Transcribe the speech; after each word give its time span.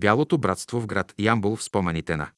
Бялото 0.00 0.38
братство 0.38 0.80
в 0.80 0.86
град 0.86 1.14
Ямбол 1.18 1.56
в 1.56 1.62
спомените 1.62 2.16
на 2.16 2.30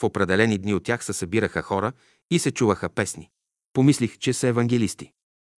В 0.00 0.04
определени 0.04 0.58
дни 0.58 0.74
от 0.74 0.84
тях 0.84 1.04
се 1.04 1.12
събираха 1.12 1.62
хора 1.62 1.92
и 2.30 2.38
се 2.38 2.50
чуваха 2.50 2.88
песни. 2.88 3.30
Помислих, 3.72 4.18
че 4.18 4.32
са 4.32 4.48
евангелисти. 4.48 5.12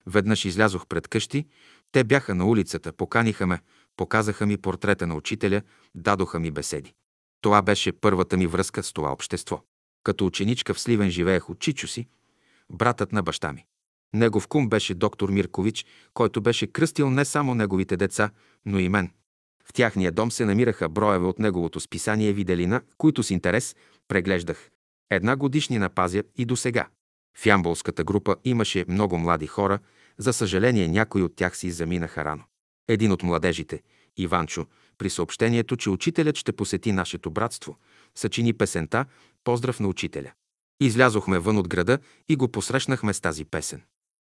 Веднъж 0.06 0.44
излязох 0.44 0.86
пред 0.86 1.08
къщи, 1.08 1.46
те 1.92 2.04
бяха 2.04 2.34
на 2.34 2.46
улицата, 2.46 2.92
поканиха 2.92 3.46
ме, 3.46 3.60
показаха 3.96 4.46
ми 4.46 4.56
портрета 4.56 5.06
на 5.06 5.14
учителя, 5.14 5.62
дадоха 5.94 6.40
ми 6.40 6.50
беседи. 6.50 6.94
Това 7.40 7.62
беше 7.62 7.92
първата 7.92 8.36
ми 8.36 8.46
връзка 8.46 8.82
с 8.82 8.92
това 8.92 9.12
общество. 9.12 9.62
Като 10.04 10.26
ученичка 10.26 10.74
в 10.74 10.80
Сливен 10.80 11.10
живеех 11.10 11.50
от 11.50 11.58
Чичо 11.58 11.88
си, 11.88 12.06
братът 12.70 13.12
на 13.12 13.22
баща 13.22 13.52
ми. 13.52 13.64
Негов 14.14 14.48
кум 14.48 14.68
беше 14.68 14.94
доктор 14.94 15.30
Миркович, 15.30 15.86
който 16.14 16.40
беше 16.40 16.66
кръстил 16.66 17.10
не 17.10 17.24
само 17.24 17.54
неговите 17.54 17.96
деца, 17.96 18.30
но 18.66 18.78
и 18.78 18.88
мен. 18.88 19.10
В 19.64 19.72
тяхния 19.72 20.12
дом 20.12 20.30
се 20.30 20.44
намираха 20.44 20.88
броеве 20.88 21.26
от 21.26 21.38
неговото 21.38 21.80
списание 21.80 22.32
Виделина, 22.32 22.82
които 22.98 23.22
с 23.22 23.30
интерес 23.30 23.76
преглеждах. 24.08 24.70
Една 25.10 25.36
годишнина 25.36 25.88
пазя 25.88 26.22
и 26.36 26.44
до 26.44 26.56
сега. 26.56 26.88
В 27.36 27.46
Ямболската 27.46 28.04
група 28.04 28.36
имаше 28.44 28.84
много 28.88 29.18
млади 29.18 29.46
хора, 29.46 29.78
за 30.18 30.32
съжаление 30.32 30.88
някои 30.88 31.22
от 31.22 31.36
тях 31.36 31.56
си 31.56 31.70
заминаха 31.70 32.24
рано. 32.24 32.42
Един 32.88 33.12
от 33.12 33.22
младежите, 33.22 33.82
Иванчо, 34.16 34.66
при 34.98 35.10
съобщението, 35.10 35.76
че 35.76 35.90
учителят 35.90 36.36
ще 36.36 36.52
посети 36.52 36.92
нашето 36.92 37.30
братство, 37.30 37.76
съчини 38.14 38.52
песента 38.52 39.04
«Поздрав 39.44 39.80
на 39.80 39.88
учителя». 39.88 40.32
Излязохме 40.80 41.38
вън 41.38 41.58
от 41.58 41.68
града 41.68 41.98
и 42.28 42.36
го 42.36 42.48
посрещнахме 42.48 43.12
с 43.14 43.20
тази 43.20 43.44
песен. 43.44 43.82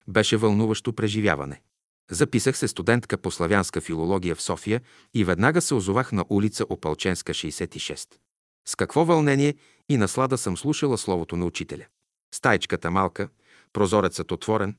Беше 0.09 0.37
вълнуващо 0.37 0.93
преживяване. 0.93 1.61
Записах 2.11 2.59
се 2.59 2.69
студентка 2.69 3.19
по 3.19 3.31
славянска 3.31 3.81
филология 3.81 4.35
в 4.35 4.43
София 4.43 4.81
и 5.15 5.25
веднага 5.25 5.61
се 5.61 5.75
озовах 5.75 6.13
на 6.13 6.25
улица 6.29 6.65
Опалченска, 6.69 7.35
66. 7.35 8.15
С 8.69 8.75
какво 8.75 9.05
вълнение 9.05 9.55
и 9.89 9.97
наслада 9.97 10.39
съм 10.39 10.57
слушала 10.57 10.99
словото 10.99 11.37
на 11.37 11.47
учителя. 11.47 11.87
Стайчката 12.35 12.91
малка, 12.91 13.29
прозорецът 13.73 14.33
отворен, 14.33 14.77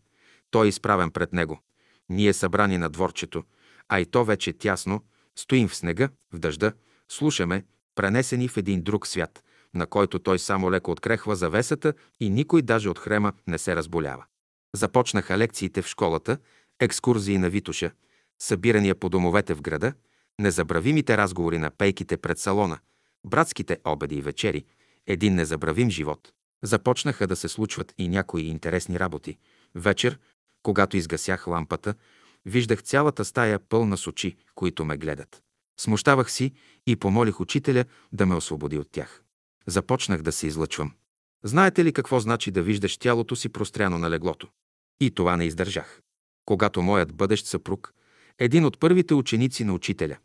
той 0.51 0.65
е 0.65 0.69
изправен 0.69 1.11
пред 1.11 1.33
него. 1.33 1.59
Ние 2.09 2.33
събрани 2.33 2.77
на 2.77 2.89
дворчето, 2.89 3.43
а 3.89 3.99
и 3.99 4.05
то 4.05 4.25
вече 4.25 4.53
тясно, 4.53 5.03
стоим 5.35 5.67
в 5.67 5.75
снега, 5.75 6.09
в 6.33 6.39
дъжда, 6.39 6.73
слушаме, 7.09 7.63
пренесени 7.99 8.47
в 8.47 8.57
един 8.57 8.81
друг 8.81 9.07
свят, 9.07 9.43
на 9.73 9.85
който 9.85 10.19
той 10.19 10.39
само 10.39 10.71
леко 10.71 10.91
открехва 10.91 11.35
завесата 11.35 11.93
и 12.19 12.29
никой 12.29 12.61
даже 12.61 12.89
от 12.89 12.99
хрема 12.99 13.33
не 13.47 13.57
се 13.57 13.75
разболява. 13.75 14.25
Започнаха 14.75 15.37
лекциите 15.37 15.81
в 15.81 15.87
школата, 15.87 16.37
екскурзии 16.79 17.37
на 17.37 17.49
Витуша, 17.49 17.91
събирания 18.41 18.95
по 18.95 19.09
домовете 19.09 19.53
в 19.53 19.61
града, 19.61 19.93
незабравимите 20.39 21.17
разговори 21.17 21.57
на 21.57 21.69
пейките 21.69 22.17
пред 22.17 22.39
салона, 22.39 22.79
братските 23.25 23.77
обеди 23.85 24.15
и 24.15 24.21
вечери, 24.21 24.65
един 25.07 25.35
незабравим 25.35 25.89
живот. 25.89 26.31
Започнаха 26.63 27.27
да 27.27 27.35
се 27.35 27.47
случват 27.47 27.93
и 27.97 28.07
някои 28.07 28.41
интересни 28.41 28.99
работи. 28.99 29.37
Вечер, 29.75 30.19
когато 30.63 30.97
изгасях 30.97 31.47
лампата, 31.47 31.93
виждах 32.45 32.83
цялата 32.83 33.25
стая 33.25 33.59
пълна 33.59 33.97
с 33.97 34.07
очи, 34.07 34.37
които 34.55 34.85
ме 34.85 34.97
гледат. 34.97 35.43
Смущавах 35.79 36.31
си 36.31 36.53
и 36.87 36.95
помолих 36.95 37.39
учителя 37.39 37.85
да 38.11 38.25
ме 38.25 38.35
освободи 38.35 38.77
от 38.77 38.91
тях. 38.91 39.23
Започнах 39.67 40.21
да 40.21 40.31
се 40.31 40.47
излъчвам. 40.47 40.91
Знаете 41.43 41.85
ли 41.85 41.93
какво 41.93 42.19
значи 42.19 42.51
да 42.51 42.63
виждаш 42.63 42.97
тялото 42.97 43.35
си 43.35 43.49
простряно 43.49 43.97
на 43.97 44.09
леглото? 44.09 44.47
И 44.99 45.11
това 45.11 45.37
не 45.37 45.45
издържах. 45.45 46.01
Когато 46.45 46.81
моят 46.81 47.13
бъдещ 47.13 47.45
съпруг, 47.45 47.93
един 48.39 48.65
от 48.65 48.79
първите 48.79 49.13
ученици 49.13 49.63
на 49.63 49.73
учителя, 49.73 50.17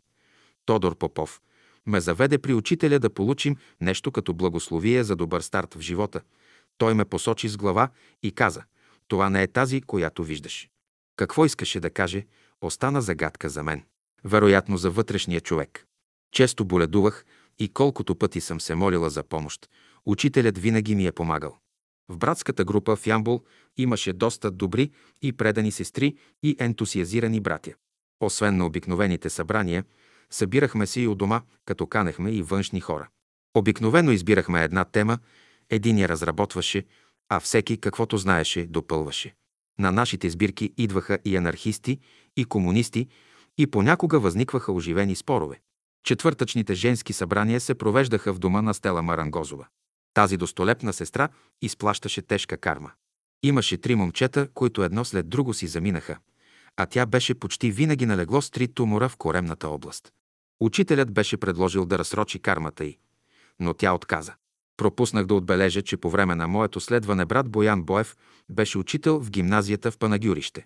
Тодор 0.65 0.97
Попов, 0.97 1.41
ме 1.85 2.01
заведе 2.01 2.37
при 2.37 2.53
учителя 2.53 2.99
да 2.99 3.09
получим 3.09 3.55
нещо 3.81 4.11
като 4.11 4.33
благословие 4.33 5.03
за 5.03 5.15
добър 5.15 5.41
старт 5.41 5.73
в 5.73 5.81
живота. 5.81 6.21
Той 6.77 6.93
ме 6.93 7.05
посочи 7.05 7.49
с 7.49 7.57
глава 7.57 7.89
и 8.23 8.31
каза, 8.31 8.63
това 9.07 9.29
не 9.29 9.43
е 9.43 9.47
тази, 9.47 9.81
която 9.81 10.23
виждаш. 10.23 10.69
Какво 11.15 11.45
искаше 11.45 11.79
да 11.79 11.89
каже, 11.89 12.25
остана 12.61 13.01
загадка 13.01 13.49
за 13.49 13.63
мен. 13.63 13.83
Вероятно 14.25 14.77
за 14.77 14.91
вътрешния 14.91 15.41
човек. 15.41 15.85
Често 16.31 16.65
боледувах 16.65 17.25
и 17.59 17.69
колкото 17.69 18.15
пъти 18.15 18.41
съм 18.41 18.61
се 18.61 18.75
молила 18.75 19.09
за 19.09 19.23
помощ, 19.23 19.69
учителят 20.05 20.57
винаги 20.57 20.95
ми 20.95 21.07
е 21.07 21.11
помагал. 21.11 21.57
В 22.09 22.17
братската 22.17 22.65
група 22.65 22.95
в 22.95 23.07
Ямбол 23.07 23.43
имаше 23.77 24.13
доста 24.13 24.51
добри 24.51 24.91
и 25.21 25.33
предани 25.33 25.71
сестри 25.71 26.15
и 26.43 26.55
ентусиазирани 26.59 27.39
братя. 27.39 27.73
Освен 28.19 28.57
на 28.57 28.65
обикновените 28.65 29.29
събрания, 29.29 29.83
събирахме 30.29 30.87
се 30.87 31.01
и 31.01 31.07
у 31.07 31.15
дома, 31.15 31.41
като 31.65 31.87
канехме 31.87 32.31
и 32.31 32.41
външни 32.41 32.79
хора. 32.81 33.07
Обикновено 33.55 34.11
избирахме 34.11 34.63
една 34.63 34.85
тема, 34.85 35.19
един 35.69 35.97
я 35.97 36.09
разработваше, 36.09 36.85
а 37.29 37.39
всеки 37.39 37.77
каквото 37.77 38.17
знаеше, 38.17 38.65
допълваше. 38.65 39.35
На 39.79 39.91
нашите 39.91 40.29
сбирки 40.29 40.73
идваха 40.77 41.19
и 41.25 41.35
анархисти, 41.35 41.99
и 42.37 42.45
комунисти, 42.45 43.07
и 43.57 43.67
понякога 43.67 44.19
възникваха 44.19 44.71
оживени 44.71 45.15
спорове. 45.15 45.59
Четвъртъчните 46.03 46.73
женски 46.73 47.13
събрания 47.13 47.59
се 47.59 47.75
провеждаха 47.75 48.33
в 48.33 48.39
дома 48.39 48.61
на 48.61 48.73
Стела 48.73 49.01
Марангозова. 49.01 49.67
Тази 50.13 50.37
достолепна 50.37 50.93
сестра 50.93 51.29
изплащаше 51.61 52.21
тежка 52.21 52.57
карма. 52.57 52.91
Имаше 53.43 53.77
три 53.77 53.95
момчета, 53.95 54.47
които 54.53 54.83
едно 54.83 55.05
след 55.05 55.29
друго 55.29 55.53
си 55.53 55.67
заминаха, 55.67 56.17
а 56.77 56.85
тя 56.85 57.05
беше 57.05 57.35
почти 57.35 57.71
винаги 57.71 58.05
налегло 58.05 58.41
с 58.41 58.51
три 58.51 58.67
тумора 58.67 59.09
в 59.09 59.17
коремната 59.17 59.67
област. 59.67 60.13
Учителят 60.59 61.11
беше 61.11 61.37
предложил 61.37 61.85
да 61.85 61.97
разсрочи 61.97 62.39
кармата 62.39 62.85
й, 62.85 62.97
но 63.59 63.73
тя 63.73 63.93
отказа. 63.93 64.33
Пропуснах 64.77 65.25
да 65.25 65.33
отбележа, 65.33 65.81
че 65.81 65.97
по 65.97 66.09
време 66.09 66.35
на 66.35 66.47
моето 66.47 66.79
следване 66.79 67.25
брат 67.25 67.49
Боян 67.49 67.83
Боев 67.83 68.15
беше 68.49 68.77
учител 68.77 69.19
в 69.19 69.29
гимназията 69.29 69.91
в 69.91 69.97
Панагюрище. 69.97 70.65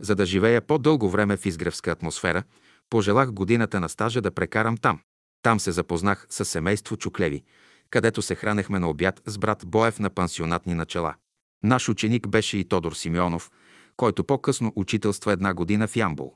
За 0.00 0.14
да 0.14 0.26
живея 0.26 0.60
по-дълго 0.60 1.10
време 1.10 1.36
в 1.36 1.46
изгревска 1.46 1.90
атмосфера, 1.90 2.42
пожелах 2.90 3.32
годината 3.32 3.80
на 3.80 3.88
стажа 3.88 4.20
да 4.20 4.30
прекарам 4.30 4.76
там. 4.76 5.00
Там 5.42 5.60
се 5.60 5.72
запознах 5.72 6.26
с 6.30 6.44
семейство 6.44 6.96
Чуклеви, 6.96 7.44
където 7.90 8.22
се 8.22 8.34
хранехме 8.34 8.78
на 8.78 8.90
обяд 8.90 9.22
с 9.26 9.38
брат 9.38 9.62
Боев 9.66 9.98
на 9.98 10.10
пансионатни 10.10 10.74
начала. 10.74 11.14
Наш 11.62 11.88
ученик 11.88 12.28
беше 12.28 12.58
и 12.58 12.64
Тодор 12.64 12.92
Симеонов, 12.92 13.50
който 13.96 14.24
по-късно 14.24 14.72
учителства 14.76 15.32
една 15.32 15.54
година 15.54 15.88
в 15.88 15.96
Ямбол. 15.96 16.34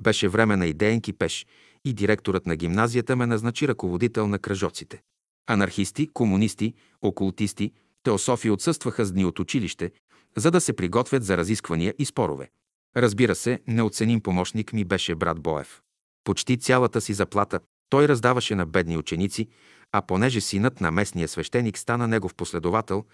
Беше 0.00 0.28
време 0.28 0.56
на 0.56 0.66
идеен 0.66 1.00
кипеш 1.00 1.46
и 1.84 1.92
директорът 1.92 2.46
на 2.46 2.56
гимназията 2.56 3.16
ме 3.16 3.26
назначи 3.26 3.68
ръководител 3.68 4.28
на 4.28 4.38
кръжоците. 4.38 5.02
Анархисти, 5.46 6.08
комунисти, 6.12 6.74
окултисти, 7.02 7.72
теософи 8.02 8.50
отсъстваха 8.50 9.04
с 9.04 9.12
дни 9.12 9.24
от 9.24 9.38
училище, 9.38 9.90
за 10.36 10.50
да 10.50 10.60
се 10.60 10.72
приготвят 10.72 11.24
за 11.24 11.36
разисквания 11.36 11.94
и 11.98 12.04
спорове. 12.04 12.50
Разбира 12.96 13.34
се, 13.34 13.60
неоценим 13.66 14.20
помощник 14.20 14.72
ми 14.72 14.84
беше 14.84 15.14
брат 15.14 15.40
Боев. 15.40 15.80
Почти 16.24 16.58
цялата 16.58 17.00
си 17.00 17.14
заплата 17.14 17.60
той 17.90 18.08
раздаваше 18.08 18.54
на 18.54 18.66
бедни 18.66 18.96
ученици, 18.96 19.48
а 19.92 20.02
понеже 20.02 20.40
синът 20.40 20.80
на 20.80 20.90
местния 20.90 21.28
свещеник 21.28 21.78
стана 21.78 22.08
негов 22.08 22.34
последовател, 22.34 23.04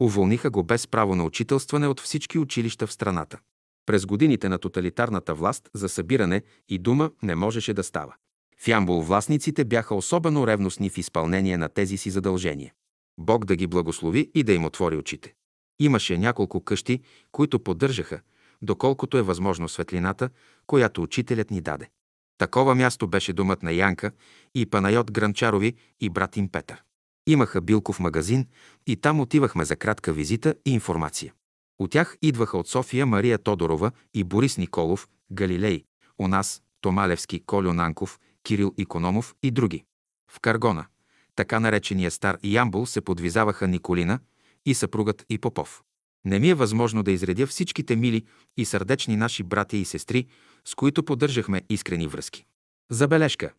Уволниха 0.00 0.50
го 0.50 0.62
без 0.62 0.86
право 0.86 1.14
на 1.14 1.24
учителстване 1.24 1.88
от 1.88 2.00
всички 2.00 2.38
училища 2.38 2.86
в 2.86 2.92
страната. 2.92 3.38
През 3.86 4.06
годините 4.06 4.48
на 4.48 4.58
тоталитарната 4.58 5.34
власт 5.34 5.68
за 5.74 5.88
събиране 5.88 6.42
и 6.68 6.78
дума 6.78 7.10
не 7.22 7.34
можеше 7.34 7.74
да 7.74 7.82
става. 7.82 8.14
В 8.58 8.68
Ямбол 8.68 9.02
властниците 9.02 9.64
бяха 9.64 9.94
особено 9.94 10.46
ревностни 10.46 10.90
в 10.90 10.98
изпълнение 10.98 11.58
на 11.58 11.68
тези 11.68 11.96
си 11.96 12.10
задължения. 12.10 12.72
Бог 13.18 13.44
да 13.44 13.56
ги 13.56 13.66
благослови 13.66 14.30
и 14.34 14.42
да 14.42 14.52
им 14.52 14.64
отвори 14.64 14.96
очите. 14.96 15.34
Имаше 15.80 16.18
няколко 16.18 16.64
къщи, 16.64 17.00
които 17.32 17.60
поддържаха, 17.60 18.20
доколкото 18.62 19.18
е 19.18 19.22
възможно 19.22 19.68
светлината, 19.68 20.30
която 20.66 21.02
учителят 21.02 21.50
ни 21.50 21.60
даде. 21.60 21.88
Такова 22.38 22.74
място 22.74 23.08
беше 23.08 23.32
домът 23.32 23.62
на 23.62 23.72
Янка 23.72 24.10
и 24.54 24.66
Панайот 24.66 25.12
Гранчарови 25.12 25.74
и 26.00 26.10
брат 26.10 26.36
им 26.36 26.48
Петър. 26.48 26.82
Имаха 27.26 27.60
Билков 27.60 28.00
магазин 28.00 28.46
и 28.86 28.96
там 28.96 29.20
отивахме 29.20 29.64
за 29.64 29.76
кратка 29.76 30.12
визита 30.12 30.54
и 30.64 30.70
информация. 30.70 31.32
От 31.78 31.90
тях 31.90 32.16
идваха 32.22 32.58
от 32.58 32.68
София 32.68 33.06
Мария 33.06 33.38
Тодорова 33.38 33.90
и 34.14 34.24
Борис 34.24 34.58
Николов, 34.58 35.08
Галилей, 35.32 35.84
у 36.18 36.28
нас 36.28 36.62
Томалевски, 36.80 37.40
Колю 37.46 37.72
Нанков, 37.72 38.18
Кирил 38.42 38.74
Икономов 38.78 39.34
и 39.42 39.50
други. 39.50 39.84
В 40.30 40.40
Каргона, 40.40 40.86
така 41.36 41.60
наречения 41.60 42.10
Стар 42.10 42.38
Ямбул, 42.44 42.86
се 42.86 43.00
подвизаваха 43.00 43.68
Николина 43.68 44.20
и 44.66 44.74
съпругът 44.74 45.26
и 45.28 45.38
Попов. 45.38 45.82
Не 46.26 46.38
ми 46.38 46.48
е 46.48 46.54
възможно 46.54 47.02
да 47.02 47.12
изредя 47.12 47.46
всичките 47.46 47.96
мили 47.96 48.26
и 48.56 48.64
сърдечни 48.64 49.16
наши 49.16 49.42
братя 49.42 49.76
и 49.76 49.84
сестри, 49.84 50.26
с 50.64 50.74
които 50.74 51.02
поддържахме 51.02 51.62
искрени 51.68 52.06
връзки. 52.06 52.44
Забележка. 52.90 53.52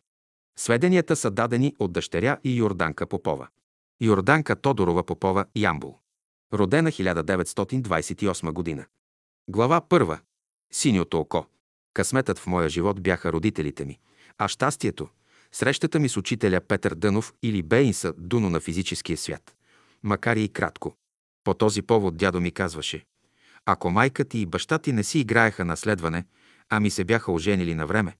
Сведенията 0.58 1.16
са 1.16 1.30
дадени 1.30 1.74
от 1.78 1.92
дъщеря 1.92 2.38
и 2.44 2.56
Йорданка 2.56 3.06
Попова. 3.06 3.48
Йорданка 4.00 4.56
Тодорова 4.56 5.04
Попова, 5.04 5.44
Ямбул. 5.56 5.98
Родена 6.54 6.90
1928 6.90 8.52
година. 8.52 8.86
Глава 9.50 9.80
1. 9.80 10.18
Синьото 10.72 11.18
око. 11.20 11.46
Късметът 11.94 12.38
в 12.38 12.46
моя 12.46 12.68
живот 12.68 13.02
бяха 13.02 13.32
родителите 13.32 13.84
ми, 13.84 13.98
а 14.38 14.48
щастието– 14.48 15.08
срещата 15.52 15.98
ми 15.98 16.08
с 16.08 16.16
учителя 16.16 16.60
Петър 16.60 16.94
Дънов 16.94 17.34
или 17.42 17.62
Бейнса 17.62 18.12
Дуно 18.18 18.50
на 18.50 18.60
физическия 18.60 19.16
свят. 19.16 19.56
Макар 20.02 20.36
и 20.36 20.48
кратко. 20.48 20.96
По 21.48 21.54
този 21.54 21.82
повод 21.82 22.16
дядо 22.16 22.40
ми 22.40 22.50
казваше, 22.50 23.04
ако 23.66 23.90
майка 23.90 24.24
ти 24.24 24.38
и 24.38 24.46
баща 24.46 24.78
ти 24.78 24.92
не 24.92 25.04
си 25.04 25.18
играеха 25.18 25.64
наследване, 25.64 26.24
ами 26.68 26.90
се 26.90 27.04
бяха 27.04 27.32
оженили 27.32 27.74
на 27.74 27.86
време, 27.86 28.16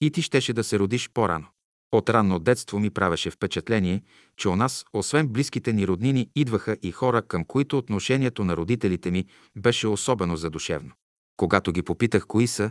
и 0.00 0.10
ти 0.10 0.22
щеше 0.22 0.52
да 0.52 0.64
се 0.64 0.78
родиш 0.78 1.10
по-рано. 1.14 1.46
От 1.92 2.10
ранно 2.10 2.38
детство 2.38 2.78
ми 2.78 2.90
правеше 2.90 3.30
впечатление, 3.30 4.02
че 4.36 4.48
у 4.48 4.56
нас, 4.56 4.84
освен 4.92 5.28
близките 5.28 5.72
ни 5.72 5.86
роднини, 5.86 6.30
идваха 6.36 6.76
и 6.82 6.92
хора, 6.92 7.22
към 7.22 7.44
които 7.44 7.78
отношението 7.78 8.44
на 8.44 8.56
родителите 8.56 9.10
ми 9.10 9.26
беше 9.56 9.88
особено 9.88 10.36
задушевно. 10.36 10.92
Когато 11.36 11.72
ги 11.72 11.82
попитах 11.82 12.26
кои 12.26 12.46
са, 12.46 12.70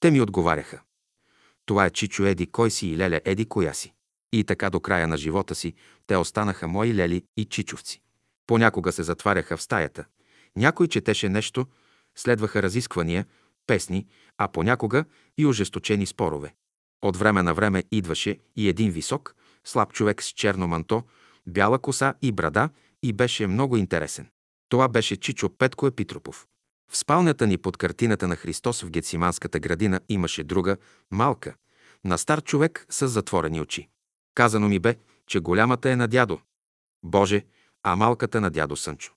те 0.00 0.10
ми 0.10 0.20
отговаряха. 0.20 0.80
Това 1.66 1.86
е 1.86 1.90
Чичо 1.90 2.24
Еди 2.24 2.46
кой 2.46 2.70
си 2.70 2.88
и 2.88 2.96
Леля 2.96 3.20
Еди 3.24 3.44
коя 3.44 3.72
си. 3.72 3.92
И 4.32 4.44
така 4.44 4.70
до 4.70 4.80
края 4.80 5.08
на 5.08 5.16
живота 5.16 5.54
си 5.54 5.74
те 6.06 6.16
останаха 6.16 6.68
мои 6.68 6.94
лели 6.94 7.22
и 7.36 7.44
чичовци. 7.44 8.02
Понякога 8.48 8.92
се 8.92 9.02
затваряха 9.02 9.56
в 9.56 9.62
стаята. 9.62 10.04
Някой 10.56 10.88
четеше 10.88 11.28
нещо, 11.28 11.66
следваха 12.16 12.62
разисквания, 12.62 13.26
песни, 13.66 14.06
а 14.38 14.48
понякога 14.48 15.04
и 15.38 15.46
ожесточени 15.46 16.06
спорове. 16.06 16.54
От 17.02 17.16
време 17.16 17.42
на 17.42 17.54
време 17.54 17.84
идваше 17.92 18.38
и 18.56 18.68
един 18.68 18.90
висок, 18.90 19.34
слаб 19.64 19.92
човек 19.92 20.22
с 20.22 20.28
черно 20.28 20.68
манто, 20.68 21.02
бяла 21.46 21.78
коса 21.78 22.14
и 22.22 22.32
брада 22.32 22.68
и 23.02 23.12
беше 23.12 23.46
много 23.46 23.76
интересен. 23.76 24.28
Това 24.68 24.88
беше 24.88 25.16
Чичо 25.16 25.48
Петко 25.48 25.86
Епитропов. 25.86 26.46
В 26.90 26.96
спалнята 26.96 27.46
ни 27.46 27.58
под 27.58 27.76
картината 27.76 28.28
на 28.28 28.36
Христос 28.36 28.82
в 28.82 28.90
Гециманската 28.90 29.60
градина 29.60 30.00
имаше 30.08 30.44
друга, 30.44 30.76
малка, 31.10 31.54
на 32.04 32.18
стар 32.18 32.42
човек 32.42 32.86
с 32.90 33.08
затворени 33.08 33.60
очи. 33.60 33.88
Казано 34.34 34.68
ми 34.68 34.78
бе, 34.78 34.96
че 35.26 35.40
голямата 35.40 35.90
е 35.90 35.96
на 35.96 36.08
дядо. 36.08 36.40
Боже, 37.02 37.44
а 37.92 37.96
малката 37.96 38.40
на 38.40 38.50
дядо 38.50 38.76
Сънчо. 38.76 39.12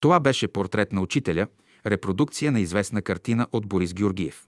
Това 0.00 0.20
беше 0.20 0.48
портрет 0.48 0.92
на 0.92 1.00
учителя, 1.00 1.46
репродукция 1.86 2.52
на 2.52 2.60
известна 2.60 3.02
картина 3.02 3.46
от 3.52 3.66
Борис 3.66 3.94
Георгиев. 3.94 4.46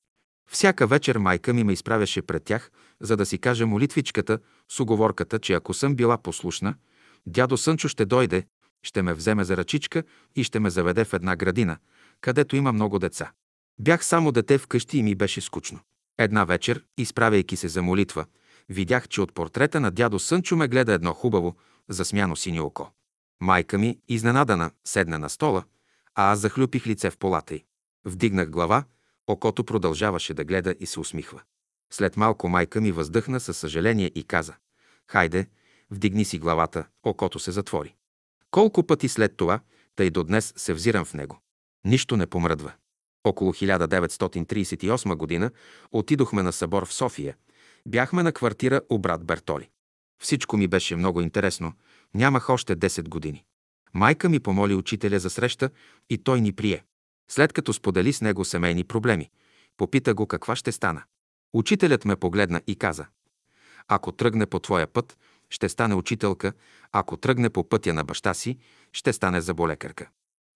Всяка 0.51 0.87
вечер 0.87 1.17
майка 1.17 1.55
ми 1.55 1.65
ме 1.65 1.73
изправяше 1.73 2.23
пред 2.23 2.45
тях, 2.45 2.71
за 3.01 3.17
да 3.17 3.27
си 3.27 3.39
каже 3.39 3.65
молитвичката 3.65 4.39
с 4.69 4.81
оговорката, 4.81 5.39
че 5.39 5.53
ако 5.53 5.75
съм 5.75 5.95
била 5.95 6.19
послушна, 6.19 6.75
дядо 7.27 7.57
Сънчо 7.57 7.89
ще 7.89 8.05
дойде, 8.05 8.47
ще 8.83 9.03
ме 9.03 9.15
вземе 9.15 9.45
за 9.45 9.57
ръчичка 9.57 10.03
и 10.37 10.45
ще 10.45 10.61
ме 10.61 10.71
заведе 10.71 11.05
в 11.05 11.15
една 11.15 11.37
градина, 11.37 11.77
където 12.21 12.57
има 12.57 12.73
много 12.73 12.99
деца. 12.99 13.33
Бях 13.81 14.05
само 14.05 14.33
дете 14.33 14.59
вкъщи 14.59 14.99
и 14.99 15.03
ми 15.03 15.15
беше 15.15 15.41
скучно. 15.41 15.81
Една 16.19 16.45
вечер, 16.45 16.85
изправяйки 16.99 17.57
се 17.57 17.69
за 17.69 17.83
молитва, 17.83 18.27
видях, 18.69 19.09
че 19.09 19.21
от 19.21 19.35
портрета 19.35 19.81
на 19.81 19.91
дядо 19.91 20.19
Сънчо 20.19 20.57
ме 20.57 20.69
гледа 20.69 20.93
едно 20.93 21.15
хубаво, 21.15 21.57
засмяно 21.89 22.37
синьо 22.37 22.65
око. 22.65 22.91
Майка 23.41 23.79
ми, 23.79 23.99
изненадана, 24.09 24.71
седна 24.85 25.19
на 25.19 25.29
стола, 25.29 25.65
а 26.15 26.33
аз 26.33 26.39
захлюпих 26.39 26.87
лице 26.87 27.11
в 27.11 27.19
полата 27.19 27.55
й. 27.55 27.65
Вдигнах 28.05 28.51
глава, 28.51 28.85
окото 29.27 29.65
продължаваше 29.65 30.35
да 30.35 30.45
гледа 30.45 30.75
и 30.81 30.87
се 30.87 31.01
усмихва. 31.01 31.43
След 31.93 32.17
малко 32.17 32.49
майка 32.49 32.81
ми 32.81 32.93
въздъхна 32.93 33.41
със 33.41 33.59
съжаление 33.59 34.11
и 34.15 34.25
каза 34.25 34.55
«Хайде, 35.11 35.47
вдигни 35.91 36.25
си 36.25 36.39
главата, 36.39 36.85
окото 37.03 37.39
се 37.39 37.51
затвори». 37.51 37.95
Колко 38.51 38.87
пъти 38.87 39.09
след 39.09 39.37
това, 39.37 39.61
тъй 39.97 40.11
до 40.11 40.25
днес 40.25 40.55
се 40.57 40.75
взирам 40.75 41.05
в 41.05 41.15
него. 41.15 41.41
Нищо 41.85 42.17
не 42.17 42.27
помръдва. 42.27 42.73
Около 43.25 43.53
1938 43.53 45.15
година 45.17 45.51
отидохме 45.93 46.43
на 46.43 46.53
събор 46.53 46.87
в 46.87 46.93
София. 46.93 47.37
Бяхме 47.87 48.23
на 48.23 48.33
квартира 48.33 48.81
у 48.91 48.99
брат 48.99 49.25
Бертоли. 49.25 49.69
Всичко 50.23 50.57
ми 50.57 50.69
беше 50.69 50.97
много 50.97 51.21
интересно. 51.21 51.73
Нямах 52.15 52.51
още 52.51 52.77
10 52.77 53.09
години. 53.09 53.45
Майка 53.95 54.29
ми 54.29 54.41
помоли 54.41 54.75
учителя 54.75 55.19
за 55.19 55.31
среща 55.31 55.71
и 56.11 56.19
той 56.19 56.41
ни 56.41 56.53
прие. 56.53 56.85
След 57.31 57.53
като 57.53 57.73
сподели 57.73 58.13
с 58.13 58.21
него 58.21 58.45
семейни 58.45 58.85
проблеми, 58.85 59.31
попита 59.77 60.15
го 60.15 60.27
каква 60.27 60.57
ще 60.57 60.73
стана. 60.73 61.03
Учителят 61.53 62.05
ме 62.05 62.17
погледна 62.17 62.63
и 62.67 62.77
каза 62.77 63.07
Ако 63.89 64.13
тръгне 64.13 64.47
по 64.47 64.59
твоя 64.59 64.87
път, 64.87 65.19
ще 65.51 65.69
стане 65.69 65.95
учителка, 65.95 66.53
ако 66.93 67.17
тръгне 67.17 67.51
по 67.51 67.69
пътя 67.69 67.95
на 67.95 68.05
баща 68.05 68.35
си, 68.35 68.59
ще 68.93 69.13
стане 69.13 69.41
заболекарка. 69.41 70.09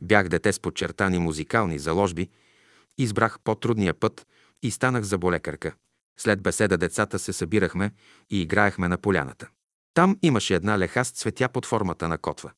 Бях 0.02 0.28
дете 0.28 0.52
с 0.52 0.60
подчертани 0.60 1.19
музикални 1.19 1.78
заложби, 1.78 2.28
избрах 2.99 3.38
по-трудния 3.44 3.94
път 3.94 4.26
и 4.62 4.71
станах 4.71 5.02
заболекарка. 5.02 5.75
След 6.18 6.42
беседа 6.42 6.78
децата 6.78 7.18
се 7.18 7.32
събирахме 7.32 7.92
и 8.30 8.42
играехме 8.42 8.88
на 8.88 8.99
поляната. 8.99 9.49
Там 9.94 10.18
имаше 10.22 10.54
една 10.54 10.78
леха 10.78 11.04
с 11.04 11.11
цветя 11.11 11.49
под 11.49 11.66
формата 11.66 12.08
на 12.08 12.18
котва. 12.18 12.52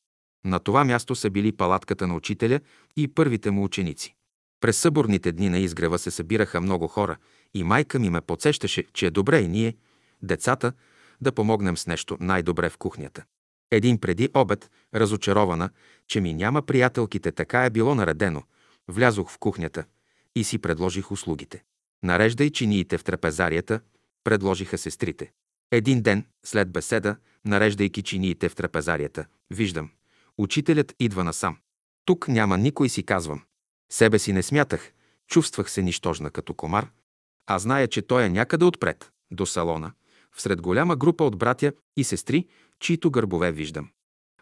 На 0.45 0.59
това 0.59 0.83
място 0.83 1.15
са 1.15 1.29
били 1.29 1.51
палатката 1.51 2.07
на 2.07 2.15
учителя 2.15 2.59
и 2.97 3.07
първите 3.07 3.51
му 3.51 3.63
ученици. 3.63 4.15
През 4.61 4.77
съборните 4.77 5.31
дни 5.31 5.49
на 5.49 5.59
изгрева 5.59 5.99
се 5.99 6.11
събираха 6.11 6.61
много 6.61 6.87
хора 6.87 7.17
и 7.53 7.63
майка 7.63 7.99
ми 7.99 8.09
ме 8.09 8.21
подсещаше, 8.21 8.83
че 8.93 9.05
е 9.05 9.11
добре 9.11 9.39
и 9.39 9.47
ние, 9.47 9.75
децата, 10.21 10.73
да 11.21 11.31
помогнем 11.31 11.77
с 11.77 11.87
нещо 11.87 12.17
най-добре 12.19 12.69
в 12.69 12.77
кухнята. 12.77 13.23
Един 13.71 13.97
преди 13.97 14.29
обед, 14.33 14.71
разочарована, 14.95 15.69
че 16.07 16.21
ми 16.21 16.33
няма 16.33 16.61
приятелките, 16.61 17.31
така 17.31 17.65
е 17.65 17.69
било 17.69 17.95
наредено, 17.95 18.43
влязох 18.87 19.31
в 19.31 19.37
кухнята 19.37 19.85
и 20.35 20.43
си 20.43 20.57
предложих 20.57 21.11
услугите. 21.11 21.63
Нареждай 22.03 22.49
чиниите 22.49 22.97
в 22.97 23.03
трапезарията, 23.03 23.79
предложиха 24.23 24.77
сестрите. 24.77 25.31
Един 25.75 26.01
ден, 26.01 26.25
след 26.43 26.71
беседа, 26.71 27.15
нареждайки 27.45 28.03
чиниите 28.03 28.49
в 28.49 28.55
трапезарията, 28.55 29.25
виждам, 29.51 29.89
учителят 30.37 30.95
идва 30.99 31.23
насам. 31.23 31.57
Тук 32.05 32.27
няма 32.27 32.57
никой 32.57 32.89
си 32.89 33.03
казвам. 33.03 33.41
Себе 33.91 34.19
си 34.19 34.33
не 34.33 34.43
смятах, 34.43 34.91
чувствах 35.27 35.71
се 35.71 35.81
нищожна 35.81 36.29
като 36.29 36.53
комар, 36.53 36.91
а 37.47 37.59
зная, 37.59 37.87
че 37.87 38.01
той 38.01 38.23
е 38.23 38.29
някъде 38.29 38.65
отпред, 38.65 39.11
до 39.31 39.45
салона, 39.45 39.91
всред 40.31 40.61
голяма 40.61 40.95
група 40.95 41.23
от 41.23 41.37
братя 41.37 41.73
и 41.97 42.03
сестри, 42.03 42.47
чието 42.79 43.11
гърбове 43.11 43.51
виждам. 43.51 43.89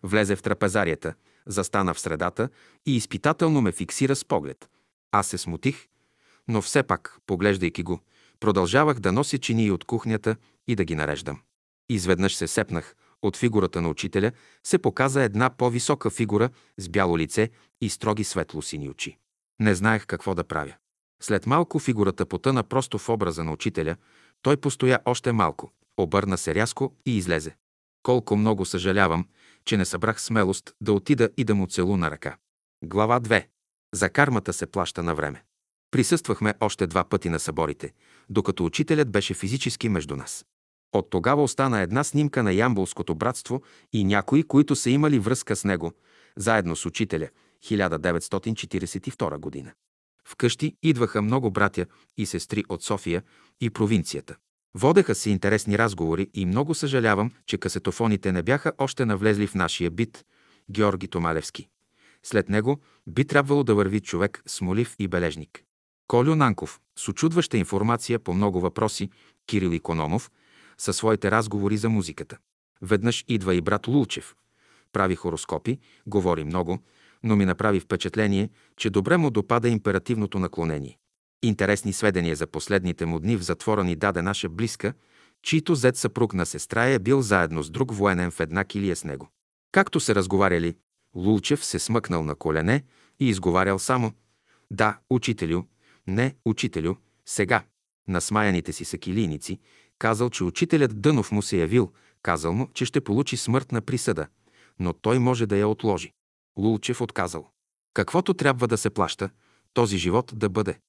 Влезе 0.03 0.35
в 0.35 0.41
трапезарията, 0.41 1.13
застана 1.45 1.93
в 1.93 1.99
средата 1.99 2.49
и 2.85 2.95
изпитателно 2.95 3.61
ме 3.61 3.71
фиксира 3.71 4.15
с 4.15 4.25
поглед. 4.25 4.69
Аз 5.11 5.27
се 5.27 5.37
смутих, 5.37 5.87
но 6.47 6.61
все 6.61 6.83
пак, 6.83 7.17
поглеждайки 7.27 7.83
го, 7.83 7.99
продължавах 8.39 8.99
да 8.99 9.11
нося 9.11 9.37
чинии 9.37 9.71
от 9.71 9.83
кухнята 9.83 10.35
и 10.67 10.75
да 10.75 10.86
ги 10.86 10.96
нареждам. 10.96 11.41
Изведнъж 11.89 12.36
се 12.36 12.48
сепнах, 12.48 12.96
от 13.22 13.38
фигурата 13.38 13.82
на 13.82 13.89
учителя 13.89 14.32
се 14.63 14.77
показа 14.77 15.24
една 15.24 15.50
по-висока 15.50 16.10
фигура 16.10 16.50
с 16.77 16.89
бяло 16.89 17.17
лице 17.17 17.50
и 17.82 17.89
строги 17.89 18.24
светло-сини 18.24 18.89
очи. 18.89 19.17
Не 19.60 19.75
знаех 19.75 20.05
какво 20.05 20.36
да 20.36 20.43
правя. 20.43 20.74
След 21.22 21.46
малко 21.46 21.79
фигурата 21.79 22.25
потъна 22.25 22.63
просто 22.63 22.98
в 22.98 23.10
образа 23.10 23.43
на 23.43 23.51
учителя, 23.51 23.96
той 24.41 24.58
постоя 24.58 25.00
още 25.05 25.32
малко, 25.32 25.72
обърна 25.98 26.38
се 26.38 26.55
рязко 26.55 26.96
и 27.05 27.17
излезе. 27.17 27.55
Колко 28.03 28.36
много 28.36 28.65
съжалявам, 28.65 29.27
че 29.65 29.77
не 29.77 29.86
събрах 29.86 30.22
смелост 30.22 30.75
да 30.82 30.93
отида 30.93 31.29
и 31.38 31.43
да 31.43 31.55
му 31.55 31.67
целуна 31.67 32.12
ръка. 32.12 32.38
Глава 32.84 33.22
2. 33.22 33.46
За 33.93 34.10
кармата 34.10 34.53
се 34.53 34.65
плаща 34.65 35.03
на 35.03 35.15
време. 35.15 35.43
Присъствахме 35.91 36.53
още 36.60 36.88
два 36.88 37.03
пъти 37.03 37.29
на 37.29 37.39
съборите, 37.39 37.93
докато 38.29 38.65
учителят 38.65 39.12
беше 39.12 39.34
физически 39.34 39.89
между 39.89 40.15
нас. 40.15 40.46
От 40.93 41.09
тогава 41.09 41.43
остана 41.43 41.81
една 41.81 42.03
снимка 42.03 42.43
на 42.43 42.53
Ямбулското 42.53 43.15
братство 43.15 43.62
и 43.93 44.03
някои, 44.03 44.43
които 44.43 44.75
са 44.75 44.89
имали 44.89 45.19
връзка 45.19 45.55
с 45.55 45.63
него, 45.63 45.93
заедно 46.38 46.75
с 46.75 46.85
учителя, 46.85 47.29
1942 47.63 49.38
година. 49.38 49.71
Вкъщи 50.25 50.75
идваха 50.83 51.21
много 51.21 51.51
братя 51.51 51.85
и 52.17 52.25
сестри 52.25 52.63
от 52.69 52.83
София 52.83 53.23
и 53.62 53.69
провинцията. 53.69 54.35
Водеха 54.75 55.15
се 55.15 55.29
интересни 55.29 55.77
разговори 55.77 56.29
и 56.33 56.45
много 56.45 56.73
съжалявам, 56.75 57.31
че 57.45 57.57
касетофоните 57.57 58.31
не 58.31 58.43
бяха 58.43 58.73
още 58.77 59.05
навлезли 59.05 59.47
в 59.47 59.55
нашия 59.55 59.91
бит, 59.91 60.25
Георги 60.71 61.07
Томалевски. 61.07 61.67
След 62.23 62.50
него 62.50 62.79
би 63.07 63.25
трябвало 63.25 63.63
да 63.63 63.75
върви 63.75 64.00
човек 64.00 64.43
с 64.45 64.62
молив 64.62 64.95
и 65.00 65.07
бележник. 65.07 65.63
Колю 66.07 66.35
Нанков, 66.35 66.79
с 66.95 67.07
очудваща 67.07 67.57
информация 67.57 68.19
по 68.19 68.33
много 68.33 68.59
въпроси, 68.59 69.09
Кирил 69.47 69.69
Икономов, 69.69 70.31
със 70.77 70.98
своите 70.98 71.32
разговори 71.32 71.77
за 71.77 71.89
музиката. 71.89 72.38
Веднъж 72.82 73.25
идва 73.27 73.56
и 73.56 73.62
брат 73.62 73.88
Лулчев. 73.88 74.36
Прави 74.94 75.15
хороскопи, 75.15 75.80
говори 76.08 76.44
много, 76.44 76.80
но 77.24 77.36
ми 77.36 77.46
направи 77.46 77.80
впечатление, 77.80 78.50
че 78.77 78.89
добре 78.89 79.18
му 79.18 79.30
допада 79.30 79.70
императивното 79.70 80.39
наклонение. 80.39 80.98
Интересни 81.44 81.94
сведения 81.94 82.36
за 82.36 82.48
последните 82.48 83.06
му 83.06 83.20
дни 83.20 83.38
в 83.38 83.44
затвора 83.44 83.84
ни 83.84 83.96
даде 83.96 84.22
наша 84.22 84.50
близка, 84.50 84.94
чийто 85.42 85.75
зет 85.75 85.98
съпруг 85.98 86.34
на 86.34 86.46
сестра 86.46 86.86
е 86.86 87.00
бил 87.00 87.22
заедно 87.22 87.63
с 87.63 87.70
друг 87.70 87.94
военен 87.94 88.32
в 88.32 88.39
една 88.39 88.63
килия 88.63 88.96
с 88.96 89.03
него. 89.03 89.30
Както 89.72 90.00
се 90.00 90.15
разговаряли, 90.15 90.75
Лулчев 91.15 91.65
се 91.65 91.80
смъкнал 91.80 92.24
на 92.24 92.36
колене 92.36 92.84
и 93.20 93.30
изговарял 93.30 93.80
само 93.80 94.13
«Да, 94.72 95.00
учителю, 95.10 95.63
не, 96.08 96.36
учителю, 96.46 96.96
сега». 97.25 97.63
На 98.08 98.22
смаяните 98.22 98.74
си 98.74 98.86
сакилийници 98.86 99.60
казал, 100.00 100.29
че 100.29 100.43
учителят 100.43 101.01
Дънов 101.01 101.31
му 101.31 101.41
се 101.41 101.57
явил, 101.57 101.91
казал 102.21 102.53
му, 102.53 102.67
че 102.73 102.85
ще 102.85 103.01
получи 103.01 103.38
смъртна 103.38 103.81
присъда, 103.81 104.27
но 104.79 104.93
той 104.93 105.19
може 105.19 105.45
да 105.45 105.57
я 105.57 105.67
отложи. 105.67 106.12
Лулчев 106.57 107.01
отказал. 107.01 107.50
Каквото 107.93 108.33
трябва 108.33 108.67
да 108.67 108.77
се 108.77 108.89
плаща, 108.89 109.29
този 109.73 109.97
живот 109.97 110.31
да 110.35 110.50
бъде. 110.50 110.79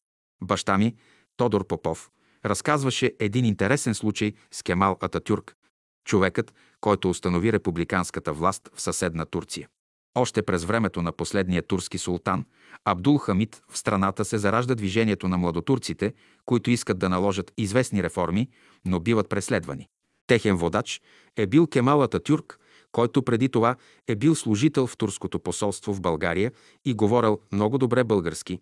Баща 0.43 0.79
ми, 0.79 0.97
Тодор 1.37 1.67
Попов, 1.67 2.11
разказваше 2.45 3.13
един 3.21 3.45
интересен 3.45 3.95
случай 3.95 4.33
с 4.51 4.63
Кемал 4.63 4.99
Ататюрк, 5.01 5.57
човекът, 6.05 6.55
който 6.81 7.11
установи 7.11 7.53
републиканската 7.53 8.33
власт 8.33 8.69
в 8.75 8.81
съседна 8.81 9.27
Турция. 9.27 9.69
Още 10.15 10.43
през 10.43 10.65
времето 10.65 11.03
на 11.03 11.13
последния 11.13 11.63
турски 11.63 11.99
султан, 11.99 12.45
Абдул 12.85 13.19
Хамид, 13.19 13.63
в 13.71 13.79
страната 13.79 14.25
се 14.25 14.39
заражда 14.39 14.75
движението 14.75 15.29
на 15.29 15.39
младотурците, 15.39 16.13
които 16.45 16.71
искат 16.71 16.99
да 16.99 17.09
наложат 17.09 17.53
известни 17.57 18.03
реформи, 18.03 18.49
но 18.85 19.01
биват 19.01 19.29
преследвани. 19.29 19.89
Техен 20.27 20.57
водач 20.57 21.01
е 21.37 21.47
бил 21.47 21.67
Кемал 21.67 22.03
Ататюрк, 22.03 22.59
който 22.93 23.23
преди 23.23 23.49
това 23.49 23.77
е 24.09 24.17
бил 24.17 24.35
служител 24.35 24.87
в 24.87 24.97
турското 24.97 25.39
посолство 25.39 25.95
в 25.95 26.01
България 26.01 26.53
и 26.85 26.95
говорил 26.95 27.41
много 27.53 27.79
добре 27.79 28.05
български, 28.05 28.61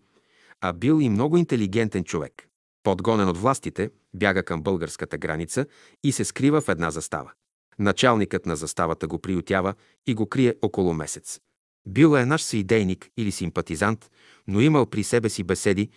а 0.61 0.73
бил 0.73 0.99
и 1.01 1.09
много 1.09 1.37
интелигентен 1.37 2.03
човек. 2.03 2.47
Подгонен 2.83 3.29
от 3.29 3.37
властите, 3.37 3.89
бяга 4.13 4.43
към 4.43 4.61
българската 4.61 5.17
граница 5.17 5.65
и 6.03 6.11
се 6.11 6.25
скрива 6.25 6.61
в 6.61 6.69
една 6.69 6.91
застава. 6.91 7.31
Началникът 7.79 8.45
на 8.45 8.55
заставата 8.55 9.07
го 9.07 9.19
приютява 9.19 9.73
и 10.07 10.13
го 10.13 10.29
крие 10.29 10.55
около 10.61 10.93
месец. 10.93 11.39
Бил 11.87 12.17
е 12.17 12.25
наш 12.25 12.41
съидейник 12.41 13.09
или 13.17 13.31
симпатизант, 13.31 14.11
но 14.47 14.61
имал 14.61 14.85
при 14.85 15.03
себе 15.03 15.29
си 15.29 15.43
беседи, 15.43 15.89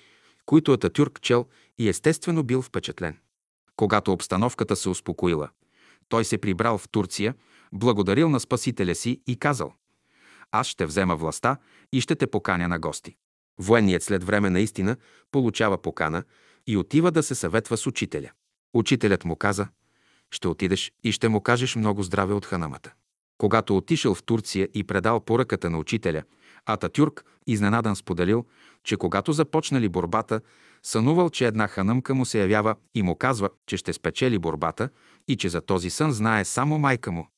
които 0.46 0.72
Ататюрк 0.72 1.20
чел 1.20 1.46
и 1.78 1.88
естествено 1.88 2.42
бил 2.42 2.62
впечатлен. 2.62 3.18
Когато 3.76 4.12
обстановката 4.12 4.76
се 4.76 4.88
успокоила, 4.88 5.48
той 6.08 6.24
се 6.24 6.38
прибрал 6.38 6.78
в 6.78 6.88
Турция, 6.88 7.34
благодарил 7.72 8.28
на 8.28 8.40
Спасителя 8.40 8.94
си 8.94 9.20
и 9.26 9.36
казал 9.36 9.72
«Аз 10.50 10.66
ще 10.66 10.86
взема 10.86 11.16
властта 11.16 11.56
и 11.92 12.00
ще 12.00 12.16
те 12.16 12.26
поканя 12.26 12.68
на 12.68 12.78
гости». 12.78 13.16
Военният 13.58 14.02
след 14.02 14.24
време 14.24 14.50
наистина 14.50 14.96
получава 15.30 15.78
покана 15.78 16.24
и 16.66 16.76
отива 16.76 17.10
да 17.10 17.22
се 17.22 17.34
съветва 17.34 17.76
с 17.76 17.86
учителя. 17.86 18.30
Учителят 18.74 19.24
му 19.24 19.36
каза 19.36 19.68
«Ще 20.36 20.48
отидеш 20.48 20.92
и 21.04 21.12
ще 21.12 21.28
му 21.28 21.40
кажеш 21.40 21.76
много 21.76 22.02
здраве 22.02 22.34
от 22.34 22.46
ханамата». 22.46 22.92
Когато 23.38 23.76
отишъл 23.76 24.14
в 24.14 24.22
Турция 24.22 24.68
и 24.74 24.84
предал 24.84 25.20
поръката 25.20 25.70
на 25.70 25.78
учителя, 25.78 26.22
Ататюрк 26.66 27.24
изненадан 27.46 27.96
споделил, 27.96 28.44
че 28.84 28.96
когато 28.96 29.32
започнали 29.32 29.88
борбата, 29.88 30.40
сънувал, 30.82 31.30
че 31.30 31.46
една 31.46 31.68
ханъмка 31.68 32.14
му 32.14 32.24
се 32.24 32.40
явява 32.40 32.76
и 32.94 33.02
му 33.02 33.16
казва, 33.16 33.50
че 33.66 33.76
ще 33.76 33.92
спечели 33.92 34.38
борбата 34.38 34.88
и 35.28 35.36
че 35.36 35.48
за 35.48 35.60
този 35.60 35.90
сън 35.90 36.12
знае 36.12 36.44
само 36.44 36.78
майка 36.78 37.12
му. 37.12 37.28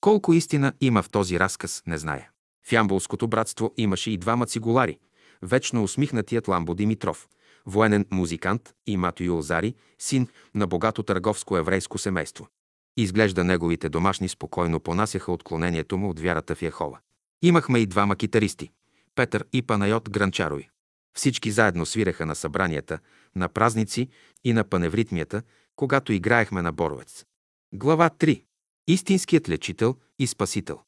Колко 0.00 0.32
истина 0.32 0.72
има 0.80 1.02
в 1.02 1.10
този 1.10 1.40
разказ, 1.40 1.82
не 1.86 1.98
зная. 1.98 2.30
В 2.66 2.72
Ямбулското 2.72 3.28
братство 3.28 3.72
имаше 3.76 4.10
и 4.10 4.18
двама 4.18 4.46
цигулари, 4.46 4.98
вечно 5.42 5.82
усмихнатият 5.82 6.48
Ламбо 6.48 6.74
Димитров, 6.74 7.28
военен 7.66 8.06
музикант 8.10 8.74
и 8.86 8.96
Мато 8.96 9.24
Юлзари, 9.24 9.74
син 9.98 10.28
на 10.54 10.66
богато 10.66 11.02
търговско 11.02 11.56
еврейско 11.56 11.98
семейство. 11.98 12.48
Изглежда 12.96 13.44
неговите 13.44 13.88
домашни 13.88 14.28
спокойно 14.28 14.80
понасяха 14.80 15.32
отклонението 15.32 15.98
му 15.98 16.10
от 16.10 16.20
вярата 16.20 16.54
в 16.54 16.62
Яхова. 16.62 16.98
Имахме 17.42 17.78
и 17.78 17.86
двама 17.86 18.16
китаристи– 18.16 18.70
Петър 19.14 19.44
и 19.52 19.62
Панайот 19.62 20.10
Гранчарови. 20.10 20.68
Всички 21.14 21.50
заедно 21.50 21.86
свиреха 21.86 22.26
на 22.26 22.34
събранията, 22.34 22.98
на 23.36 23.48
празници 23.48 24.08
и 24.44 24.52
на 24.52 24.64
паневритмията, 24.64 25.42
когато 25.76 26.12
играехме 26.12 26.62
на 26.62 26.72
Боровец. 26.72 27.24
Глава 27.72 28.10
3. 28.10 28.44
Истинският 28.86 29.48
лечител 29.48 29.96
и 30.18 30.26
спасител. 30.26 30.80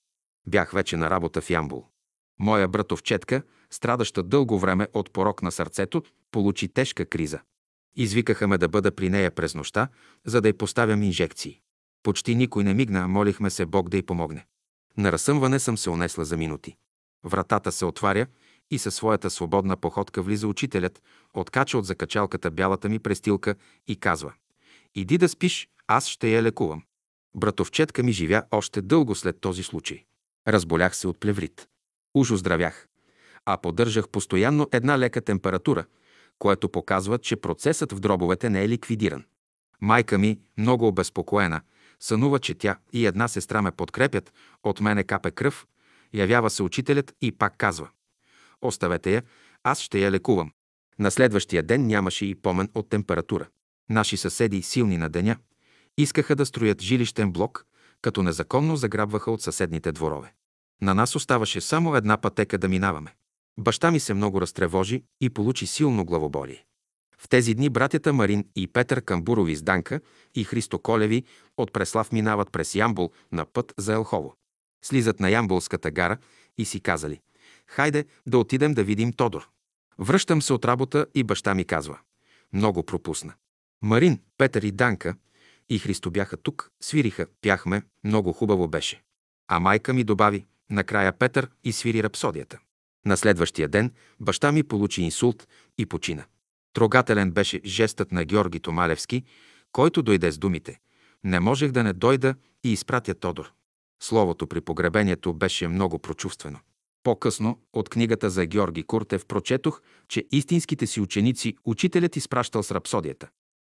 Бях 0.47 0.71
вече 0.71 0.97
на 0.97 1.11
работа 1.11 1.41
в 1.41 1.51
Ямбул. 1.51 1.87
Моя 2.39 2.69
братовчетка, 2.69 3.43
страдаща 3.75 4.23
дълго 4.23 4.59
време 4.59 4.89
от 4.93 5.11
порок 5.11 5.43
на 5.43 5.53
сърцето, 5.53 6.03
получи 6.31 6.69
тежка 6.69 7.07
криза. 7.07 7.41
Извикаха 7.97 8.49
ме 8.49 8.59
да 8.59 8.69
бъда 8.69 8.93
при 8.93 9.11
нея 9.11 9.31
през 9.31 9.55
нощта, 9.55 9.89
за 10.25 10.41
да 10.41 10.49
й 10.49 10.53
поставям 10.53 11.03
инжекции. 11.03 11.61
Почти 12.03 12.35
никой 12.35 12.65
не 12.65 12.75
мигна, 12.75 13.09
молихме 13.09 13.51
се 13.51 13.67
Бог 13.67 13.89
да 13.89 13.97
й 13.97 14.03
помогне. 14.03 14.47
На 14.97 15.13
разсъмване 15.13 15.59
съм 15.59 15.79
се 15.79 15.91
унесла 15.91 16.25
за 16.25 16.37
минути. 16.37 16.77
Вратата 17.25 17.73
се 17.73 17.85
отваря 17.85 18.27
и 18.71 18.79
със 18.79 18.95
своята 18.95 19.31
свободна 19.31 19.77
походка 19.77 20.23
влиза 20.23 20.49
учителят, 20.49 21.03
откача 21.35 21.79
от 21.79 21.87
закачалката 21.87 22.51
бялата 22.51 22.89
ми 22.89 22.99
престилка 22.99 23.55
и 23.87 23.97
казва 23.97 24.33
«Иди 24.95 25.19
да 25.19 25.29
спиш, 25.29 25.69
аз 25.87 26.09
ще 26.09 26.29
я 26.29 26.43
лекувам». 26.43 26.83
Братовчетка 27.37 28.03
ми 28.03 28.13
живя 28.13 28.43
още 28.51 28.83
дълго 28.83 29.15
след 29.15 29.41
този 29.41 29.63
случай. 29.63 30.05
Разболях 30.49 30.97
се 30.97 31.09
от 31.09 31.21
плеврит. 31.21 31.69
Уж 32.15 32.31
оздравях, 32.31 32.89
а 33.47 33.57
поддържах 33.57 34.09
постоянно 34.09 34.69
една 34.73 34.99
лека 34.99 35.21
температура, 35.21 35.85
което 36.39 36.69
показва, 36.69 37.19
че 37.19 37.37
процесът 37.37 37.93
в 37.93 38.01
дробовете 38.01 38.51
не 38.51 38.63
е 38.65 38.69
ликвидиран. 38.69 39.25
Майка 39.81 40.19
ми, 40.19 40.41
много 40.59 40.87
обезпокоена, 40.87 41.61
сънува, 42.01 42.39
че 42.39 42.55
тя 42.55 42.77
и 42.93 43.07
една 43.07 43.29
сестра 43.29 43.63
ме 43.63 43.71
подкрепят, 43.71 44.33
от 44.63 44.81
мене 44.81 45.05
капе 45.05 45.31
кръв, 45.31 45.67
явява 46.13 46.51
се 46.51 46.63
учителят 46.63 47.15
и 47.21 47.33
пак 47.33 47.57
казва 47.57 47.89
«Оставете 48.63 49.15
я, 49.15 49.23
аз 49.63 49.81
ще 49.81 49.99
я 49.99 50.11
лекувам». 50.11 50.53
На 50.99 51.11
следващия 51.11 51.63
ден 51.63 51.87
нямаше 51.87 52.27
и 52.27 52.35
помен 52.35 52.69
от 52.75 52.89
температура. 52.89 53.47
Наши 53.91 54.17
съседи, 54.17 54.63
силни 54.63 54.97
на 54.97 55.09
деня, 55.09 55.37
искаха 55.99 56.37
да 56.37 56.47
строят 56.47 56.83
жилищен 56.83 57.33
блок, 57.33 57.67
като 58.03 58.23
незаконно 58.23 58.77
заграбваха 58.77 59.31
от 59.31 59.43
съседните 59.43 59.93
дворове. 59.93 60.33
На 60.83 60.95
нас 60.95 61.17
оставаше 61.17 61.61
само 61.61 61.97
една 61.97 62.17
пътека 62.17 62.59
да 62.59 62.69
минаваме. 62.69 63.15
Баща 63.59 63.91
ми 63.91 64.01
се 64.01 64.15
много 64.15 64.41
разтревожи 64.41 65.05
и 65.21 65.31
получи 65.31 65.67
силно 65.67 66.05
главоболие. 66.05 66.65
В 67.19 67.29
тези 67.29 67.55
дни 67.55 67.69
братята 67.69 68.13
Марин 68.13 68.45
и 68.57 68.67
Петър 68.67 69.03
Камбурови 69.03 69.57
с 69.57 69.63
Данка 69.63 70.01
и 70.35 70.45
Христо 70.45 70.79
Колеви 70.79 71.25
от 71.57 71.73
Преслав 71.73 72.13
минават 72.13 72.53
през 72.53 72.75
Ямбул 72.75 73.11
на 73.33 73.45
път 73.45 73.75
за 73.79 73.93
Елхово. 73.93 74.35
Слизат 74.85 75.21
на 75.21 75.31
Ямбулската 75.31 75.91
гара 75.91 76.19
и 76.59 76.65
си 76.65 76.81
казали 76.81 77.21
«Хайде 77.67 78.05
да 78.27 78.39
отидем 78.39 78.75
да 78.75 78.85
видим 78.85 79.13
Тодор». 79.13 79.49
Връщам 79.99 80.43
се 80.43 80.53
от 80.53 80.65
работа 80.65 81.07
и 81.15 81.25
баща 81.25 81.55
ми 81.55 81.65
казва 81.65 81.99
«Много 82.53 82.83
пропусна». 82.83 83.35
Марин, 83.83 84.21
Петър 84.39 84.63
и 84.63 84.73
Данка 84.73 85.15
и 85.69 85.79
Христо 85.79 86.11
бяха 86.11 86.37
тук, 86.37 86.71
свириха, 86.83 87.27
пяхме, 87.43 87.83
много 88.05 88.33
хубаво 88.33 88.69
беше. 88.69 89.03
А 89.49 89.61
майка 89.61 89.93
ми 89.93 90.05
добави 90.05 90.47
накрая 90.71 91.19
Петър 91.19 91.51
и 91.65 91.73
свири 91.73 92.03
рапсодията. 92.03 92.59
На 93.07 93.17
следващия 93.17 93.69
ден 93.69 93.93
баща 94.21 94.53
ми 94.53 94.63
получи 94.63 95.03
инсулт 95.03 95.49
и 95.79 95.87
почина. 95.87 96.25
Трогателен 96.73 97.31
беше 97.31 97.61
жестът 97.65 98.13
на 98.13 98.25
Георги 98.25 98.61
Томалевски, 98.61 99.25
който 99.73 100.03
дойде 100.03 100.33
с 100.33 100.39
думите 100.39 100.81
«Не 101.25 101.41
можех 101.41 101.71
да 101.71 101.83
не 101.83 101.93
дойда 101.93 102.35
и 102.65 102.73
изпратя 102.73 103.15
Тодор». 103.15 103.53
Словото 104.03 104.47
при 104.47 104.61
погребението 104.61 105.35
беше 105.35 105.69
много 105.69 105.99
прочувствено. 105.99 106.59
По-късно 107.03 107.59
от 107.73 107.89
книгата 107.89 108.31
за 108.31 108.47
Георги 108.47 108.83
Куртев 108.83 109.27
прочетох, 109.27 109.81
че 110.09 110.25
истинските 110.33 110.87
си 110.87 111.01
ученици 111.01 111.57
учителят 111.65 112.17
изпращал 112.17 112.63
с 112.63 112.71
рапсодията. 112.71 113.29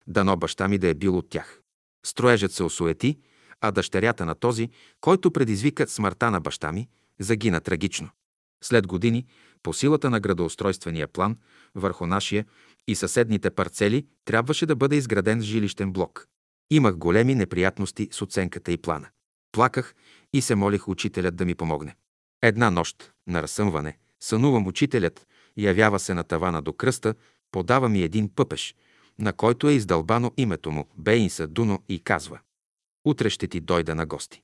Дано 0.06 0.36
баща 0.36 0.68
ми 0.68 0.78
да 0.78 0.88
е 0.88 0.94
бил 0.94 1.18
от 1.18 1.30
тях. 1.30 1.60
Строежът 2.06 2.52
се 2.52 2.62
осуети, 2.62 3.18
а 3.60 3.70
дъщерята 3.70 4.26
на 4.26 4.34
този, 4.34 4.70
който 5.00 5.30
предизвика 5.30 5.88
смъртта 5.88 6.30
на 6.30 6.40
баща 6.40 6.72
ми, 6.72 6.88
загина 7.18 7.60
трагично. 7.60 8.10
След 8.64 8.86
години, 8.86 9.26
по 9.62 9.72
силата 9.72 10.10
на 10.10 10.20
градоустройствения 10.20 11.08
план, 11.08 11.36
върху 11.74 12.06
нашия 12.06 12.44
и 12.88 12.94
съседните 12.94 13.50
парцели 13.50 14.06
трябваше 14.24 14.66
да 14.66 14.76
бъде 14.76 14.96
изграден 14.96 15.42
жилищен 15.42 15.92
блок. 15.92 16.26
Имах 16.70 16.96
големи 16.96 17.34
неприятности 17.34 18.08
с 18.12 18.22
оценката 18.22 18.72
и 18.72 18.76
плана. 18.76 19.08
Плаках 19.52 19.94
и 20.32 20.42
се 20.42 20.54
молих 20.54 20.88
учителят 20.88 21.36
да 21.36 21.44
ми 21.44 21.54
помогне. 21.54 21.96
Една 22.42 22.70
нощ 22.70 23.12
на 23.26 23.42
разсъмване, 23.42 23.98
сънувам 24.20 24.66
учителят, 24.66 25.26
явява 25.56 25.98
се 25.98 26.14
на 26.14 26.24
тавана 26.24 26.62
до 26.62 26.72
кръста, 26.72 27.14
подава 27.52 27.88
ми 27.88 28.02
един 28.02 28.34
пъпеш, 28.34 28.74
на 29.18 29.32
който 29.32 29.68
е 29.68 29.72
издълбано 29.72 30.32
името 30.36 30.70
му, 30.70 30.88
Бейнса 30.96 31.46
Дуно, 31.46 31.82
и 31.88 32.00
казва 32.00 32.38
«Утре 33.04 33.30
ще 33.30 33.48
ти 33.48 33.60
дойда 33.60 33.94
на 33.94 34.06
гости». 34.06 34.42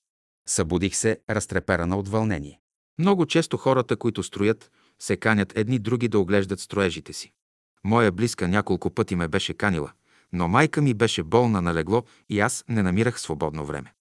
Събудих 0.49 0.97
се, 0.97 1.21
разтреперана 1.31 1.99
от 1.99 2.09
вълнение. 2.09 2.61
Много 2.99 3.27
често 3.27 3.57
хората, 3.57 3.97
които 3.97 4.23
строят, 4.23 4.71
се 4.99 5.17
канят 5.17 5.53
едни 5.57 5.79
други 5.79 6.09
да 6.09 6.19
оглеждат 6.19 6.61
строежите 6.61 7.13
си. 7.13 7.33
Моя 7.85 8.13
близка 8.13 8.49
няколко 8.49 8.91
пъти 8.91 9.17
ме 9.17 9.29
беше 9.29 9.55
канила, 9.55 9.93
но 10.33 10.49
майка 10.49 10.83
ми 10.83 10.95
беше 10.95 11.23
болна 11.23 11.63
на 11.63 11.75
легло 11.75 12.05
и 12.29 12.41
аз 12.41 12.65
не 12.69 12.83
намирах 12.83 13.21
свободно 13.21 13.65
време. 13.65 13.93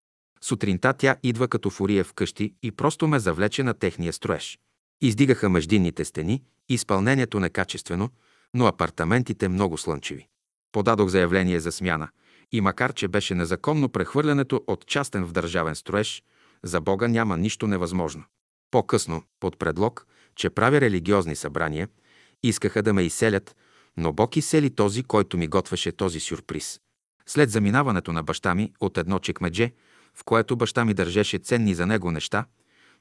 Сутринта 0.41 0.93
тя 0.93 1.15
идва 1.23 1.47
като 1.47 1.69
фурия 1.69 2.03
вкъщи 2.03 2.53
и 2.63 2.71
просто 2.71 3.07
ме 3.07 3.19
завлече 3.19 3.63
на 3.63 3.73
техния 3.73 4.13
строеж. 4.13 4.59
Издигаха 5.01 5.49
междинните 5.49 6.05
стени, 6.05 6.43
изпълнението 6.69 7.39
некачествено, 7.39 8.09
но 8.53 8.65
апартаментите 8.65 9.47
много 9.47 9.77
слънчеви. 9.77 10.27
Подадох 10.71 11.09
заявление 11.09 11.59
за 11.59 11.71
смяна 11.71 12.09
и 12.51 12.61
макар, 12.61 12.93
че 12.93 13.07
беше 13.07 13.35
незаконно 13.35 13.89
прехвърлянето 13.89 14.61
от 14.67 14.85
частен 14.85 15.25
в 15.25 15.31
държавен 15.31 15.75
строеж, 15.75 16.23
за 16.63 16.81
Бога 16.81 17.07
няма 17.07 17.37
нищо 17.37 17.67
невъзможно. 17.67 18.23
По-късно, 18.75 19.23
под 19.39 19.59
предлог, 19.59 20.07
че 20.35 20.49
правя 20.49 20.81
религиозни 20.81 21.35
събрания, 21.35 21.89
искаха 22.43 22.83
да 22.83 22.93
ме 22.93 23.01
изселят, 23.01 23.55
но 23.97 24.13
Бог 24.13 24.37
изсели 24.37 24.69
този, 24.69 25.03
който 25.03 25.37
ми 25.37 25.47
готвеше 25.47 25.91
този 25.91 26.19
сюрприз. 26.19 26.79
След 27.25 27.49
заминаването 27.49 28.13
на 28.13 28.23
баща 28.23 28.55
ми 28.55 28.73
от 28.79 28.97
едно 28.97 29.19
чекмедже, 29.19 29.73
в 30.15 30.23
което 30.23 30.55
баща 30.55 30.85
ми 30.85 30.93
държеше 30.93 31.37
ценни 31.37 31.73
за 31.73 31.85
него 31.85 32.11
неща, 32.11 32.45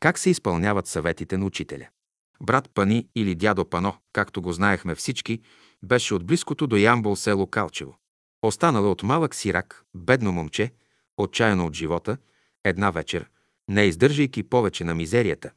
Как 0.00 0.18
се 0.18 0.30
изпълняват 0.30 0.86
съветите 0.86 1.36
на 1.36 1.46
учителя? 1.46 1.88
Брат 2.42 2.70
Пани 2.74 3.08
или 3.14 3.34
дядо 3.34 3.64
Пано, 3.64 3.94
както 4.12 4.42
го 4.42 4.52
знаехме 4.52 4.94
всички, 4.94 5.40
беше 5.82 6.14
от 6.14 6.26
близкото 6.26 6.66
до 6.66 6.76
Ямбол 6.76 7.16
село 7.16 7.46
Калчево. 7.46 7.98
Останала 8.42 8.90
от 8.90 9.02
малък 9.02 9.34
сирак, 9.34 9.84
бедно 9.94 10.32
момче, 10.32 10.72
отчаяно 11.16 11.66
от 11.66 11.74
живота, 11.74 12.16
една 12.64 12.90
вечер, 12.90 13.30
не 13.68 13.84
издържайки 13.84 14.42
повече 14.42 14.84
на 14.84 14.94
мизерията, 14.94 15.50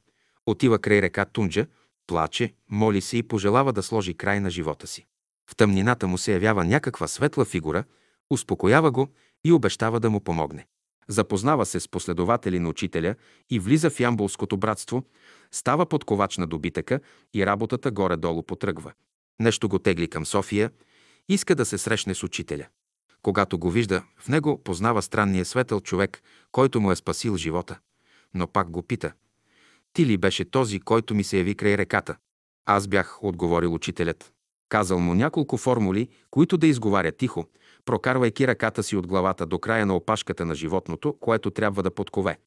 отива 0.46 0.80
край 0.80 1.02
река 1.02 1.26
Тунджа, 1.26 1.67
плаче, 2.12 2.54
моли 2.69 3.02
се 3.02 3.17
и 3.17 3.24
пожелава 3.24 3.74
да 3.74 3.84
сложи 3.84 4.13
край 4.13 4.39
на 4.39 4.50
живота 4.50 4.88
си. 4.88 5.06
В 5.50 5.56
тъмнината 5.56 6.08
му 6.08 6.17
се 6.17 6.34
явява 6.34 6.65
някаква 6.65 7.08
светла 7.08 7.45
фигура, 7.45 7.84
успокоява 8.30 8.91
го 8.91 9.08
и 9.43 9.52
обещава 9.52 10.00
да 10.00 10.10
му 10.10 10.19
помогне. 10.19 10.67
Запознава 11.08 11.65
се 11.65 11.80
с 11.80 11.88
последователи 11.88 12.60
на 12.60 12.69
учителя 12.69 13.15
и 13.50 13.60
влиза 13.60 13.89
в 13.89 14.00
Ямболското 14.00 14.58
братство, 14.58 15.04
става 15.52 15.86
подковач 15.86 16.38
на 16.38 16.47
добитъка 16.47 17.00
и 17.34 17.45
работата 17.45 17.91
горе-долу 17.91 18.43
потръгва. 18.43 18.93
Нещо 19.39 19.69
го 19.69 19.80
тегли 19.80 20.08
към 20.08 20.26
София, 20.26 20.71
иска 21.30 21.56
да 21.56 21.65
се 21.65 21.78
срещне 21.78 22.15
с 22.15 22.24
учителя. 22.24 22.67
Когато 23.21 23.60
го 23.60 23.71
вижда, 23.71 24.04
в 24.17 24.28
него 24.28 24.63
познава 24.63 25.02
странния 25.02 25.45
светъл 25.45 25.82
човек, 25.82 26.21
който 26.52 26.82
му 26.82 26.91
е 26.91 26.95
спасил 26.95 27.38
живота. 27.38 27.80
Но 28.34 28.47
пак 28.47 28.69
го 28.69 28.84
пита. 28.84 29.13
Ти 29.93 30.06
ли 30.06 30.17
беше 30.17 30.45
този, 30.45 30.80
който 30.80 31.15
ми 31.15 31.23
се 31.23 31.38
яви 31.38 31.56
край 31.56 31.77
реката? 31.77 32.15
Аз 32.65 32.88
бях, 32.88 33.23
отговорил 33.23 33.73
учителят. 33.73 34.32
Казал 34.69 34.99
му 34.99 35.13
няколко 35.13 35.58
формули, 35.58 36.10
които 36.30 36.58
да 36.58 36.67
изговаря 36.67 37.12
тихо, 37.12 37.45
прокарвайки 37.86 38.47
ръката 38.47 38.84
си 38.84 38.95
от 38.95 39.08
главата 39.08 39.45
до 39.45 39.60
края 39.60 39.86
на 39.86 39.95
опашката 39.95 40.45
на 40.45 40.56
животното, 40.56 41.17
което 41.19 41.51
трябва 41.51 41.84
да 41.84 41.91
подкове, 41.91 42.38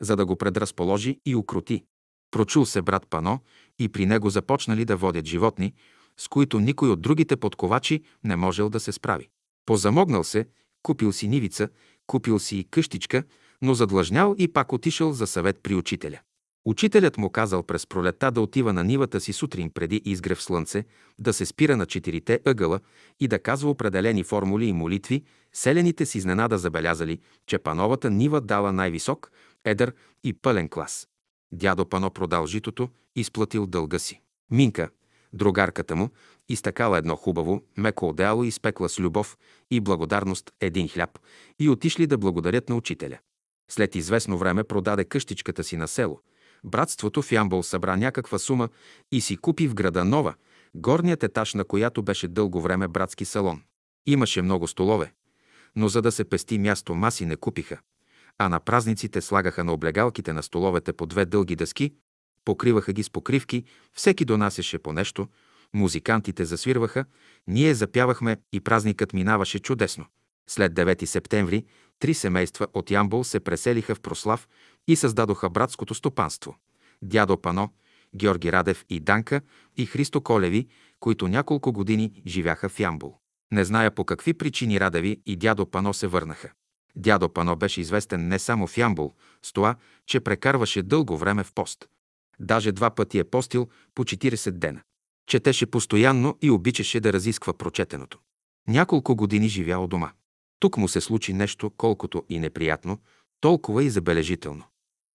за 0.00 0.16
да 0.16 0.26
го 0.26 0.36
предразположи 0.36 1.18
и 1.26 1.36
укрути. 1.36 1.84
Прочул 2.30 2.64
се 2.64 2.82
брат 2.82 3.06
Пано 3.10 3.38
и 3.78 3.88
при 3.88 4.06
него 4.06 4.30
започнали 4.30 4.84
да 4.84 4.96
водят 4.96 5.26
животни, 5.26 5.74
с 6.16 6.28
които 6.28 6.60
никой 6.60 6.90
от 6.90 7.02
другите 7.02 7.36
подковачи 7.36 8.02
не 8.24 8.36
можел 8.36 8.68
да 8.68 8.80
се 8.80 8.92
справи. 8.92 9.28
Позамогнал 9.66 10.24
се, 10.24 10.48
купил 10.82 11.12
си 11.12 11.28
нивица, 11.28 11.68
купил 12.06 12.38
си 12.38 12.58
и 12.58 12.64
къщичка, 12.64 13.24
но 13.62 13.74
задлъжнял 13.74 14.34
и 14.38 14.52
пак 14.52 14.72
отишъл 14.72 15.12
за 15.12 15.26
съвет 15.26 15.60
при 15.62 15.74
учителя. 15.74 16.18
Учителят 16.64 17.18
му 17.18 17.30
казал 17.30 17.62
през 17.62 17.86
пролета 17.86 18.30
да 18.30 18.40
отива 18.40 18.72
на 18.72 18.84
нивата 18.84 19.20
си 19.20 19.32
сутрин 19.32 19.70
преди 19.70 20.02
изгрев 20.04 20.42
слънце, 20.42 20.84
да 21.18 21.32
се 21.32 21.46
спира 21.46 21.76
на 21.76 21.86
четирите 21.86 22.40
ъгъла 22.46 22.80
и 23.20 23.28
да 23.28 23.38
казва 23.38 23.70
определени 23.70 24.24
формули 24.24 24.66
и 24.66 24.72
молитви, 24.72 25.24
селените 25.52 26.06
с 26.06 26.14
изненада 26.14 26.58
забелязали, 26.58 27.20
че 27.46 27.58
пановата 27.58 28.10
нива 28.10 28.40
дала 28.40 28.72
най-висок, 28.72 29.30
едър 29.64 29.92
и 30.24 30.32
пълен 30.32 30.68
клас. 30.68 31.08
Дядо 31.52 31.88
Пано 31.88 32.10
продал 32.10 32.46
житото, 32.46 32.88
изплатил 33.16 33.66
дълга 33.66 33.98
си. 33.98 34.20
Минка, 34.50 34.90
другарката 35.32 35.96
му, 35.96 36.10
изтакала 36.48 36.98
едно 36.98 37.16
хубаво, 37.16 37.62
меко 37.76 38.08
одеяло 38.08 38.44
и 38.44 38.50
спекла 38.50 38.88
с 38.88 39.00
любов 39.00 39.38
и 39.70 39.80
благодарност 39.80 40.50
един 40.60 40.88
хляб 40.88 41.18
и 41.58 41.68
отишли 41.68 42.06
да 42.06 42.18
благодарят 42.18 42.68
на 42.68 42.74
учителя. 42.74 43.18
След 43.70 43.94
известно 43.94 44.38
време 44.38 44.64
продаде 44.64 45.04
къщичката 45.04 45.64
си 45.64 45.76
на 45.76 45.88
село. 45.88 46.20
Братството 46.64 47.22
в 47.22 47.32
Ямбол 47.32 47.62
събра 47.62 47.96
някаква 47.96 48.38
сума 48.38 48.68
и 49.12 49.20
си 49.20 49.36
купи 49.36 49.68
в 49.68 49.74
града 49.74 50.04
нова, 50.04 50.34
горният 50.74 51.22
етаж 51.22 51.54
на 51.54 51.64
която 51.64 52.02
беше 52.02 52.28
дълго 52.28 52.60
време 52.60 52.88
братски 52.88 53.24
салон. 53.24 53.62
Имаше 54.06 54.42
много 54.42 54.68
столове, 54.68 55.12
но 55.76 55.88
за 55.88 56.02
да 56.02 56.12
се 56.12 56.24
пести 56.24 56.58
място 56.58 56.94
маси 56.94 57.26
не 57.26 57.36
купиха, 57.36 57.78
а 58.38 58.48
на 58.48 58.60
празниците 58.60 59.20
слагаха 59.20 59.64
на 59.64 59.72
облегалките 59.72 60.32
на 60.32 60.42
столовете 60.42 60.92
по 60.92 61.06
две 61.06 61.24
дълги 61.24 61.56
дъски, 61.56 61.92
покриваха 62.44 62.92
ги 62.92 63.02
с 63.02 63.10
покривки, 63.10 63.64
всеки 63.92 64.24
донасяше 64.24 64.78
по 64.78 64.92
нещо, 64.92 65.28
музикантите 65.74 66.44
засвирваха, 66.44 67.04
ние 67.46 67.74
запявахме 67.74 68.36
и 68.52 68.60
празникът 68.60 69.12
минаваше 69.12 69.58
чудесно. 69.58 70.06
След 70.48 70.72
9 70.72 71.04
септември 71.04 71.64
три 71.98 72.14
семейства 72.14 72.66
от 72.74 72.90
Ямбол 72.90 73.24
се 73.24 73.40
преселиха 73.40 73.94
в 73.94 74.00
Прослав 74.00 74.48
и 74.88 74.96
създадоха 74.96 75.50
братското 75.50 75.94
стопанство. 75.94 76.56
Дядо 77.02 77.36
Пано, 77.36 77.68
Георги 78.16 78.52
Радев 78.52 78.84
и 78.88 79.00
Данка 79.00 79.40
и 79.76 79.86
Христо 79.86 80.20
Колеви, 80.20 80.68
които 81.00 81.28
няколко 81.28 81.72
години 81.72 82.22
живяха 82.26 82.68
в 82.68 82.80
Ямбол. 82.80 83.16
Не 83.52 83.64
зная 83.64 83.90
по 83.90 84.04
какви 84.04 84.34
причини 84.34 84.80
Радеви 84.80 85.20
и 85.26 85.36
дядо 85.36 85.66
Пано 85.66 85.94
се 85.94 86.06
върнаха. 86.06 86.50
Дядо 86.96 87.28
Пано 87.28 87.56
беше 87.56 87.80
известен 87.80 88.28
не 88.28 88.38
само 88.38 88.66
в 88.66 88.78
Ямбол, 88.78 89.14
с 89.42 89.52
това, 89.52 89.76
че 90.06 90.20
прекарваше 90.20 90.82
дълго 90.82 91.16
време 91.16 91.44
в 91.44 91.52
пост. 91.52 91.88
Даже 92.40 92.72
два 92.72 92.90
пъти 92.90 93.18
е 93.18 93.24
постил 93.24 93.68
по 93.94 94.04
40 94.04 94.50
дена. 94.50 94.80
Четеше 95.26 95.66
постоянно 95.66 96.38
и 96.42 96.50
обичаше 96.50 97.00
да 97.00 97.12
разисква 97.12 97.52
прочетеното. 97.52 98.18
Няколко 98.68 99.16
години 99.16 99.48
живял 99.48 99.86
дома. 99.86 100.12
Тук 100.60 100.76
му 100.76 100.88
се 100.88 101.00
случи 101.00 101.32
нещо, 101.32 101.70
колкото 101.70 102.24
и 102.28 102.38
неприятно, 102.38 102.98
толкова 103.40 103.84
и 103.84 103.90
забележително. 103.90 104.64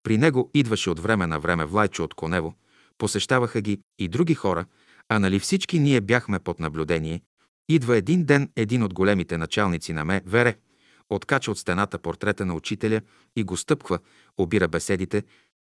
При 0.04 0.18
него 0.18 0.52
идваше 0.54 0.90
от 0.90 1.00
време 1.00 1.28
на 1.28 1.40
време 1.40 1.66
Влайчо 1.66 2.04
от 2.04 2.14
Конево, 2.14 2.54
посещаваха 2.98 3.62
ги 3.62 3.80
и 4.00 4.08
други 4.08 4.34
хора, 4.34 4.66
а 5.10 5.20
нали 5.20 5.40
всички 5.40 5.80
ние 5.80 6.02
бяхме 6.02 6.40
под 6.40 6.60
наблюдение. 6.60 7.22
Идва 7.70 7.98
един 7.98 8.24
ден 8.24 8.50
един 8.56 8.84
от 8.84 8.94
големите 8.94 9.38
началници 9.38 9.94
на 9.94 10.06
ме, 10.06 10.22
Вере, 10.26 10.58
откача 11.10 11.52
от 11.52 11.58
стената 11.58 12.00
портрета 12.00 12.46
на 12.46 12.54
учителя 12.54 13.02
и 13.36 13.44
го 13.44 13.58
стъпква, 13.58 14.00
обира 14.38 14.68
беседите, 14.68 15.24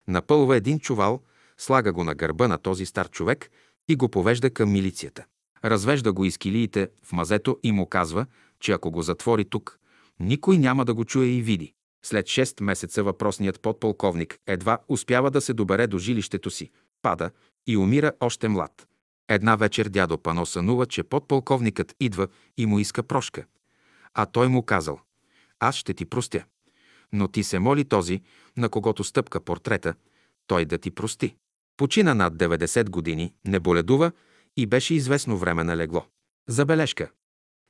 напълва 0.07 0.55
един 0.55 0.79
чувал, 0.79 1.21
слага 1.57 1.93
го 1.93 2.03
на 2.03 2.15
гърба 2.15 2.47
на 2.47 2.57
този 2.57 2.85
стар 2.85 3.09
човек 3.09 3.49
и 3.89 3.95
го 3.95 4.09
повежда 4.09 4.49
към 4.49 4.71
милицията. 4.71 5.25
Развежда 5.65 6.13
го 6.13 6.25
из 6.25 6.37
килиите 6.37 6.89
в 7.03 7.11
мазето 7.11 7.59
и 7.63 7.71
му 7.71 7.85
казва 7.85 8.25
че 8.59 8.71
ако 8.71 8.91
го 8.91 9.01
затвори 9.01 9.45
тук, 9.45 9.79
никой 10.19 10.57
няма 10.57 10.85
да 10.85 10.93
го 10.93 11.05
чуе 11.05 11.25
и 11.25 11.41
види. 11.41 11.73
След 12.05 12.25
6 12.25 12.63
месеца 12.63 13.03
въпросният 13.03 13.61
подполковник 13.61 14.37
едва 14.47 14.77
успява 14.87 15.31
да 15.31 15.41
се 15.41 15.53
добере 15.53 15.87
до 15.87 15.97
жилището 15.97 16.51
си, 16.51 16.71
пада 17.01 17.31
и 17.67 17.77
умира 17.77 18.11
още 18.19 18.47
млад. 18.47 18.87
Една 19.29 19.55
вечер 19.55 19.89
дядо 19.89 20.17
Пано 20.17 20.45
сънува, 20.45 20.85
че 20.85 21.03
подполковникът 21.03 21.95
идва 21.99 22.27
и 22.57 22.65
му 22.65 22.79
иска 22.79 23.03
прошка. 23.03 23.45
А 24.13 24.25
той 24.25 24.47
му 24.47 24.63
казал, 24.63 24.99
аз 25.59 25.75
ще 25.75 25.93
ти 25.93 26.05
простя. 26.05 26.43
Но 27.13 27.27
ти 27.27 27.43
се 27.43 27.59
моли 27.59 27.85
този, 27.85 28.21
на 28.57 28.69
когото 28.69 29.03
стъпка 29.03 29.39
портрета, 29.41 29.93
той 30.47 30.65
да 30.65 30.77
ти 30.77 30.91
прости. 30.91 31.35
Почина 31.77 32.13
над 32.13 32.33
90 32.33 32.89
години, 32.89 33.33
не 33.45 33.59
боледува 33.59 34.11
и 34.57 34.65
беше 34.65 34.93
известно 34.93 35.37
време 35.37 35.63
на 35.63 35.77
легло. 35.77 36.05
Забележка. 36.47 37.11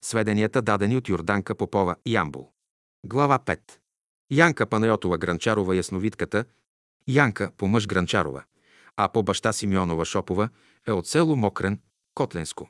Сведенията 0.04 0.62
дадени 0.62 0.98
от 0.98 1.10
Йорданка 1.10 1.56
Попова 1.56 1.96
Ямбул. 2.06 2.52
Глава 3.06 3.40
5. 3.40 3.60
Янка 4.32 4.66
Панайотова 4.66 5.18
Гранчарова 5.18 5.76
ясновидката, 5.76 6.46
Янка 7.08 7.52
по 7.58 7.68
мъж 7.68 7.88
Гранчарова, 7.88 8.44
а 8.98 9.10
по 9.10 9.24
баща 9.24 9.54
Симеонова 9.54 10.06
Шопова 10.06 10.50
е 10.88 10.92
от 10.92 11.08
село 11.08 11.36
Мокрен, 11.36 11.80
Котленско. 12.16 12.70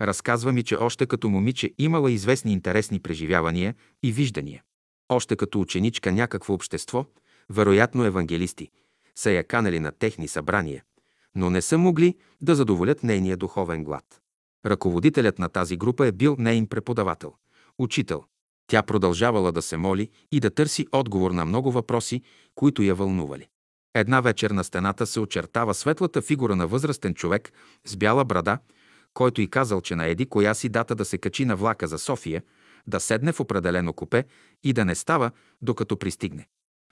Разказва 0.00 0.52
ми, 0.52 0.62
че 0.62 0.76
още 0.76 1.06
като 1.06 1.28
момиче 1.28 1.74
имала 1.78 2.10
известни 2.10 2.52
интересни 2.52 3.00
преживявания 3.00 3.74
и 4.02 4.12
виждания. 4.12 4.62
Още 5.08 5.36
като 5.36 5.60
ученичка 5.60 6.12
някакво 6.12 6.54
общество, 6.54 7.06
вероятно 7.50 8.04
евангелисти, 8.04 8.70
са 9.14 9.30
я 9.30 9.44
канали 9.44 9.80
на 9.80 9.92
техни 9.92 10.28
събрания, 10.28 10.84
но 11.34 11.50
не 11.50 11.62
са 11.62 11.78
могли 11.78 12.16
да 12.40 12.54
задоволят 12.54 13.02
нейния 13.02 13.36
духовен 13.36 13.84
глад. 13.84 14.20
Ръководителят 14.66 15.38
на 15.38 15.48
тази 15.48 15.76
група 15.76 16.06
е 16.06 16.12
бил 16.12 16.36
нейн 16.38 16.66
преподавател, 16.66 17.34
учител. 17.78 18.24
Тя 18.66 18.82
продължавала 18.82 19.52
да 19.52 19.62
се 19.62 19.76
моли 19.76 20.10
и 20.32 20.40
да 20.40 20.50
търси 20.50 20.86
отговор 20.92 21.30
на 21.30 21.44
много 21.44 21.72
въпроси, 21.72 22.22
които 22.54 22.82
я 22.82 22.94
вълнували. 22.94 23.48
Една 23.94 24.20
вечер 24.20 24.50
на 24.50 24.64
стената 24.64 25.06
се 25.06 25.20
очертава 25.20 25.74
светлата 25.74 26.22
фигура 26.22 26.56
на 26.56 26.66
възрастен 26.66 27.14
човек 27.14 27.52
с 27.84 27.96
бяла 27.96 28.24
брада, 28.24 28.58
който 29.14 29.40
и 29.40 29.50
казал, 29.50 29.80
че 29.80 29.94
на 29.94 30.06
еди 30.06 30.26
коя 30.26 30.54
си 30.54 30.68
дата 30.68 30.94
да 30.94 31.04
се 31.04 31.18
качи 31.18 31.44
на 31.44 31.56
влака 31.56 31.88
за 31.88 31.98
София, 31.98 32.42
да 32.86 33.00
седне 33.00 33.32
в 33.32 33.40
определено 33.40 33.92
купе 33.92 34.24
и 34.64 34.72
да 34.72 34.84
не 34.84 34.94
става, 34.94 35.30
докато 35.62 35.96
пристигне. 35.96 36.46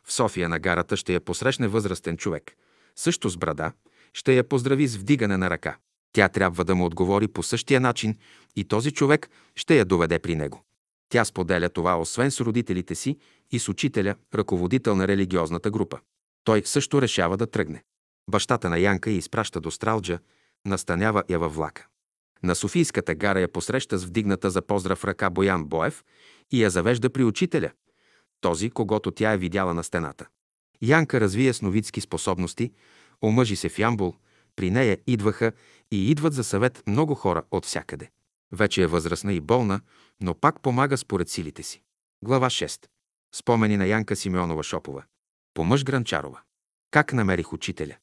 В 0.05 0.13
София 0.13 0.49
на 0.49 0.59
гарата 0.59 0.97
ще 0.97 1.15
я 1.15 1.21
посрещне 1.21 1.69
възрастен 1.69 2.17
човек, 2.17 2.53
също 2.97 3.29
с 3.29 3.37
брада, 3.37 3.73
ще 4.15 4.35
я 4.35 4.49
поздрави 4.49 4.87
с 4.87 4.97
вдигане 4.97 5.37
на 5.37 5.51
ръка. 5.51 5.77
Тя 6.13 6.29
трябва 6.29 6.65
да 6.65 6.75
му 6.75 6.85
отговори 6.85 7.29
по 7.29 7.43
същия 7.43 7.81
начин 7.81 8.19
и 8.57 8.65
този 8.65 8.91
човек 8.91 9.31
ще 9.57 9.79
я 9.79 9.85
доведе 9.85 10.19
при 10.19 10.35
него. 10.35 10.65
Тя 11.11 11.25
споделя 11.25 11.69
това 11.69 12.01
освен 12.01 12.31
с 12.31 12.41
родителите 12.41 12.95
си 12.95 13.19
и 13.51 13.59
с 13.59 13.69
учителя, 13.69 14.15
ръководител 14.35 14.97
на 14.97 15.09
религиозната 15.09 15.71
група. 15.71 15.99
Той 16.45 16.63
също 16.65 17.03
решава 17.03 17.37
да 17.37 17.47
тръгне. 17.47 17.83
Бащата 18.31 18.71
на 18.71 18.79
Янка 18.79 19.11
я 19.11 19.17
изпраща 19.17 19.61
до 19.61 19.71
Стралджа, 19.71 20.19
настанява 20.67 21.23
я 21.29 21.39
във 21.39 21.55
влака. 21.55 21.87
На 22.43 22.55
Софийската 22.55 23.15
гара 23.15 23.41
я 23.41 23.53
посреща 23.53 23.99
с 23.99 24.05
вдигната 24.05 24.51
за 24.51 24.63
поздрав 24.63 25.05
ръка 25.05 25.31
Боян 25.31 25.65
Боев 25.65 26.05
и 26.51 26.63
я 26.63 26.71
завежда 26.71 27.11
при 27.11 27.25
учителя, 27.25 27.71
този, 28.41 28.71
когато 28.71 29.11
тя 29.11 29.33
е 29.33 29.39
видяла 29.39 29.75
на 29.75 29.85
стената. 29.85 30.27
Янка 30.83 31.21
развие 31.21 31.53
сновидски 31.53 32.01
способности, 32.01 32.73
омъжи 33.25 33.57
се 33.57 33.69
в 33.69 33.79
Ямбул, 33.79 34.15
при 34.57 34.71
нея 34.71 34.99
идваха 35.07 35.53
и 35.91 36.11
идват 36.11 36.33
за 36.33 36.45
съвет 36.45 36.83
много 36.87 37.15
хора 37.15 37.43
от 37.51 37.67
всякъде. 37.67 38.11
Вече 38.53 38.83
е 38.83 38.87
възрастна 38.87 39.33
и 39.33 39.41
болна, 39.41 39.81
но 40.23 40.35
пак 40.35 40.61
помага 40.63 40.97
според 40.97 41.29
силите 41.29 41.63
си. 41.63 41.83
Глава 42.25 42.51
6. 42.51 42.87
Спомени 43.35 43.77
на 43.77 43.87
Янка 43.87 44.17
Симеонова 44.17 44.63
Шопова. 44.63 45.05
По 45.55 45.65
мъж 45.65 45.85
Гранчарова. 45.85 46.41
Как 46.91 47.13
намерих 47.13 47.53
учителя? 47.53 47.97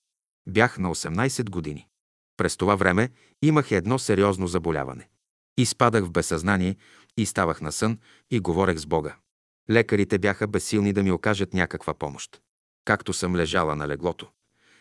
Бях 0.47 0.77
на 0.77 0.95
18 0.95 1.49
години. 1.49 1.88
През 2.38 2.58
това 2.58 2.75
време 2.75 3.10
имах 3.41 3.71
едно 3.71 3.99
сериозно 3.99 4.47
заболяване. 4.47 5.10
Изпадах 5.58 6.03
в 6.03 6.12
безсъзнание 6.12 6.75
и 7.17 7.25
ставах 7.25 7.62
на 7.62 7.71
сън 7.71 7.99
и 8.32 8.39
говорех 8.39 8.77
с 8.77 8.86
Бога. 8.86 9.15
Лекарите 9.69 10.19
бяха 10.19 10.47
безсилни 10.47 10.93
да 10.93 11.03
ми 11.03 11.12
окажат 11.12 11.53
някаква 11.53 11.93
помощ. 11.93 12.41
Както 12.86 13.13
съм 13.13 13.36
лежала 13.36 13.75
на 13.75 13.88
леглото, 13.88 14.27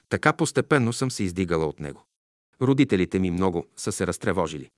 така 0.09 0.33
постепенно 0.33 0.93
съм 0.93 1.11
се 1.11 1.23
издигала 1.25 1.67
от 1.67 1.81
него. 1.81 2.07
Родителите 2.63 3.19
ми 3.19 3.31
много 3.31 3.67
са 3.77 3.93
се 3.93 4.07
разтревожили. 4.07 4.71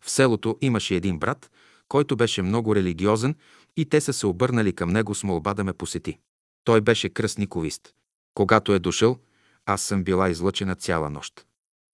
В 0.00 0.10
селото 0.10 0.58
имаше 0.60 0.94
един 0.94 1.18
брат, 1.18 1.50
който 1.88 2.16
беше 2.16 2.42
много 2.42 2.74
религиозен 2.74 3.34
и 3.76 3.84
те 3.84 4.00
са 4.00 4.12
се 4.12 4.26
обърнали 4.26 4.72
към 4.72 4.90
него 4.90 5.14
с 5.14 5.24
молба 5.24 5.54
да 5.54 5.64
ме 5.64 5.72
посети. 5.72 6.18
Той 6.64 6.80
беше 6.80 7.08
кръстниковист. 7.08 7.94
Когато 8.34 8.72
е 8.72 8.78
дошъл, 8.78 9.18
аз 9.66 9.82
съм 9.82 10.04
била 10.04 10.28
излъчена 10.28 10.74
цяла 10.74 11.10
нощ. 11.10 11.46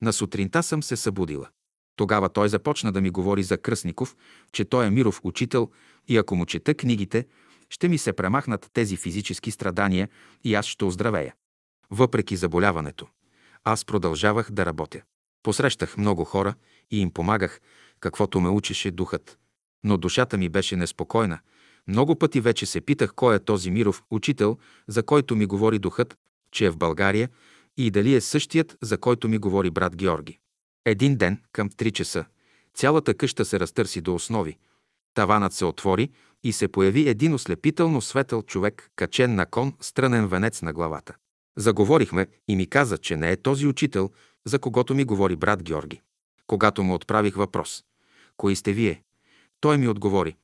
На 0.01 0.13
сутринта 0.13 0.63
съм 0.63 0.84
се 0.84 0.95
събудила. 0.95 1.49
Тогава 1.95 2.30
той 2.30 2.49
започна 2.49 2.91
да 2.91 3.01
ми 3.01 3.10
говори 3.10 3.43
за 3.43 3.58
Кръстников, 3.58 4.15
че 4.51 4.65
той 4.65 4.86
е 4.86 4.89
миров 4.89 5.21
учител 5.23 5.71
и 6.08 6.17
ако 6.17 6.36
му 6.36 6.45
чета 6.45 6.73
книгите, 6.73 7.27
ще 7.69 7.88
ми 7.88 7.97
се 7.97 8.13
премахнат 8.13 8.69
тези 8.73 8.97
физически 8.97 9.51
страдания 9.51 10.10
и 10.43 10.56
аз 10.56 10.65
ще 10.65 10.86
оздравея. 10.86 11.36
Въпреки 11.89 12.36
заболяването, 12.36 13.08
аз 13.63 13.86
продължавах 13.86 14.51
да 14.51 14.65
работя. 14.65 15.01
Посрещах 15.43 15.97
много 15.97 16.23
хора 16.23 16.54
и 16.91 17.01
им 17.01 17.12
помагах, 17.12 17.62
каквото 17.99 18.39
ме 18.39 18.49
учеше 18.49 18.91
духът. 18.91 19.38
Но 19.84 19.98
душата 19.98 20.38
ми 20.38 20.50
беше 20.50 20.76
неспокойна. 20.76 21.39
Много 21.88 22.15
пъти 22.15 22.41
вече 22.41 22.65
се 22.65 22.82
питах 22.82 23.13
кой 23.15 23.36
е 23.36 23.39
този 23.39 23.72
миров 23.72 24.04
учител, 24.12 24.58
за 24.88 25.04
който 25.04 25.36
ми 25.36 25.46
говори 25.46 25.80
духът, 25.80 26.15
че 26.52 26.65
е 26.65 26.70
в 26.70 26.78
България 26.78 27.30
и 27.78 27.91
дали 27.91 28.15
е 28.15 28.22
същият, 28.22 28.78
за 28.82 28.98
който 28.98 29.30
ми 29.30 29.38
говори 29.38 29.70
брат 29.70 29.96
Георги. 29.96 30.39
Един 30.86 31.15
ден, 31.15 31.41
към 31.52 31.70
3 31.70 31.91
часа, 31.91 32.26
цялата 32.74 33.13
къща 33.13 33.46
се 33.46 33.60
разтърси 33.60 34.02
до 34.02 34.15
основи. 34.15 34.58
Таванът 35.13 35.54
се 35.54 35.65
отвори 35.65 36.10
и 36.44 36.54
се 36.54 36.67
появи 36.67 37.10
един 37.10 37.34
ослепително 37.34 38.02
светъл 38.02 38.41
човек, 38.41 38.89
качен 38.96 39.36
на 39.36 39.46
кон, 39.46 39.74
стрънен 39.82 40.28
венец 40.28 40.62
на 40.62 40.74
главата. 40.74 41.15
Заговорихме 41.58 42.28
и 42.48 42.56
ми 42.56 42.67
каза, 42.67 42.98
че 42.98 43.17
не 43.17 43.32
е 43.32 43.41
този 43.41 43.67
учител, 43.67 44.10
за 44.46 44.60
когото 44.60 44.96
ми 44.96 45.04
говори 45.04 45.36
брат 45.36 45.63
Георги. 45.63 46.02
Когато 46.48 46.84
му 46.84 46.94
отправих 46.94 47.36
въпрос, 47.36 47.84
кои 48.38 48.56
сте 48.56 48.74
вие? 48.74 49.02
Той 49.62 49.78
ми 49.78 49.88
отговори, 49.88 50.36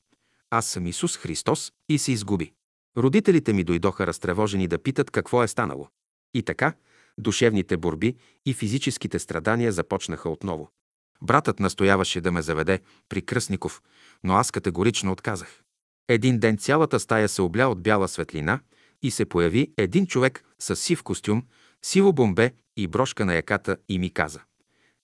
аз 0.50 0.66
съм 0.66 0.86
Исус 0.86 1.16
Христос 1.16 1.72
и 1.88 1.98
се 1.98 2.12
изгуби. 2.12 2.52
Родителите 2.96 3.52
ми 3.52 3.64
дойдоха 3.64 4.06
разтревожени 4.06 4.68
да 4.68 4.78
питат 4.78 5.10
какво 5.10 5.42
е 5.42 5.48
станало. 5.48 5.88
И 6.34 6.42
така, 6.42 6.72
душевните 7.18 7.76
борби 7.76 8.16
и 8.46 8.54
физическите 8.54 9.18
страдания 9.18 9.72
започнаха 9.72 10.28
отново. 10.28 10.70
Братът 11.22 11.60
настояваше 11.60 12.20
да 12.20 12.32
ме 12.32 12.42
заведе 12.42 12.80
при 13.08 13.22
Кръстников, 13.22 13.82
но 14.24 14.34
аз 14.34 14.50
категорично 14.50 15.12
отказах. 15.12 15.62
Един 16.08 16.38
ден 16.38 16.58
цялата 16.58 17.00
стая 17.00 17.28
се 17.28 17.42
обля 17.42 17.68
от 17.68 17.82
бяла 17.82 18.08
светлина 18.08 18.60
и 19.02 19.10
се 19.10 19.24
появи 19.24 19.72
един 19.76 20.06
човек 20.06 20.44
с 20.58 20.76
сив 20.76 21.02
костюм, 21.02 21.42
сиво 21.82 22.12
бомбе 22.12 22.52
и 22.76 22.86
брошка 22.86 23.24
на 23.24 23.34
яката 23.34 23.76
и 23.88 23.98
ми 23.98 24.10
каза. 24.10 24.40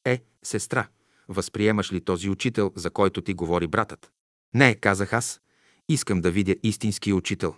Е, 0.05 0.23
сестра, 0.43 0.89
възприемаш 1.29 1.93
ли 1.93 2.01
този 2.01 2.31
учител, 2.31 2.73
за 2.77 2.91
който 2.91 3.21
ти 3.21 3.35
говори 3.35 3.67
братът? 3.67 4.11
Не, 4.55 4.75
казах 4.75 5.13
аз. 5.13 5.41
Искам 5.89 6.21
да 6.21 6.31
видя 6.31 6.55
истински 6.63 7.13
учител. 7.13 7.55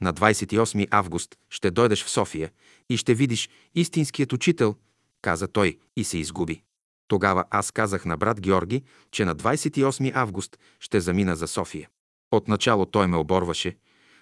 На 0.00 0.14
28 0.14 0.88
август 0.90 1.36
ще 1.50 1.70
дойдеш 1.70 2.04
в 2.04 2.10
София 2.10 2.50
и 2.88 2.96
ще 2.96 3.14
видиш 3.14 3.48
истинският 3.74 4.32
учител, 4.32 4.76
каза 5.22 5.48
той 5.48 5.78
и 5.96 6.04
се 6.04 6.18
изгуби. 6.18 6.62
Тогава 7.08 7.44
аз 7.50 7.70
казах 7.70 8.04
на 8.04 8.16
брат 8.16 8.40
Георги, 8.40 8.82
че 9.10 9.24
на 9.24 9.36
28 9.36 10.12
август 10.14 10.58
ще 10.80 11.00
замина 11.00 11.36
за 11.36 11.46
София. 11.46 11.88
Отначало 12.30 12.86
той 12.86 13.06
ме 13.06 13.16
оборваше, 13.16 13.76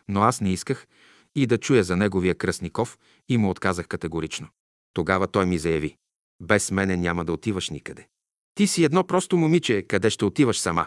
но 0.09 0.23
аз 0.23 0.41
не 0.41 0.53
исках 0.53 0.87
и 1.35 1.47
да 1.47 1.59
чуя 1.59 1.85
за 1.85 1.97
неговия 1.97 2.35
кръстников 2.35 2.99
и 3.29 3.39
му 3.39 3.51
отказах 3.51 3.89
категорично. 3.89 4.49
Тогава 4.93 5.27
той 5.27 5.47
ми 5.47 5.59
заяви, 5.59 5.97
без 6.41 6.71
мене 6.71 6.97
няма 6.97 7.25
да 7.25 7.33
отиваш 7.33 7.71
никъде. 7.71 8.09
Ти 8.59 8.67
си 8.67 8.85
едно 8.85 9.05
просто 9.05 9.37
момиче, 9.37 9.83
къде 9.83 10.11
ще 10.11 10.25
отиваш 10.25 10.59
сама. 10.59 10.87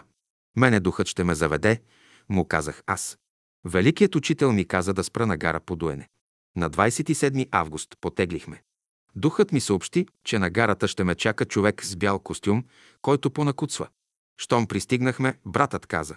Мене 0.56 0.80
духът 0.80 1.06
ще 1.06 1.24
ме 1.24 1.34
заведе, 1.34 1.82
му 2.28 2.44
казах 2.44 2.82
аз. 2.86 3.18
Великият 3.64 4.14
учител 4.14 4.52
ми 4.52 4.64
каза 4.64 4.94
да 4.94 5.04
спра 5.04 5.26
на 5.26 5.36
гара 5.36 5.60
по 5.60 5.76
дуене. 5.76 6.08
На 6.56 6.70
27 6.70 7.48
август 7.50 7.94
потеглихме. 8.00 8.62
Духът 9.16 9.52
ми 9.52 9.60
съобщи, 9.60 10.06
че 10.24 10.38
на 10.38 10.50
гарата 10.50 10.88
ще 10.88 11.04
ме 11.04 11.14
чака 11.14 11.44
човек 11.44 11.84
с 11.84 11.96
бял 11.96 12.18
костюм, 12.18 12.64
който 13.02 13.30
понакуцва. 13.30 13.88
Щом 14.38 14.66
пристигнахме, 14.66 15.38
братът 15.46 15.86
каза. 15.86 16.16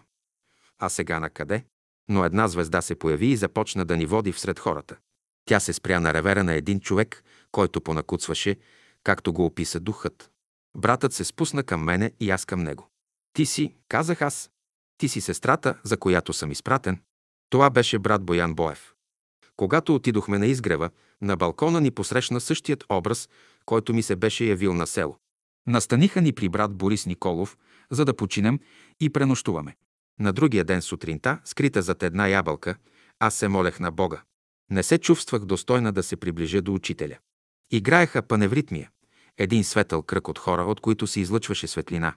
А 0.79 0.89
сега 0.89 1.19
на 1.19 1.29
къде? 1.29 1.65
Но 2.09 2.25
една 2.25 2.47
звезда 2.47 2.81
се 2.81 2.95
появи 2.95 3.27
и 3.27 3.37
започна 3.37 3.85
да 3.85 3.97
ни 3.97 4.05
води 4.05 4.31
всред 4.31 4.59
хората. 4.59 4.97
Тя 5.45 5.59
се 5.59 5.73
спря 5.73 5.99
на 5.99 6.13
ревера 6.13 6.43
на 6.43 6.53
един 6.53 6.79
човек, 6.79 7.23
който 7.51 7.81
понакуцваше, 7.81 8.55
както 9.03 9.33
го 9.33 9.45
описа 9.45 9.79
духът. 9.79 10.31
Братът 10.75 11.13
се 11.13 11.23
спусна 11.23 11.63
към 11.63 11.83
мене 11.83 12.11
и 12.19 12.29
аз 12.29 12.45
към 12.45 12.63
него. 12.63 12.89
Ти 13.33 13.45
си, 13.45 13.75
казах 13.89 14.21
аз. 14.21 14.49
Ти 14.97 15.07
си 15.07 15.21
сестрата, 15.21 15.79
за 15.83 15.97
която 15.97 16.33
съм 16.33 16.51
изпратен. 16.51 17.01
Това 17.49 17.69
беше 17.69 17.99
брат 17.99 18.23
Боян 18.23 18.53
Боев. 18.53 18.93
Когато 19.55 19.95
отидохме 19.95 20.37
на 20.37 20.45
изгрева, 20.45 20.89
на 21.21 21.37
балкона 21.37 21.81
ни 21.81 21.91
посрещна 21.91 22.41
същият 22.41 22.83
образ, 22.89 23.29
който 23.65 23.93
ми 23.93 24.03
се 24.03 24.15
беше 24.15 24.45
явил 24.45 24.73
на 24.73 24.87
село. 24.87 25.17
Настаниха 25.67 26.21
ни 26.21 26.33
при 26.33 26.49
брат 26.49 26.75
Борис 26.75 27.05
Николов, 27.05 27.57
за 27.91 28.05
да 28.05 28.15
починем 28.15 28.59
и 28.99 29.09
пренощуваме. 29.09 29.75
На 30.19 30.33
другия 30.33 30.63
ден 30.65 30.81
сутринта, 30.81 31.39
скрита 31.45 31.81
зад 31.81 32.03
една 32.03 32.27
ябълка, 32.27 32.75
аз 33.19 33.35
се 33.35 33.47
молех 33.47 33.79
на 33.79 33.91
Бога. 33.91 34.23
Не 34.71 34.83
се 34.83 34.97
чувствах 34.97 35.45
достойна 35.45 35.91
да 35.91 36.03
се 36.03 36.15
приближа 36.15 36.61
до 36.61 36.73
учителя. 36.73 37.17
Играеха 37.71 38.21
паневритмия, 38.21 38.89
един 39.37 39.63
светъл 39.63 40.01
кръг 40.01 40.27
от 40.27 40.39
хора, 40.39 40.61
от 40.61 40.79
които 40.79 41.07
се 41.07 41.19
излъчваше 41.19 41.67
светлина. 41.67 42.13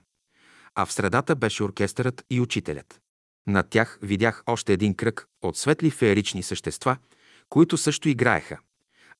А 0.75 0.85
в 0.85 0.93
средата 0.93 1.35
беше 1.35 1.63
оркестърът 1.63 2.25
и 2.29 2.41
учителят. 2.41 3.01
Над 3.47 3.69
тях 3.69 3.99
видях 4.01 4.43
още 4.47 4.73
един 4.73 4.93
кръг 4.93 5.27
от 5.41 5.57
светли 5.57 5.89
феерични 5.89 6.43
същества, 6.43 6.97
които 7.49 7.77
също 7.77 8.09
играеха, 8.09 8.57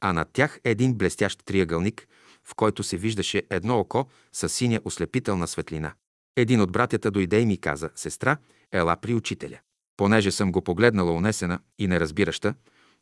а 0.02 0.14
над 0.14 0.30
тях 0.34 0.60
един 0.64 0.94
блестящ 0.94 1.46
триъгълник, 1.46 2.08
в 2.44 2.56
който 2.56 2.84
се 2.84 2.98
виждаше 2.98 3.44
едно 3.50 3.80
око 3.80 4.08
с 4.34 4.50
синя 4.50 4.82
ослепителна 4.86 5.48
светлина. 5.48 5.94
Един 6.36 6.62
от 6.62 6.72
братята 6.72 7.12
дойде 7.12 7.40
и 7.40 7.46
ми 7.46 7.58
каза, 7.58 7.90
сестра, 7.96 8.38
ела 8.72 8.96
при 8.96 9.14
учителя. 9.14 9.60
Понеже 9.98 10.32
съм 10.32 10.52
го 10.52 10.62
погледнала 10.62 11.12
унесена 11.12 11.60
и 11.80 11.88
неразбираща, 11.88 12.54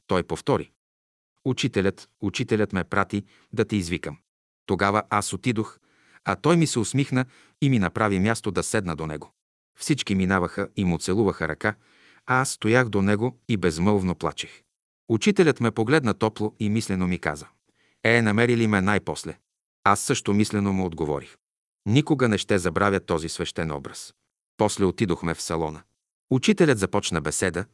той 0.07 0.23
повтори. 0.23 0.71
Учителят, 1.45 2.09
учителят 2.21 2.73
ме 2.73 2.83
прати 2.83 3.23
да 3.53 3.65
те 3.65 3.75
извикам. 3.75 4.17
Тогава 4.67 5.03
аз 5.09 5.33
отидох, 5.33 5.79
а 6.25 6.35
той 6.35 6.57
ми 6.57 6.67
се 6.67 6.79
усмихна 6.79 7.25
и 7.61 7.69
ми 7.69 7.79
направи 7.79 8.19
място 8.19 8.51
да 8.51 8.63
седна 8.63 8.95
до 8.95 9.07
него. 9.07 9.31
Всички 9.79 10.15
минаваха 10.15 10.69
и 10.75 10.85
му 10.85 10.97
целуваха 10.97 11.47
ръка, 11.47 11.75
а 12.25 12.41
аз 12.41 12.49
стоях 12.49 12.89
до 12.89 13.01
него 13.01 13.39
и 13.49 13.57
безмълвно 13.57 14.15
плачех. 14.15 14.63
Учителят 15.09 15.59
ме 15.59 15.71
погледна 15.71 16.13
топло 16.13 16.55
и 16.59 16.69
мислено 16.69 17.07
ми 17.07 17.19
каза. 17.19 17.47
Е, 18.03 18.21
намери 18.21 18.57
ли 18.57 18.67
ме 18.67 18.81
най-после? 18.81 19.37
Аз 19.83 19.99
също 19.99 20.33
мислено 20.33 20.73
му 20.73 20.85
отговорих. 20.85 21.35
Никога 21.85 22.27
не 22.27 22.37
ще 22.37 22.57
забравя 22.57 22.99
този 22.99 23.29
свещен 23.29 23.71
образ. 23.71 24.13
После 24.57 24.85
отидохме 24.85 25.33
в 25.33 25.41
салона. 25.41 25.81
Учителят 26.29 26.79
започна 26.79 27.21
беседа, 27.21 27.65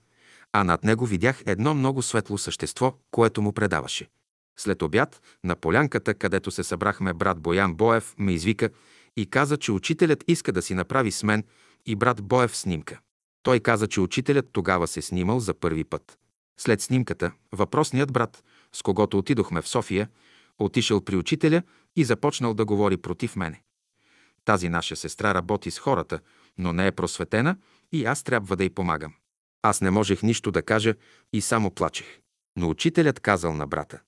а 0.51 0.63
над 0.63 0.83
него 0.83 1.05
видях 1.05 1.43
едно 1.45 1.73
много 1.73 2.01
светло 2.01 2.37
същество, 2.37 2.93
което 3.11 3.41
му 3.41 3.53
предаваше. 3.53 4.09
След 4.57 4.81
обяд, 4.81 5.21
на 5.43 5.55
полянката, 5.55 6.13
където 6.13 6.51
се 6.51 6.63
събрахме, 6.63 7.13
брат 7.13 7.39
Боян 7.39 7.75
Боев 7.75 8.15
ме 8.17 8.33
извика 8.33 8.69
и 9.17 9.25
каза, 9.25 9.57
че 9.57 9.71
учителят 9.71 10.23
иска 10.27 10.51
да 10.51 10.61
си 10.61 10.73
направи 10.73 11.11
с 11.11 11.23
мен 11.23 11.43
и 11.85 11.95
брат 11.95 12.23
Боев 12.23 12.57
снимка. 12.57 12.99
Той 13.43 13.59
каза, 13.59 13.87
че 13.87 14.01
учителят 14.01 14.49
тогава 14.51 14.87
се 14.87 15.01
снимал 15.01 15.39
за 15.39 15.53
първи 15.53 15.83
път. 15.83 16.17
След 16.57 16.81
снимката, 16.81 17.31
въпросният 17.51 18.13
брат, 18.13 18.43
с 18.73 18.81
когото 18.81 19.17
отидохме 19.17 19.61
в 19.61 19.67
София, 19.67 20.09
отишъл 20.59 21.01
при 21.01 21.15
учителя 21.15 21.63
и 21.95 22.03
започнал 22.03 22.53
да 22.53 22.65
говори 22.65 22.97
против 22.97 23.35
мене. 23.35 23.63
Тази 24.45 24.69
наша 24.69 24.95
сестра 24.95 25.33
работи 25.33 25.71
с 25.71 25.79
хората, 25.79 26.19
но 26.57 26.73
не 26.73 26.87
е 26.87 26.91
просветена 26.91 27.57
и 27.91 28.05
аз 28.05 28.23
трябва 28.23 28.55
да 28.55 28.63
й 28.63 28.69
помагам. 28.69 29.13
Аз 29.61 29.81
не 29.81 29.91
можех 29.91 30.23
нищо 30.23 30.51
да 30.51 30.61
кажа 30.61 30.95
и 31.33 31.41
само 31.41 31.71
плачех. 31.71 32.19
Но 32.55 32.69
учителят 32.69 33.19
казал 33.19 33.53
на 33.53 33.67
брата. 33.67 34.01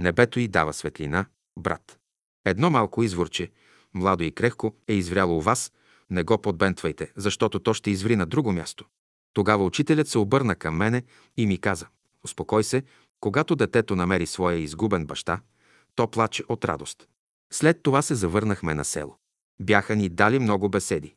Небето 0.00 0.40
й 0.40 0.48
дава 0.48 0.72
светлина, 0.72 1.26
брат. 1.58 1.98
Едно 2.44 2.70
малко 2.70 3.02
изворче, 3.02 3.50
младо 3.94 4.24
и 4.24 4.32
крехко, 4.32 4.74
е 4.88 4.94
извряло 4.94 5.36
у 5.36 5.40
вас, 5.40 5.72
не 6.10 6.22
го 6.22 6.38
подбентвайте, 6.38 7.12
защото 7.16 7.60
то 7.60 7.74
ще 7.74 7.90
изври 7.90 8.16
на 8.16 8.26
друго 8.26 8.52
място. 8.52 8.84
Тогава 9.32 9.64
учителят 9.64 10.08
се 10.08 10.18
обърна 10.18 10.56
към 10.56 10.76
мене 10.76 11.02
и 11.36 11.46
ми 11.46 11.58
каза, 11.58 11.86
успокой 12.24 12.64
се, 12.64 12.82
когато 13.20 13.56
детето 13.56 13.96
намери 13.96 14.26
своя 14.26 14.58
изгубен 14.58 15.06
баща, 15.06 15.40
то 15.94 16.10
плаче 16.10 16.44
от 16.48 16.64
радост. 16.64 17.08
След 17.52 17.82
това 17.82 18.02
се 18.02 18.14
завърнахме 18.14 18.74
на 18.74 18.84
село. 18.84 19.16
Бяха 19.60 19.96
ни 19.96 20.08
дали 20.08 20.38
много 20.38 20.68
беседи. 20.68 21.14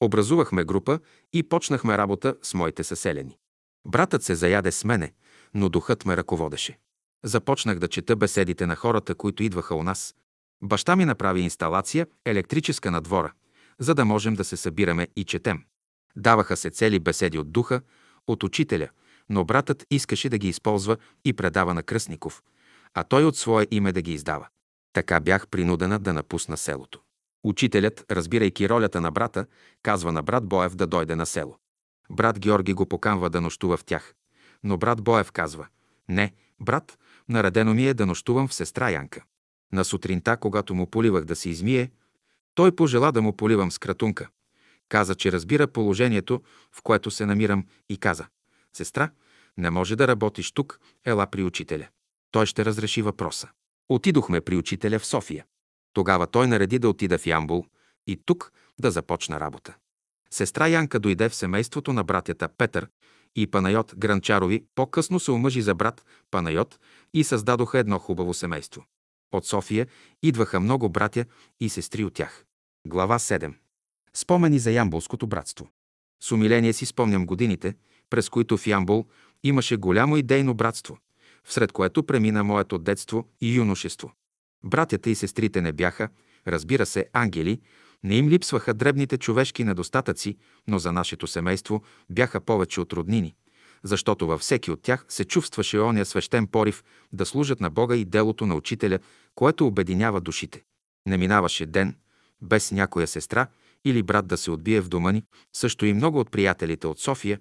Образувахме 0.00 0.64
група 0.64 1.00
и 1.32 1.42
почнахме 1.42 1.98
работа 1.98 2.36
с 2.42 2.54
моите 2.54 2.84
съселени. 2.84 3.38
Братът 3.86 4.22
се 4.22 4.34
заяде 4.34 4.72
с 4.72 4.84
мене, 4.84 5.12
но 5.54 5.68
духът 5.68 6.04
ме 6.04 6.16
ръководеше. 6.16 6.78
Започнах 7.24 7.78
да 7.78 7.88
чета 7.88 8.16
беседите 8.16 8.66
на 8.66 8.76
хората, 8.76 9.14
които 9.14 9.42
идваха 9.42 9.74
у 9.74 9.82
нас. 9.82 10.14
Баща 10.62 10.96
ми 10.96 11.04
направи 11.04 11.40
инсталация 11.40 12.06
електрическа 12.24 12.90
на 12.90 13.00
двора, 13.00 13.32
за 13.78 13.94
да 13.94 14.04
можем 14.04 14.34
да 14.34 14.44
се 14.44 14.56
събираме 14.56 15.08
и 15.16 15.24
четем. 15.24 15.64
Даваха 16.16 16.56
се 16.56 16.70
цели 16.70 16.98
беседи 16.98 17.38
от 17.38 17.52
духа, 17.52 17.80
от 18.26 18.42
учителя, 18.42 18.88
но 19.28 19.44
братът 19.44 19.86
искаше 19.90 20.28
да 20.28 20.38
ги 20.38 20.48
използва 20.48 20.96
и 21.24 21.32
предава 21.32 21.74
на 21.74 21.82
Кръстников, 21.82 22.42
а 22.94 23.04
той 23.04 23.24
от 23.24 23.36
свое 23.36 23.66
име 23.70 23.92
да 23.92 24.02
ги 24.02 24.12
издава. 24.12 24.48
Така 24.92 25.20
бях 25.20 25.48
принудена 25.48 25.98
да 25.98 26.12
напусна 26.12 26.56
селото. 26.56 27.00
Учителят, 27.44 28.04
разбирайки 28.10 28.68
ролята 28.68 29.00
на 29.00 29.10
брата, 29.10 29.46
казва 29.82 30.12
на 30.12 30.22
брат 30.22 30.46
Боев 30.46 30.74
да 30.74 30.86
дойде 30.86 31.16
на 31.16 31.26
село. 31.26 31.58
Брат 32.10 32.38
Георги 32.38 32.72
го 32.72 32.86
поканва 32.86 33.30
да 33.30 33.40
нощува 33.40 33.76
в 33.76 33.84
тях. 33.84 34.14
Но 34.64 34.76
брат 34.78 35.02
Боев 35.02 35.32
казва, 35.32 35.66
не, 36.08 36.32
брат, 36.60 36.98
наредено 37.28 37.74
ми 37.74 37.86
е 37.86 37.94
да 37.94 38.06
нощувам 38.06 38.48
в 38.48 38.54
сестра 38.54 38.90
Янка. 38.90 39.24
На 39.72 39.84
сутринта, 39.84 40.36
когато 40.36 40.74
му 40.74 40.90
поливах 40.90 41.24
да 41.24 41.36
се 41.36 41.50
измие, 41.50 41.90
той 42.54 42.76
пожела 42.76 43.12
да 43.12 43.22
му 43.22 43.36
поливам 43.36 43.70
с 43.70 43.78
кратунка. 43.78 44.28
Каза, 44.88 45.14
че 45.14 45.32
разбира 45.32 45.66
положението, 45.66 46.42
в 46.72 46.82
което 46.82 47.10
се 47.10 47.26
намирам 47.26 47.66
и 47.88 47.96
каза, 47.96 48.26
сестра, 48.72 49.10
не 49.56 49.70
може 49.70 49.96
да 49.96 50.08
работиш 50.08 50.52
тук, 50.52 50.80
ела 51.04 51.26
при 51.26 51.42
учителя. 51.42 51.88
Той 52.30 52.46
ще 52.46 52.64
разреши 52.64 53.02
въпроса. 53.02 53.48
Отидохме 53.88 54.40
при 54.40 54.56
учителя 54.56 54.98
в 54.98 55.06
София. 55.06 55.44
Тогава 55.92 56.26
той 56.26 56.46
нареди 56.46 56.78
да 56.78 56.88
отида 56.88 57.18
в 57.18 57.26
Ямбул 57.26 57.66
и 58.06 58.20
тук 58.26 58.52
да 58.80 58.90
започна 58.90 59.40
работа. 59.40 59.74
Сестра 60.30 60.66
Янка 60.66 61.00
дойде 61.00 61.28
в 61.28 61.34
семейството 61.34 61.92
на 61.92 62.04
братята 62.04 62.48
Петър 62.48 62.88
и 63.36 63.46
Панайот 63.46 63.94
Гранчарови, 63.96 64.64
по-късно 64.74 65.20
се 65.20 65.30
омъжи 65.30 65.62
за 65.62 65.74
брат 65.74 66.04
Панайот 66.30 66.78
и 67.14 67.24
създадоха 67.24 67.78
едно 67.78 67.98
хубаво 67.98 68.34
семейство. 68.34 68.84
От 69.32 69.46
София 69.46 69.86
идваха 70.22 70.60
много 70.60 70.88
братя 70.88 71.24
и 71.60 71.68
сестри 71.68 72.04
от 72.04 72.14
тях. 72.14 72.44
Глава 72.86 73.18
7. 73.18 73.54
Спомени 74.14 74.58
за 74.58 74.70
Ямбулското 74.70 75.26
братство. 75.26 75.68
С 76.22 76.32
умиление 76.32 76.72
си 76.72 76.86
спомням 76.86 77.26
годините, 77.26 77.74
през 78.10 78.28
които 78.28 78.56
в 78.56 78.66
Ямбул 78.66 79.06
имаше 79.42 79.76
голямо 79.76 80.16
идейно 80.16 80.54
братство, 80.54 80.98
всред 81.44 81.72
което 81.72 82.06
премина 82.06 82.44
моето 82.44 82.78
детство 82.78 83.28
и 83.40 83.54
юношество. 83.54 84.12
Братята 84.64 85.10
и 85.10 85.14
сестрите 85.14 85.60
не 85.60 85.72
бяха, 85.72 86.08
разбира 86.46 86.86
се, 86.86 87.08
ангели, 87.12 87.60
не 88.04 88.16
им 88.16 88.28
липсваха 88.28 88.74
дребните 88.74 89.18
човешки 89.18 89.64
недостатъци, 89.64 90.36
но 90.66 90.78
за 90.78 90.92
нашето 90.92 91.26
семейство 91.26 91.82
бяха 92.10 92.40
повече 92.40 92.80
от 92.80 92.92
роднини, 92.92 93.34
защото 93.82 94.26
във 94.26 94.40
всеки 94.40 94.70
от 94.70 94.82
тях 94.82 95.04
се 95.08 95.24
чувстваше 95.24 95.78
оня 95.78 96.04
свещен 96.04 96.46
порив 96.46 96.84
да 97.12 97.26
служат 97.26 97.60
на 97.60 97.70
Бога 97.70 97.96
и 97.96 98.04
делото 98.04 98.46
на 98.46 98.54
учителя, 98.54 98.98
което 99.34 99.66
обединява 99.66 100.20
душите. 100.20 100.62
Не 101.06 101.16
минаваше 101.16 101.66
ден, 101.66 101.96
без 102.42 102.72
някоя 102.72 103.06
сестра 103.06 103.46
или 103.84 104.02
брат 104.02 104.26
да 104.26 104.36
се 104.36 104.50
отбие 104.50 104.80
в 104.80 104.88
дома 104.88 105.12
ни, 105.12 105.24
също 105.52 105.86
и 105.86 105.92
много 105.92 106.20
от 106.20 106.30
приятелите 106.30 106.86
от 106.86 107.00
София, 107.00 107.40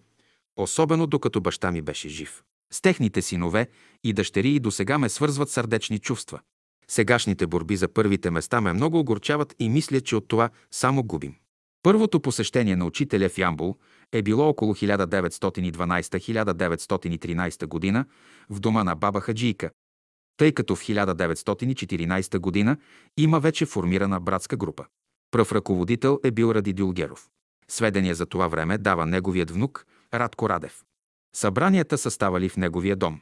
особено 0.57 1.07
докато 1.07 1.41
баща 1.41 1.71
ми 1.71 1.81
беше 1.81 2.09
жив. 2.09 2.43
С 2.73 2.81
техните 2.81 3.21
синове 3.21 3.67
и 4.03 4.13
дъщери 4.13 4.55
и 4.55 4.59
досега 4.59 4.97
ме 4.97 5.09
свързват 5.09 5.49
сърдечни 5.49 5.99
чувства. 5.99 6.39
Сегашните 6.87 7.47
борби 7.47 7.75
за 7.75 7.87
първите 7.87 8.31
места 8.31 8.61
ме 8.61 8.73
много 8.73 8.99
огорчават 8.99 9.55
и 9.59 9.69
мисля, 9.69 10.01
че 10.01 10.15
от 10.15 10.27
това 10.27 10.49
само 10.71 11.03
губим. 11.03 11.35
Първото 11.83 12.19
посещение 12.19 12.75
на 12.75 12.85
учителя 12.85 13.29
в 13.29 13.37
Ямбул 13.37 13.77
е 14.11 14.21
било 14.21 14.49
около 14.49 14.73
1912-1913 14.73 17.65
година 17.65 18.05
в 18.49 18.59
дома 18.59 18.83
на 18.83 18.95
баба 18.95 19.21
Хаджийка, 19.21 19.69
тъй 20.37 20.51
като 20.51 20.75
в 20.75 20.81
1914 20.81 22.39
година 22.39 22.77
има 23.17 23.39
вече 23.39 23.65
формирана 23.65 24.19
братска 24.19 24.57
група. 24.57 24.85
Пръв 25.31 25.51
ръководител 25.51 26.19
е 26.23 26.31
бил 26.31 26.51
Ради 26.51 26.73
Дюлгеров. 26.73 27.29
Сведения 27.67 28.15
за 28.15 28.25
това 28.25 28.47
време 28.47 28.77
дава 28.77 29.05
неговият 29.05 29.51
внук 29.51 29.85
Радко 30.13 30.49
Радев. 30.49 30.83
Събранията 31.35 31.97
са 31.97 32.11
ставали 32.11 32.49
в 32.49 32.57
неговия 32.57 32.95
дом. 32.95 33.21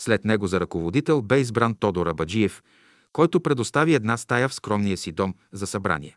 След 0.00 0.24
него 0.24 0.46
за 0.46 0.60
ръководител 0.60 1.22
бе 1.22 1.40
избран 1.40 1.74
Тодор 1.74 2.06
Абаджиев, 2.06 2.62
който 3.12 3.40
предостави 3.40 3.94
една 3.94 4.16
стая 4.16 4.48
в 4.48 4.54
скромния 4.54 4.96
си 4.96 5.12
дом 5.12 5.34
за 5.52 5.66
събрание. 5.66 6.16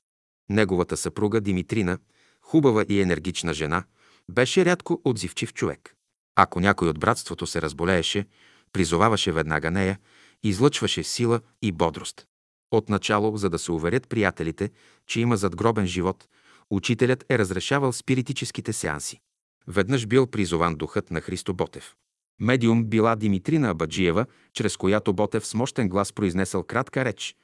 Неговата 0.50 0.98
съпруга 0.98 1.42
Димитрина, 1.42 1.98
хубава 2.42 2.86
и 2.90 3.02
енергична 3.02 3.54
жена, 3.54 3.84
беше 4.30 4.66
рядко 4.66 5.02
отзивчив 5.04 5.54
човек. 5.54 5.96
Ако 6.36 6.60
някой 6.60 6.90
от 6.90 7.00
братството 7.00 7.48
се 7.48 7.62
разболееше, 7.62 8.26
призоваваше 8.74 9.32
веднага 9.32 9.72
нея, 9.72 10.00
излъчваше 10.44 11.04
сила 11.04 11.42
и 11.62 11.72
бодрост. 11.72 12.28
Отначало, 12.72 13.38
за 13.38 13.50
да 13.50 13.60
се 13.60 13.72
уверят 13.72 14.10
приятелите, 14.10 14.70
че 15.08 15.20
има 15.20 15.38
задгробен 15.38 15.88
живот, 15.88 16.28
учителят 16.70 17.26
е 17.30 17.38
разрешавал 17.38 17.94
спиритическите 17.94 18.74
сеанси. 18.74 19.20
Веднъж 19.68 20.08
бил 20.08 20.28
призован 20.28 20.76
духът 20.76 21.12
на 21.12 21.22
Христо 21.22 21.54
Ботев. 21.54 21.96
Медиум 22.40 22.86
била 22.86 23.16
Димитрина 23.16 23.70
Абаджиева, 23.70 24.26
чрез 24.54 24.78
която 24.78 25.14
Ботев 25.14 25.48
с 25.48 25.54
мощен 25.54 25.90
глас 25.90 26.14
произнесъл 26.14 26.64
кратка 26.64 27.06
реч. 27.06 27.36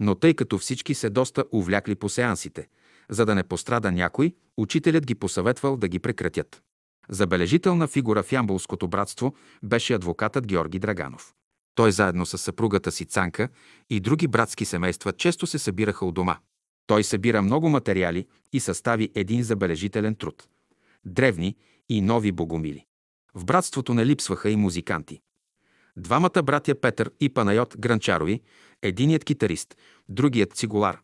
Но 0.00 0.14
тъй 0.14 0.34
като 0.34 0.58
всички 0.58 0.94
се 0.94 1.10
доста 1.10 1.44
увлякли 1.52 1.94
по 1.94 2.08
сеансите, 2.08 2.68
за 3.08 3.26
да 3.26 3.34
не 3.34 3.42
пострада 3.42 3.92
някой, 3.92 4.34
учителят 4.56 5.06
ги 5.06 5.14
посъветвал 5.14 5.76
да 5.76 5.88
ги 5.88 5.98
прекратят. 5.98 6.62
Забележителна 7.08 7.88
фигура 7.88 8.22
в 8.22 8.32
Ямбулското 8.32 8.88
братство 8.88 9.34
беше 9.62 9.94
адвокатът 9.94 10.46
Георги 10.46 10.78
Драганов. 10.78 11.34
Той 11.74 11.92
заедно 11.92 12.26
с 12.26 12.38
съпругата 12.38 12.92
си 12.92 13.04
Цанка 13.04 13.48
и 13.90 14.00
други 14.00 14.28
братски 14.28 14.64
семейства 14.64 15.12
често 15.12 15.46
се 15.46 15.58
събираха 15.58 16.06
у 16.06 16.12
дома. 16.12 16.36
Той 16.86 17.04
събира 17.04 17.42
много 17.42 17.68
материали 17.68 18.26
и 18.52 18.60
състави 18.60 19.10
един 19.14 19.42
забележителен 19.42 20.14
труд. 20.14 20.48
Древни 21.04 21.56
и 21.88 22.00
нови 22.00 22.32
богомили. 22.32 22.86
В 23.34 23.44
братството 23.44 23.94
не 23.94 24.06
липсваха 24.06 24.50
и 24.50 24.56
музиканти. 24.56 25.20
Двамата 25.96 26.42
братя 26.44 26.74
Петър 26.80 27.10
и 27.20 27.28
Панайот 27.28 27.76
Гранчарови, 27.78 28.40
единият 28.82 29.24
китарист, 29.24 29.76
другият 30.08 30.52
цигулар. 30.52 31.00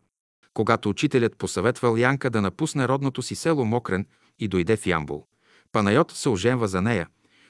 Когато 0.53 0.89
учителят 0.89 1.37
посъветвал 1.37 1.97
Янка 1.97 2.29
да 2.29 2.41
напусне 2.41 2.87
родното 2.87 3.21
си 3.21 3.35
село 3.35 3.65
Мокрен 3.65 4.05
и 4.39 4.47
дойде 4.47 4.77
в 4.77 4.85
Ямбул, 4.85 5.25
Панайот 5.71 6.11
се 6.11 6.29
оженва 6.29 6.67
за 6.67 6.81
нея, 6.81 7.07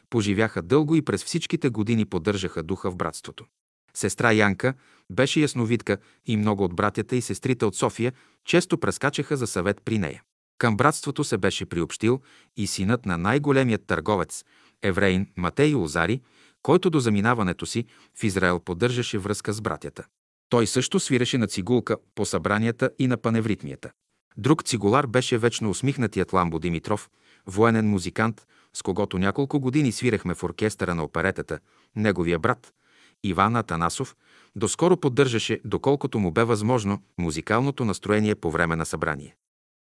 поживяха 0.10 0.62
дълго 0.62 0.96
и 0.96 1.02
през 1.02 1.24
всичките 1.24 1.70
години 1.70 2.06
поддържаха 2.06 2.64
духа 2.64 2.92
в 2.92 2.96
братството. 2.96 3.46
Сестра 3.94 4.32
Янка 4.32 4.74
беше 5.10 5.40
ясновидка 5.40 5.98
и 6.26 6.38
много 6.38 6.64
от 6.64 6.76
братята 6.76 7.16
и 7.16 7.22
сестрите 7.22 7.66
от 7.66 7.76
София 7.76 8.14
често 8.46 8.78
прескачаха 8.78 9.38
за 9.38 9.48
съвет 9.48 9.82
при 9.86 10.00
нея. 10.00 10.24
Към 10.58 10.78
братството 10.78 11.24
се 11.24 11.38
беше 11.38 11.66
приобщил 11.66 12.22
и 12.58 12.68
синът 12.68 13.06
на 13.06 13.18
най-големият 13.18 13.86
търговец, 13.88 14.44
евреин 14.84 15.28
Матей 15.38 15.74
Лозари, 15.74 16.22
който 16.64 16.90
до 16.90 17.00
заминаването 17.00 17.66
си 17.66 17.86
в 18.16 18.24
Израел 18.24 18.60
поддържаше 18.60 19.18
връзка 19.18 19.54
с 19.54 19.62
братята. 19.62 20.06
Той 20.50 20.68
също 20.68 21.00
свиреше 21.00 21.38
на 21.38 21.48
цигулка 21.48 21.98
по 22.16 22.26
събранията 22.26 22.90
и 23.00 23.08
на 23.08 23.18
паневритмията. 23.18 23.92
Друг 24.38 24.64
цигулар 24.64 25.08
беше 25.08 25.38
вечно 25.38 25.70
усмихнатият 25.70 26.34
Ламбо 26.34 26.60
Димитров, 26.60 27.10
военен 27.48 27.90
музикант, 27.90 28.48
с 28.74 28.82
когото 28.82 29.18
няколко 29.18 29.60
години 29.60 29.92
свирехме 29.92 30.34
в 30.34 30.44
оркестъра 30.44 30.96
на 30.96 31.04
оперетата, 31.04 31.60
неговия 31.96 32.40
брат, 32.40 32.74
Иван 33.24 33.56
Атанасов, 33.56 34.16
доскоро 34.56 34.98
поддържаше, 34.98 35.60
доколкото 35.66 36.20
му 36.20 36.32
бе 36.32 36.44
възможно, 36.44 37.04
музикалното 37.18 37.86
настроение 37.86 38.36
по 38.36 38.52
време 38.52 38.76
на 38.76 38.86
събрание. 38.86 39.36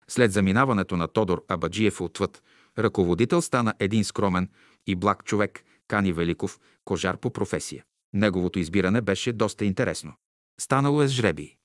След 0.07 0.31
заминаването 0.31 0.97
на 0.97 1.07
Тодор 1.07 1.43
Абаджиев 1.47 2.01
отвъд, 2.01 2.43
ръководител 2.77 3.41
стана 3.41 3.73
един 3.79 4.03
скромен 4.03 4.49
и 4.87 4.95
благ 4.95 5.23
човек, 5.23 5.63
Кани 5.87 6.13
Великов, 6.13 6.59
кожар 6.85 7.17
по 7.17 7.33
професия. 7.33 7.83
Неговото 8.13 8.59
избиране 8.59 9.01
беше 9.01 9.33
доста 9.33 9.65
интересно. 9.65 10.13
Станало 10.59 11.01
е 11.01 11.07
с 11.07 11.11
жребий. 11.11 11.55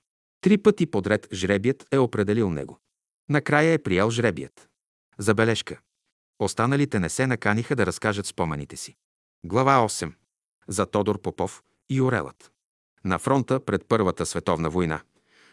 Три 0.41 0.57
пъти 0.57 0.85
подред 0.85 1.27
жребият 1.33 1.87
е 1.91 1.97
определил 1.97 2.49
него. 2.49 2.79
Накрая 3.29 3.73
е 3.73 3.83
приял 3.83 4.09
жребият. 4.09 4.69
Забележка. 5.17 5.79
Останалите 6.39 6.99
не 6.99 7.09
се 7.09 7.27
наканиха 7.27 7.75
да 7.75 7.85
разкажат 7.85 8.25
спомените 8.25 8.77
си. 8.77 8.95
Глава 9.45 9.87
8. 9.89 10.13
За 10.67 10.85
Тодор 10.85 11.21
Попов 11.21 11.63
и 11.89 12.01
Орелът. 12.01 12.51
На 13.05 13.19
фронта 13.19 13.65
пред 13.65 13.85
Първата 13.87 14.25
световна 14.25 14.69
война. 14.69 15.01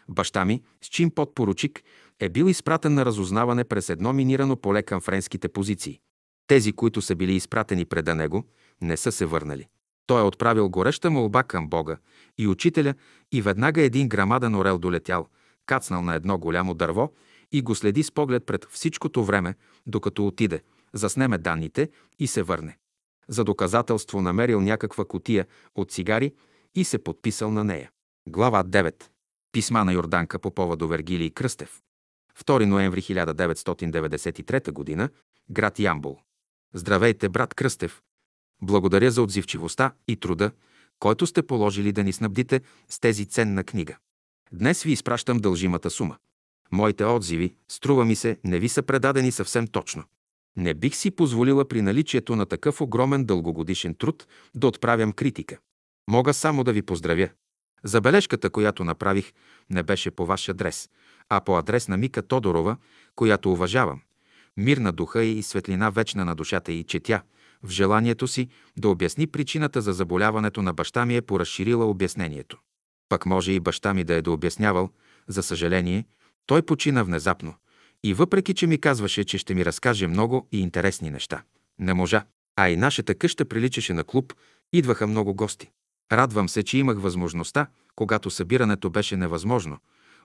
Баща 0.09 0.45
ми, 0.45 0.63
с 0.81 0.87
чин 0.87 1.11
подпоручик, 1.11 1.83
е 2.19 2.29
бил 2.29 2.45
изпратен 2.45 2.93
на 2.93 3.05
разузнаване 3.05 3.63
през 3.63 3.89
едно 3.89 4.13
минирано 4.13 4.55
поле 4.55 4.83
към 4.83 5.01
френските 5.01 5.49
позиции. 5.49 5.99
Тези, 6.47 6.73
които 6.73 7.01
са 7.01 7.15
били 7.15 7.33
изпратени 7.33 7.85
преда 7.85 8.15
него, 8.15 8.43
не 8.81 8.97
са 8.97 9.11
се 9.11 9.25
върнали. 9.25 9.67
Той 10.07 10.21
е 10.21 10.25
отправил 10.25 10.69
гореща 10.69 11.11
молба 11.11 11.43
към 11.43 11.69
Бога 11.69 11.97
и 12.37 12.47
учителя 12.47 12.93
и 13.31 13.41
веднага 13.41 13.81
един 13.81 14.09
грамаден 14.09 14.55
орел 14.55 14.77
долетял, 14.77 15.27
кацнал 15.65 16.01
на 16.01 16.15
едно 16.15 16.37
голямо 16.37 16.73
дърво 16.73 17.11
и 17.51 17.61
го 17.61 17.75
следи 17.75 18.03
с 18.03 18.11
поглед 18.11 18.45
пред 18.45 18.67
всичкото 18.69 19.23
време, 19.23 19.55
докато 19.87 20.27
отиде, 20.27 20.61
заснеме 20.93 21.37
данните 21.37 21.89
и 22.19 22.27
се 22.27 22.43
върне. 22.43 22.77
За 23.27 23.43
доказателство 23.43 24.21
намерил 24.21 24.61
някаква 24.61 25.05
котия 25.05 25.45
от 25.75 25.91
цигари 25.91 26.33
и 26.75 26.83
се 26.83 27.03
подписал 27.03 27.51
на 27.51 27.63
нея. 27.63 27.91
Глава 28.27 28.63
9. 28.63 29.03
Писма 29.51 29.85
на 29.85 29.93
Йорданка 29.93 30.39
Попова 30.39 30.77
до 30.77 30.87
Вергилий 30.87 31.29
Кръстев. 31.29 31.84
2 32.43 32.65
ноември 32.65 33.01
1993 33.01 34.97
г. 34.97 35.09
Град 35.49 35.79
Ямбол. 35.79 36.19
Здравейте, 36.73 37.29
брат 37.29 37.53
Кръстев! 37.53 38.01
Благодаря 38.61 39.11
за 39.11 39.21
отзивчивостта 39.21 39.93
и 40.07 40.15
труда, 40.15 40.51
който 40.99 41.27
сте 41.27 41.47
положили 41.47 41.91
да 41.91 42.03
ни 42.03 42.13
снабдите 42.13 42.61
с 42.89 42.99
тези 42.99 43.25
ценна 43.25 43.63
книга. 43.63 43.97
Днес 44.51 44.83
ви 44.83 44.91
изпращам 44.91 45.37
дължимата 45.37 45.89
сума. 45.89 46.17
Моите 46.71 47.05
отзиви, 47.05 47.55
струва 47.67 48.05
ми 48.05 48.15
се, 48.15 48.37
не 48.43 48.59
ви 48.59 48.69
са 48.69 48.83
предадени 48.83 49.31
съвсем 49.31 49.67
точно. 49.67 50.03
Не 50.57 50.73
бих 50.73 50.95
си 50.95 51.11
позволила 51.11 51.67
при 51.67 51.81
наличието 51.81 52.35
на 52.35 52.45
такъв 52.45 52.81
огромен 52.81 53.25
дългогодишен 53.25 53.95
труд 53.95 54.27
да 54.55 54.67
отправям 54.67 55.11
критика. 55.11 55.57
Мога 56.09 56.33
само 56.33 56.63
да 56.63 56.73
ви 56.73 56.81
поздравя. 56.81 57.29
Забележката, 57.83 58.49
която 58.49 58.83
направих, 58.83 59.33
не 59.69 59.83
беше 59.83 60.11
по 60.11 60.25
ваш 60.25 60.49
адрес, 60.49 60.89
а 61.29 61.41
по 61.41 61.57
адрес 61.57 61.87
на 61.87 61.97
Мика 61.97 62.21
Тодорова, 62.21 62.77
която 63.15 63.51
уважавам. 63.51 64.01
Мир 64.57 64.77
на 64.77 64.91
духа 64.91 65.23
и 65.23 65.43
светлина 65.43 65.89
вечна 65.89 66.25
на 66.25 66.35
душата 66.35 66.71
и 66.71 66.83
че 66.83 66.99
тя, 66.99 67.21
в 67.63 67.69
желанието 67.69 68.27
си 68.27 68.49
да 68.77 68.89
обясни 68.89 69.27
причината 69.27 69.81
за 69.81 69.93
заболяването 69.93 70.61
на 70.61 70.73
баща 70.73 71.05
ми 71.05 71.15
е 71.15 71.21
поразширила 71.21 71.85
обяснението. 71.85 72.57
Пък 73.09 73.25
може 73.25 73.51
и 73.51 73.59
баща 73.59 73.93
ми 73.93 74.03
да 74.03 74.13
е 74.13 74.21
да 74.21 74.31
обяснявал, 74.31 74.89
за 75.27 75.43
съжаление, 75.43 76.05
той 76.45 76.61
почина 76.61 77.03
внезапно. 77.03 77.53
И 78.03 78.13
въпреки, 78.13 78.53
че 78.53 78.67
ми 78.67 78.77
казваше, 78.77 79.23
че 79.23 79.37
ще 79.37 79.53
ми 79.53 79.65
разкаже 79.65 80.07
много 80.07 80.47
и 80.51 80.59
интересни 80.59 81.09
неща, 81.11 81.43
не 81.79 81.93
можа. 81.93 82.25
А 82.55 82.69
и 82.69 82.77
нашата 82.77 83.15
къща 83.15 83.45
приличаше 83.45 83.93
на 83.93 84.03
клуб, 84.03 84.33
идваха 84.73 85.07
много 85.07 85.33
гости. 85.33 85.71
Радвам 86.11 86.49
се, 86.49 86.63
че 86.63 86.77
имах 86.77 86.99
възможността, 86.99 87.67
когато 87.95 88.29
събирането 88.29 88.89
беше 88.89 89.17
невъзможно. 89.17 89.77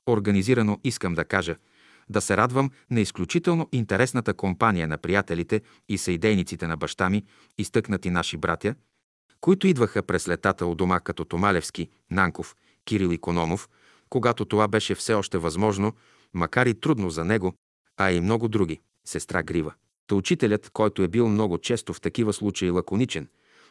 Организирано 0.09 0.81
искам 0.85 1.15
да 1.15 1.25
кажа, 1.25 1.57
да 2.09 2.21
се 2.21 2.37
радвам 2.37 2.71
на 2.91 3.01
изключително 3.01 3.69
интересната 3.73 4.35
компания 4.35 4.89
на 4.89 4.99
приятелите 4.99 5.61
и 5.89 5.99
съидейниците 5.99 6.67
на 6.67 6.77
баща 6.77 7.11
ми, 7.11 7.25
изтъкнати 7.59 8.11
наши 8.11 8.37
братя, 8.37 8.75
които 9.41 9.67
идваха 9.67 10.03
през 10.03 10.29
летата 10.29 10.67
у 10.67 10.75
дома 10.75 11.01
като 11.01 11.25
Томалевски, 11.25 11.89
Нанков, 12.11 12.57
Кирил 12.85 13.13
Икономов, 13.13 13.69
когато 14.09 14.45
това 14.45 14.69
беше 14.69 14.95
все 14.95 15.15
още 15.15 15.39
възможно, 15.39 15.93
макар 16.35 16.67
и 16.67 16.81
трудно 16.81 17.11
за 17.11 17.25
него, 17.25 17.55
а 17.97 18.11
и 18.11 18.21
много 18.21 18.49
други, 18.49 18.81
сестра 19.05 19.43
Грива. 19.43 19.75
Та 20.07 20.15
учителят, 20.15 20.71
който 20.71 21.03
е 21.03 21.09
бил 21.09 21.29
много 21.29 21.59
често 21.59 21.93
в 21.95 22.01
такива 22.01 22.33
случаи 22.33 22.71
лаконичен, 22.71 23.29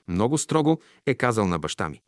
много 0.08 0.38
строго 0.38 0.80
е 1.06 1.14
казал 1.14 1.48
на 1.48 1.60
баща 1.60 1.90
ми. 1.90 2.02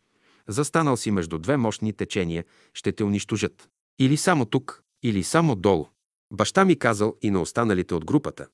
Застанал 0.48 0.98
си 0.98 1.12
между 1.12 1.38
две 1.38 1.58
мощни 1.58 1.94
течения, 1.94 2.46
ще 2.74 2.92
те 2.92 3.04
унищожат. 3.04 3.70
Или 4.00 4.18
само 4.18 4.46
тук, 4.46 4.84
или 5.04 5.24
само 5.24 5.56
долу. 5.56 5.88
Баща 6.34 6.66
ми 6.66 6.80
казал 6.80 7.18
и 7.22 7.32
на 7.32 7.42
останалите 7.42 7.94
от 7.94 8.06
групата. 8.06 8.48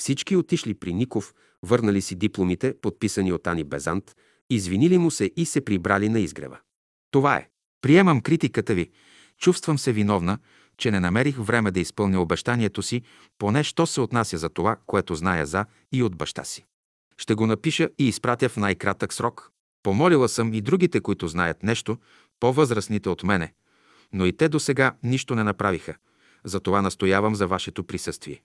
Всички 0.00 0.36
отишли 0.36 0.74
при 0.74 0.94
Ников, 0.94 1.34
върнали 1.62 2.02
си 2.02 2.14
дипломите, 2.14 2.74
подписани 2.80 3.32
от 3.32 3.46
Ани 3.46 3.64
Безант, 3.64 4.16
извинили 4.50 4.98
му 4.98 5.10
се 5.10 5.30
и 5.36 5.46
се 5.46 5.64
прибрали 5.64 6.08
на 6.08 6.20
изгрева. 6.20 6.58
Това 7.10 7.36
е. 7.36 7.48
Приемам 7.80 8.20
критиката 8.20 8.74
ви. 8.74 8.90
Чувствам 9.38 9.78
се 9.78 9.92
виновна, 9.92 10.38
че 10.78 10.90
не 10.90 11.00
намерих 11.00 11.36
време 11.36 11.70
да 11.70 11.80
изпълня 11.80 12.20
обещанието 12.20 12.82
си, 12.82 13.02
поне 13.38 13.64
що 13.64 13.86
се 13.86 14.00
отнася 14.00 14.38
за 14.38 14.48
това, 14.48 14.76
което 14.86 15.14
зная 15.14 15.46
за 15.46 15.64
и 15.92 16.02
от 16.02 16.16
баща 16.16 16.44
си. 16.44 16.64
Ще 17.16 17.34
го 17.34 17.46
напиша 17.46 17.88
и 17.98 18.08
изпратя 18.08 18.48
в 18.48 18.56
най-кратък 18.56 19.12
срок. 19.12 19.50
Помолила 19.82 20.28
съм 20.28 20.54
и 20.54 20.60
другите, 20.60 21.00
които 21.00 21.28
знаят 21.28 21.62
нещо, 21.62 21.98
по-възрастните 22.40 23.08
от 23.08 23.22
мене, 23.22 23.52
но 24.12 24.26
и 24.26 24.36
те 24.36 24.48
до 24.48 24.60
сега 24.60 24.94
нищо 25.02 25.34
не 25.34 25.44
направиха. 25.44 25.94
Затова 26.44 26.82
настоявам 26.82 27.34
за 27.34 27.46
вашето 27.46 27.84
присъствие. 27.84 28.42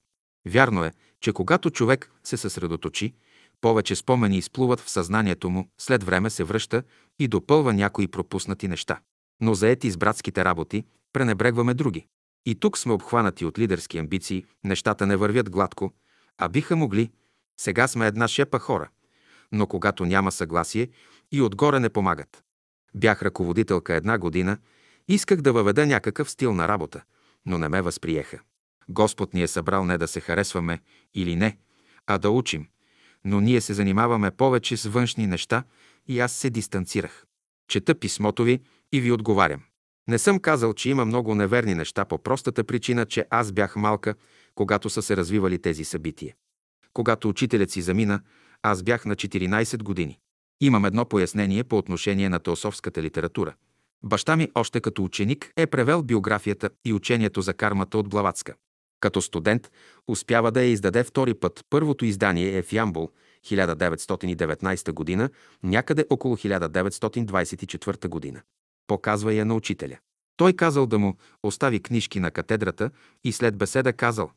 Вярно 0.47 0.83
е, 0.83 0.91
че 1.19 1.33
когато 1.33 1.69
човек 1.69 2.11
се 2.23 2.37
съсредоточи, 2.37 3.13
повече 3.61 3.95
спомени 3.95 4.37
изплуват 4.37 4.79
в 4.79 4.89
съзнанието 4.89 5.49
му, 5.49 5.69
след 5.77 6.03
време 6.03 6.29
се 6.29 6.43
връща 6.43 6.83
и 7.19 7.27
допълва 7.27 7.73
някои 7.73 8.07
пропуснати 8.07 8.67
неща. 8.67 8.99
Но 9.41 9.53
заети 9.53 9.91
с 9.91 9.97
братските 9.97 10.45
работи, 10.45 10.83
пренебрегваме 11.13 11.73
други. 11.73 12.07
И 12.45 12.55
тук 12.55 12.77
сме 12.77 12.93
обхванати 12.93 13.45
от 13.45 13.59
лидерски 13.59 13.97
амбиции, 13.97 14.45
нещата 14.63 15.05
не 15.05 15.15
вървят 15.15 15.49
гладко, 15.49 15.93
а 16.37 16.49
биха 16.49 16.75
могли. 16.75 17.11
Сега 17.59 17.87
сме 17.87 18.07
една 18.07 18.27
шепа 18.27 18.59
хора. 18.59 18.89
Но 19.51 19.67
когато 19.67 20.05
няма 20.05 20.31
съгласие 20.31 20.89
и 21.31 21.41
отгоре 21.41 21.79
не 21.79 21.89
помагат. 21.89 22.43
Бях 22.95 23.21
ръководителка 23.21 23.93
една 23.93 24.17
година, 24.17 24.57
исках 25.13 25.41
да 25.41 25.53
въведа 25.53 25.85
някакъв 25.85 26.31
стил 26.31 26.53
на 26.53 26.67
работа, 26.67 27.01
но 27.45 27.57
не 27.57 27.69
ме 27.69 27.81
възприеха. 27.81 28.39
Господ 28.89 29.33
ни 29.33 29.43
е 29.43 29.47
събрал 29.47 29.85
не 29.85 29.97
да 29.97 30.07
се 30.07 30.19
харесваме 30.19 30.79
или 31.13 31.35
не, 31.35 31.57
а 32.07 32.17
да 32.17 32.29
учим. 32.29 32.67
Но 33.25 33.41
ние 33.41 33.61
се 33.61 33.73
занимаваме 33.73 34.31
повече 34.31 34.77
с 34.77 34.89
външни 34.89 35.27
неща 35.27 35.63
и 36.07 36.19
аз 36.19 36.31
се 36.31 36.49
дистанцирах. 36.49 37.25
Чета 37.67 37.95
писмото 37.95 38.43
ви 38.43 38.59
и 38.91 39.01
ви 39.01 39.11
отговарям. 39.11 39.61
Не 40.07 40.17
съм 40.17 40.39
казал, 40.39 40.73
че 40.73 40.89
има 40.89 41.05
много 41.05 41.35
неверни 41.35 41.75
неща 41.75 42.05
по 42.05 42.17
простата 42.17 42.63
причина, 42.63 43.05
че 43.05 43.25
аз 43.29 43.51
бях 43.51 43.75
малка, 43.75 44.15
когато 44.55 44.89
са 44.89 45.01
се 45.01 45.17
развивали 45.17 45.61
тези 45.61 45.83
събития. 45.83 46.35
Когато 46.93 47.29
учителят 47.29 47.71
си 47.71 47.81
замина, 47.81 48.21
аз 48.63 48.83
бях 48.83 49.05
на 49.05 49.15
14 49.15 49.83
години. 49.83 50.19
Имам 50.61 50.85
едно 50.85 51.05
пояснение 51.05 51.63
по 51.63 51.77
отношение 51.77 52.29
на 52.29 52.39
теософската 52.39 53.03
литература. 53.03 53.55
Баща 54.03 54.35
ми 54.35 54.49
още 54.55 54.81
като 54.81 55.03
ученик 55.03 55.53
е 55.57 55.67
превел 55.67 56.03
биографията 56.03 56.69
и 56.85 56.93
учението 56.93 57.41
за 57.41 57.53
кармата 57.53 57.97
от 57.97 58.09
Блаватска. 58.09 58.53
Като 58.99 59.21
студент 59.21 59.71
успява 60.07 60.51
да 60.51 60.61
я 60.61 60.69
издаде 60.69 61.03
втори 61.03 61.33
път. 61.33 61.65
Първото 61.69 62.05
издание 62.05 62.57
е 62.57 62.61
в 62.61 62.73
Ямбул, 62.73 63.09
1919 63.45 64.91
година, 64.91 65.29
някъде 65.63 66.05
около 66.09 66.37
1924 66.37 68.07
година. 68.07 68.41
Показва 68.87 69.33
я 69.33 69.45
на 69.45 69.55
учителя. 69.55 69.97
Той 70.37 70.53
казал 70.53 70.85
да 70.85 70.99
му 70.99 71.17
остави 71.43 71.79
книжки 71.79 72.19
на 72.19 72.31
катедрата 72.31 72.91
и 73.23 73.31
след 73.31 73.57
беседа 73.57 73.93
казал 73.93 74.31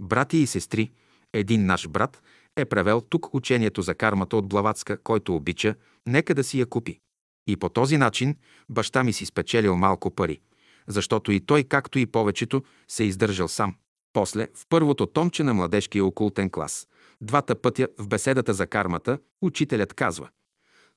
«Брати 0.00 0.38
и 0.38 0.46
сестри, 0.46 0.90
един 1.32 1.66
наш 1.66 1.88
брат 1.88 2.22
е 2.56 2.64
превел 2.64 3.00
тук 3.00 3.34
учението 3.34 3.82
за 3.82 3.94
кармата 3.94 4.36
от 4.36 4.48
Блаватска, 4.48 4.98
който 5.02 5.36
обича, 5.36 5.74
нека 6.06 6.34
да 6.34 6.44
си 6.44 6.60
я 6.60 6.66
купи. 6.66 7.00
И 7.46 7.56
по 7.56 7.68
този 7.68 7.96
начин 7.96 8.36
баща 8.68 9.04
ми 9.04 9.12
си 9.12 9.26
спечелил 9.26 9.76
малко 9.76 10.10
пари, 10.10 10.40
защото 10.86 11.32
и 11.32 11.40
той, 11.40 11.64
както 11.64 11.98
и 11.98 12.06
повечето, 12.06 12.62
се 12.88 13.04
издържал 13.04 13.48
сам. 13.48 13.74
После, 14.12 14.48
в 14.54 14.66
първото 14.68 15.06
томче 15.06 15.42
на 15.42 15.54
младежкия 15.54 16.04
окултен 16.04 16.50
клас, 16.50 16.88
двата 17.20 17.54
пътя 17.54 17.88
в 17.98 18.08
беседата 18.08 18.54
за 18.54 18.66
кармата, 18.66 19.18
учителят 19.42 19.94
казва 19.94 20.28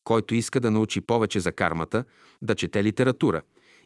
който 0.03 0.35
иска 0.35 0.59
да 0.59 0.71
научи 0.71 1.01
повече 1.01 1.39
за 1.39 1.51
кармата, 1.51 2.03
да 2.41 2.55
чете 2.55 2.83
литература. 2.83 3.41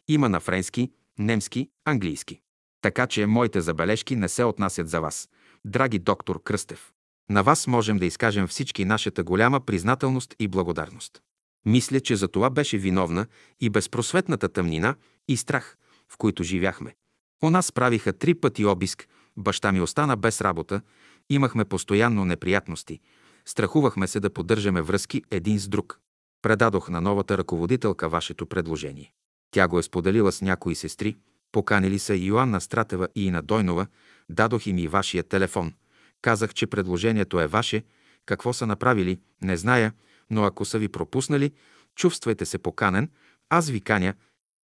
Има 0.08 0.28
на 0.28 0.40
френски, 0.40 0.90
немски, 1.18 1.70
английски. 1.84 2.40
Така 2.80 3.06
че 3.06 3.26
моите 3.26 3.60
забележки 3.60 4.16
не 4.16 4.28
се 4.28 4.44
отнасят 4.44 4.88
за 4.88 5.00
вас, 5.00 5.28
драги 5.64 5.98
доктор 5.98 6.42
Кръстев. 6.42 6.92
На 7.30 7.42
вас 7.42 7.66
можем 7.66 7.96
да 7.96 8.06
изкажем 8.06 8.46
всички 8.46 8.84
нашата 8.84 9.22
голяма 9.22 9.60
признателност 9.60 10.34
и 10.38 10.48
благодарност. 10.48 11.22
Мисля, 11.66 12.00
че 12.00 12.16
за 12.16 12.28
това 12.28 12.50
беше 12.50 12.78
виновна 12.78 13.26
и 13.60 13.70
безпросветната 13.70 14.48
тъмнина 14.48 14.94
и 15.28 15.36
страх, 15.36 15.76
в 16.08 16.16
които 16.16 16.42
живяхме. 16.42 16.94
У 17.42 17.50
нас 17.50 17.72
правиха 17.72 18.12
три 18.12 18.34
пъти 18.34 18.64
обиск, 18.64 19.08
баща 19.36 19.72
ми 19.72 19.80
остана 19.80 20.16
без 20.16 20.40
работа, 20.40 20.80
имахме 21.30 21.64
постоянно 21.64 22.24
неприятности, 22.24 23.00
страхувахме 23.44 24.06
се 24.06 24.20
да 24.20 24.30
поддържаме 24.30 24.82
връзки 24.82 25.22
един 25.30 25.58
с 25.58 25.68
друг. 25.68 26.00
Предадох 26.42 26.88
на 26.88 27.00
новата 27.00 27.38
ръководителка 27.38 28.08
вашето 28.08 28.46
предложение. 28.46 29.12
Тя 29.50 29.68
го 29.68 29.78
е 29.78 29.82
споделила 29.82 30.32
с 30.32 30.42
някои 30.42 30.74
сестри, 30.74 31.16
поканили 31.52 31.98
са 31.98 32.14
Йоанна 32.14 32.60
Стратева 32.60 33.08
и 33.14 33.26
Ина 33.26 33.42
Дойнова, 33.42 33.86
дадох 34.28 34.66
им 34.66 34.78
и 34.78 34.88
вашия 34.88 35.22
телефон. 35.22 35.72
Казах, 36.22 36.54
че 36.54 36.66
предложението 36.66 37.40
е 37.40 37.46
ваше, 37.46 37.84
какво 38.26 38.52
са 38.52 38.66
направили, 38.66 39.18
не 39.42 39.56
зная, 39.56 39.92
но 40.30 40.44
ако 40.44 40.64
са 40.64 40.78
ви 40.78 40.88
пропуснали, 40.88 41.52
чувствайте 41.94 42.46
се 42.46 42.58
поканен, 42.58 43.10
аз 43.50 43.70
ви 43.70 43.80
каня, 43.80 44.14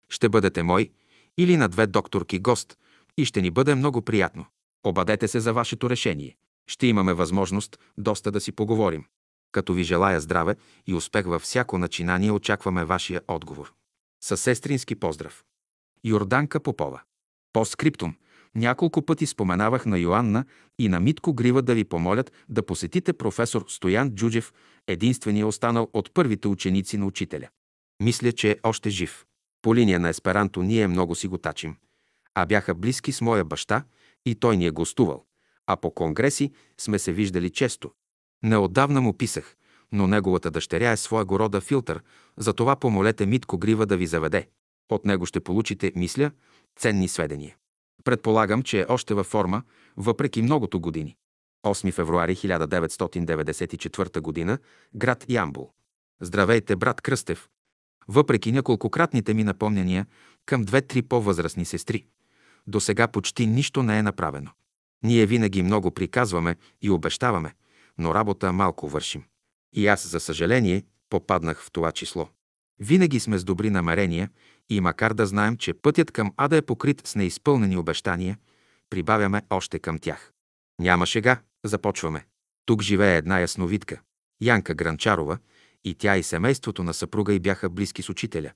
ще 0.08 0.28
бъдете 0.28 0.62
мой 0.62 0.90
или 1.38 1.56
на 1.56 1.68
две 1.68 1.86
докторки 1.86 2.38
гост 2.38 2.78
и 3.16 3.24
ще 3.24 3.42
ни 3.42 3.50
бъде 3.50 3.74
много 3.74 4.02
приятно. 4.02 4.46
Обадете 4.84 5.28
се 5.28 5.40
за 5.40 5.52
вашето 5.52 5.90
решение. 5.90 6.36
Ще 6.66 6.86
имаме 6.86 7.12
възможност 7.12 7.78
доста 7.98 8.30
да 8.30 8.40
си 8.40 8.52
поговорим. 8.52 9.04
Като 9.52 9.72
ви 9.72 9.82
желая 9.82 10.20
здраве 10.20 10.56
и 10.86 10.94
успех 10.94 11.26
във 11.26 11.42
всяко 11.42 11.78
начинание, 11.78 12.30
очакваме 12.30 12.84
вашия 12.84 13.20
отговор. 13.28 13.72
Със 14.24 14.40
сестрински 14.40 14.94
поздрав. 14.94 15.44
Йорданка 16.04 16.60
Попова. 16.60 17.00
По 17.52 17.64
скриптум. 17.64 18.14
Няколко 18.58 19.02
пъти 19.02 19.26
споменавах 19.26 19.86
на 19.86 19.98
Йоанна 19.98 20.44
и 20.78 20.88
на 20.88 21.00
Митко 21.00 21.34
Грива 21.34 21.62
да 21.62 21.74
ви 21.74 21.84
помолят 21.84 22.32
да 22.48 22.66
посетите 22.66 23.12
професор 23.12 23.64
Стоян 23.68 24.14
Джуджев, 24.14 24.52
единствения 24.86 25.46
останал 25.46 25.88
от 25.92 26.14
първите 26.14 26.48
ученици 26.48 26.96
на 26.96 27.06
учителя. 27.06 27.48
Мисля, 28.02 28.32
че 28.32 28.50
е 28.50 28.56
още 28.62 28.90
жив. 28.90 29.26
По 29.62 29.74
линия 29.74 30.00
на 30.00 30.08
есперанто 30.08 30.62
ние 30.62 30.86
много 30.86 31.14
си 31.14 31.28
го 31.28 31.38
тачим. 31.38 31.76
А 32.34 32.46
бяха 32.46 32.74
близки 32.74 33.12
с 33.12 33.20
моя 33.20 33.44
баща 33.44 33.84
и 34.26 34.34
той 34.34 34.56
ни 34.56 34.66
е 34.66 34.70
гостувал. 34.70 35.24
А 35.66 35.76
по 35.76 35.94
конгреси 35.94 36.52
сме 36.80 36.98
се 36.98 37.12
виждали 37.12 37.50
често. 37.50 37.90
Неотдавна 38.42 39.00
му 39.00 39.12
писах, 39.12 39.56
но 39.92 40.06
неговата 40.06 40.50
дъщеря 40.50 40.90
е 40.90 40.96
своего 40.96 41.38
рода 41.38 41.60
филтър, 41.60 42.02
затова 42.36 42.76
помолете 42.76 43.26
Митко 43.26 43.58
Грива 43.58 43.86
да 43.86 43.96
ви 43.96 44.06
заведе. 44.06 44.48
От 44.90 45.04
него 45.04 45.26
ще 45.26 45.40
получите, 45.40 45.92
мисля, 45.96 46.30
ценни 46.76 47.08
сведения. 47.08 47.56
Предполагам, 48.04 48.62
че 48.62 48.80
е 48.80 48.86
още 48.88 49.14
във 49.14 49.26
форма, 49.26 49.62
въпреки 49.96 50.42
многото 50.42 50.80
години. 50.80 51.16
8 51.66 51.92
февруари 51.92 52.36
1994 52.36 54.46
г. 54.46 54.58
град 54.94 55.24
Ямбул. 55.28 55.70
Здравейте, 56.20 56.76
брат 56.76 57.00
Кръстев! 57.00 57.48
Въпреки 58.08 58.52
няколкократните 58.52 59.34
ми 59.34 59.44
напомняния 59.44 60.06
към 60.46 60.62
две-три 60.62 61.02
по-възрастни 61.02 61.64
сестри, 61.64 62.06
до 62.66 62.80
сега 62.80 63.08
почти 63.08 63.46
нищо 63.46 63.82
не 63.82 63.98
е 63.98 64.02
направено. 64.02 64.50
Ние 65.02 65.26
винаги 65.26 65.62
много 65.62 65.90
приказваме 65.90 66.56
и 66.82 66.90
обещаваме– 66.90 67.54
но 67.98 68.14
работа 68.14 68.52
малко 68.52 68.88
вършим. 68.88 69.24
И 69.72 69.86
аз, 69.86 70.08
за 70.08 70.20
съжаление, 70.20 70.82
попаднах 71.10 71.62
в 71.62 71.70
това 71.70 71.92
число. 71.92 72.28
Винаги 72.80 73.20
сме 73.20 73.38
с 73.38 73.44
добри 73.44 73.70
намерения 73.70 74.30
и 74.70 74.80
макар 74.80 75.14
да 75.14 75.26
знаем, 75.26 75.56
че 75.56 75.74
пътят 75.74 76.10
към 76.10 76.32
ада 76.36 76.56
е 76.56 76.62
покрит 76.62 77.06
с 77.06 77.14
неизпълнени 77.14 77.76
обещания, 77.76 78.38
прибавяме 78.90 79.42
още 79.50 79.78
към 79.78 79.98
тях. 79.98 80.32
Няма 80.80 81.06
шега, 81.06 81.40
започваме. 81.64 82.26
Тук 82.66 82.82
живее 82.82 83.16
една 83.16 83.40
ясновидка, 83.40 84.00
Янка 84.40 84.74
Гранчарова, 84.74 85.38
и 85.84 85.94
тя 85.94 86.16
и 86.16 86.22
семейството 86.22 86.82
на 86.82 86.94
съпруга 86.94 87.34
й 87.34 87.38
бяха 87.38 87.68
близки 87.68 88.02
с 88.02 88.08
учителя. 88.08 88.52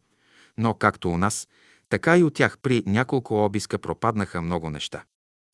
Но 0.59 0.75
както 0.75 1.11
у 1.11 1.19
нас, 1.19 1.49
така 1.89 2.19
и 2.19 2.23
от 2.23 2.35
тях 2.35 2.59
при 2.59 2.83
няколко 2.87 3.45
обиска 3.45 3.79
пропаднаха 3.79 4.43
много 4.43 4.71
неща. 4.71 5.05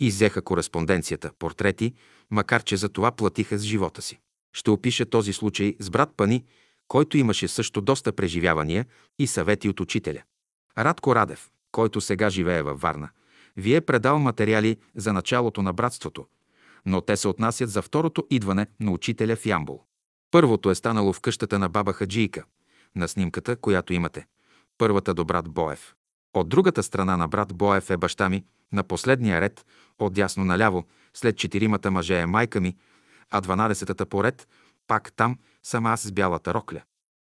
Иззеха 0.01 0.43
кореспонденцията, 0.43 1.31
портрети, 1.39 1.95
макар 2.31 2.63
че 2.63 2.77
за 2.77 2.89
това 2.89 3.13
платиха 3.13 3.59
с 3.59 3.63
живота 3.63 4.03
си. 4.03 4.19
Ще 4.53 4.71
опиша 4.71 5.07
този 5.07 5.33
случай 5.33 5.77
с 5.81 5.91
брат 5.91 6.11
Пани, 6.17 6.45
който 6.89 7.17
имаше 7.19 7.49
също 7.49 7.81
доста 7.81 8.13
преживявания 8.13 8.87
и 9.19 9.27
съвети 9.27 9.69
от 9.69 9.81
учителя. 9.81 10.23
Радко 10.79 11.15
Радев, 11.15 11.51
който 11.73 12.01
сега 12.01 12.31
живее 12.31 12.63
във 12.63 12.81
Варна, 12.81 13.09
ви 13.57 13.75
е 13.75 13.81
предал 13.81 14.19
материали 14.19 14.77
за 14.95 15.13
началото 15.13 15.63
на 15.63 15.73
братството, 15.73 16.27
но 16.87 17.01
те 17.01 17.17
се 17.17 17.29
отнасят 17.29 17.71
за 17.71 17.83
второто 17.83 18.27
идване 18.31 18.67
на 18.81 18.91
учителя 18.91 19.37
в 19.37 19.47
Ямбул. 19.47 19.83
Първото 20.31 20.71
е 20.71 20.75
станало 20.75 21.13
в 21.13 21.21
къщата 21.21 21.59
на 21.59 21.69
баба 21.69 21.93
Хаджийка, 21.93 22.45
на 22.97 23.09
снимката, 23.09 23.57
която 23.57 23.93
имате. 23.93 24.27
Първата 24.79 25.15
до 25.15 25.25
брат 25.25 25.49
Боев. 25.49 25.95
От 26.35 26.49
другата 26.49 26.83
страна 26.83 27.17
на 27.17 27.29
брат 27.29 27.55
Боев 27.55 27.91
е 27.91 27.97
баща 27.97 28.29
ми, 28.29 28.45
на 28.73 28.83
последния 28.83 29.41
ред, 29.41 29.67
от 29.99 30.13
дясно 30.13 30.45
наляво, 30.45 30.85
след 31.15 31.37
четиримата 31.37 31.91
мъже 31.91 32.21
е 32.21 32.27
майка 32.27 32.61
ми, 32.61 32.77
а 33.31 33.41
дванадесетата 33.41 34.07
поред, 34.07 34.49
пак 34.87 35.13
там, 35.13 35.39
съм 35.63 35.87
аз 35.87 36.01
с 36.01 36.13
бялата 36.13 36.55
рокля. 36.55 36.83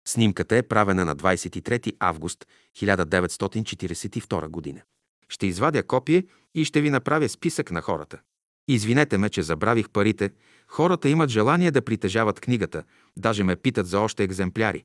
Снимката 0.09 0.57
е 0.57 0.63
правена 0.63 1.05
на 1.05 1.17
23 1.17 1.97
август 1.99 2.47
1942 2.77 4.49
година. 4.49 4.81
Ще 5.29 5.47
извадя 5.47 5.83
копие 5.83 6.25
и 6.55 6.65
ще 6.65 6.81
ви 6.81 6.91
направя 6.91 7.29
списък 7.29 7.71
на 7.71 7.81
хората. 7.81 8.21
Извинете 8.69 9.19
ме, 9.19 9.31
че 9.31 9.43
забравих 9.43 9.91
парите. 9.91 10.31
Хората 10.69 11.09
имат 11.09 11.31
желание 11.31 11.71
да 11.71 11.83
притежават 11.83 12.41
книгата, 12.41 12.83
даже 13.17 13.45
ме 13.45 13.57
питат 13.57 13.87
за 13.87 14.01
още 14.01 14.25
екземпляри. 14.25 14.85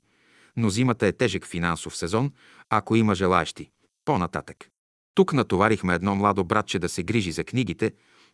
Но 0.57 0.69
зимата 0.69 1.07
е 1.07 1.11
тежък 1.11 1.45
финансов 1.45 1.97
сезон, 1.97 2.31
ако 2.69 2.95
има 2.95 3.15
желаящи. 3.15 3.71
По-нататък. 4.05 4.69
Тук 5.15 5.33
натоварихме 5.33 5.93
едно 5.93 6.15
младо 6.15 6.43
братче 6.43 6.79
да 6.79 6.89
се 6.89 7.03
грижи 7.03 7.31
за 7.31 7.43
книгите. 7.43 7.91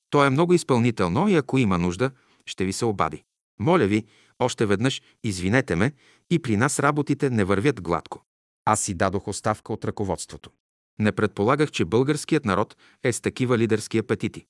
То 0.10 0.26
е 0.26 0.30
много 0.30 0.54
изпълнително 0.54 1.28
и 1.28 1.36
ако 1.36 1.58
има 1.58 1.78
нужда, 1.78 2.12
ще 2.46 2.66
ви 2.66 2.74
се 2.74 2.86
обади. 2.86 3.24
Моля 3.60 3.86
ви, 3.86 4.06
още 4.40 4.66
веднъж 4.66 5.02
извинете 5.24 5.76
ме 5.76 5.92
и 6.30 6.42
при 6.42 6.58
нас 6.58 6.80
работите 6.80 7.30
не 7.30 7.44
вървят 7.44 7.82
гладко. 7.82 8.26
Аз 8.66 8.82
си 8.82 8.94
дадох 8.94 9.28
оставка 9.28 9.74
от 9.74 9.86
ръководството. 9.86 10.52
Не 11.00 11.12
предполагах, 11.12 11.72
че 11.72 11.86
българският 11.86 12.46
народ 12.46 12.78
е 13.04 13.14
с 13.14 13.22
такива 13.22 13.58
лидерски 13.58 13.98
апетити. 13.98 14.46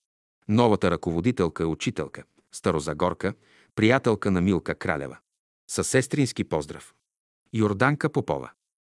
Новата 0.47 0.91
ръководителка 0.91 1.63
е 1.63 1.65
учителка, 1.65 2.23
старозагорка, 2.51 3.33
приятелка 3.75 4.31
на 4.31 4.41
Милка 4.41 4.75
Кралева. 4.75 5.17
Със 5.69 5.87
сестрински 5.87 6.43
поздрав. 6.43 6.93
Йорданка 7.53 8.09
Попова. 8.09 8.51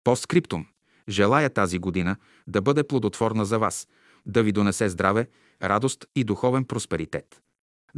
По 0.03 0.15
скриптум. 0.15 0.65
Желая 1.09 1.49
тази 1.49 1.79
година 1.79 2.15
да 2.47 2.61
бъде 2.61 2.83
плодотворна 2.83 3.45
за 3.45 3.59
вас, 3.59 3.87
да 4.25 4.43
ви 4.43 4.51
донесе 4.51 4.89
здраве, 4.89 5.27
радост 5.63 6.05
и 6.15 6.23
духовен 6.23 6.65
просперитет. 6.65 7.41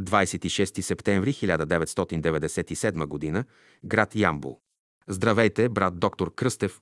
26 0.00 0.80
септември 0.80 1.32
1997 1.32 3.32
г. 3.32 3.44
град 3.84 4.16
Ямбул. 4.16 4.60
Здравейте, 5.12 5.68
брат 5.68 5.98
доктор 5.98 6.34
Кръстев. 6.34 6.80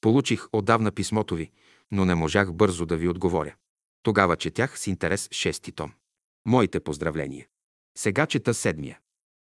Получих 0.00 0.46
отдавна 0.52 0.92
писмото 0.92 1.34
ви, 1.34 1.50
но 1.90 2.04
не 2.04 2.14
можах 2.14 2.52
бързо 2.52 2.86
да 2.86 2.96
ви 2.96 3.08
отговоря. 3.08 3.54
Тогава 4.02 4.36
четях 4.36 4.78
с 4.78 4.86
интерес 4.86 5.28
шести 5.30 5.72
том. 5.72 5.92
Моите 6.46 6.80
поздравления. 6.80 7.46
Сега 7.98 8.26
чета 8.26 8.54
седмия. 8.54 8.98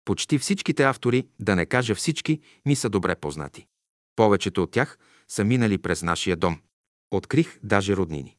Почти 0.05 0.38
всичките 0.38 0.84
автори, 0.84 1.27
да 1.39 1.55
не 1.55 1.65
кажа 1.65 1.95
всички, 1.95 2.41
ми 2.65 2.75
са 2.75 2.89
добре 2.89 3.15
познати. 3.15 3.67
Повечето 4.15 4.63
от 4.63 4.71
тях 4.71 4.97
са 5.27 5.43
минали 5.43 5.77
през 5.77 6.03
нашия 6.03 6.38
дом. 6.38 6.61
Открих 7.11 7.59
даже 7.63 7.95
роднини. 7.95 8.38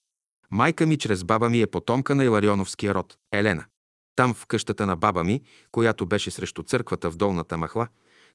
Майка 0.51 0.87
ми 0.87 0.99
чрез 0.99 1.25
баба 1.25 1.51
ми 1.51 1.61
е 1.61 1.67
потомка 1.67 2.15
на 2.15 2.25
Иларионовския 2.25 2.95
род, 2.95 3.19
Елена. 3.33 3.65
Там 4.17 4.35
в 4.35 4.47
къщата 4.47 4.87
на 4.87 4.97
баба 4.97 5.25
ми, 5.25 5.43
която 5.73 6.07
беше 6.07 6.31
срещу 6.31 6.63
църквата 6.63 7.11
в 7.11 7.17
долната 7.17 7.57
махла, 7.57 7.89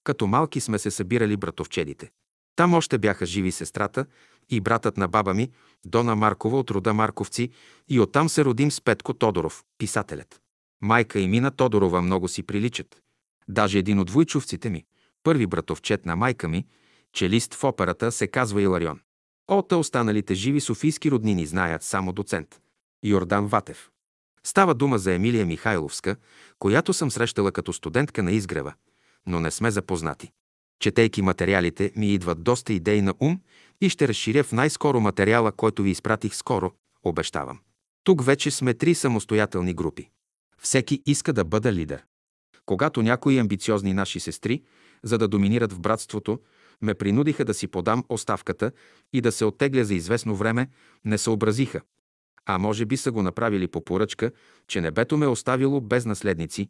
като 0.05 0.27
малки 0.27 0.61
сме 0.61 0.79
се 0.79 0.91
събирали 0.91 1.37
братовчедите. 1.37 2.11
Там 2.55 2.73
още 2.73 2.97
бяха 2.97 3.25
живи 3.25 3.51
сестрата 3.51 4.05
и 4.49 4.61
братът 4.61 4.97
на 4.97 5.07
баба 5.07 5.33
ми, 5.33 5.51
Дона 5.85 6.15
Маркова 6.15 6.59
от 6.59 6.71
рода 6.71 6.93
Марковци, 6.93 7.49
и 7.89 7.99
оттам 7.99 8.29
се 8.29 8.45
родим 8.45 8.71
с 8.71 8.81
Петко 8.81 9.13
Тодоров, 9.13 9.63
писателят. 9.77 10.41
Майка 10.81 11.19
и 11.19 11.27
Мина 11.27 11.51
Тодорова 11.51 12.01
много 12.01 12.27
си 12.27 12.43
приличат. 12.43 13.01
Даже 13.47 13.79
един 13.79 13.99
от 13.99 14.09
войчовците 14.09 14.69
ми, 14.69 14.85
първи 15.23 15.47
братовчет 15.47 16.05
на 16.05 16.15
майка 16.15 16.47
ми, 16.47 16.65
челист 17.13 17.53
в 17.53 17.63
операта, 17.63 18.11
се 18.11 18.27
казва 18.27 18.61
Иларион. 18.61 18.99
Ота 19.47 19.77
останалите 19.77 20.33
живи 20.33 20.59
софийски 20.59 21.11
роднини 21.11 21.45
знаят 21.45 21.83
само 21.83 22.13
доцент. 22.13 22.61
Йордан 23.03 23.47
Ватев. 23.47 23.89
Става 24.43 24.73
дума 24.73 24.97
за 24.97 25.13
Емилия 25.13 25.45
Михайловска, 25.45 26.15
която 26.59 26.93
съм 26.93 27.11
срещала 27.11 27.51
като 27.51 27.73
студентка 27.73 28.23
на 28.23 28.31
изгрева, 28.31 28.73
но 29.27 29.39
не 29.39 29.51
сме 29.51 29.71
запознати. 29.71 30.31
Четейки 30.79 31.21
материалите, 31.21 31.91
ми 31.95 32.13
идват 32.13 32.43
доста 32.43 32.73
идеи 32.73 33.01
на 33.01 33.13
ум 33.19 33.39
и 33.81 33.89
ще 33.89 34.07
разширя 34.07 34.43
в 34.43 34.51
най-скоро 34.51 34.99
материала, 34.99 35.51
който 35.51 35.83
ви 35.83 35.89
изпратих 35.89 36.35
скоро, 36.35 36.71
обещавам. 37.03 37.59
Тук 38.03 38.23
вече 38.23 38.51
сме 38.51 38.73
три 38.73 38.95
самостоятелни 38.95 39.73
групи. 39.73 40.09
Всеки 40.61 41.01
иска 41.05 41.33
да 41.33 41.43
бъде 41.43 41.73
лидер. 41.73 42.03
Когато 42.65 43.01
някои 43.01 43.39
амбициозни 43.39 43.93
наши 43.93 44.19
сестри, 44.19 44.63
за 45.03 45.17
да 45.17 45.27
доминират 45.27 45.73
в 45.73 45.79
братството, 45.79 46.39
ме 46.81 46.93
принудиха 46.93 47.45
да 47.45 47.53
си 47.53 47.67
подам 47.67 48.03
оставката 48.09 48.71
и 49.13 49.21
да 49.21 49.31
се 49.31 49.45
оттегля 49.45 49.83
за 49.83 49.95
известно 49.95 50.35
време, 50.35 50.69
не 51.05 51.17
съобразиха. 51.17 51.81
А 52.45 52.57
може 52.57 52.85
би 52.85 52.97
са 52.97 53.11
го 53.11 53.21
направили 53.21 53.67
по 53.67 53.83
поръчка, 53.85 54.31
че 54.67 54.81
небето 54.81 55.17
ме 55.17 55.27
оставило 55.27 55.81
без 55.81 56.05
наследници, 56.05 56.69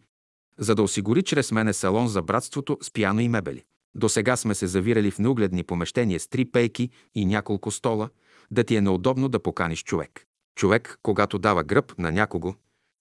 за 0.60 0.76
да 0.76 0.84
осигури 0.84 1.24
чрез 1.24 1.52
мене 1.52 1.74
салон 1.74 2.08
за 2.08 2.22
братството 2.22 2.78
с 2.82 2.92
пиано 2.92 3.20
и 3.20 3.30
мебели. 3.30 3.64
До 3.96 4.10
сега 4.10 4.36
сме 4.36 4.56
се 4.56 4.68
завирали 4.68 5.12
в 5.12 5.20
неугледни 5.20 5.64
помещения 5.64 6.20
с 6.20 6.28
три 6.28 6.46
пейки 6.46 6.90
и 7.16 7.26
няколко 7.26 7.72
стола, 7.72 8.10
да 8.52 8.64
ти 8.64 8.76
е 8.76 8.82
неудобно 8.82 9.30
да 9.30 9.40
поканиш 9.40 9.84
човек. 9.84 10.26
Човек, 10.56 11.00
когато 11.04 11.40
дава 11.40 11.64
гръб 11.64 11.98
на 11.98 12.12
някого, 12.12 12.56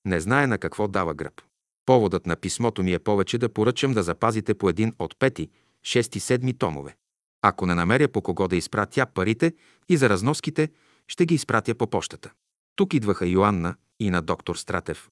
не 0.05 0.21
знае 0.21 0.47
на 0.47 0.59
какво 0.59 0.89
дава 0.89 1.15
гръб. 1.15 1.43
Поводът 1.87 2.27
на 2.27 2.37
писмото 2.37 2.83
ми 2.83 2.93
е 2.93 2.99
повече 2.99 3.39
да 3.39 3.49
поръчам 3.49 3.93
да 3.93 4.03
запазите 4.03 4.55
по 4.55 4.69
един 4.69 4.93
от 4.99 5.19
пети, 5.19 5.51
шести, 5.83 6.21
седми 6.21 6.59
томове. 6.59 6.97
Ако 7.43 7.67
не 7.67 7.75
намеря 7.75 8.09
по 8.09 8.23
кого 8.23 8.49
да 8.49 8.57
изпратя 8.57 9.07
парите 9.07 9.53
и 9.89 9.97
за 9.97 10.09
разноските, 10.09 10.69
ще 11.09 11.27
ги 11.27 11.35
изпратя 11.35 11.75
по 11.75 11.87
почтата. 11.87 12.33
Тук 12.77 12.95
идваха 12.95 13.27
Йоанна 13.27 13.75
и 14.01 14.11
на 14.11 14.23
доктор 14.23 14.57
Стратев. 14.57 15.09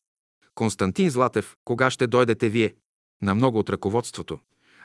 Константин 0.54 1.10
Златев, 1.10 1.56
кога 1.64 1.90
ще 1.90 2.06
дойдете 2.06 2.48
вие? 2.48 2.74
На 3.22 3.34
много 3.34 3.58
от 3.58 3.70
ръководството. 3.70 4.38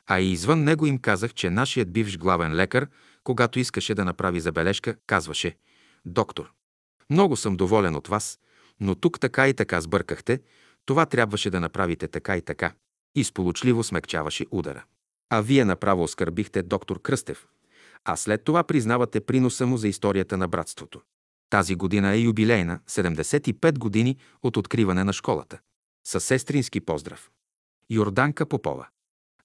А 0.07 0.19
и 0.19 0.31
извън 0.31 0.63
него 0.63 0.85
им 0.85 0.97
казах, 0.97 1.33
че 1.33 1.49
нашият 1.49 1.91
бивш 1.91 2.17
главен 2.17 2.55
лекар, 2.55 2.87
когато 3.23 3.59
искаше 3.59 3.95
да 3.95 4.05
направи 4.05 4.39
забележка, 4.39 4.95
казваше 5.07 5.57
«Доктор, 6.05 6.51
много 7.09 7.35
съм 7.35 7.57
доволен 7.57 7.95
от 7.95 8.07
вас, 8.07 8.39
но 8.79 8.95
тук 8.95 9.19
така 9.19 9.47
и 9.47 9.53
така 9.53 9.81
сбъркахте, 9.81 10.39
това 10.85 11.05
трябваше 11.05 11.49
да 11.49 11.59
направите 11.59 12.07
така 12.07 12.37
и 12.37 12.41
така». 12.41 12.73
И 13.15 13.23
сполучливо 13.23 13.83
смекчаваше 13.83 14.45
удара. 14.51 14.85
А 15.29 15.41
вие 15.41 15.65
направо 15.65 16.03
оскърбихте 16.03 16.63
доктор 16.63 17.01
Кръстев, 17.01 17.47
а 18.05 18.15
след 18.15 18.43
това 18.43 18.63
признавате 18.63 19.21
приноса 19.21 19.65
му 19.65 19.77
за 19.77 19.87
историята 19.87 20.37
на 20.37 20.47
братството. 20.47 21.01
Тази 21.49 21.75
година 21.75 22.13
е 22.13 22.19
юбилейна, 22.19 22.79
75 22.89 23.77
години 23.77 24.17
от 24.43 24.57
откриване 24.57 25.03
на 25.03 25.13
школата. 25.13 25.59
Със 26.07 26.23
сестрински 26.23 26.81
поздрав. 26.81 27.31
Йорданка 27.89 28.45
Попова. 28.45 28.87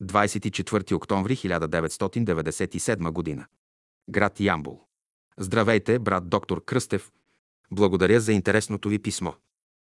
24 0.02 0.92
октомври 0.92 1.36
1997 1.36 3.10
година. 3.10 3.46
Град 4.10 4.40
Ямбул. 4.40 4.80
Здравейте, 5.38 5.98
брат 5.98 6.28
доктор 6.28 6.64
Кръстев. 6.64 7.12
Благодаря 7.70 8.20
за 8.20 8.32
интересното 8.32 8.88
ви 8.88 8.98
писмо. 8.98 9.32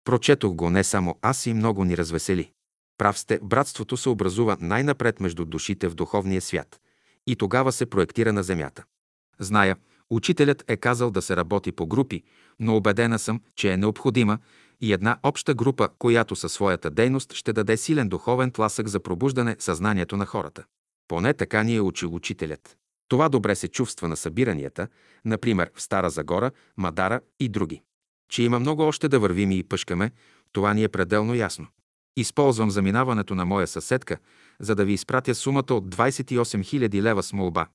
Прочетох 0.04 0.54
го 0.54 0.70
не 0.70 0.84
само 0.84 1.20
аз 1.22 1.46
и 1.46 1.54
много 1.54 1.84
ни 1.84 1.98
развесели. 1.98 2.52
Прав 2.98 3.20
сте, 3.20 3.40
братството 3.44 3.98
се 3.98 4.10
образува 4.10 4.58
най-напред 4.60 5.20
между 5.20 5.46
душите 5.46 5.88
в 5.88 5.96
духовния 5.96 6.42
свят 6.42 6.80
и 7.28 7.36
тогава 7.36 7.72
се 7.72 7.86
проектира 7.86 8.34
на 8.34 8.44
земята. 8.44 8.84
Зная, 9.40 9.76
учителят 10.12 10.64
е 10.68 10.78
казал 10.78 11.12
да 11.12 11.22
се 11.22 11.36
работи 11.36 11.72
по 11.72 11.88
групи, 11.88 12.24
но 12.60 12.78
убедена 12.78 13.20
съм, 13.20 13.42
че 13.56 13.72
е 13.72 13.78
необходима 13.78 14.38
и 14.82 14.94
една 14.94 15.18
обща 15.24 15.54
група, 15.54 15.90
която 16.00 16.36
със 16.36 16.54
своята 16.54 16.92
дейност 16.92 17.34
ще 17.34 17.54
даде 17.54 17.78
силен 17.78 18.10
духовен 18.10 18.52
тласък 18.52 18.88
за 18.88 19.00
пробуждане 19.00 19.56
съзнанието 19.60 20.18
на 20.18 20.26
хората. 20.26 20.64
Поне 21.08 21.34
така 21.34 21.64
ни 21.64 21.76
е 21.76 21.82
учил 21.82 22.16
учителят. 22.16 22.78
Това 23.08 23.30
добре 23.30 23.56
се 23.56 23.68
чувства 23.68 24.08
на 24.08 24.18
събиранията, 24.18 24.88
например 25.26 25.72
в 25.76 25.82
Стара 25.82 26.10
Загора, 26.10 26.52
Мадара 26.78 27.22
и 27.40 27.50
други. 27.50 27.82
Че 28.32 28.44
има 28.44 28.60
много 28.60 28.82
още 28.82 29.08
да 29.08 29.20
вървим 29.20 29.52
и 29.52 29.64
пъшкаме, 29.64 30.12
това 30.52 30.74
ни 30.74 30.84
е 30.84 30.90
пределно 30.90 31.36
ясно. 31.36 31.68
Използвам 32.18 32.72
заминаването 32.72 33.36
на 33.36 33.46
моя 33.46 33.68
съседка, 33.68 34.18
за 34.60 34.76
да 34.76 34.86
ви 34.86 34.94
изпратя 34.94 35.36
сумата 35.36 35.74
от 35.74 35.96
28 35.96 36.36
000 36.44 37.02
лева 37.02 37.24
с 37.24 37.34
молба. 37.34 37.68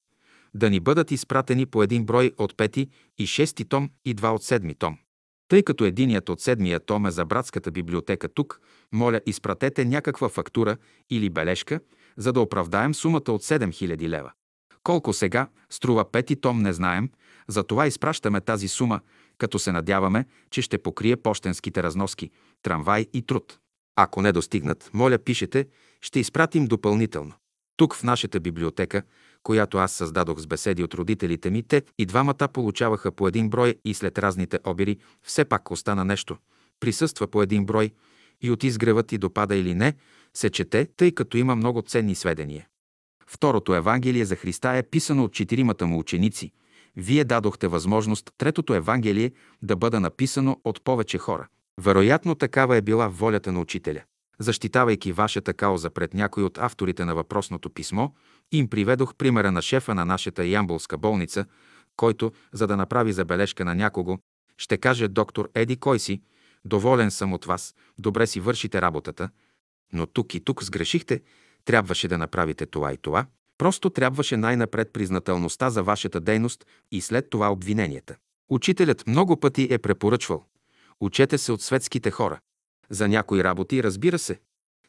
Да 0.54 0.70
ни 0.70 0.80
бъдат 0.80 1.10
изпратени 1.10 1.66
по 1.66 1.82
един 1.82 2.04
брой 2.04 2.32
от 2.38 2.56
пети 2.56 2.88
и 3.18 3.26
шести 3.26 3.64
том 3.64 3.90
и 4.04 4.14
два 4.14 4.34
от 4.34 4.42
седми 4.42 4.74
том. 4.74 4.98
Тъй 5.48 5.62
като 5.62 5.84
единият 5.84 6.28
от 6.28 6.40
седмия 6.40 6.80
том 6.80 7.06
е 7.06 7.10
за 7.10 7.24
братската 7.24 7.70
библиотека 7.70 8.28
тук, 8.28 8.60
моля, 8.92 9.20
изпратете 9.26 9.84
някаква 9.84 10.28
фактура 10.28 10.76
или 11.10 11.30
бележка, 11.30 11.80
за 12.16 12.32
да 12.32 12.40
оправдаем 12.40 12.94
сумата 12.94 13.28
от 13.28 13.42
7000 13.42 14.08
лева. 14.08 14.32
Колко 14.82 15.12
сега 15.12 15.48
струва 15.70 16.10
пети 16.10 16.36
том 16.36 16.62
не 16.62 16.72
знаем, 16.72 17.10
затова 17.48 17.86
изпращаме 17.86 18.40
тази 18.40 18.68
сума, 18.68 19.00
като 19.38 19.58
се 19.58 19.72
надяваме, 19.72 20.24
че 20.50 20.62
ще 20.62 20.78
покрие 20.78 21.16
почтенските 21.16 21.82
разноски, 21.82 22.30
трамвай 22.62 23.06
и 23.12 23.22
труд. 23.22 23.58
Ако 23.96 24.22
не 24.22 24.32
достигнат, 24.32 24.90
моля 24.92 25.18
пишете, 25.18 25.66
ще 26.00 26.20
изпратим 26.20 26.66
допълнително. 26.66 27.32
Тук 27.76 27.94
в 27.94 28.02
нашата 28.02 28.40
библиотека, 28.40 29.02
която 29.46 29.78
аз 29.78 29.92
създадох 29.92 30.38
с 30.38 30.46
беседи 30.46 30.82
от 30.84 30.94
родителите 30.94 31.50
ми, 31.50 31.62
те 31.62 31.82
и 31.98 32.06
двамата 32.06 32.48
получаваха 32.52 33.12
по 33.12 33.28
един 33.28 33.50
брой 33.50 33.74
и 33.84 33.94
след 33.94 34.18
разните 34.18 34.58
обири 34.64 34.96
все 35.22 35.44
пак 35.44 35.70
остана 35.70 36.04
нещо. 36.04 36.36
Присъства 36.80 37.26
по 37.26 37.42
един 37.42 37.66
брой 37.66 37.90
и 38.42 38.50
от 38.50 38.64
изгревът 38.64 39.12
и 39.12 39.18
допада 39.18 39.56
или 39.56 39.74
не, 39.74 39.94
се 40.34 40.50
чете, 40.50 40.88
тъй 40.96 41.12
като 41.12 41.36
има 41.36 41.56
много 41.56 41.82
ценни 41.82 42.14
сведения. 42.14 42.66
Второто 43.26 43.74
Евангелие 43.74 44.24
за 44.24 44.36
Христа 44.36 44.70
е 44.70 44.82
писано 44.82 45.24
от 45.24 45.32
четиримата 45.32 45.86
му 45.86 45.98
ученици. 45.98 46.52
Вие 46.96 47.24
дадохте 47.24 47.68
възможност 47.68 48.30
третото 48.38 48.74
Евангелие 48.74 49.32
да 49.62 49.76
бъде 49.76 50.00
написано 50.00 50.60
от 50.64 50.84
повече 50.84 51.18
хора. 51.18 51.48
Вероятно 51.80 52.34
такава 52.34 52.76
е 52.76 52.82
била 52.82 53.08
волята 53.08 53.52
на 53.52 53.60
учителя. 53.60 54.02
Защитавайки 54.38 55.12
вашата 55.12 55.54
кауза 55.54 55.90
пред 55.90 56.14
някой 56.14 56.42
от 56.42 56.58
авторите 56.58 57.04
на 57.04 57.14
въпросното 57.14 57.70
писмо, 57.70 58.08
им 58.52 58.68
приведох 58.68 59.14
примера 59.14 59.52
на 59.52 59.62
шефа 59.62 59.94
на 59.94 60.04
нашата 60.04 60.44
ямбулска 60.44 60.98
болница, 60.98 61.44
който, 61.96 62.32
за 62.52 62.66
да 62.66 62.76
направи 62.76 63.12
забележка 63.12 63.64
на 63.64 63.74
някого, 63.74 64.18
ще 64.58 64.76
каже 64.76 65.08
доктор 65.08 65.50
Еди 65.54 65.76
кой 65.76 65.98
си, 65.98 66.22
доволен 66.64 67.10
съм 67.10 67.32
от 67.32 67.44
вас, 67.44 67.74
добре 67.98 68.26
си 68.26 68.40
вършите 68.40 68.82
работата, 68.82 69.28
но 69.92 70.06
тук 70.06 70.34
и 70.34 70.40
тук 70.40 70.64
сгрешихте, 70.64 71.20
трябваше 71.64 72.08
да 72.08 72.18
направите 72.18 72.66
това 72.66 72.92
и 72.92 72.96
това. 72.96 73.26
Просто 73.58 73.90
трябваше 73.90 74.36
най-напред 74.36 74.92
признателността 74.92 75.70
за 75.70 75.82
вашата 75.82 76.20
дейност 76.20 76.66
и 76.92 77.00
след 77.00 77.30
това 77.30 77.52
обвиненията. 77.52 78.16
Учителят 78.48 79.06
много 79.06 79.40
пъти 79.40 79.68
е 79.70 79.78
препоръчвал. 79.78 80.44
Учете 81.00 81.38
се 81.38 81.52
от 81.52 81.62
светските 81.62 82.10
хора. 82.10 82.40
За 82.90 83.08
някои 83.08 83.44
работи, 83.44 83.82
разбира 83.82 84.18
се. 84.18 84.40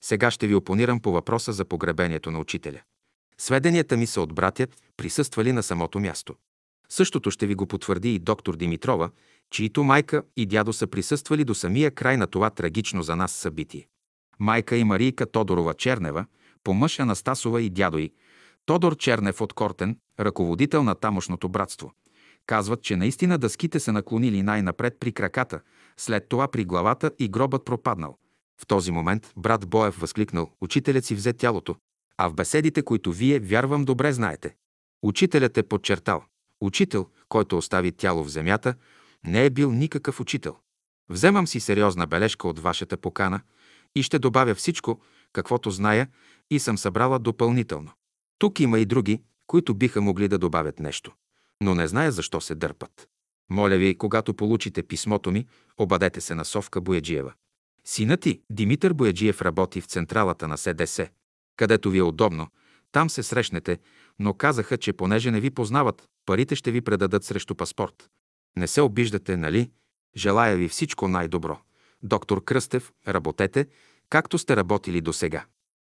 Сега 0.01 0.31
ще 0.31 0.47
ви 0.47 0.55
опонирам 0.55 0.99
по 0.99 1.11
въпроса 1.11 1.53
за 1.53 1.65
погребението 1.65 2.31
на 2.31 2.39
учителя. 2.39 2.81
Сведенията 3.37 3.97
ми 3.97 4.07
са 4.07 4.21
от 4.21 4.33
братя, 4.33 4.67
присъствали 4.97 5.53
на 5.53 5.63
самото 5.63 5.99
място. 5.99 6.35
Същото 6.89 7.31
ще 7.31 7.47
ви 7.47 7.55
го 7.55 7.67
потвърди 7.67 8.15
и 8.15 8.19
доктор 8.19 8.55
Димитрова, 8.55 9.09
чието 9.49 9.83
майка 9.83 10.23
и 10.37 10.45
дядо 10.45 10.73
са 10.73 10.87
присъствали 10.87 11.43
до 11.43 11.55
самия 11.55 11.91
край 11.91 12.17
на 12.17 12.27
това 12.27 12.49
трагично 12.49 13.03
за 13.03 13.15
нас 13.15 13.31
събитие. 13.31 13.87
Майка 14.39 14.77
и 14.77 14.83
Марийка 14.83 15.31
Тодорова 15.31 15.73
Чернева, 15.73 16.25
по 16.63 16.73
мъж 16.73 16.99
Анастасова 16.99 17.61
и 17.61 17.69
дядо 17.69 17.97
й, 17.97 18.11
Тодор 18.65 18.95
Чернев 18.95 19.41
от 19.41 19.53
Кортен, 19.53 19.97
ръководител 20.19 20.83
на 20.83 20.95
тамошното 20.95 21.49
братство. 21.49 21.93
Казват, 22.45 22.81
че 22.81 22.95
наистина 22.95 23.37
дъските 23.37 23.79
са 23.79 23.91
наклонили 23.91 24.43
най-напред 24.43 24.97
при 24.99 25.11
краката, 25.11 25.61
след 25.99 26.29
това 26.29 26.47
при 26.47 26.65
главата 26.65 27.11
и 27.19 27.29
гробът 27.29 27.65
пропаднал. 27.65 28.17
В 28.61 28.67
този 28.67 28.91
момент 28.91 29.33
брат 29.37 29.67
Боев 29.69 29.99
възкликнал, 29.99 30.51
учителят 30.61 31.05
си 31.05 31.15
взе 31.15 31.33
тялото, 31.33 31.75
а 32.17 32.27
в 32.27 32.33
беседите, 32.33 32.81
които 32.81 33.11
вие, 33.11 33.39
вярвам, 33.39 33.85
добре 33.85 34.13
знаете. 34.13 34.55
Учителят 35.03 35.57
е 35.57 35.63
подчертал. 35.63 36.23
Учител, 36.61 37.07
който 37.29 37.57
остави 37.57 37.91
тяло 37.91 38.23
в 38.23 38.29
земята, 38.29 38.75
не 39.23 39.45
е 39.45 39.49
бил 39.49 39.71
никакъв 39.71 40.19
учител. 40.19 40.55
Вземам 41.09 41.47
си 41.47 41.59
сериозна 41.59 42.07
бележка 42.07 42.47
от 42.47 42.59
вашата 42.59 42.97
покана 42.97 43.41
и 43.95 44.03
ще 44.03 44.19
добавя 44.19 44.55
всичко, 44.55 45.01
каквото 45.33 45.71
зная 45.71 46.07
и 46.51 46.59
съм 46.59 46.77
събрала 46.77 47.19
допълнително. 47.19 47.91
Тук 48.39 48.59
има 48.59 48.79
и 48.79 48.85
други, 48.85 49.21
които 49.47 49.75
биха 49.75 50.01
могли 50.01 50.27
да 50.27 50.37
добавят 50.37 50.79
нещо, 50.79 51.13
но 51.61 51.75
не 51.75 51.87
зная 51.87 52.11
защо 52.11 52.41
се 52.41 52.55
дърпат. 52.55 53.07
Моля 53.49 53.77
ви, 53.77 53.97
когато 53.97 54.33
получите 54.33 54.83
писмото 54.83 55.31
ми, 55.31 55.47
обадете 55.77 56.21
се 56.21 56.35
на 56.35 56.45
Совка 56.45 56.81
Бояджиева. 56.81 57.33
Синът 57.85 58.21
ти, 58.21 58.41
Димитър 58.49 58.93
Бояджиев, 58.93 59.41
работи 59.41 59.81
в 59.81 59.85
централата 59.85 60.47
на 60.47 60.57
СДС. 60.57 61.09
Където 61.55 61.89
ви 61.89 61.97
е 61.97 62.03
удобно, 62.03 62.47
там 62.91 63.09
се 63.09 63.23
срещнете, 63.23 63.79
но 64.19 64.33
казаха, 64.33 64.77
че 64.77 64.93
понеже 64.93 65.31
не 65.31 65.39
ви 65.39 65.49
познават, 65.49 66.05
парите 66.25 66.55
ще 66.55 66.71
ви 66.71 66.81
предадат 66.81 67.23
срещу 67.23 67.55
паспорт. 67.55 68.09
Не 68.55 68.67
се 68.67 68.81
обиждате, 68.81 69.37
нали? 69.37 69.71
Желая 70.15 70.57
ви 70.57 70.67
всичко 70.67 71.07
най-добро. 71.07 71.59
Доктор 72.03 72.43
Кръстев, 72.43 72.91
работете, 73.07 73.67
както 74.09 74.37
сте 74.37 74.55
работили 74.55 75.01
до 75.01 75.13
сега. 75.13 75.45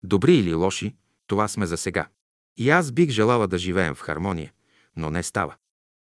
Добри 0.04 0.36
или 0.36 0.54
лоши, 0.54 0.94
това 1.26 1.48
сме 1.48 1.66
за 1.66 1.76
сега. 1.76 2.08
И 2.56 2.70
аз 2.70 2.92
бих 2.92 3.10
желала 3.10 3.48
да 3.48 3.58
живеем 3.58 3.94
в 3.94 4.00
хармония, 4.00 4.52
но 4.96 5.10
не 5.10 5.22
става. 5.22 5.54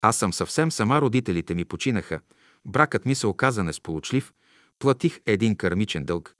Аз 0.01 0.17
съм 0.17 0.33
съвсем 0.33 0.71
сама, 0.71 1.01
родителите 1.01 1.55
ми 1.55 1.65
починаха, 1.65 2.19
бракът 2.65 3.05
ми 3.05 3.15
се 3.15 3.27
оказа 3.27 3.63
несполучлив, 3.63 4.33
платих 4.79 5.19
един 5.25 5.55
кармичен 5.55 6.05
дълг. 6.05 6.35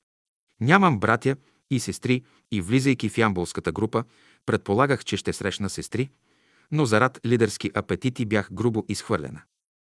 Нямам 0.62 1.00
братя 1.00 1.36
и 1.72 1.80
сестри 1.80 2.24
и 2.52 2.62
влизайки 2.62 3.10
в 3.10 3.18
ямбулската 3.18 3.72
група, 3.72 4.04
предполагах, 4.46 5.06
че 5.06 5.18
ще 5.18 5.34
срещна 5.34 5.70
сестри, 5.70 6.10
но 6.72 6.86
зарад 6.86 7.20
лидерски 7.26 7.72
апетити 7.74 8.26
бях 8.26 8.50
грубо 8.54 8.86
изхвърлена. 8.88 9.42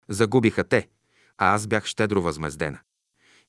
Загубиха 0.08 0.64
те, 0.64 0.88
а 1.38 1.54
аз 1.54 1.66
бях 1.66 1.84
щедро 1.84 2.22
възмездена. 2.22 2.78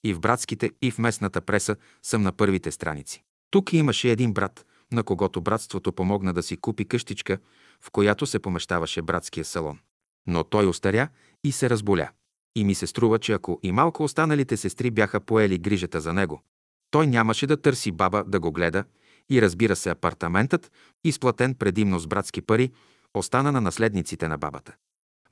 И 0.03 0.13
в 0.13 0.19
братските, 0.19 0.71
и 0.81 0.91
в 0.91 0.97
местната 0.97 1.41
преса 1.41 1.75
съм 2.03 2.21
на 2.21 2.31
първите 2.31 2.71
страници. 2.71 3.23
Тук 3.51 3.73
имаше 3.73 4.11
един 4.11 4.33
брат, 4.33 4.65
на 4.91 5.03
когото 5.03 5.41
братството 5.41 5.93
помогна 5.93 6.33
да 6.33 6.43
си 6.43 6.57
купи 6.57 6.85
къщичка, 6.85 7.37
в 7.81 7.91
която 7.91 8.25
се 8.25 8.39
помещаваше 8.39 9.01
братския 9.01 9.45
салон. 9.45 9.79
Но 10.29 10.43
той 10.43 10.67
остаря 10.67 11.07
и 11.43 11.51
се 11.51 11.69
разболя. 11.69 12.09
И 12.55 12.63
ми 12.63 12.75
се 12.75 12.87
струва, 12.87 13.19
че 13.19 13.33
ако 13.33 13.59
и 13.63 13.71
малко 13.71 14.03
останалите 14.03 14.57
сестри 14.57 14.91
бяха 14.91 15.19
поели 15.19 15.57
грижата 15.57 16.01
за 16.01 16.13
него, 16.13 16.43
той 16.91 17.07
нямаше 17.07 17.47
да 17.47 17.61
търси 17.61 17.91
баба 17.91 18.23
да 18.27 18.39
го 18.39 18.51
гледа 18.51 18.83
и 19.29 19.41
разбира 19.41 19.75
се 19.75 19.89
апартаментът, 19.89 20.71
изплатен 21.03 21.53
предимно 21.53 21.99
с 21.99 22.07
братски 22.07 22.41
пари, 22.41 22.71
остана 23.13 23.51
на 23.51 23.61
наследниците 23.61 24.27
на 24.27 24.37
бабата. 24.37 24.75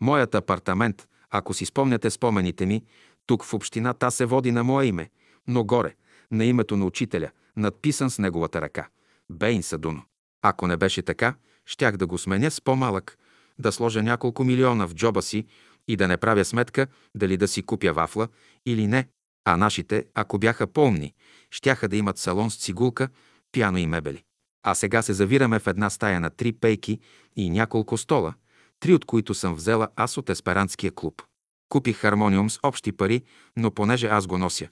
Моят 0.02 0.36
апартамент, 0.36 1.08
ако 1.30 1.54
си 1.54 1.66
спомняте 1.66 2.10
спомените 2.10 2.66
ми, 2.66 2.84
тук 3.26 3.44
в 3.44 3.54
общината 3.54 4.12
се 4.12 4.26
води 4.26 4.52
на 4.52 4.64
мое 4.64 4.86
име, 4.86 5.10
но 5.48 5.64
горе, 5.64 5.96
на 6.32 6.46
името 6.46 6.78
на 6.78 6.86
учителя, 6.86 7.32
надписан 7.58 8.10
с 8.10 8.20
неговата 8.20 8.62
ръка. 8.62 8.88
Бейн 9.30 9.64
Садуно. 9.64 10.04
Ако 10.42 10.68
не 10.68 10.78
беше 10.78 11.02
така, 11.02 11.36
щях 11.66 11.98
да 11.98 12.08
го 12.08 12.18
сменя 12.18 12.52
с 12.52 12.62
по-малък, 12.62 13.18
да 13.60 13.72
сложа 13.72 14.04
няколко 14.04 14.44
милиона 14.44 14.88
в 14.88 14.94
джоба 14.94 15.22
си 15.22 15.46
и 15.88 15.96
да 15.96 16.08
не 16.08 16.18
правя 16.18 16.46
сметка 16.46 16.88
дали 17.16 17.38
да 17.38 17.48
си 17.48 17.64
купя 17.64 17.94
вафла 17.94 18.28
или 18.66 18.88
не. 18.88 19.08
А 19.46 19.58
нашите, 19.58 20.06
ако 20.14 20.38
бяха 20.38 20.68
по-умни, 20.68 21.14
щяха 21.52 21.88
да 21.88 21.96
имат 21.96 22.18
салон 22.18 22.52
с 22.52 22.58
цигулка, 22.58 23.10
пиано 23.52 23.78
и 23.78 23.88
мебели. 23.88 24.24
А 24.64 24.76
сега 24.76 25.02
се 25.02 25.14
завираме 25.14 25.60
в 25.60 25.68
една 25.68 25.90
стая 25.90 26.20
на 26.20 26.30
три 26.30 26.54
пейки 26.54 27.00
и 27.36 27.50
няколко 27.50 27.98
стола, 27.98 28.34
три 28.80 28.94
от 28.94 29.06
които 29.06 29.34
съм 29.34 29.56
взела 29.56 29.88
аз 29.96 30.18
от 30.18 30.30
есперантския 30.30 30.92
клуб. 30.92 31.22
Купих 31.70 31.98
хармониум 31.98 32.50
с 32.50 32.60
общи 32.64 32.92
пари, 32.92 33.24
но 33.58 33.72
понеже 33.72 34.08
аз 34.08 34.28
го 34.28 34.38
нося, 34.38 34.70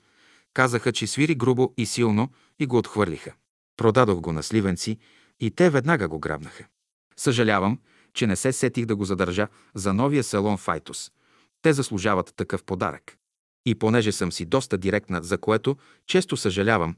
казаха, 0.54 0.92
че 0.92 1.08
свири 1.08 1.36
грубо 1.36 1.74
и 1.78 1.86
силно 1.86 2.30
и 2.60 2.66
го 2.66 2.78
отхвърлиха. 2.78 3.34
Продадох 3.78 4.20
го 4.20 4.32
на 4.32 4.44
сливенци 4.44 4.98
и 5.40 5.52
те 5.52 5.70
веднага 5.70 6.08
го 6.08 6.20
грабнаха. 6.20 6.66
Съжалявам, 7.18 7.80
че 8.16 8.28
не 8.28 8.36
се 8.36 8.54
сетих 8.54 8.86
да 8.86 8.96
го 8.96 9.06
задържа 9.06 9.48
за 9.76 9.94
новия 9.94 10.24
салон 10.24 10.58
Файтус. 10.58 11.12
Те 11.62 11.74
заслужават 11.74 12.34
такъв 12.36 12.64
подарък. 12.64 13.18
И 13.66 13.76
понеже 13.76 14.12
съм 14.12 14.32
си 14.32 14.46
доста 14.46 14.78
директна, 14.78 15.24
за 15.24 15.38
което 15.38 15.78
често 16.08 16.38
съжалявам, 16.38 16.96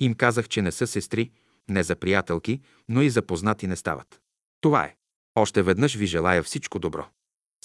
им 0.00 0.14
казах, 0.14 0.48
че 0.48 0.62
не 0.62 0.72
са 0.72 0.86
сестри, 0.86 1.30
не 1.68 1.82
за 1.82 1.96
приятелки, 1.96 2.60
но 2.88 3.02
и 3.02 3.10
за 3.10 3.22
познати 3.22 3.66
не 3.66 3.76
стават. 3.76 4.20
Това 4.60 4.84
е. 4.84 4.94
Още 5.34 5.62
веднъж 5.62 5.96
ви 5.96 6.06
желая 6.06 6.42
всичко 6.42 6.78
добро. 6.78 7.06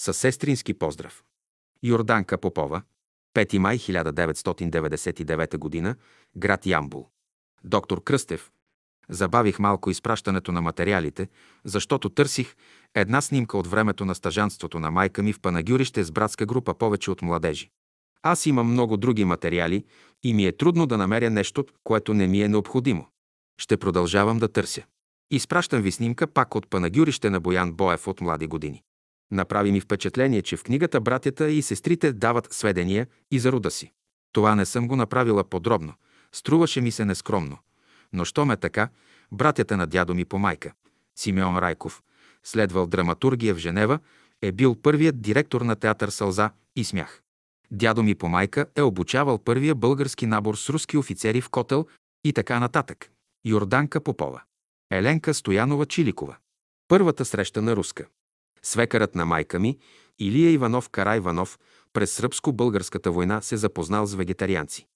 Със 0.00 0.16
сестрински 0.16 0.74
поздрав. 0.74 1.24
Йорданка 1.82 2.38
Попова, 2.38 2.82
5 3.34 3.58
май 3.58 3.78
1999 3.78 5.82
г., 5.82 5.96
град 6.36 6.66
Ямбул. 6.66 7.08
Доктор 7.64 8.04
Кръстев, 8.04 8.50
забавих 9.08 9.58
малко 9.58 9.90
изпращането 9.90 10.52
на 10.52 10.60
материалите, 10.60 11.28
защото 11.64 12.08
търсих 12.08 12.54
една 12.94 13.20
снимка 13.20 13.58
от 13.58 13.66
времето 13.66 14.04
на 14.04 14.14
стажанството 14.14 14.80
на 14.80 14.90
майка 14.90 15.22
ми 15.22 15.32
в 15.32 15.40
Панагюрище 15.40 16.04
с 16.04 16.12
братска 16.12 16.46
група 16.46 16.74
повече 16.74 17.10
от 17.10 17.22
младежи. 17.22 17.70
Аз 18.22 18.46
имам 18.46 18.72
много 18.72 18.96
други 18.96 19.24
материали 19.24 19.84
и 20.22 20.34
ми 20.34 20.46
е 20.46 20.56
трудно 20.56 20.86
да 20.86 20.98
намеря 20.98 21.30
нещо, 21.30 21.64
което 21.84 22.14
не 22.14 22.26
ми 22.26 22.42
е 22.42 22.48
необходимо. 22.48 23.06
Ще 23.58 23.76
продължавам 23.76 24.38
да 24.38 24.48
търся. 24.48 24.82
Изпращам 25.30 25.82
ви 25.82 25.92
снимка 25.92 26.26
пак 26.26 26.54
от 26.54 26.70
Панагюрище 26.70 27.30
на 27.30 27.40
Боян 27.40 27.72
Боев 27.72 28.08
от 28.08 28.20
млади 28.20 28.46
години. 28.46 28.82
Направи 29.30 29.72
ми 29.72 29.80
впечатление, 29.80 30.42
че 30.42 30.56
в 30.56 30.64
книгата 30.64 31.00
братята 31.00 31.50
и 31.50 31.62
сестрите 31.62 32.12
дават 32.12 32.52
сведения 32.52 33.06
и 33.30 33.38
за 33.38 33.52
рода 33.52 33.70
си. 33.70 33.92
Това 34.32 34.54
не 34.54 34.66
съм 34.66 34.88
го 34.88 34.96
направила 34.96 35.44
подробно. 35.44 35.94
Струваше 36.32 36.80
ми 36.80 36.90
се 36.90 37.04
нескромно. 37.04 37.58
Но 38.12 38.24
що 38.24 38.44
ме 38.44 38.56
така, 38.56 38.88
братята 39.32 39.76
на 39.76 39.86
дядо 39.86 40.14
ми 40.14 40.24
по 40.24 40.38
майка, 40.38 40.72
Симеон 41.16 41.58
Райков, 41.58 42.02
следвал 42.44 42.86
драматургия 42.86 43.54
в 43.54 43.58
Женева, 43.58 43.98
е 44.42 44.52
бил 44.52 44.74
първият 44.74 45.22
директор 45.22 45.60
на 45.60 45.76
театър 45.76 46.08
Сълза 46.08 46.50
и 46.76 46.84
смях. 46.84 47.22
Дядо 47.70 48.02
ми 48.02 48.14
по 48.14 48.28
майка 48.28 48.66
е 48.76 48.82
обучавал 48.82 49.38
първия 49.38 49.74
български 49.74 50.26
набор 50.26 50.54
с 50.54 50.70
руски 50.70 50.96
офицери 50.96 51.40
в 51.40 51.48
Котел 51.48 51.86
и 52.24 52.32
така 52.32 52.60
нататък. 52.60 53.10
Йорданка 53.44 54.00
Попова. 54.00 54.42
Еленка 54.90 55.34
Стоянова 55.34 55.86
Чиликова. 55.86 56.36
Първата 56.88 57.24
среща 57.24 57.62
на 57.62 57.76
руска. 57.76 58.06
Свекарът 58.62 59.14
на 59.14 59.26
майка 59.26 59.58
ми, 59.58 59.78
Илия 60.18 60.50
Иванов 60.50 60.88
Карайванов, 60.88 61.58
през 61.92 62.20
сръбско-българската 62.20 63.10
война 63.10 63.40
се 63.40 63.56
запознал 63.56 64.06
с 64.06 64.14
вегетарианци. 64.14 64.86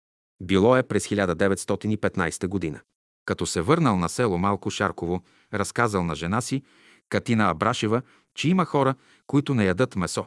Било 0.43 0.77
е 0.77 0.83
през 0.83 1.09
1915 1.09 2.47
година. 2.47 2.81
Като 3.25 3.47
се 3.47 3.61
върнал 3.61 3.97
на 3.97 4.09
село 4.09 4.39
Малко 4.39 4.71
Шарково, 4.71 5.23
разказал 5.55 6.05
на 6.05 6.15
жена 6.15 6.41
си, 6.41 6.63
Катина 7.09 7.51
Абрашева, 7.51 8.03
че 8.35 8.49
има 8.49 8.65
хора, 8.65 8.95
които 9.27 9.55
не 9.55 9.65
ядат 9.65 9.97
месо. 9.97 10.27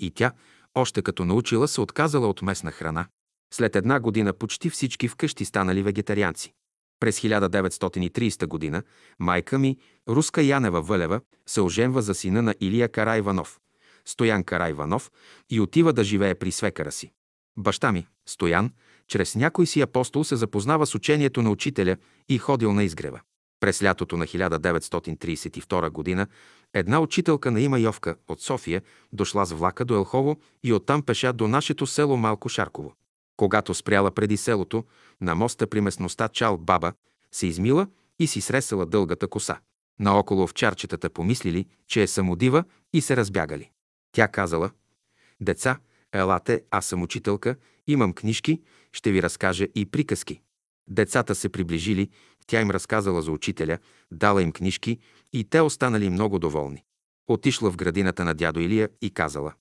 И 0.00 0.10
тя, 0.10 0.32
още 0.74 1.02
като 1.02 1.24
научила, 1.24 1.68
се 1.68 1.80
отказала 1.80 2.28
от 2.28 2.42
местна 2.42 2.70
храна. 2.70 3.06
След 3.54 3.76
една 3.76 4.00
година 4.00 4.32
почти 4.32 4.70
всички 4.70 5.08
вкъщи 5.08 5.44
станали 5.44 5.82
вегетарианци. 5.82 6.52
През 7.00 7.20
1930 7.20 8.46
година 8.46 8.82
майка 9.18 9.58
ми, 9.58 9.78
Руска 10.08 10.42
Янева 10.42 10.82
Вълева, 10.82 11.20
се 11.46 11.60
оженва 11.60 12.02
за 12.02 12.14
сина 12.14 12.42
на 12.42 12.54
Илия 12.60 12.88
Карайванов, 12.88 13.60
Стоян 14.04 14.44
Карайванов, 14.44 15.10
и 15.50 15.60
отива 15.60 15.92
да 15.92 16.04
живее 16.04 16.34
при 16.34 16.52
свекара 16.52 16.92
си. 16.92 17.12
Баща 17.56 17.92
ми, 17.92 18.06
Стоян, 18.28 18.70
чрез 19.08 19.34
някой 19.34 19.66
си 19.66 19.80
апостол 19.80 20.24
се 20.24 20.36
запознава 20.36 20.86
с 20.86 20.94
учението 20.94 21.42
на 21.42 21.50
учителя 21.50 21.96
и 22.28 22.38
ходил 22.38 22.72
на 22.72 22.84
изгрева. 22.84 23.20
През 23.62 23.82
лятото 23.82 24.16
на 24.16 24.26
1932 24.26 25.90
година 25.90 26.26
една 26.74 27.00
учителка 27.00 27.50
на 27.50 27.60
има 27.60 27.78
Йовка 27.78 28.16
от 28.28 28.40
София 28.40 28.82
дошла 29.12 29.46
с 29.46 29.52
влака 29.52 29.84
до 29.84 29.94
Елхово 29.94 30.36
и 30.62 30.72
оттам 30.72 31.02
пеша 31.02 31.32
до 31.32 31.48
нашето 31.48 31.86
село 31.86 32.16
Малко 32.16 32.48
Шарково. 32.48 32.94
Когато 33.36 33.74
спряла 33.74 34.10
преди 34.10 34.36
селото, 34.36 34.84
на 35.20 35.34
моста 35.34 35.66
при 35.66 35.80
местността 35.80 36.28
Чал 36.28 36.58
Баба, 36.58 36.92
се 37.32 37.46
измила 37.46 37.86
и 38.18 38.26
си 38.26 38.40
сресала 38.40 38.86
дългата 38.86 39.28
коса. 39.28 39.58
Наоколо 40.00 40.42
овчарчетата 40.42 41.10
помислили, 41.10 41.66
че 41.86 42.02
е 42.02 42.06
самодива 42.06 42.64
и 42.92 43.00
се 43.00 43.16
разбягали. 43.16 43.70
Тя 44.12 44.28
казала, 44.28 44.70
«Деца, 45.40 45.78
Елате, 46.12 46.62
аз 46.70 46.86
съм 46.86 47.02
учителка, 47.02 47.56
имам 47.86 48.12
книжки, 48.12 48.60
ще 48.92 49.12
ви 49.12 49.22
разкажа 49.22 49.66
и 49.74 49.86
приказки. 49.86 50.40
Децата 50.88 51.34
се 51.34 51.48
приближили, 51.48 52.08
тя 52.46 52.60
им 52.60 52.70
разказала 52.70 53.22
за 53.22 53.32
учителя, 53.32 53.78
дала 54.10 54.42
им 54.42 54.52
книжки 54.52 54.98
и 55.32 55.44
те 55.44 55.60
останали 55.60 56.10
много 56.10 56.38
доволни. 56.38 56.84
Отишла 57.28 57.70
в 57.70 57.76
градината 57.76 58.24
на 58.24 58.34
дядо 58.34 58.60
Илия 58.60 58.88
и 59.02 59.10
казала 59.10 59.52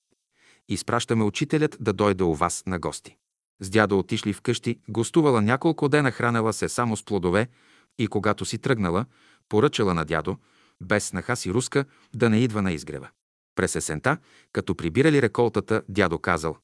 «Изпращаме 0.70 1.24
учителят 1.24 1.78
да 1.80 1.94
дойде 1.94 2.24
у 2.24 2.34
вас 2.34 2.64
на 2.66 2.80
гости». 2.80 3.18
С 3.60 3.70
дядо 3.70 4.00
отишли 4.00 4.34
вкъщи, 4.34 4.80
гостувала 4.90 5.42
няколко 5.42 5.90
дена, 5.90 6.12
хранела 6.12 6.54
се 6.54 6.70
само 6.70 6.98
с 6.98 7.06
плодове 7.06 7.48
и 8.00 8.08
когато 8.08 8.46
си 8.46 8.58
тръгнала, 8.58 9.06
поръчала 9.50 9.94
на 9.94 10.06
дядо, 10.06 10.38
без 10.82 11.06
снаха 11.06 11.36
си 11.36 11.54
руска, 11.54 11.86
да 12.16 12.30
не 12.30 12.40
идва 12.40 12.62
на 12.62 12.72
изгрева. 12.72 13.10
През 13.56 13.76
есента, 13.76 14.18
като 14.52 14.76
прибирали 14.76 15.22
реколтата, 15.22 15.82
дядо 15.90 16.20
казал 16.20 16.58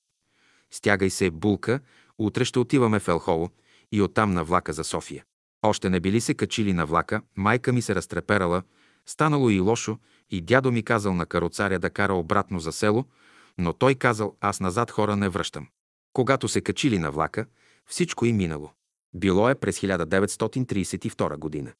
«Стягай 0.72 1.10
се, 1.10 1.32
булка, 1.32 1.80
утре 2.18 2.46
ще 2.46 2.60
отиваме 2.60 3.00
в 3.00 3.08
Елхово 3.08 3.50
и 3.92 4.02
оттам 4.02 4.34
на 4.34 4.44
влака 4.44 4.74
за 4.74 4.84
София». 4.84 5.24
Още 5.62 5.90
не 5.90 6.00
били 6.00 6.22
се 6.22 6.34
качили 6.34 6.74
на 6.74 6.86
влака, 6.86 7.22
майка 7.36 7.74
ми 7.74 7.82
се 7.82 7.96
разтреперала, 7.96 8.64
станало 9.06 9.50
и 9.50 9.60
лошо, 9.60 9.98
и 10.30 10.42
дядо 10.42 10.72
ми 10.72 10.84
казал 10.84 11.14
на 11.14 11.26
кароцаря 11.26 11.80
да 11.80 11.90
кара 11.90 12.14
обратно 12.14 12.60
за 12.60 12.72
село, 12.72 13.06
но 13.58 13.74
той 13.74 13.96
казал, 13.96 14.36
аз 14.42 14.60
назад 14.60 14.92
хора 14.92 15.16
не 15.16 15.30
връщам. 15.30 15.68
Когато 16.14 16.48
се 16.48 16.62
качили 16.62 17.00
на 17.00 17.12
влака, 17.12 17.46
всичко 17.86 18.26
и 18.26 18.34
минало. 18.34 18.72
Било 19.14 19.50
е 19.50 19.56
през 19.56 19.80
1932 19.80 21.38
година. 21.38 21.72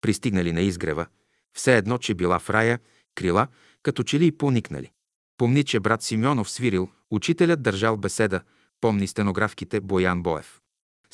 Пристигнали 0.00 0.52
на 0.52 0.60
изгрева, 0.60 1.06
все 1.52 1.76
едно, 1.76 1.98
че 1.98 2.14
била 2.14 2.38
в 2.38 2.50
рая, 2.50 2.80
крила, 3.14 3.48
като 3.82 4.02
че 4.02 4.20
ли 4.20 4.26
и 4.26 4.32
поникнали. 4.32 4.90
Помни, 5.36 5.64
че 5.64 5.80
брат 5.80 6.02
Симеонов 6.02 6.50
свирил, 6.50 6.90
учителят 7.10 7.62
държал 7.62 7.96
беседа, 7.96 8.40
помни 8.80 9.06
стенографките 9.06 9.80
Боян 9.80 10.22
Боев. 10.22 10.60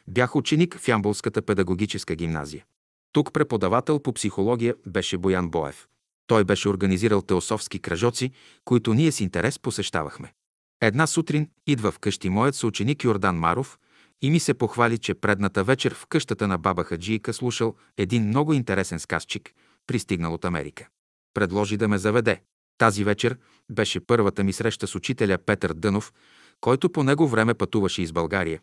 Бях 0.09 0.37
ученик 0.37 0.79
в 0.79 0.89
Ямбулската 0.89 1.43
педагогическа 1.43 2.15
гимназия. 2.15 2.65
Тук 3.13 3.33
преподавател 3.33 3.99
по 3.99 4.13
психология 4.13 4.75
беше 4.87 5.19
Боян 5.19 5.51
Боев. 5.51 5.87
Той 6.27 6.45
беше 6.45 6.69
организирал 6.69 7.23
теософски 7.23 7.79
кръжоци, 7.79 8.31
които 8.65 8.95
ние 8.95 9.13
с 9.13 9.21
интерес 9.21 9.59
посещавахме. 9.59 10.33
Една 10.81 11.07
сутрин 11.07 11.49
идва 11.67 11.91
вкъщи 11.91 12.29
моят 12.29 12.55
съученик 12.55 13.05
Йордан 13.05 13.37
Маров 13.37 13.79
и 14.23 14.31
ми 14.31 14.41
се 14.41 14.55
похвали, 14.55 14.99
че 14.99 15.15
предната 15.15 15.65
вечер 15.65 15.95
в 15.95 16.07
къщата 16.07 16.49
на 16.49 16.59
баба 16.59 16.85
Хаджийка 16.85 17.33
слушал 17.33 17.75
един 17.97 18.27
много 18.27 18.53
интересен 18.53 18.99
сказчик, 18.99 19.55
пристигнал 19.87 20.35
от 20.35 20.45
Америка. 20.45 20.89
Предложи 21.35 21.77
да 21.77 21.89
ме 21.89 21.99
заведе. 21.99 22.41
Тази 22.81 23.05
вечер 23.05 23.39
беше 23.71 24.01
първата 24.01 24.45
ми 24.45 24.53
среща 24.53 24.87
с 24.87 24.95
учителя 24.95 25.39
Петър 25.39 25.73
Дънов, 25.73 26.13
който 26.61 26.91
по 26.91 27.03
него 27.03 27.29
време 27.29 27.55
пътуваше 27.55 28.03
из 28.03 28.13
България. 28.13 28.61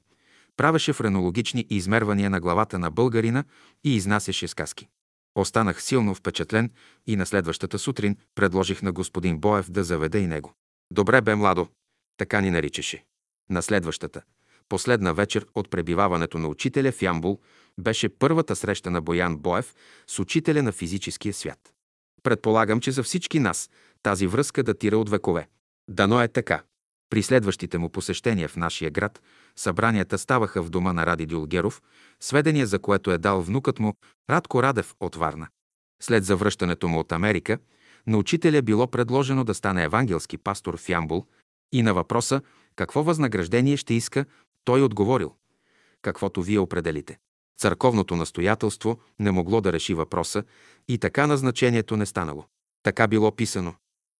Правеше 0.57 0.93
френологични 0.93 1.65
измервания 1.69 2.29
на 2.29 2.39
главата 2.39 2.79
на 2.79 2.91
българина 2.91 3.43
и 3.83 3.95
изнасяше 3.95 4.47
сказки. 4.47 4.87
Останах 5.35 5.83
силно 5.83 6.15
впечатлен 6.15 6.71
и 7.07 7.15
на 7.15 7.25
следващата 7.25 7.79
сутрин 7.79 8.17
предложих 8.35 8.81
на 8.81 8.91
господин 8.91 9.39
Боев 9.39 9.71
да 9.71 9.83
заведе 9.83 10.19
и 10.19 10.27
него. 10.27 10.53
Добре 10.91 11.21
бе, 11.21 11.35
младо, 11.35 11.67
така 12.17 12.41
ни 12.41 12.51
наричаше. 12.51 13.05
На 13.49 13.61
следващата, 13.61 14.21
последна 14.69 15.13
вечер 15.13 15.45
от 15.55 15.69
пребиваването 15.69 16.37
на 16.37 16.47
учителя 16.47 16.91
в 16.91 17.01
Ямбул 17.01 17.39
беше 17.79 18.09
първата 18.09 18.55
среща 18.55 18.91
на 18.91 19.01
Боян 19.01 19.37
Боев 19.37 19.75
с 20.07 20.19
учителя 20.19 20.63
на 20.63 20.71
физическия 20.71 21.33
свят. 21.33 21.73
Предполагам, 22.23 22.79
че 22.79 22.91
за 22.91 23.03
всички 23.03 23.39
нас 23.39 23.69
тази 24.07 24.27
връзка 24.27 24.63
датира 24.63 24.97
от 24.97 25.09
векове. 25.09 25.47
Дано 25.89 26.21
е 26.21 26.27
така. 26.27 26.63
При 27.09 27.23
следващите 27.23 27.77
му 27.77 27.89
посещения 27.89 28.47
в 28.49 28.55
нашия 28.55 28.91
град 28.91 29.21
събранията 29.55 30.17
ставаха 30.17 30.63
в 30.63 30.69
дома 30.69 30.93
на 30.93 31.05
Ради 31.05 31.25
Дюлгеров, 31.25 31.81
сведения 32.19 32.67
за 32.67 32.79
което 32.79 33.11
е 33.11 33.17
дал 33.17 33.41
внукът 33.41 33.79
му 33.79 33.93
Радко 34.29 34.63
Радев 34.63 34.95
от 34.99 35.15
Варна. 35.15 35.47
След 36.01 36.25
завръщането 36.25 36.87
му 36.87 36.99
от 36.99 37.11
Америка, 37.11 37.59
на 38.07 38.17
учителя 38.17 38.61
било 38.61 38.87
предложено 38.87 39.43
да 39.43 39.53
стане 39.53 39.83
евангелски 39.83 40.37
пастор 40.37 40.77
в 40.77 40.89
Ямбул 40.89 41.25
и 41.71 41.81
на 41.81 41.93
въпроса 41.93 42.41
какво 42.75 43.03
възнаграждение 43.03 43.77
ще 43.77 43.93
иска, 43.93 44.25
той 44.63 44.81
отговорил– 44.81 45.35
каквото 46.01 46.43
вие 46.43 46.59
определите. 46.59 47.17
Църковното 47.59 48.15
настоятелство 48.15 48.99
не 49.19 49.31
могло 49.31 49.61
да 49.61 49.73
реши 49.73 49.93
въпроса 49.93 50.43
и 50.87 50.97
така 50.97 51.27
назначението 51.27 51.97
не 51.97 52.05
станало. 52.05 52.45
Така 52.83 53.07
било 53.07 53.31
писано. 53.31 53.75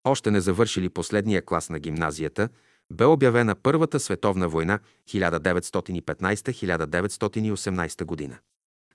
Още 0.07 0.31
не 0.31 0.41
завършили 0.41 0.89
последния 0.89 1.45
клас 1.45 1.69
на 1.69 1.79
гимназията, 1.79 2.49
бе 2.91 3.05
обявена 3.05 3.55
Първата 3.55 3.99
световна 3.99 4.49
война 4.49 4.79
1915-1918 5.09 8.05
година. 8.05 8.37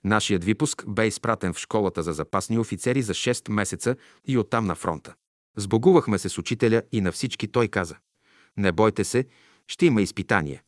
Нашият 0.03 0.43
випуск 0.43 0.83
бе 0.87 1.07
изпратен 1.07 1.53
в 1.53 1.59
школата 1.59 2.03
за 2.03 2.13
запасни 2.13 2.59
офицери 2.59 3.01
за 3.01 3.13
6 3.13 3.51
месеца 3.51 3.95
и 4.27 4.37
оттам 4.37 4.65
на 4.65 4.75
фронта. 4.75 5.13
Сбогувахме 5.57 6.17
се 6.17 6.29
с 6.29 6.37
учителя 6.37 6.81
и 6.91 7.01
на 7.01 7.11
всички 7.11 7.47
той 7.47 7.67
каза 7.67 7.95
«Не 8.57 8.71
бойте 8.71 9.03
се, 9.03 9.25
ще 9.67 9.85
има 9.85 10.01
изпитание, 10.01 10.63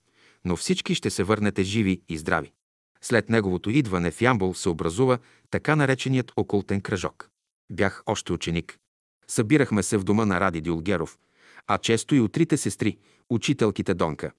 но 0.45 0.55
всички 0.55 0.95
ще 0.95 1.09
се 1.09 1.23
върнете 1.23 1.63
живи 1.63 2.01
и 2.09 2.17
здрави». 2.17 2.51
След 3.01 3.29
неговото 3.29 3.69
идване 3.69 4.11
в 4.11 4.21
Ямбол 4.21 4.53
се 4.53 4.69
образува 4.69 5.17
така 5.49 5.75
нареченият 5.75 6.31
окултен 6.37 6.81
кръжок. 6.81 7.29
Бях 7.71 8.03
още 8.05 8.33
ученик. 8.33 8.79
Събирахме 9.27 9.83
се 9.83 9.97
в 9.97 10.03
дома 10.03 10.25
на 10.25 10.39
Ради 10.39 10.61
Дюлгеров, 10.61 11.17
а 11.67 11.77
често 11.77 12.15
и 12.15 12.19
от 12.19 12.31
трите 12.31 12.57
сестри, 12.57 12.97
учителките 13.29 13.93
Донка, 13.93 14.31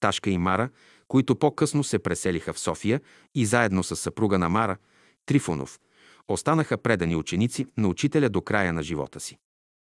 Ташка 0.00 0.30
и 0.30 0.38
Мара, 0.38 0.68
които 1.08 1.36
по-късно 1.36 1.84
се 1.84 1.98
преселиха 1.98 2.52
в 2.52 2.58
София 2.58 3.00
и 3.34 3.46
заедно 3.46 3.82
с 3.82 3.96
съпруга 3.96 4.38
на 4.38 4.48
Мара, 4.48 4.76
Трифонов, 5.26 5.80
останаха 6.28 6.78
предани 6.78 7.16
ученици 7.16 7.66
на 7.76 7.88
учителя 7.88 8.28
до 8.28 8.42
края 8.42 8.72
на 8.72 8.82
живота 8.82 9.20
си. 9.20 9.38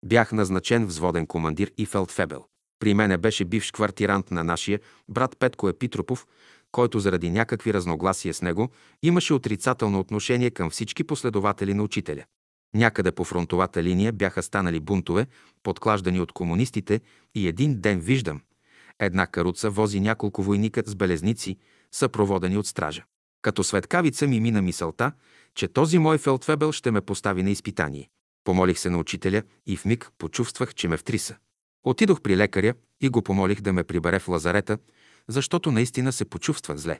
Бях 0.05 0.31
назначен 0.31 0.85
взводен 0.85 1.27
командир 1.27 1.71
и 1.77 1.85
фелдфебел. 1.85 2.45
При 2.79 2.93
мене 2.93 3.17
беше 3.17 3.45
бивш 3.45 3.71
квартирант 3.71 4.31
на 4.31 4.43
нашия 4.43 4.79
брат 5.09 5.37
Петко 5.39 5.69
Епитропов, 5.69 6.27
който 6.71 6.99
заради 6.99 7.29
някакви 7.29 7.73
разногласия 7.73 8.33
с 8.33 8.41
него 8.41 8.69
имаше 9.03 9.33
отрицателно 9.33 9.99
отношение 9.99 10.51
към 10.51 10.69
всички 10.69 11.03
последователи 11.03 11.73
на 11.73 11.83
учителя. 11.83 12.23
Някъде 12.75 13.11
по 13.11 13.23
фронтовата 13.23 13.83
линия 13.83 14.13
бяха 14.13 14.43
станали 14.43 14.79
бунтове, 14.79 15.27
подклаждани 15.63 16.19
от 16.19 16.31
комунистите 16.31 17.01
и 17.35 17.47
един 17.47 17.81
ден 17.81 17.99
виждам. 17.99 18.41
Една 18.99 19.27
каруца 19.27 19.69
вози 19.69 19.99
няколко 19.99 20.43
войника 20.43 20.83
с 20.85 20.95
белезници, 20.95 21.57
съпроводени 21.91 22.57
от 22.57 22.67
стража. 22.67 23.03
Като 23.41 23.63
светкавица 23.63 24.27
ми 24.27 24.39
мина 24.39 24.61
мисълта, 24.61 25.11
че 25.55 25.67
този 25.67 25.97
мой 25.97 26.17
фелдфебел 26.17 26.71
ще 26.71 26.91
ме 26.91 27.01
постави 27.01 27.43
на 27.43 27.49
изпитание. 27.49 28.09
Помолих 28.43 28.79
се 28.79 28.89
на 28.89 28.97
учителя 28.97 29.43
и 29.65 29.77
в 29.77 29.85
миг 29.85 30.11
почувствах, 30.17 30.75
че 30.75 30.87
ме 30.87 30.97
втриса. 30.97 31.35
Отидох 31.83 32.21
при 32.21 32.37
лекаря 32.37 32.73
и 33.01 33.09
го 33.09 33.21
помолих 33.21 33.61
да 33.61 33.73
ме 33.73 33.83
прибере 33.83 34.19
в 34.19 34.27
лазарета, 34.27 34.77
защото 35.27 35.71
наистина 35.71 36.11
се 36.11 36.25
почувствах 36.25 36.77
зле. 36.77 36.99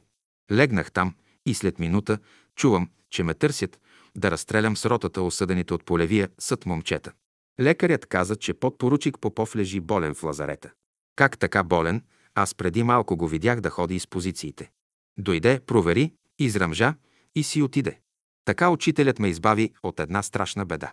Легнах 0.52 0.92
там 0.92 1.16
и 1.46 1.54
след 1.54 1.80
минута 1.80 2.20
чувам, 2.56 2.90
че 3.10 3.24
ме 3.24 3.34
търсят, 3.34 3.80
да 4.16 4.32
разстрелям 4.32 4.78
с 4.78 4.86
ротата 4.86 5.22
осъдените 5.22 5.74
от 5.74 5.86
полевия 5.86 6.30
съд 6.40 6.66
момчета. 6.66 7.12
Лекарят 7.60 8.06
каза, 8.06 8.36
че 8.36 8.54
подпоручик 8.54 9.20
Попов 9.22 9.56
лежи 9.56 9.80
болен 9.80 10.16
в 10.16 10.24
лазарета. 10.24 10.72
Как 11.16 11.38
така 11.38 11.64
болен? 11.64 12.02
Аз 12.36 12.56
преди 12.56 12.84
малко 12.84 13.18
го 13.18 13.28
видях 13.28 13.62
да 13.62 13.70
ходи 13.70 13.96
из 13.96 14.08
позициите. 14.08 14.72
Дойде, 15.18 15.60
провери, 15.60 16.14
изръмжа 16.40 16.96
и 17.36 17.44
си 17.44 17.62
отиде. 17.62 18.00
Така 18.46 18.70
учителят 18.70 19.20
ме 19.20 19.28
избави 19.28 19.74
от 19.84 20.00
една 20.00 20.24
страшна 20.24 20.66
беда. 20.66 20.92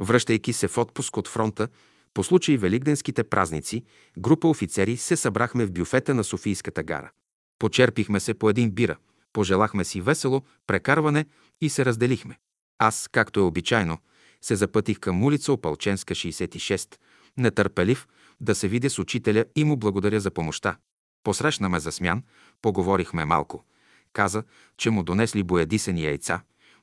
Връщайки 0.00 0.52
се 0.52 0.68
в 0.68 0.78
отпуск 0.78 1.16
от 1.16 1.28
фронта, 1.28 1.68
по 2.14 2.24
случай 2.24 2.56
великденските 2.56 3.24
празници, 3.24 3.84
група 4.18 4.48
офицери 4.48 4.96
се 4.96 5.16
събрахме 5.16 5.66
в 5.66 5.72
бюфета 5.72 6.14
на 6.14 6.24
Софийската 6.24 6.82
гара. 6.82 7.10
Почерпихме 7.58 8.20
се 8.20 8.34
по 8.34 8.50
един 8.50 8.70
бира, 8.70 8.96
пожелахме 9.32 9.84
си 9.84 10.00
весело 10.00 10.42
прекарване 10.66 11.26
и 11.60 11.68
се 11.68 11.84
разделихме. 11.84 12.38
Аз, 12.78 13.08
както 13.12 13.40
е 13.40 13.42
обичайно, 13.42 13.98
се 14.42 14.56
запътих 14.56 14.98
към 14.98 15.24
улица 15.24 15.52
Опалченска 15.52 16.14
66, 16.14 16.96
нетърпелив 17.36 18.08
да 18.40 18.54
се 18.54 18.68
видя 18.68 18.90
с 18.90 18.98
учителя 18.98 19.44
и 19.56 19.64
му 19.64 19.76
благодаря 19.76 20.20
за 20.20 20.30
помощта. 20.30 20.76
Посрещна 21.22 21.68
ме 21.68 21.80
за 21.80 21.92
смян, 21.92 22.22
поговорихме 22.62 23.24
малко. 23.24 23.64
Каза, 24.12 24.44
че 24.76 24.90
му 24.90 25.02
донесли 25.02 25.42
боядисани 25.42 26.04
яйца 26.04 26.40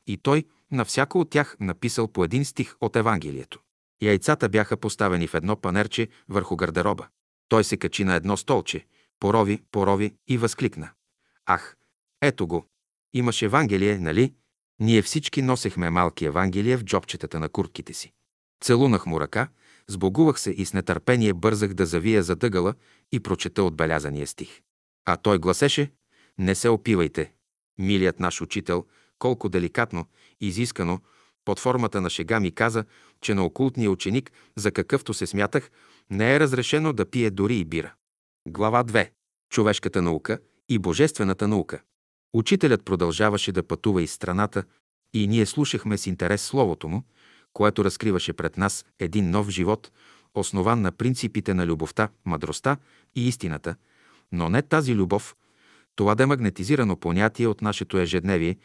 и 0.07 0.17
той 0.17 0.45
на 0.71 0.85
всяко 0.85 1.19
от 1.19 1.29
тях 1.29 1.57
написал 1.59 2.07
по 2.07 2.23
един 2.23 2.45
стих 2.45 2.75
от 2.81 2.95
Евангелието. 2.95 3.59
Яйцата 4.01 4.49
бяха 4.49 4.77
поставени 4.77 5.27
в 5.27 5.33
едно 5.33 5.55
панерче 5.55 6.07
върху 6.29 6.55
гардероба. 6.55 7.07
Той 7.49 7.63
се 7.63 7.77
качи 7.77 8.03
на 8.03 8.15
едно 8.15 8.37
столче, 8.37 8.85
порови, 9.19 9.61
порови 9.71 10.15
и 10.27 10.37
възкликна. 10.37 10.89
Ах, 11.45 11.77
ето 12.21 12.47
го! 12.47 12.65
Имаш 13.13 13.41
Евангелие, 13.41 13.99
нали? 13.99 14.33
Ние 14.79 15.01
всички 15.01 15.41
носехме 15.41 15.89
малки 15.89 16.25
Евангелия 16.25 16.77
в 16.77 16.83
джобчетата 16.83 17.39
на 17.39 17.49
куртките 17.49 17.93
си. 17.93 18.11
Целунах 18.63 19.05
му 19.05 19.19
ръка, 19.19 19.47
сбогувах 19.87 20.39
се 20.39 20.51
и 20.51 20.65
с 20.65 20.73
нетърпение 20.73 21.33
бързах 21.33 21.73
да 21.73 21.85
завия 21.85 22.23
за 22.23 22.35
дъгъла 22.35 22.73
и 23.11 23.19
прочета 23.19 23.63
отбелязания 23.63 24.27
стих. 24.27 24.61
А 25.05 25.17
той 25.17 25.39
гласеше 25.39 25.91
«Не 26.37 26.55
се 26.55 26.69
опивайте». 26.69 27.33
Милият 27.77 28.19
наш 28.19 28.41
учител, 28.41 28.85
колко 29.19 29.49
деликатно, 29.49 30.05
изискано, 30.41 30.99
под 31.45 31.59
формата 31.59 32.01
на 32.01 32.09
шега 32.09 32.39
ми 32.39 32.51
каза, 32.51 32.85
че 33.21 33.33
на 33.33 33.45
окултния 33.45 33.91
ученик, 33.91 34.31
за 34.55 34.71
какъвто 34.71 35.13
се 35.13 35.27
смятах, 35.27 35.71
не 36.09 36.35
е 36.35 36.39
разрешено 36.39 36.93
да 36.93 37.09
пие 37.09 37.31
дори 37.31 37.57
и 37.57 37.65
бира. 37.65 37.93
Глава 38.47 38.83
2. 38.83 39.09
Човешката 39.49 40.01
наука 40.01 40.39
и 40.69 40.79
божествената 40.79 41.47
наука. 41.47 41.81
Учителят 42.33 42.85
продължаваше 42.85 43.51
да 43.51 43.63
пътува 43.63 44.01
из 44.01 44.13
страната 44.13 44.63
и 45.13 45.27
ние 45.27 45.45
слушахме 45.45 45.97
с 45.97 46.07
интерес 46.07 46.41
словото 46.41 46.87
му, 46.87 47.03
което 47.53 47.85
разкриваше 47.85 48.33
пред 48.33 48.57
нас 48.57 48.85
един 48.99 49.29
нов 49.29 49.49
живот, 49.49 49.91
основан 50.35 50.81
на 50.81 50.91
принципите 50.91 51.53
на 51.53 51.67
любовта, 51.67 52.09
мъдростта 52.25 52.77
и 53.15 53.27
истината, 53.27 53.75
но 54.31 54.49
не 54.49 54.61
тази 54.61 54.95
любов, 54.95 55.35
това 55.95 56.15
демагнетизирано 56.15 56.95
понятие 56.95 57.47
от 57.47 57.61
нашето 57.61 57.97
ежедневие, 57.97 58.57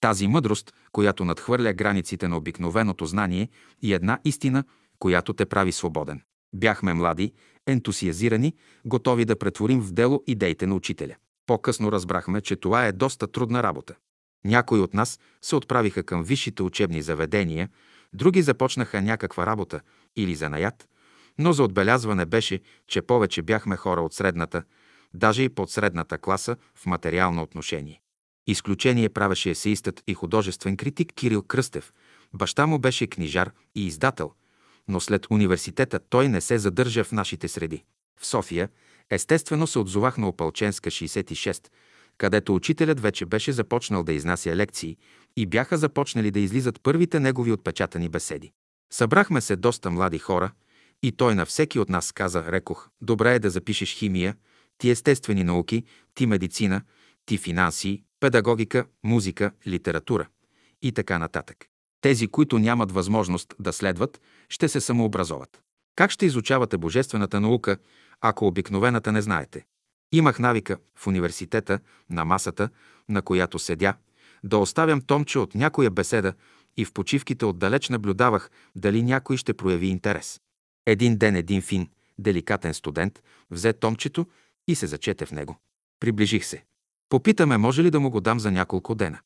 тази 0.00 0.26
мъдрост, 0.26 0.74
която 0.92 1.24
надхвърля 1.24 1.72
границите 1.72 2.28
на 2.28 2.36
обикновеното 2.36 3.06
знание 3.06 3.48
и 3.82 3.92
една 3.92 4.18
истина, 4.24 4.64
която 4.98 5.32
те 5.32 5.46
прави 5.46 5.72
свободен. 5.72 6.20
Бяхме 6.54 6.94
млади, 6.94 7.32
ентусиазирани, 7.66 8.54
готови 8.84 9.24
да 9.24 9.38
претворим 9.38 9.80
в 9.80 9.92
дело 9.92 10.22
идеите 10.26 10.66
на 10.66 10.74
учителя. 10.74 11.14
По-късно 11.46 11.92
разбрахме, 11.92 12.40
че 12.40 12.56
това 12.56 12.86
е 12.86 12.92
доста 12.92 13.26
трудна 13.26 13.62
работа. 13.62 13.94
Някои 14.44 14.80
от 14.80 14.94
нас 14.94 15.18
се 15.42 15.56
отправиха 15.56 16.02
към 16.02 16.24
висшите 16.24 16.62
учебни 16.62 17.02
заведения, 17.02 17.68
други 18.12 18.42
започнаха 18.42 19.02
някаква 19.02 19.46
работа 19.46 19.80
или 20.16 20.34
занаят, 20.34 20.88
но 21.38 21.52
за 21.52 21.64
отбелязване 21.64 22.26
беше, 22.26 22.60
че 22.88 23.02
повече 23.02 23.42
бяхме 23.42 23.76
хора 23.76 24.00
от 24.00 24.14
средната, 24.14 24.62
даже 25.14 25.42
и 25.42 25.48
под 25.48 25.70
средната 25.70 26.18
класа 26.18 26.56
в 26.74 26.86
материално 26.86 27.42
отношение. 27.42 28.00
Изключение 28.46 29.08
правеше 29.08 29.50
есеистът 29.50 30.02
и 30.06 30.14
художествен 30.14 30.76
критик 30.76 31.12
Кирил 31.14 31.42
Кръстев. 31.42 31.92
Баща 32.34 32.66
му 32.66 32.78
беше 32.78 33.06
книжар 33.06 33.52
и 33.74 33.86
издател, 33.86 34.32
но 34.88 35.00
след 35.00 35.26
университета 35.30 36.00
той 36.10 36.28
не 36.28 36.40
се 36.40 36.58
задържа 36.58 37.04
в 37.04 37.12
нашите 37.12 37.48
среди. 37.48 37.84
В 38.20 38.26
София, 38.26 38.68
естествено, 39.10 39.66
се 39.66 39.78
отзовах 39.78 40.18
на 40.18 40.28
Опалченска 40.28 40.90
66, 40.90 41.68
където 42.18 42.54
учителят 42.54 43.00
вече 43.00 43.26
беше 43.26 43.52
започнал 43.52 44.02
да 44.02 44.12
изнася 44.12 44.56
лекции 44.56 44.96
и 45.36 45.46
бяха 45.46 45.78
започнали 45.78 46.30
да 46.30 46.40
излизат 46.40 46.82
първите 46.82 47.20
негови 47.20 47.52
отпечатани 47.52 48.08
беседи. 48.08 48.52
Събрахме 48.92 49.40
се 49.40 49.56
доста 49.56 49.90
млади 49.90 50.18
хора 50.18 50.50
и 51.02 51.12
той 51.12 51.34
на 51.34 51.46
всеки 51.46 51.78
от 51.78 51.88
нас 51.88 52.12
каза, 52.12 52.52
рекох, 52.52 52.88
добре 53.00 53.34
е 53.34 53.38
да 53.38 53.50
запишеш 53.50 53.94
химия, 53.94 54.36
ти 54.78 54.90
естествени 54.90 55.44
науки, 55.44 55.84
ти 56.14 56.26
медицина, 56.26 56.82
ти 57.26 57.38
финанси, 57.38 58.02
педагогика, 58.20 58.86
музика, 59.04 59.52
литература 59.66 60.28
и 60.82 60.92
така 60.92 61.18
нататък. 61.18 61.66
Тези, 62.00 62.28
които 62.28 62.58
нямат 62.58 62.92
възможност 62.92 63.54
да 63.58 63.72
следват, 63.72 64.20
ще 64.48 64.68
се 64.68 64.80
самообразоват. 64.80 65.60
Как 65.96 66.10
ще 66.10 66.26
изучавате 66.26 66.78
божествената 66.78 67.40
наука, 67.40 67.78
ако 68.20 68.46
обикновената 68.46 69.12
не 69.12 69.22
знаете? 69.22 69.64
Имах 70.12 70.38
навика 70.38 70.78
в 70.98 71.06
университета, 71.06 71.80
на 72.10 72.24
масата, 72.24 72.68
на 73.08 73.22
която 73.22 73.58
седя, 73.58 73.94
да 74.44 74.58
оставям 74.58 75.00
томче 75.00 75.38
от 75.38 75.54
някоя 75.54 75.90
беседа 75.90 76.34
и 76.76 76.84
в 76.84 76.92
почивките 76.92 77.44
отдалеч 77.44 77.88
наблюдавах 77.88 78.50
дали 78.76 79.02
някой 79.02 79.36
ще 79.36 79.54
прояви 79.54 79.86
интерес. 79.86 80.40
Един 80.86 81.16
ден 81.16 81.36
един 81.36 81.62
фин, 81.62 81.88
деликатен 82.18 82.74
студент 82.74 83.22
взе 83.50 83.72
томчето 83.72 84.26
и 84.68 84.74
се 84.74 84.86
зачете 84.86 85.26
в 85.26 85.32
него. 85.32 85.56
Приближих 86.00 86.44
се. 86.44 86.64
Попитаме, 87.08 87.56
може 87.56 87.82
ли 87.82 87.90
да 87.90 88.00
му 88.00 88.10
го 88.10 88.20
дам 88.20 88.40
за 88.40 88.50
няколко 88.50 88.94
дена. 88.94 89.18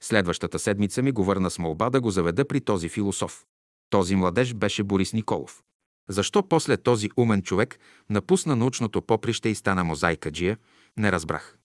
Следващата 0.00 0.58
седмица 0.58 1.02
ми 1.02 1.12
го 1.12 1.24
върна 1.24 1.50
с 1.50 1.58
молба 1.58 1.90
да 1.90 2.00
го 2.00 2.10
заведа 2.10 2.48
при 2.48 2.60
този 2.60 2.88
философ. 2.88 3.44
Този 3.90 4.16
младеж 4.16 4.54
беше 4.54 4.82
Борис 4.82 5.12
Николов. 5.12 5.62
Защо 6.10 6.42
после 6.42 6.76
този 6.76 7.10
умен 7.16 7.42
човек 7.42 7.78
напусна 8.10 8.56
научното 8.56 9.02
поприще 9.02 9.48
и 9.48 9.54
стана 9.54 9.84
мозайкаджия, 9.84 10.58
не 10.96 11.12
разбрах. 11.12 11.56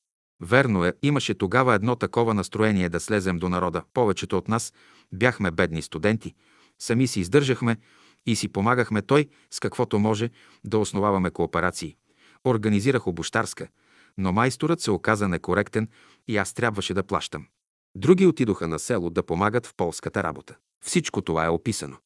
Верно 0.41 0.85
е, 0.85 0.93
имаше 1.03 1.33
тогава 1.33 1.75
едно 1.75 1.95
такова 1.95 2.33
настроение 2.33 2.89
да 2.89 2.99
слезем 2.99 3.37
до 3.37 3.49
народа. 3.49 3.83
Повечето 3.93 4.37
от 4.37 4.47
нас 4.47 4.73
бяхме 5.13 5.51
бедни 5.51 5.81
студенти, 5.81 6.33
сами 6.79 7.07
си 7.07 7.19
издържахме 7.19 7.77
и 8.25 8.35
си 8.35 8.47
помагахме 8.47 9.01
той 9.01 9.27
с 9.51 9.59
каквото 9.59 9.99
може 9.99 10.29
да 10.63 10.77
основаваме 10.77 11.31
кооперации. 11.31 11.95
Организирах 12.47 13.07
обощарска, 13.07 13.67
но 14.17 14.31
майсторът 14.31 14.81
се 14.81 14.91
оказа 14.91 15.27
некоректен 15.27 15.87
и 16.27 16.37
аз 16.37 16.53
трябваше 16.53 16.93
да 16.93 17.03
плащам. 17.03 17.47
Други 17.95 18.25
отидоха 18.25 18.67
на 18.67 18.79
село 18.79 19.09
да 19.09 19.23
помагат 19.23 19.65
в 19.65 19.73
полската 19.77 20.23
работа. 20.23 20.55
Всичко 20.83 21.21
това 21.21 21.45
е 21.45 21.49
описано. 21.49 21.97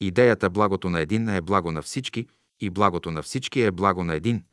Идеята 0.00 0.50
благото 0.50 0.90
на 0.90 1.00
един 1.00 1.28
е 1.28 1.40
благо 1.40 1.72
на 1.72 1.82
всички 1.82 2.26
и 2.60 2.70
благото 2.70 3.10
на 3.10 3.22
всички 3.22 3.60
е 3.60 3.70
благо 3.70 4.04
на 4.04 4.14
един, 4.14 4.44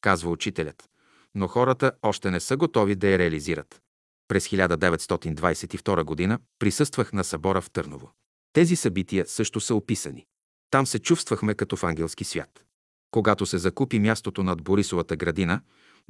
казва 0.00 0.30
учителят. 0.30 0.90
Но 1.34 1.48
хората 1.48 1.92
още 2.02 2.30
не 2.30 2.40
са 2.40 2.56
готови 2.56 2.94
да 2.94 3.08
я 3.08 3.18
реализират. 3.18 3.80
През 4.28 4.48
1922 4.48 6.28
г. 6.28 6.38
присъствах 6.58 7.12
на 7.12 7.24
събора 7.24 7.60
в 7.60 7.70
Търново. 7.70 8.10
Тези 8.52 8.76
събития 8.76 9.26
също 9.26 9.60
са 9.60 9.74
описани. 9.74 10.26
Там 10.70 10.86
се 10.86 10.98
чувствахме 10.98 11.54
като 11.54 11.76
в 11.76 11.84
ангелски 11.84 12.24
свят. 12.24 12.64
Когато 13.10 13.46
се 13.46 13.58
закупи 13.58 13.98
мястото 13.98 14.42
над 14.42 14.62
Борисовата 14.62 15.16
градина, 15.16 15.60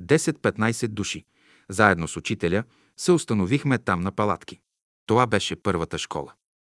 10-15 0.03 0.89
души, 0.89 1.25
заедно 1.69 2.09
с 2.09 2.17
учителя, 2.17 2.65
се 2.97 3.13
установихме 3.13 3.79
там 3.79 4.01
на 4.01 4.13
палатки. 4.13 4.61
Това 5.07 5.27
беше 5.27 5.57
първата 5.57 5.99
школа. 5.99 6.33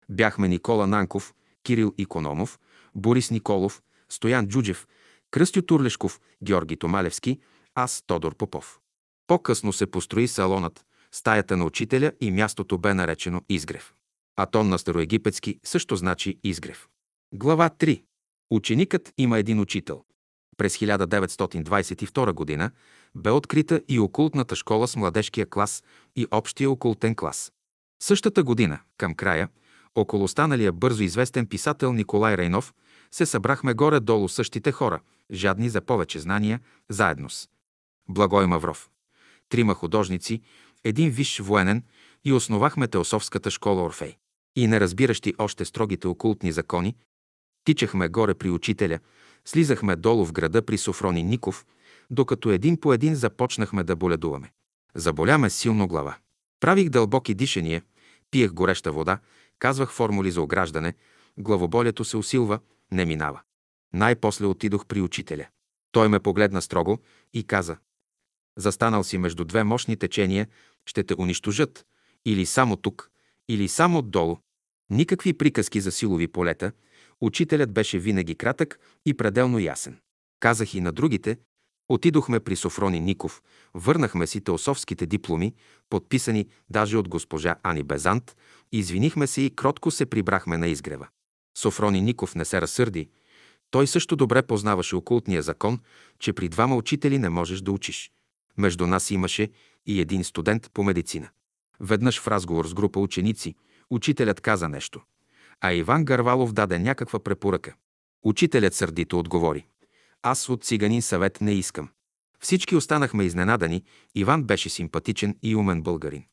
Бяхме 0.10 0.48
Никола 0.48 0.88
Нанков, 0.88 1.34
Кирил 1.64 1.94
Икономов, 1.98 2.60
Борис 2.96 3.32
Николов, 3.32 3.82
Стоян 4.10 4.48
Джуджев, 4.48 4.88
Кръстю 5.32 5.62
Турлешков, 5.62 6.20
Георги 6.44 6.78
Томалевски, 6.78 7.40
аз 7.76 8.04
Тодор 8.08 8.36
Попов. 8.36 8.80
По-късно 9.28 9.74
се 9.74 9.92
построи 9.92 10.28
салонът, 10.28 10.86
стаята 11.12 11.58
на 11.58 11.66
учителя 11.66 12.12
и 12.22 12.32
мястото 12.32 12.78
бе 12.78 12.94
наречено 12.94 13.42
Изгрев. 13.50 13.94
А 14.36 14.46
тон 14.46 14.70
на 14.70 14.80
староегипетски 14.80 15.60
също 15.64 15.96
значи 15.96 16.40
Изгрев. 16.44 16.88
Глава 17.34 17.70
3. 17.70 18.04
Ученикът 18.52 19.14
има 19.18 19.40
един 19.40 19.60
учител. 19.60 20.04
През 20.58 20.78
1922 20.78 22.58
г. 22.58 22.72
бе 23.16 23.32
открита 23.32 23.82
и 23.88 24.00
окултната 24.00 24.56
школа 24.56 24.88
с 24.88 24.96
младежкия 24.96 25.50
клас 25.50 25.84
и 26.16 26.28
общия 26.32 26.72
окултен 26.72 27.16
клас. 27.16 27.52
Същата 28.04 28.44
година, 28.44 28.80
към 28.98 29.16
края, 29.16 29.50
около 29.96 30.24
останалия 30.24 30.72
бързо 30.72 31.04
известен 31.04 31.46
писател 31.46 31.94
Николай 31.94 32.38
Рейнов, 32.38 32.74
се 33.12 33.26
събрахме 33.26 33.74
горе-долу 33.74 34.30
същите 34.30 34.72
хора, 34.72 35.00
жадни 35.34 35.70
за 35.70 35.82
повече 35.82 36.20
знания, 36.20 36.60
заедно 36.90 37.30
с 37.30 37.50
Благой 38.10 38.48
Мавров. 38.48 38.90
Трима 39.50 39.74
художници, 39.74 40.42
един 40.84 41.10
висш 41.10 41.40
военен 41.40 41.84
и 42.26 42.34
основахме 42.34 42.88
Теософската 42.88 43.52
школа 43.52 43.84
Орфей. 43.84 44.18
И 44.56 44.68
не 44.68 44.80
разбиращи 44.80 45.34
още 45.38 45.66
строгите 45.66 46.08
окултни 46.08 46.52
закони, 46.52 46.96
тичахме 47.64 48.08
горе 48.08 48.34
при 48.34 48.50
учителя, 48.50 49.00
слизахме 49.46 49.96
долу 49.96 50.26
в 50.26 50.34
града 50.34 50.62
при 50.62 50.78
Софрони 50.78 51.24
Ников, 51.24 51.66
докато 52.10 52.52
един 52.52 52.78
по 52.78 52.94
един 52.94 53.16
започнахме 53.16 53.84
да 53.84 53.96
боледуваме. 53.96 54.52
Заболяме 54.96 55.50
силно 55.50 55.88
глава. 55.88 56.18
Правих 56.60 56.90
дълбоки 56.90 57.34
дишания, 57.34 57.84
пиех 58.32 58.52
гореща 58.52 58.92
вода, 58.92 59.20
казвах 59.62 59.92
формули 59.92 60.32
за 60.32 60.42
ограждане, 60.42 60.94
главоболието 61.38 62.06
се 62.06 62.18
усилва, 62.18 62.60
не 62.92 63.06
минава. 63.06 63.42
Най-после 63.94 64.46
отидох 64.46 64.86
при 64.86 65.02
учителя. 65.02 65.48
Той 65.92 66.08
ме 66.08 66.20
погледна 66.20 66.62
строго 66.62 67.00
и 67.34 67.44
каза 67.44 67.78
Застанал 68.58 69.04
си 69.04 69.18
между 69.18 69.46
две 69.46 69.64
мощни 69.64 69.98
течения, 69.98 70.48
ще 70.86 71.04
те 71.04 71.16
унищожат, 71.18 71.86
или 72.26 72.46
само 72.46 72.76
тук, 72.78 73.12
или 73.50 73.68
само 73.68 73.98
отдолу. 73.98 74.38
Никакви 74.90 75.34
приказки 75.34 75.82
за 75.82 75.92
силови 75.92 76.28
полета, 76.28 76.72
учителят 77.22 77.72
беше 77.72 78.00
винаги 78.00 78.36
кратък 78.36 78.80
и 79.06 79.14
пределно 79.14 79.60
ясен. 79.60 80.00
Казах 80.40 80.74
и 80.74 80.82
на 80.82 80.92
другите, 80.92 81.38
отидохме 81.94 82.40
при 82.40 82.56
Софрони 82.56 83.00
Ников, 83.00 83.42
върнахме 83.74 84.28
си 84.28 84.42
теософските 84.42 85.06
дипломи, 85.06 85.54
подписани 85.90 86.48
даже 86.70 86.98
от 86.98 87.10
госпожа 87.10 87.56
Ани 87.64 87.84
Безант, 87.84 88.36
извинихме 88.72 89.28
се 89.28 89.42
и 89.42 89.56
кротко 89.56 89.92
се 89.92 90.06
прибрахме 90.06 90.58
на 90.58 90.68
изгрева. 90.68 91.08
Софрони 91.58 92.02
Ников 92.02 92.36
не 92.36 92.46
се 92.46 92.62
разсърди. 92.62 93.10
Той 93.72 93.88
също 93.88 94.16
добре 94.16 94.42
познаваше 94.42 94.96
окултния 94.96 95.42
закон, 95.42 95.80
че 96.20 96.34
при 96.34 96.50
двама 96.50 96.76
учители 96.76 97.20
не 97.20 97.30
можеш 97.30 97.62
да 97.62 97.72
учиш. 97.72 98.12
Между 98.58 98.88
нас 98.88 99.12
имаше 99.12 99.50
и 99.86 100.02
един 100.02 100.24
студент 100.24 100.70
по 100.74 100.84
медицина. 100.84 101.30
Веднъж 101.80 102.22
в 102.22 102.28
разговор 102.28 102.68
с 102.68 102.74
група 102.74 103.00
ученици, 103.00 103.56
учителят 103.90 104.42
каза 104.42 104.70
нещо, 104.70 105.02
а 105.62 105.74
Иван 105.74 106.06
Гарвалов 106.06 106.54
даде 106.54 106.80
някаква 106.80 107.20
препоръка. 107.20 107.74
Учителят 108.24 108.74
сърдито 108.74 109.20
отговори. 109.20 109.66
Аз 110.24 110.50
от 110.50 110.64
циганин 110.64 111.02
съвет 111.02 111.42
не 111.42 111.54
искам. 111.54 111.90
Всички 112.40 112.76
останахме 112.76 113.24
изненадани. 113.24 113.84
Иван 114.16 114.44
беше 114.44 114.70
симпатичен 114.70 115.38
и 115.44 115.56
умен 115.56 115.82
българин. 115.82 116.24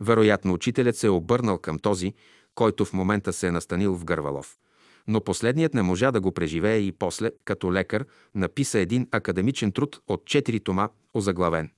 Вероятно, 0.00 0.52
учителят 0.52 0.96
се 0.96 1.06
е 1.06 1.10
обърнал 1.10 1.58
към 1.58 1.78
този, 1.78 2.14
който 2.54 2.84
в 2.84 2.92
момента 2.92 3.32
се 3.32 3.46
е 3.46 3.50
настанил 3.50 3.94
в 3.94 4.04
Гървалов. 4.04 4.56
Но 5.08 5.20
последният 5.20 5.74
не 5.74 5.82
можа 5.82 6.10
да 6.10 6.20
го 6.20 6.32
преживее 6.32 6.78
и 6.78 6.92
после, 6.92 7.30
като 7.44 7.72
лекар, 7.72 8.06
написа 8.34 8.78
един 8.78 9.08
академичен 9.12 9.72
труд 9.72 10.00
от 10.06 10.24
четири 10.24 10.60
тома, 10.60 10.88
озаглавен 11.14 11.70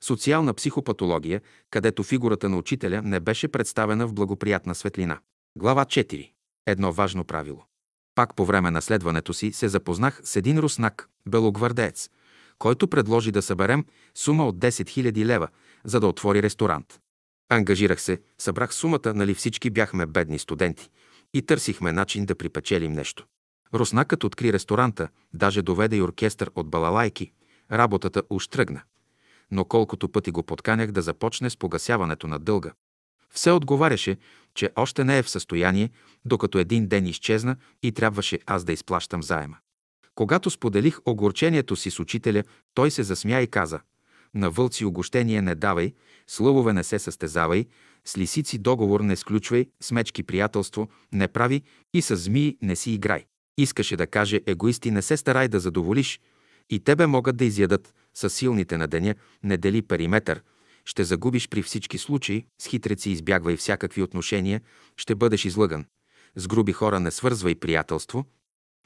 социална 0.00 0.54
психопатология, 0.54 1.40
където 1.70 2.02
фигурата 2.02 2.48
на 2.48 2.56
учителя 2.56 3.02
не 3.02 3.20
беше 3.20 3.48
представена 3.48 4.06
в 4.06 4.14
благоприятна 4.14 4.74
светлина. 4.74 5.18
Глава 5.56 5.84
4. 5.84 6.32
Едно 6.66 6.92
важно 6.92 7.24
правило. 7.24 7.64
Пак 8.14 8.36
по 8.36 8.44
време 8.44 8.70
на 8.70 8.82
следването 8.82 9.34
си 9.34 9.52
се 9.52 9.68
запознах 9.68 10.20
с 10.24 10.36
един 10.36 10.58
руснак, 10.58 11.08
белогвардеец, 11.26 12.10
който 12.58 12.88
предложи 12.88 13.32
да 13.32 13.42
съберем 13.42 13.84
сума 14.14 14.46
от 14.46 14.58
10 14.58 14.68
000 14.68 15.24
лева, 15.24 15.48
за 15.84 16.00
да 16.00 16.06
отвори 16.06 16.42
ресторант. 16.42 17.00
Ангажирах 17.48 18.00
се, 18.00 18.20
събрах 18.38 18.74
сумата, 18.74 19.12
нали 19.14 19.34
всички 19.34 19.70
бяхме 19.70 20.06
бедни 20.06 20.38
студенти 20.38 20.90
и 21.34 21.42
търсихме 21.42 21.92
начин 21.92 22.26
да 22.26 22.34
припечелим 22.34 22.92
нещо. 22.92 23.26
Руснакът 23.74 24.24
откри 24.24 24.52
ресторанта, 24.52 25.08
даже 25.34 25.62
доведе 25.62 25.96
и 25.96 26.02
оркестър 26.02 26.50
от 26.54 26.70
балалайки. 26.70 27.32
Работата 27.72 28.22
уж 28.30 28.48
тръгна 28.48 28.82
но 29.52 29.64
колкото 29.64 30.08
пъти 30.08 30.30
го 30.30 30.42
подканях 30.42 30.92
да 30.92 31.02
започне 31.02 31.50
с 31.50 31.56
погасяването 31.56 32.26
на 32.26 32.38
дълга. 32.38 32.72
Все 33.32 33.50
отговаряше, 33.50 34.16
че 34.54 34.70
още 34.76 35.04
не 35.04 35.18
е 35.18 35.22
в 35.22 35.30
състояние, 35.30 35.90
докато 36.24 36.58
един 36.58 36.86
ден 36.86 37.06
изчезна 37.06 37.56
и 37.82 37.92
трябваше 37.92 38.38
аз 38.46 38.64
да 38.64 38.72
изплащам 38.72 39.22
заема. 39.22 39.56
Когато 40.14 40.50
споделих 40.50 40.98
огорчението 41.06 41.76
си 41.76 41.90
с 41.90 42.00
учителя, 42.00 42.42
той 42.74 42.90
се 42.90 43.02
засмя 43.02 43.40
и 43.40 43.46
каза 43.46 43.80
«На 44.34 44.50
вълци 44.50 44.84
огощение 44.84 45.42
не 45.42 45.54
давай, 45.54 45.94
с 46.26 46.40
лъвове 46.40 46.72
не 46.72 46.84
се 46.84 46.98
състезавай, 46.98 47.66
с 48.04 48.18
лисици 48.18 48.58
договор 48.58 49.00
не 49.00 49.16
сключвай, 49.16 49.66
с 49.80 49.92
мечки 49.92 50.22
приятелство 50.22 50.88
не 51.12 51.28
прави 51.28 51.62
и 51.94 52.02
с 52.02 52.16
змии 52.16 52.56
не 52.62 52.76
си 52.76 52.92
играй». 52.92 53.24
Искаше 53.58 53.96
да 53.96 54.06
каже 54.06 54.40
егоисти 54.46 54.90
не 54.90 55.02
се 55.02 55.16
старай 55.16 55.48
да 55.48 55.60
задоволиш, 55.60 56.20
и 56.70 56.80
тебе 56.80 57.06
могат 57.06 57.36
да 57.36 57.44
изядат, 57.44 57.94
с 58.14 58.30
силните 58.30 58.76
на 58.76 58.88
деня, 58.88 59.14
не 59.42 59.56
дели 59.56 59.82
периметър, 59.82 60.42
ще 60.84 61.04
загубиш 61.04 61.48
при 61.48 61.62
всички 61.62 61.98
случаи, 61.98 62.46
с 62.58 62.66
хитреци 62.66 63.10
избягвай 63.10 63.56
всякакви 63.56 64.02
отношения, 64.02 64.60
ще 64.96 65.14
бъдеш 65.14 65.44
излъган. 65.44 65.84
С 66.36 66.46
груби 66.48 66.72
хора 66.72 67.00
не 67.00 67.10
свързвай 67.10 67.54
приятелство, 67.54 68.24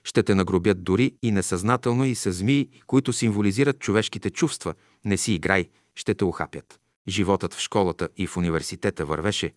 ще 0.05 0.23
те 0.23 0.35
нагробят 0.35 0.85
дори 0.85 1.15
и 1.23 1.31
несъзнателно 1.31 2.05
и 2.05 2.15
с 2.15 2.33
змии, 2.33 2.69
които 2.87 3.13
символизират 3.13 3.79
човешките 3.79 4.31
чувства, 4.31 4.75
не 5.05 5.17
си 5.17 5.33
играй, 5.33 5.69
ще 5.95 6.15
те 6.15 6.25
ухапят. 6.25 6.81
Животът 7.09 7.55
в 7.55 7.61
школата 7.61 8.09
и 8.17 8.27
в 8.27 8.37
университета 8.37 9.07
вървеше, 9.07 9.53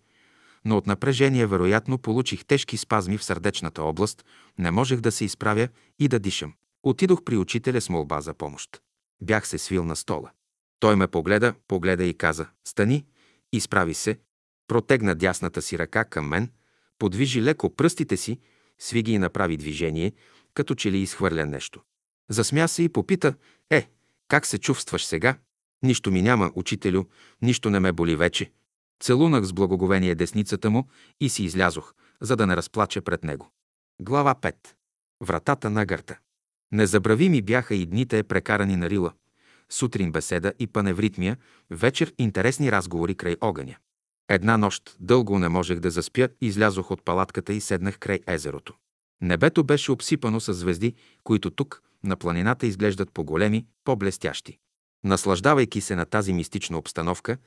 но 0.66 0.78
от 0.78 0.88
напрежение 0.88 1.46
вероятно 1.46 1.98
получих 1.98 2.46
тежки 2.46 2.78
спазми 2.78 3.18
в 3.18 3.24
сърдечната 3.24 3.84
област, 3.84 4.26
не 4.58 4.72
можех 4.72 5.00
да 5.00 5.12
се 5.12 5.26
изправя 5.26 5.68
и 6.00 6.08
да 6.08 6.20
дишам. 6.20 6.54
Отидох 6.84 7.24
при 7.24 7.38
учителя 7.38 7.82
с 7.82 7.90
молба 7.90 8.22
за 8.22 8.34
помощ. 8.34 8.82
Бях 9.22 9.48
се 9.48 9.58
свил 9.58 9.86
на 9.86 9.96
стола. 9.96 10.32
Той 10.80 10.96
ме 10.96 11.08
погледа, 11.08 11.54
погледа 11.68 12.04
и 12.04 12.14
каза 12.14 12.48
«Стани», 12.64 13.06
изправи 13.54 13.94
се, 13.94 14.20
протегна 14.68 15.16
дясната 15.16 15.62
си 15.62 15.80
ръка 15.80 16.06
към 16.06 16.28
мен, 16.28 16.52
подвижи 17.00 17.44
леко 17.44 17.76
пръстите 17.76 18.18
си, 18.18 18.40
свиги 18.80 19.12
и 19.12 19.18
направи 19.18 19.58
движение, 19.58 20.14
като 20.54 20.76
че 20.76 20.92
ли 20.92 20.98
изхвърля 20.98 21.46
нещо. 21.46 21.82
Засмя 22.30 22.68
се 22.68 22.84
и 22.84 22.90
попита 22.90 23.34
«Е, 23.70 23.90
как 24.28 24.46
се 24.46 24.58
чувстваш 24.58 25.06
сега?» 25.06 25.38
Нищо 25.84 26.12
ми 26.12 26.22
няма, 26.22 26.52
учителю, 26.56 27.04
нищо 27.42 27.70
не 27.70 27.80
ме 27.80 27.92
боли 27.92 28.16
вече. 28.16 28.52
Целунах 29.00 29.44
с 29.44 29.54
благоговение 29.54 30.16
десницата 30.16 30.70
му 30.70 30.88
и 31.22 31.30
си 31.30 31.44
излязох, 31.44 31.94
за 32.22 32.36
да 32.36 32.48
не 32.48 32.56
разплача 32.56 33.02
пред 33.02 33.24
него. 33.24 33.52
Глава 34.02 34.36
5. 34.36 34.56
Вратата 35.22 35.70
на 35.70 35.86
гърта. 35.86 36.20
Незабравими 36.72 37.42
бяха 37.42 37.76
и 37.76 37.86
дните 37.86 38.24
прекарани 38.24 38.76
на 38.76 38.90
Рила. 38.90 39.14
Сутрин 39.72 40.12
беседа 40.12 40.54
и 40.60 40.68
паневритмия, 40.68 41.38
вечер 41.70 42.14
интересни 42.18 42.72
разговори 42.72 43.16
край 43.16 43.36
огъня. 43.42 43.76
Една 44.30 44.58
нощ 44.58 44.96
дълго 45.00 45.40
не 45.40 45.50
можех 45.50 45.80
да 45.80 45.92
заспя, 45.92 46.30
излязох 46.42 46.92
от 46.92 47.06
палатката 47.06 47.54
и 47.54 47.62
седнах 47.62 48.00
край 48.00 48.20
езерото. 48.28 48.74
Небето 49.22 49.64
беше 49.64 49.92
обсипано 49.92 50.40
с 50.40 50.54
звезди, 50.54 50.94
които 51.24 51.52
тук, 51.52 51.82
на 52.04 52.16
планината, 52.16 52.68
изглеждат 52.68 53.12
по-големи, 53.12 53.66
по-блестящи. 53.84 54.58
Наслаждавайки 55.04 55.82
се 55.82 55.96
на 55.96 56.06
тази 56.06 56.34
мистична 56.34 56.78
обстановка, 56.78 57.38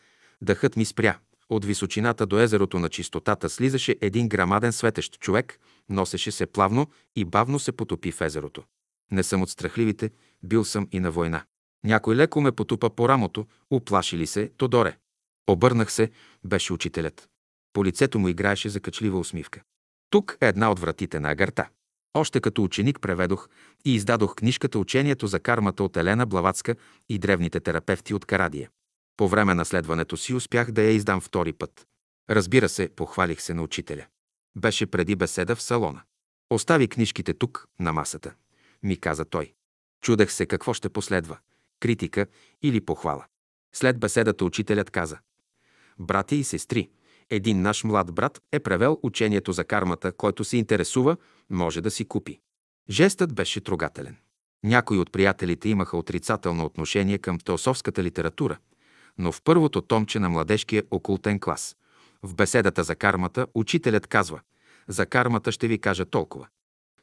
дъхът 0.43 0.77
ми 0.77 0.85
спря. 0.85 1.19
От 1.49 1.65
височината 1.65 2.27
до 2.27 2.39
езерото 2.39 2.79
на 2.79 2.89
чистотата 2.89 3.51
слизаше 3.51 3.97
един 4.01 4.29
грамаден 4.29 4.73
светещ 4.73 5.21
човек, 5.21 5.59
носеше 5.89 6.31
се 6.31 6.47
плавно 6.47 6.87
и 7.17 7.25
бавно 7.25 7.59
се 7.59 7.73
потопи 7.73 8.13
в 8.13 8.21
езерото. 8.21 8.63
Не 9.11 9.23
съм 9.23 9.43
от 9.43 9.51
страхливите, 9.51 10.11
бил 10.43 10.65
съм 10.65 10.89
и 10.93 11.01
на 11.01 11.11
война. 11.11 11.45
Някой 11.85 12.17
леко 12.17 12.41
ме 12.41 12.53
потупа 12.53 12.91
по 12.91 13.09
рамото, 13.09 13.47
уплаши 13.71 14.19
ли 14.19 14.27
се, 14.27 14.49
Тодоре. 14.49 14.97
Обърнах 15.49 15.93
се, 15.93 16.11
беше 16.45 16.73
учителят. 16.73 17.29
По 17.73 17.85
лицето 17.85 18.19
му 18.19 18.29
играеше 18.29 18.69
закачлива 18.69 19.19
усмивка. 19.19 19.63
Тук 20.11 20.37
е 20.41 20.49
една 20.49 20.71
от 20.71 20.79
вратите 20.79 21.21
на 21.21 21.31
Агарта. 21.31 21.69
Още 22.15 22.41
като 22.41 22.65
ученик 22.65 23.01
преведох 23.01 23.49
и 23.85 23.95
издадох 23.95 24.35
книжката 24.35 24.79
Учението 24.79 25.27
за 25.27 25.41
кармата 25.41 25.85
от 25.85 25.97
Елена 25.97 26.27
Блаватска 26.27 26.77
и 27.09 27.19
древните 27.19 27.61
терапевти 27.61 28.15
от 28.15 28.25
Карадия. 28.25 28.71
По 29.17 29.29
време 29.29 29.55
на 29.55 29.65
следването 29.65 30.17
си 30.17 30.35
успях 30.35 30.71
да 30.71 30.83
я 30.83 30.91
издам 30.91 31.21
втори 31.21 31.53
път. 31.53 31.87
Разбира 32.31 32.69
се, 32.69 32.89
похвалих 32.89 33.41
се 33.41 33.55
на 33.55 33.63
учителя. 33.63 34.07
Беше 34.57 34.87
преди 34.87 35.17
беседа 35.17 35.57
в 35.57 35.63
салона. 35.63 36.03
Остави 36.51 36.89
книжките 36.89 37.35
тук, 37.35 37.69
на 37.81 37.93
масата 37.93 38.35
ми 38.83 38.97
каза 38.97 39.25
той. 39.25 39.53
Чудех 40.03 40.33
се 40.33 40.47
какво 40.47 40.75
ще 40.75 40.89
последва– 40.89 41.39
критика 41.83 42.27
или 42.63 42.81
похвала. 42.81 43.25
След 43.75 44.01
беседата 44.01 44.45
учителят 44.45 44.91
каза 44.91 45.19
Брати 45.99 46.37
и 46.37 46.45
сестри, 46.45 46.91
един 47.31 47.63
наш 47.63 47.85
млад 47.85 48.15
брат 48.15 48.43
е 48.53 48.61
превел 48.61 48.99
учението 49.03 49.53
за 49.53 49.65
кармата, 49.65 50.13
който 50.13 50.45
се 50.45 50.57
интересува, 50.57 51.17
може 51.51 51.81
да 51.81 51.91
си 51.91 52.05
купи. 52.05 52.41
Жестът 52.91 53.35
беше 53.35 53.61
трогателен. 53.61 54.17
Някои 54.65 54.99
от 54.99 55.13
приятелите 55.13 55.69
имаха 55.69 55.97
отрицателно 55.97 56.65
отношение 56.65 57.19
към 57.19 57.39
теософската 57.39 58.03
литература, 58.03 58.59
но 59.19 59.33
в 59.33 59.43
първото 59.43 59.81
томче 59.81 60.19
на 60.19 60.29
младежкия 60.29 60.83
окултен 60.91 61.41
клас, 61.41 61.77
в 62.23 62.35
беседата 62.35 62.85
за 62.85 62.97
кармата, 62.97 63.47
учителят 63.55 64.07
казва 64.07 64.41
«За 64.89 65.07
кармата 65.07 65.53
ще 65.53 65.69
ви 65.69 65.79
кажа 65.79 66.05
толкова. 66.05 66.47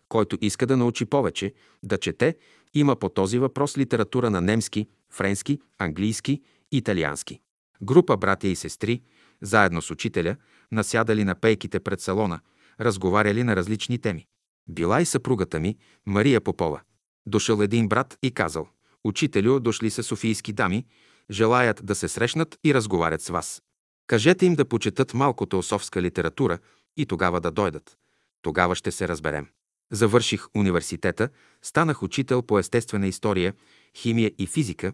Който 0.09 0.37
иска 0.41 0.65
да 0.65 0.77
научи 0.77 1.05
повече, 1.05 1.53
да 1.83 1.97
чете, 1.97 2.37
има 2.73 2.95
по 2.95 3.09
този 3.09 3.39
въпрос 3.39 3.77
литература 3.77 4.29
на 4.29 4.41
немски, 4.41 4.87
френски, 5.11 5.59
английски, 5.77 6.41
италиански. 6.71 7.39
Група 7.81 8.17
братя 8.17 8.47
и 8.47 8.55
сестри, 8.55 9.01
заедно 9.41 9.81
с 9.81 9.91
учителя, 9.91 10.35
насядали 10.71 11.23
на 11.23 11.35
пейките 11.35 11.79
пред 11.79 12.01
салона, 12.01 12.39
разговаряли 12.79 13.43
на 13.43 13.55
различни 13.55 13.99
теми. 13.99 14.27
Била 14.69 15.01
и 15.01 15.05
съпругата 15.05 15.59
ми, 15.59 15.77
Мария 16.05 16.41
Попова. 16.41 16.81
Дошъл 17.25 17.61
един 17.61 17.87
брат 17.87 18.17
и 18.23 18.31
казал, 18.31 18.67
Учителю, 19.03 19.59
дошли 19.59 19.89
са 19.89 20.03
софийски 20.03 20.53
дами, 20.53 20.85
желаят 21.31 21.85
да 21.85 21.95
се 21.95 22.07
срещнат 22.07 22.57
и 22.65 22.73
разговарят 22.73 23.21
с 23.21 23.29
вас. 23.29 23.61
Кажете 24.07 24.45
им 24.45 24.55
да 24.55 24.65
почетат 24.65 25.13
малко 25.13 25.45
теософска 25.45 26.01
литература 26.01 26.59
и 26.97 27.05
тогава 27.05 27.41
да 27.41 27.51
дойдат. 27.51 27.97
Тогава 28.41 28.75
ще 28.75 28.91
се 28.91 29.07
разберем. 29.07 29.47
Завърших 29.91 30.47
университета, 30.55 31.29
станах 31.61 32.03
учител 32.03 32.41
по 32.41 32.59
естествена 32.59 33.07
история, 33.07 33.53
химия 33.95 34.31
и 34.37 34.47
физика, 34.47 34.93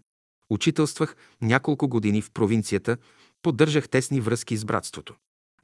учителствах 0.49 1.15
няколко 1.41 1.87
години 1.87 2.21
в 2.21 2.31
провинцията, 2.31 2.97
поддържах 3.41 3.89
тесни 3.89 4.21
връзки 4.21 4.57
с 4.57 4.65
братството. 4.65 5.15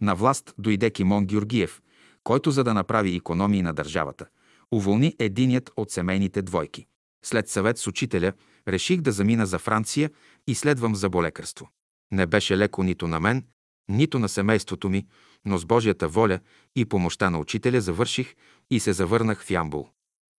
На 0.01 0.15
власт 0.15 0.53
дойде 0.57 0.89
Кимон 0.89 1.25
Георгиев, 1.25 1.81
който 2.23 2.51
за 2.51 2.63
да 2.63 2.73
направи 2.73 3.15
економии 3.15 3.61
на 3.61 3.73
държавата, 3.73 4.25
уволни 4.71 5.15
единият 5.19 5.71
от 5.77 5.91
семейните 5.91 6.41
двойки. 6.41 6.85
След 7.25 7.49
съвет 7.49 7.77
с 7.77 7.87
учителя, 7.87 8.33
реших 8.67 9.01
да 9.01 9.11
замина 9.11 9.45
за 9.45 9.59
Франция 9.59 10.11
и 10.47 10.55
следвам 10.55 10.95
за 10.95 11.09
болекарство. 11.09 11.69
Не 12.11 12.25
беше 12.25 12.57
леко 12.57 12.83
нито 12.83 13.07
на 13.07 13.19
мен, 13.19 13.45
нито 13.89 14.19
на 14.19 14.29
семейството 14.29 14.89
ми, 14.89 15.07
но 15.45 15.57
с 15.57 15.65
Божията 15.65 16.07
воля 16.07 16.39
и 16.75 16.85
помощта 16.85 17.29
на 17.29 17.39
учителя 17.39 17.81
завърших 17.81 18.35
и 18.71 18.79
се 18.79 18.93
завърнах 18.93 19.43
в 19.43 19.51
Ямбул. 19.51 19.89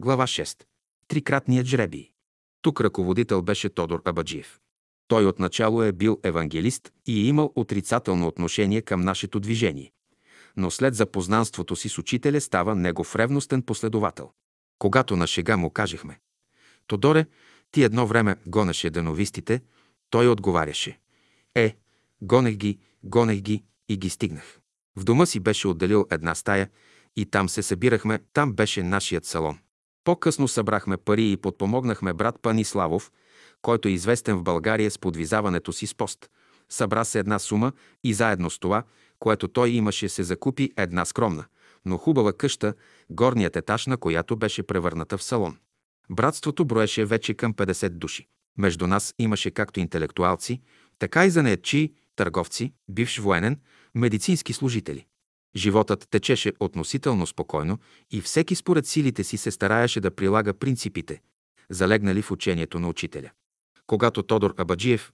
Глава 0.00 0.26
6. 0.26 0.62
Трикратният 1.08 1.66
жребий. 1.66 2.10
Тук 2.62 2.80
ръководител 2.80 3.42
беше 3.42 3.68
Тодор 3.68 4.02
Абаджиев. 4.04 4.60
Той 5.08 5.26
отначало 5.26 5.82
е 5.82 5.92
бил 5.92 6.20
евангелист 6.22 6.92
и 7.06 7.20
е 7.20 7.24
имал 7.24 7.52
отрицателно 7.54 8.26
отношение 8.26 8.82
към 8.82 9.00
нашето 9.00 9.40
движение. 9.40 9.92
Но 10.56 10.70
след 10.70 10.94
запознанството 10.94 11.76
си 11.76 11.88
с 11.88 11.98
учителя 11.98 12.40
става 12.40 12.74
негов 12.74 13.16
ревностен 13.16 13.62
последовател. 13.62 14.30
Когато 14.78 15.16
на 15.16 15.26
шега 15.26 15.56
му 15.56 15.70
кажехме 15.70 16.18
«Тодоре, 16.86 17.26
ти 17.70 17.82
едно 17.82 18.06
време 18.06 18.36
гонеше 18.46 18.90
дановистите», 18.90 19.60
той 20.10 20.28
отговаряше 20.28 20.98
«Е, 21.54 21.76
гонех 22.22 22.56
ги, 22.56 22.78
гонех 23.04 23.40
ги 23.40 23.64
и 23.88 23.96
ги 23.96 24.10
стигнах». 24.10 24.60
В 24.96 25.04
дома 25.04 25.26
си 25.26 25.40
беше 25.40 25.68
отделил 25.68 26.06
една 26.10 26.34
стая 26.34 26.70
и 27.16 27.26
там 27.26 27.48
се 27.48 27.62
събирахме, 27.62 28.18
там 28.32 28.52
беше 28.52 28.82
нашият 28.82 29.24
салон. 29.24 29.58
По-късно 30.04 30.48
събрахме 30.48 30.96
пари 30.96 31.32
и 31.32 31.36
подпомогнахме 31.36 32.12
брат 32.12 32.42
Паниславов, 32.42 33.12
който 33.62 33.88
е 33.88 33.92
известен 33.92 34.36
в 34.36 34.42
България 34.42 34.90
с 34.90 34.98
подвизаването 34.98 35.72
си 35.72 35.86
с 35.86 35.94
пост. 35.94 36.30
Събра 36.68 37.04
се 37.04 37.18
една 37.18 37.38
сума 37.38 37.72
и 38.04 38.14
заедно 38.14 38.50
с 38.50 38.58
това, 38.58 38.82
което 39.18 39.48
той 39.48 39.70
имаше, 39.70 40.08
се 40.08 40.22
закупи 40.22 40.70
една 40.76 41.04
скромна, 41.04 41.44
но 41.84 41.98
хубава 41.98 42.32
къща, 42.32 42.74
горният 43.10 43.56
етаж 43.56 43.86
на 43.86 43.96
която 43.96 44.36
беше 44.36 44.62
превърната 44.62 45.18
в 45.18 45.22
салон. 45.22 45.56
Братството 46.10 46.64
броеше 46.64 47.04
вече 47.04 47.34
към 47.34 47.54
50 47.54 47.88
души. 47.88 48.28
Между 48.58 48.86
нас 48.86 49.14
имаше 49.18 49.50
както 49.50 49.80
интелектуалци, 49.80 50.60
така 50.98 51.26
и 51.26 51.30
занаятчии, 51.30 51.92
търговци, 52.16 52.72
бивш 52.88 53.18
военен, 53.18 53.60
медицински 53.94 54.52
служители. 54.52 55.06
Животът 55.56 56.06
течеше 56.10 56.52
относително 56.60 57.26
спокойно 57.26 57.78
и 58.10 58.20
всеки 58.20 58.54
според 58.54 58.86
силите 58.86 59.24
си 59.24 59.36
се 59.36 59.50
стараеше 59.50 60.00
да 60.00 60.10
прилага 60.10 60.52
принципите, 60.52 61.20
залегнали 61.70 62.22
в 62.22 62.30
учението 62.30 62.80
на 62.80 62.88
учителя. 62.88 63.30
Когато 63.86 64.22
Тодор 64.22 64.54
Абаджиев, 64.58 65.12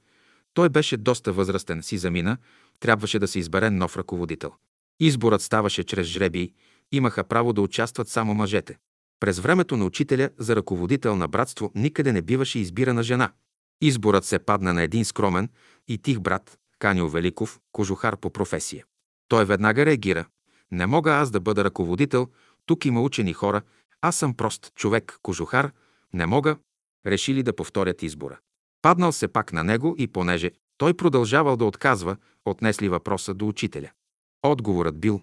той 0.55 0.68
беше 0.68 0.97
доста 0.97 1.32
възрастен, 1.32 1.82
си 1.82 1.99
замина, 1.99 2.36
трябваше 2.80 3.18
да 3.18 3.28
се 3.28 3.39
избере 3.39 3.70
нов 3.70 3.97
ръководител. 3.97 4.53
Изборът 5.01 5.43
ставаше 5.43 5.84
чрез 5.84 6.07
жребий, 6.07 6.53
имаха 6.93 7.24
право 7.24 7.53
да 7.53 7.61
участват 7.61 8.09
само 8.09 8.34
мъжете. 8.34 8.78
През 9.20 9.39
времето 9.39 9.76
на 9.76 9.84
учителя 9.84 10.30
за 10.39 10.57
ръководител 10.57 11.16
на 11.16 11.28
братство 11.28 11.72
никъде 11.74 12.12
не 12.12 12.22
биваше 12.22 12.59
избирана 12.59 13.03
жена. 13.03 13.32
Изборът 13.80 14.24
се 14.24 14.39
падна 14.39 14.74
на 14.74 14.82
един 14.82 15.05
скромен 15.05 15.49
и 15.89 15.99
тих 15.99 16.20
брат, 16.20 16.59
Канил 16.78 17.09
Великов, 17.09 17.61
кожухар 17.72 18.16
по 18.16 18.30
професия. 18.30 18.84
Той 19.29 19.45
веднага 19.45 19.87
реагира. 19.87 20.26
Не 20.70 20.87
мога 20.87 21.12
аз 21.12 21.31
да 21.31 21.41
бъда 21.41 21.64
ръководител, 21.64 22.29
тук 22.66 22.85
има 22.85 23.03
учени 23.03 23.33
хора, 23.33 23.62
аз 24.01 24.16
съм 24.16 24.35
прост 24.35 24.72
човек, 24.74 25.18
кожухар, 25.22 25.72
не 26.12 26.26
мога. 26.26 26.57
Решили 27.07 27.43
да 27.43 27.57
повторят 27.57 28.03
избора. 28.03 28.39
Паднал 28.83 29.12
се 29.12 29.29
пак 29.29 29.53
на 29.53 29.64
него 29.64 29.95
и 29.99 30.07
понеже 30.07 30.51
той 30.79 30.95
продължавал 30.95 31.57
да 31.57 31.64
отказва, 31.64 32.16
отнесли 32.45 32.89
въпроса 32.89 33.35
до 33.35 33.49
учителя. 33.49 33.91
Отговорът 34.43 35.01
бил, 35.01 35.22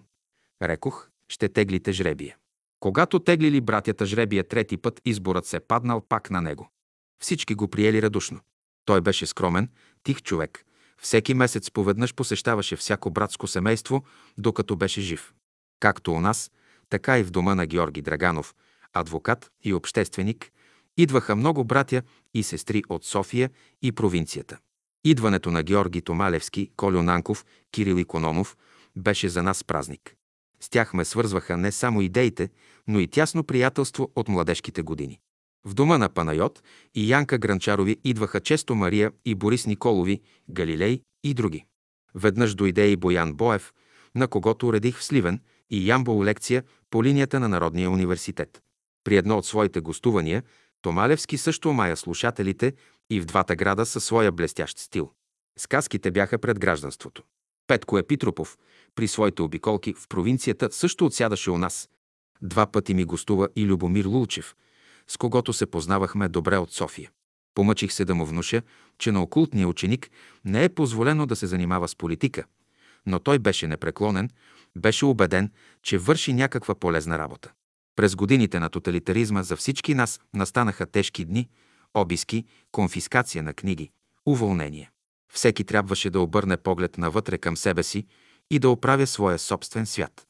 рекох, 0.62 1.08
ще 1.28 1.48
теглите 1.48 1.92
жребия. 1.92 2.36
Когато 2.80 3.18
теглили 3.18 3.60
братята 3.60 4.06
жребия 4.06 4.48
трети 4.48 4.76
път, 4.76 5.00
изборът 5.04 5.46
се 5.46 5.60
паднал 5.60 6.00
пак 6.00 6.30
на 6.30 6.40
него. 6.40 6.70
Всички 7.22 7.54
го 7.54 7.68
приели 7.68 8.02
радушно. 8.02 8.40
Той 8.84 9.00
беше 9.00 9.26
скромен, 9.26 9.68
тих 10.02 10.22
човек, 10.22 10.65
всеки 11.02 11.34
месец 11.34 11.70
поведнъж 11.70 12.14
посещаваше 12.14 12.76
всяко 12.76 13.10
братско 13.10 13.46
семейство, 13.46 14.04
докато 14.38 14.76
беше 14.76 15.00
жив. 15.00 15.32
Както 15.80 16.12
у 16.12 16.20
нас, 16.20 16.50
така 16.90 17.18
и 17.18 17.22
в 17.22 17.30
дома 17.30 17.54
на 17.54 17.66
Георги 17.66 18.02
Драганов, 18.02 18.54
адвокат 18.92 19.50
и 19.64 19.74
общественик, 19.74 20.52
идваха 20.96 21.36
много 21.36 21.64
братя 21.64 22.02
и 22.34 22.42
сестри 22.42 22.82
от 22.88 23.04
София 23.04 23.50
и 23.82 23.92
провинцията. 23.92 24.58
Идването 25.04 25.50
на 25.50 25.62
Георги 25.62 26.02
Томалевски, 26.02 26.70
Колю 26.76 27.02
Нанков, 27.02 27.46
Кирил 27.70 27.98
Икономов 27.98 28.56
беше 28.96 29.28
за 29.28 29.42
нас 29.42 29.64
празник. 29.64 30.16
С 30.60 30.68
тях 30.68 30.94
ме 30.94 31.04
свързваха 31.04 31.56
не 31.56 31.72
само 31.72 32.02
идеите, 32.02 32.50
но 32.88 33.00
и 33.00 33.08
тясно 33.08 33.44
приятелство 33.44 34.12
от 34.16 34.28
младежките 34.28 34.82
години. 34.82 35.20
В 35.66 35.74
дома 35.74 35.98
на 35.98 36.08
Панайот 36.08 36.62
и 36.94 37.08
Янка 37.08 37.38
Гранчарови 37.38 37.96
идваха 38.04 38.40
често 38.40 38.74
Мария 38.74 39.12
и 39.24 39.34
Борис 39.34 39.66
Николови, 39.66 40.20
Галилей 40.50 41.02
и 41.24 41.34
други. 41.34 41.64
Веднъж 42.14 42.54
дойде 42.54 42.88
и 42.88 42.96
Боян 42.96 43.34
Боев, 43.34 43.72
на 44.14 44.28
когото 44.28 44.68
уредих 44.68 44.98
в 44.98 45.04
Сливен 45.04 45.40
и 45.70 45.88
Ямбол 45.88 46.24
лекция 46.24 46.64
по 46.90 47.04
линията 47.04 47.40
на 47.40 47.48
Народния 47.48 47.90
университет. 47.90 48.62
При 49.04 49.16
едно 49.16 49.38
от 49.38 49.46
своите 49.46 49.80
гостувания 49.80 50.42
Томалевски 50.82 51.38
също 51.38 51.68
омая 51.68 51.96
слушателите 51.96 52.74
и 53.10 53.20
в 53.20 53.24
двата 53.24 53.56
града 53.56 53.86
със 53.86 54.04
своя 54.04 54.32
блестящ 54.32 54.78
стил. 54.78 55.10
Сказките 55.58 56.10
бяха 56.10 56.38
пред 56.38 56.58
гражданството. 56.58 57.22
Петко 57.66 57.98
Епитропов 57.98 58.58
при 58.94 59.08
своите 59.08 59.42
обиколки 59.42 59.94
в 59.94 60.08
провинцията 60.08 60.68
също 60.72 61.06
отсядаше 61.06 61.50
у 61.50 61.58
нас. 61.58 61.88
Два 62.42 62.66
пъти 62.66 62.94
ми 62.94 63.04
гостува 63.04 63.48
и 63.56 63.66
Любомир 63.66 64.04
Лулчев– 64.04 64.56
с 65.08 65.16
когото 65.16 65.52
се 65.52 65.66
познавахме 65.66 66.28
добре 66.28 66.58
от 66.58 66.72
София. 66.72 67.10
Помъчих 67.54 67.92
се 67.92 68.04
да 68.04 68.14
му 68.14 68.26
внуша, 68.26 68.62
че 68.98 69.12
на 69.12 69.22
окултния 69.22 69.68
ученик 69.68 70.10
не 70.44 70.64
е 70.64 70.68
позволено 70.68 71.26
да 71.26 71.36
се 71.36 71.46
занимава 71.46 71.88
с 71.88 71.96
политика, 71.96 72.44
но 73.06 73.18
той 73.18 73.38
беше 73.38 73.66
непреклонен, 73.66 74.30
беше 74.76 75.04
убеден, 75.04 75.50
че 75.82 75.98
върши 75.98 76.32
някаква 76.32 76.74
полезна 76.74 77.18
работа. 77.18 77.52
През 77.96 78.16
годините 78.16 78.58
на 78.58 78.68
тоталитаризма 78.68 79.42
за 79.42 79.56
всички 79.56 79.94
нас 79.94 80.20
настанаха 80.34 80.86
тежки 80.86 81.24
дни, 81.24 81.48
обиски, 81.94 82.44
конфискация 82.72 83.42
на 83.42 83.54
книги, 83.54 83.90
уволнение. 84.26 84.90
Всеки 85.32 85.64
трябваше 85.64 86.10
да 86.10 86.20
обърне 86.20 86.56
поглед 86.56 86.98
навътре 86.98 87.38
към 87.38 87.56
себе 87.56 87.82
си 87.82 88.06
и 88.50 88.58
да 88.58 88.70
оправя 88.70 89.06
своя 89.06 89.38
собствен 89.38 89.86
свят, 89.86 90.26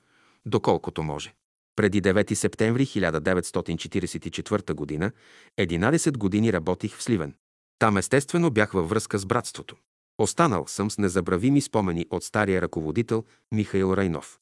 доколкото 0.46 1.02
може. 1.02 1.34
Преди 1.76 2.02
9 2.02 2.34
септември 2.34 2.86
1944 2.86 5.00
г. 5.00 5.12
11 5.58 6.16
години 6.16 6.52
работих 6.52 6.96
в 6.96 7.02
Сливен. 7.02 7.34
Там 7.78 7.96
естествено 7.96 8.50
бях 8.50 8.72
във 8.72 8.88
връзка 8.88 9.18
с 9.18 9.26
братството. 9.26 9.76
Останал 10.18 10.66
съм 10.66 10.90
с 10.90 10.98
незабравими 10.98 11.60
спомени 11.60 12.06
от 12.10 12.24
стария 12.24 12.62
ръководител 12.62 13.24
Михаил 13.52 13.94
Райнов. 13.96 14.38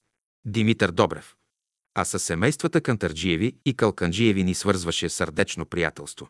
Димитър 0.46 0.90
Добрев. 0.90 1.36
А 1.94 2.04
с 2.04 2.18
семействата 2.18 2.80
Кантарджиеви 2.80 3.56
и 3.64 3.74
Калканджиеви 3.74 4.44
ни 4.44 4.54
свързваше 4.54 5.08
сърдечно 5.08 5.66
приятелство. 5.66 6.28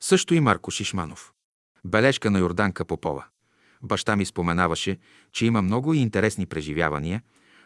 Също 0.00 0.34
и 0.34 0.40
Марко 0.40 0.70
Шишманов. 0.70 1.32
Бележка 1.84 2.30
на 2.30 2.38
Йорданка 2.38 2.84
Попова. 2.84 3.24
Баща 3.82 4.16
ми 4.16 4.24
споменаваше, 4.24 4.98
че 5.32 5.46
има 5.46 5.62
много 5.62 5.94
интересни 5.94 6.46
преживявания, 6.46 7.22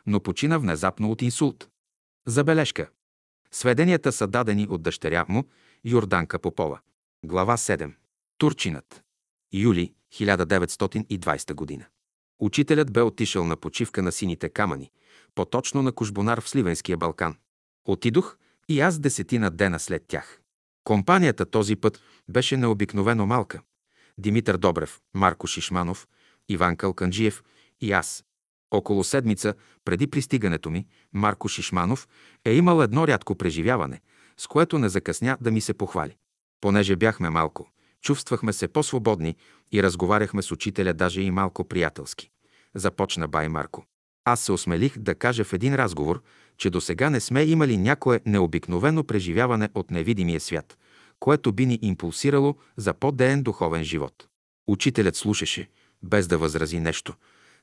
но 0.07 0.21
почина 0.21 0.59
внезапно 0.59 1.11
от 1.11 1.23
инсулт. 1.23 1.69
Забележка. 2.29 2.89
Сведенията 3.51 4.13
са 4.13 4.27
дадени 4.27 4.67
от 4.71 4.83
дъщеря 4.83 5.27
му, 5.29 5.45
Йорданка 5.85 6.39
Попова. 6.39 6.81
Глава 7.25 7.57
7. 7.57 7.93
Турчинът. 8.39 9.03
Юли 9.53 9.95
1920 10.15 11.55
година. 11.55 11.85
Учителят 12.39 12.93
бе 12.93 13.03
отишъл 13.03 13.45
на 13.45 13.57
почивка 13.57 14.03
на 14.03 14.13
сините 14.13 14.49
камъни, 14.49 14.91
по-точно 15.35 15.83
на 15.83 15.93
Кожбонар 15.93 16.41
в 16.41 16.49
Сливенския 16.49 16.97
Балкан. 16.97 17.37
Отидох 17.85 18.37
и 18.69 18.81
аз 18.81 18.99
десетина 18.99 19.51
дена 19.51 19.81
след 19.81 20.05
тях. 20.09 20.41
Компанията 20.85 21.47
този 21.47 21.77
път 21.77 22.01
беше 22.29 22.57
необикновено 22.57 23.27
малка. 23.27 23.63
Димитър 24.19 24.57
Добрев, 24.57 25.01
Марко 25.15 25.47
Шишманов, 25.47 26.09
Иван 26.49 26.77
Калканджиев 26.77 27.43
и 27.81 27.93
аз. 27.93 28.25
Около 28.71 29.05
седмица 29.05 29.55
преди 29.85 30.07
пристигането 30.07 30.71
ми, 30.71 30.87
Марко 31.13 31.49
Шишманов 31.49 32.09
е 32.45 32.55
имал 32.55 32.83
едно 32.83 33.09
рядко 33.09 33.35
преживяване, 33.35 34.01
с 34.37 34.47
което 34.47 34.79
не 34.79 34.89
закъсня 34.89 35.37
да 35.41 35.51
ми 35.51 35.61
се 35.61 35.75
похвали. 35.75 36.17
Понеже 36.61 36.97
бяхме 36.97 37.31
малко, 37.31 37.71
Чувствахме 38.07 38.53
се 38.53 38.69
по-свободни 38.69 39.37
и 39.73 39.83
разговаряхме 39.83 40.43
с 40.43 40.53
учителя 40.53 40.95
даже 40.95 41.23
и 41.23 41.31
малко 41.31 41.65
приятелски. 41.65 42.31
Започна 42.75 43.29
бай 43.29 43.49
Марко. 43.49 43.85
Аз 44.25 44.41
се 44.41 44.53
осмелих 44.53 44.99
да 44.99 45.15
кажа 45.15 45.45
в 45.45 45.53
един 45.53 45.75
разговор, 45.75 46.23
че 46.57 46.71
до 46.71 46.81
сега 46.81 47.11
не 47.11 47.21
сме 47.21 47.43
имали 47.43 47.77
някое 47.77 48.21
необикновено 48.27 49.05
преживяване 49.05 49.69
от 49.75 49.91
невидимия 49.91 50.41
свят, 50.41 50.79
което 51.21 51.53
би 51.53 51.67
ни 51.67 51.79
импулсирало 51.83 52.57
за 52.77 52.95
по-деен 52.95 53.43
духовен 53.43 53.85
живот. 53.85 54.29
Учителят 54.67 55.17
слушаше, 55.17 55.69
без 56.03 56.27
да 56.27 56.39
възрази 56.39 56.81
нещо. 56.81 57.15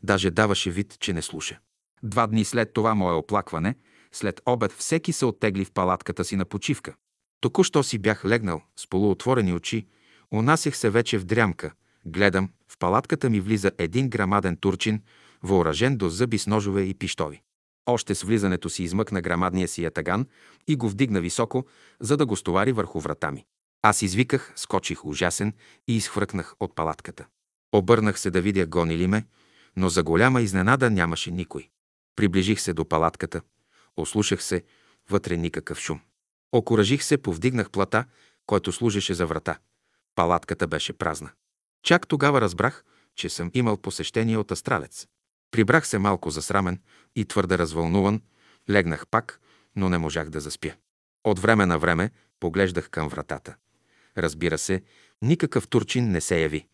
Даже 0.04 0.32
даваше 0.32 0.72
вид, 0.72 0.98
че 1.00 1.14
не 1.14 1.22
слуша. 1.22 1.60
Два 2.04 2.28
дни 2.28 2.46
след 2.46 2.74
това 2.74 2.96
мое 2.96 3.14
оплакване, 3.14 3.76
след 4.12 4.42
обед 4.46 4.72
всеки 4.72 5.14
се 5.14 5.26
оттегли 5.26 5.66
в 5.66 5.72
палатката 5.72 6.24
си 6.24 6.36
на 6.36 6.46
почивка. 6.46 6.96
Току-що 7.42 7.84
си 7.84 7.98
бях 7.98 8.26
легнал 8.26 8.62
с 8.76 8.88
полуотворени 8.88 9.54
очи, 9.54 9.88
унасях 10.34 10.78
се 10.78 10.90
вече 10.90 11.18
в 11.18 11.26
дрямка. 11.26 11.72
Гледам, 12.06 12.50
в 12.68 12.78
палатката 12.78 13.30
ми 13.30 13.40
влиза 13.40 13.72
един 13.78 14.10
грамаден 14.10 14.58
турчин, 14.58 15.02
въоръжен 15.44 15.98
до 15.98 16.10
зъби 16.10 16.38
с 16.38 16.48
ножове 16.48 16.82
и 16.82 16.94
пиштови. 16.94 17.42
Още 17.86 18.16
с 18.16 18.24
влизането 18.24 18.70
си 18.70 18.84
измъкна 18.84 19.22
грамадния 19.22 19.68
си 19.68 19.84
ятаган 19.84 20.26
и 20.68 20.76
го 20.76 20.90
вдигна 20.90 21.22
високо, 21.22 21.66
за 22.00 22.18
да 22.18 22.26
го 22.26 22.36
стовари 22.36 22.72
върху 22.72 23.00
врата 23.00 23.32
ми. 23.32 23.46
Аз 23.82 24.02
извиках, 24.02 24.54
скочих 24.56 25.06
ужасен 25.06 25.54
и 25.88 25.96
изхвъркнах 25.96 26.56
от 26.60 26.76
палатката. 26.76 27.26
Обърнах 27.76 28.20
се 28.20 28.32
да 28.32 28.42
видя 28.42 28.66
гони 28.66 28.98
ли 28.98 29.08
ме, 29.08 29.26
но 29.76 29.90
за 29.90 30.04
голяма 30.04 30.42
изненада 30.42 30.90
нямаше 30.90 31.32
никой. 31.32 31.70
Приближих 32.16 32.62
се 32.62 32.74
до 32.74 32.86
палатката, 32.86 33.42
ослушах 33.98 34.44
се, 34.44 34.64
вътре 35.10 35.38
никакъв 35.38 35.80
шум. 35.80 36.00
Окоръжих 36.52 37.04
се, 37.04 37.18
повдигнах 37.18 37.72
плата, 37.72 38.06
който 38.46 38.72
служеше 38.72 39.14
за 39.14 39.26
врата. 39.26 39.58
Палатката 40.16 40.68
беше 40.68 40.94
празна. 40.94 41.32
Чак 41.84 42.08
тогава 42.08 42.42
разбрах, 42.42 42.84
че 43.16 43.30
съм 43.30 43.52
имал 43.54 43.78
посещение 43.78 44.38
от 44.38 44.52
астралец. 44.52 45.08
Прибрах 45.52 45.88
се 45.88 45.98
малко 45.98 46.30
засрамен 46.30 46.82
и 47.16 47.26
твърде 47.26 47.58
развълнуван, 47.58 48.22
легнах 48.70 49.08
пак, 49.08 49.40
но 49.76 49.90
не 49.90 49.98
можах 49.98 50.30
да 50.30 50.40
заспя. 50.40 50.74
От 51.24 51.40
време 51.40 51.66
на 51.66 51.80
време 51.80 52.12
поглеждах 52.40 52.90
към 52.90 53.08
вратата. 53.08 53.56
Разбира 54.18 54.58
се, 54.58 54.84
никакъв 55.22 55.68
турчин 55.68 56.12
не 56.12 56.22
се 56.22 56.42
яви. 56.42 56.68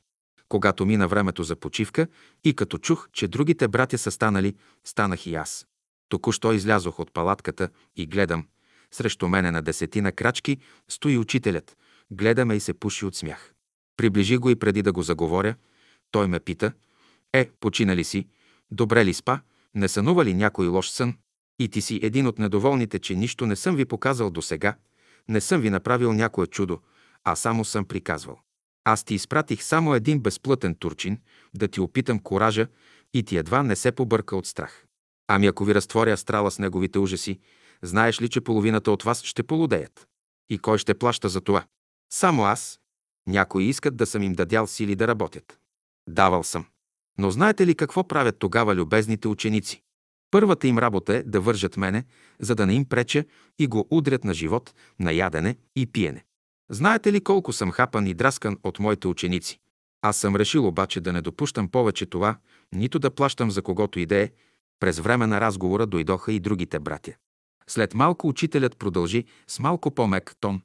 Когато 0.49 0.85
мина 0.85 1.07
времето 1.07 1.43
за 1.43 1.55
почивка 1.55 2.07
и 2.43 2.53
като 2.53 2.77
чух, 2.77 3.09
че 3.13 3.27
другите 3.27 3.67
братя 3.67 3.97
са 3.97 4.11
станали, 4.11 4.55
станах 4.84 5.27
и 5.27 5.35
аз. 5.35 5.67
Току-що 6.09 6.53
излязох 6.53 6.99
от 6.99 7.13
палатката 7.13 7.69
и 7.95 8.05
гледам. 8.05 8.47
Срещу 8.91 9.27
мене 9.27 9.51
на 9.51 9.61
десетина 9.61 10.11
крачки 10.11 10.57
стои 10.88 11.17
учителят. 11.17 11.77
Гледаме 12.11 12.55
и 12.55 12.59
се 12.59 12.73
пуши 12.73 13.05
от 13.05 13.15
смях. 13.15 13.53
Приближи 13.97 14.38
го 14.38 14.49
и 14.49 14.55
преди 14.55 14.81
да 14.81 14.91
го 14.91 15.03
заговоря, 15.03 15.55
той 16.11 16.27
ме 16.27 16.39
пита, 16.39 16.71
«Е, 17.34 17.49
почина 17.59 17.95
ли 17.95 18.03
си? 18.03 18.27
Добре 18.71 19.05
ли 19.05 19.13
спа? 19.13 19.39
Не 19.76 19.88
сънува 19.88 20.26
ли 20.26 20.34
някой 20.34 20.67
лош 20.67 20.89
сън? 20.89 21.17
И 21.59 21.69
ти 21.69 21.81
си 21.81 21.99
един 22.03 22.27
от 22.27 22.39
недоволните, 22.39 22.99
че 22.99 23.15
нищо 23.15 23.45
не 23.45 23.55
съм 23.55 23.76
ви 23.76 23.85
показал 23.85 24.30
до 24.30 24.41
сега. 24.41 24.76
Не 25.27 25.41
съм 25.41 25.61
ви 25.61 25.69
направил 25.69 26.13
някое 26.13 26.47
чудо, 26.47 26.80
а 27.23 27.35
само 27.35 27.65
съм 27.65 27.85
приказвал. 27.85 28.39
Аз 28.91 29.03
ти 29.03 29.15
изпратих 29.15 29.63
само 29.63 29.95
един 29.95 30.19
безплътен 30.19 30.75
турчин, 30.75 31.17
да 31.55 31.67
ти 31.67 31.81
опитам 31.81 32.19
коража 32.19 32.67
и 33.13 33.23
ти 33.23 33.37
едва 33.37 33.63
не 33.63 33.75
се 33.75 33.91
побърка 33.91 34.35
от 34.35 34.45
страх. 34.45 34.85
Ами 35.27 35.47
ако 35.47 35.65
ви 35.65 35.75
разтворя 35.75 36.11
астрала 36.11 36.51
с 36.51 36.59
неговите 36.59 36.99
ужаси, 36.99 37.39
знаеш 37.81 38.21
ли, 38.21 38.29
че 38.29 38.41
половината 38.41 38.91
от 38.91 39.03
вас 39.03 39.23
ще 39.23 39.43
полудеят? 39.43 40.07
И 40.49 40.59
кой 40.59 40.77
ще 40.77 40.93
плаща 40.93 41.29
за 41.29 41.41
това? 41.41 41.65
Само 42.13 42.43
аз. 42.43 42.79
Някои 43.27 43.63
искат 43.63 43.97
да 43.97 44.05
съм 44.05 44.23
им 44.23 44.33
дадял 44.33 44.67
сили 44.67 44.95
да 44.95 45.07
работят. 45.07 45.59
Давал 46.07 46.43
съм. 46.43 46.65
Но 47.17 47.31
знаете 47.31 47.67
ли 47.67 47.75
какво 47.75 48.07
правят 48.07 48.39
тогава 48.39 48.75
любезните 48.75 49.27
ученици? 49.27 49.81
Първата 50.31 50.67
им 50.67 50.77
работа 50.77 51.15
е 51.15 51.23
да 51.23 51.41
вържат 51.41 51.77
мене, 51.77 52.03
за 52.39 52.55
да 52.55 52.65
не 52.65 52.73
им 52.73 52.85
преча 52.85 53.25
и 53.59 53.67
го 53.67 53.87
удрят 53.89 54.23
на 54.23 54.33
живот, 54.33 54.73
на 54.99 55.11
ядене 55.11 55.55
и 55.75 55.85
пиене. 55.85 56.25
Знаете 56.69 57.13
ли 57.13 57.21
колко 57.21 57.53
съм 57.53 57.71
хапан 57.71 58.07
и 58.07 58.13
драскан 58.13 58.57
от 58.63 58.79
моите 58.79 59.07
ученици? 59.07 59.59
Аз 60.01 60.17
съм 60.17 60.35
решил 60.35 60.67
обаче 60.67 61.01
да 61.01 61.13
не 61.13 61.21
допущам 61.21 61.69
повече 61.69 62.05
това, 62.05 62.37
нито 62.73 62.99
да 62.99 63.11
плащам 63.11 63.51
за 63.51 63.61
когото 63.61 63.99
идее. 63.99 64.31
През 64.79 64.99
време 64.99 65.27
на 65.27 65.41
разговора 65.41 65.85
дойдоха 65.85 66.33
и 66.33 66.39
другите 66.39 66.79
братя. 66.79 67.13
След 67.67 67.93
малко 67.93 68.27
учителят 68.27 68.77
продължи 68.77 69.25
с 69.47 69.59
малко 69.59 69.91
по-мек 69.91 70.35
тон. 70.39 70.61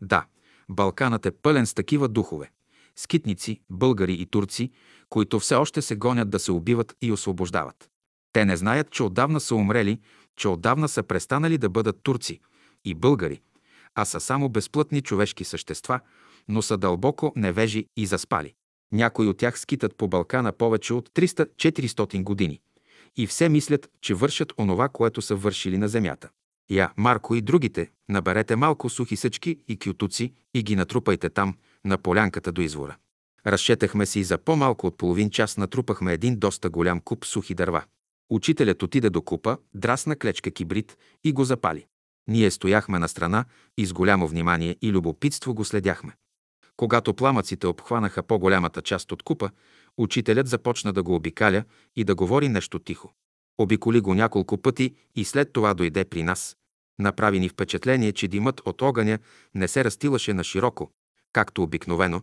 Да, 0.00 0.24
Балканът 0.70 1.26
е 1.26 1.30
пълен 1.30 1.66
с 1.66 1.74
такива 1.74 2.08
духове. 2.08 2.50
Скитници, 2.96 3.60
българи 3.70 4.12
и 4.12 4.26
турци, 4.26 4.70
които 5.08 5.40
все 5.40 5.54
още 5.54 5.82
се 5.82 5.96
гонят 5.96 6.30
да 6.30 6.38
се 6.38 6.52
убиват 6.52 6.96
и 7.02 7.12
освобождават. 7.12 7.90
Те 8.32 8.44
не 8.44 8.56
знаят, 8.56 8.90
че 8.90 9.02
отдавна 9.02 9.40
са 9.40 9.54
умрели, 9.54 10.00
че 10.36 10.48
отдавна 10.48 10.88
са 10.88 11.02
престанали 11.02 11.58
да 11.58 11.68
бъдат 11.68 12.02
турци 12.02 12.40
и 12.84 12.94
българи, 12.94 13.40
а 13.94 14.04
са 14.04 14.20
само 14.20 14.48
безплътни 14.48 15.00
човешки 15.02 15.44
същества, 15.44 16.00
но 16.48 16.62
са 16.62 16.76
дълбоко 16.76 17.32
невежи 17.36 17.86
и 17.96 18.06
заспали. 18.06 18.54
Някои 18.92 19.28
от 19.28 19.38
тях 19.38 19.60
скитат 19.60 19.96
по 19.96 20.08
Балкана 20.08 20.52
повече 20.52 20.94
от 20.94 21.08
300-400 21.08 22.22
години 22.22 22.60
и 23.16 23.26
все 23.26 23.48
мислят, 23.48 23.90
че 24.00 24.14
вършат 24.14 24.52
онова, 24.58 24.88
което 24.88 25.22
са 25.22 25.36
вършили 25.36 25.78
на 25.78 25.88
земята. 25.88 26.28
Я, 26.70 26.92
Марко 26.96 27.34
и 27.34 27.40
другите, 27.40 27.90
наберете 28.08 28.56
малко 28.56 28.88
сухи 28.88 29.16
съчки 29.16 29.56
и 29.68 29.78
кютуци 29.78 30.32
и 30.54 30.62
ги 30.62 30.76
натрупайте 30.76 31.30
там, 31.30 31.56
на 31.84 31.98
полянката 31.98 32.52
до 32.52 32.60
извора. 32.60 32.96
Разчетахме 33.46 34.06
си 34.06 34.20
и 34.20 34.24
за 34.24 34.38
по-малко 34.38 34.86
от 34.86 34.98
половин 34.98 35.30
час 35.30 35.56
натрупахме 35.56 36.12
един 36.12 36.38
доста 36.38 36.70
голям 36.70 37.00
куп 37.00 37.24
сухи 37.24 37.54
дърва. 37.54 37.84
Учителят 38.30 38.82
отиде 38.82 39.10
до 39.10 39.22
купа, 39.22 39.58
драсна 39.74 40.16
клечка 40.16 40.50
кибрид 40.50 40.96
и 41.24 41.32
го 41.32 41.44
запали. 41.44 41.86
Ние 42.30 42.50
стояхме 42.50 42.98
на 42.98 43.08
страна 43.08 43.44
и 43.78 43.86
с 43.86 43.92
голямо 43.92 44.28
внимание 44.28 44.76
и 44.82 44.92
любопитство 44.92 45.54
го 45.54 45.64
следяхме. 45.64 46.12
Когато 46.76 47.14
пламъците 47.14 47.66
обхванаха 47.66 48.22
по-голямата 48.22 48.82
част 48.82 49.12
от 49.12 49.22
купа, 49.22 49.50
учителят 49.96 50.48
започна 50.48 50.92
да 50.92 51.02
го 51.02 51.14
обикаля 51.14 51.64
и 51.96 52.04
да 52.04 52.14
говори 52.14 52.48
нещо 52.48 52.78
тихо. 52.78 53.14
Обиколи 53.58 54.00
го 54.00 54.14
няколко 54.14 54.58
пъти 54.58 54.94
и 55.14 55.24
след 55.24 55.52
това 55.52 55.74
дойде 55.74 56.04
при 56.04 56.22
нас. 56.22 56.56
Направи 56.98 57.40
ни 57.40 57.48
впечатление, 57.48 58.12
че 58.12 58.28
димът 58.28 58.60
от 58.60 58.82
огъня 58.82 59.18
не 59.54 59.68
се 59.68 59.84
разтилаше 59.84 60.32
на 60.32 60.44
широко, 60.44 60.90
както 61.32 61.62
обикновено, 61.62 62.22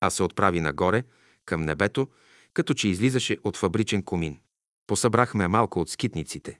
а 0.00 0.10
се 0.10 0.22
отправи 0.22 0.60
нагоре, 0.60 1.02
към 1.44 1.62
небето, 1.62 2.08
като 2.54 2.74
че 2.74 2.88
излизаше 2.88 3.38
от 3.44 3.56
фабричен 3.56 4.02
комин. 4.02 4.38
Посъбрахме 4.86 5.48
малко 5.48 5.80
от 5.80 5.88
скитниците, 5.88 6.58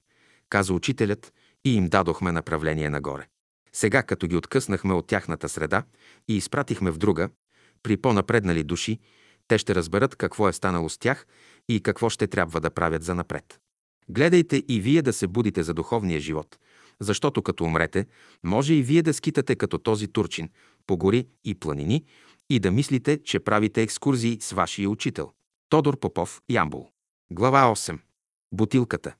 каза 0.48 0.74
учителят, 0.74 1.32
и 1.64 1.74
им 1.74 1.88
дадохме 1.88 2.32
направление 2.32 2.90
нагоре. 2.90 3.26
Сега, 3.72 4.02
като 4.02 4.26
ги 4.26 4.36
откъснахме 4.36 4.94
от 4.94 5.06
тяхната 5.06 5.48
среда 5.48 5.82
и 6.28 6.36
изпратихме 6.36 6.90
в 6.90 6.98
друга, 6.98 7.28
при 7.82 7.96
по-напреднали 7.96 8.62
души, 8.62 8.98
те 9.48 9.58
ще 9.58 9.74
разберат 9.74 10.16
какво 10.16 10.48
е 10.48 10.52
станало 10.52 10.88
с 10.88 10.98
тях 10.98 11.26
и 11.68 11.80
какво 11.80 12.10
ще 12.10 12.26
трябва 12.26 12.60
да 12.60 12.70
правят 12.70 13.02
за 13.02 13.14
напред. 13.14 13.60
Гледайте 14.08 14.62
и 14.68 14.80
вие 14.80 15.02
да 15.02 15.12
се 15.12 15.26
будите 15.26 15.62
за 15.62 15.74
духовния 15.74 16.20
живот, 16.20 16.58
защото 17.00 17.42
като 17.42 17.64
умрете, 17.64 18.06
може 18.44 18.74
и 18.74 18.82
вие 18.82 19.02
да 19.02 19.14
скитате 19.14 19.56
като 19.56 19.78
този 19.78 20.08
турчин 20.08 20.50
по 20.86 20.96
гори 20.96 21.26
и 21.44 21.54
планини 21.54 22.04
и 22.50 22.60
да 22.60 22.70
мислите, 22.70 23.22
че 23.24 23.40
правите 23.40 23.82
екскурзии 23.82 24.38
с 24.40 24.52
вашия 24.52 24.90
учител. 24.90 25.32
Тодор 25.68 25.98
Попов, 25.98 26.40
Ямбул. 26.50 26.90
Глава 27.32 27.74
8. 27.76 27.98
Бутилката. 28.52 29.14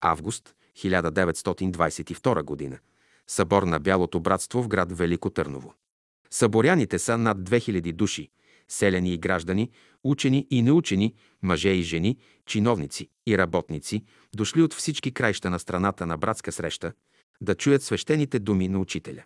Август 0.00 0.54
1922 0.78 2.42
година. 2.42 2.78
Събор 3.26 3.62
на 3.62 3.80
Бялото 3.80 4.20
братство 4.20 4.62
в 4.62 4.68
град 4.68 4.98
Велико 4.98 5.30
Търново. 5.30 5.74
Съборяните 6.30 6.98
са 6.98 7.18
над 7.18 7.38
2000 7.38 7.92
души, 7.92 8.30
селяни 8.68 9.14
и 9.14 9.18
граждани, 9.18 9.70
учени 10.04 10.46
и 10.50 10.62
неучени, 10.62 11.14
мъже 11.42 11.68
и 11.68 11.82
жени, 11.82 12.18
чиновници 12.46 13.08
и 13.26 13.38
работници, 13.38 14.04
дошли 14.36 14.62
от 14.62 14.74
всички 14.74 15.12
краища 15.12 15.50
на 15.50 15.58
страната 15.58 16.06
на 16.06 16.18
братска 16.18 16.52
среща, 16.52 16.92
да 17.40 17.54
чуят 17.54 17.82
свещените 17.82 18.38
думи 18.38 18.68
на 18.68 18.78
учителя. 18.78 19.22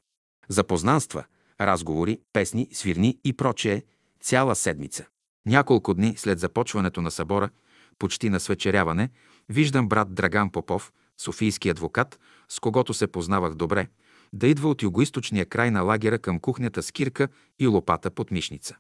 Запознанства, 0.48 1.24
разговори, 1.60 2.20
песни, 2.32 2.68
свирни 2.72 3.18
и 3.24 3.32
прочее 3.32 3.82
цяла 4.20 4.54
седмица. 4.54 5.06
Няколко 5.46 5.94
дни 5.94 6.14
след 6.16 6.38
започването 6.38 7.02
на 7.02 7.10
събора, 7.10 7.50
почти 7.98 8.30
на 8.30 8.40
свечеряване, 8.40 9.10
виждам 9.48 9.88
брат 9.88 10.14
Драган 10.14 10.50
Попов, 10.50 10.92
софийски 11.20 11.68
адвокат, 11.68 12.20
с 12.48 12.60
когото 12.60 12.94
се 12.94 13.06
познавах 13.06 13.54
добре, 13.54 13.88
да 14.32 14.46
идва 14.46 14.68
от 14.68 14.82
югоисточния 14.82 15.46
край 15.46 15.70
на 15.70 15.82
лагера 15.82 16.18
към 16.18 16.40
кухнята 16.40 16.82
с 16.82 16.92
кирка 16.92 17.28
и 17.58 17.66
лопата 17.66 18.10
под 18.10 18.30
мишница. 18.30 18.76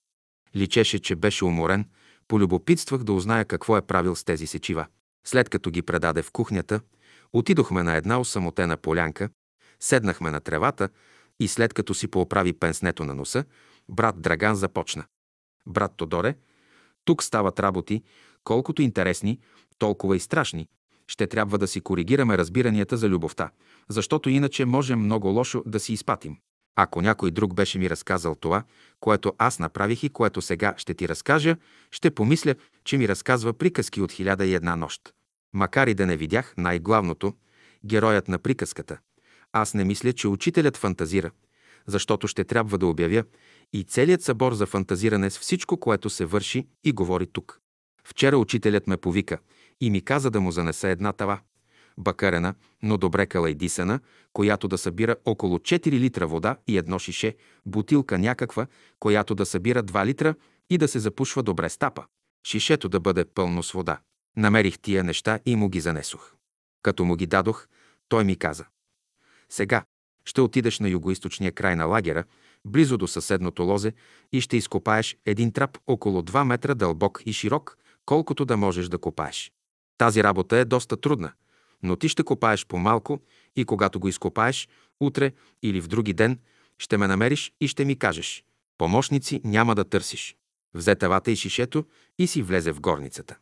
Личеше, 0.56 0.98
че 0.98 1.16
беше 1.16 1.44
уморен, 1.44 1.88
полюбопитствах 2.28 3.02
да 3.02 3.12
узная 3.12 3.44
какво 3.44 3.76
е 3.76 3.82
правил 3.82 4.16
с 4.16 4.24
тези 4.24 4.46
сечива. 4.46 4.86
След 5.26 5.48
като 5.48 5.70
ги 5.70 5.82
предаде 5.82 6.22
в 6.22 6.32
кухнята, 6.32 6.80
отидохме 7.32 7.82
на 7.82 7.96
една 7.96 8.20
осамотена 8.20 8.76
полянка, 8.76 9.28
седнахме 9.80 10.30
на 10.30 10.40
тревата 10.40 10.88
и 11.40 11.48
след 11.48 11.74
като 11.74 11.94
си 11.94 12.08
пооправи 12.08 12.52
пенснето 12.52 13.04
на 13.04 13.14
носа, 13.14 13.44
брат 13.88 14.20
Драган 14.20 14.56
започна. 14.56 15.04
Брат 15.66 15.92
Тодоре, 15.96 16.34
тук 17.04 17.22
стават 17.22 17.60
работи, 17.60 18.02
колкото 18.44 18.82
интересни, 18.82 19.40
толкова 19.78 20.16
и 20.16 20.20
страшни. 20.20 20.68
Ще 21.10 21.26
трябва 21.26 21.58
да 21.58 21.66
си 21.66 21.80
коригираме 21.80 22.38
разбиранията 22.38 22.96
за 22.96 23.08
любовта, 23.08 23.50
защото 23.88 24.30
иначе 24.30 24.64
можем 24.64 25.00
много 25.00 25.28
лошо 25.28 25.62
да 25.66 25.80
си 25.80 25.92
изпатим. 25.92 26.36
Ако 26.76 27.02
някой 27.02 27.30
друг 27.30 27.54
беше 27.54 27.78
ми 27.78 27.90
разказал 27.90 28.34
това, 28.34 28.62
което 29.00 29.32
аз 29.38 29.58
направих 29.58 30.02
и 30.02 30.08
което 30.08 30.42
сега 30.42 30.74
ще 30.76 30.94
ти 30.94 31.08
разкажа, 31.08 31.56
ще 31.90 32.10
помисля, 32.10 32.54
че 32.84 32.98
ми 32.98 33.08
разказва 33.08 33.52
приказки 33.52 34.00
от 34.00 34.12
хиляда 34.12 34.46
и 34.46 34.54
една 34.54 34.76
нощ. 34.76 35.00
Макар 35.54 35.86
и 35.86 35.94
да 35.94 36.06
не 36.06 36.16
видях 36.16 36.54
най-главното, 36.56 37.34
героят 37.84 38.28
на 38.28 38.38
приказката, 38.38 38.98
аз 39.52 39.74
не 39.74 39.84
мисля, 39.84 40.12
че 40.12 40.28
учителят 40.28 40.76
фантазира, 40.76 41.30
защото 41.86 42.28
ще 42.28 42.44
трябва 42.44 42.78
да 42.78 42.86
обявя 42.86 43.22
и 43.72 43.84
целият 43.84 44.22
събор 44.22 44.54
за 44.54 44.66
фантазиране 44.66 45.30
с 45.30 45.38
всичко, 45.38 45.76
което 45.76 46.10
се 46.10 46.24
върши 46.24 46.66
и 46.84 46.92
говори 46.92 47.26
тук. 47.26 47.60
Вчера 48.04 48.38
учителят 48.38 48.86
ме 48.86 48.96
повика 48.96 49.38
и 49.80 49.90
ми 49.90 50.00
каза 50.00 50.30
да 50.30 50.40
му 50.40 50.50
занеса 50.50 50.88
една 50.88 51.12
тава, 51.12 51.40
бакарена, 51.98 52.54
но 52.82 52.96
добре 52.96 53.26
калайдисана, 53.26 54.00
която 54.32 54.68
да 54.68 54.78
събира 54.78 55.16
около 55.24 55.58
4 55.58 55.90
литра 55.90 56.26
вода 56.26 56.56
и 56.66 56.78
едно 56.78 56.98
шише, 56.98 57.36
бутилка 57.66 58.18
някаква, 58.18 58.66
която 59.00 59.34
да 59.34 59.46
събира 59.46 59.82
2 59.82 60.06
литра 60.06 60.34
и 60.70 60.78
да 60.78 60.88
се 60.88 60.98
запушва 60.98 61.42
добре 61.42 61.68
стапа. 61.68 62.04
Шишето 62.46 62.88
да 62.88 63.00
бъде 63.00 63.24
пълно 63.24 63.62
с 63.62 63.72
вода. 63.72 64.00
Намерих 64.36 64.78
тия 64.78 65.04
неща 65.04 65.38
и 65.46 65.56
му 65.56 65.68
ги 65.68 65.80
занесох. 65.80 66.34
Като 66.82 67.04
му 67.04 67.16
ги 67.16 67.26
дадох, 67.26 67.66
той 68.08 68.24
ми 68.24 68.36
каза. 68.36 68.64
Сега 69.48 69.84
ще 70.24 70.40
отидеш 70.40 70.78
на 70.80 70.88
югоисточния 70.88 71.52
край 71.52 71.76
на 71.76 71.84
лагера, 71.84 72.24
близо 72.64 72.98
до 72.98 73.06
съседното 73.06 73.62
лозе 73.62 73.92
и 74.32 74.40
ще 74.40 74.56
изкопаеш 74.56 75.16
един 75.26 75.52
трап 75.52 75.78
около 75.86 76.22
2 76.22 76.44
метра 76.44 76.74
дълбок 76.74 77.22
и 77.26 77.32
широк, 77.32 77.78
колкото 78.06 78.44
да 78.44 78.56
можеш 78.56 78.88
да 78.88 78.98
копаеш. 78.98 79.52
Тази 79.98 80.22
работа 80.22 80.56
е 80.56 80.64
доста 80.64 80.96
трудна, 80.96 81.32
но 81.82 81.96
ти 81.96 82.08
ще 82.08 82.22
копаеш 82.22 82.66
по-малко 82.66 83.20
и 83.56 83.64
когато 83.64 84.00
го 84.00 84.08
изкопаеш, 84.08 84.68
утре 85.00 85.32
или 85.62 85.80
в 85.80 85.88
други 85.88 86.12
ден, 86.12 86.38
ще 86.78 86.96
ме 86.96 87.06
намериш 87.06 87.52
и 87.60 87.68
ще 87.68 87.84
ми 87.84 87.98
кажеш. 87.98 88.44
Помощници 88.78 89.40
няма 89.44 89.74
да 89.74 89.84
търсиш. 89.84 90.36
Взе 90.74 90.94
тавата 90.94 91.30
и 91.30 91.36
шишето 91.36 91.84
и 92.18 92.26
си 92.26 92.42
влезе 92.42 92.72
в 92.72 92.80
горницата. 92.80 93.36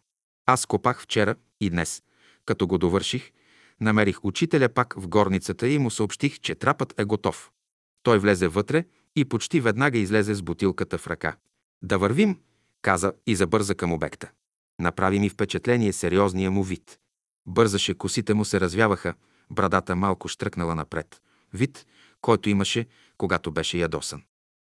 Аз 0.47 0.67
копах 0.67 1.03
вчера 1.03 1.35
и 1.61 1.71
днес. 1.71 2.03
Като 2.45 2.67
го 2.67 2.79
довърших, 2.79 3.33
намерих 3.81 4.25
учителя 4.25 4.69
пак 4.69 4.95
в 4.99 5.09
горницата 5.09 5.69
и 5.69 5.79
му 5.79 5.91
съобщих, 5.91 6.41
че 6.41 6.55
трапът 6.55 6.95
е 6.99 7.05
готов. 7.05 7.51
Той 8.03 8.19
влезе 8.19 8.49
вътре 8.49 8.85
и 9.17 9.25
почти 9.25 9.61
веднага 9.61 9.99
излезе 9.99 10.35
с 10.35 10.43
бутилката 10.43 10.99
в 10.99 11.07
ръка. 11.07 11.37
Да 11.83 11.99
вървим, 11.99 12.39
каза 12.83 13.13
и 13.27 13.37
забърза 13.37 13.75
към 13.75 13.93
обекта. 13.93 14.31
Направи 14.81 15.19
ми 15.19 15.29
впечатление 15.29 15.93
сериозния 15.93 16.51
му 16.51 16.63
вид. 16.63 16.99
Бързаше, 17.47 17.95
косите 17.95 18.35
му 18.35 18.45
се 18.45 18.61
развяваха, 18.61 19.15
брадата 19.51 19.97
малко 19.97 20.29
штръкнала 20.29 20.75
напред. 20.75 21.23
Вид, 21.55 21.87
който 22.21 22.49
имаше, 22.49 22.87
когато 23.19 23.53
беше 23.53 23.79
ядосан. 23.79 24.23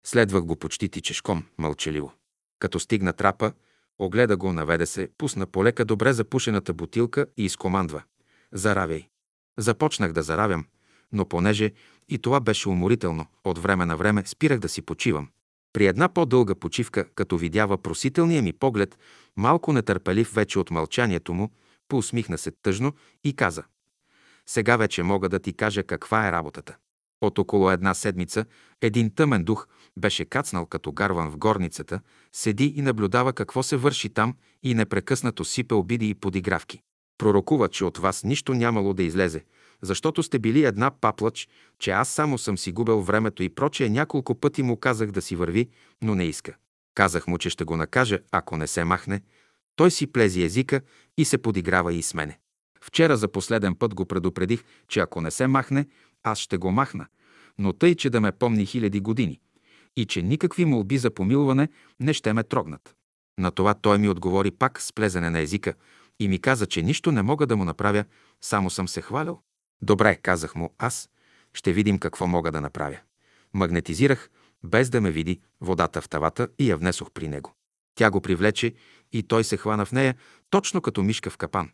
Следвах 0.06 0.44
го 0.44 0.56
почти 0.56 0.88
тичешком, 0.88 1.44
мълчаливо. 1.58 2.12
Като 2.58 2.80
стигна 2.80 3.12
трапа, 3.12 3.52
огледа 3.98 4.36
го, 4.36 4.52
наведе 4.52 4.86
се, 4.86 5.10
пусна 5.18 5.46
полека 5.46 5.84
добре 5.84 6.12
запушената 6.12 6.72
бутилка 6.72 7.26
и 7.36 7.44
изкомандва. 7.44 8.02
Заравяй. 8.52 9.08
Започнах 9.58 10.12
да 10.12 10.22
заравям, 10.22 10.66
но 11.12 11.28
понеже 11.28 11.72
и 12.08 12.18
това 12.18 12.40
беше 12.40 12.68
уморително, 12.68 13.26
от 13.44 13.58
време 13.58 13.86
на 13.86 13.96
време 13.96 14.22
спирах 14.26 14.58
да 14.58 14.68
си 14.68 14.82
почивам. 14.82 15.28
При 15.72 15.86
една 15.86 16.08
по-дълга 16.08 16.54
почивка, 16.54 17.04
като 17.14 17.38
видя 17.38 17.66
въпросителния 17.66 18.42
ми 18.42 18.52
поглед, 18.52 18.98
малко 19.36 19.72
нетърпелив 19.72 20.34
вече 20.34 20.58
от 20.58 20.70
мълчанието 20.70 21.34
му, 21.34 21.50
поусмихна 21.88 22.38
се 22.38 22.50
тъжно 22.50 22.92
и 23.24 23.36
каза 23.36 23.62
«Сега 24.46 24.76
вече 24.76 25.02
мога 25.02 25.28
да 25.28 25.38
ти 25.38 25.52
кажа 25.52 25.82
каква 25.82 26.28
е 26.28 26.32
работата». 26.32 26.76
От 27.20 27.38
около 27.38 27.70
една 27.70 27.94
седмица 27.94 28.44
един 28.82 29.14
тъмен 29.14 29.44
дух 29.44 29.66
беше 29.96 30.24
кацнал 30.24 30.66
като 30.66 30.92
гарван 30.92 31.30
в 31.30 31.36
горницата, 31.36 32.00
седи 32.32 32.74
и 32.76 32.82
наблюдава 32.82 33.32
какво 33.32 33.62
се 33.62 33.76
върши 33.76 34.08
там 34.08 34.34
и 34.62 34.74
непрекъснато 34.74 35.44
сипе 35.44 35.74
обиди 35.74 36.08
и 36.08 36.14
подигравки. 36.14 36.80
Пророкува, 37.18 37.68
че 37.68 37.84
от 37.84 37.98
вас 37.98 38.24
нищо 38.24 38.54
нямало 38.54 38.94
да 38.94 39.02
излезе, 39.02 39.44
защото 39.82 40.22
сте 40.22 40.38
били 40.38 40.64
една 40.64 40.90
паплач, 40.90 41.48
че 41.78 41.90
аз 41.90 42.08
само 42.08 42.38
съм 42.38 42.58
си 42.58 42.72
губил 42.72 43.00
времето 43.00 43.42
и 43.42 43.48
прочее 43.48 43.88
няколко 43.88 44.34
пъти 44.34 44.62
му 44.62 44.76
казах 44.76 45.10
да 45.10 45.22
си 45.22 45.36
върви, 45.36 45.68
но 46.02 46.14
не 46.14 46.24
иска. 46.24 46.54
Казах 46.94 47.26
му, 47.26 47.38
че 47.38 47.50
ще 47.50 47.64
го 47.64 47.76
накажа, 47.76 48.18
ако 48.32 48.56
не 48.56 48.66
се 48.66 48.84
махне. 48.84 49.22
Той 49.76 49.90
си 49.90 50.06
плези 50.06 50.42
езика 50.42 50.80
и 51.18 51.24
се 51.24 51.38
подиграва 51.38 51.94
и 51.94 52.02
с 52.02 52.14
мене. 52.14 52.38
Вчера 52.80 53.16
за 53.16 53.28
последен 53.28 53.74
път 53.74 53.94
го 53.94 54.06
предупредих, 54.06 54.64
че 54.88 55.00
ако 55.00 55.20
не 55.20 55.30
се 55.30 55.46
махне, 55.46 55.86
аз 56.22 56.38
ще 56.38 56.56
го 56.56 56.70
махна, 56.70 57.06
но 57.58 57.72
тъй, 57.72 57.94
че 57.94 58.10
да 58.10 58.20
ме 58.20 58.32
помни 58.32 58.66
хиляди 58.66 59.00
години 59.00 59.40
и 59.96 60.06
че 60.06 60.22
никакви 60.22 60.64
молби 60.64 60.98
за 60.98 61.10
помилване 61.10 61.68
не 62.00 62.12
ще 62.12 62.32
ме 62.32 62.42
трогнат. 62.42 62.94
На 63.38 63.50
това 63.50 63.74
той 63.74 63.98
ми 63.98 64.08
отговори 64.08 64.50
пак 64.50 64.82
с 64.82 64.92
плезене 64.92 65.30
на 65.30 65.40
езика 65.40 65.74
и 66.20 66.28
ми 66.28 66.38
каза, 66.38 66.66
че 66.66 66.82
нищо 66.82 67.12
не 67.12 67.22
мога 67.22 67.46
да 67.46 67.56
му 67.56 67.64
направя, 67.64 68.04
само 68.40 68.70
съм 68.70 68.88
се 68.88 69.02
хвалял. 69.02 69.42
Добре, 69.82 70.16
казах 70.16 70.54
му 70.54 70.74
аз, 70.78 71.08
ще 71.54 71.72
видим 71.72 71.98
какво 71.98 72.26
мога 72.26 72.52
да 72.52 72.60
направя. 72.60 72.98
Магнетизирах, 73.54 74.30
без 74.64 74.90
да 74.90 75.00
ме 75.00 75.10
види, 75.10 75.40
водата 75.60 76.00
в 76.00 76.08
тавата 76.08 76.48
и 76.58 76.70
я 76.70 76.76
внесох 76.76 77.10
при 77.10 77.28
него. 77.28 77.54
Тя 77.94 78.10
го 78.10 78.20
привлече 78.20 78.74
и 79.12 79.22
той 79.22 79.44
се 79.44 79.56
хвана 79.56 79.84
в 79.84 79.92
нея, 79.92 80.14
точно 80.50 80.80
като 80.80 81.02
мишка 81.02 81.30
в 81.30 81.36
капан. 81.36 81.70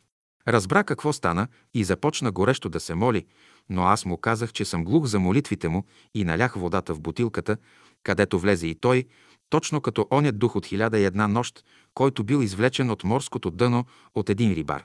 Разбра 0.48 0.84
какво 0.84 1.12
стана 1.12 1.48
и 1.74 1.84
започна 1.84 2.32
горещо 2.32 2.68
да 2.68 2.80
се 2.80 2.94
моли, 2.94 3.26
но 3.68 3.82
аз 3.82 4.04
му 4.04 4.18
казах, 4.18 4.52
че 4.52 4.64
съм 4.64 4.84
глух 4.84 5.06
за 5.06 5.20
молитвите 5.20 5.68
му 5.68 5.84
и 6.14 6.24
налях 6.24 6.54
водата 6.54 6.94
в 6.94 7.00
бутилката, 7.00 7.56
където 8.02 8.38
влезе 8.38 8.66
и 8.66 8.74
той, 8.74 9.04
точно 9.50 9.80
като 9.80 10.08
оня 10.10 10.32
дух 10.32 10.56
от 10.56 10.66
хиляда 10.66 10.98
и 10.98 11.04
една 11.04 11.28
нощ, 11.28 11.64
който 11.94 12.24
бил 12.24 12.42
извлечен 12.42 12.90
от 12.90 13.04
морското 13.04 13.50
дъно 13.50 13.84
от 14.14 14.30
един 14.30 14.52
рибар. 14.52 14.84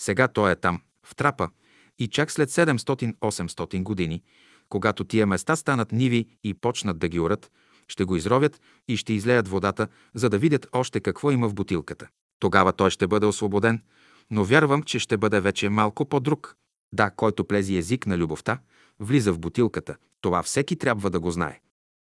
Сега 0.00 0.28
той 0.28 0.52
е 0.52 0.56
там, 0.56 0.80
в 1.06 1.16
трапа, 1.16 1.48
и 2.00 2.08
чак 2.08 2.30
след 2.30 2.50
700-800 2.50 3.82
години, 3.82 4.22
когато 4.68 5.04
тия 5.04 5.26
места 5.26 5.56
станат 5.56 5.92
ниви 5.92 6.26
и 6.44 6.54
почнат 6.54 6.98
да 6.98 7.08
ги 7.08 7.20
орат, 7.20 7.50
ще 7.88 8.04
го 8.04 8.16
изровят 8.16 8.60
и 8.88 8.96
ще 8.96 9.12
излеят 9.12 9.48
водата, 9.48 9.88
за 10.14 10.30
да 10.30 10.38
видят 10.38 10.66
още 10.72 11.00
какво 11.00 11.30
има 11.30 11.48
в 11.48 11.54
бутилката. 11.54 12.08
Тогава 12.38 12.72
той 12.72 12.90
ще 12.90 13.06
бъде 13.06 13.26
освободен, 13.26 13.82
но 14.30 14.44
вярвам, 14.44 14.82
че 14.82 14.98
ще 14.98 15.16
бъде 15.16 15.40
вече 15.40 15.68
малко 15.68 16.04
по-друг. 16.04 16.56
Да, 16.92 17.10
който 17.10 17.44
плези 17.44 17.76
език 17.76 18.06
на 18.06 18.18
любовта, 18.18 18.58
влиза 19.00 19.32
в 19.32 19.38
бутилката. 19.38 19.96
Това 20.20 20.42
всеки 20.42 20.76
трябва 20.76 21.10
да 21.10 21.20
го 21.20 21.30
знае. 21.30 21.60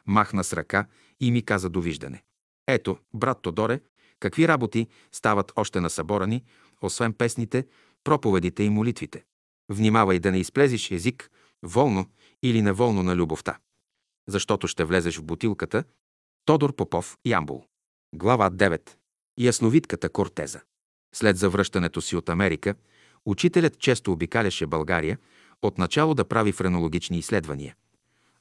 Махна 0.08 0.44
с 0.44 0.54
ръка 0.54 0.86
и 1.20 1.32
ми 1.32 1.42
каза 1.42 1.70
довиждане. 1.70 2.24
Ето, 2.68 2.98
брат 3.14 3.42
Тодоре, 3.42 3.80
какви 4.20 4.48
работи 4.48 4.88
стават 5.12 5.52
още 5.56 5.82
на 5.82 5.90
събора 5.90 6.28
ни, 6.28 6.44
освен 6.82 7.14
песните, 7.14 7.66
проповедите 8.04 8.64
и 8.64 8.70
молитвите. 8.70 9.24
Внимавай 9.70 10.20
да 10.20 10.32
не 10.32 10.40
изплезиш 10.40 10.92
език, 10.92 11.32
волно 11.64 12.06
или 12.44 12.62
неволно 12.62 13.04
на 13.04 13.16
любовта. 13.16 13.58
Защото 14.28 14.68
ще 14.68 14.84
влезеш 14.84 15.18
в 15.18 15.24
бутилката. 15.24 15.84
Тодор 16.46 16.76
Попов, 16.76 17.18
Ямбул. 17.26 17.66
Глава 18.16 18.52
9. 18.52 18.90
Ясновидката 19.40 20.10
Кортеза. 20.10 20.62
След 21.16 21.38
завръщането 21.38 22.02
си 22.02 22.16
от 22.16 22.30
Америка, 22.30 22.76
учителят 23.26 23.80
често 23.80 24.12
обикаляше 24.12 24.68
България, 24.68 25.18
отначало 25.62 26.14
да 26.14 26.26
прави 26.26 26.52
френологични 26.52 27.18
изследвания. 27.18 27.76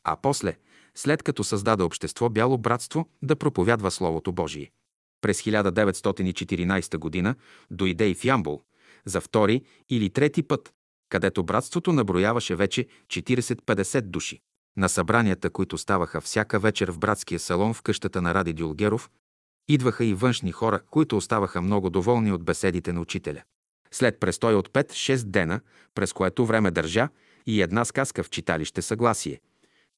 А 0.04 0.16
после, 0.16 0.56
след 0.94 1.22
като 1.22 1.44
създаде 1.44 1.82
общество 1.82 2.30
Бяло 2.30 2.58
братство, 2.58 3.08
да 3.22 3.36
проповядва 3.36 3.90
Словото 3.90 4.32
Божие. 4.32 4.70
През 5.20 5.42
1914 5.42 7.22
г. 7.24 7.34
дойде 7.70 8.08
и 8.08 8.14
в 8.14 8.24
Ямбул, 8.24 8.62
за 9.04 9.20
втори 9.20 9.62
или 9.90 10.10
трети 10.10 10.42
път, 10.42 10.74
където 11.08 11.44
братството 11.44 11.92
наброяваше 11.92 12.56
вече 12.56 12.86
40-50 13.06 14.00
души. 14.00 14.40
На 14.76 14.88
събранията, 14.88 15.50
които 15.50 15.78
ставаха 15.78 16.20
всяка 16.20 16.58
вечер 16.58 16.90
в 16.90 16.98
братския 16.98 17.40
салон 17.40 17.74
в 17.74 17.82
къщата 17.82 18.22
на 18.22 18.34
Ради 18.34 18.52
Дюлгеров, 18.52 19.10
идваха 19.68 20.04
и 20.04 20.14
външни 20.14 20.52
хора, 20.52 20.80
които 20.90 21.16
оставаха 21.16 21.62
много 21.62 21.90
доволни 21.90 22.32
от 22.32 22.44
беседите 22.44 22.92
на 22.92 23.00
учителя. 23.00 23.42
След 23.90 24.20
престой 24.20 24.54
от 24.54 24.68
5-6 24.68 25.24
дена, 25.24 25.60
през 25.94 26.12
което 26.12 26.46
време 26.46 26.70
държа 26.70 27.08
и 27.46 27.62
една 27.62 27.84
сказка 27.84 28.22
в 28.22 28.30
читалище 28.30 28.82
Съгласие, 28.82 29.40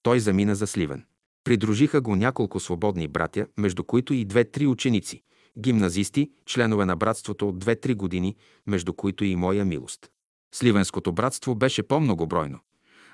той 0.03 0.21
замина 0.21 0.55
за 0.55 0.67
Сливен. 0.67 1.05
Придружиха 1.45 2.01
го 2.01 2.17
няколко 2.17 2.61
свободни 2.61 3.09
братя, 3.09 3.47
между 3.59 3.85
които 3.85 4.15
и 4.15 4.25
две-три 4.25 4.67
ученици, 4.67 5.23
гимназисти, 5.59 6.31
членове 6.47 6.85
на 6.85 6.97
братството 6.97 7.49
от 7.49 7.65
2-3 7.65 7.95
години, 7.95 8.37
между 8.67 8.93
които 8.93 9.25
и 9.25 9.37
моя 9.37 9.65
милост. 9.65 10.11
Сливенското 10.57 11.13
братство 11.13 11.55
беше 11.55 11.83
по-многобройно, 11.83 12.59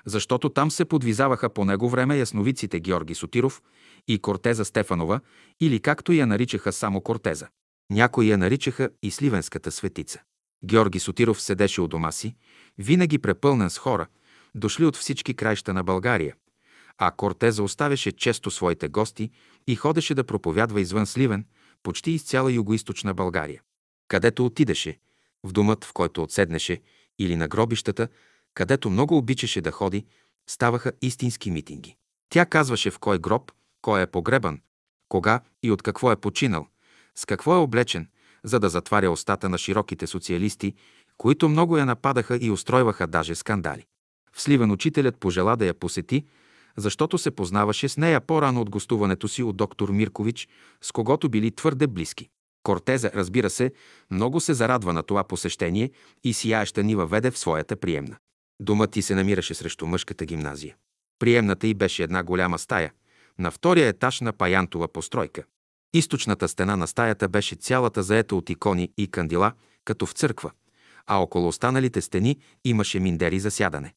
защото 0.05 0.49
там 0.49 0.71
се 0.71 0.85
подвизаваха 0.85 1.49
по 1.49 1.65
него 1.65 1.89
време 1.89 2.17
ясновиците 2.17 2.79
Георги 2.79 3.15
Сотиров 3.15 3.61
и 4.07 4.19
Кортеза 4.19 4.65
Стефанова, 4.65 5.19
или 5.61 5.79
както 5.79 6.11
я 6.11 6.27
наричаха 6.27 6.71
само 6.71 7.01
Кортеза. 7.01 7.47
Някои 7.91 8.29
я 8.29 8.37
наричаха 8.37 8.89
и 9.01 9.11
Сливенската 9.11 9.71
светица. 9.71 10.19
Георги 10.65 10.99
Сотиров 10.99 11.41
седеше 11.41 11.81
у 11.81 11.87
дома 11.87 12.11
си, 12.11 12.35
винаги 12.77 13.19
препълнен 13.19 13.69
с 13.69 13.77
хора, 13.77 14.07
дошли 14.55 14.85
от 14.85 14.97
всички 14.97 15.33
краища 15.33 15.73
на 15.73 15.83
България, 15.83 16.35
а 16.97 17.11
Кортеза 17.11 17.63
оставяше 17.63 18.11
често 18.11 18.51
своите 18.51 18.87
гости 18.87 19.31
и 19.67 19.75
ходеше 19.75 20.15
да 20.15 20.23
проповядва 20.23 20.81
извън 20.81 21.05
Сливен, 21.05 21.45
почти 21.83 22.11
из 22.11 22.23
цяла 22.23 22.51
югоизточна 22.51 23.13
България. 23.13 23.61
Където 24.07 24.45
отидеше, 24.45 24.97
в 25.43 25.51
домът, 25.51 25.85
в 25.85 25.93
който 25.93 26.23
отседнеше, 26.23 26.81
или 27.19 27.35
на 27.35 27.47
гробищата, 27.47 28.07
където 28.53 28.89
много 28.89 29.17
обичаше 29.17 29.61
да 29.61 29.71
ходи, 29.71 30.05
ставаха 30.47 30.91
истински 31.01 31.51
митинги. 31.51 31.95
Тя 32.29 32.45
казваше 32.45 32.91
в 32.91 32.99
кой 32.99 33.19
гроб, 33.19 33.51
кой 33.81 34.01
е 34.01 34.07
погребан, 34.07 34.61
кога 35.09 35.41
и 35.63 35.71
от 35.71 35.81
какво 35.81 36.11
е 36.11 36.15
починал, 36.15 36.67
с 37.15 37.25
какво 37.25 37.53
е 37.53 37.57
облечен, 37.57 38.07
за 38.43 38.59
да 38.59 38.69
затваря 38.69 39.11
устата 39.11 39.49
на 39.49 39.57
широките 39.57 40.07
социалисти, 40.07 40.73
които 41.17 41.49
много 41.49 41.77
я 41.77 41.85
нападаха 41.85 42.37
и 42.41 42.51
устройваха 42.51 43.07
даже 43.07 43.35
скандали. 43.35 43.85
В 44.33 44.41
Сливен 44.41 44.71
учителят 44.71 45.17
пожела 45.17 45.57
да 45.57 45.65
я 45.65 45.73
посети, 45.73 46.25
защото 46.77 47.17
се 47.17 47.31
познаваше 47.31 47.89
с 47.89 47.97
нея 47.97 48.21
по-рано 48.21 48.61
от 48.61 48.69
гостуването 48.69 49.27
си 49.27 49.43
от 49.43 49.57
доктор 49.57 49.89
Миркович, 49.89 50.49
с 50.81 50.91
когото 50.91 51.29
били 51.29 51.51
твърде 51.51 51.87
близки. 51.87 52.29
Кортеза, 52.63 53.11
разбира 53.15 53.49
се, 53.49 53.71
много 54.11 54.39
се 54.39 54.53
зарадва 54.53 54.93
на 54.93 55.03
това 55.03 55.23
посещение 55.23 55.91
и 56.23 56.33
сияеща 56.33 56.83
ни 56.83 56.95
въведе 56.95 57.31
в 57.31 57.37
своята 57.37 57.75
приемна. 57.75 58.17
Домът 58.59 58.91
ти 58.91 59.01
се 59.01 59.15
намираше 59.15 59.53
срещу 59.53 59.85
мъжката 59.85 60.25
гимназия. 60.25 60.75
Приемната 61.19 61.67
й 61.67 61.73
беше 61.73 62.03
една 62.03 62.23
голяма 62.23 62.59
стая, 62.59 62.91
на 63.39 63.51
втория 63.51 63.87
етаж 63.87 64.21
на 64.21 64.33
паянтова 64.33 64.87
постройка. 64.87 65.43
Източната 65.93 66.47
стена 66.47 66.77
на 66.77 66.87
стаята 66.87 67.29
беше 67.29 67.55
цялата 67.55 68.03
заета 68.03 68.35
от 68.35 68.49
икони 68.49 68.91
и 68.97 69.07
кандила, 69.07 69.51
като 69.85 70.05
в 70.05 70.11
църква, 70.11 70.51
а 71.07 71.17
около 71.17 71.47
останалите 71.47 72.01
стени 72.01 72.39
имаше 72.65 72.99
миндери 72.99 73.39
за 73.39 73.51
сядане. 73.51 73.93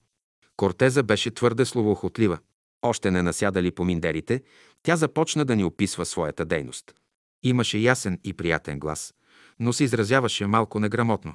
Кортеза 0.56 1.02
беше 1.02 1.30
твърде 1.30 1.64
словоохотлива. 1.64 2.38
Още 2.82 3.10
не 3.10 3.22
насядали 3.22 3.70
по 3.70 3.84
миндерите, 3.84 4.42
тя 4.82 4.96
започна 4.96 5.44
да 5.44 5.56
ни 5.56 5.64
описва 5.64 6.04
своята 6.04 6.44
дейност. 6.44 6.94
Имаше 7.46 7.78
ясен 7.78 8.20
и 8.24 8.32
приятен 8.32 8.78
глас, 8.78 9.14
но 9.60 9.72
се 9.72 9.84
изразяваше 9.84 10.46
малко 10.46 10.80
неграмотно, 10.80 11.34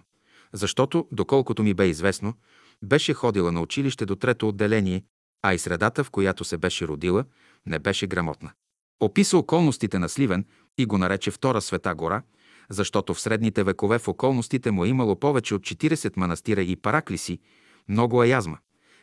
защото, 0.53 1.07
доколкото 1.11 1.63
ми 1.63 1.73
бе 1.73 1.87
известно, 1.87 2.33
беше 2.83 3.13
ходила 3.13 3.51
на 3.51 3.61
училище 3.61 4.05
до 4.05 4.15
трето 4.15 4.47
отделение, 4.47 5.03
а 5.41 5.53
и 5.53 5.57
средата, 5.57 6.03
в 6.03 6.09
която 6.09 6.43
се 6.43 6.57
беше 6.57 6.87
родила, 6.87 7.25
не 7.65 7.79
беше 7.79 8.07
грамотна. 8.07 8.51
Описа 8.99 9.37
околностите 9.37 9.99
на 9.99 10.09
Сливен 10.09 10.45
и 10.77 10.85
го 10.85 10.97
нарече 10.97 11.31
Втора 11.31 11.61
света 11.61 11.95
гора, 11.95 12.21
защото 12.69 13.13
в 13.13 13.21
средните 13.21 13.63
векове 13.63 13.99
в 13.99 14.07
околностите 14.07 14.71
му 14.71 14.85
е 14.85 14.87
имало 14.87 15.19
повече 15.19 15.55
от 15.55 15.61
40 15.61 16.17
манастира 16.17 16.61
и 16.61 16.75
параклиси, 16.75 17.39
много 17.87 18.21
аязма, 18.21 18.57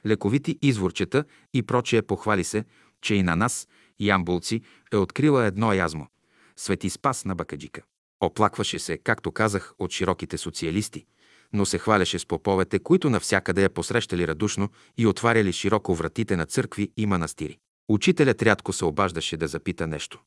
лековити 0.07 0.59
изворчета 0.63 1.25
и 1.55 1.63
прочие 1.63 2.03
похвали 2.03 2.45
се, 2.45 2.65
че 3.03 3.15
и 3.15 3.23
на 3.23 3.37
нас, 3.37 3.69
ямбулци, 4.01 4.63
е 4.93 4.97
открила 4.97 5.45
едно 5.45 5.73
язмо– 5.73 6.07
Свети 6.59 6.91
Спас 6.91 7.25
на 7.25 7.35
Бакаджика. 7.35 7.83
Оплакваше 8.21 8.79
се, 8.79 8.99
както 8.99 9.33
казах, 9.33 9.73
от 9.79 9.91
широките 9.91 10.39
социалисти, 10.39 11.07
но 11.53 11.67
се 11.67 11.79
хваляше 11.79 12.19
с 12.19 12.27
поповете, 12.27 12.79
които 12.79 13.11
навсякъде 13.11 13.63
я 13.63 13.71
посрещали 13.71 14.29
радушно 14.29 14.69
и 14.97 15.07
отваряли 15.07 15.53
широко 15.53 15.95
вратите 15.95 16.37
на 16.37 16.47
църкви 16.47 16.93
и 16.97 17.07
манастири. 17.07 17.59
Учителят 17.89 18.43
рядко 18.43 18.73
се 18.73 18.85
обаждаше 18.85 19.37
да 19.37 19.49
запита 19.49 19.87
нещо, 19.87 20.21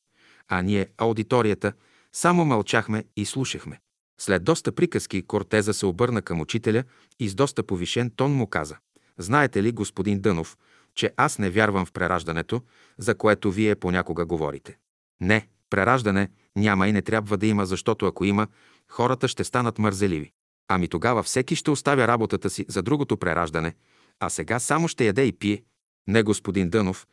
а 0.47 0.61
ние, 0.61 0.87
аудиторията, 0.97 1.73
само 2.13 2.45
мълчахме 2.45 3.03
и 3.15 3.25
слушахме. 3.25 3.79
След 4.21 4.43
доста 4.43 4.71
приказки 4.71 5.21
Кортеза 5.21 5.73
се 5.73 5.85
обърна 5.85 6.21
към 6.21 6.41
учителя 6.41 6.83
и 7.19 7.29
с 7.29 7.35
доста 7.35 7.63
повишен 7.63 8.11
тон 8.15 8.33
му 8.33 8.47
каза– 8.47 8.77
Знаете 9.17 9.63
ли, 9.63 9.71
господин 9.71 10.21
Дънов, 10.21 10.57
че 10.95 11.13
аз 11.17 11.39
не 11.39 11.49
вярвам 11.49 11.85
в 11.85 11.91
прераждането, 11.91 12.61
за 12.97 13.15
което 13.15 13.51
вие 13.51 13.75
понякога 13.75 14.25
говорите? 14.25 14.77
Не, 15.21 15.47
прераждане 15.71 16.29
няма 16.55 16.87
и 16.87 16.91
не 16.91 17.01
трябва 17.01 17.37
да 17.37 17.47
има, 17.47 17.65
защото 17.65 18.05
ако 18.05 18.25
има, 18.25 18.47
хората 18.87 19.27
ще 19.27 19.43
станат 19.43 19.79
мързеливи. 19.79 20.31
Ами 20.67 20.87
тогава 20.87 21.23
всеки 21.23 21.55
ще 21.55 21.71
оставя 21.71 22.07
работата 22.07 22.49
си 22.49 22.65
за 22.69 22.81
другото 22.81 23.17
прераждане, 23.17 23.75
а 24.19 24.29
сега 24.29 24.59
само 24.59 24.87
ще 24.87 25.05
яде 25.05 25.23
и 25.23 25.31
пие. 25.31 25.63
Не, 26.07 26.23
господин 26.23 26.69
Дънов, 26.69 27.07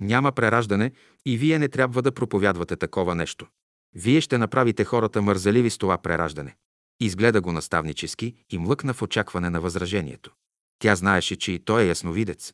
няма 0.00 0.32
прераждане 0.32 0.92
и 1.26 1.38
вие 1.38 1.58
не 1.58 1.68
трябва 1.68 2.02
да 2.02 2.12
проповядвате 2.12 2.76
такова 2.76 3.14
нещо. 3.14 3.46
Вие 3.94 4.20
ще 4.20 4.38
направите 4.38 4.84
хората 4.84 5.22
мързеливи 5.22 5.70
с 5.70 5.78
това 5.78 5.98
прераждане. 5.98 6.56
Изгледа 7.00 7.40
го 7.40 7.52
наставнически 7.52 8.34
и 8.50 8.58
млъкна 8.58 8.94
в 8.94 9.02
очакване 9.02 9.50
на 9.50 9.60
възражението. 9.60 10.30
Тя 10.78 10.96
знаеше, 10.96 11.36
че 11.36 11.52
и 11.52 11.58
той 11.58 11.82
е 11.82 11.86
ясновидец, 11.86 12.52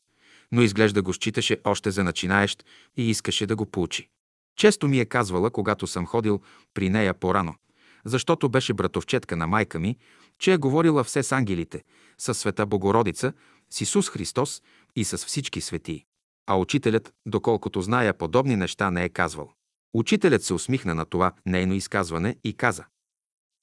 но 0.51 0.61
изглежда 0.61 1.01
го 1.01 1.13
считаше 1.13 1.57
още 1.63 1.91
за 1.91 2.03
начинаещ 2.03 2.65
и 2.97 3.09
искаше 3.09 3.45
да 3.45 3.55
го 3.55 3.65
поучи. 3.65 4.09
Често 4.55 4.87
ми 4.87 4.99
е 4.99 5.05
казвала, 5.05 5.51
когато 5.51 5.87
съм 5.87 6.05
ходил 6.05 6.41
при 6.73 6.89
нея 6.89 7.13
по-рано, 7.13 7.55
защото 8.05 8.49
беше 8.49 8.73
братовчетка 8.73 9.35
на 9.35 9.47
майка 9.47 9.79
ми, 9.79 9.97
че 10.39 10.53
е 10.53 10.57
говорила 10.57 11.03
все 11.03 11.23
с 11.23 11.31
ангелите, 11.31 11.83
с 12.17 12.33
света 12.33 12.65
Богородица, 12.65 13.33
с 13.69 13.81
Исус 13.81 14.09
Христос 14.09 14.61
и 14.95 15.03
с 15.03 15.17
всички 15.17 15.61
светии. 15.61 16.05
А 16.47 16.55
учителят, 16.55 17.13
доколкото 17.25 17.81
зная, 17.81 18.13
подобни 18.13 18.55
неща 18.55 18.91
не 18.91 19.03
е 19.03 19.09
казвал. 19.09 19.53
Учителят 19.93 20.43
се 20.43 20.53
усмихна 20.53 20.95
на 20.95 21.05
това 21.05 21.31
нейно 21.45 21.73
изказване 21.73 22.35
и 22.43 22.53
каза 22.53 22.85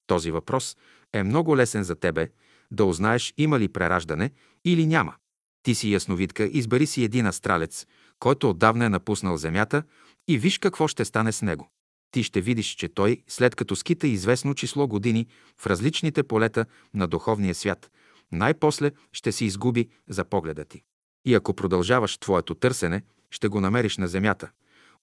Този 0.06 0.30
въпрос 0.30 0.76
е 1.12 1.22
много 1.22 1.56
лесен 1.56 1.84
за 1.84 1.96
тебе, 1.96 2.30
да 2.70 2.84
узнаеш 2.84 3.34
има 3.36 3.58
ли 3.58 3.68
прераждане 3.68 4.30
или 4.64 4.86
няма. 4.86 5.14
Ти 5.62 5.74
си 5.74 5.92
ясновидка, 5.92 6.44
избери 6.44 6.86
си 6.86 7.04
един 7.04 7.26
астралец, 7.26 7.86
който 8.18 8.50
отдавна 8.50 8.84
е 8.84 8.88
напуснал 8.88 9.36
Земята 9.36 9.82
и 10.28 10.38
виж 10.38 10.58
какво 10.58 10.88
ще 10.88 11.04
стане 11.04 11.32
с 11.32 11.42
него. 11.42 11.70
Ти 12.10 12.22
ще 12.22 12.40
видиш, 12.40 12.66
че 12.66 12.88
той, 12.88 13.22
след 13.28 13.54
като 13.54 13.76
скита 13.76 14.06
известно 14.06 14.54
число 14.54 14.88
години 14.88 15.26
в 15.58 15.66
различните 15.66 16.22
полета 16.22 16.66
на 16.94 17.06
духовния 17.06 17.54
свят, 17.54 17.90
най-после 18.32 18.90
ще 19.12 19.32
се 19.32 19.44
изгуби 19.44 19.88
за 20.08 20.24
погледа 20.24 20.64
ти. 20.64 20.82
И 21.24 21.34
ако 21.34 21.54
продължаваш 21.54 22.18
твоето 22.18 22.54
търсене, 22.54 23.02
ще 23.30 23.48
го 23.48 23.60
намериш 23.60 23.96
на 23.96 24.08
земята, 24.08 24.50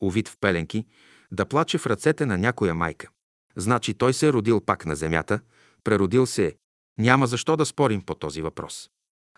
увид 0.02 0.30
в 0.30 0.38
пеленки, 0.42 0.86
да 1.32 1.46
плаче 1.46 1.78
в 1.78 1.86
ръцете 1.86 2.26
на 2.26 2.38
някоя 2.38 2.74
майка. 2.74 3.10
Значи 3.56 3.94
той 3.94 4.14
се 4.14 4.28
е 4.28 4.34
родил 4.34 4.62
пак 4.62 4.86
на 4.86 4.96
земята, 4.96 5.40
преродил 5.84 6.26
се 6.26 6.46
е 6.46 6.54
няма 6.98 7.28
защо 7.28 7.58
да 7.58 7.66
спорим 7.66 8.02
по 8.02 8.16
този 8.16 8.42
въпрос. 8.42 8.90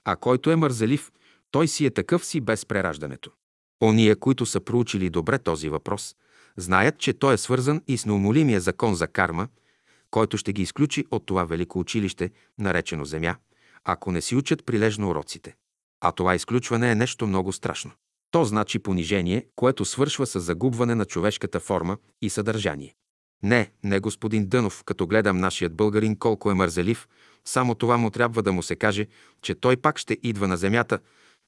А 0.05 0.15
който 0.15 0.51
е 0.51 0.55
мързелив, 0.55 1.11
той 1.51 1.67
си 1.67 1.85
е 1.85 1.91
такъв 1.91 2.25
си 2.25 2.41
без 2.41 2.65
прераждането. 2.65 3.31
Ония, 3.81 4.15
които 4.15 4.45
са 4.45 4.59
проучили 4.59 5.09
добре 5.09 5.39
този 5.39 5.69
въпрос, 5.69 6.15
знаят, 6.57 6.97
че 6.97 7.13
той 7.13 7.33
е 7.33 7.37
свързан 7.37 7.81
и 7.87 7.97
с 7.97 8.05
неумолимия 8.05 8.61
закон 8.61 8.95
за 8.95 9.07
карма, 9.07 9.47
който 10.11 10.37
ще 10.37 10.53
ги 10.53 10.61
изключи 10.61 11.05
от 11.11 11.25
това 11.25 11.43
велико 11.43 11.79
училище, 11.79 12.31
наречено 12.59 13.05
Земя, 13.05 13.35
ако 13.83 14.11
не 14.11 14.21
си 14.21 14.35
учат 14.35 14.65
прилежно 14.65 15.09
уроците. 15.09 15.55
А 16.01 16.11
това 16.11 16.35
изключване 16.35 16.91
е 16.91 16.95
нещо 16.95 17.27
много 17.27 17.53
страшно. 17.53 17.91
То 18.31 18.45
значи 18.45 18.79
понижение, 18.79 19.45
което 19.55 19.85
свършва 19.85 20.25
с 20.25 20.39
загубване 20.39 20.95
на 20.95 21.05
човешката 21.05 21.59
форма 21.59 21.97
и 22.21 22.29
съдържание. 22.29 22.95
Не, 23.43 23.71
не 23.83 23.99
господин 23.99 24.47
Дънов, 24.47 24.83
като 24.83 25.07
гледам 25.07 25.37
нашият 25.37 25.75
българин 25.75 26.15
колко 26.15 26.51
е 26.51 26.53
мързелив, 26.53 27.07
само 27.45 27.75
това 27.75 27.97
му 27.97 28.09
трябва 28.09 28.43
да 28.43 28.51
му 28.51 28.63
се 28.63 28.75
каже, 28.75 29.07
че 29.41 29.55
той 29.55 29.77
пак 29.77 29.97
ще 29.97 30.17
идва 30.23 30.47
на 30.47 30.57
земята, 30.57 30.99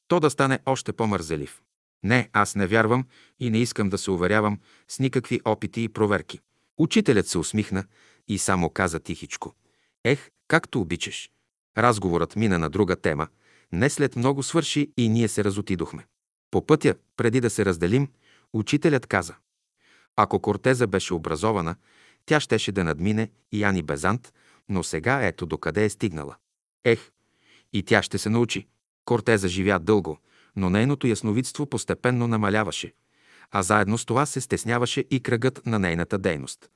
то 0.07 0.19
да 0.19 0.29
стане 0.29 0.59
още 0.65 0.93
по-мързелив. 0.93 1.61
Не, 2.03 2.29
аз 2.33 2.55
не 2.55 2.67
вярвам 2.67 3.05
и 3.39 3.49
не 3.49 3.57
искам 3.57 3.89
да 3.89 3.97
се 3.97 4.11
уверявам 4.11 4.59
с 4.87 4.99
никакви 4.99 5.41
опити 5.45 5.83
и 5.83 5.89
проверки. 5.89 6.39
Учителят 6.77 7.27
се 7.27 7.37
усмихна 7.37 7.83
и 8.27 8.37
само 8.37 8.69
каза 8.69 8.99
тихичко. 8.99 9.55
Ех, 10.03 10.29
както 10.47 10.81
обичаш. 10.81 11.31
Разговорът 11.77 12.35
мина 12.35 12.59
на 12.59 12.69
друга 12.69 12.95
тема. 12.95 13.27
Не 13.71 13.89
след 13.89 14.15
много 14.15 14.43
свърши 14.43 14.91
и 14.97 15.09
ние 15.09 15.27
се 15.27 15.43
разотидохме. 15.43 16.05
По 16.51 16.65
пътя, 16.65 16.95
преди 17.17 17.41
да 17.41 17.49
се 17.49 17.65
разделим, 17.65 18.07
учителят 18.53 19.07
каза. 19.07 19.35
Ако 20.15 20.39
Кортеза 20.39 20.87
беше 20.87 21.13
образована, 21.13 21.75
тя 22.25 22.39
щеше 22.39 22.71
да 22.71 22.83
надмине 22.83 23.31
и 23.51 23.63
Ани 23.63 23.83
Безант, 23.83 24.33
но 24.69 24.83
сега 24.83 25.27
ето 25.27 25.45
докъде 25.45 25.85
е 25.85 25.89
стигнала. 25.89 26.35
Ех, 26.85 27.11
и 27.73 27.83
тя 27.83 28.03
ще 28.03 28.17
се 28.17 28.29
научи. 28.29 28.67
Кортеза 29.05 29.47
живя 29.47 29.79
дълго, 29.79 30.19
но 30.55 30.69
нейното 30.69 31.07
ясновидство 31.07 31.65
постепенно 31.65 32.27
намаляваше, 32.27 32.93
а 33.51 33.63
заедно 33.63 33.97
с 33.97 34.05
това 34.05 34.25
се 34.25 34.41
стесняваше 34.41 35.05
и 35.11 35.19
кръгът 35.19 35.65
на 35.65 35.79
нейната 35.79 36.17
дейност. 36.17 36.69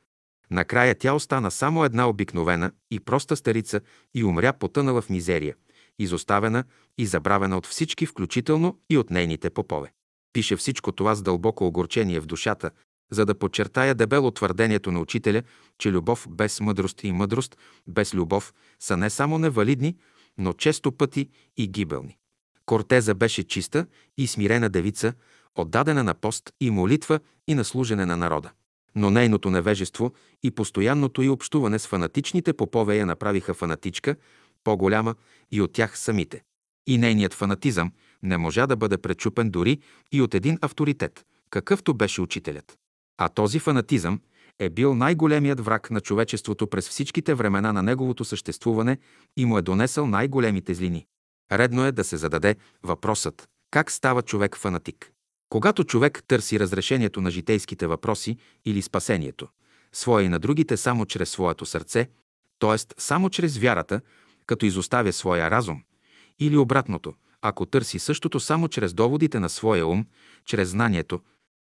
Накрая 0.52 0.96
тя 0.96 1.14
остана 1.14 1.52
само 1.52 1.86
една 1.86 2.10
обикновена 2.10 2.72
и 2.92 3.00
проста 3.00 3.36
старица 3.36 3.82
и 4.14 4.24
умря 4.24 4.54
потънала 4.54 5.02
в 5.02 5.10
мизерия, 5.10 5.56
изоставена 6.00 6.64
и 6.98 7.06
забравена 7.06 7.58
от 7.58 7.68
всички, 7.68 8.06
включително 8.06 8.80
и 8.90 8.98
от 8.98 9.10
нейните 9.10 9.50
попове. 9.50 9.92
Пише 10.34 10.56
всичко 10.56 10.92
това 10.92 11.16
с 11.16 11.22
дълбоко 11.22 11.68
огорчение 11.68 12.20
в 12.20 12.26
душата, 12.26 12.72
за 13.12 13.26
да 13.26 13.36
подчертая 13.36 13.96
дебело 13.96 14.32
твърдението 14.32 14.92
на 14.92 15.00
учителя, 15.00 15.44
че 15.78 15.92
любов 15.92 16.28
без 16.30 16.60
мъдрост 16.60 17.04
и 17.04 17.12
мъдрост 17.12 17.58
без 17.88 18.14
любов 18.14 18.54
са 18.80 18.98
не 18.98 19.10
само 19.10 19.38
невалидни, 19.38 19.98
но 20.38 20.54
често 20.54 20.92
пъти 20.92 21.30
и 21.58 21.68
гибелни. 21.68 22.18
Кортеза 22.66 23.14
беше 23.16 23.44
чиста 23.44 23.86
и 24.18 24.28
смирена 24.28 24.70
девица, 24.70 25.14
отдадена 25.56 26.04
на 26.04 26.14
пост 26.14 26.54
и 26.62 26.70
молитва 26.70 27.20
и 27.48 27.56
на 27.56 27.64
служене 27.64 28.06
на 28.06 28.18
народа. 28.18 28.52
Но 28.96 29.10
нейното 29.10 29.50
невежество 29.50 30.14
и 30.44 30.52
постоянното 30.52 31.22
й 31.22 31.30
общуване 31.30 31.80
с 31.80 31.88
фанатичните 31.88 32.54
попове 32.54 32.98
я 32.98 33.06
направиха 33.06 33.54
фанатичка, 33.54 34.16
по-голяма 34.64 35.16
и 35.52 35.62
от 35.62 35.74
тях 35.74 36.00
самите. 36.00 36.44
И 36.88 36.98
нейният 36.98 37.34
фанатизъм 37.34 37.92
не 38.24 38.38
можа 38.38 38.68
да 38.68 38.76
бъде 38.76 38.98
пречупен 38.98 39.50
дори 39.50 39.80
и 40.12 40.22
от 40.22 40.34
един 40.34 40.58
авторитет, 40.62 41.26
какъвто 41.50 41.94
беше 41.94 42.22
учителят. 42.22 42.78
А 43.18 43.30
този 43.30 43.60
фанатизъм 43.60 44.20
е 44.60 44.70
бил 44.70 44.96
най-големият 44.96 45.60
враг 45.60 45.92
на 45.92 46.02
човечеството 46.02 46.68
през 46.68 46.90
всичките 46.90 47.34
времена 47.34 47.74
на 47.74 47.84
неговото 47.84 48.26
съществуване 48.26 48.98
и 49.38 49.46
му 49.46 49.58
е 49.58 49.62
донесъл 49.62 50.08
най-големите 50.08 50.74
злини. 50.74 51.06
Редно 51.52 51.86
е 51.86 51.92
да 51.92 52.04
се 52.04 52.18
зададе 52.18 52.56
въпросът 52.84 53.48
как 53.72 53.92
става 53.92 54.22
човек 54.22 54.58
фанатик. 54.58 55.12
Когато 55.50 55.84
човек 55.84 56.24
търси 56.28 56.60
разрешението 56.60 57.22
на 57.22 57.32
житейските 57.32 57.88
въпроси 57.88 58.38
или 58.66 58.82
спасението, 58.82 59.48
своя 59.92 60.26
и 60.26 60.30
на 60.30 60.40
другите 60.40 60.78
само 60.78 61.06
чрез 61.06 61.30
своето 61.30 61.66
сърце, 61.66 62.10
т.е. 62.60 62.78
само 62.98 63.30
чрез 63.30 63.58
вярата, 63.58 64.02
като 64.46 64.66
изоставя 64.66 65.14
своя 65.14 65.52
разум, 65.52 65.84
или 66.40 66.58
обратното, 66.58 67.14
ако 67.42 67.66
търси 67.66 68.00
същото 68.00 68.40
само 68.40 68.68
чрез 68.68 68.94
доводите 68.94 69.40
на 69.40 69.50
своя 69.50 69.88
ум, 69.88 70.06
чрез 70.46 70.70
знанието, 70.70 71.22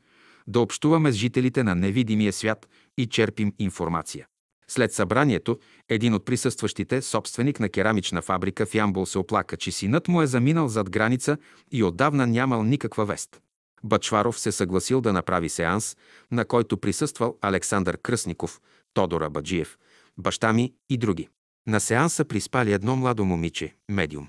да 0.48 0.60
общуваме 0.60 1.12
с 1.12 1.16
жителите 1.16 1.64
на 1.64 1.76
невидимия 1.76 2.34
свят 2.34 2.70
и 2.98 3.08
черпим 3.08 3.54
информация. 3.60 4.28
След 4.68 4.94
събранието, 4.94 5.60
един 5.90 6.14
от 6.14 6.26
присъстващите, 6.26 7.02
собственик 7.02 7.60
на 7.60 7.70
керамична 7.70 8.22
фабрика 8.22 8.66
в 8.66 8.76
Ямбол, 8.76 9.06
се 9.06 9.20
оплака, 9.20 9.58
че 9.58 9.72
синът 9.72 10.08
му 10.08 10.22
е 10.22 10.28
заминал 10.28 10.68
зад 10.68 10.90
граница 10.90 11.38
и 11.72 11.84
отдавна 11.84 12.28
нямал 12.28 12.64
никаква 12.64 13.06
вест. 13.06 13.42
Бачваров 13.84 14.40
се 14.40 14.52
съгласил 14.52 15.02
да 15.02 15.14
направи 15.14 15.50
сеанс, 15.50 15.98
на 16.32 16.46
който 16.46 16.78
присъствал 16.78 17.38
Александър 17.42 17.98
Кръсников, 17.98 18.62
Тодора 18.94 19.30
Баджиев, 19.30 19.78
баща 20.18 20.54
ми 20.54 20.74
и 20.90 20.98
други. 20.98 21.30
На 21.68 21.80
сеанса 21.80 22.26
приспали 22.26 22.74
едно 22.74 22.96
младо 22.96 23.26
момиче, 23.26 23.76
медиум. 23.90 24.28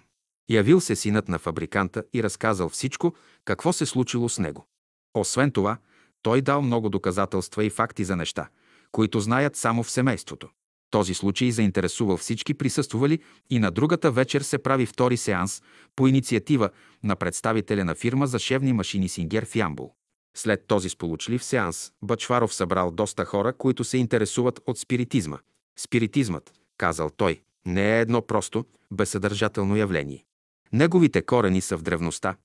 Явил 0.51 0.81
се 0.81 0.97
синът 0.97 1.29
на 1.29 1.39
фабриканта 1.39 2.05
и 2.13 2.23
разказал 2.23 2.69
всичко, 2.69 3.15
какво 3.45 3.73
се 3.73 3.87
случило 3.87 4.29
с 4.29 4.39
него. 4.39 4.67
Освен 5.15 5.51
това, 5.51 5.79
той 6.23 6.43
дал 6.43 6.63
много 6.63 6.89
доказателства 6.89 7.65
и 7.65 7.71
факти 7.71 8.05
за 8.05 8.17
неща, 8.17 8.49
които 8.93 9.21
знаят 9.21 9.57
само 9.57 9.83
в 9.83 9.91
семейството. 9.91 10.49
Този 10.91 11.15
случай 11.15 11.51
заинтересувал 11.51 12.17
всички 12.17 12.55
присъствали 12.55 13.19
и 13.51 13.59
на 13.59 13.71
другата 13.71 14.11
вечер 14.11 14.41
се 14.41 14.59
прави 14.59 14.87
втори 14.87 15.17
сеанс 15.17 15.63
по 15.97 16.09
инициатива 16.09 16.71
на 17.03 17.17
представителя 17.17 17.85
на 17.85 17.95
фирма 17.95 18.27
за 18.27 18.39
шевни 18.39 18.73
машини 18.73 19.09
Сингер 19.09 19.45
в 19.45 19.57
Ямбул. 19.57 19.95
След 20.37 20.67
този 20.67 20.89
сполучлив 20.89 21.45
сеанс 21.45 21.93
Бачваров 22.03 22.55
събрал 22.55 22.91
доста 22.91 23.25
хора, 23.25 23.53
които 23.53 23.85
се 23.85 23.99
интересуват 23.99 24.61
от 24.67 24.79
спиритизма. 24.79 25.39
Спиритизмът, 25.79 26.53
казал 26.79 27.11
той, 27.17 27.41
не 27.67 27.97
е 27.97 28.01
едно 28.01 28.23
просто, 28.23 28.65
безсъдържателно 28.91 29.77
явление. 29.77 30.25
Неговите 30.73 31.23
корени 31.23 31.61
са 31.61 31.77
в 31.77 31.83
древността, 31.83 32.37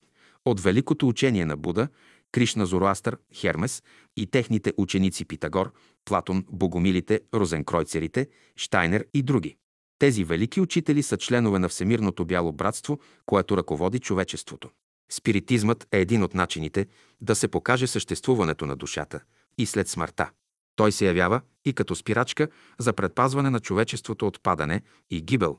от 0.46 0.60
великото 0.60 1.08
учение 1.08 1.46
на 1.46 1.58
Буда, 1.58 1.88
Кришна 2.36 2.66
Зороастър, 2.66 3.18
Хермес 3.34 3.84
и 4.18 4.28
техните 4.28 4.74
ученици 4.78 5.26
Питагор, 5.26 5.74
Платон, 6.06 6.46
Богомилите, 6.52 7.22
Розенкройцерите, 7.34 8.28
Штайнер 8.56 9.06
и 9.14 9.24
други. 9.24 9.56
Тези 10.00 10.24
велики 10.24 10.62
учители 10.62 11.04
са 11.04 11.18
членове 11.18 11.60
на 11.60 11.70
Всемирното 11.70 12.26
бяло 12.26 12.52
братство, 12.52 13.00
което 13.26 13.58
ръководи 13.58 14.00
човечеството. 14.00 14.70
Спиритизмът 15.12 15.88
е 15.92 16.00
един 16.00 16.24
от 16.24 16.34
начините 16.34 16.88
да 17.22 17.36
се 17.36 17.48
покаже 17.48 17.88
съществуването 17.88 18.66
на 18.66 18.76
душата 18.76 19.20
и 19.58 19.66
след 19.66 19.88
смъртта. 19.88 20.30
Той 20.76 20.92
се 20.92 21.06
явява 21.06 21.42
и 21.66 21.74
като 21.74 21.96
спирачка 21.96 22.48
за 22.80 22.94
предпазване 22.94 23.50
на 23.50 23.60
човечеството 23.60 24.28
от 24.28 24.44
падане 24.44 24.82
и 25.10 25.22
гибел 25.22 25.58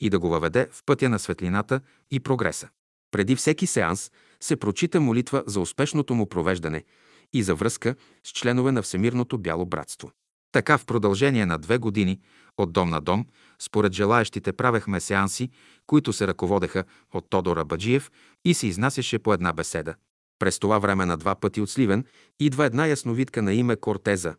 и 0.00 0.10
да 0.10 0.18
го 0.18 0.28
въведе 0.28 0.68
в 0.72 0.82
пътя 0.86 1.08
на 1.08 1.18
светлината 1.18 1.80
и 2.10 2.20
прогреса. 2.20 2.68
Преди 3.10 3.36
всеки 3.36 3.66
сеанс 3.66 4.10
се 4.40 4.56
прочита 4.56 5.00
молитва 5.00 5.44
за 5.46 5.60
успешното 5.60 6.14
му 6.14 6.28
провеждане 6.28 6.84
и 7.32 7.42
за 7.42 7.54
връзка 7.54 7.94
с 8.24 8.30
членове 8.30 8.72
на 8.72 8.82
Всемирното 8.82 9.38
бяло 9.38 9.66
братство. 9.66 10.10
Така 10.52 10.78
в 10.78 10.86
продължение 10.86 11.46
на 11.46 11.58
две 11.58 11.78
години, 11.78 12.20
от 12.58 12.72
дом 12.72 12.90
на 12.90 13.00
дом, 13.00 13.26
според 13.58 13.92
желаящите 13.92 14.52
правехме 14.52 15.00
сеанси, 15.00 15.50
които 15.86 16.12
се 16.12 16.26
ръководеха 16.26 16.84
от 17.12 17.30
Тодора 17.30 17.64
Баджиев 17.64 18.10
и 18.44 18.54
се 18.54 18.66
изнасяше 18.66 19.18
по 19.18 19.34
една 19.34 19.52
беседа. 19.52 19.94
През 20.38 20.58
това 20.58 20.78
време 20.78 21.06
на 21.06 21.16
два 21.16 21.34
пъти 21.34 21.60
от 21.60 21.70
Сливен 21.70 22.04
идва 22.40 22.64
една 22.64 22.86
ясновидка 22.86 23.42
на 23.42 23.54
име 23.54 23.76
Кортеза. 23.76 24.34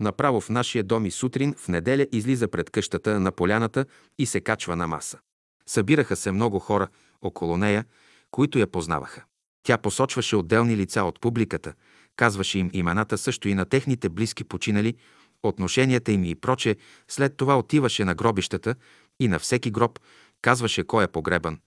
Направо 0.00 0.40
в 0.40 0.48
нашия 0.48 0.84
дом 0.84 1.06
и 1.06 1.10
сутрин 1.10 1.54
в 1.54 1.68
неделя 1.68 2.06
излиза 2.12 2.48
пред 2.48 2.70
къщата 2.70 3.20
на 3.20 3.32
поляната 3.32 3.86
и 4.18 4.26
се 4.26 4.40
качва 4.40 4.76
на 4.76 4.86
маса. 4.86 5.18
Събираха 5.66 6.16
се 6.16 6.32
много 6.32 6.58
хора 6.58 6.88
около 7.22 7.56
нея, 7.56 7.84
които 8.30 8.58
я 8.58 8.66
познаваха. 8.66 9.24
Тя 9.62 9.78
посочваше 9.78 10.36
отделни 10.36 10.76
лица 10.76 11.02
от 11.02 11.20
публиката, 11.20 11.74
казваше 12.16 12.58
им 12.58 12.70
имената 12.72 13.18
също 13.18 13.48
и 13.48 13.54
на 13.54 13.64
техните 13.64 14.08
близки 14.08 14.44
починали, 14.44 14.94
отношенията 15.42 16.12
им 16.12 16.24
и 16.24 16.34
проче, 16.34 16.76
след 17.08 17.36
това 17.36 17.58
отиваше 17.58 18.04
на 18.04 18.14
гробищата 18.14 18.74
и 19.20 19.28
на 19.28 19.38
всеки 19.38 19.70
гроб 19.70 19.98
казваше 20.42 20.84
кой 20.84 21.04
е 21.04 21.08
погребан, 21.08 21.58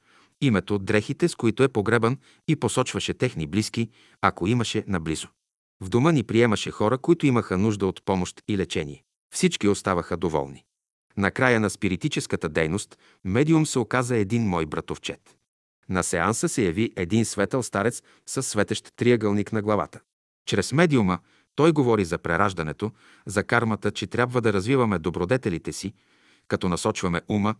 името, 0.41 0.80
дрехите, 0.80 1.27
с 1.27 1.35
които 1.35 1.64
е 1.64 1.68
погребан 1.68 2.18
и 2.48 2.56
посочваше 2.56 3.14
техни 3.14 3.48
близки, 3.48 3.90
ако 4.22 4.48
имаше 4.48 4.84
наблизо. 4.88 5.27
В 5.81 5.90
дома 5.90 6.11
ни 6.11 6.23
приемаше 6.23 6.72
хора, 6.72 6.98
които 6.98 7.26
имаха 7.26 7.57
нужда 7.57 7.88
от 7.88 8.06
помощ 8.06 8.41
и 8.48 8.57
лечение. 8.57 9.03
Всички 9.34 9.68
оставаха 9.68 10.18
доволни. 10.18 10.64
На 11.18 11.31
края 11.31 11.60
на 11.60 11.69
спиритическата 11.69 12.49
дейност 12.49 12.98
медиум 13.23 13.65
се 13.65 13.80
оказа 13.80 14.15
един 14.18 14.44
мой 14.44 14.65
братовчет. 14.65 15.38
На 15.89 16.03
сеанса 16.03 16.49
се 16.49 16.64
яви 16.64 16.91
един 16.95 17.26
светъл 17.26 17.64
старец 17.64 18.01
с 18.26 18.43
светещ 18.43 18.95
триъгълник 18.95 19.53
на 19.53 19.61
главата. 19.61 19.99
Чрез 20.45 20.73
медиума 20.73 21.19
той 21.55 21.72
говори 21.72 22.05
за 22.05 22.18
прераждането, 22.18 22.91
за 23.26 23.43
кармата, 23.43 23.91
че 23.91 24.07
трябва 24.07 24.41
да 24.41 24.53
развиваме 24.53 24.99
добродетелите 24.99 25.73
си, 25.73 25.93
като 26.47 26.69
насочваме 26.69 27.22
ума, 27.27 27.55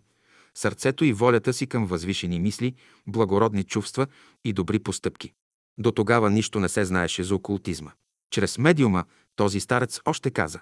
сърцето 0.56 1.06
и 1.06 1.14
волята 1.14 1.54
си 1.54 1.68
към 1.68 1.86
възвишени 1.86 2.40
мисли, 2.40 2.76
благородни 3.08 3.64
чувства 3.64 4.08
и 4.44 4.54
добри 4.54 4.80
постъпки. 4.80 5.34
До 5.78 5.92
тогава 5.92 6.30
нищо 6.30 6.60
не 6.60 6.70
се 6.70 6.86
знаеше 6.86 7.24
за 7.24 7.36
окултизма. 7.36 7.92
Чрез 8.32 8.58
медиума 8.58 9.06
този 9.36 9.60
старец 9.60 10.00
още 10.06 10.32
каза, 10.32 10.60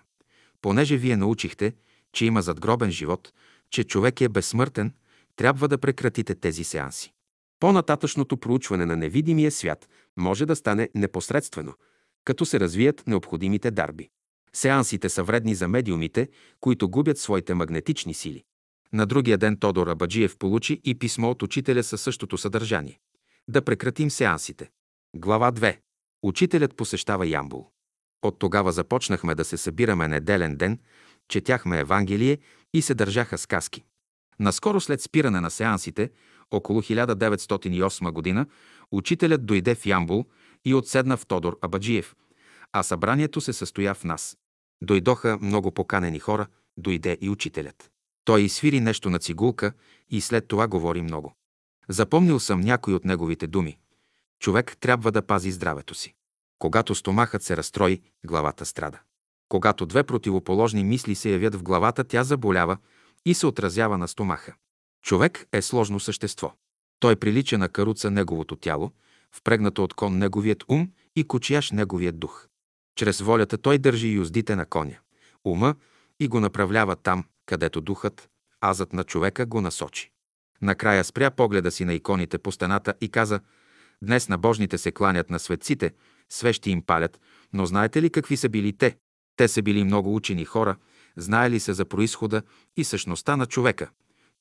понеже 0.62 0.98
вие 0.98 1.18
научихте, 1.18 1.74
че 2.14 2.26
има 2.26 2.42
задгробен 2.42 2.92
живот, 2.92 3.34
че 3.70 3.84
човек 3.84 4.22
е 4.22 4.30
безсмъртен, 4.30 4.94
трябва 5.36 5.68
да 5.68 5.78
прекратите 5.78 6.36
тези 6.36 6.64
сеанси. 6.64 7.14
По-нататъчното 7.62 8.38
проучване 8.38 8.86
на 8.86 8.96
невидимия 8.96 9.52
свят 9.52 9.90
може 10.18 10.46
да 10.46 10.56
стане 10.56 10.90
непосредствено, 10.96 11.74
като 12.26 12.46
се 12.46 12.60
развият 12.60 13.08
необходимите 13.08 13.72
дарби. 13.72 14.10
Сеансите 14.54 15.10
са 15.10 15.24
вредни 15.24 15.56
за 15.56 15.68
медиумите, 15.68 16.30
които 16.60 16.90
губят 16.90 17.18
своите 17.18 17.54
магнетични 17.54 18.14
сили. 18.14 18.44
На 18.94 19.06
другия 19.06 19.38
ден 19.38 19.58
Тодор 19.58 19.88
Абаджиев 19.88 20.38
получи 20.38 20.82
и 20.84 21.00
писмо 21.00 21.30
от 21.30 21.44
учителя 21.44 21.84
със 21.84 22.02
същото 22.02 22.38
съдържание. 22.38 23.00
Да 23.48 23.62
прекратим 23.62 24.12
сеансите. 24.12 24.70
Глава 25.16 25.52
2. 25.52 25.78
Учителят 26.24 26.76
посещава 26.76 27.28
Ямбул. 27.28 27.70
От 28.22 28.40
тогава 28.40 28.72
започнахме 28.72 29.36
да 29.36 29.46
се 29.46 29.58
събираме 29.58 30.08
неделен 30.08 30.56
ден, 30.56 30.80
четяхме 31.28 31.80
Евангелие 31.80 32.38
и 32.74 32.82
се 32.82 32.94
държаха 32.94 33.38
сказки. 33.38 33.84
Наскоро 34.40 34.82
след 34.82 35.02
спиране 35.02 35.42
на 35.42 35.52
сеансите, 35.52 36.10
около 36.52 36.82
1908 36.82 38.12
година, 38.12 38.46
учителят 38.92 39.46
дойде 39.46 39.76
в 39.76 39.86
Ямбул 39.86 40.26
и 40.66 40.74
отседна 40.74 41.18
в 41.18 41.26
Тодор 41.26 41.58
Абаджиев, 41.62 42.16
а 42.72 42.84
събранието 42.84 43.42
се 43.42 43.54
състоя 43.54 43.94
в 43.94 44.04
нас. 44.04 44.38
Дойдоха 44.82 45.38
много 45.42 45.72
поканени 45.72 46.20
хора, 46.20 46.48
дойде 46.78 47.18
и 47.22 47.30
учителят. 47.30 47.92
Той 48.26 48.42
изсвири 48.42 48.80
нещо 48.80 49.10
на 49.10 49.20
цигулка 49.20 49.74
и 50.10 50.22
след 50.22 50.48
това 50.48 50.68
говори 50.68 51.02
много. 51.02 51.34
Запомнил 51.90 52.40
съм 52.40 52.62
някои 52.62 52.94
от 52.94 53.06
неговите 53.06 53.48
думи. 53.48 53.78
Човек 54.40 54.78
трябва 54.80 55.12
да 55.12 55.22
пази 55.22 55.52
здравето 55.52 55.96
си. 55.96 56.14
Когато 56.60 56.96
стомахът 56.96 57.44
се 57.44 57.58
разстрои, 57.58 58.02
главата 58.26 58.66
страда. 58.66 59.00
Когато 59.50 59.86
две 59.86 60.04
противоположни 60.04 60.84
мисли 60.84 61.16
се 61.16 61.30
явят 61.30 61.56
в 61.56 61.64
главата, 61.64 62.04
тя 62.04 62.24
заболява 62.24 62.78
и 63.26 63.34
се 63.34 63.48
отразява 63.48 63.98
на 63.98 64.08
стомаха. 64.08 64.54
Човек 65.02 65.48
е 65.54 65.62
сложно 65.62 66.00
същество. 66.00 66.54
Той 67.00 67.16
прилича 67.16 67.58
на 67.58 67.70
каруца 67.70 68.12
неговото 68.12 68.56
тяло, 68.56 68.92
впрегнато 69.32 69.84
от 69.84 69.94
кон 69.94 70.18
неговият 70.18 70.64
ум 70.68 70.92
и 71.16 71.24
кочияш 71.24 71.72
неговият 71.72 72.20
дух. 72.20 72.48
Чрез 72.96 73.22
волята 73.22 73.58
той 73.58 73.78
държи 73.78 74.08
юздите 74.08 74.56
на 74.56 74.66
коня, 74.66 74.98
ума 75.46 75.76
и 76.20 76.28
го 76.28 76.40
направлява 76.40 76.96
там, 76.96 77.26
където 77.46 77.82
духът, 77.82 78.30
азът 78.62 78.94
на 78.94 79.04
човека 79.04 79.46
го 79.46 79.62
насочи. 79.62 80.12
Накрая 80.62 81.04
спря 81.04 81.32
погледа 81.32 81.72
си 81.72 81.86
на 81.86 81.94
иконите 81.94 82.38
по 82.38 82.52
стената 82.52 82.94
и 83.02 83.10
каза 83.10 83.40
«Днес 84.02 84.30
набожните 84.30 84.78
се 84.78 84.92
кланят 84.92 85.30
на 85.30 85.40
светците, 85.40 85.94
свещи 86.30 86.72
им 86.72 86.82
палят, 86.82 87.20
но 87.54 87.66
знаете 87.66 88.02
ли 88.02 88.10
какви 88.10 88.38
са 88.38 88.50
били 88.50 88.74
те? 88.74 88.98
Те 89.36 89.48
са 89.48 89.62
били 89.62 89.84
много 89.84 90.16
учени 90.16 90.46
хора, 90.46 90.76
знаели 91.18 91.60
са 91.60 91.74
за 91.74 91.86
происхода 91.86 92.42
и 92.78 92.84
същността 92.84 93.36
на 93.36 93.46
човека. 93.46 93.90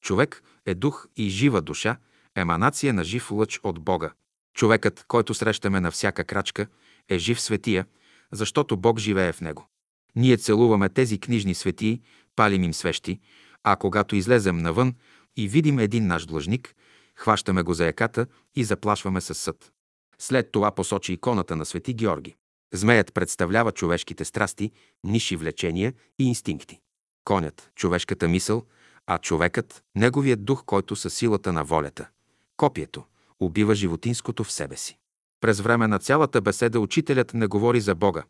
Човек 0.00 0.42
е 0.66 0.74
дух 0.74 1.06
и 1.16 1.28
жива 1.28 1.62
душа, 1.62 1.96
еманация 2.34 2.94
на 2.94 3.04
жив 3.04 3.30
лъч 3.30 3.60
от 3.62 3.80
Бога. 3.80 4.12
Човекът, 4.54 5.04
който 5.08 5.34
срещаме 5.34 5.80
на 5.80 5.90
всяка 5.90 6.24
крачка, 6.24 6.66
е 7.08 7.18
жив 7.18 7.40
светия, 7.40 7.86
защото 8.32 8.76
Бог 8.76 8.98
живее 8.98 9.32
в 9.32 9.40
него. 9.40 9.68
Ние 10.16 10.36
целуваме 10.36 10.88
тези 10.88 11.18
книжни 11.18 11.54
светии, 11.54 12.00
палим 12.36 12.64
им 12.64 12.74
свещи, 12.74 13.20
а 13.64 13.76
когато 13.76 14.16
излезем 14.16 14.58
навън 14.58 14.94
и 15.36 15.48
видим 15.48 15.78
един 15.78 16.06
наш 16.06 16.26
длъжник, 16.26 16.74
хващаме 17.14 17.62
го 17.62 17.74
за 17.74 17.86
яката 17.86 18.26
и 18.56 18.64
заплашваме 18.64 19.20
със 19.20 19.38
съд. 19.38 19.72
След 20.18 20.52
това 20.52 20.70
посочи 20.70 21.12
иконата 21.12 21.56
на 21.56 21.66
свети 21.66 21.94
Георги. 21.94 22.36
Змеят 22.72 23.14
представлява 23.14 23.72
човешките 23.72 24.24
страсти, 24.24 24.70
ниши 25.04 25.36
влечения 25.36 25.94
и 26.18 26.24
инстинкти. 26.28 26.80
Конят– 27.24 27.70
човешката 27.76 28.28
мисъл, 28.28 28.66
а 29.12 29.18
човекът– 29.18 29.82
неговият 29.94 30.44
дух, 30.44 30.64
който 30.64 30.96
със 30.96 31.14
силата 31.14 31.52
на 31.52 31.64
волята. 31.64 32.08
Копието– 32.56 33.04
убива 33.40 33.74
животинското 33.74 34.44
в 34.44 34.52
себе 34.52 34.76
си. 34.76 34.98
През 35.40 35.60
време 35.60 35.86
на 35.86 35.98
цялата 35.98 36.40
беседа 36.40 36.80
учителят 36.80 37.34
не 37.34 37.46
говори 37.46 37.80
за 37.80 37.94
Бога, 37.94 38.24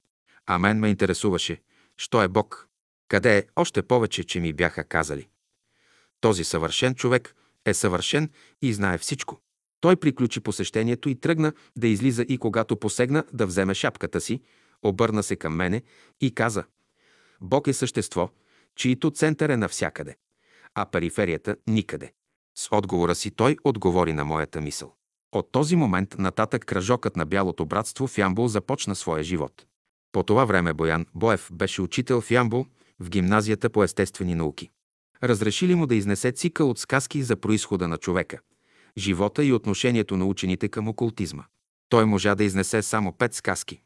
а 0.47 0.59
мен 0.59 0.78
ме 0.78 0.89
интересуваше, 0.89 1.61
що 1.97 2.23
е 2.23 2.28
Бог, 2.28 2.69
къде 3.09 3.39
е 3.39 3.44
още 3.57 3.82
повече, 3.82 4.24
че 4.24 4.40
ми 4.40 4.52
бяха 4.52 4.85
казали. 4.85 5.28
Този 6.20 6.44
съвършен 6.44 6.94
човек 6.94 7.35
е 7.66 7.74
съвършен 7.74 8.31
и 8.62 8.73
знае 8.73 8.98
всичко. 8.98 9.40
Той 9.81 9.97
приключи 9.97 10.40
посещението 10.40 11.09
и 11.09 11.20
тръгна 11.20 11.52
да 11.77 11.89
излиза 11.89 12.23
и 12.28 12.39
когато 12.39 12.77
посегна 12.77 13.24
да 13.32 13.47
вземе 13.47 13.74
шапката 13.74 14.20
си, 14.20 14.40
обърна 14.82 15.23
се 15.23 15.36
към 15.36 15.55
мене 15.55 15.82
и 16.20 16.35
каза 16.35 16.65
Бог 17.40 17.66
е 17.66 17.73
същество, 17.73 18.31
чието 18.77 19.11
център 19.11 19.48
е 19.48 19.57
навсякъде, 19.57 20.16
а 20.75 20.87
периферията 20.87 21.57
никъде. 21.67 22.13
С 22.59 22.69
отговора 22.73 23.15
си 23.15 23.31
той 23.31 23.57
отговори 23.65 24.13
на 24.13 24.25
моята 24.25 24.61
мисъл. 24.61 24.95
От 25.33 25.53
този 25.53 25.77
момент 25.77 26.19
нататък 26.19 26.65
кръжокът 26.65 27.17
на 27.17 27.27
Бялото 27.27 27.67
братство 27.67 28.07
в 28.07 28.19
Ямбул 28.19 28.49
започна 28.49 28.95
своя 28.95 29.23
живот. 29.23 29.67
По 30.13 30.23
това 30.23 30.45
време 30.45 30.73
Боян 30.73 31.07
Боев 31.15 31.49
беше 31.53 31.83
учител 31.83 32.21
в 32.21 32.31
Ямбул 32.31 32.67
в 33.01 33.11
гимназията 33.11 33.71
по 33.71 33.85
естествени 33.85 34.35
науки. 34.35 34.71
Разрешили 35.23 35.75
му 35.75 35.87
да 35.87 35.95
изнесе 35.95 36.33
цикъл 36.33 36.71
от 36.71 36.79
сказки 36.79 37.23
за 37.23 37.37
происхода 37.37 37.89
на 37.89 37.97
човека, 37.97 38.39
живота 38.99 39.45
и 39.45 39.53
отношението 39.53 40.17
на 40.17 40.25
учените 40.25 40.69
към 40.69 40.89
окултизма. 40.89 41.45
Той 41.89 42.05
можа 42.05 42.35
да 42.35 42.45
изнесе 42.45 42.83
само 42.83 43.13
пет 43.13 43.35
сказки. 43.35 43.81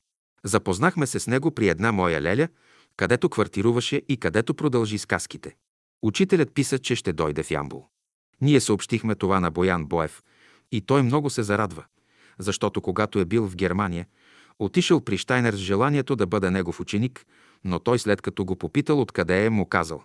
Запознахме 0.44 1.06
се 1.06 1.20
с 1.20 1.26
него 1.26 1.50
при 1.50 1.68
една 1.68 1.92
моя 1.92 2.20
леля, 2.20 2.48
където 2.96 3.28
квартируваше 3.28 4.02
и 4.08 4.16
където 4.16 4.54
продължи 4.54 4.98
сказките. 4.98 5.56
Учителят 6.04 6.54
писа, 6.54 6.78
че 6.78 6.94
ще 6.94 7.12
дойде 7.12 7.42
в 7.42 7.50
Ямбул. 7.50 7.86
Ние 8.40 8.60
съобщихме 8.60 9.14
това 9.14 9.40
на 9.40 9.50
Боян 9.50 9.86
Боев 9.86 10.22
и 10.72 10.80
той 10.80 11.02
много 11.02 11.30
се 11.30 11.42
зарадва, 11.42 11.84
защото 12.38 12.80
когато 12.80 13.18
е 13.18 13.24
бил 13.24 13.48
в 13.48 13.56
Германия, 13.56 14.06
отишъл 14.58 15.00
при 15.00 15.18
Штайнер 15.18 15.54
с 15.54 15.58
желанието 15.58 16.16
да 16.16 16.26
бъде 16.26 16.50
негов 16.50 16.80
ученик, 16.80 17.26
но 17.64 17.78
той 17.78 17.98
след 17.98 18.22
като 18.22 18.44
го 18.44 18.56
попитал 18.56 19.00
откъде 19.00 19.44
е, 19.44 19.50
му 19.50 19.66
казал 19.68 20.02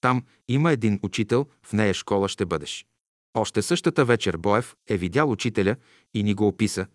«Там 0.00 0.24
има 0.48 0.72
един 0.72 1.00
учител, 1.02 1.46
в 1.62 1.72
нея 1.72 1.94
школа 1.94 2.28
ще 2.28 2.46
бъдеш». 2.46 2.86
Още 3.34 3.62
същата 3.62 4.04
вечер 4.04 4.36
Боев 4.36 4.74
е 4.88 4.96
видял 4.96 5.30
учителя 5.30 5.76
и 6.14 6.22
ни 6.22 6.34
го 6.34 6.48
описа, 6.48 6.86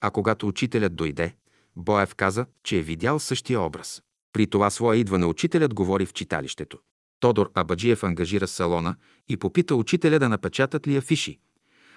а 0.00 0.10
когато 0.10 0.48
учителят 0.48 0.96
дойде, 0.96 1.34
Боев 1.76 2.14
каза, 2.14 2.46
че 2.64 2.78
е 2.78 2.82
видял 2.82 3.18
същия 3.18 3.60
образ. 3.60 4.02
При 4.32 4.46
това 4.46 4.70
свое 4.70 4.96
идване 4.96 5.26
учителят 5.26 5.74
говори 5.74 6.06
в 6.06 6.12
читалището. 6.12 6.78
Тодор 7.20 7.50
Абаджиев 7.54 8.04
ангажира 8.04 8.48
салона 8.48 8.96
и 9.28 9.36
попита 9.36 9.74
учителя 9.74 10.18
да 10.18 10.28
напечатат 10.28 10.86
ли 10.86 10.96
афиши. 10.96 11.38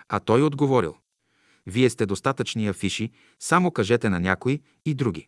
А 0.09 0.19
той 0.19 0.43
отговорил. 0.43 0.95
Вие 1.65 1.89
сте 1.89 2.05
достатъчни 2.05 2.67
афиши, 2.67 3.11
само 3.39 3.71
кажете 3.71 4.09
на 4.09 4.19
някои 4.19 4.61
и 4.85 4.93
други. 4.93 5.27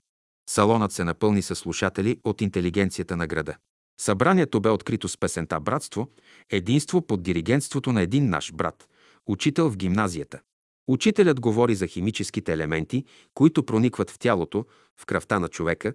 Салонът 0.49 0.91
се 0.91 1.03
напълни 1.03 1.41
с 1.41 1.56
слушатели 1.56 2.20
от 2.24 2.41
интелигенцията 2.41 3.15
на 3.15 3.28
града. 3.28 3.56
Събранието 3.99 4.61
бе 4.61 4.70
открито 4.70 5.07
с 5.07 5.18
песента 5.18 5.60
«Братство», 5.60 6.10
единство 6.49 7.02
под 7.02 7.24
диригентството 7.24 7.91
на 7.91 8.02
един 8.02 8.30
наш 8.30 8.53
брат, 8.53 8.88
учител 9.26 9.70
в 9.70 9.78
гимназията. 9.78 10.40
Учителят 10.88 11.40
говори 11.40 11.76
за 11.76 11.88
химическите 11.88 12.53
елементи, 12.53 13.06
които 13.34 13.65
проникват 13.65 14.10
в 14.10 14.20
тялото, 14.20 14.65
в 14.98 15.06
кръвта 15.06 15.40
на 15.40 15.48
човека 15.48 15.94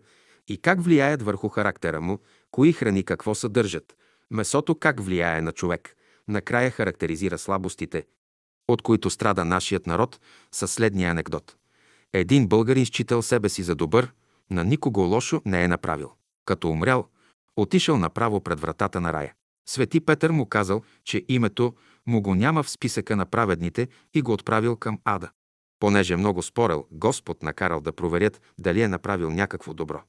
и 0.49 0.59
как 0.59 0.83
влияят 0.83 1.23
върху 1.23 1.49
характера 1.49 2.01
му, 2.01 2.19
кои 2.51 2.73
храни 2.73 3.03
какво 3.03 3.35
съдържат, 3.35 3.97
месото 4.31 4.75
как 4.75 5.01
влияе 5.01 5.43
на 5.43 5.53
човек. 5.53 5.95
Накрая 6.29 6.71
характеризира 6.71 7.39
слабостите, 7.39 8.07
от 8.69 8.83
които 8.83 9.11
страда 9.11 9.45
нашият 9.45 9.87
народ, 9.87 10.21
със 10.53 10.73
следния 10.73 11.11
анекдот. 11.11 11.57
Един 12.13 12.47
българин 12.47 12.87
считал 12.87 13.23
себе 13.23 13.49
си 13.49 13.63
за 13.63 13.75
добър, 13.75 14.13
на 14.51 14.65
никого 14.65 15.01
лошо 15.01 15.43
не 15.45 15.65
е 15.65 15.69
направил. 15.69 16.13
Като 16.45 16.71
умрял, 16.71 17.09
Отишъл 17.61 17.99
направо 17.99 18.41
пред 18.41 18.61
вратата 18.61 19.01
на 19.01 19.13
рая. 19.13 19.35
Свети 19.69 20.01
Петър 20.01 20.31
му 20.31 20.47
казал, 20.47 20.83
че 21.05 21.25
името 21.29 21.75
му 22.07 22.23
го 22.23 22.35
няма 22.35 22.63
в 22.63 22.71
списъка 22.71 23.17
на 23.17 23.27
праведните 23.27 23.89
и 24.15 24.23
го 24.23 24.33
отправил 24.33 24.77
към 24.77 24.99
ада. 25.05 25.31
Понеже 25.81 26.17
много 26.17 26.43
спорел, 26.43 26.87
Господ 26.91 27.43
накарал 27.43 27.81
да 27.81 27.93
проверят 27.93 28.41
дали 28.59 28.83
е 28.83 28.89
направил 28.89 29.31
някакво 29.31 29.75
добро. 29.75 30.03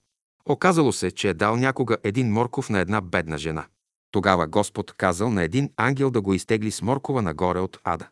Оказало 0.49 0.91
се, 0.91 1.11
че 1.11 1.29
е 1.29 1.33
дал 1.33 1.55
някога 1.55 1.97
един 2.03 2.31
морков 2.31 2.69
на 2.69 2.79
една 2.79 3.01
бедна 3.01 3.37
жена. 3.37 3.67
Тогава 4.11 4.47
Господ 4.47 4.93
казал 4.93 5.29
на 5.29 5.43
един 5.43 5.69
ангел 5.77 6.11
да 6.11 6.21
го 6.21 6.33
изтегли 6.33 6.71
с 6.71 6.81
моркова 6.81 7.21
нагоре 7.21 7.59
от 7.59 7.79
ада. 7.83 8.07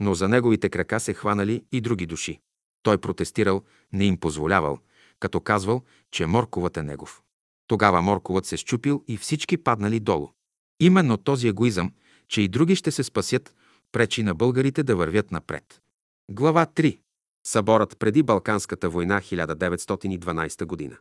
Но 0.00 0.14
за 0.14 0.28
неговите 0.28 0.68
крака 0.68 1.00
се 1.00 1.14
хванали 1.14 1.64
и 1.72 1.80
други 1.80 2.06
души. 2.06 2.40
Той 2.82 2.98
протестирал, 2.98 3.62
не 3.92 4.04
им 4.04 4.16
позволявал, 4.16 4.78
като 5.20 5.40
казвал, 5.40 5.82
че 6.10 6.26
морковът 6.26 6.76
е 6.76 6.82
негов. 6.82 7.22
Тогава 7.66 8.02
морковът 8.02 8.46
се 8.46 8.56
щупил 8.56 9.04
и 9.08 9.16
всички 9.16 9.56
паднали 9.56 10.00
долу. 10.00 10.28
Именно 10.80 11.16
този 11.16 11.48
егоизъм, 11.48 11.92
че 12.28 12.42
и 12.42 12.48
други 12.48 12.76
ще 12.76 12.90
се 12.90 13.02
спасят, 13.02 13.54
пречи 13.92 14.22
на 14.22 14.34
българите 14.34 14.82
да 14.82 14.96
вървят 14.96 15.30
напред. 15.30 15.80
Глава 16.30 16.66
3. 16.66 17.00
Съборът 17.46 17.98
преди 17.98 18.22
Балканската 18.22 18.88
война 18.90 19.20
1912 19.20 20.64
година. 20.64 20.96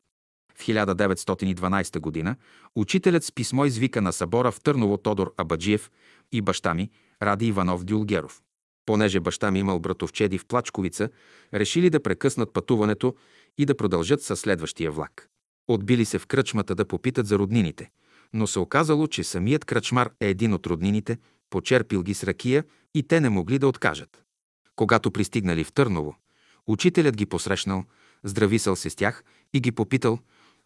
В 0.59 0.67
1912 0.67 1.99
година 1.99 2.35
учителят 2.75 3.23
с 3.23 3.31
писмо 3.31 3.65
извика 3.65 4.01
на 4.01 4.13
събора 4.13 4.51
в 4.51 4.61
Търново 4.61 4.97
Тодор 4.97 5.33
Абаджиев 5.37 5.91
и 6.31 6.41
баща 6.41 6.73
ми 6.73 6.89
Ради 7.21 7.47
Иванов 7.47 7.83
Дюлгеров. 7.83 8.41
Понеже 8.85 9.19
баща 9.19 9.51
ми 9.51 9.59
имал 9.59 9.79
братовчеди 9.79 10.37
в 10.37 10.45
Плачковица, 10.45 11.09
решили 11.53 11.89
да 11.89 12.03
прекъснат 12.03 12.53
пътуването 12.53 13.15
и 13.57 13.65
да 13.65 13.77
продължат 13.77 14.21
със 14.21 14.39
следващия 14.39 14.91
влак. 14.91 15.29
Отбили 15.67 16.05
се 16.05 16.19
в 16.19 16.27
кръчмата 16.27 16.75
да 16.75 16.85
попитат 16.85 17.27
за 17.27 17.39
роднините, 17.39 17.91
но 18.33 18.47
се 18.47 18.59
оказало, 18.59 19.07
че 19.07 19.23
самият 19.23 19.65
кръчмар 19.65 20.09
е 20.19 20.29
един 20.29 20.53
от 20.53 20.67
роднините, 20.67 21.17
почерпил 21.49 22.03
ги 22.03 22.13
с 22.13 22.23
ракия 22.23 22.63
и 22.93 23.03
те 23.03 23.21
не 23.21 23.29
могли 23.29 23.59
да 23.59 23.67
откажат. 23.67 24.23
Когато 24.75 25.11
пристигнали 25.11 25.63
в 25.63 25.71
Търново, 25.71 26.15
учителят 26.67 27.15
ги 27.17 27.25
посрещнал, 27.25 27.83
здрависал 28.23 28.75
се 28.75 28.89
с 28.89 28.95
тях 28.95 29.23
и 29.53 29.59
ги 29.59 29.71
попитал, 29.71 30.19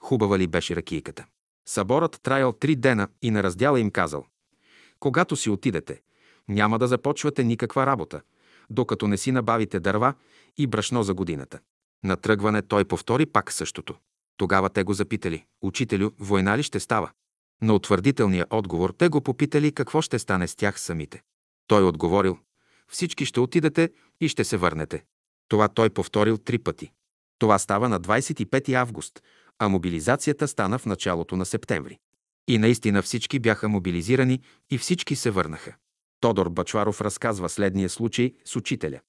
хубава 0.04 0.38
ли 0.40 0.48
беше 0.48 0.76
ракийката. 0.76 1.26
Съборът 1.68 2.20
траял 2.24 2.52
три 2.54 2.76
дена 2.76 3.08
и 3.22 3.32
на 3.32 3.44
раздяла 3.44 3.80
им 3.80 3.92
казал, 3.92 4.26
когато 5.00 5.36
си 5.36 5.50
отидете, 5.50 6.02
няма 6.48 6.80
да 6.80 6.88
започвате 6.88 7.44
никаква 7.44 7.86
работа, 7.86 8.22
докато 8.70 9.08
не 9.08 9.18
си 9.18 9.32
набавите 9.32 9.80
дърва 9.80 10.14
и 10.58 10.68
брашно 10.68 11.04
за 11.04 11.14
годината. 11.14 11.60
На 12.04 12.16
тръгване 12.16 12.62
той 12.62 12.86
повтори 12.86 13.26
пак 13.26 13.52
същото. 13.52 13.96
Тогава 14.38 14.70
те 14.70 14.84
го 14.84 14.94
запитали, 14.94 15.46
учителю, 15.62 16.12
война 16.20 16.58
ли 16.58 16.64
ще 16.64 16.80
става? 16.80 17.12
На 17.62 17.74
утвърдителния 17.74 18.46
отговор 18.50 18.90
те 18.98 19.10
го 19.10 19.22
попитали 19.22 19.72
какво 19.72 20.02
ще 20.02 20.20
стане 20.20 20.48
с 20.48 20.56
тях 20.56 20.80
самите. 20.80 21.22
Той 21.68 21.84
отговорил, 21.84 22.38
всички 22.88 23.26
ще 23.26 23.40
отидете 23.40 23.90
и 24.22 24.28
ще 24.28 24.44
се 24.44 24.58
върнете. 24.58 25.04
Това 25.48 25.68
той 25.68 25.90
повторил 25.90 26.38
три 26.38 26.58
пъти. 26.58 26.92
Това 27.40 27.60
става 27.60 27.90
на 27.90 28.02
25 28.02 28.74
август, 28.74 29.24
а 29.60 29.70
мобилизацията 29.70 30.48
стана 30.48 30.80
в 30.80 30.86
началото 30.86 31.36
на 31.36 31.46
септември. 31.46 31.98
И 32.48 32.58
наистина 32.58 33.02
всички 33.02 33.40
бяха 33.40 33.70
мобилизирани 33.70 34.40
и 34.70 34.78
всички 34.78 35.16
се 35.16 35.32
върнаха. 35.32 35.76
Тодор 36.20 36.50
Бачваров 36.50 37.02
разказва 37.02 37.50
следния 37.50 37.90
случай 37.90 38.34
с 38.46 38.56
учителя. 38.56 39.00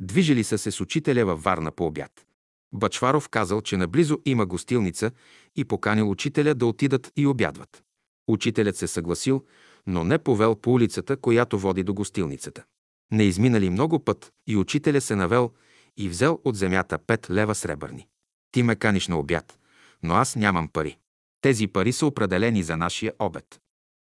Движили 0.00 0.44
са 0.44 0.58
се 0.58 0.70
с 0.70 0.80
учителя 0.80 1.24
във 1.24 1.42
Варна 1.42 1.70
по 1.70 1.86
обяд. 1.86 2.26
Бачваров 2.72 3.28
казал, 3.28 3.60
че 3.60 3.76
наблизо 3.76 4.18
има 4.24 4.46
гостилница 4.46 5.10
и 5.56 5.64
поканил 5.64 6.10
учителя 6.10 6.54
да 6.54 6.66
отидат 6.66 7.12
и 7.16 7.26
обядват. 7.26 7.82
Учителят 8.28 8.76
се 8.76 8.86
съгласил, 8.86 9.44
но 9.86 10.04
не 10.04 10.18
повел 10.18 10.54
по 10.54 10.72
улицата, 10.72 11.16
която 11.16 11.58
води 11.58 11.82
до 11.82 11.94
гостилницата. 11.94 12.64
Не 13.12 13.24
изминали 13.24 13.70
много 13.70 14.04
път 14.04 14.32
и 14.46 14.56
учителя 14.56 15.00
се 15.00 15.16
навел 15.16 15.50
и 15.96 16.08
взел 16.08 16.40
от 16.44 16.56
земята 16.56 16.98
пет 16.98 17.30
лева 17.30 17.54
сребърни. 17.54 18.06
Ти 18.52 18.62
ме 18.62 18.76
каниш 18.76 19.08
на 19.08 19.18
обяд, 19.18 19.58
но 20.04 20.14
аз 20.14 20.36
нямам 20.36 20.68
пари. 20.68 20.98
Тези 21.40 21.66
пари 21.66 21.92
са 21.92 22.06
определени 22.06 22.62
за 22.62 22.76
нашия 22.76 23.12
обед. 23.18 23.60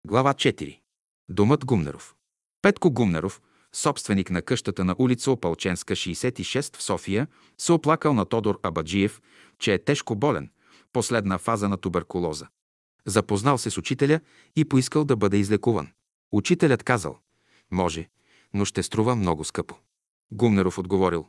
Глава 0.07 0.35
4. 0.35 0.81
Домът 1.29 1.65
Гумнеров. 1.65 2.15
Петко 2.63 2.91
Гумнеров, 2.91 3.41
собственик 3.73 4.31
на 4.31 4.43
къщата 4.43 4.85
на 4.85 4.97
улица 4.99 5.31
Опалченска 5.31 5.97
66 5.97 6.77
в 6.77 6.83
София, 6.83 7.27
се 7.59 7.73
оплакал 7.73 8.15
на 8.15 8.25
Тодор 8.25 8.61
Абаджиев, 8.63 9.23
че 9.59 9.75
е 9.75 9.85
тежко 9.85 10.17
болен, 10.17 10.51
последна 10.93 11.39
фаза 11.39 11.69
на 11.69 11.77
туберкулоза. 11.77 12.49
Запознал 13.07 13.59
се 13.59 13.71
с 13.71 13.79
учителя 13.79 14.21
и 14.57 14.65
поискал 14.65 15.05
да 15.05 15.17
бъде 15.17 15.37
излекуван. 15.37 15.89
Учителят 16.33 16.83
казал, 16.83 17.19
може, 17.71 18.09
но 18.55 18.65
ще 18.65 18.83
струва 18.83 19.17
много 19.17 19.45
скъпо. 19.45 19.77
Гумнеров 20.33 20.79
отговорил, 20.79 21.27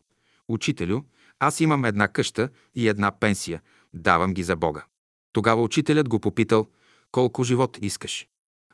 учителю, 0.47 1.01
аз 1.39 1.59
имам 1.59 1.85
една 1.85 2.07
къща 2.07 2.49
и 2.75 2.87
една 2.87 3.11
пенсия, 3.11 3.61
давам 3.93 4.33
ги 4.33 4.43
за 4.43 4.55
Бога. 4.55 4.85
Тогава 5.33 5.61
учителят 5.61 6.09
го 6.09 6.19
попитал, 6.19 6.67
колко 7.11 7.43
живот 7.43 7.77
искаш. 7.81 8.27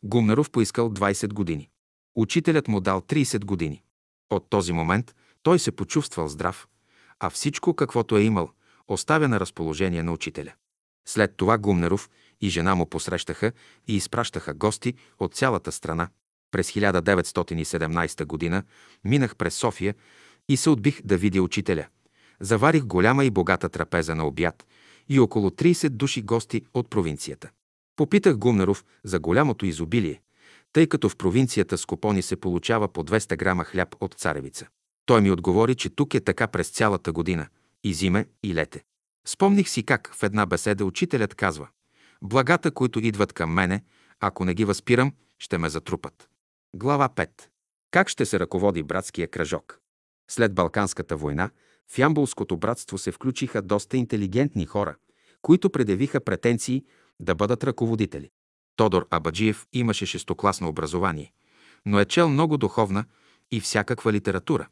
Гумнеров 0.04 0.50
поискал 0.50 0.90
20 0.90 1.34
години. 1.34 1.70
Учителят 2.16 2.68
му 2.68 2.82
дал 2.82 3.02
30 3.02 3.46
години. 3.46 3.84
От 4.30 4.50
този 4.50 4.74
момент 4.74 5.16
той 5.44 5.60
се 5.60 5.72
почувствал 5.72 6.28
здрав, 6.28 6.68
а 7.20 7.30
всичко, 7.30 7.74
каквото 7.74 8.18
е 8.18 8.22
имал, 8.22 8.52
оставя 8.88 9.28
на 9.28 9.40
разположение 9.40 10.04
на 10.04 10.12
учителя. 10.12 10.54
След 11.08 11.38
това 11.38 11.58
Гумнеров 11.58 12.10
и 12.42 12.50
жена 12.50 12.76
му 12.76 12.86
посрещаха 12.86 13.52
и 13.88 13.96
изпращаха 13.96 14.54
гости 14.54 14.94
от 15.20 15.36
цялата 15.36 15.72
страна. 15.72 16.10
През 16.52 16.72
1917 16.72 18.26
година 18.26 18.64
минах 19.04 19.36
през 19.36 19.56
София 19.56 19.96
и 20.50 20.58
се 20.58 20.70
отбих 20.70 21.02
да 21.02 21.18
видя 21.18 21.42
учителя. 21.42 21.88
Заварих 22.40 22.84
голяма 22.84 23.26
и 23.26 23.30
богата 23.30 23.70
трапеза 23.70 24.16
на 24.16 24.28
обяд 24.28 24.68
и 25.10 25.20
около 25.20 25.50
30 25.50 25.90
души 25.90 26.22
гости 26.22 26.62
от 26.74 26.90
провинцията. 26.90 27.50
Попитах 27.96 28.38
Гумнеров 28.38 28.86
за 29.04 29.20
голямото 29.20 29.66
изобилие, 29.66 30.22
тъй 30.74 30.88
като 30.88 31.10
в 31.10 31.16
провинцията 31.16 31.78
с 31.78 31.86
купони 31.86 32.22
се 32.22 32.36
получава 32.36 32.88
по 32.88 33.04
200 33.04 33.38
грама 33.38 33.64
хляб 33.64 33.96
от 34.00 34.14
царевица. 34.14 34.68
Той 35.06 35.22
ми 35.22 35.32
отговори, 35.32 35.76
че 35.76 35.90
тук 35.90 36.14
е 36.14 36.20
така 36.20 36.48
през 36.48 36.70
цялата 36.70 37.12
година, 37.12 37.48
и 37.84 37.94
зиме, 37.94 38.26
и 38.44 38.54
лете. 38.54 38.84
Спомних 39.28 39.70
си 39.70 39.84
как 39.84 40.14
в 40.14 40.24
една 40.24 40.46
беседа 40.46 40.86
учителят 40.86 41.36
казва 41.36 41.68
«Благата, 42.22 42.72
които 42.72 43.00
идват 43.00 43.34
към 43.34 43.54
мене, 43.54 43.84
ако 44.20 44.46
не 44.46 44.54
ги 44.54 44.66
възпирам, 44.66 45.14
ще 45.40 45.58
ме 45.58 45.70
затрупат». 45.70 46.30
Глава 46.76 47.10
5. 47.10 47.30
Как 47.92 48.10
ще 48.10 48.26
се 48.26 48.40
ръководи 48.40 48.84
братския 48.84 49.28
кръжок? 49.28 49.80
След 50.32 50.54
Балканската 50.54 51.18
война 51.18 51.50
в 51.92 51.98
Ямбулското 51.98 52.58
братство 52.58 52.98
се 52.98 53.12
включиха 53.12 53.62
доста 53.62 53.98
интелигентни 53.98 54.66
хора, 54.66 54.96
които 55.42 55.70
предявиха 55.70 56.20
претенции 56.20 56.84
да 57.20 57.36
бъдат 57.36 57.64
ръководители. 57.64 58.30
Тодор 58.76 59.08
Абаджиев 59.10 59.66
имаше 59.74 60.06
шестокласно 60.06 60.70
образование, 60.70 61.32
но 61.86 62.00
е 62.00 62.06
чел 62.06 62.30
много 62.30 62.58
духовна 62.58 63.06
и 63.52 63.60
всякаква 63.60 64.14
литература. 64.14 64.68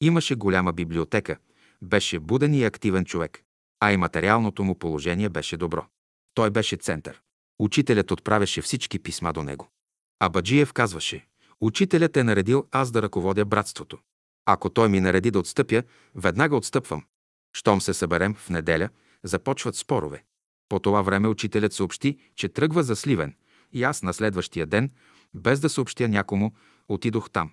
Имаше 0.00 0.34
голяма 0.34 0.72
библиотека, 0.72 1.36
беше 1.82 2.18
буден 2.18 2.54
и 2.54 2.64
активен 2.64 3.04
човек, 3.04 3.42
а 3.80 3.92
и 3.92 3.96
материалното 3.96 4.64
му 4.64 4.78
положение 4.78 5.28
беше 5.28 5.56
добро. 5.56 5.86
Той 6.34 6.50
беше 6.50 6.76
център. 6.76 7.20
Учителят 7.58 8.10
отправяше 8.10 8.62
всички 8.62 8.98
писма 8.98 9.32
до 9.32 9.42
него. 9.42 9.68
Абаджиев 10.20 10.72
казваше, 10.72 11.26
учителят 11.60 12.16
е 12.16 12.24
наредил 12.24 12.66
аз 12.70 12.90
да 12.90 13.02
ръководя 13.02 13.44
братството. 13.44 13.98
Ако 14.46 14.70
той 14.70 14.88
ми 14.88 15.00
нареди 15.00 15.30
да 15.30 15.38
отстъпя, 15.38 15.82
веднага 16.14 16.56
отстъпвам. 16.56 17.04
Щом 17.52 17.80
се 17.80 17.94
съберем 17.94 18.34
в 18.34 18.50
неделя, 18.50 18.88
започват 19.22 19.76
спорове. 19.76 20.24
По 20.68 20.78
това 20.78 21.02
време 21.02 21.28
учителят 21.28 21.72
съобщи, 21.72 22.18
че 22.36 22.48
тръгва 22.48 22.82
за 22.82 22.96
Сливен 22.96 23.34
и 23.72 23.82
аз 23.82 24.02
на 24.02 24.14
следващия 24.14 24.66
ден, 24.66 24.90
без 25.34 25.60
да 25.60 25.68
съобщя 25.68 26.08
някому, 26.08 26.52
отидох 26.88 27.30
там. 27.30 27.52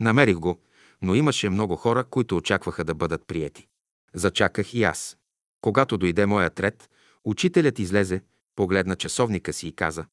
Намерих 0.00 0.36
го, 0.36 0.60
но 1.02 1.14
имаше 1.14 1.50
много 1.50 1.76
хора, 1.76 2.04
които 2.04 2.36
очакваха 2.36 2.84
да 2.84 2.94
бъдат 2.94 3.26
приети. 3.26 3.68
Зачаках 4.14 4.74
и 4.74 4.82
аз. 4.82 5.16
Когато 5.60 5.98
дойде 5.98 6.26
моят 6.26 6.60
ред, 6.60 6.90
учителят 7.24 7.78
излезе, 7.78 8.22
погледна 8.56 8.96
часовника 8.96 9.52
си 9.52 9.68
и 9.68 9.72
каза 9.72 10.06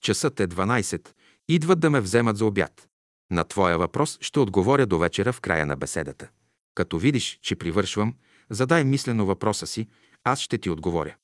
«Часът 0.00 0.40
е 0.40 0.48
12, 0.48 1.08
идват 1.48 1.80
да 1.80 1.90
ме 1.90 2.00
вземат 2.00 2.36
за 2.36 2.46
обяд. 2.46 2.88
На 3.30 3.44
твоя 3.44 3.78
въпрос 3.78 4.18
ще 4.20 4.40
отговоря 4.40 4.86
до 4.86 4.98
вечера 4.98 5.32
в 5.32 5.40
края 5.40 5.66
на 5.66 5.76
беседата. 5.76 6.28
Като 6.74 6.98
видиш, 6.98 7.38
че 7.42 7.56
привършвам, 7.56 8.14
задай 8.50 8.84
мислено 8.84 9.26
въпроса 9.26 9.66
си, 9.66 9.88
аз 10.24 10.40
ще 10.40 10.58
ти 10.58 10.70
отговоря. 10.70 11.16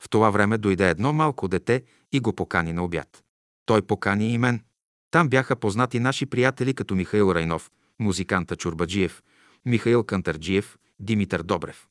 В 0.00 0.08
това 0.08 0.30
време 0.30 0.58
дойде 0.58 0.90
едно 0.90 1.12
малко 1.12 1.48
дете 1.48 1.84
и 2.12 2.20
го 2.20 2.32
покани 2.32 2.72
на 2.72 2.84
обяд. 2.84 3.24
Той 3.66 3.82
покани 3.82 4.32
и 4.32 4.38
мен. 4.38 4.64
Там 5.10 5.28
бяха 5.28 5.56
познати 5.56 6.00
наши 6.00 6.26
приятели 6.26 6.74
като 6.74 6.94
Михаил 6.94 7.32
Райнов, 7.34 7.70
музиканта 7.98 8.56
Чурбаджиев, 8.56 9.22
Михаил 9.64 10.04
Кантарджиев, 10.04 10.78
Димитър 11.00 11.42
Добрев. 11.42 11.86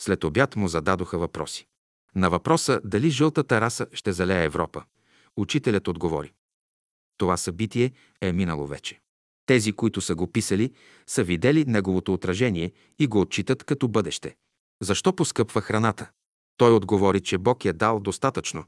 След 0.00 0.24
обяд 0.24 0.56
му 0.56 0.68
зададоха 0.68 1.18
въпроси. 1.18 1.66
На 2.14 2.30
въпроса 2.30 2.80
дали 2.84 3.10
жълтата 3.10 3.60
раса 3.60 3.86
ще 3.92 4.12
залее 4.12 4.44
Европа, 4.44 4.84
Учителят 5.36 5.88
отговори. 5.88 6.32
Това 7.18 7.36
събитие 7.36 7.92
е 8.20 8.32
минало 8.32 8.66
вече. 8.66 9.00
Тези, 9.46 9.72
които 9.72 10.00
са 10.00 10.14
го 10.14 10.26
писали, 10.26 10.72
са 11.06 11.24
видели 11.24 11.64
неговото 11.64 12.12
отражение 12.12 12.72
и 12.98 13.06
го 13.06 13.20
отчитат 13.20 13.64
като 13.64 13.88
бъдеще. 13.88 14.36
Защо 14.82 15.16
поскъпва 15.16 15.60
храната? 15.60 16.10
Той 16.56 16.72
отговори, 16.72 17.20
че 17.20 17.38
Бог 17.38 17.64
е 17.64 17.72
дал 17.72 18.00
достатъчно, 18.00 18.64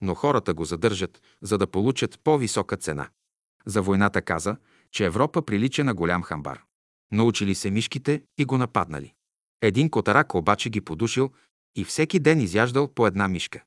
но 0.00 0.14
хората 0.14 0.54
го 0.54 0.64
задържат, 0.64 1.22
за 1.42 1.58
да 1.58 1.66
получат 1.66 2.20
по-висока 2.24 2.76
цена. 2.76 3.08
За 3.66 3.82
войната 3.82 4.22
каза, 4.22 4.56
че 4.92 5.04
Европа 5.04 5.42
прилича 5.42 5.84
на 5.84 5.94
голям 5.94 6.22
хамбар. 6.22 6.62
Научили 7.12 7.54
се 7.54 7.70
мишките 7.70 8.22
и 8.38 8.44
го 8.44 8.58
нападнали. 8.58 9.14
Един 9.62 9.90
котарак 9.90 10.34
обаче 10.34 10.70
ги 10.70 10.80
подушил 10.80 11.30
и 11.76 11.84
всеки 11.84 12.20
ден 12.20 12.40
изяждал 12.40 12.88
по 12.88 13.06
една 13.06 13.28
мишка. 13.28 13.62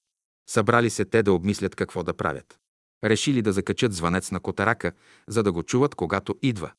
Събрали 0.49 0.89
се 0.89 1.05
те 1.05 1.23
да 1.23 1.33
обмислят 1.33 1.75
какво 1.75 2.03
да 2.03 2.13
правят. 2.13 2.59
Решили 3.03 3.41
да 3.41 3.53
закачат 3.53 3.93
звънец 3.93 4.31
на 4.31 4.39
котарака, 4.39 4.91
за 5.27 5.43
да 5.43 5.51
го 5.51 5.63
чуват, 5.63 5.95
когато 5.95 6.35
идва. 6.41 6.71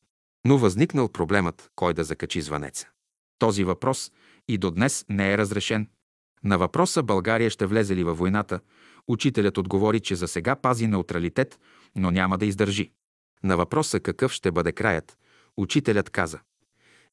Но 0.47 0.59
възникнал 0.59 1.09
проблемът, 1.09 1.71
кой 1.77 1.95
да 1.95 2.05
закачи 2.05 2.41
звънеца. 2.41 2.89
Този 3.39 3.65
въпрос 3.65 4.13
и 4.49 4.59
до 4.59 4.71
днес 4.71 5.05
не 5.09 5.33
е 5.33 5.39
разрешен. 5.39 5.89
На 6.45 6.59
въпроса 6.59 7.03
България 7.03 7.51
ще 7.51 7.67
влезе 7.67 7.97
ли 7.97 8.05
във 8.05 8.19
войната, 8.19 8.61
учителят 9.09 9.59
отговори, 9.59 10.01
че 10.01 10.17
за 10.17 10.29
сега 10.29 10.57
пази 10.57 10.87
неутралитет, 10.87 11.61
но 11.97 12.11
няма 12.11 12.39
да 12.39 12.47
издържи. 12.47 12.93
На 13.43 13.57
въпроса 13.57 14.01
какъв 14.01 14.33
ще 14.33 14.53
бъде 14.53 14.73
краят, 14.73 15.19
учителят 15.57 16.11
каза. 16.11 16.41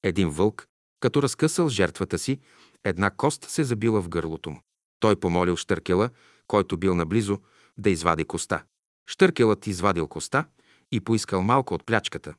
Един 0.04 0.30
вълк, 0.30 0.68
като 1.00 1.24
разкъсал 1.24 1.70
жертвата 1.70 2.18
си, 2.18 2.40
една 2.84 3.10
кост 3.10 3.50
се 3.50 3.64
забила 3.64 4.02
в 4.02 4.10
гърлото 4.10 4.50
му. 4.50 4.62
Той 5.00 5.16
помолил 5.16 5.56
Штъркела, 5.56 6.10
който 6.48 6.78
бил 6.78 6.96
наблизо, 6.96 7.40
да 7.78 7.90
извади 7.90 8.26
коста. 8.26 8.64
Штъркелът 9.12 9.68
извадил 9.68 10.08
коста 10.08 10.46
и 10.92 11.00
поискал 11.00 11.42
малко 11.42 11.74
от 11.74 11.86
плячката, 11.86 12.34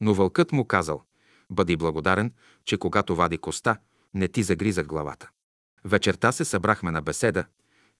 но 0.00 0.14
вълкът 0.14 0.52
му 0.52 0.64
казал 0.64 1.02
«Бъди 1.50 1.76
благодарен, 1.76 2.32
че 2.64 2.78
когато 2.78 3.16
вади 3.16 3.38
коста, 3.38 3.76
не 4.14 4.28
ти 4.28 4.42
загризах 4.42 4.86
главата». 4.86 5.30
Вечерта 5.84 6.32
се 6.32 6.44
събрахме 6.44 6.90
на 6.90 7.02
беседа. 7.02 7.44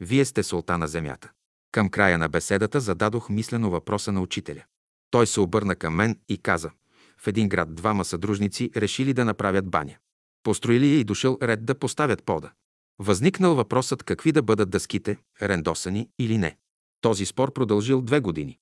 Вие 0.01 0.25
сте 0.25 0.43
султа 0.43 0.79
на 0.79 0.89
земята. 0.89 1.31
Към 1.73 1.89
края 1.89 2.19
на 2.19 2.29
беседата 2.29 2.81
зададох 2.81 3.29
мислено 3.29 3.71
въпроса 3.71 4.13
на 4.13 4.21
учителя. 4.21 4.65
Той 5.11 5.27
се 5.27 5.41
обърна 5.41 5.77
към 5.77 5.95
мен 5.95 6.19
и 6.29 6.39
каза 6.39 6.71
в 7.19 7.27
един 7.27 7.49
град 7.49 7.75
двама 7.75 8.05
съдружници 8.05 8.71
решили 8.77 9.15
да 9.15 9.25
направят 9.25 9.71
баня. 9.71 9.97
Построили 10.43 10.95
я 10.95 11.01
и 11.01 11.05
дошъл 11.05 11.39
ред 11.43 11.65
да 11.65 11.75
поставят 11.75 12.23
пода. 12.23 12.53
Възникнал 12.99 13.55
въпросът 13.55 14.03
какви 14.03 14.33
да 14.33 14.43
бъдат 14.43 14.71
дъските, 14.71 15.19
рендосани 15.43 16.09
или 16.19 16.39
не. 16.39 16.57
Този 17.01 17.27
спор 17.27 17.53
продължил 17.53 18.03
две 18.03 18.21
години. 18.21 18.59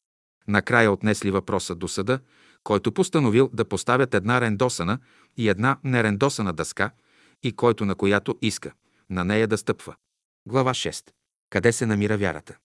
Накрая 0.48 0.92
отнесли 0.92 1.30
въпроса 1.30 1.74
до 1.74 1.88
съда, 1.88 2.20
който 2.64 2.92
постановил 2.92 3.50
да 3.52 3.64
поставят 3.64 4.14
една 4.14 4.40
рендосана 4.40 4.98
и 5.36 5.48
една 5.48 5.78
нерендосана 5.84 6.52
дъска 6.52 6.90
и 7.42 7.52
който 7.52 7.84
на 7.84 7.94
която 7.94 8.38
иска, 8.42 8.72
на 9.10 9.24
нея 9.24 9.48
да 9.48 9.58
стъпва. 9.58 9.94
Глава 10.48 10.74
6. 10.74 11.10
Къде 11.50 11.72
се 11.72 11.86
намира 11.86 12.18
вярата? 12.18 12.56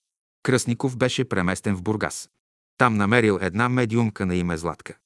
Кръсников 0.43 0.97
беше 0.97 1.29
преместен 1.29 1.75
в 1.75 1.81
Бургас. 1.81 2.29
Там 2.77 2.97
намерил 2.97 3.39
една 3.41 3.69
медиумка 3.69 4.25
на 4.25 4.35
име 4.35 4.57
Златка. 4.57 4.97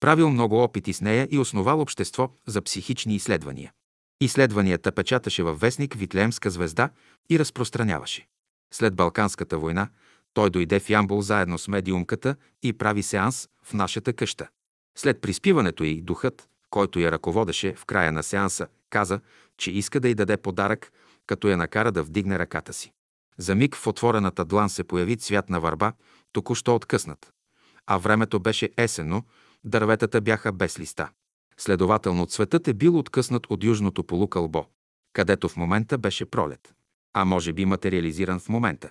Правил 0.00 0.30
много 0.30 0.62
опити 0.62 0.92
с 0.92 1.00
нея 1.00 1.28
и 1.30 1.38
основал 1.38 1.80
общество 1.80 2.30
за 2.46 2.62
психични 2.62 3.14
изследвания. 3.14 3.72
Изследванията 4.20 4.92
печаташе 4.92 5.42
във 5.42 5.60
вестник 5.60 5.94
Витлеемска 5.94 6.50
звезда 6.50 6.90
и 7.30 7.38
разпространяваше. 7.38 8.28
След 8.74 8.94
Балканската 8.94 9.58
война 9.58 9.88
той 10.34 10.50
дойде 10.50 10.80
в 10.80 10.90
Ямбол 10.90 11.20
заедно 11.20 11.58
с 11.58 11.68
медиумката 11.68 12.36
и 12.62 12.72
прави 12.72 13.02
сеанс 13.02 13.48
в 13.62 13.74
нашата 13.74 14.12
къща. 14.12 14.48
След 14.98 15.20
приспиването 15.20 15.84
й, 15.84 16.00
духът, 16.02 16.48
който 16.70 16.98
я 16.98 17.12
ръководеше 17.12 17.74
в 17.74 17.84
края 17.84 18.12
на 18.12 18.22
сеанса, 18.22 18.66
каза, 18.90 19.20
че 19.56 19.70
иска 19.70 20.00
да 20.00 20.08
й 20.08 20.14
даде 20.14 20.36
подарък, 20.36 20.92
като 21.26 21.48
я 21.48 21.56
накара 21.56 21.92
да 21.92 22.02
вдигне 22.02 22.38
ръката 22.38 22.72
си. 22.72 22.92
За 23.38 23.54
миг 23.54 23.76
в 23.76 23.86
отворената 23.86 24.44
длан 24.44 24.70
се 24.70 24.84
появи 24.84 25.16
цвят 25.16 25.50
на 25.50 25.60
върба, 25.60 25.92
току-що 26.32 26.74
откъснат. 26.74 27.32
А 27.86 27.98
времето 27.98 28.40
беше 28.40 28.70
есенно, 28.76 29.22
дърветата 29.64 30.20
бяха 30.20 30.52
без 30.52 30.78
листа. 30.78 31.10
Следователно 31.56 32.26
цветът 32.26 32.68
е 32.68 32.74
бил 32.74 32.98
откъснат 32.98 33.46
от 33.50 33.64
южното 33.64 34.04
полукълбо, 34.04 34.66
където 35.12 35.48
в 35.48 35.56
момента 35.56 35.98
беше 35.98 36.24
пролет. 36.24 36.74
А 37.14 37.24
може 37.24 37.52
би 37.52 37.64
материализиран 37.64 38.38
в 38.38 38.48
момента. 38.48 38.90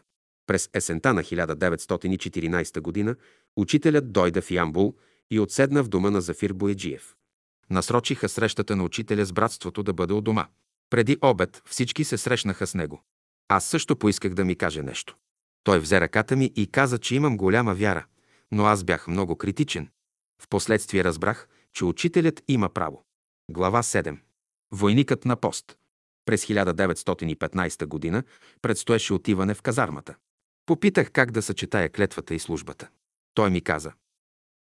През 0.52 0.70
есента 0.74 1.14
на 1.14 1.24
1914 1.24 3.06
г. 3.06 3.16
учителят 3.56 4.12
дойде 4.12 4.42
в 4.42 4.52
Ямбул 4.52 4.96
и 5.30 5.40
отседна 5.40 5.84
в 5.84 5.88
дома 5.88 6.10
на 6.10 6.22
Зафир 6.22 6.54
Боеджиев. 6.54 7.16
Насрочиха 7.70 8.30
срещата 8.30 8.76
на 8.76 8.84
учителя 8.84 9.26
с 9.26 9.34
братството 9.34 9.84
да 9.84 9.94
бъде 9.94 10.14
у 10.14 10.22
дома. 10.22 10.48
Преди 10.90 11.18
обед 11.22 11.62
всички 11.66 12.04
се 12.04 12.18
срещнаха 12.18 12.68
с 12.68 12.74
него. 12.74 13.04
Аз 13.48 13.66
също 13.66 13.96
поисках 13.96 14.34
да 14.34 14.46
ми 14.46 14.56
каже 14.56 14.84
нещо. 14.84 15.16
Той 15.64 15.80
взе 15.80 16.02
ръката 16.02 16.36
ми 16.36 16.52
и 16.56 16.68
каза, 16.68 16.98
че 16.98 17.16
имам 17.16 17.38
голяма 17.38 17.76
вяра, 17.76 18.06
но 18.52 18.66
аз 18.66 18.84
бях 18.84 19.08
много 19.08 19.36
критичен. 19.36 19.90
Впоследствие 20.42 21.04
разбрах, 21.04 21.48
че 21.74 21.86
учителят 21.86 22.44
има 22.48 22.70
право. 22.70 23.04
Глава 23.52 23.84
7. 23.84 24.18
Войникът 24.72 25.26
на 25.26 25.36
пост. 25.36 25.78
През 26.26 26.46
1915 26.46 28.12
г. 28.12 28.24
предстоеше 28.62 29.14
отиване 29.14 29.54
в 29.54 29.62
казармата. 29.62 30.16
Попитах 30.66 31.12
как 31.12 31.32
да 31.32 31.42
съчетая 31.42 31.90
клетвата 31.90 32.36
и 32.36 32.40
службата. 32.40 32.90
Той 33.34 33.50
ми 33.50 33.62
каза, 33.62 33.94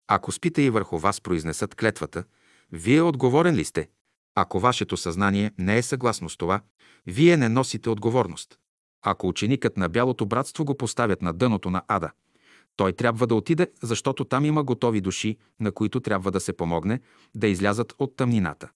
ако 0.08 0.32
спите 0.32 0.62
и 0.62 0.70
върху 0.70 0.98
вас 0.98 1.20
произнесат 1.20 1.74
клетвата, 1.74 2.24
вие 2.72 3.02
отговорен 3.02 3.54
ли 3.54 3.64
сте? 3.64 3.88
Ако 4.34 4.60
вашето 4.60 4.96
съзнание 4.96 5.52
не 5.58 5.78
е 5.78 5.82
съгласно 5.82 6.28
с 6.28 6.36
това, 6.36 6.60
вие 7.06 7.36
не 7.36 7.48
носите 7.48 7.90
отговорност. 7.90 8.58
Ако 9.02 9.28
ученикът 9.28 9.76
на 9.76 9.88
Бялото 9.88 10.26
братство 10.26 10.64
го 10.64 10.76
поставят 10.76 11.22
на 11.22 11.32
дъното 11.32 11.70
на 11.70 11.82
ада, 11.88 12.10
той 12.76 12.92
трябва 12.92 13.26
да 13.26 13.34
отиде, 13.34 13.70
защото 13.82 14.24
там 14.24 14.44
има 14.44 14.64
готови 14.64 15.00
души, 15.00 15.38
на 15.60 15.72
които 15.72 16.00
трябва 16.00 16.30
да 16.30 16.40
се 16.40 16.52
помогне 16.52 17.00
да 17.34 17.48
излязат 17.48 17.94
от 17.98 18.16
тъмнината. 18.16 18.68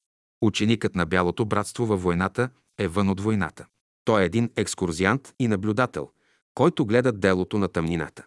Ученикът 0.42 0.94
на 0.94 1.06
Бялото 1.06 1.44
братство 1.44 1.86
във 1.86 2.02
войната 2.02 2.50
е 2.78 2.88
вън 2.88 3.08
от 3.08 3.20
войната. 3.20 3.66
Той 4.04 4.22
е 4.22 4.24
един 4.24 4.50
екскурзиант 4.56 5.34
и 5.38 5.48
наблюдател, 5.48 6.10
който 6.54 6.86
гледа 6.86 7.12
делото 7.12 7.58
на 7.58 7.68
тъмнината. 7.68 8.24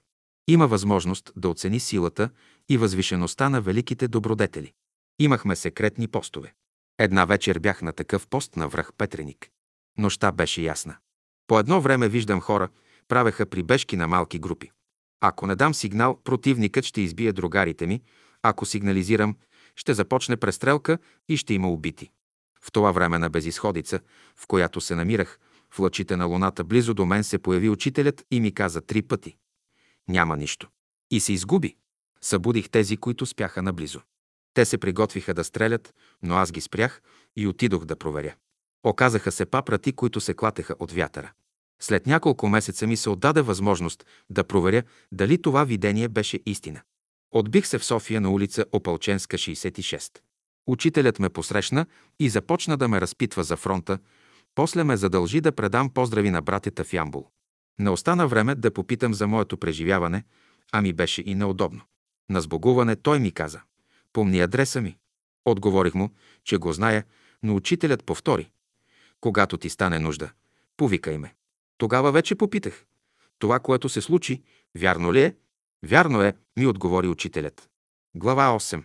Има 0.47 0.67
възможност 0.67 1.31
да 1.35 1.49
оцени 1.49 1.79
силата 1.79 2.29
и 2.69 2.77
възвишеността 2.77 3.49
на 3.49 3.61
великите 3.61 4.07
добродетели. 4.07 4.73
Имахме 5.19 5.55
секретни 5.55 6.07
постове. 6.07 6.53
Една 6.99 7.25
вечер 7.25 7.59
бях 7.59 7.81
на 7.81 7.93
такъв 7.93 8.27
пост 8.27 8.55
на 8.55 8.67
връх 8.67 8.93
Петреник. 8.97 9.49
Нощта 9.97 10.31
беше 10.31 10.61
ясна. 10.61 10.95
По 11.47 11.59
едно 11.59 11.81
време 11.81 12.09
виждам 12.09 12.41
хора, 12.41 12.69
правеха 13.07 13.45
прибежки 13.45 13.97
на 13.97 14.07
малки 14.07 14.39
групи. 14.39 14.71
Ако 15.21 15.47
не 15.47 15.55
дам 15.55 15.73
сигнал, 15.73 16.19
противникът 16.23 16.85
ще 16.85 17.01
избие 17.01 17.33
другарите 17.33 17.87
ми. 17.87 18.01
Ако 18.43 18.65
сигнализирам, 18.65 19.35
ще 19.75 19.93
започне 19.93 20.37
престрелка 20.37 20.97
и 21.29 21.37
ще 21.37 21.53
има 21.53 21.69
убити. 21.69 22.11
В 22.61 22.71
това 22.71 22.91
време 22.91 23.17
на 23.17 23.29
безисходица, 23.29 23.99
в 24.35 24.47
която 24.47 24.81
се 24.81 24.95
намирах, 24.95 25.39
в 25.75 25.79
лъчите 25.79 26.15
на 26.15 26.25
луната 26.25 26.63
близо 26.63 26.93
до 26.93 27.05
мен 27.05 27.23
се 27.23 27.37
появи 27.37 27.69
учителят 27.69 28.25
и 28.31 28.39
ми 28.39 28.53
каза 28.53 28.81
три 28.81 29.01
пъти. 29.01 29.37
Няма 30.07 30.37
нищо. 30.37 30.69
И 31.11 31.19
се 31.19 31.33
изгуби. 31.33 31.75
Събудих 32.21 32.69
тези, 32.69 32.97
които 32.97 33.25
спяха 33.25 33.61
наблизо. 33.61 34.01
Те 34.53 34.65
се 34.65 34.77
приготвиха 34.77 35.33
да 35.33 35.43
стрелят, 35.43 35.93
но 36.23 36.35
аз 36.35 36.51
ги 36.51 36.61
спрях 36.61 37.01
и 37.35 37.47
отидох 37.47 37.85
да 37.85 37.95
проверя. 37.95 38.35
Оказаха 38.83 39.31
се 39.31 39.45
папрати, 39.45 39.91
които 39.93 40.21
се 40.21 40.33
клатеха 40.33 40.75
от 40.79 40.91
вятъра. 40.91 41.31
След 41.81 42.05
няколко 42.05 42.49
месеца 42.49 42.87
ми 42.87 42.97
се 42.97 43.09
отдаде 43.09 43.41
възможност 43.41 44.05
да 44.29 44.43
проверя 44.43 44.83
дали 45.11 45.41
това 45.41 45.63
видение 45.63 46.07
беше 46.07 46.39
истина. 46.45 46.81
Отбих 47.31 47.67
се 47.67 47.77
в 47.77 47.85
София 47.85 48.21
на 48.21 48.29
улица 48.29 48.65
Опалченска, 48.71 49.37
66. 49.37 50.19
Учителят 50.67 51.19
ме 51.19 51.29
посрещна 51.29 51.85
и 52.19 52.29
започна 52.29 52.77
да 52.77 52.87
ме 52.87 53.01
разпитва 53.01 53.43
за 53.43 53.57
фронта, 53.57 53.99
после 54.55 54.83
ме 54.83 54.97
задължи 54.97 55.41
да 55.41 55.51
предам 55.51 55.89
поздрави 55.89 56.29
на 56.29 56.41
братята 56.41 56.83
в 56.83 56.93
Ямбул. 56.93 57.27
Не 57.79 57.89
остана 57.89 58.27
време 58.27 58.55
да 58.55 58.73
попитам 58.73 59.13
за 59.13 59.27
моето 59.27 59.57
преживяване, 59.57 60.23
а 60.71 60.81
ми 60.81 60.93
беше 60.93 61.23
и 61.25 61.35
неудобно. 61.35 61.81
На 62.29 62.41
сбогуване 62.41 62.95
той 62.95 63.19
ми 63.19 63.31
каза. 63.31 63.61
Помни 64.13 64.39
адреса 64.39 64.81
ми. 64.81 64.97
Отговорих 65.45 65.93
му, 65.93 66.09
че 66.43 66.57
го 66.57 66.73
зная, 66.73 67.03
но 67.43 67.55
учителят 67.55 68.03
повтори. 68.03 68.49
Когато 69.21 69.57
ти 69.57 69.69
стане 69.69 69.99
нужда, 69.99 70.31
повикай 70.77 71.17
ме. 71.17 71.35
Тогава 71.77 72.11
вече 72.11 72.35
попитах. 72.35 72.85
Това, 73.39 73.59
което 73.59 73.89
се 73.89 74.01
случи, 74.01 74.43
вярно 74.75 75.13
ли 75.13 75.21
е? 75.21 75.35
Вярно 75.85 76.21
е, 76.21 76.33
ми 76.57 76.67
отговори 76.67 77.07
учителят. 77.07 77.69
Глава 78.15 78.59
8. 78.59 78.83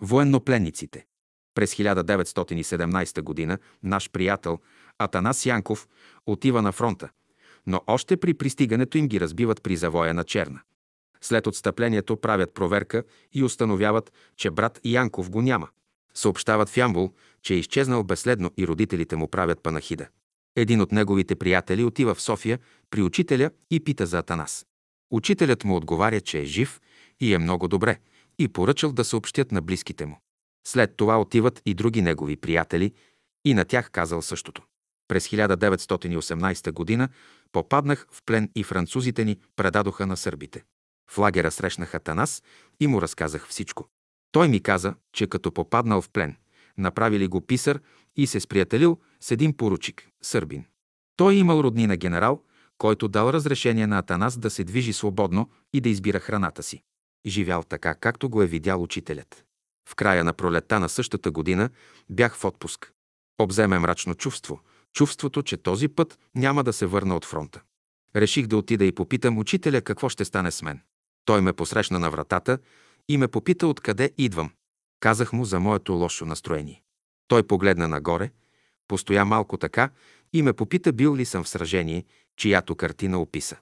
Военнопленниците. 0.00 1.06
През 1.54 1.74
1917 1.74 3.48
г. 3.48 3.58
наш 3.82 4.10
приятел 4.10 4.58
Атанас 5.04 5.46
Янков 5.46 5.88
отива 6.26 6.62
на 6.62 6.72
фронта, 6.72 7.08
но 7.66 7.80
още 7.86 8.16
при 8.16 8.34
пристигането 8.34 8.98
им 8.98 9.08
ги 9.08 9.20
разбиват 9.20 9.62
при 9.62 9.76
завоя 9.76 10.14
на 10.14 10.24
Черна. 10.24 10.60
След 11.20 11.46
отстъплението 11.46 12.16
правят 12.16 12.54
проверка 12.54 13.04
и 13.32 13.44
установяват, 13.44 14.12
че 14.36 14.50
брат 14.50 14.80
Янков 14.84 15.30
го 15.30 15.42
няма. 15.42 15.68
Съобщават 16.14 16.68
в 16.68 16.76
Ямбул, 16.76 17.12
че 17.42 17.54
е 17.54 17.58
изчезнал 17.58 18.04
безследно 18.04 18.50
и 18.56 18.66
родителите 18.66 19.16
му 19.16 19.28
правят 19.28 19.62
панахида. 19.62 20.08
Един 20.56 20.80
от 20.80 20.92
неговите 20.92 21.34
приятели 21.34 21.84
отива 21.84 22.14
в 22.14 22.22
София 22.22 22.58
при 22.90 23.02
учителя 23.02 23.50
и 23.70 23.84
пита 23.84 24.06
за 24.06 24.18
Атанас. 24.18 24.66
Учителят 25.10 25.64
му 25.64 25.76
отговаря, 25.76 26.20
че 26.20 26.40
е 26.40 26.44
жив 26.44 26.80
и 27.20 27.34
е 27.34 27.38
много 27.38 27.68
добре, 27.68 27.98
и 28.38 28.48
поръчал 28.48 28.92
да 28.92 29.04
съобщят 29.04 29.52
на 29.52 29.62
близките 29.62 30.06
му. 30.06 30.20
След 30.66 30.96
това 30.96 31.20
отиват 31.20 31.62
и 31.66 31.74
други 31.74 32.02
негови 32.02 32.36
приятели 32.36 32.92
и 33.44 33.54
на 33.54 33.64
тях 33.64 33.90
казал 33.90 34.22
същото. 34.22 34.62
През 35.10 35.28
1918 35.28 36.98
г. 36.98 37.08
попаднах 37.52 38.06
в 38.10 38.22
плен 38.26 38.50
и 38.54 38.64
французите 38.64 39.24
ни 39.24 39.36
предадоха 39.56 40.06
на 40.06 40.16
сърбите. 40.16 40.64
В 41.10 41.18
лагера 41.18 41.50
срещнах 41.50 41.94
Атанас 41.94 42.42
и 42.80 42.86
му 42.86 43.02
разказах 43.02 43.48
всичко. 43.48 43.88
Той 44.32 44.48
ми 44.48 44.60
каза, 44.60 44.94
че 45.12 45.26
като 45.26 45.52
попаднал 45.52 46.00
в 46.00 46.10
плен, 46.10 46.36
направили 46.78 47.26
го 47.26 47.40
писар 47.40 47.80
и 48.16 48.26
се 48.26 48.40
сприятелил 48.40 48.98
с 49.20 49.30
един 49.30 49.56
поручик, 49.56 50.08
сърбин. 50.22 50.64
Той 51.16 51.34
имал 51.34 51.60
роднина 51.60 51.96
генерал, 51.96 52.42
който 52.78 53.08
дал 53.08 53.30
разрешение 53.30 53.86
на 53.86 53.98
Атанас 53.98 54.38
да 54.38 54.50
се 54.50 54.64
движи 54.64 54.92
свободно 54.92 55.50
и 55.72 55.80
да 55.80 55.88
избира 55.88 56.20
храната 56.20 56.62
си. 56.62 56.82
Живял 57.26 57.62
така, 57.62 57.94
както 57.94 58.28
го 58.28 58.42
е 58.42 58.46
видял 58.46 58.82
учителят. 58.82 59.44
В 59.88 59.94
края 59.94 60.24
на 60.24 60.32
пролета 60.32 60.80
на 60.80 60.88
същата 60.88 61.30
година 61.30 61.70
бях 62.10 62.36
в 62.36 62.44
отпуск. 62.44 62.92
Обземе 63.38 63.78
мрачно 63.78 64.14
чувство, 64.14 64.60
чувството, 64.92 65.42
че 65.42 65.56
този 65.56 65.88
път 65.88 66.18
няма 66.34 66.64
да 66.64 66.72
се 66.72 66.86
върна 66.86 67.16
от 67.16 67.24
фронта. 67.24 67.62
Реших 68.16 68.46
да 68.46 68.56
отида 68.56 68.84
и 68.84 68.92
попитам 68.92 69.38
учителя 69.38 69.80
какво 69.80 70.08
ще 70.08 70.24
стане 70.24 70.50
с 70.50 70.62
мен. 70.62 70.80
Той 71.24 71.40
ме 71.40 71.52
посрещна 71.52 71.98
на 71.98 72.10
вратата 72.10 72.58
и 73.08 73.16
ме 73.16 73.28
попита 73.28 73.66
откъде 73.66 74.10
идвам. 74.18 74.50
Казах 75.00 75.32
му 75.32 75.44
за 75.44 75.60
моето 75.60 75.92
лошо 75.92 76.26
настроение. 76.26 76.82
Той 77.28 77.42
погледна 77.42 77.88
нагоре, 77.88 78.30
постоя 78.88 79.24
малко 79.24 79.56
така 79.56 79.90
и 80.32 80.42
ме 80.42 80.52
попита 80.52 80.92
бил 80.92 81.16
ли 81.16 81.24
съм 81.24 81.44
в 81.44 81.48
сражение, 81.48 82.04
чиято 82.36 82.76
картина 82.76 83.20
описа. 83.20 83.56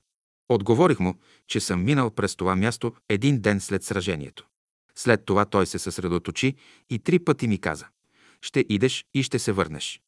Отговорих 0.48 1.00
му, 1.00 1.14
че 1.46 1.60
съм 1.60 1.84
минал 1.84 2.10
през 2.10 2.36
това 2.36 2.56
място 2.56 2.94
един 3.08 3.40
ден 3.40 3.60
след 3.60 3.84
сражението. 3.84 4.46
След 4.94 5.24
това 5.24 5.44
той 5.44 5.66
се 5.66 5.78
съсредоточи 5.78 6.54
и 6.90 6.98
три 6.98 7.18
пъти 7.18 7.48
ми 7.48 7.58
каза 7.58 7.86
«Ще 8.42 8.64
идеш 8.68 9.04
и 9.14 9.22
ще 9.22 9.38
се 9.38 9.52
върнеш». 9.52 10.00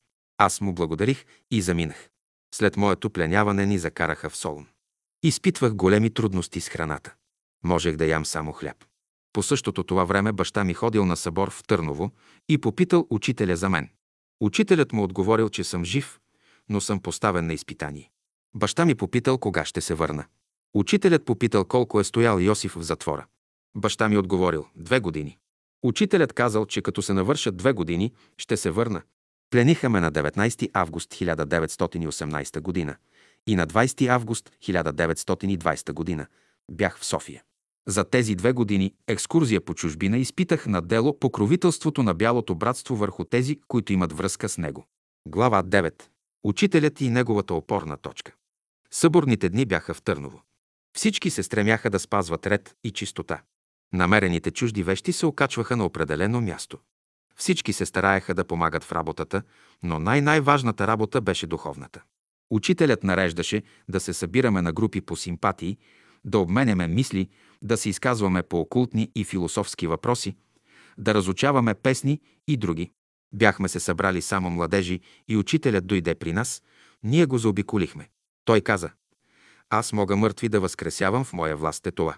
Аз 0.42 0.60
му 0.60 0.72
благодарих 0.72 1.24
и 1.50 1.62
заминах. 1.62 2.08
След 2.54 2.76
моето 2.76 3.10
пленяване 3.10 3.66
ни 3.66 3.78
закараха 3.78 4.30
в 4.30 4.36
Солун. 4.36 4.66
Изпитвах 5.22 5.74
големи 5.74 6.10
трудности 6.10 6.60
с 6.60 6.68
храната. 6.68 7.14
Можех 7.64 7.96
да 7.96 8.06
ям 8.06 8.26
само 8.26 8.52
хляб. 8.52 8.84
По 9.32 9.42
същото 9.42 9.84
това 9.84 10.04
време 10.04 10.32
баща 10.32 10.64
ми 10.64 10.74
ходил 10.74 11.04
на 11.04 11.16
събор 11.16 11.50
в 11.50 11.62
Търново 11.66 12.10
и 12.48 12.58
попитал 12.58 13.06
учителя 13.10 13.56
за 13.56 13.68
мен. 13.68 13.88
Учителят 14.40 14.92
му 14.92 15.02
отговорил, 15.02 15.48
че 15.48 15.64
съм 15.64 15.84
жив, 15.84 16.20
но 16.68 16.80
съм 16.80 17.02
поставен 17.02 17.46
на 17.46 17.52
изпитание. 17.52 18.10
Баща 18.54 18.84
ми 18.84 18.94
попитал 18.94 19.38
кога 19.38 19.64
ще 19.64 19.80
се 19.80 19.94
върна. 19.94 20.24
Учителят 20.74 21.24
попитал 21.24 21.64
колко 21.64 22.00
е 22.00 22.04
стоял 22.04 22.38
Йосиф 22.38 22.72
в 22.74 22.82
затвора. 22.82 23.26
Баща 23.76 24.08
ми 24.08 24.18
отговорил– 24.18 24.66
две 24.76 25.00
години. 25.00 25.38
Учителят 25.82 26.32
казал, 26.32 26.66
че 26.66 26.82
като 26.82 27.02
се 27.02 27.12
навършат 27.12 27.56
две 27.56 27.72
години, 27.72 28.12
ще 28.36 28.56
се 28.56 28.70
върна. 28.70 29.02
Плениха 29.50 29.88
ме 29.88 30.00
на 30.00 30.12
19 30.12 30.70
август 30.72 31.10
1918 31.10 32.60
година 32.60 32.96
и 33.46 33.56
на 33.56 33.66
20 33.66 34.08
август 34.08 34.50
1920 34.62 35.92
година 35.92 36.26
бях 36.70 36.98
в 36.98 37.04
София. 37.04 37.42
За 37.88 38.04
тези 38.04 38.34
две 38.34 38.52
години 38.52 38.94
екскурзия 39.06 39.60
по 39.60 39.74
чужбина 39.74 40.18
изпитах 40.18 40.66
на 40.66 40.82
дело 40.82 41.18
покровителството 41.18 42.02
на 42.02 42.14
Бялото 42.14 42.54
братство 42.54 42.96
върху 42.96 43.24
тези, 43.24 43.60
които 43.68 43.92
имат 43.92 44.12
връзка 44.12 44.48
с 44.48 44.58
него. 44.58 44.86
Глава 45.28 45.62
9. 45.62 46.02
Учителят 46.44 47.00
и 47.00 47.10
неговата 47.10 47.54
опорна 47.54 47.96
точка. 47.96 48.32
Съборните 48.90 49.48
дни 49.48 49.66
бяха 49.66 49.94
в 49.94 50.02
Търново. 50.02 50.42
Всички 50.96 51.30
се 51.30 51.42
стремяха 51.42 51.90
да 51.90 51.98
спазват 51.98 52.46
ред 52.46 52.74
и 52.84 52.90
чистота. 52.90 53.42
Намерените 53.92 54.50
чужди 54.50 54.82
вещи 54.82 55.12
се 55.12 55.26
окачваха 55.26 55.76
на 55.76 55.84
определено 55.84 56.40
място. 56.40 56.78
Всички 57.40 57.72
се 57.72 57.86
стараеха 57.86 58.34
да 58.34 58.44
помагат 58.44 58.84
в 58.84 58.92
работата, 58.92 59.42
но 59.82 59.98
най-най-важната 59.98 60.86
работа 60.86 61.20
беше 61.20 61.46
духовната. 61.46 62.02
Учителят 62.50 63.04
нареждаше 63.04 63.62
да 63.88 64.00
се 64.00 64.12
събираме 64.12 64.62
на 64.62 64.72
групи 64.72 65.00
по 65.00 65.16
симпатии, 65.16 65.78
да 66.24 66.38
обменяме 66.38 66.86
мисли, 66.88 67.28
да 67.62 67.76
се 67.76 67.88
изказваме 67.88 68.42
по 68.42 68.60
окултни 68.60 69.10
и 69.14 69.24
философски 69.24 69.86
въпроси, 69.86 70.36
да 70.98 71.14
разучаваме 71.14 71.74
песни 71.74 72.20
и 72.48 72.56
други. 72.56 72.90
Бяхме 73.34 73.68
се 73.68 73.80
събрали 73.80 74.22
само 74.22 74.50
младежи 74.50 75.00
и 75.28 75.36
учителят 75.36 75.86
дойде 75.86 76.14
при 76.14 76.32
нас, 76.32 76.62
ние 77.02 77.26
го 77.26 77.38
заобиколихме. 77.38 78.08
Той 78.44 78.60
каза, 78.60 78.90
аз 79.70 79.92
мога 79.92 80.16
мъртви 80.16 80.48
да 80.48 80.60
възкресявам, 80.60 81.24
в 81.24 81.32
моя 81.32 81.56
власт 81.56 81.86
е 81.86 81.90
това. 81.90 82.16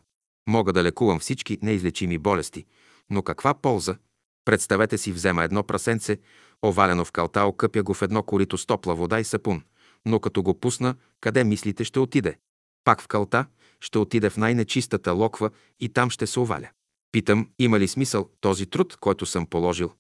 Мога 0.48 0.72
да 0.72 0.82
лекувам 0.82 1.18
всички 1.18 1.58
неизлечими 1.62 2.18
болести, 2.18 2.64
но 3.10 3.22
каква 3.22 3.54
полза? 3.54 3.96
Представете 4.44 4.98
си, 4.98 5.12
взема 5.12 5.44
едно 5.44 5.62
прасенце, 5.62 6.18
овалено 6.64 7.04
в 7.04 7.12
калта, 7.12 7.44
окъпя 7.44 7.82
го 7.82 7.94
в 7.94 8.02
едно 8.02 8.22
корито 8.22 8.58
с 8.58 8.66
топла 8.66 8.94
вода 8.94 9.20
и 9.20 9.24
сапун. 9.24 9.62
Но 10.06 10.20
като 10.20 10.42
го 10.42 10.60
пусна, 10.60 10.94
къде 11.20 11.44
мислите 11.44 11.84
ще 11.84 11.98
отиде? 11.98 12.38
Пак 12.84 13.02
в 13.02 13.08
калта, 13.08 13.46
ще 13.80 13.98
отиде 13.98 14.30
в 14.30 14.36
най-нечистата 14.36 15.12
локва 15.12 15.50
и 15.80 15.88
там 15.88 16.10
ще 16.10 16.26
се 16.26 16.40
оваля. 16.40 16.68
Питам, 17.12 17.48
има 17.58 17.80
ли 17.80 17.88
смисъл 17.88 18.28
този 18.40 18.66
труд, 18.66 18.96
който 19.00 19.26
съм 19.26 19.46
положил? 19.46 19.92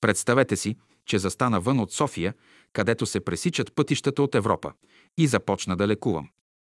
Представете 0.00 0.56
си, 0.56 0.76
че 1.06 1.18
застана 1.18 1.60
вън 1.60 1.80
от 1.80 1.92
София, 1.92 2.34
където 2.72 3.06
се 3.06 3.20
пресичат 3.20 3.74
пътищата 3.74 4.22
от 4.22 4.34
Европа, 4.34 4.72
и 5.18 5.26
започна 5.26 5.76
да 5.76 5.88
лекувам. 5.88 6.28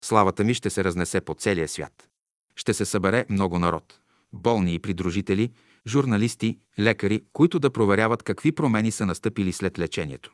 Славата 0.06 0.44
ми 0.44 0.54
ще 0.54 0.70
се 0.70 0.84
разнесе 0.84 1.22
по 1.22 1.34
целия 1.34 1.68
свят. 1.68 2.10
Ще 2.56 2.74
се 2.74 2.86
събере 2.86 3.26
много 3.30 3.60
народ. 3.60 4.00
Болни 4.34 4.74
и 4.74 4.80
придружители, 4.80 5.52
журналисти, 5.88 6.60
лекари, 6.80 7.24
които 7.34 7.60
да 7.60 7.70
проверяват 7.70 8.24
какви 8.24 8.52
промени 8.52 8.92
са 8.92 9.06
настъпили 9.06 9.54
след 9.54 9.80
лечението. 9.80 10.34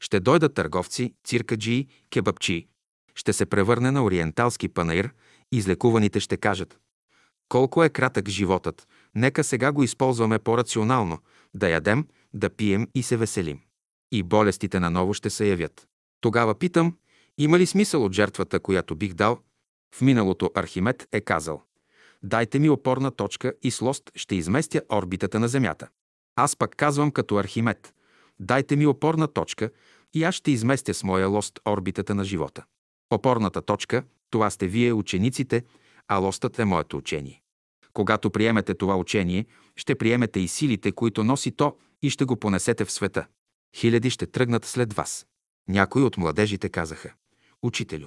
Ще 0.00 0.20
дойдат 0.20 0.54
търговци, 0.54 1.14
циркаджии, 1.24 1.88
кебапчии. 2.10 2.66
Ще 3.14 3.32
се 3.32 3.46
превърне 3.46 3.90
на 3.90 4.04
ориенталски 4.04 4.68
панаир 4.68 5.10
излекуваните 5.52 6.20
ще 6.20 6.36
кажат 6.36 6.78
колко 7.52 7.84
е 7.84 7.88
кратък 7.88 8.28
животът, 8.28 8.88
нека 9.14 9.44
сега 9.44 9.72
го 9.72 9.82
използваме 9.82 10.38
по-рационално, 10.38 11.18
да 11.54 11.68
ядем, 11.68 12.06
да 12.34 12.50
пием 12.50 12.88
и 12.94 13.02
се 13.02 13.16
веселим. 13.16 13.60
И 14.12 14.22
болестите 14.22 14.80
наново 14.80 15.14
ще 15.14 15.30
се 15.30 15.48
явят. 15.48 15.86
Тогава 16.20 16.54
питам, 16.54 16.96
има 17.38 17.58
ли 17.58 17.66
смисъл 17.66 18.04
от 18.04 18.12
жертвата, 18.12 18.60
която 18.60 18.96
бих 18.96 19.12
дал? 19.12 19.38
В 19.94 20.00
миналото 20.00 20.50
Архимед 20.54 21.08
е 21.12 21.20
казал 21.20 21.62
Дайте 22.22 22.58
ми 22.58 22.70
опорна 22.70 23.10
точка 23.10 23.54
и 23.62 23.70
с 23.70 23.80
лост 23.80 24.10
ще 24.14 24.34
изместя 24.34 24.82
орбитата 24.92 25.40
на 25.40 25.48
Земята. 25.48 25.88
Аз 26.36 26.56
пък 26.56 26.76
казвам 26.76 27.10
като 27.10 27.36
Архимед 27.36 27.94
Дайте 28.40 28.76
ми 28.76 28.86
опорна 28.86 29.28
точка 29.28 29.70
и 30.14 30.24
аз 30.24 30.34
ще 30.34 30.50
изместя 30.50 30.94
с 30.94 31.04
моя 31.04 31.28
лост 31.28 31.60
орбитата 31.68 32.14
на 32.14 32.24
живота. 32.24 32.64
Опорната 33.10 33.62
точка– 33.62 34.04
това 34.30 34.50
сте 34.50 34.66
вие, 34.66 34.92
учениците, 34.92 35.64
а 36.08 36.16
лостът 36.16 36.58
е 36.58 36.64
моето 36.64 36.96
учение. 36.96 37.42
Когато 37.92 38.30
приемете 38.30 38.74
това 38.74 38.96
учение, 38.96 39.46
ще 39.76 39.94
приемете 39.94 40.40
и 40.40 40.48
силите, 40.48 40.92
които 40.92 41.24
носи 41.24 41.52
то 41.52 41.76
и 42.02 42.10
ще 42.10 42.24
го 42.24 42.36
понесете 42.36 42.84
в 42.84 42.92
света. 42.92 43.26
Хиляди 43.76 44.10
ще 44.10 44.26
тръгнат 44.26 44.64
след 44.64 44.92
вас. 44.92 45.26
Някои 45.68 46.02
от 46.02 46.16
младежите 46.16 46.68
казаха, 46.68 47.12
Учителю, 47.62 48.06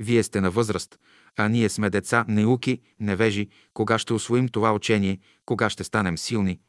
вие 0.00 0.22
сте 0.22 0.40
на 0.40 0.50
възраст, 0.50 0.98
а 1.36 1.48
ние 1.48 1.68
сме 1.68 1.90
деца, 1.90 2.24
неуки, 2.28 2.80
невежи, 3.00 3.48
кога 3.74 3.98
ще 3.98 4.12
освоим 4.12 4.48
това 4.48 4.72
учение, 4.72 5.18
кога 5.44 5.70
ще 5.70 5.84
станем 5.84 6.18
силни. 6.18 6.60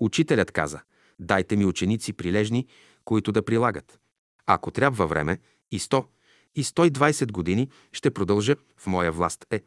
Учителят 0.00 0.50
каза, 0.50 0.80
дайте 1.18 1.56
ми 1.56 1.64
ученици 1.64 2.12
прилежни, 2.12 2.66
които 3.04 3.32
да 3.32 3.44
прилагат. 3.44 3.98
Ако 4.46 4.70
трябва 4.70 5.06
време, 5.06 5.38
и 5.72 5.80
100, 5.80 6.06
и 6.54 6.64
120 6.64 7.32
години 7.32 7.68
ще 7.92 8.10
продължа 8.10 8.56
в 8.76 8.86
моя 8.86 9.12
власт 9.12 9.46
е. 9.50 9.60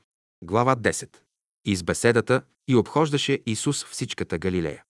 Глава 0.43 0.75
10. 0.75 1.17
Из 1.65 1.83
беседата 1.83 2.41
и 2.67 2.75
обхождаше 2.75 3.39
Исус 3.45 3.85
всичката 3.85 4.37
Галилея. 4.37 4.83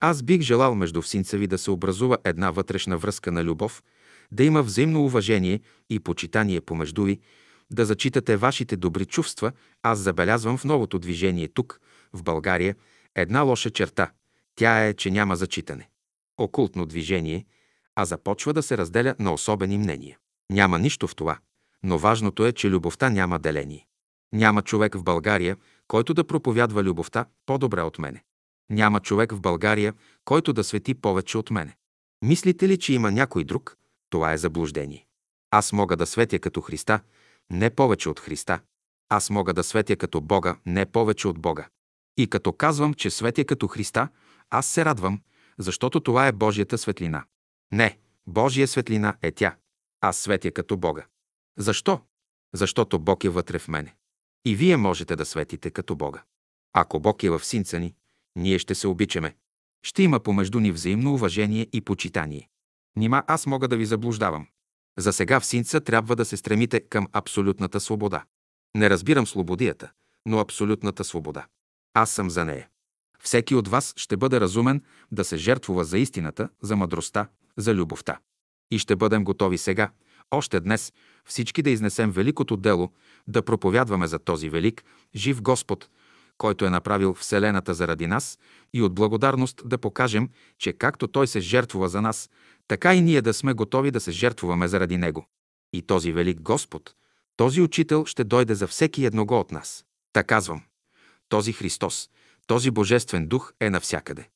Аз 0.00 0.22
бих 0.22 0.40
желал 0.40 0.74
между 0.74 1.02
всинца 1.02 1.36
ви 1.36 1.46
да 1.46 1.58
се 1.58 1.70
образува 1.70 2.18
една 2.24 2.50
вътрешна 2.50 2.98
връзка 2.98 3.32
на 3.32 3.44
любов, 3.44 3.82
да 4.32 4.44
има 4.44 4.62
взаимно 4.62 5.04
уважение 5.04 5.60
и 5.90 6.00
почитание 6.00 6.60
помежду 6.60 7.04
ви, 7.04 7.20
да 7.72 7.84
зачитате 7.84 8.36
вашите 8.36 8.76
добри 8.76 9.06
чувства, 9.06 9.52
аз 9.82 9.98
забелязвам 9.98 10.58
в 10.58 10.64
новото 10.64 10.98
движение 10.98 11.48
тук, 11.48 11.80
в 12.12 12.22
България, 12.22 12.76
една 13.14 13.40
лоша 13.40 13.70
черта. 13.70 14.10
Тя 14.54 14.86
е, 14.86 14.94
че 14.94 15.10
няма 15.10 15.36
зачитане. 15.36 15.88
Окултно 16.38 16.86
движение, 16.86 17.46
а 17.96 18.04
започва 18.04 18.52
да 18.52 18.62
се 18.62 18.78
разделя 18.78 19.14
на 19.18 19.32
особени 19.32 19.78
мнения. 19.78 20.18
Няма 20.50 20.78
нищо 20.78 21.06
в 21.06 21.14
това, 21.14 21.38
но 21.82 21.98
важното 21.98 22.46
е, 22.46 22.52
че 22.52 22.70
любовта 22.70 23.10
няма 23.10 23.38
деление. 23.38 23.86
Няма 24.32 24.62
човек 24.62 24.94
в 24.94 25.02
България, 25.02 25.56
който 25.88 26.14
да 26.14 26.26
проповядва 26.26 26.82
любовта 26.82 27.26
по-добре 27.46 27.82
от 27.82 27.98
мене. 27.98 28.22
Няма 28.70 29.00
човек 29.00 29.32
в 29.32 29.40
България, 29.40 29.94
който 30.24 30.52
да 30.52 30.64
свети 30.64 30.94
повече 30.94 31.38
от 31.38 31.50
мене. 31.50 31.76
Мислите 32.22 32.68
ли, 32.68 32.78
че 32.78 32.92
има 32.92 33.10
някой 33.10 33.44
друг? 33.44 33.76
Това 34.10 34.32
е 34.32 34.38
заблуждение. 34.38 35.06
Аз 35.50 35.72
мога 35.72 35.96
да 35.96 36.06
светя 36.06 36.38
като 36.38 36.60
Христа, 36.60 37.00
не 37.50 37.70
повече 37.70 38.08
от 38.08 38.20
Христа. 38.20 38.60
Аз 39.08 39.30
мога 39.30 39.54
да 39.54 39.64
светя 39.64 39.96
като 39.96 40.20
Бога, 40.20 40.56
не 40.66 40.86
повече 40.86 41.28
от 41.28 41.38
Бога. 41.38 41.68
И 42.16 42.26
като 42.26 42.52
казвам, 42.52 42.94
че 42.94 43.10
светя 43.10 43.44
като 43.44 43.68
Христа, 43.68 44.08
аз 44.50 44.66
се 44.66 44.84
радвам, 44.84 45.20
защото 45.58 46.00
това 46.00 46.26
е 46.26 46.32
Божията 46.32 46.78
светлина. 46.78 47.24
Не, 47.72 47.98
Божия 48.26 48.68
светлина 48.68 49.16
е 49.22 49.32
тя. 49.32 49.56
Аз 50.00 50.16
светя 50.16 50.52
като 50.52 50.76
Бога. 50.76 51.06
Защо? 51.58 52.00
Защото 52.54 52.98
Бог 52.98 53.24
е 53.24 53.28
вътре 53.28 53.58
в 53.58 53.68
мене. 53.68 53.94
И 54.44 54.56
вие 54.56 54.76
можете 54.76 55.16
да 55.16 55.24
светите 55.24 55.70
като 55.70 55.96
Бога. 55.96 56.22
Ако 56.72 57.00
Бог 57.00 57.22
е 57.22 57.30
в 57.30 57.44
синца 57.44 57.78
ни, 57.78 57.94
ние 58.36 58.58
ще 58.58 58.74
се 58.74 58.86
обичаме. 58.88 59.36
Ще 59.82 60.02
има 60.02 60.20
помежду 60.20 60.60
ни 60.60 60.72
взаимно 60.72 61.14
уважение 61.14 61.66
и 61.72 61.80
почитание. 61.80 62.48
Нима 62.96 63.22
аз 63.26 63.46
мога 63.46 63.68
да 63.68 63.76
ви 63.76 63.86
заблуждавам. 63.86 64.46
За 64.98 65.12
сега 65.12 65.40
в 65.40 65.46
синца 65.46 65.80
трябва 65.80 66.16
да 66.16 66.24
се 66.24 66.36
стремите 66.36 66.80
към 66.80 67.06
абсолютната 67.12 67.80
свобода. 67.80 68.24
Не 68.76 68.90
разбирам 68.90 69.26
свободията, 69.26 69.90
но 70.26 70.38
абсолютната 70.38 71.04
свобода. 71.04 71.46
Аз 71.94 72.10
съм 72.10 72.30
за 72.30 72.44
нея. 72.44 72.68
Всеки 73.22 73.54
от 73.54 73.68
вас 73.68 73.94
ще 73.96 74.16
бъде 74.16 74.40
разумен 74.40 74.82
да 75.12 75.24
се 75.24 75.36
жертвува 75.36 75.84
за 75.84 75.98
истината, 75.98 76.48
за 76.62 76.76
мъдростта, 76.76 77.28
за 77.56 77.74
любовта. 77.74 78.18
И 78.70 78.78
ще 78.78 78.96
бъдем 78.96 79.24
готови 79.24 79.58
сега, 79.58 79.90
още 80.30 80.60
днес, 80.60 80.92
всички 81.24 81.62
да 81.62 81.70
изнесем 81.70 82.10
великото 82.10 82.56
дело, 82.56 82.92
да 83.28 83.42
проповядваме 83.42 84.06
за 84.06 84.18
този 84.18 84.48
велик, 84.48 84.84
жив 85.14 85.42
Господ, 85.42 85.88
който 86.40 86.64
е 86.64 86.70
направил 86.70 87.14
Вселената 87.14 87.74
заради 87.74 88.06
нас 88.06 88.38
и 88.72 88.82
от 88.82 88.94
благодарност 88.94 89.62
да 89.64 89.78
покажем, 89.78 90.28
че 90.58 90.72
както 90.72 91.08
Той 91.08 91.26
се 91.26 91.40
жертвува 91.40 91.88
за 91.88 92.02
нас, 92.02 92.30
така 92.68 92.94
и 92.94 93.00
ние 93.00 93.22
да 93.22 93.34
сме 93.34 93.52
готови 93.52 93.90
да 93.90 94.00
се 94.00 94.10
жертвуваме 94.10 94.68
заради 94.68 94.96
Него. 94.96 95.26
И 95.72 95.82
този 95.82 96.12
велик 96.12 96.40
Господ, 96.40 96.94
този 97.36 97.60
учител 97.60 98.04
ще 98.04 98.24
дойде 98.24 98.54
за 98.54 98.66
всеки 98.66 99.04
едного 99.04 99.40
от 99.40 99.52
нас. 99.52 99.84
Та 100.12 100.22
казвам, 100.22 100.62
този 101.28 101.52
Христос, 101.52 102.10
този 102.46 102.70
Божествен 102.70 103.26
дух 103.26 103.52
е 103.60 103.70
навсякъде. 103.70 104.28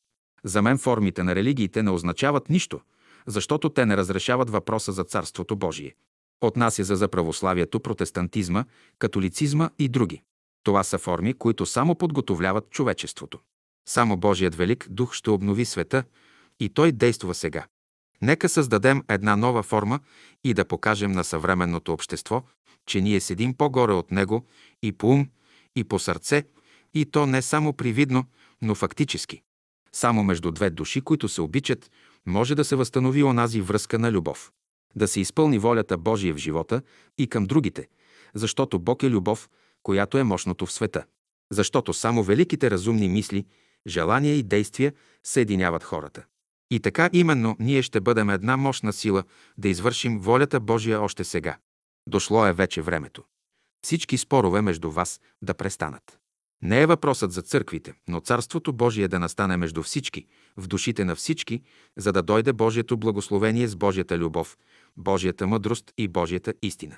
За 0.44 0.62
мен 0.62 0.78
формите 0.78 1.22
на 1.22 1.34
религиите 1.34 1.82
не 1.82 1.90
означават 1.90 2.50
нищо, 2.50 2.80
защото 3.26 3.70
те 3.70 3.86
не 3.86 3.96
разрешават 3.96 4.50
въпроса 4.50 4.92
за 4.92 5.04
Царството 5.04 5.56
Божие. 5.56 5.94
Отнася 6.40 6.84
за, 6.84 6.96
за 6.96 7.08
православието, 7.08 7.80
протестантизма, 7.80 8.64
католицизма 8.98 9.70
и 9.78 9.88
други. 9.88 10.22
Това 10.64 10.84
са 10.84 10.98
форми, 10.98 11.34
които 11.34 11.66
само 11.66 11.94
подготовляват 11.94 12.70
човечеството. 12.70 13.38
Само 13.88 14.16
Божият 14.16 14.54
велик 14.54 14.86
дух 14.90 15.14
ще 15.14 15.30
обнови 15.30 15.64
света 15.64 16.04
и 16.60 16.68
той 16.68 16.92
действа 16.92 17.34
сега. 17.34 17.66
Нека 18.22 18.48
създадем 18.48 19.02
една 19.08 19.36
нова 19.36 19.62
форма 19.62 20.00
и 20.44 20.54
да 20.54 20.64
покажем 20.64 21.12
на 21.12 21.24
съвременното 21.24 21.92
общество, 21.92 22.42
че 22.86 23.00
ние 23.00 23.20
седим 23.20 23.54
по-горе 23.54 23.92
от 23.92 24.10
него 24.10 24.46
и 24.82 24.92
по 24.92 25.08
ум, 25.08 25.28
и 25.76 25.84
по 25.84 25.98
сърце, 25.98 26.44
и 26.94 27.04
то 27.06 27.26
не 27.26 27.42
само 27.42 27.72
привидно, 27.72 28.24
но 28.62 28.74
фактически. 28.74 29.42
Само 29.92 30.24
между 30.24 30.50
две 30.50 30.70
души, 30.70 31.00
които 31.00 31.28
се 31.28 31.42
обичат, 31.42 31.90
може 32.26 32.54
да 32.54 32.64
се 32.64 32.76
възстанови 32.76 33.22
онази 33.22 33.60
връзка 33.60 33.98
на 33.98 34.12
любов. 34.12 34.52
Да 34.96 35.08
се 35.08 35.20
изпълни 35.20 35.58
волята 35.58 35.98
Божия 35.98 36.34
в 36.34 36.38
живота 36.38 36.82
и 37.18 37.26
към 37.26 37.44
другите, 37.44 37.88
защото 38.34 38.78
Бог 38.78 39.02
е 39.02 39.10
любов, 39.10 39.48
която 39.84 40.18
е 40.18 40.24
мощното 40.24 40.66
в 40.66 40.72
света. 40.72 41.04
Защото 41.52 41.92
само 41.92 42.22
великите 42.22 42.70
разумни 42.70 43.08
мисли, 43.08 43.46
желания 43.86 44.34
и 44.34 44.42
действия 44.42 44.92
съединяват 45.24 45.84
хората. 45.84 46.24
И 46.70 46.80
така 46.80 47.10
именно 47.12 47.56
ние 47.60 47.82
ще 47.82 48.00
бъдем 48.00 48.30
една 48.30 48.56
мощна 48.56 48.92
сила 48.92 49.24
да 49.58 49.68
извършим 49.68 50.18
волята 50.18 50.60
Божия 50.60 51.00
още 51.00 51.24
сега. 51.24 51.56
Дошло 52.08 52.46
е 52.46 52.52
вече 52.52 52.82
времето. 52.82 53.24
Всички 53.84 54.18
спорове 54.18 54.60
между 54.60 54.90
вас 54.90 55.20
да 55.42 55.54
престанат. 55.54 56.18
Не 56.62 56.82
е 56.82 56.86
въпросът 56.86 57.32
за 57.32 57.42
църквите, 57.42 57.94
но 58.08 58.20
Царството 58.20 58.72
Божие 58.72 59.08
да 59.08 59.18
настане 59.18 59.56
между 59.56 59.82
всички, 59.82 60.26
в 60.56 60.66
душите 60.66 61.04
на 61.04 61.14
всички, 61.14 61.62
за 61.96 62.12
да 62.12 62.22
дойде 62.22 62.52
Божието 62.52 62.96
благословение 62.96 63.68
с 63.68 63.76
Божията 63.76 64.18
любов, 64.18 64.58
Божията 64.96 65.46
мъдрост 65.46 65.92
и 65.98 66.08
Божията 66.08 66.54
истина. 66.62 66.96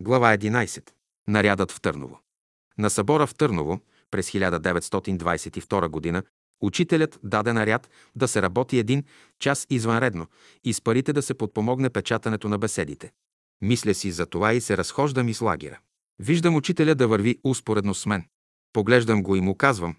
Глава 0.00 0.36
11. 0.36 0.90
Нарядът 1.28 1.72
в 1.72 1.80
Търново. 1.80 2.25
На 2.78 2.90
събора 2.90 3.26
в 3.26 3.34
Търново 3.34 3.80
през 4.10 4.30
1922 4.30 6.12
г. 6.12 6.22
учителят 6.60 7.20
даде 7.22 7.52
наряд 7.52 7.90
да 8.16 8.28
се 8.28 8.42
работи 8.42 8.78
един 8.78 9.04
час 9.38 9.66
извънредно 9.70 10.26
и 10.64 10.72
с 10.72 10.80
парите 10.80 11.12
да 11.12 11.22
се 11.22 11.34
подпомогне 11.34 11.90
печатането 11.90 12.48
на 12.48 12.58
беседите. 12.58 13.12
Мисля 13.60 13.94
си 13.94 14.10
за 14.10 14.26
това 14.26 14.52
и 14.52 14.60
се 14.60 14.76
разхождам 14.76 15.28
из 15.28 15.40
лагера. 15.40 15.78
Виждам 16.18 16.56
учителя 16.56 16.94
да 16.94 17.08
върви 17.08 17.38
успоредно 17.44 17.94
с 17.94 18.06
мен. 18.06 18.24
Поглеждам 18.72 19.22
го 19.22 19.36
и 19.36 19.40
му 19.40 19.54
казвам, 19.54 19.96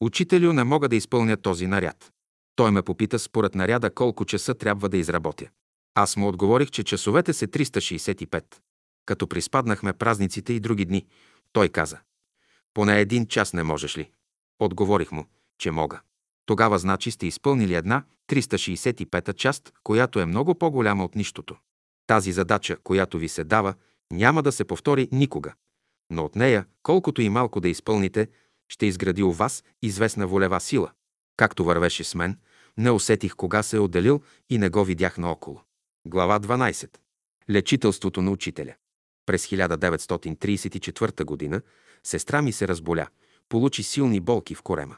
учителю, 0.00 0.52
не 0.52 0.64
мога 0.64 0.88
да 0.88 0.96
изпълня 0.96 1.36
този 1.36 1.66
наряд. 1.66 2.12
Той 2.56 2.70
ме 2.70 2.82
попита 2.82 3.18
според 3.18 3.54
наряда 3.54 3.94
колко 3.94 4.24
часа 4.24 4.54
трябва 4.54 4.88
да 4.88 4.96
изработя. 4.96 5.48
Аз 5.94 6.16
му 6.16 6.28
отговорих, 6.28 6.70
че 6.70 6.84
часовете 6.84 7.32
са 7.32 7.46
365. 7.46 8.44
Като 9.06 9.26
приспаднахме 9.26 9.92
празниците 9.92 10.52
и 10.52 10.60
други 10.60 10.84
дни, 10.84 11.06
той 11.52 11.68
каза, 11.68 11.98
поне 12.74 13.00
един 13.00 13.26
час 13.26 13.52
не 13.52 13.62
можеш 13.62 13.98
ли? 13.98 14.10
Отговорих 14.58 15.12
му, 15.12 15.26
че 15.58 15.70
мога. 15.70 16.00
Тогава 16.46 16.78
значи 16.78 17.10
сте 17.10 17.26
изпълнили 17.26 17.74
една 17.74 18.04
365-та 18.28 19.32
част, 19.32 19.72
която 19.82 20.20
е 20.20 20.26
много 20.26 20.54
по-голяма 20.54 21.04
от 21.04 21.14
нищото. 21.14 21.56
Тази 22.06 22.32
задача, 22.32 22.76
която 22.76 23.18
ви 23.18 23.28
се 23.28 23.44
дава, 23.44 23.74
няма 24.12 24.42
да 24.42 24.52
се 24.52 24.64
повтори 24.64 25.08
никога 25.12 25.54
но 26.10 26.24
от 26.24 26.36
нея, 26.36 26.66
колкото 26.82 27.22
и 27.22 27.28
малко 27.28 27.60
да 27.60 27.68
изпълните, 27.68 28.28
ще 28.68 28.86
изгради 28.86 29.22
у 29.22 29.32
вас 29.32 29.64
известна 29.82 30.26
волева 30.26 30.60
сила. 30.60 30.90
Както 31.36 31.64
вървеше 31.64 32.04
с 32.04 32.14
мен, 32.14 32.38
не 32.78 32.90
усетих 32.90 33.34
кога 33.34 33.62
се 33.62 33.76
е 33.76 33.80
отделил 33.80 34.22
и 34.50 34.58
не 34.58 34.68
го 34.68 34.84
видях 34.84 35.18
наоколо. 35.18 35.62
Глава 36.06 36.40
12. 36.40 36.96
Лечителството 37.50 38.22
на 38.22 38.30
учителя. 38.30 38.74
През 39.26 39.46
1934 39.46 41.50
г. 41.50 41.62
сестра 42.04 42.42
ми 42.42 42.52
се 42.52 42.68
разболя, 42.68 43.06
получи 43.48 43.82
силни 43.82 44.20
болки 44.20 44.54
в 44.54 44.62
корема. 44.62 44.96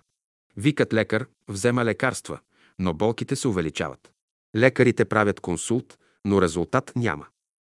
Викът 0.57 0.93
лекар, 0.93 1.27
взема 1.49 1.85
лекарства, 1.85 2.39
но 2.79 2.95
болките 2.95 3.37
се 3.37 3.49
увеличават. 3.49 4.12
Лекарите 4.57 5.05
правят 5.05 5.41
консулт, 5.41 5.99
но 6.24 6.43
резултат 6.43 6.93
няма. 6.97 7.27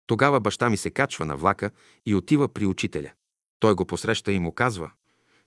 Тогава 0.07 0.39
баща 0.39 0.69
ми 0.69 0.77
се 0.77 0.89
качва 0.89 1.25
на 1.25 1.37
влака 1.37 1.71
и 2.05 2.15
отива 2.15 2.53
при 2.53 2.65
учителя. 2.65 3.11
Той 3.59 3.75
го 3.75 3.85
посреща 3.85 4.31
и 4.31 4.39
му 4.39 4.51
казва, 4.51 4.91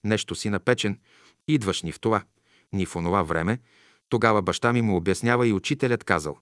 нещо 0.04 0.34
си 0.34 0.50
напечен, 0.50 1.00
идваш 1.48 1.82
ни 1.82 1.92
в 1.92 2.00
това, 2.00 2.24
ни 2.72 2.86
в 2.86 2.96
онова 2.96 3.22
време. 3.22 3.58
Тогава 4.08 4.42
баща 4.42 4.72
ми 4.72 4.82
му 4.82 4.96
обяснява 4.96 5.48
и 5.48 5.52
учителят 5.52 6.04
казал, 6.04 6.38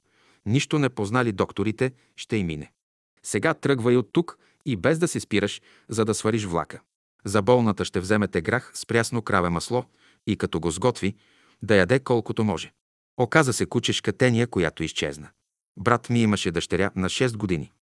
нищо 0.47 0.79
не 0.79 0.89
познали 0.89 1.33
докторите, 1.33 1.93
ще 2.17 2.37
и 2.37 2.45
мине. 2.45 2.73
Сега 3.23 3.55
тръгвай 3.55 3.97
от 3.97 4.13
тук 4.13 4.39
и 4.67 4.77
без 4.77 4.99
да 4.99 5.09
се 5.09 5.21
спираш, 5.21 5.63
за 5.89 6.05
да 6.05 6.15
свариш 6.15 6.45
влака. 6.45 6.81
За 7.25 7.43
болната 7.43 7.85
ще 7.85 8.01
вземете 8.01 8.41
грах 8.41 8.71
с 8.75 8.87
прясно 8.87 9.23
краве 9.23 9.51
масло 9.51 9.85
и 10.27 10.37
като 10.37 10.61
го 10.61 10.71
сготви, 10.71 11.17
да 11.63 11.77
яде 11.77 11.99
колкото 11.99 12.45
може. 12.45 12.73
Оказа 13.17 13.53
се 13.53 13.67
кучешка 13.67 14.13
тения, 14.13 14.47
която 14.47 14.83
изчезна. 14.83 15.29
Брат 15.77 16.11
ми 16.11 16.23
имаше 16.23 16.51
дъщеря 16.51 16.91
на 16.97 17.09
6 17.09 17.37
години. 17.37 17.73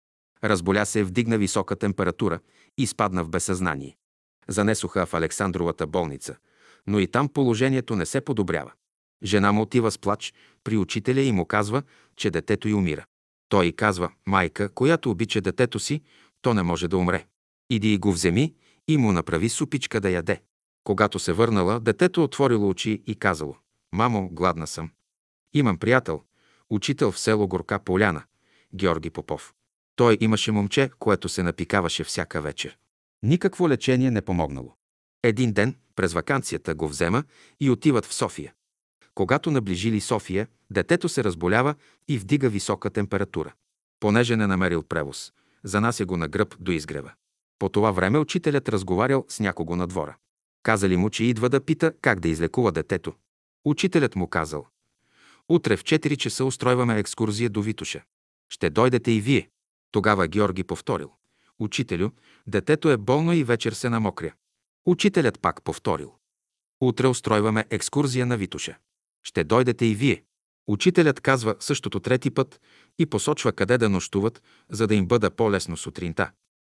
Разболя 0.44 0.84
се, 0.84 1.04
вдигна 1.04 1.38
висока 1.38 1.76
температура 1.76 2.40
и 2.78 2.86
спадна 2.86 3.24
в 3.24 3.28
безсъзнание. 3.28 3.96
Занесоха 4.48 5.06
в 5.06 5.14
Александровата 5.14 5.86
болница, 5.86 6.36
но 6.86 6.98
и 6.98 7.06
там 7.06 7.28
положението 7.28 7.96
не 7.96 8.06
се 8.06 8.20
подобрява. 8.20 8.72
Жена 9.24 9.52
му 9.52 9.62
отива 9.62 9.90
с 9.90 9.98
плач 9.98 10.34
при 10.64 10.76
учителя 10.76 11.20
и 11.20 11.32
му 11.32 11.46
казва, 11.46 11.82
че 12.16 12.30
детето 12.30 12.68
й 12.68 12.74
умира. 12.74 13.04
Той 13.48 13.72
казва, 13.72 14.10
майка, 14.26 14.68
която 14.68 15.10
обича 15.10 15.40
детето 15.40 15.78
си, 15.78 16.02
то 16.42 16.54
не 16.54 16.62
може 16.62 16.88
да 16.88 16.96
умре. 16.96 17.26
Иди 17.70 17.94
и 17.94 17.98
го 17.98 18.12
вземи 18.12 18.54
и 18.88 18.96
му 18.96 19.12
направи 19.12 19.48
супичка 19.48 20.00
да 20.00 20.10
яде. 20.10 20.42
Когато 20.84 21.18
се 21.18 21.32
върнала, 21.32 21.80
детето 21.80 22.24
отворило 22.24 22.68
очи 22.68 23.02
и 23.06 23.14
казало, 23.14 23.56
мамо, 23.92 24.28
гладна 24.32 24.66
съм. 24.66 24.90
Имам 25.54 25.78
приятел, 25.78 26.22
учител 26.70 27.12
в 27.12 27.18
село 27.18 27.48
Горка 27.48 27.78
Поляна, 27.78 28.22
Георги 28.74 29.10
Попов. 29.10 29.54
Той 29.96 30.18
имаше 30.20 30.52
момче, 30.52 30.90
което 30.98 31.28
се 31.28 31.42
напикаваше 31.42 32.04
всяка 32.04 32.40
вечер. 32.40 32.78
Никакво 33.22 33.68
лечение 33.68 34.10
не 34.10 34.22
помогнало. 34.22 34.76
Един 35.22 35.52
ден, 35.52 35.76
през 35.96 36.12
вакансията, 36.12 36.74
го 36.74 36.88
взема 36.88 37.24
и 37.60 37.70
отиват 37.70 38.06
в 38.06 38.14
София. 38.14 38.52
Когато 39.14 39.50
наближили 39.50 40.00
София, 40.00 40.48
детето 40.70 41.08
се 41.08 41.24
разболява 41.24 41.74
и 42.08 42.18
вдига 42.18 42.48
висока 42.48 42.90
температура. 42.90 43.52
Понеже 44.00 44.36
не 44.36 44.46
намерил 44.46 44.82
превоз, 44.82 45.32
занася 45.64 46.06
го 46.06 46.16
на 46.16 46.28
гръб 46.28 46.56
до 46.60 46.72
изгрева. 46.72 47.12
По 47.62 47.68
това 47.68 47.90
време 47.90 48.18
учителят 48.18 48.68
разговарял 48.68 49.24
с 49.28 49.40
някого 49.40 49.76
на 49.76 49.86
двора. 49.86 50.16
Казали 50.62 50.96
му, 50.96 51.10
че 51.10 51.24
идва 51.24 51.48
да 51.48 51.64
пита 51.64 51.92
как 52.00 52.20
да 52.20 52.28
излекува 52.28 52.72
детето. 52.72 53.14
Учителят 53.64 54.16
му 54.16 54.28
казал. 54.28 54.66
Утре 55.48 55.76
в 55.76 55.84
4 55.84 56.16
часа 56.16 56.44
устройваме 56.44 56.98
екскурзия 56.98 57.50
до 57.50 57.62
Витуша. 57.62 58.02
Ще 58.48 58.70
дойдете 58.70 59.12
и 59.12 59.20
вие. 59.20 59.50
Тогава 59.92 60.28
Георги 60.28 60.64
повторил. 60.64 61.10
Учителю, 61.58 62.10
детето 62.46 62.90
е 62.90 62.96
болно 62.96 63.32
и 63.32 63.44
вечер 63.44 63.72
се 63.72 63.88
намокря. 63.88 64.32
Учителят 64.86 65.40
пак 65.40 65.62
повторил. 65.62 66.14
Утре 66.80 67.06
устройваме 67.06 67.66
екскурзия 67.70 68.26
на 68.26 68.36
Витуша. 68.36 68.78
Ще 69.22 69.44
дойдете 69.44 69.86
и 69.86 69.94
вие. 69.94 70.24
Учителят 70.66 71.20
казва 71.20 71.56
същото 71.60 72.00
трети 72.00 72.30
път 72.30 72.60
и 72.98 73.06
посочва 73.06 73.52
къде 73.52 73.78
да 73.78 73.88
нощуват, 73.88 74.42
за 74.70 74.86
да 74.86 74.94
им 74.94 75.06
бъда 75.06 75.30
по-лесно 75.30 75.76
сутринта. 75.76 76.30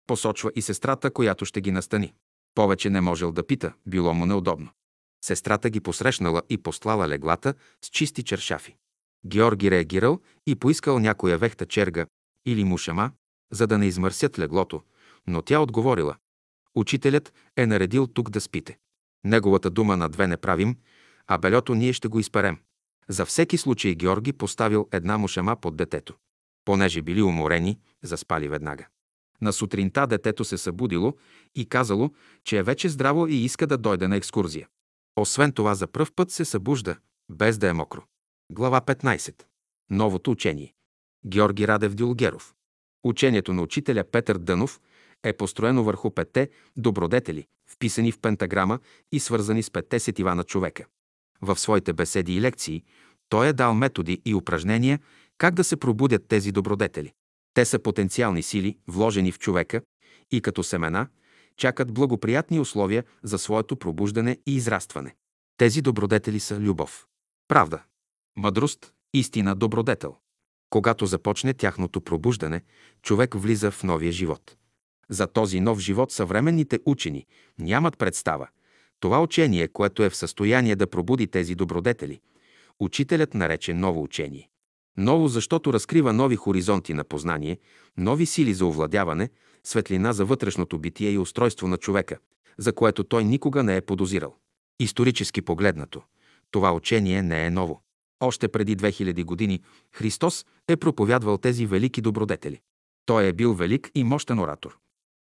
Посочва 0.07 0.51
и 0.55 0.63
сестрата, 0.63 1.11
която 1.11 1.45
ще 1.45 1.61
ги 1.61 1.73
настани. 1.73 2.15
Повече 2.55 2.91
не 2.91 3.01
можел 3.01 3.33
да 3.33 3.47
пита, 3.47 3.73
било 3.87 4.15
му 4.15 4.27
неудобно. 4.27 4.69
Сестрата 5.25 5.71
ги 5.71 5.81
посрещнала 5.81 6.43
и 6.49 6.59
послала 6.59 7.09
леглата 7.09 7.55
с 7.85 7.89
чисти 7.89 8.23
чершафи. 8.23 8.77
Георги 9.27 9.71
реагирал 9.71 10.21
и 10.47 10.55
поискал 10.55 10.99
някоя 10.99 11.39
вехта 11.39 11.67
черга 11.67 12.07
или 12.45 12.65
мушама, 12.65 13.11
за 13.53 13.67
да 13.67 13.79
не 13.79 13.87
измърсят 13.87 14.39
леглото, 14.39 14.83
но 15.27 15.43
тя 15.43 15.61
отговорила. 15.61 16.17
Учителят 16.75 17.33
е 17.57 17.67
наредил 17.67 18.07
тук 18.07 18.31
да 18.31 18.41
спите. 18.41 18.79
Неговата 19.25 19.71
дума 19.71 19.97
на 19.97 20.09
две 20.09 20.27
не 20.27 20.37
правим, 20.37 20.77
а 21.27 21.39
белето 21.39 21.75
ние 21.75 21.93
ще 21.93 22.09
го 22.09 22.21
изперем. 22.21 22.59
За 23.09 23.27
всеки 23.27 23.59
случай 23.59 23.95
Георги 23.95 24.33
поставил 24.33 24.89
една 24.93 25.19
мушама 25.19 25.57
под 25.57 25.77
детето. 25.77 26.15
Понеже 26.65 27.03
били 27.03 27.23
уморени, 27.23 27.79
заспали 28.03 28.49
веднага. 28.49 28.87
На 29.43 29.53
сутринта 29.53 30.07
детето 30.07 30.45
се 30.45 30.59
събудило 30.59 31.15
и 31.55 31.67
казало, 31.69 32.11
че 32.45 32.59
е 32.59 32.63
вече 32.63 32.89
здраво 32.89 33.27
и 33.27 33.35
иска 33.35 33.67
да 33.67 33.79
дойде 33.79 34.09
на 34.09 34.17
екскурзия. 34.17 34.69
Освен 35.17 35.53
това 35.53 35.75
за 35.75 35.87
пръв 35.87 36.13
път 36.13 36.31
се 36.31 36.45
събужда, 36.45 36.97
без 37.31 37.59
да 37.59 37.69
е 37.69 37.73
мокро. 37.73 38.03
Глава 38.53 38.81
15. 38.81 39.43
Новото 39.91 40.31
учение. 40.31 40.75
Георги 41.27 41.69
Радев 41.69 41.95
Дюлгеров. 41.95 42.55
Учението 43.05 43.53
на 43.53 43.63
учителя 43.63 44.05
Петър 44.05 44.39
Дънов 44.39 44.81
е 45.25 45.33
построено 45.33 45.85
върху 45.85 46.11
петте 46.11 46.51
добродетели, 46.77 47.47
вписани 47.71 48.13
в 48.13 48.19
пентаграма 48.19 48.79
и 49.13 49.21
свързани 49.21 49.63
с 49.63 49.71
петте 49.71 49.99
сетива 49.99 50.35
на 50.35 50.45
човека. 50.45 50.87
В 51.43 51.59
своите 51.59 51.93
беседи 51.93 52.37
и 52.37 52.41
лекции 52.41 52.83
той 53.29 53.49
е 53.49 53.53
дал 53.53 53.75
методи 53.75 54.23
и 54.25 54.35
упражнения 54.35 55.01
как 55.39 55.55
да 55.55 55.65
се 55.65 55.77
пробудят 55.77 56.29
тези 56.29 56.53
добродетели. 56.53 57.13
Те 57.57 57.65
са 57.65 57.79
потенциални 57.79 58.43
сили, 58.43 58.79
вложени 58.89 59.33
в 59.33 59.39
човека 59.39 59.83
и 60.31 60.41
като 60.41 60.63
семена 60.63 61.09
чакат 61.57 61.93
благоприятни 61.93 62.61
условия 62.61 63.05
за 63.23 63.39
своето 63.39 63.77
пробуждане 63.77 64.39
и 64.47 64.57
израстване. 64.57 65.15
Тези 65.57 65.83
добродетели 65.83 66.41
са 66.41 66.61
любов, 66.61 67.07
правда, 67.49 67.83
мъдрост, 68.37 68.93
истина, 69.15 69.55
добродетел. 69.55 70.17
Когато 70.71 71.07
започне 71.07 71.55
тяхното 71.55 72.01
пробуждане, 72.01 72.61
човек 73.03 73.35
влиза 73.35 73.71
в 73.71 73.85
новия 73.85 74.13
живот. 74.13 74.57
За 75.11 75.27
този 75.27 75.61
нов 75.61 75.79
живот 75.79 76.13
съвременните 76.13 76.79
учени 76.87 77.27
нямат 77.59 77.99
представа. 77.99 78.49
Това 79.01 79.23
учение, 79.23 79.69
което 79.69 80.03
е 80.03 80.11
в 80.11 80.17
състояние 80.17 80.77
да 80.77 80.87
пробуди 80.87 81.27
тези 81.27 81.55
добродетели, 81.55 82.21
учителят 82.81 83.35
нарече 83.35 83.75
ново 83.75 84.03
учение. 84.03 84.49
Ново, 84.97 85.29
защото 85.29 85.73
разкрива 85.73 86.13
нови 86.13 86.37
хоризонти 86.37 86.95
на 86.95 87.05
познание, 87.05 87.59
нови 87.97 88.27
сили 88.27 88.55
за 88.55 88.67
овладяване, 88.67 89.31
светлина 89.65 90.13
за 90.13 90.25
вътрешното 90.25 90.79
битие 90.79 91.11
и 91.11 91.19
устройство 91.19 91.69
на 91.69 91.77
човека, 91.77 92.19
за 92.59 92.73
което 92.73 93.05
той 93.05 93.25
никога 93.25 93.63
не 93.63 93.77
е 93.77 93.81
подозирал. 93.81 94.37
Исторически 94.81 95.43
погледнато, 95.43 96.03
това 96.51 96.73
учение 96.73 97.23
не 97.23 97.47
е 97.47 97.51
ново. 97.51 97.83
Още 98.21 98.49
преди 98.49 98.77
2000 98.77 99.25
години 99.25 99.63
Христос 99.93 100.47
е 100.69 100.77
проповядвал 100.77 101.39
тези 101.39 101.67
велики 101.67 102.01
добродетели. 102.01 102.61
Той 103.07 103.27
е 103.27 103.33
бил 103.33 103.55
велик 103.55 103.91
и 103.95 104.05
мощен 104.05 104.39
оратор. 104.39 104.79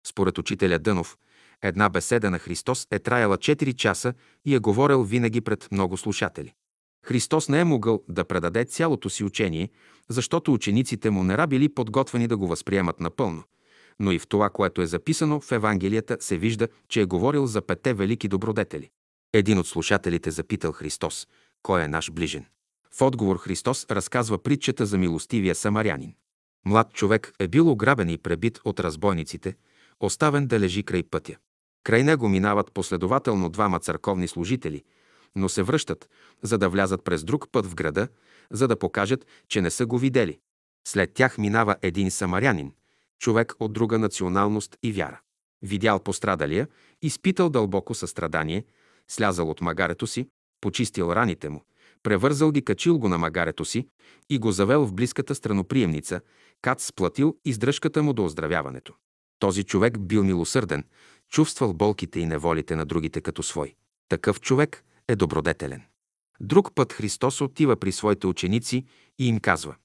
Според 0.07 0.37
учителя 0.37 0.79
Дънов, 0.79 1.17
една 1.61 1.89
беседа 1.89 2.31
на 2.31 2.39
Христос 2.39 2.87
е 2.91 2.99
траяла 2.99 3.37
4 3.37 3.75
часа 3.75 4.13
и 4.45 4.55
е 4.55 4.59
говорил 4.59 5.03
винаги 5.03 5.41
пред 5.41 5.67
много 5.71 5.97
слушатели. 5.97 6.53
Христос 7.05 7.49
не 7.49 7.59
е 7.59 7.63
могъл 7.63 8.03
да 8.09 8.25
предаде 8.25 8.65
цялото 8.65 9.09
си 9.09 9.23
учение, 9.23 9.69
защото 10.09 10.53
учениците 10.53 11.09
му 11.09 11.23
не 11.23 11.47
били 11.47 11.69
подготвени 11.69 12.27
да 12.27 12.37
го 12.37 12.47
възприемат 12.47 12.99
напълно. 12.99 13.43
Но 13.99 14.11
и 14.11 14.19
в 14.19 14.27
това, 14.27 14.49
което 14.49 14.81
е 14.81 14.85
записано 14.85 15.41
в 15.41 15.51
Евангелията, 15.51 16.17
се 16.19 16.37
вижда, 16.37 16.67
че 16.89 17.01
е 17.01 17.05
говорил 17.05 17.45
за 17.45 17.61
пете 17.61 17.93
велики 17.93 18.27
добродетели. 18.27 18.89
Един 19.33 19.57
от 19.57 19.67
слушателите 19.67 20.31
запитал 20.31 20.71
Христос, 20.71 21.27
кой 21.63 21.83
е 21.83 21.87
наш 21.87 22.11
ближен. 22.11 22.45
В 22.91 23.01
отговор 23.01 23.37
Христос 23.37 23.85
разказва 23.91 24.43
притчата 24.43 24.85
за 24.85 24.97
милостивия 24.97 25.55
самарянин. 25.55 26.13
Млад 26.65 26.93
човек 26.93 27.33
е 27.39 27.47
бил 27.47 27.71
ограбен 27.71 28.09
и 28.09 28.17
пребит 28.17 28.59
от 28.65 28.79
разбойниците, 28.79 29.55
оставен 29.99 30.47
да 30.47 30.59
лежи 30.59 30.83
край 30.83 31.03
пътя. 31.03 31.35
Край 31.83 32.03
него 32.03 32.29
минават 32.29 32.71
последователно 32.71 33.49
двама 33.49 33.79
църковни 33.79 34.27
служители, 34.27 34.83
но 35.35 35.49
се 35.49 35.63
връщат, 35.63 36.09
за 36.41 36.57
да 36.57 36.69
влязат 36.69 37.03
през 37.03 37.23
друг 37.23 37.51
път 37.51 37.65
в 37.65 37.75
града, 37.75 38.07
за 38.51 38.67
да 38.67 38.79
покажат, 38.79 39.25
че 39.47 39.61
не 39.61 39.69
са 39.69 39.85
го 39.85 39.97
видели. 39.97 40.39
След 40.87 41.13
тях 41.13 41.37
минава 41.37 41.75
един 41.81 42.11
самарянин, 42.11 42.73
човек 43.19 43.53
от 43.59 43.73
друга 43.73 43.99
националност 43.99 44.77
и 44.83 44.91
вяра. 44.91 45.19
Видял 45.61 45.99
пострадалия, 45.99 46.67
изпитал 47.01 47.49
дълбоко 47.49 47.93
състрадание, 47.93 48.65
слязал 49.07 49.49
от 49.49 49.61
магарето 49.61 50.07
си, 50.07 50.27
почистил 50.61 51.11
раните 51.11 51.49
му, 51.49 51.63
превързал 52.03 52.51
ги, 52.51 52.65
качил 52.65 52.99
го 52.99 53.09
на 53.09 53.17
магарето 53.17 53.65
си 53.65 53.87
и 54.29 54.39
го 54.39 54.51
завел 54.51 54.85
в 54.85 54.93
близката 54.93 55.35
страноприемница, 55.35 56.21
кат 56.61 56.81
сплатил 56.81 57.37
издръжката 57.45 58.03
му 58.03 58.13
до 58.13 58.25
оздравяването. 58.25 58.93
Този 59.39 59.63
човек 59.63 59.99
бил 59.99 60.23
милосърден, 60.23 60.83
чувствал 61.29 61.73
болките 61.73 62.19
и 62.19 62.25
неволите 62.25 62.75
на 62.75 62.85
другите 62.85 63.21
като 63.21 63.43
свой. 63.43 63.75
Такъв 64.09 64.41
човек 64.41 64.83
е 65.07 65.15
добродетелен. 65.15 65.81
Друг 66.39 66.75
път 66.75 66.93
Христос 66.93 67.41
отива 67.41 67.75
при 67.75 67.91
своите 67.91 68.27
ученици 68.27 68.85
и 69.19 69.27
им 69.27 69.39
казва 69.39 69.75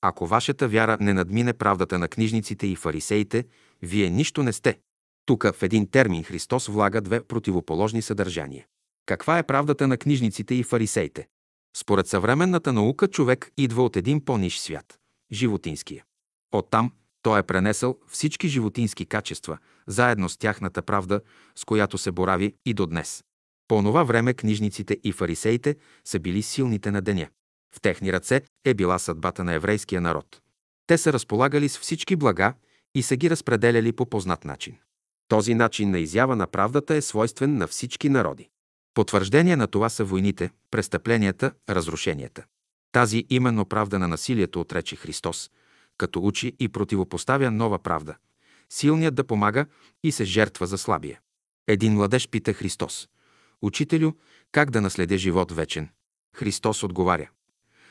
Ако 0.00 0.26
вашата 0.26 0.68
вяра 0.68 0.98
не 1.00 1.14
надмине 1.14 1.52
правдата 1.52 1.98
на 1.98 2.08
книжниците 2.08 2.66
и 2.66 2.76
фарисеите, 2.76 3.44
вие 3.82 4.10
нищо 4.10 4.42
не 4.42 4.52
сте. 4.52 4.78
Тук 5.26 5.42
в 5.42 5.62
един 5.62 5.90
термин 5.90 6.24
Христос 6.24 6.66
влага 6.66 7.00
две 7.00 7.22
противоположни 7.22 8.02
съдържания. 8.02 8.66
Каква 9.06 9.38
е 9.38 9.46
правдата 9.46 9.88
на 9.88 9.96
книжниците 9.96 10.54
и 10.54 10.62
фарисеите? 10.62 11.28
Според 11.76 12.06
съвременната 12.06 12.72
наука 12.72 13.08
човек 13.08 13.52
идва 13.56 13.84
от 13.84 13.96
един 13.96 14.24
по-ниш 14.24 14.58
свят– 14.58 14.98
животинския. 15.32 16.04
Оттам 16.52 16.92
той 17.22 17.38
е 17.38 17.42
пренесъл 17.42 17.98
всички 18.08 18.48
животински 18.48 19.06
качества, 19.06 19.58
заедно 19.86 20.28
с 20.28 20.36
тяхната 20.36 20.82
правда, 20.82 21.20
с 21.56 21.64
която 21.64 21.98
се 21.98 22.12
борави 22.12 22.54
и 22.66 22.74
до 22.74 22.86
днес. 22.86 23.24
По 23.68 23.76
онова 23.76 24.02
време 24.02 24.34
книжниците 24.34 24.98
и 25.04 25.12
фарисеите 25.12 25.76
са 26.04 26.18
били 26.18 26.42
силните 26.42 26.90
на 26.90 27.02
деня. 27.02 27.28
В 27.76 27.80
техни 27.80 28.12
ръце 28.12 28.42
е 28.64 28.74
била 28.74 28.98
съдбата 28.98 29.44
на 29.44 29.54
еврейския 29.54 30.00
народ. 30.00 30.40
Те 30.86 30.98
са 30.98 31.12
разполагали 31.12 31.68
с 31.68 31.78
всички 31.78 32.16
блага 32.16 32.54
и 32.94 33.02
са 33.02 33.16
ги 33.16 33.30
разпределяли 33.30 33.92
по 33.92 34.06
познат 34.06 34.44
начин. 34.44 34.76
Този 35.28 35.54
начин 35.54 35.90
на 35.90 35.98
изява 35.98 36.36
на 36.36 36.46
правдата 36.46 36.94
е 36.94 37.02
свойствен 37.02 37.56
на 37.56 37.66
всички 37.66 38.08
народи. 38.08 38.48
Потвърждение 38.94 39.56
на 39.56 39.66
това 39.66 39.88
са 39.88 40.04
войните, 40.04 40.50
престъпленията, 40.70 41.52
разрушенията. 41.68 42.44
Тази 42.92 43.26
именно 43.30 43.64
правда 43.64 43.98
на 43.98 44.08
насилието 44.08 44.60
отрече 44.60 44.96
Христос, 44.96 45.50
като 45.98 46.20
учи 46.26 46.56
и 46.58 46.68
противопоставя 46.68 47.50
нова 47.50 47.78
правда. 47.78 48.16
Силният 48.70 49.14
да 49.14 49.24
помага 49.24 49.66
и 50.02 50.12
се 50.12 50.24
жертва 50.24 50.66
за 50.66 50.78
слабия. 50.78 51.20
Един 51.66 51.94
младеж 51.94 52.28
пита 52.28 52.52
Христос. 52.52 53.08
Учителю, 53.62 54.12
как 54.52 54.70
да 54.70 54.80
наследя 54.80 55.18
живот 55.18 55.52
вечен? 55.52 55.88
Христос 56.36 56.82
отговаря. 56.82 57.30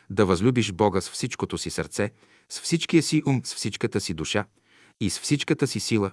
Да 0.09 0.25
възлюбиш 0.25 0.71
Бога 0.71 1.01
с 1.01 1.09
всичкото 1.09 1.57
си 1.57 1.69
сърце, 1.69 2.11
с 2.49 2.61
всичкия 2.61 3.03
си 3.03 3.23
ум, 3.25 3.41
с 3.45 3.55
всичката 3.55 4.01
си 4.01 4.13
душа 4.13 4.45
и 4.99 5.09
с 5.09 5.19
всичката 5.19 5.67
си 5.67 5.79
сила, 5.79 6.11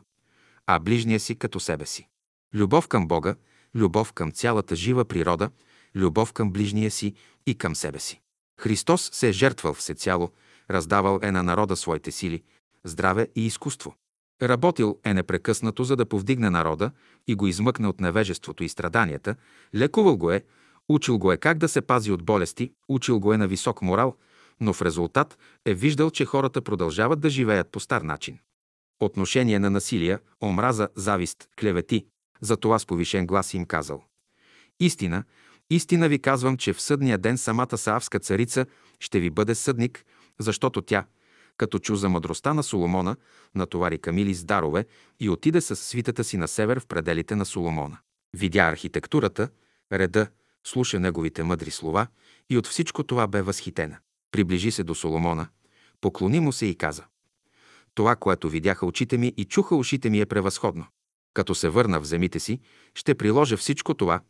а 0.67 0.79
ближния 0.79 1.21
си 1.21 1.37
като 1.37 1.61
себе 1.61 1.87
си. 1.87 2.09
Любов 2.55 2.89
към 2.89 3.09
Бога, 3.09 3.35
любов 3.75 4.13
към 4.13 4.33
цялата 4.33 4.77
жива 4.77 5.05
природа, 5.05 5.51
любов 5.95 6.33
към 6.33 6.53
ближния 6.53 6.91
си 6.91 7.15
и 7.47 7.55
към 7.55 7.77
себе 7.77 7.99
си. 7.99 8.21
Христос 8.61 9.11
се 9.13 9.29
е 9.29 9.33
жертвал 9.33 9.75
всецяло, 9.75 10.31
раздавал 10.71 11.21
е 11.23 11.31
на 11.31 11.43
народа 11.43 11.77
своите 11.77 12.11
сили, 12.11 12.43
здраве 12.85 13.29
и 13.37 13.47
изкуство. 13.47 13.95
Работил 14.43 14.99
е 15.05 15.15
непрекъснато, 15.15 15.85
за 15.85 15.97
да 15.97 16.07
повдигне 16.07 16.51
народа 16.51 16.91
и 17.27 17.35
го 17.35 17.47
измъкне 17.47 17.89
от 17.89 18.01
невежеството 18.01 18.65
и 18.65 18.69
страданията, 18.69 19.37
лекувал 19.75 20.17
го 20.17 20.31
е, 20.31 20.43
учил 20.89 21.19
го 21.19 21.33
е 21.33 21.37
как 21.37 21.59
да 21.59 21.69
се 21.69 21.81
пази 21.81 22.13
от 22.13 22.25
болести, 22.25 22.73
учил 22.89 23.21
го 23.21 23.33
е 23.33 23.39
на 23.39 23.49
висок 23.49 23.83
морал, 23.83 24.17
но 24.61 24.73
в 24.73 24.83
резултат 24.83 25.39
е 25.65 25.75
виждал, 25.75 26.11
че 26.11 26.25
хората 26.25 26.63
продължават 26.63 27.21
да 27.21 27.31
живеят 27.31 27.69
по 27.69 27.81
стар 27.81 28.03
начин. 28.03 28.39
Отношение 29.01 29.59
на 29.59 29.71
насилие, 29.71 30.19
омраза, 30.43 30.89
завист, 30.95 31.49
клевети. 31.61 32.07
За 32.41 32.57
това 32.57 32.79
с 32.79 32.87
повишен 32.87 33.27
глас 33.27 33.55
им 33.55 33.67
казал. 33.67 34.05
Истина, 34.81 35.25
истина 35.71 36.09
ви 36.09 36.19
казвам, 36.19 36.57
че 36.57 36.73
в 36.73 36.81
съдния 36.81 37.19
ден 37.19 37.39
самата 37.39 37.79
Саавска 37.79 38.21
царица 38.21 38.67
ще 39.01 39.21
ви 39.21 39.31
бъде 39.31 39.55
съдник, 39.55 40.05
защото 40.39 40.83
тя, 40.83 41.05
като 41.57 41.79
чу 41.79 41.97
за 41.97 42.09
мъдростта 42.09 42.55
на 42.55 42.63
Соломона, 42.63 43.17
натовари 43.55 43.99
Камили 43.99 44.35
с 44.35 44.45
дарове 44.45 44.87
и 45.21 45.31
отиде 45.31 45.61
с 45.61 45.77
свитата 45.77 46.25
си 46.25 46.37
на 46.37 46.49
север 46.49 46.81
в 46.81 46.87
пределите 46.87 47.37
на 47.37 47.45
Соломона. 47.45 47.99
Видя 48.37 48.63
архитектурата, 48.63 49.49
реда, 49.93 50.27
слуша 50.67 51.01
неговите 51.01 51.43
мъдри 51.43 51.71
слова 51.71 52.07
и 52.51 52.59
от 52.59 52.67
всичко 52.67 53.03
това 53.03 53.27
бе 53.27 53.43
възхитена. 53.43 53.99
Приближи 54.33 54.71
се 54.71 54.85
до 54.85 54.95
Соломона, 54.95 55.49
поклони 56.01 56.41
му 56.41 56.53
се 56.53 56.67
и 56.67 56.75
каза 56.75 57.05
Това, 57.95 58.17
което 58.17 58.49
видяха 58.49 58.87
очите 58.87 59.19
ми 59.19 59.35
и 59.37 59.45
чуха 59.45 59.77
ушите 59.77 60.11
ми 60.11 60.21
е 60.21 60.27
превъзходно. 60.27 60.87
Като 61.35 61.55
се 61.55 61.69
върна 61.69 62.01
в 62.01 62.05
земите 62.05 62.41
си, 62.41 62.61
ще 62.95 63.15
приложа 63.15 63.57
всичко 63.57 63.95
това. 63.95 64.21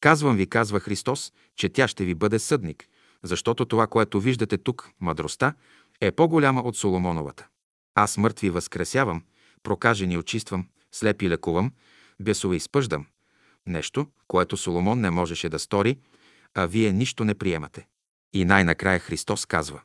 Казвам 0.00 0.36
ви, 0.36 0.46
казва 0.46 0.80
Христос, 0.80 1.32
че 1.56 1.68
тя 1.68 1.88
ще 1.88 2.04
ви 2.04 2.14
бъде 2.14 2.38
съдник, 2.38 2.88
защото 3.22 3.64
това, 3.64 3.86
което 3.86 4.20
виждате 4.20 4.58
тук, 4.58 4.90
мъдростта, 5.00 5.54
е 6.02 6.12
по-голяма 6.12 6.60
от 6.60 6.76
Соломоновата. 6.76 7.48
Аз 7.94 8.16
мъртви 8.16 8.50
възкресявам, 8.50 9.22
прокажени 9.62 10.18
очиствам, 10.18 10.68
слепи 10.92 11.28
лекувам, 11.28 11.72
бесове 12.20 12.56
изпъждам. 12.56 13.06
Нещо, 13.66 14.06
което 14.28 14.56
Соломон 14.56 15.00
не 15.00 15.10
можеше 15.10 15.48
да 15.48 15.58
стори, 15.58 15.98
а 16.54 16.66
вие 16.66 16.92
нищо 16.92 17.24
не 17.24 17.34
приемате. 17.34 17.86
И 18.32 18.44
най-накрая 18.44 18.98
Христос 18.98 19.46
казва 19.46 19.80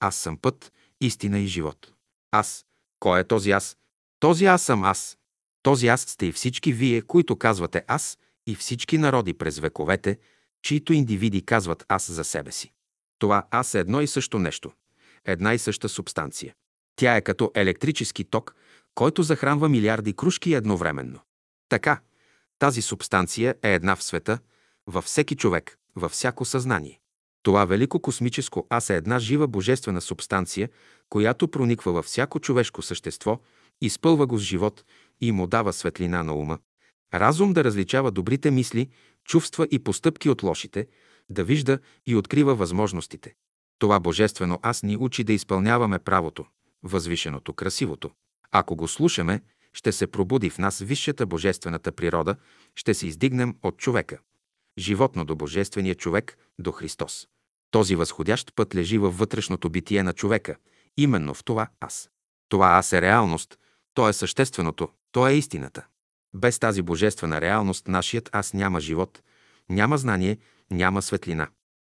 Аз 0.00 0.16
съм 0.16 0.36
път, 0.36 0.72
истина 1.00 1.38
и 1.38 1.46
живот. 1.46 1.92
Аз. 2.30 2.66
Кой 3.00 3.20
е 3.20 3.24
този 3.24 3.50
аз? 3.50 3.76
Този 4.20 4.46
аз 4.46 4.62
съм 4.62 4.84
аз. 4.84 5.18
Този 5.62 5.88
аз 5.88 6.00
сте 6.00 6.26
и 6.26 6.32
всички 6.32 6.72
вие, 6.72 7.02
които 7.02 7.36
казвате 7.36 7.84
аз, 7.86 8.18
и 8.46 8.54
всички 8.54 8.98
народи 8.98 9.34
през 9.34 9.58
вековете, 9.58 10.18
чието 10.62 10.92
индивиди 10.92 11.44
казват 11.44 11.84
аз 11.88 12.10
за 12.10 12.24
себе 12.24 12.52
си. 12.52 12.72
Това 13.18 13.46
аз 13.50 13.74
е 13.74 13.78
едно 13.78 14.00
и 14.00 14.06
също 14.06 14.38
нещо. 14.38 14.72
Една 15.24 15.54
и 15.54 15.58
съща 15.58 15.88
субстанция. 15.88 16.54
Тя 16.96 17.16
е 17.16 17.20
като 17.20 17.52
електрически 17.54 18.24
ток, 18.24 18.54
който 18.94 19.22
захранва 19.22 19.68
милиарди 19.68 20.12
кружки 20.12 20.54
едновременно. 20.54 21.20
Така, 21.68 22.00
тази 22.58 22.82
субстанция 22.82 23.54
е 23.62 23.74
една 23.74 23.96
в 23.96 24.02
света, 24.02 24.38
във 24.86 25.04
всеки 25.04 25.36
човек, 25.36 25.78
във 25.96 26.12
всяко 26.12 26.44
съзнание. 26.44 27.00
Това 27.42 27.64
велико 27.64 28.00
космическо 28.00 28.66
аз 28.70 28.90
е 28.90 28.96
една 28.96 29.18
жива 29.18 29.48
божествена 29.48 30.00
субстанция, 30.00 30.68
която 31.08 31.48
прониква 31.48 31.92
във 31.92 32.04
всяко 32.04 32.40
човешко 32.40 32.82
същество, 32.82 33.40
изпълва 33.80 34.26
го 34.26 34.38
с 34.38 34.42
живот 34.42 34.84
и 35.20 35.32
му 35.32 35.46
дава 35.46 35.72
светлина 35.72 36.22
на 36.22 36.34
ума, 36.34 36.58
разум 37.14 37.52
да 37.52 37.64
различава 37.64 38.10
добрите 38.10 38.50
мисли, 38.50 38.88
чувства 39.24 39.68
и 39.70 39.78
постъпки 39.78 40.28
от 40.28 40.42
лошите, 40.42 40.86
да 41.30 41.44
вижда 41.44 41.78
и 42.06 42.16
открива 42.16 42.54
възможностите. 42.54 43.34
Това 43.78 44.00
божествено 44.00 44.58
аз 44.62 44.82
ни 44.82 44.96
учи 44.96 45.24
да 45.24 45.32
изпълняваме 45.32 45.98
правото, 45.98 46.46
възвишеното, 46.82 47.52
красивото. 47.52 48.10
Ако 48.50 48.76
го 48.76 48.88
слушаме, 48.88 49.42
ще 49.72 49.92
се 49.92 50.06
пробуди 50.06 50.50
в 50.50 50.58
нас 50.58 50.78
висшата 50.78 51.26
божествената 51.26 51.92
природа, 51.92 52.36
ще 52.74 52.94
се 52.94 53.06
издигнем 53.06 53.56
от 53.62 53.76
човека. 53.76 54.18
Животно 54.78 55.24
до 55.24 55.36
божествения 55.36 55.94
човек, 55.94 56.38
до 56.58 56.72
Христос. 56.72 57.28
Този 57.70 57.96
възходящ 57.96 58.54
път 58.54 58.74
лежи 58.74 58.98
във 58.98 59.18
вътрешното 59.18 59.70
битие 59.70 60.02
на 60.02 60.12
човека, 60.12 60.56
именно 60.96 61.34
в 61.34 61.44
това 61.44 61.68
аз. 61.80 62.10
Това 62.48 62.66
аз 62.68 62.92
е 62.92 63.02
реалност, 63.02 63.58
то 63.94 64.08
е 64.08 64.12
същественото, 64.12 64.88
то 65.12 65.28
е 65.28 65.32
истината. 65.32 65.86
Без 66.34 66.58
тази 66.58 66.82
божествена 66.82 67.40
реалност 67.40 67.88
нашият 67.88 68.30
аз 68.32 68.52
няма 68.52 68.80
живот, 68.80 69.22
няма 69.68 69.98
знание, 69.98 70.38
няма 70.70 71.02
светлина. 71.02 71.48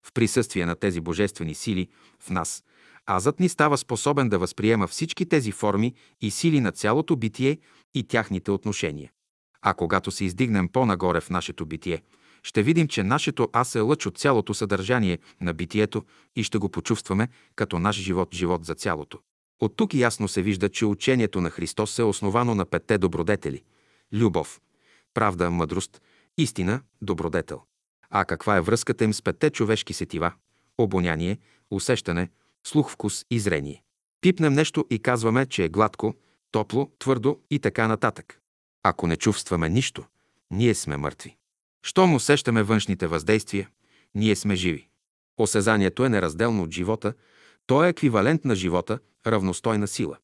В 0.07 0.13
присъствие 0.13 0.67
на 0.67 0.75
тези 0.75 1.01
божествени 1.01 1.55
сили 1.55 1.89
в 2.21 2.31
нас, 2.31 2.65
азът 3.07 3.41
ни 3.41 3.49
става 3.49 3.79
способен 3.79 4.29
да 4.29 4.39
възприема 4.39 4.87
всички 4.87 5.27
тези 5.27 5.53
форми 5.53 5.95
и 6.21 6.31
сили 6.31 6.61
на 6.61 6.73
цялото 6.73 7.17
битие 7.17 7.59
и 7.95 8.03
тяхните 8.03 8.51
отношения. 8.51 9.11
А 9.63 9.75
когато 9.75 10.11
се 10.11 10.25
издигнем 10.25 10.69
по-нагоре 10.69 11.21
в 11.21 11.31
нашето 11.31 11.67
битие, 11.67 12.03
ще 12.43 12.63
видим, 12.63 12.89
че 12.89 13.03
нашето 13.03 13.49
аз 13.53 13.75
е 13.75 13.81
лъч 13.81 14.07
от 14.07 14.19
цялото 14.19 14.55
съдържание 14.55 15.19
на 15.41 15.55
битието 15.55 16.05
и 16.37 16.43
ще 16.43 16.59
го 16.59 16.69
почувстваме 16.69 17.29
като 17.57 17.79
наш 17.79 17.97
живот, 17.97 18.35
живот 18.35 18.65
за 18.65 18.75
цялото. 18.75 19.19
От 19.61 19.77
тук 19.77 19.95
ясно 19.95 20.29
се 20.29 20.43
вижда, 20.43 20.69
че 20.69 20.87
учението 20.87 21.41
на 21.41 21.51
Христос 21.51 21.99
е 21.99 22.03
основано 22.03 22.55
на 22.55 22.65
петте 22.65 22.99
добродетели– 22.99 23.63
любов, 24.13 24.61
правда, 25.15 25.51
мъдрост, 25.51 26.03
истина, 26.39 26.81
добродетел. 27.03 27.63
А 28.17 28.25
каква 28.25 28.57
е 28.57 28.61
връзката 28.61 29.05
им 29.05 29.15
с 29.15 29.23
петте 29.23 29.51
човешки 29.51 29.93
сетива? 29.93 30.33
Обоняние, 30.79 31.39
усещане, 31.71 32.31
слух, 32.67 32.91
вкус 32.91 33.25
и 33.31 33.41
зрение. 33.41 33.83
Пипнем 34.21 34.53
нещо 34.53 34.87
и 34.91 34.99
казваме, 34.99 35.47
че 35.47 35.65
е 35.65 35.69
гладко, 35.69 36.15
топло, 36.51 36.91
твърдо 36.99 37.41
и 37.51 37.59
така 37.59 37.89
нататък. 37.89 38.41
Ако 38.83 39.07
не 39.07 39.17
чувстваме 39.17 39.69
нищо, 39.69 40.05
ние 40.51 40.75
сме 40.75 40.97
мъртви. 40.97 41.37
Щом 41.87 42.15
усещаме 42.15 42.63
външните 42.63 43.07
въздействия, 43.07 43.69
ние 44.15 44.37
сме 44.37 44.57
живи. 44.57 44.89
Осезанието 45.39 46.05
е 46.05 46.09
неразделно 46.09 46.63
от 46.63 46.71
живота, 46.71 47.15
то 47.67 47.85
е 47.85 47.89
еквивалент 47.89 48.45
на 48.45 48.55
живота, 48.55 48.99
равностойна 49.27 49.89
сила. 49.89 50.17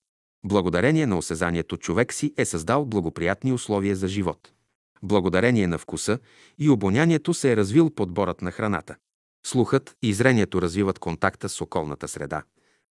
Благодарение 0.44 1.06
на 1.06 1.18
осезанието 1.18 1.76
човек 1.76 2.12
си 2.12 2.34
е 2.36 2.44
създал 2.44 2.84
благоприятни 2.84 3.52
условия 3.52 3.96
за 3.96 4.08
живот. 4.08 4.52
Благодарение 5.02 5.66
на 5.66 5.78
вкуса 5.78 6.18
и 6.58 6.70
обонянието 6.70 7.34
се 7.34 7.52
е 7.52 7.56
развил 7.56 7.90
подборът 7.90 8.42
на 8.42 8.50
храната. 8.50 8.96
Слухът 9.46 9.96
и 10.02 10.14
зрението 10.14 10.62
развиват 10.62 10.98
контакта 10.98 11.48
с 11.48 11.60
околната 11.60 12.08
среда, 12.08 12.42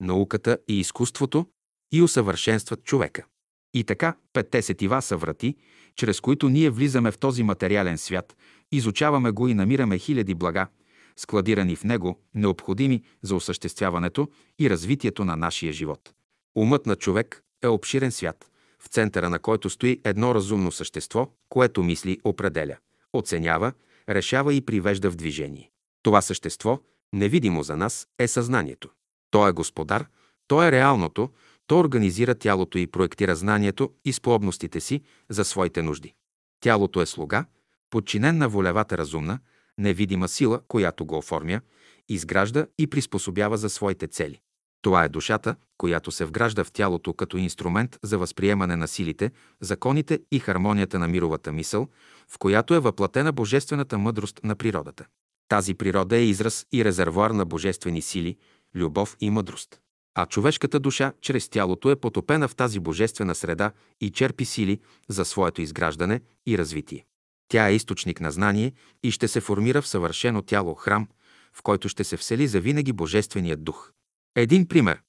науката 0.02 0.58
и 0.68 0.80
изкуството 0.80 1.46
и 1.92 2.02
усъвършенстват 2.02 2.84
човека. 2.84 3.26
И 3.74 3.84
така, 3.84 4.16
петте 4.34 4.62
сетива 4.62 5.02
са 5.02 5.18
врати, 5.18 5.56
чрез 5.96 6.20
които 6.20 6.50
ние 6.50 6.70
влизаме 6.70 7.12
в 7.12 7.18
този 7.18 7.44
материален 7.44 7.98
свят, 7.98 8.36
изучаваме 8.72 9.32
го 9.32 9.48
и 9.48 9.54
намираме 9.54 9.98
хиляди 9.98 10.34
блага, 10.34 10.68
складирани 11.16 11.76
в 11.76 11.84
него, 11.84 12.20
необходими 12.36 13.04
за 13.22 13.36
осъществяването 13.36 14.28
и 14.60 14.70
развитието 14.70 15.26
на 15.26 15.36
нашия 15.36 15.74
живот. 15.74 16.14
Умът 16.56 16.86
на 16.86 16.96
човек 16.96 17.44
е 17.64 17.68
обширен 17.68 18.12
свят, 18.12 18.52
в 18.84 18.88
центъра 18.88 19.30
на 19.30 19.40
който 19.40 19.70
стои 19.70 20.02
едно 20.04 20.36
разумно 20.36 20.72
същество, 20.72 21.32
което 21.50 21.84
мисли, 21.84 22.20
определя, 22.24 22.78
оценява, 23.14 23.74
решава 24.10 24.54
и 24.54 24.62
привежда 24.62 25.12
в 25.12 25.16
движение. 25.16 25.72
Това 26.04 26.22
същество, 26.22 26.80
невидимо 27.14 27.64
за 27.64 27.78
нас, 27.78 28.08
е 28.20 28.28
съзнанието. 28.28 28.90
То 29.32 29.48
е 29.48 29.52
господар, 29.52 30.06
то 30.48 30.64
е 30.64 30.72
реалното, 30.72 31.30
то 31.68 31.80
организира 31.80 32.36
тялото 32.36 32.78
и 32.78 32.88
проектира 32.88 33.36
знанието 33.36 33.92
и 34.06 34.14
способностите 34.14 34.80
си 34.80 35.02
за 35.30 35.46
своите 35.46 35.82
нужди. 35.82 36.14
Тялото 36.60 37.02
е 37.02 37.06
слуга, 37.06 37.46
подчинен 37.90 38.38
на 38.38 38.50
волевата 38.50 38.98
разумна, 38.98 39.40
невидима 39.78 40.28
сила, 40.28 40.62
която 40.68 41.06
го 41.06 41.18
оформя, 41.18 41.62
изгражда 42.10 42.68
и 42.78 42.88
приспособява 42.88 43.58
за 43.58 43.70
своите 43.70 44.08
цели. 44.08 44.40
Това 44.82 45.04
е 45.04 45.10
душата, 45.10 45.56
която 45.78 46.12
се 46.12 46.26
вгражда 46.26 46.64
в 46.64 46.72
тялото 46.72 47.14
като 47.14 47.38
инструмент 47.38 47.98
за 48.04 48.18
възприемане 48.18 48.76
на 48.76 48.88
силите, 48.88 49.32
законите 49.62 50.20
и 50.32 50.40
хармонията 50.40 51.00
на 51.00 51.08
мировата 51.08 51.52
мисъл, 51.52 51.88
в 52.28 52.38
която 52.38 52.74
е 52.74 52.80
въплатена 52.80 53.32
божествената 53.32 53.98
мъдрост 53.98 54.40
на 54.44 54.56
природата. 54.56 55.06
Тази 55.48 55.74
природа 55.74 56.18
е 56.18 56.26
израз 56.26 56.66
и 56.74 56.86
резервуар 56.86 57.32
на 57.32 57.46
божествени 57.46 58.02
сили, 58.02 58.38
любов 58.76 59.18
и 59.20 59.30
мъдрост. 59.30 59.80
А 60.16 60.26
човешката 60.26 60.80
душа 60.80 61.14
чрез 61.22 61.50
тялото 61.50 61.92
е 61.92 61.96
потопена 61.96 62.48
в 62.48 62.56
тази 62.56 62.80
божествена 62.80 63.36
среда 63.36 63.72
и 64.02 64.12
черпи 64.12 64.46
сили 64.46 64.80
за 65.10 65.26
своето 65.26 65.62
изграждане 65.62 66.22
и 66.48 66.58
развитие. 66.58 67.06
Тя 67.48 67.70
е 67.70 67.76
източник 67.76 68.22
на 68.22 68.32
знание 68.32 68.74
и 69.04 69.12
ще 69.12 69.28
се 69.28 69.42
формира 69.42 69.82
в 69.82 69.88
съвършено 69.88 70.42
тяло 70.42 70.76
храм, 70.76 71.08
в 71.54 71.62
който 71.62 71.90
ще 71.90 72.04
се 72.04 72.18
всели 72.18 72.48
завинаги 72.48 72.94
Божественият 72.94 73.64
дух. 73.64 73.92
Един 74.36 74.68
пример. 74.68 75.02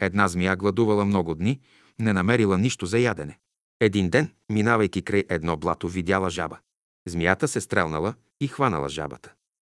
Една 0.00 0.28
змия 0.28 0.56
гладувала 0.56 1.04
много 1.04 1.34
дни, 1.34 1.60
не 1.98 2.12
намерила 2.12 2.58
нищо 2.58 2.86
за 2.86 2.98
ядене. 2.98 3.38
Един 3.80 4.10
ден, 4.10 4.34
минавайки 4.50 5.02
край 5.02 5.24
едно 5.28 5.56
блато, 5.56 5.88
видяла 5.88 6.30
жаба. 6.30 6.58
Змията 7.08 7.48
се 7.48 7.60
стрелнала 7.60 8.14
и 8.40 8.48
хванала 8.48 8.88
жабата. 8.88 9.32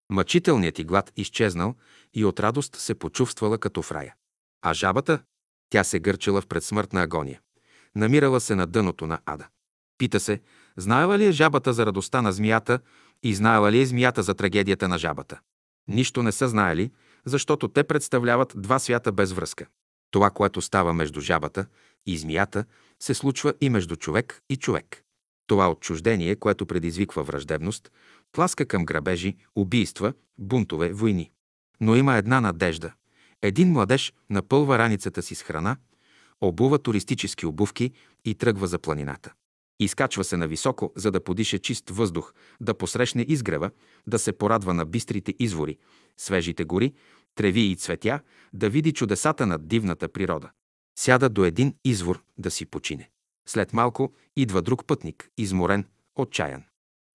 Мъчителният 0.09 0.79
и 0.79 0.83
глад 0.83 1.11
изчезнал 1.15 1.75
и 2.13 2.25
от 2.25 2.39
радост 2.39 2.75
се 2.75 2.95
почувствала 2.95 3.57
като 3.57 3.81
в 3.81 3.91
рая. 3.91 4.15
А 4.61 4.73
жабата, 4.73 5.19
тя 5.69 5.83
се 5.83 5.99
гърчила 5.99 6.41
в 6.41 6.47
предсмъртна 6.47 7.01
агония. 7.01 7.41
Намирала 7.95 8.39
се 8.39 8.55
на 8.55 8.67
дъното 8.67 9.07
на 9.07 9.19
ада. 9.25 9.47
Пита 9.97 10.19
се, 10.19 10.41
знаела 10.77 11.17
ли 11.17 11.25
е 11.25 11.31
жабата 11.31 11.73
за 11.73 11.85
радостта 11.85 12.21
на 12.21 12.31
змията 12.31 12.79
и 13.23 13.35
знаела 13.35 13.71
ли 13.71 13.81
е 13.81 13.85
змията 13.85 14.23
за 14.23 14.33
трагедията 14.33 14.87
на 14.87 14.97
жабата. 14.97 15.39
Нищо 15.87 16.23
не 16.23 16.31
са 16.31 16.47
знаели, 16.47 16.91
защото 17.27 17.67
те 17.67 17.83
представляват 17.83 18.53
два 18.57 18.79
свята 18.79 19.11
без 19.11 19.31
връзка. 19.31 19.65
Това, 20.11 20.29
което 20.29 20.61
става 20.61 20.93
между 20.93 21.21
жабата 21.21 21.65
и 22.05 22.17
змията, 22.17 22.65
се 22.99 23.13
случва 23.13 23.53
и 23.61 23.69
между 23.69 23.95
човек 23.95 24.41
и 24.49 24.55
човек. 24.55 25.03
Това 25.47 25.71
отчуждение, 25.71 26.35
което 26.35 26.65
предизвиква 26.65 27.23
враждебност, 27.23 27.91
тласка 28.31 28.65
към 28.65 28.85
грабежи, 28.85 29.35
убийства, 29.55 30.13
бунтове, 30.37 30.93
войни. 30.93 31.31
Но 31.81 31.95
има 31.95 32.15
една 32.15 32.41
надежда. 32.41 32.93
Един 33.41 33.71
младеж 33.71 34.13
напълва 34.29 34.77
раницата 34.77 35.21
си 35.21 35.35
с 35.35 35.43
храна, 35.43 35.77
обува 36.41 36.79
туристически 36.79 37.45
обувки 37.45 37.91
и 38.25 38.35
тръгва 38.35 38.67
за 38.67 38.79
планината. 38.79 39.33
Изкачва 39.79 40.23
се 40.23 40.37
на 40.37 40.47
високо, 40.47 40.91
за 40.95 41.11
да 41.11 41.23
подише 41.23 41.59
чист 41.59 41.89
въздух, 41.89 42.33
да 42.61 42.73
посрещне 42.73 43.25
изгрева, 43.27 43.71
да 44.07 44.19
се 44.19 44.31
порадва 44.31 44.73
на 44.73 44.85
бистрите 44.85 45.33
извори, 45.39 45.77
свежите 46.17 46.63
гори, 46.63 46.93
треви 47.37 47.61
и 47.61 47.75
цветя, 47.75 48.19
да 48.53 48.69
види 48.69 48.93
чудесата 48.93 49.45
на 49.45 49.57
дивната 49.57 50.09
природа. 50.09 50.49
Сяда 50.99 51.29
до 51.29 51.45
един 51.45 51.75
извор 51.85 52.23
да 52.37 52.51
си 52.51 52.65
почине. 52.65 53.09
След 53.47 53.73
малко 53.73 54.13
идва 54.35 54.61
друг 54.61 54.85
пътник, 54.87 55.29
изморен, 55.37 55.85
отчаян. 56.15 56.63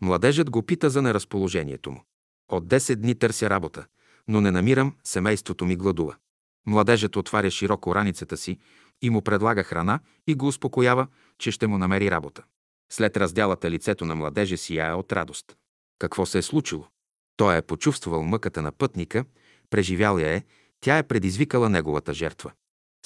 Младежът 0.02 0.50
го 0.50 0.62
пита 0.62 0.90
за 0.90 1.02
неразположението 1.02 1.90
му. 1.90 2.04
От 2.48 2.66
10 2.66 2.94
дни 2.94 3.14
търся 3.14 3.50
работа, 3.50 3.86
но 4.28 4.40
не 4.40 4.50
намирам, 4.50 4.96
семейството 5.04 5.64
ми 5.64 5.76
гладува. 5.76 6.16
Младежът 6.66 7.16
отваря 7.16 7.50
широко 7.50 7.94
раницата 7.94 8.36
си 8.36 8.58
и 9.02 9.10
му 9.10 9.22
предлага 9.22 9.64
храна 9.64 10.00
и 10.26 10.34
го 10.34 10.46
успокоява, 10.46 11.06
че 11.38 11.50
ще 11.50 11.66
му 11.66 11.78
намери 11.78 12.10
работа. 12.10 12.42
След 12.92 13.16
разделата 13.16 13.70
лицето 13.70 14.04
на 14.04 14.14
младежа 14.14 14.56
сияе 14.56 14.92
от 14.92 15.12
радост. 15.12 15.56
Какво 15.98 16.26
се 16.26 16.38
е 16.38 16.42
случило? 16.42 16.86
Той 17.36 17.56
е 17.56 17.62
почувствал 17.62 18.22
мъката 18.22 18.62
на 18.62 18.72
пътника, 18.72 19.24
преживял 19.72 20.18
я 20.18 20.28
е, 20.28 20.42
тя 20.80 20.98
е 20.98 21.02
предизвикала 21.02 21.68
неговата 21.68 22.14
жертва. 22.14 22.52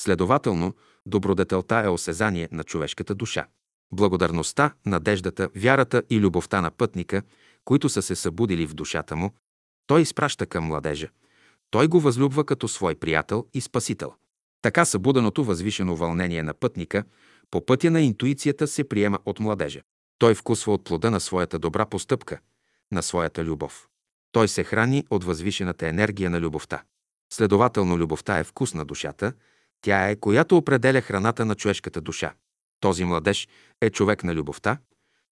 Следователно, 0.01 0.75
добродетелта 1.07 1.83
е 1.85 1.89
осезание 1.89 2.49
на 2.53 2.65
човешката 2.65 3.15
душа. 3.15 3.47
Благодарността, 3.93 4.75
надеждата, 4.87 5.49
вярата 5.57 6.03
и 6.11 6.21
любовта 6.21 6.61
на 6.61 6.71
пътника, 6.71 7.23
които 7.65 7.89
са 7.89 8.03
се 8.03 8.15
събудили 8.15 8.67
в 8.67 8.75
душата 8.75 9.17
му, 9.17 9.31
той 9.87 10.03
изпраща 10.03 10.47
към 10.47 10.65
младежа. 10.65 11.09
Той 11.71 11.89
го 11.89 12.01
възлюбва 12.01 12.45
като 12.45 12.69
свой 12.69 12.95
приятел 12.95 13.47
и 13.55 13.61
спасител. 13.61 14.13
Така 14.63 14.85
събуденото 14.85 15.45
възвишено 15.45 15.97
вълнение 15.97 16.43
на 16.43 16.55
пътника 16.55 17.05
по 17.51 17.67
пътя 17.67 17.91
на 17.91 18.01
интуицията 18.01 18.67
се 18.67 18.89
приема 18.89 19.19
от 19.25 19.41
младежа. 19.41 19.81
Той 20.19 20.35
вкусва 20.35 20.73
от 20.73 20.85
плода 20.85 21.11
на 21.11 21.21
своята 21.21 21.59
добра 21.59 21.87
постъпка, 21.87 22.39
на 22.93 23.03
своята 23.03 23.45
любов. 23.45 23.89
Той 24.37 24.49
се 24.49 24.65
храни 24.65 25.05
от 25.11 25.25
възвишената 25.25 25.89
енергия 25.89 26.31
на 26.31 26.41
любовта. 26.41 26.83
Следователно, 27.33 27.99
любовта 27.99 28.39
е 28.39 28.45
вкус 28.45 28.75
на 28.75 28.85
душата, 28.85 29.33
тя 29.81 30.09
е, 30.09 30.17
която 30.17 30.57
определя 30.57 31.01
храната 31.01 31.45
на 31.45 31.55
човешката 31.55 32.01
душа. 32.01 32.35
Този 32.81 33.05
младеж 33.05 33.49
е 33.81 33.91
човек 33.91 34.25
на 34.25 34.35
любовта, 34.35 34.79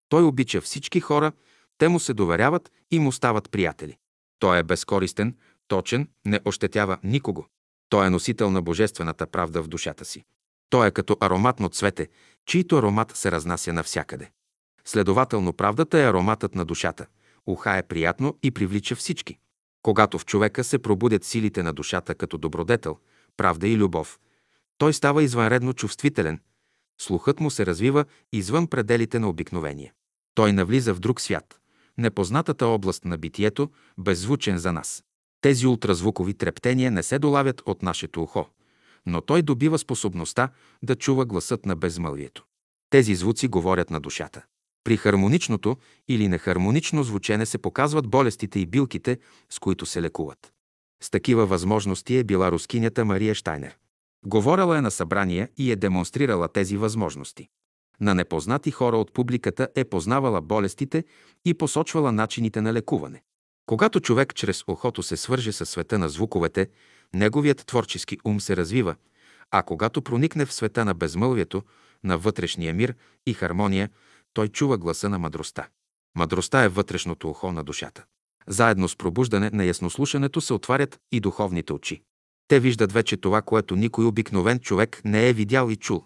той 0.08 0.22
обича 0.22 0.60
всички 0.60 1.00
хора, 1.00 1.32
те 1.78 1.88
му 1.88 2.00
се 2.00 2.14
доверяват 2.14 2.72
и 2.90 2.98
му 2.98 3.12
стават 3.12 3.50
приятели. 3.50 3.96
Той 4.38 4.58
е 4.58 4.62
безкористен, 4.62 5.36
точен, 5.68 6.08
не 6.24 6.40
ощетява 6.44 6.98
никого. 7.02 7.46
Той 7.88 8.06
е 8.06 8.10
носител 8.10 8.50
на 8.50 8.62
божествената 8.62 9.26
правда 9.26 9.62
в 9.62 9.68
душата 9.68 10.04
си. 10.04 10.24
Той 10.70 10.86
е 10.86 10.90
като 10.90 11.16
ароматно 11.20 11.68
цвете, 11.68 12.08
чийто 12.46 12.76
аромат 12.76 13.16
се 13.16 13.30
разнася 13.30 13.72
навсякъде. 13.72 14.30
Следователно, 14.84 15.52
правдата 15.52 15.98
е 15.98 16.08
ароматът 16.08 16.54
на 16.54 16.64
душата. 16.64 17.06
Уха 17.46 17.76
е 17.76 17.82
приятно 17.82 18.38
и 18.42 18.50
привлича 18.50 18.96
всички. 18.96 19.38
Когато 19.82 20.18
в 20.18 20.26
човека 20.26 20.64
се 20.64 20.78
пробудят 20.78 21.24
силите 21.24 21.62
на 21.62 21.72
душата 21.72 22.14
като 22.14 22.38
добродетел, 22.38 22.98
правда 23.36 23.68
и 23.68 23.76
любов, 23.76 24.18
той 24.78 24.92
става 24.92 25.22
извънредно 25.22 25.72
чувствителен. 25.72 26.40
Слухът 27.00 27.40
му 27.40 27.50
се 27.50 27.66
развива 27.66 28.04
извън 28.32 28.66
пределите 28.66 29.18
на 29.18 29.28
обикновение. 29.28 29.92
Той 30.34 30.52
навлиза 30.52 30.94
в 30.94 31.00
друг 31.00 31.20
свят, 31.20 31.60
непознатата 31.98 32.66
област 32.66 33.04
на 33.04 33.18
битието, 33.18 33.70
беззвучен 33.98 34.58
за 34.58 34.72
нас. 34.72 35.04
Тези 35.40 35.66
ултразвукови 35.66 36.34
трептения 36.34 36.90
не 36.90 37.02
се 37.02 37.18
долавят 37.18 37.62
от 37.66 37.82
нашето 37.82 38.22
ухо, 38.22 38.46
но 39.06 39.20
той 39.20 39.42
добива 39.42 39.78
способността 39.78 40.48
да 40.82 40.96
чува 40.96 41.24
гласът 41.24 41.66
на 41.66 41.76
безмълвието. 41.76 42.44
Тези 42.90 43.14
звуци 43.14 43.48
говорят 43.48 43.90
на 43.90 44.00
душата. 44.00 44.44
При 44.84 44.96
хармоничното 44.96 45.76
или 46.08 46.28
нехармонично 46.28 47.02
звучене 47.02 47.46
се 47.46 47.58
показват 47.58 48.08
болестите 48.08 48.60
и 48.60 48.66
билките, 48.66 49.18
с 49.50 49.58
които 49.58 49.86
се 49.86 50.02
лекуват. 50.02 50.52
С 51.02 51.10
такива 51.10 51.46
възможности 51.46 52.16
е 52.16 52.24
била 52.24 52.52
рускинята 52.52 53.04
Мария 53.04 53.34
Штайнер. 53.34 53.76
Говорила 54.26 54.78
е 54.78 54.80
на 54.80 54.90
събрания 54.90 55.48
и 55.56 55.72
е 55.72 55.76
демонстрирала 55.76 56.48
тези 56.48 56.76
възможности. 56.76 57.48
На 58.00 58.14
непознати 58.14 58.70
хора 58.70 58.96
от 58.96 59.12
публиката 59.12 59.68
е 59.74 59.84
познавала 59.84 60.40
болестите 60.40 61.04
и 61.44 61.54
посочвала 61.54 62.12
начините 62.12 62.60
на 62.60 62.72
лекуване. 62.72 63.22
Когато 63.66 64.00
човек 64.00 64.34
чрез 64.34 64.64
ухото 64.66 65.02
се 65.02 65.16
свърже 65.16 65.52
със 65.52 65.70
света 65.70 65.98
на 65.98 66.08
звуковете, 66.08 66.68
неговият 67.14 67.66
творчески 67.66 68.18
ум 68.24 68.40
се 68.40 68.56
развива, 68.56 68.94
а 69.50 69.62
когато 69.62 70.02
проникне 70.02 70.46
в 70.46 70.52
света 70.52 70.84
на 70.84 70.94
безмълвието, 70.94 71.62
на 72.04 72.18
вътрешния 72.18 72.74
мир 72.74 72.94
и 73.26 73.34
хармония, 73.34 73.90
той 74.34 74.48
чува 74.48 74.78
гласа 74.78 75.08
на 75.08 75.18
мъдростта. 75.18 75.68
Мъдростта 76.16 76.64
е 76.64 76.68
вътрешното 76.68 77.30
ухо 77.30 77.52
на 77.52 77.64
душата. 77.64 78.04
Заедно 78.46 78.88
с 78.88 78.96
пробуждане 78.96 79.50
на 79.52 79.64
яснослушането 79.64 80.40
се 80.40 80.54
отварят 80.54 80.98
и 81.12 81.20
духовните 81.20 81.72
очи. 81.72 82.02
Те 82.48 82.60
виждат 82.60 82.92
вече 82.92 83.16
това, 83.16 83.42
което 83.42 83.76
никой 83.76 84.04
обикновен 84.04 84.60
човек 84.60 85.00
не 85.04 85.28
е 85.28 85.32
видял 85.32 85.70
и 85.70 85.76
чул. 85.76 86.04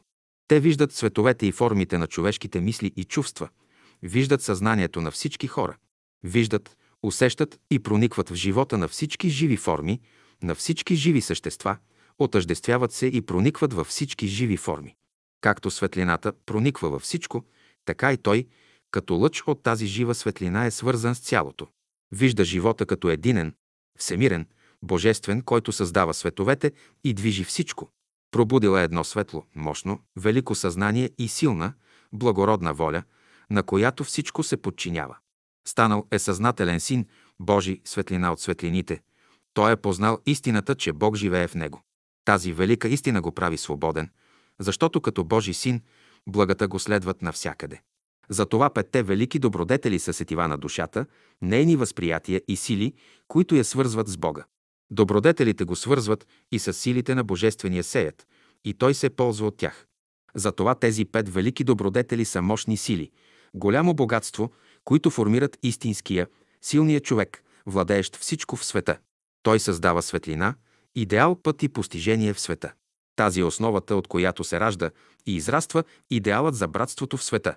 Те 0.49 0.61
виждат 0.61 0.93
цветовете 0.93 1.47
и 1.47 1.53
формите 1.53 1.99
на 1.99 2.07
човешките 2.07 2.61
мисли 2.61 2.93
и 2.97 3.05
чувства. 3.05 3.49
Виждат 4.03 4.43
съзнанието 4.43 5.01
на 5.01 5.11
всички 5.11 5.47
хора. 5.47 5.77
Виждат, 6.25 6.77
усещат 7.03 7.61
и 7.71 7.79
проникват 7.79 8.29
в 8.29 8.35
живота 8.35 8.79
на 8.79 8.89
всички 8.89 9.29
живи 9.29 9.57
форми, 9.57 10.01
на 10.43 10.55
всички 10.55 10.95
живи 10.95 11.21
същества, 11.21 11.77
отъждествяват 12.19 12.93
се 12.93 13.07
и 13.07 13.23
проникват 13.23 13.73
във 13.73 13.87
всички 13.87 14.27
живи 14.27 14.57
форми. 14.57 14.95
Както 15.41 15.71
светлината 15.71 16.33
прониква 16.47 16.91
във 16.91 17.03
всичко, 17.03 17.45
така 17.89 18.13
и 18.13 18.17
той, 18.17 18.47
като 18.91 19.15
лъч 19.15 19.43
от 19.47 19.63
тази 19.63 19.87
жива 19.87 20.15
светлина 20.15 20.67
е 20.67 20.71
свързан 20.71 21.15
с 21.15 21.21
цялото. 21.21 21.67
Вижда 22.13 22.45
живота 22.45 22.87
като 22.87 23.09
единен, 23.09 23.55
всемирен, 23.99 24.47
божествен, 24.83 25.43
който 25.43 25.73
създава 25.73 26.15
световете 26.15 26.73
и 27.05 27.15
движи 27.15 27.45
всичко. 27.45 27.91
Пробудила 28.31 28.81
е 28.81 28.85
едно 28.85 29.05
светло, 29.05 29.45
мощно, 29.55 30.01
велико 30.17 30.55
съзнание 30.55 31.11
и 31.19 31.29
силна, 31.29 31.73
благородна 32.13 32.75
воля, 32.75 33.03
на 33.51 33.63
която 33.63 34.05
всичко 34.05 34.43
се 34.43 34.57
подчинява. 34.57 35.17
Станал 35.69 36.07
е 36.11 36.19
съзнателен 36.19 36.81
син, 36.81 37.07
Божи 37.41 37.81
светлина 37.85 38.33
от 38.33 38.41
светлините. 38.41 39.01
Той 39.55 39.73
е 39.73 39.77
познал 39.77 40.19
истината, 40.27 40.75
че 40.75 40.93
Бог 40.93 41.17
живее 41.17 41.49
в 41.49 41.55
него. 41.55 41.83
Тази 42.25 42.53
велика 42.53 42.89
истина 42.89 43.21
го 43.21 43.33
прави 43.33 43.59
свободен, 43.59 44.11
защото 44.59 45.01
като 45.01 45.25
Божи 45.25 45.55
син, 45.55 45.81
благата 46.29 46.69
го 46.69 46.79
следват 46.79 47.23
навсякъде. 47.23 47.81
Затова 48.29 48.71
петте 48.71 49.03
велики 49.03 49.39
добродетели 49.39 49.99
са 49.99 50.13
сетива 50.13 50.49
на 50.49 50.59
душата, 50.59 51.07
нейни 51.43 51.77
възприятия 51.77 52.43
и 52.49 52.57
сили, 52.57 52.93
които 53.29 53.55
я 53.55 53.65
свързват 53.65 54.09
с 54.09 54.17
Бога. 54.17 54.45
Добродетелите 54.91 55.65
го 55.65 55.77
свързват 55.77 56.27
и 56.53 56.59
с 56.59 56.73
силите 56.73 57.15
на 57.15 57.25
Божествения 57.25 57.85
сеят, 57.85 58.27
и 58.65 58.75
той 58.75 58.95
се 58.95 59.11
ползва 59.11 59.47
от 59.47 59.57
тях. 59.57 59.87
Затова 60.35 60.75
тези 60.75 61.05
пет 61.05 61.29
велики 61.29 61.65
добродетели 61.65 62.25
са 62.25 62.43
мощни 62.43 62.77
сили, 62.77 63.11
голямо 63.55 63.95
богатство, 63.95 64.53
които 64.85 65.11
формират 65.11 65.59
истинския, 65.63 66.27
силния 66.63 67.01
човек, 67.01 67.43
владеещ 67.67 68.17
всичко 68.17 68.57
в 68.57 68.65
света. 68.65 68.99
Той 69.43 69.61
създава 69.61 70.03
светлина, 70.03 70.55
идеал, 70.95 71.43
път 71.43 71.63
и 71.63 71.69
постижение 71.69 72.35
в 72.35 72.41
света. 72.41 72.73
Тази 73.19 73.41
е 73.41 73.45
основата, 73.45 73.97
от 73.97 74.09
която 74.09 74.45
се 74.45 74.61
ражда 74.61 74.91
и 75.27 75.37
израства 75.37 75.85
идеалът 76.11 76.55
за 76.55 76.69
братството 76.69 77.17
в 77.17 77.25
света. 77.25 77.57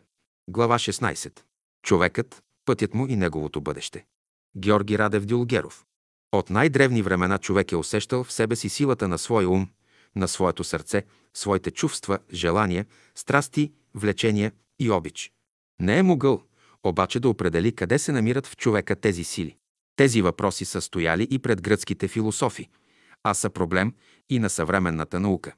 Глава 0.49 0.79
16. 0.79 1.39
Човекът, 1.83 2.43
пътят 2.65 2.93
му 2.93 3.07
и 3.07 3.15
неговото 3.15 3.61
бъдеще. 3.61 4.05
Георги 4.57 4.97
Радев 4.97 5.25
Дюлгеров. 5.25 5.85
От 6.31 6.49
най-древни 6.49 7.01
времена 7.01 7.37
човек 7.37 7.71
е 7.71 7.75
усещал 7.75 8.23
в 8.23 8.31
себе 8.31 8.55
си 8.55 8.69
силата 8.69 9.07
на 9.07 9.17
своя 9.17 9.49
ум, 9.49 9.67
на 10.15 10.27
своето 10.27 10.63
сърце, 10.63 11.03
своите 11.33 11.71
чувства, 11.71 12.19
желания, 12.33 12.85
страсти, 13.15 13.71
влечения 13.95 14.51
и 14.79 14.91
обич. 14.91 15.31
Не 15.79 15.97
е 15.97 16.03
могъл, 16.03 16.43
обаче 16.83 17.19
да 17.19 17.29
определи 17.29 17.75
къде 17.75 17.99
се 17.99 18.11
намират 18.11 18.47
в 18.47 18.57
човека 18.57 18.95
тези 18.95 19.23
сили. 19.23 19.57
Тези 19.95 20.21
въпроси 20.21 20.65
са 20.65 20.81
стояли 20.81 21.27
и 21.31 21.39
пред 21.39 21.61
гръцките 21.61 22.07
философи, 22.07 22.69
а 23.23 23.33
са 23.33 23.49
проблем 23.49 23.93
и 24.31 24.39
на 24.39 24.49
съвременната 24.49 25.19
наука. 25.19 25.53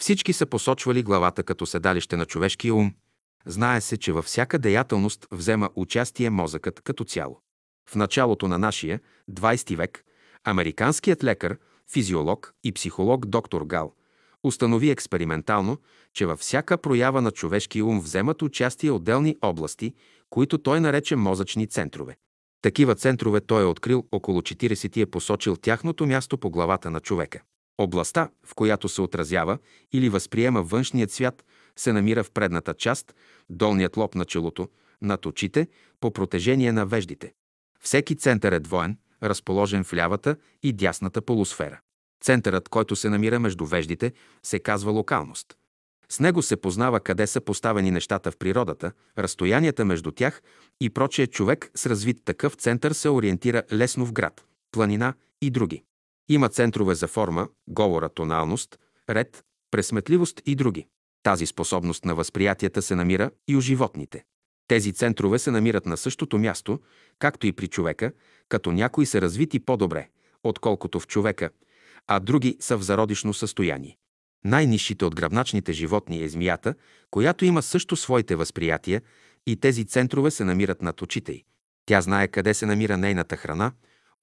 Всички 0.00 0.32
са 0.32 0.46
посочвали 0.46 1.02
главата 1.02 1.42
като 1.42 1.66
седалище 1.66 2.16
на 2.16 2.26
човешкия 2.26 2.74
ум. 2.74 2.94
Знае 3.46 3.80
се, 3.80 3.96
че 3.96 4.12
във 4.12 4.24
всяка 4.24 4.58
деятелност 4.58 5.26
взема 5.30 5.70
участие 5.74 6.30
мозъкът 6.30 6.80
като 6.80 7.04
цяло. 7.04 7.40
В 7.90 7.94
началото 7.94 8.48
на 8.48 8.58
нашия 8.58 9.00
20 9.30 9.76
век 9.76 10.04
американският 10.44 11.24
лекар, 11.24 11.58
физиолог 11.92 12.54
и 12.64 12.72
психолог 12.72 13.26
доктор 13.26 13.62
Гал 13.62 13.94
установи 14.42 14.90
експериментално, 14.90 15.78
че 16.14 16.26
във 16.26 16.38
всяка 16.38 16.78
проява 16.78 17.22
на 17.22 17.30
човешкия 17.30 17.84
ум 17.84 18.00
вземат 18.00 18.42
участие 18.42 18.90
отделни 18.90 19.36
области, 19.42 19.94
които 20.30 20.58
той 20.58 20.80
нарече 20.80 21.16
мозъчни 21.16 21.66
центрове. 21.66 22.16
Такива 22.62 22.94
центрове 22.94 23.40
той 23.40 23.62
е 23.62 23.66
открил 23.66 24.06
около 24.12 24.40
40 24.40 24.96
и 24.96 25.00
е 25.00 25.06
посочил 25.06 25.56
тяхното 25.56 26.06
място 26.06 26.38
по 26.38 26.50
главата 26.50 26.90
на 26.90 27.00
човека. 27.00 27.40
Областта, 27.78 28.30
в 28.44 28.54
която 28.54 28.88
се 28.88 29.02
отразява 29.02 29.58
или 29.92 30.08
възприема 30.08 30.62
външният 30.62 31.10
свят, 31.10 31.44
се 31.76 31.92
намира 31.92 32.24
в 32.24 32.30
предната 32.30 32.74
част, 32.74 33.14
долният 33.50 33.96
лоб 33.96 34.14
на 34.14 34.24
челото, 34.24 34.68
над 35.02 35.26
очите, 35.26 35.68
по 36.00 36.10
протежение 36.10 36.72
на 36.72 36.86
веждите. 36.86 37.32
Всеки 37.80 38.16
център 38.16 38.52
е 38.52 38.60
двоен, 38.60 38.98
разположен 39.22 39.84
в 39.84 39.94
лявата 39.94 40.36
и 40.62 40.72
дясната 40.72 41.22
полусфера. 41.22 41.80
Центърът, 42.20 42.68
който 42.68 42.96
се 42.96 43.10
намира 43.10 43.40
между 43.40 43.64
веждите, 43.64 44.12
се 44.42 44.58
казва 44.58 44.92
локалност. 44.92 45.56
С 46.08 46.20
него 46.20 46.42
се 46.42 46.56
познава 46.56 47.00
къде 47.00 47.26
са 47.26 47.40
поставени 47.40 47.90
нещата 47.90 48.30
в 48.30 48.36
природата, 48.36 48.92
разстоянията 49.18 49.84
между 49.84 50.10
тях 50.10 50.42
и 50.80 50.90
прочее 50.90 51.26
човек 51.26 51.70
с 51.74 51.86
развит 51.86 52.24
такъв 52.24 52.54
център 52.54 52.92
се 52.92 53.08
ориентира 53.08 53.62
лесно 53.72 54.06
в 54.06 54.12
град, 54.12 54.44
планина 54.72 55.14
и 55.42 55.50
други. 55.50 55.84
Има 56.28 56.48
центрове 56.48 56.94
за 56.94 57.08
форма, 57.08 57.48
говора, 57.66 58.08
тоналност, 58.08 58.78
ред, 59.10 59.44
пресметливост 59.70 60.42
и 60.46 60.54
други. 60.54 60.86
Тази 61.22 61.46
способност 61.46 62.04
на 62.04 62.14
възприятията 62.14 62.82
се 62.82 62.94
намира 62.94 63.30
и 63.48 63.56
у 63.56 63.60
животните. 63.60 64.24
Тези 64.68 64.92
центрове 64.92 65.38
се 65.38 65.50
намират 65.50 65.86
на 65.86 65.96
същото 65.96 66.38
място, 66.38 66.80
както 67.18 67.46
и 67.46 67.52
при 67.52 67.68
човека, 67.68 68.12
като 68.48 68.72
някои 68.72 69.06
са 69.06 69.20
развити 69.20 69.60
по-добре, 69.60 70.08
отколкото 70.44 71.00
в 71.00 71.06
човека, 71.06 71.50
а 72.06 72.20
други 72.20 72.56
са 72.60 72.76
в 72.76 72.82
зародишно 72.82 73.34
състояние. 73.34 73.96
Най-низшите 74.44 75.04
от 75.04 75.14
гръбначните 75.14 75.72
животни 75.72 76.22
е 76.22 76.28
змията, 76.28 76.74
която 77.10 77.44
има 77.44 77.62
също 77.62 77.96
своите 77.96 78.36
възприятия 78.36 79.02
и 79.46 79.56
тези 79.56 79.84
центрове 79.84 80.30
се 80.30 80.44
намират 80.44 80.82
над 80.82 81.02
очите 81.02 81.32
й. 81.32 81.44
Тя 81.86 82.00
знае 82.00 82.28
къде 82.28 82.54
се 82.54 82.66
намира 82.66 82.96
нейната 82.96 83.36
храна, 83.36 83.72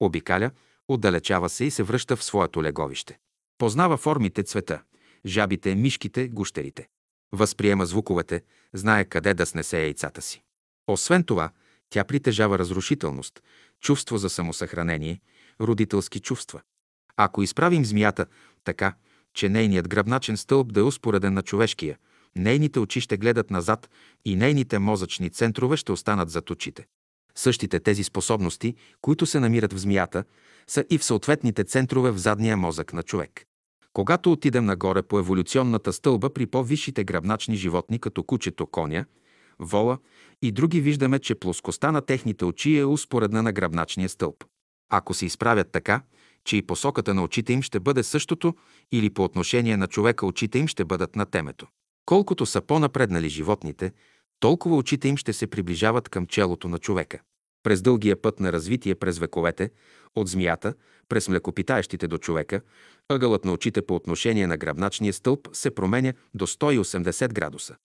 обикаля, 0.00 0.50
отдалечава 0.88 1.48
се 1.48 1.64
и 1.64 1.70
се 1.70 1.82
връща 1.82 2.16
в 2.16 2.24
своето 2.24 2.62
леговище. 2.62 3.18
Познава 3.58 3.96
формите 3.96 4.42
цвета, 4.42 4.82
жабите, 5.26 5.74
мишките, 5.74 6.28
гущерите. 6.28 6.88
Възприема 7.32 7.86
звуковете, 7.86 8.42
знае 8.74 9.04
къде 9.04 9.34
да 9.34 9.46
снесе 9.46 9.82
яйцата 9.82 10.22
си. 10.22 10.42
Освен 10.86 11.24
това, 11.24 11.50
тя 11.90 12.04
притежава 12.04 12.58
разрушителност, 12.58 13.42
чувство 13.80 14.18
за 14.18 14.30
самосъхранение, 14.30 15.20
родителски 15.60 16.20
чувства. 16.20 16.60
Ако 17.16 17.42
изправим 17.42 17.84
змията 17.84 18.26
така, 18.64 18.94
че 19.34 19.48
нейният 19.48 19.88
гръбначен 19.88 20.36
стълб 20.36 20.72
да 20.72 20.80
е 20.80 20.82
успореден 20.82 21.34
на 21.34 21.42
човешкия, 21.42 21.98
нейните 22.36 22.78
очи 22.78 23.00
ще 23.00 23.16
гледат 23.16 23.50
назад 23.50 23.90
и 24.24 24.36
нейните 24.36 24.78
мозъчни 24.78 25.30
центрове 25.30 25.76
ще 25.76 25.92
останат 25.92 26.30
зад 26.30 26.50
очите. 26.50 26.86
Същите 27.36 27.80
тези 27.80 28.04
способности, 28.04 28.74
които 29.00 29.26
се 29.26 29.40
намират 29.40 29.72
в 29.72 29.78
змията, 29.78 30.24
са 30.66 30.84
и 30.90 30.98
в 30.98 31.04
съответните 31.04 31.64
центрове 31.64 32.10
в 32.10 32.18
задния 32.18 32.56
мозък 32.56 32.92
на 32.92 33.02
човек. 33.02 33.44
Когато 33.92 34.32
отидем 34.32 34.64
нагоре 34.64 35.02
по 35.02 35.18
еволюционната 35.18 35.92
стълба 35.92 36.32
при 36.34 36.46
по-висшите 36.46 37.04
гръбначни 37.04 37.56
животни, 37.56 37.98
като 37.98 38.22
кучето, 38.22 38.66
коня, 38.66 39.04
вола 39.58 39.98
и 40.42 40.52
други, 40.52 40.80
виждаме, 40.80 41.18
че 41.18 41.34
плоскостта 41.34 41.92
на 41.92 42.00
техните 42.00 42.44
очи 42.44 42.78
е 42.78 42.84
успоредна 42.84 43.42
на 43.42 43.52
гръбначния 43.52 44.08
стълб. 44.08 44.44
Ако 44.90 45.14
се 45.14 45.26
изправят 45.26 45.68
така, 45.72 46.02
че 46.44 46.56
и 46.56 46.66
посоката 46.66 47.14
на 47.14 47.22
очите 47.22 47.52
им 47.52 47.62
ще 47.62 47.80
бъде 47.80 48.02
същото 48.02 48.54
или 48.92 49.10
по 49.10 49.24
отношение 49.24 49.76
на 49.76 49.86
човека 49.86 50.26
очите 50.26 50.58
им 50.58 50.68
ще 50.68 50.84
бъдат 50.84 51.16
на 51.16 51.26
темето. 51.26 51.66
Колкото 52.06 52.46
са 52.46 52.60
по-напреднали 52.60 53.28
животните, 53.28 53.92
толкова 54.40 54.76
очите 54.76 55.08
им 55.08 55.16
ще 55.16 55.32
се 55.32 55.46
приближават 55.46 56.08
към 56.08 56.26
челото 56.26 56.68
на 56.68 56.78
човека. 56.78 57.18
През 57.62 57.82
дългия 57.82 58.22
път 58.22 58.40
на 58.40 58.52
развитие 58.52 58.94
през 58.94 59.18
вековете, 59.18 59.70
от 60.14 60.28
змията, 60.28 60.74
през 61.08 61.28
млекопитаещите 61.28 62.08
до 62.08 62.18
човека, 62.18 62.60
ъгълът 63.08 63.44
на 63.44 63.52
очите 63.52 63.82
по 63.82 63.94
отношение 63.94 64.46
на 64.46 64.56
гръбначния 64.56 65.12
стълб 65.12 65.48
се 65.52 65.74
променя 65.74 66.12
до 66.34 66.46
180 66.46 67.32
градуса. 67.32 67.76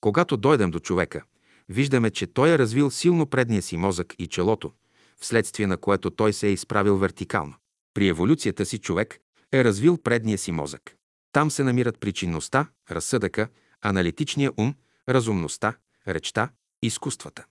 Когато 0.00 0.36
дойдем 0.36 0.70
до 0.70 0.78
човека, 0.78 1.22
виждаме, 1.68 2.10
че 2.10 2.26
той 2.26 2.50
е 2.50 2.58
развил 2.58 2.90
силно 2.90 3.26
предния 3.26 3.62
си 3.62 3.76
мозък 3.76 4.14
и 4.18 4.26
челото, 4.26 4.72
вследствие 5.20 5.66
на 5.66 5.76
което 5.76 6.10
той 6.10 6.32
се 6.32 6.48
е 6.48 6.52
изправил 6.52 6.96
вертикално. 6.96 7.54
При 7.94 8.08
еволюцията 8.08 8.66
си 8.66 8.78
човек 8.78 9.18
е 9.52 9.64
развил 9.64 9.96
предния 9.96 10.38
си 10.38 10.52
мозък. 10.52 10.96
Там 11.32 11.50
се 11.50 11.64
намират 11.64 12.00
причинността, 12.00 12.68
разсъдъка, 12.90 13.48
аналитичния 13.82 14.52
ум, 14.56 14.74
разумността, 15.08 15.76
речта, 16.08 16.48
изкуствата. 16.82 17.44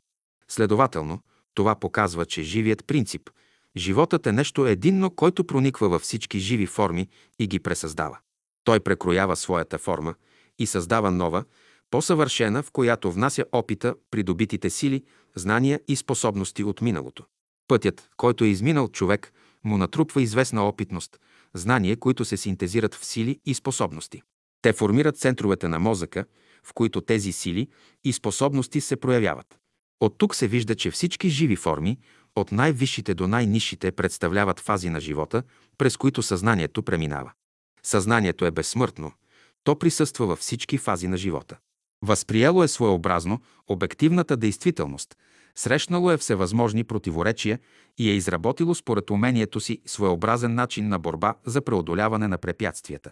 Следователно, 0.47 1.19
това 1.53 1.75
показва, 1.75 2.25
че 2.25 2.43
живият 2.43 2.85
принцип, 2.85 3.29
животът 3.77 4.27
е 4.27 4.31
нещо 4.31 4.67
единно, 4.67 5.11
който 5.11 5.43
прониква 5.43 5.89
във 5.89 6.01
всички 6.01 6.39
живи 6.39 6.65
форми 6.65 7.09
и 7.39 7.47
ги 7.47 7.59
пресъздава. 7.59 8.17
Той 8.63 8.79
прекроява 8.79 9.35
своята 9.35 9.77
форма 9.77 10.15
и 10.59 10.65
създава 10.65 11.11
нова, 11.11 11.43
по-съвършена, 11.89 12.63
в 12.63 12.71
която 12.71 13.11
внася 13.11 13.45
опита, 13.51 13.95
придобитите 14.11 14.69
сили, 14.69 15.03
знания 15.35 15.79
и 15.87 15.95
способности 15.95 16.63
от 16.63 16.81
миналото. 16.81 17.23
Пътят, 17.67 18.09
който 18.17 18.43
е 18.43 18.47
изминал 18.47 18.87
човек, 18.87 19.33
му 19.63 19.77
натрупва 19.77 20.21
известна 20.21 20.67
опитност, 20.67 21.19
знания, 21.53 21.97
които 21.97 22.25
се 22.25 22.37
синтезират 22.37 22.95
в 22.95 23.05
сили 23.05 23.39
и 23.45 23.53
способности. 23.53 24.21
Те 24.61 24.73
формират 24.73 25.17
центровете 25.17 25.67
на 25.67 25.79
мозъка, 25.79 26.25
в 26.63 26.73
които 26.73 27.01
тези 27.01 27.31
сили 27.31 27.67
и 28.03 28.13
способности 28.13 28.81
се 28.81 28.95
проявяват. 28.95 29.59
От 29.99 30.17
тук 30.17 30.35
се 30.35 30.47
вижда, 30.47 30.75
че 30.75 30.91
всички 30.91 31.29
живи 31.29 31.55
форми, 31.55 31.97
от 32.35 32.51
най-висшите 32.51 33.13
до 33.13 33.27
най-низшите, 33.27 33.91
представляват 33.91 34.59
фази 34.59 34.89
на 34.89 34.99
живота, 34.99 35.43
през 35.77 35.97
които 35.97 36.23
съзнанието 36.23 36.83
преминава. 36.83 37.31
Съзнанието 37.83 38.45
е 38.45 38.51
безсмъртно. 38.51 39.11
То 39.63 39.79
присъства 39.79 40.25
във 40.25 40.39
всички 40.39 40.77
фази 40.77 41.07
на 41.07 41.17
живота. 41.17 41.57
Възприело 42.01 42.63
е 42.63 42.67
своеобразно 42.67 43.41
обективната 43.67 44.37
действителност, 44.37 45.15
срещнало 45.55 46.11
е 46.11 46.17
всевъзможни 46.17 46.83
противоречия 46.83 47.59
и 47.97 48.09
е 48.09 48.13
изработило 48.13 48.75
според 48.75 49.09
умението 49.09 49.59
си 49.59 49.81
своеобразен 49.85 50.55
начин 50.55 50.87
на 50.87 50.99
борба 50.99 51.35
за 51.45 51.61
преодоляване 51.61 52.27
на 52.27 52.37
препятствията. 52.37 53.11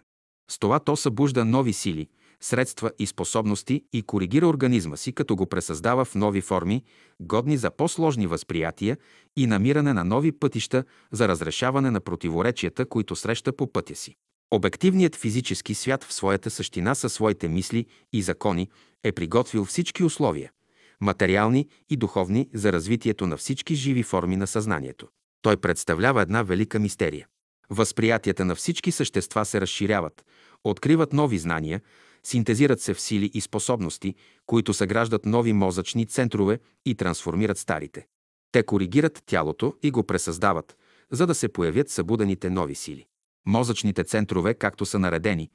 С 0.52 0.60
това 0.60 0.80
то 0.80 0.96
събужда 0.96 1.46
нови 1.46 1.74
сили, 1.74 2.08
средства 2.42 2.92
и 3.00 3.06
способности 3.06 3.84
и 3.94 4.02
коригира 4.02 4.48
организма 4.48 4.98
си, 4.98 5.14
като 5.14 5.36
го 5.36 5.46
пресъздава 5.46 6.06
в 6.06 6.16
нови 6.16 6.42
форми, 6.42 6.84
годни 7.20 7.58
за 7.58 7.72
по-сложни 7.72 8.28
възприятия 8.28 8.98
и 9.38 9.48
намиране 9.48 9.94
на 9.94 10.04
нови 10.04 10.32
пътища 10.32 10.84
за 11.12 11.28
разрешаване 11.28 11.92
на 11.92 12.00
противоречията, 12.00 12.86
които 12.86 13.16
среща 13.16 13.54
по 13.54 13.72
пътя 13.72 13.96
си. 13.96 14.16
Обективният 14.52 15.16
физически 15.16 15.74
свят 15.74 16.04
в 16.04 16.14
своята 16.14 16.50
същина 16.50 16.96
със 16.96 17.14
своите 17.14 17.48
мисли 17.48 17.86
и 18.14 18.22
закони 18.22 18.70
е 19.04 19.12
приготвил 19.12 19.66
всички 19.66 20.04
условия– 20.04 20.52
материални 21.02 21.68
и 21.90 21.98
духовни, 21.98 22.50
за 22.54 22.74
развитието 22.74 23.28
на 23.28 23.38
всички 23.38 23.76
живи 23.76 24.04
форми 24.04 24.36
на 24.36 24.48
съзнанието. 24.48 25.08
Той 25.42 25.58
представлява 25.58 26.22
една 26.22 26.44
велика 26.44 26.80
мистерия. 26.80 27.28
Възприятията 27.70 28.46
на 28.46 28.56
всички 28.56 28.92
същества 28.92 29.46
се 29.46 29.62
разширяват, 29.62 30.26
откриват 30.64 31.14
нови 31.14 31.38
знания, 31.38 31.82
синтезират 32.26 32.82
се 32.82 32.94
в 32.94 33.02
сили 33.02 33.32
и 33.34 33.42
способности, 33.42 34.16
които 34.46 34.74
съграждат 34.74 35.26
нови 35.26 35.54
мозъчни 35.54 36.06
центрове 36.06 36.60
и 36.86 36.96
трансформират 36.96 37.58
старите. 37.58 38.08
Те 38.52 38.64
коригират 38.64 39.24
тялото 39.26 39.74
и 39.84 39.92
го 39.92 40.04
пресъздават, 40.04 40.78
за 41.12 41.28
да 41.28 41.36
се 41.36 41.48
появят 41.48 41.90
събудените 41.90 42.50
нови 42.50 42.76
сили. 42.76 43.06
Мозъчните 43.48 44.04
центрове, 44.04 44.54
както 44.54 44.86
са 44.86 45.00
наредени, 45.00 45.50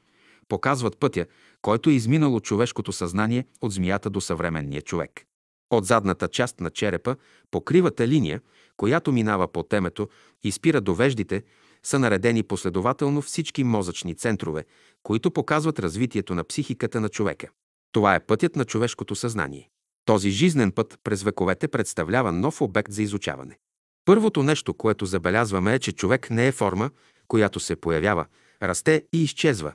показват 0.48 0.98
пътя, 0.98 1.26
който 1.62 1.90
е 1.90 1.93
изминало 1.93 2.40
човешкото 2.40 2.93
съзнание 2.93 3.44
от 3.60 3.72
змията 3.72 4.10
до 4.10 4.20
съвременния 4.20 4.82
човек. 4.82 5.26
От 5.70 5.84
задната 5.84 6.28
част 6.28 6.60
на 6.60 6.70
черепа 6.70 7.16
покривата 7.51 8.09
линия, 8.09 8.40
която 8.76 9.12
минава 9.12 9.48
по 9.48 9.62
темето 9.62 10.09
и 10.44 10.52
спира 10.52 10.80
до 10.80 10.94
веждите, 10.94 11.43
са 11.86 11.98
наредени 11.98 12.42
последователно 12.42 13.22
всички 13.22 13.64
мозъчни 13.64 14.14
центрове, 14.14 14.64
които 15.02 15.30
показват 15.30 15.78
развитието 15.78 16.34
на 16.34 16.44
психиката 16.44 17.00
на 17.00 17.08
човека. 17.08 17.48
Това 17.92 18.14
е 18.14 18.20
пътят 18.20 18.56
на 18.56 18.64
човешкото 18.64 19.14
съзнание. 19.14 19.68
Този 20.04 20.30
жизнен 20.30 20.72
път 20.72 20.98
през 21.04 21.22
вековете 21.22 21.68
представлява 21.68 22.32
нов 22.32 22.60
обект 22.60 22.92
за 22.92 23.02
изучаване. 23.02 23.58
Първото 24.04 24.42
нещо, 24.42 24.74
което 24.74 25.06
забелязваме 25.06 25.74
е, 25.74 25.78
че 25.78 25.92
човек 25.92 26.30
не 26.30 26.46
е 26.46 26.52
форма, 26.52 26.90
която 27.28 27.60
се 27.60 27.76
появява, 27.76 28.26
расте 28.62 29.04
и 29.12 29.22
изчезва, 29.22 29.72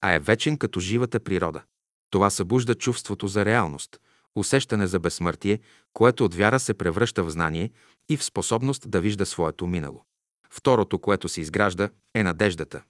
а 0.00 0.12
е 0.12 0.18
вечен 0.18 0.56
като 0.56 0.80
живата 0.80 1.20
природа. 1.20 1.62
Това 2.10 2.30
събужда 2.30 2.74
чувството 2.74 3.28
за 3.28 3.44
реалност, 3.44 4.00
усещане 4.36 4.86
за 4.86 5.00
безсмъртие, 5.00 5.58
което 5.92 6.24
от 6.24 6.34
вяра 6.34 6.60
се 6.60 6.74
превръща 6.74 7.24
в 7.24 7.30
знание 7.30 7.70
и 8.08 8.16
в 8.16 8.24
способност 8.24 8.90
да 8.90 9.00
вижда 9.00 9.26
своето 9.26 9.66
минало. 9.66 10.04
Второто, 10.54 10.98
което 10.98 11.28
се 11.28 11.40
изгражда, 11.40 11.90
е 12.14 12.22
надеждата, 12.22 12.82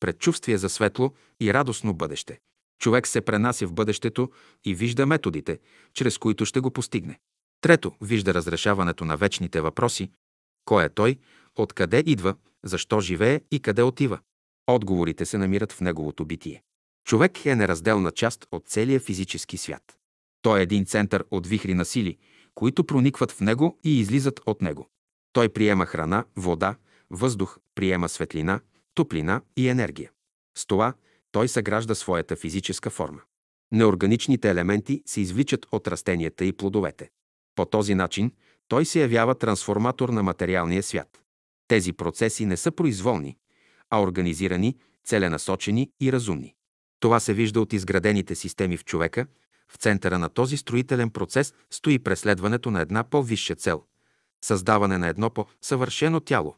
предчувствие 0.00 0.58
за 0.58 0.68
светло 0.68 1.12
и 1.40 1.54
радостно 1.54 1.94
бъдеще. 1.94 2.40
Човек 2.78 3.06
се 3.06 3.20
пренася 3.20 3.66
в 3.66 3.72
бъдещето 3.72 4.30
и 4.64 4.74
вижда 4.74 5.06
методите, 5.06 5.58
чрез 5.92 6.18
които 6.18 6.44
ще 6.44 6.60
го 6.60 6.70
постигне. 6.70 7.18
Трето, 7.60 7.92
вижда 8.00 8.34
разрешаването 8.34 9.04
на 9.04 9.16
вечните 9.16 9.60
въпроси. 9.60 10.10
Кой 10.64 10.84
е 10.84 10.88
той, 10.88 11.18
откъде 11.56 12.02
идва, 12.06 12.34
защо 12.64 13.00
живее 13.00 13.40
и 13.50 13.60
къде 13.60 13.82
отива. 13.82 14.18
Отговорите 14.66 15.26
се 15.26 15.38
намират 15.38 15.72
в 15.72 15.80
неговото 15.80 16.24
битие. 16.24 16.62
Човек 17.06 17.46
е 17.46 17.56
неразделна 17.56 18.10
част 18.10 18.46
от 18.52 18.68
целия 18.68 19.00
физически 19.00 19.56
свят. 19.56 19.98
Той 20.42 20.60
е 20.60 20.62
един 20.62 20.86
център 20.86 21.24
от 21.30 21.46
вихри 21.46 21.74
на 21.74 21.84
сили, 21.84 22.18
които 22.54 22.84
проникват 22.84 23.32
в 23.32 23.40
него 23.40 23.78
и 23.84 24.00
излизат 24.00 24.40
от 24.46 24.62
него. 24.62 24.88
Той 25.32 25.48
приема 25.48 25.86
храна, 25.86 26.24
вода, 26.36 26.76
въздух, 27.14 27.58
приема 27.74 28.08
светлина, 28.08 28.60
топлина 28.94 29.40
и 29.56 29.68
енергия. 29.68 30.10
С 30.58 30.66
това 30.66 30.94
той 31.32 31.48
съгражда 31.48 31.94
своята 31.94 32.36
физическа 32.36 32.90
форма. 32.90 33.20
Неорганичните 33.72 34.50
елементи 34.50 35.02
се 35.06 35.20
извличат 35.20 35.66
от 35.72 35.88
растенията 35.88 36.44
и 36.44 36.52
плодовете. 36.52 37.10
По 37.54 37.64
този 37.64 37.94
начин 37.94 38.32
той 38.68 38.84
се 38.84 39.00
явява 39.00 39.34
трансформатор 39.34 40.08
на 40.08 40.22
материалния 40.22 40.82
свят. 40.82 41.22
Тези 41.68 41.92
процеси 41.92 42.46
не 42.46 42.56
са 42.56 42.70
произволни, 42.70 43.36
а 43.90 44.02
организирани, 44.02 44.76
целенасочени 45.04 45.90
и 46.00 46.12
разумни. 46.12 46.54
Това 47.00 47.20
се 47.20 47.34
вижда 47.34 47.60
от 47.60 47.72
изградените 47.72 48.34
системи 48.34 48.76
в 48.76 48.84
човека. 48.84 49.26
В 49.72 49.76
центъра 49.76 50.18
на 50.18 50.28
този 50.28 50.56
строителен 50.56 51.10
процес 51.10 51.54
стои 51.70 51.98
преследването 51.98 52.70
на 52.70 52.80
една 52.80 53.04
по-висша 53.04 53.54
цел– 53.54 53.82
създаване 54.44 54.98
на 54.98 55.08
едно 55.08 55.30
по-съвършено 55.30 56.20
тяло, 56.20 56.56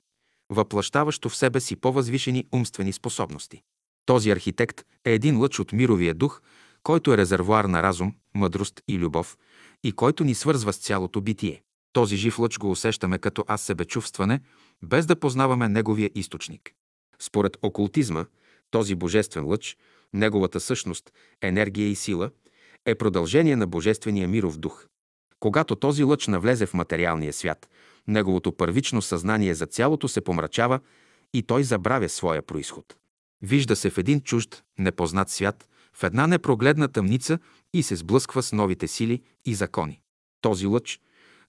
въплащаващо 0.50 1.28
в 1.28 1.36
себе 1.36 1.60
си 1.60 1.76
по-възвишени 1.76 2.46
умствени 2.52 2.92
способности. 2.92 3.62
Този 4.06 4.30
архитект 4.30 4.84
е 5.04 5.12
един 5.12 5.40
лъч 5.40 5.58
от 5.58 5.72
мировия 5.72 6.14
дух, 6.14 6.40
който 6.82 7.12
е 7.12 7.16
резервуар 7.16 7.64
на 7.64 7.82
разум, 7.82 8.14
мъдрост 8.34 8.80
и 8.88 8.98
любов 8.98 9.36
и 9.84 9.92
който 9.92 10.24
ни 10.24 10.34
свързва 10.34 10.72
с 10.72 10.78
цялото 10.78 11.20
битие. 11.20 11.62
Този 11.92 12.16
жив 12.16 12.38
лъч 12.38 12.58
го 12.58 12.70
усещаме 12.70 13.18
като 13.18 13.44
аз 13.48 13.62
себечувстване, 13.62 14.40
без 14.82 15.06
да 15.06 15.16
познаваме 15.16 15.68
неговия 15.68 16.10
източник. 16.14 16.72
Според 17.18 17.56
окултизма, 17.62 18.24
този 18.70 18.94
божествен 18.94 19.46
лъч, 19.46 19.76
неговата 20.12 20.60
същност, 20.60 21.12
енергия 21.42 21.88
и 21.88 21.94
сила, 21.94 22.30
е 22.86 22.94
продължение 22.94 23.56
на 23.56 23.66
божествения 23.66 24.28
миров 24.28 24.58
дух. 24.58 24.86
Когато 25.40 25.76
този 25.76 26.04
лъч 26.04 26.26
навлезе 26.26 26.66
в 26.66 26.74
материалния 26.74 27.32
свят, 27.32 27.68
неговото 28.08 28.52
първично 28.52 29.02
съзнание 29.02 29.54
за 29.54 29.66
цялото 29.66 30.08
се 30.08 30.20
помрачава 30.20 30.80
и 31.34 31.42
той 31.42 31.64
забравя 31.64 32.08
своя 32.08 32.42
происход. 32.42 32.96
Вижда 33.42 33.76
се 33.76 33.90
в 33.90 33.98
един 33.98 34.20
чужд, 34.20 34.62
непознат 34.78 35.30
свят, 35.30 35.68
в 35.94 36.04
една 36.04 36.26
непрогледна 36.26 36.88
тъмница 36.88 37.38
и 37.74 37.82
се 37.82 37.96
сблъсква 37.96 38.42
с 38.42 38.52
новите 38.52 38.88
сили 38.88 39.22
и 39.44 39.54
закони. 39.54 40.00
Този 40.40 40.66
лъч, 40.66 41.00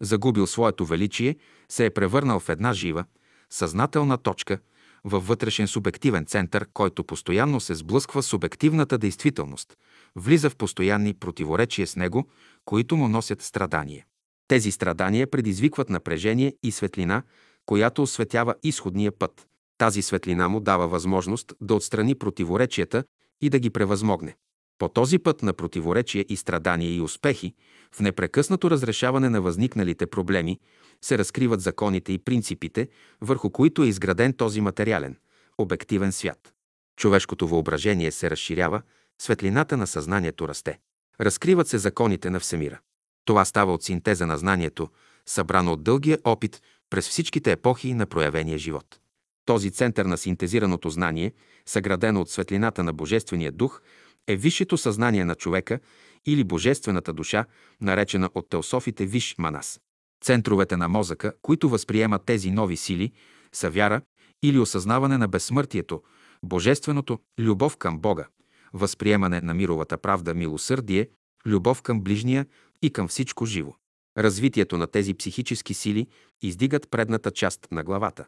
загубил 0.02 0.48
своето 0.48 0.86
величие, 0.86 1.36
се 1.70 1.86
е 1.86 1.90
превърнал 1.90 2.40
в 2.40 2.50
една 2.50 2.74
жива, 2.74 3.06
съзнателна 3.50 4.18
точка, 4.18 4.60
във 5.04 5.28
вътрешен 5.28 5.68
субективен 5.68 6.26
център, 6.26 6.68
който 6.74 7.04
постоянно 7.04 7.60
се 7.60 7.76
сблъсква 7.76 8.24
с 8.24 8.28
субективната 8.28 8.98
действителност, 8.98 9.78
влиза 10.16 10.50
в 10.50 10.56
постоянни 10.56 11.14
противоречия 11.14 11.88
с 11.88 11.96
него, 11.96 12.30
които 12.66 12.98
му 12.98 13.08
носят 13.08 13.42
страдание. 13.42 14.06
Тези 14.48 14.72
страдания 14.72 15.28
предизвикват 15.28 15.90
напрежение 15.90 16.54
и 16.64 16.72
светлина, 16.72 17.24
която 17.66 18.04
осветява 18.04 18.56
изходния 18.64 19.12
път. 19.12 19.48
Тази 19.78 20.02
светлина 20.02 20.48
му 20.48 20.60
дава 20.60 20.88
възможност 20.88 21.54
да 21.62 21.76
отстрани 21.76 22.16
противоречията 22.16 23.04
и 23.42 23.50
да 23.50 23.60
ги 23.60 23.70
превъзмогне. 23.70 24.36
По 24.80 24.90
този 24.90 25.20
път 25.20 25.44
на 25.44 25.54
противоречие 25.54 26.26
и 26.30 26.36
страдания 26.36 26.96
и 26.96 27.02
успехи, 27.02 27.54
в 27.92 28.00
непрекъснато 28.00 28.72
разрешаване 28.72 29.30
на 29.30 29.42
възникналите 29.42 30.08
проблеми, 30.08 30.60
се 31.02 31.18
разкриват 31.18 31.62
законите 31.62 32.14
и 32.14 32.18
принципите, 32.18 32.88
върху 33.22 33.50
които 33.50 33.84
е 33.84 33.88
изграден 33.88 34.34
този 34.34 34.62
материален, 34.62 35.18
обективен 35.58 36.12
свят. 36.12 36.54
Човешкото 36.98 37.48
въображение 37.48 38.12
се 38.12 38.30
разширява, 38.30 38.82
светлината 39.22 39.78
на 39.78 39.88
съзнанието 39.88 40.48
расте. 40.48 40.80
Разкриват 41.22 41.68
се 41.68 41.78
законите 41.78 42.30
на 42.30 42.40
Всемира. 42.40 42.80
Това 43.28 43.46
става 43.46 43.74
от 43.74 43.84
синтеза 43.84 44.26
на 44.26 44.38
знанието, 44.38 44.90
събрано 45.26 45.74
от 45.74 45.84
дългия 45.84 46.20
опит 46.24 46.62
през 46.90 47.10
всичките 47.10 47.52
епохи 47.52 47.94
на 47.94 48.06
проявения 48.06 48.58
живот. 48.58 49.00
Този 49.46 49.72
център 49.72 50.06
на 50.06 50.18
синтезираното 50.18 50.90
знание, 50.90 51.34
съградено 51.66 52.22
от 52.22 52.30
светлината 52.30 52.84
на 52.84 52.94
Божествения 52.94 53.52
дух, 53.52 53.82
е 54.28 54.36
висшето 54.36 54.78
съзнание 54.78 55.26
на 55.26 55.36
човека 55.36 55.80
или 56.26 56.44
Божествената 56.44 57.14
душа, 57.14 57.46
наречена 57.82 58.30
от 58.36 58.50
теософите 58.50 59.06
Виш 59.06 59.36
Манас. 59.38 59.80
Центровете 60.24 60.78
на 60.78 60.88
мозъка, 60.90 61.34
които 61.42 61.70
възприемат 61.70 62.26
тези 62.26 62.52
нови 62.52 62.78
сили, 62.78 63.12
са 63.54 63.70
вяра 63.70 64.02
или 64.44 64.60
осъзнаване 64.60 65.18
на 65.18 65.28
безсмъртието, 65.28 66.04
божественото, 66.44 67.20
любов 67.40 67.78
към 67.78 68.00
Бога, 68.00 68.28
възприемане 68.74 69.42
на 69.42 69.54
мировата 69.54 69.98
правда, 69.98 70.34
милосърдие, 70.34 71.10
любов 71.46 71.82
към 71.82 72.02
ближния 72.02 72.46
и 72.82 72.90
към 72.90 73.08
всичко 73.08 73.46
живо. 73.46 73.74
Развитието 74.18 74.78
на 74.78 74.88
тези 74.88 75.14
психически 75.14 75.74
сили 75.74 76.08
издигат 76.42 76.90
предната 76.90 77.32
част 77.32 77.68
на 77.72 77.84
главата, 77.84 78.26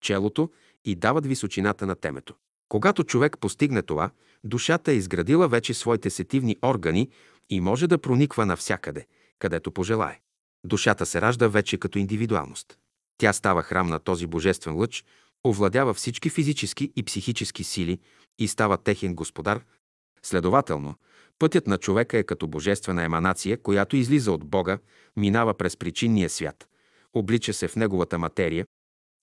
челото 0.00 0.50
и 0.84 0.94
дават 0.94 1.26
височината 1.26 1.86
на 1.86 1.94
темето. 1.94 2.34
Когато 2.68 3.04
човек 3.04 3.38
постигне 3.40 3.82
това, 3.82 4.10
душата 4.44 4.92
е 4.92 4.94
изградила 4.94 5.48
вече 5.48 5.74
своите 5.74 6.10
сетивни 6.10 6.56
органи 6.62 7.08
и 7.50 7.60
може 7.60 7.86
да 7.86 7.98
прониква 7.98 8.46
навсякъде, 8.46 9.06
където 9.38 9.72
пожелае. 9.72 10.20
Душата 10.64 11.06
се 11.06 11.20
ражда 11.20 11.48
вече 11.48 11.78
като 11.78 11.98
индивидуалност. 11.98 12.78
Тя 13.18 13.32
става 13.32 13.62
храм 13.62 13.86
на 13.86 13.98
този 13.98 14.26
божествен 14.26 14.76
лъч, 14.76 15.04
овладява 15.46 15.94
всички 15.94 16.30
физически 16.30 16.92
и 16.96 17.02
психически 17.02 17.64
сили 17.64 17.98
и 18.38 18.48
става 18.48 18.76
техен 18.76 19.14
господар. 19.14 19.64
Следователно, 20.22 20.94
пътят 21.38 21.66
на 21.66 21.78
човека 21.78 22.18
е 22.18 22.22
като 22.22 22.46
божествена 22.46 23.02
еманация, 23.02 23.62
която 23.62 23.96
излиза 23.96 24.32
от 24.32 24.44
Бога, 24.44 24.78
минава 25.16 25.54
през 25.54 25.76
причинния 25.76 26.30
свят, 26.30 26.68
облича 27.12 27.52
се 27.52 27.68
в 27.68 27.76
неговата 27.76 28.18
материя, 28.18 28.66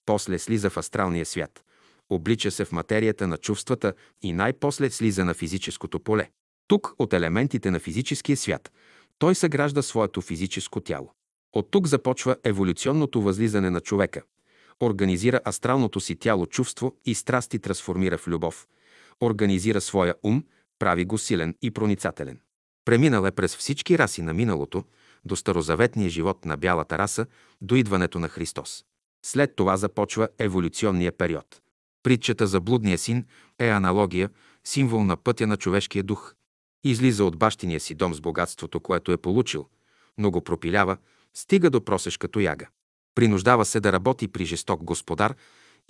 после 0.05 0.39
слиза 0.39 0.69
в 0.69 0.77
астралния 0.77 1.25
свят, 1.25 1.63
облича 2.09 2.51
се 2.51 2.65
в 2.65 2.71
материята 2.71 3.27
на 3.27 3.37
чувствата 3.37 3.93
и 4.21 4.33
най-после 4.33 4.89
слиза 4.89 5.25
на 5.25 5.33
физическото 5.33 5.99
поле. 5.99 6.29
Тук, 6.67 6.93
от 6.99 7.13
елементите 7.13 7.71
на 7.71 7.79
физическия 7.79 8.37
свят, 8.37 8.71
той 9.19 9.35
съгражда 9.35 9.81
своето 9.81 10.21
физическо 10.21 10.79
тяло. 10.79 11.11
От 11.53 11.71
тук 11.71 11.87
започва 11.87 12.35
еволюционното 12.43 13.21
възлизане 13.21 13.69
на 13.69 13.79
човека. 13.79 14.21
Организира 14.83 15.41
астралното 15.45 15.99
си 15.99 16.15
тяло 16.15 16.45
чувство 16.45 16.95
и 17.05 17.15
страсти 17.15 17.59
трансформира 17.59 18.17
в 18.17 18.27
любов. 18.27 18.67
Организира 19.21 19.81
своя 19.81 20.15
ум, 20.23 20.43
прави 20.79 21.05
го 21.05 21.17
силен 21.17 21.55
и 21.61 21.71
проницателен. 21.71 22.39
Преминал 22.85 23.25
е 23.25 23.31
през 23.31 23.55
всички 23.55 23.97
раси 23.97 24.21
на 24.21 24.33
миналото, 24.33 24.83
до 25.25 25.35
старозаветния 25.35 26.09
живот 26.09 26.45
на 26.45 26.57
бялата 26.57 26.97
раса, 26.97 27.25
до 27.61 27.75
идването 27.75 28.19
на 28.19 28.29
Христос. 28.29 28.85
След 29.25 29.55
това 29.55 29.77
започва 29.77 30.29
еволюционния 30.39 31.11
период. 31.11 31.61
Притчата 32.03 32.47
за 32.47 32.61
блудния 32.61 32.97
син 32.97 33.25
е 33.59 33.67
аналогия, 33.67 34.29
символ 34.63 35.03
на 35.03 35.17
пътя 35.17 35.47
на 35.47 35.57
човешкия 35.57 36.03
дух. 36.03 36.35
Излиза 36.83 37.25
от 37.25 37.37
бащиния 37.37 37.79
си 37.79 37.95
дом 37.95 38.13
с 38.13 38.21
богатството, 38.21 38.79
което 38.79 39.11
е 39.11 39.17
получил, 39.17 39.67
но 40.17 40.31
го 40.31 40.41
пропилява, 40.41 40.97
стига 41.33 41.69
до 41.69 41.85
просешка 41.85 42.27
тояга. 42.27 42.67
Принуждава 43.15 43.65
се 43.65 43.79
да 43.79 43.93
работи 43.93 44.27
при 44.27 44.45
жесток 44.45 44.83
господар 44.83 45.35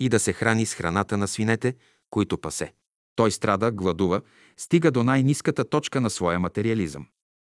и 0.00 0.08
да 0.08 0.20
се 0.20 0.32
храни 0.32 0.66
с 0.66 0.74
храната 0.74 1.16
на 1.16 1.28
свинете, 1.28 1.74
които 2.10 2.38
пасе. 2.38 2.72
Той 3.18 3.30
страда, 3.30 3.70
гладува, 3.72 4.20
стига 4.56 4.90
до 4.90 5.04
най-низката 5.04 5.64
точка 5.64 6.00
на 6.00 6.10
своя 6.10 6.38
материализъм. 6.38 7.06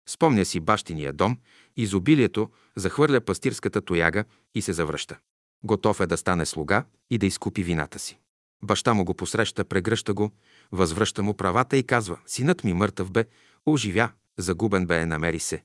Спомня 0.07 0.45
си 0.45 0.59
бащиния 0.59 1.14
дом, 1.14 1.38
изобилието, 1.77 2.49
захвърля 2.75 3.22
пастирската 3.22 3.81
тояга 3.81 4.23
и 4.56 4.61
се 4.61 4.73
завръща. 4.73 5.17
Готов 5.64 5.99
е 5.99 6.07
да 6.07 6.17
стане 6.17 6.45
слуга 6.45 6.83
и 7.09 7.17
да 7.17 7.25
изкупи 7.25 7.64
вината 7.64 7.99
си. 7.99 8.19
Баща 8.64 8.93
му 8.93 9.06
го 9.06 9.14
посреща, 9.14 9.65
прегръща 9.65 10.14
го, 10.14 10.31
възвръща 10.72 11.23
му 11.23 11.33
правата 11.33 11.77
и 11.77 11.83
казва 11.83 12.19
«Синът 12.25 12.64
ми 12.64 12.73
мъртъв 12.73 13.11
бе, 13.11 13.25
оживя, 13.65 14.11
загубен 14.38 14.85
бе, 14.85 15.06
намери 15.06 15.39
се». 15.39 15.64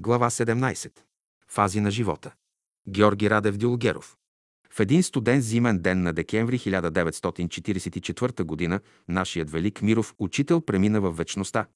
Глава 0.00 0.30
17. 0.30 0.92
Фази 1.48 1.80
на 1.80 1.90
живота. 1.90 2.34
Георги 2.88 3.30
Радев 3.30 3.56
Дюлгеров. 3.56 4.16
В 4.76 4.80
един 4.80 5.02
студен 5.02 5.40
зимен 5.40 5.78
ден 5.78 6.02
на 6.02 6.12
декември 6.12 6.58
1944 6.58 8.70
г. 8.70 8.80
нашият 9.08 9.50
велик 9.50 9.82
Миров 9.82 10.14
учител 10.18 10.60
премина 10.60 11.00
в 11.00 11.10
вечността. 11.10 11.66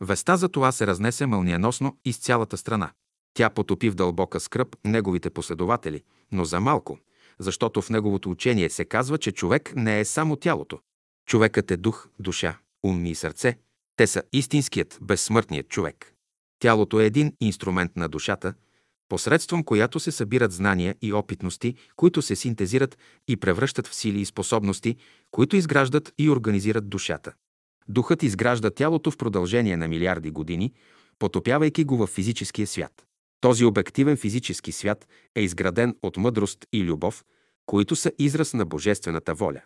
Веста 0.00 0.36
за 0.36 0.48
това 0.48 0.72
се 0.72 0.86
разнесе 0.86 1.26
мълниеносно 1.26 1.98
из 2.04 2.18
цялата 2.18 2.56
страна. 2.56 2.90
Тя 3.34 3.50
потопи 3.50 3.90
в 3.90 3.94
дълбока 3.94 4.40
скръп 4.40 4.76
неговите 4.84 5.30
последователи, 5.30 6.02
но 6.32 6.44
за 6.44 6.60
малко, 6.60 6.98
защото 7.38 7.82
в 7.82 7.90
неговото 7.90 8.30
учение 8.30 8.70
се 8.70 8.84
казва, 8.84 9.18
че 9.18 9.32
човек 9.32 9.72
не 9.76 10.00
е 10.00 10.04
само 10.04 10.36
тялото. 10.36 10.78
Човекът 11.26 11.70
е 11.70 11.76
дух, 11.76 12.08
душа, 12.18 12.58
ум 12.82 13.06
и 13.06 13.14
сърце. 13.14 13.58
Те 13.96 14.06
са 14.06 14.22
истинският, 14.32 14.98
безсмъртният 15.02 15.68
човек. 15.68 16.14
Тялото 16.58 17.00
е 17.00 17.06
един 17.06 17.32
инструмент 17.40 17.96
на 17.96 18.08
душата, 18.08 18.54
посредством 19.08 19.64
която 19.64 20.00
се 20.00 20.12
събират 20.12 20.52
знания 20.52 20.94
и 21.02 21.12
опитности, 21.12 21.74
които 21.96 22.22
се 22.22 22.36
синтезират 22.36 22.98
и 23.28 23.36
превръщат 23.36 23.86
в 23.86 23.94
сили 23.94 24.20
и 24.20 24.24
способности, 24.24 24.96
които 25.30 25.56
изграждат 25.56 26.12
и 26.18 26.30
организират 26.30 26.88
душата. 26.88 27.32
Духът 27.88 28.22
изгражда 28.22 28.70
тялото 28.70 29.10
в 29.10 29.16
продължение 29.16 29.76
на 29.76 29.88
милиарди 29.88 30.30
години, 30.30 30.72
потопявайки 31.18 31.84
го 31.84 31.96
в 31.96 32.06
физическия 32.06 32.66
свят. 32.66 33.04
Този 33.40 33.64
обективен 33.64 34.16
физически 34.16 34.72
свят 34.72 35.08
е 35.34 35.40
изграден 35.40 35.96
от 36.02 36.16
мъдрост 36.16 36.66
и 36.72 36.84
любов, 36.84 37.24
които 37.66 37.96
са 37.96 38.12
израз 38.18 38.54
на 38.54 38.64
божествената 38.64 39.34
воля, 39.34 39.62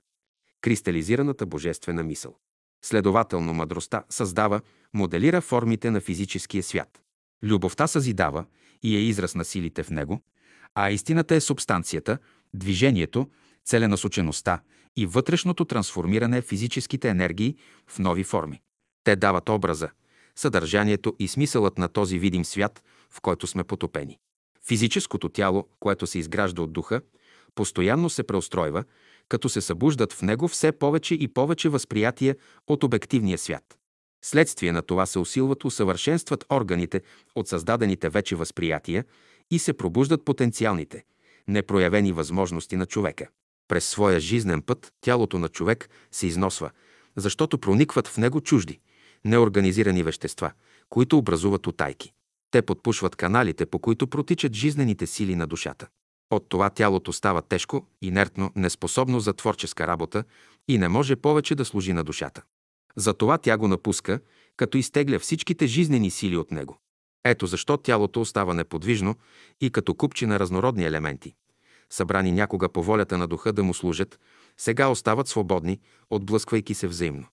кристализираната 0.60 1.46
божествена 1.46 2.02
мисъл. 2.02 2.36
Следователно, 2.84 3.54
мъдростта 3.54 4.04
създава, 4.10 4.60
моделира 4.94 5.40
формите 5.40 5.90
на 5.90 6.00
физическия 6.00 6.62
свят. 6.62 7.02
Любовта 7.42 7.86
съзидава 7.86 8.44
и 8.82 8.96
е 8.96 9.00
израз 9.00 9.34
на 9.34 9.44
силите 9.44 9.82
в 9.82 9.90
него, 9.90 10.22
а 10.74 10.90
истината 10.90 11.34
е 11.34 11.40
субстанцията, 11.40 12.18
движението, 12.54 13.28
целенасочеността 13.64 14.60
и 14.96 15.06
вътрешното 15.06 15.64
трансформиране 15.64 16.40
в 16.40 16.44
физическите 16.44 17.08
енергии 17.08 17.56
в 17.86 17.98
нови 17.98 18.24
форми. 18.24 18.60
Те 19.04 19.16
дават 19.16 19.48
образа, 19.48 19.90
съдържанието 20.36 21.14
и 21.18 21.28
смисълът 21.28 21.78
на 21.78 21.88
този 21.88 22.18
видим 22.18 22.44
свят, 22.44 22.82
в 23.10 23.20
който 23.20 23.46
сме 23.46 23.64
потопени. 23.64 24.18
Физическото 24.66 25.28
тяло, 25.28 25.68
което 25.80 26.06
се 26.06 26.18
изгражда 26.18 26.62
от 26.62 26.72
духа, 26.72 27.00
постоянно 27.54 28.10
се 28.10 28.22
преустройва, 28.22 28.84
като 29.28 29.48
се 29.48 29.60
събуждат 29.60 30.12
в 30.12 30.22
него 30.22 30.48
все 30.48 30.72
повече 30.72 31.14
и 31.14 31.28
повече 31.28 31.68
възприятия 31.68 32.36
от 32.66 32.84
обективния 32.84 33.38
свят. 33.38 33.78
Следствие 34.24 34.72
на 34.72 34.82
това 34.82 35.06
се 35.06 35.18
усилват, 35.18 35.64
усъвършенстват 35.64 36.44
органите 36.52 37.00
от 37.34 37.48
създадените 37.48 38.08
вече 38.08 38.36
възприятия 38.36 39.04
и 39.50 39.58
се 39.58 39.72
пробуждат 39.72 40.24
потенциалните, 40.24 41.04
непроявени 41.48 42.12
възможности 42.12 42.76
на 42.76 42.86
човека. 42.86 43.28
През 43.68 43.84
своя 43.84 44.20
жизнен 44.20 44.62
път 44.62 44.92
тялото 45.00 45.38
на 45.38 45.48
човек 45.48 45.90
се 46.12 46.26
износва, 46.26 46.70
защото 47.16 47.58
проникват 47.58 48.08
в 48.08 48.18
него 48.18 48.40
чужди, 48.40 48.80
неорганизирани 49.24 50.02
вещества, 50.02 50.52
които 50.88 51.18
образуват 51.18 51.66
утайки. 51.66 52.12
Те 52.50 52.62
подпушват 52.62 53.16
каналите, 53.16 53.66
по 53.66 53.78
които 53.78 54.06
протичат 54.06 54.54
жизнените 54.54 55.06
сили 55.06 55.34
на 55.34 55.46
душата. 55.46 55.86
От 56.30 56.48
това 56.48 56.70
тялото 56.70 57.12
става 57.12 57.42
тежко, 57.42 57.86
инертно, 58.02 58.50
неспособно 58.56 59.20
за 59.20 59.32
творческа 59.32 59.86
работа 59.86 60.24
и 60.68 60.78
не 60.78 60.88
може 60.88 61.16
повече 61.16 61.54
да 61.54 61.64
служи 61.64 61.92
на 61.92 62.04
душата. 62.04 62.42
Затова 62.96 63.38
тя 63.38 63.58
го 63.58 63.68
напуска, 63.68 64.20
като 64.56 64.78
изтегля 64.78 65.18
всичките 65.18 65.66
жизнени 65.66 66.10
сили 66.10 66.36
от 66.36 66.50
него. 66.50 66.78
Ето 67.24 67.46
защо 67.46 67.76
тялото 67.76 68.20
остава 68.20 68.54
неподвижно 68.54 69.16
и 69.60 69.70
като 69.70 69.94
купчи 69.94 70.26
на 70.26 70.38
разнородни 70.38 70.84
елементи. 70.84 71.34
Събрани 71.90 72.32
някога 72.32 72.68
по 72.68 72.82
волята 72.82 73.18
на 73.18 73.28
духа 73.28 73.52
да 73.52 73.62
му 73.62 73.74
служат, 73.74 74.20
сега 74.56 74.88
остават 74.88 75.28
свободни, 75.28 75.80
отблъсквайки 76.10 76.74
се 76.74 76.88
взаимно. 76.88 77.26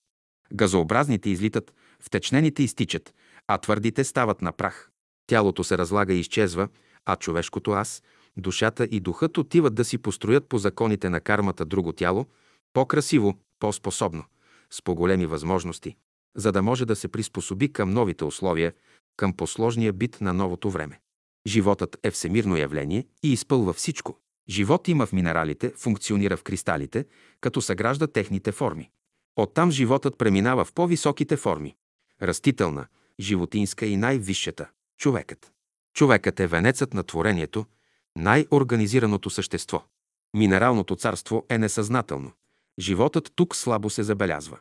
Газообразните 0.52 1.30
излитат, 1.30 1.74
втечнените 2.00 2.62
изтичат, 2.62 3.14
а 3.46 3.58
твърдите 3.58 4.04
стават 4.04 4.42
на 4.42 4.52
прах. 4.52 4.90
Тялото 5.26 5.64
се 5.64 5.78
разлага 5.78 6.14
и 6.14 6.20
изчезва, 6.20 6.68
а 7.06 7.16
човешкото 7.16 7.70
аз, 7.70 8.02
душата 8.36 8.84
и 8.84 9.00
духът 9.00 9.38
отиват 9.38 9.74
да 9.74 9.84
си 9.84 9.98
построят 9.98 10.48
по 10.48 10.58
законите 10.58 11.10
на 11.10 11.20
кармата 11.20 11.64
друго 11.64 11.92
тяло, 11.92 12.26
по-красиво, 12.72 13.38
по-способно, 13.58 14.24
с 14.70 14.82
по-големи 14.82 15.26
възможности, 15.26 15.96
за 16.36 16.52
да 16.52 16.62
може 16.62 16.86
да 16.86 16.96
се 16.96 17.08
приспособи 17.08 17.72
към 17.72 17.90
новите 17.90 18.24
условия, 18.24 18.72
към 19.16 19.32
посложния 19.32 19.92
бит 19.92 20.20
на 20.20 20.34
новото 20.34 20.70
време. 20.70 21.00
Животът 21.46 21.96
е 22.02 22.10
всемирно 22.10 22.56
явление 22.56 23.06
и 23.22 23.32
изпълва 23.32 23.72
всичко. 23.72 24.18
Живот 24.48 24.88
има 24.88 25.06
в 25.06 25.12
минералите, 25.12 25.72
функционира 25.76 26.36
в 26.36 26.42
кристалите, 26.42 27.04
като 27.40 27.60
съгражда 27.60 28.06
техните 28.06 28.52
форми. 28.52 28.90
Оттам 29.36 29.70
животът 29.70 30.18
преминава 30.18 30.64
в 30.64 30.72
по-високите 30.72 31.36
форми. 31.36 31.76
Растителна, 32.22 32.86
животинска 33.20 33.86
и 33.86 33.96
най-висшата– 33.96 34.70
човекът. 34.98 35.52
Човекът 35.94 36.40
е 36.40 36.46
венецът 36.46 36.94
на 36.94 37.02
творението, 37.02 37.66
най-организираното 38.16 39.30
същество. 39.30 39.84
Минералното 40.36 40.96
царство 40.96 41.46
е 41.48 41.58
несъзнателно. 41.58 42.32
Животът 42.80 43.32
тук 43.34 43.56
слабо 43.56 43.90
се 43.90 44.02
забелязва. 44.02 44.58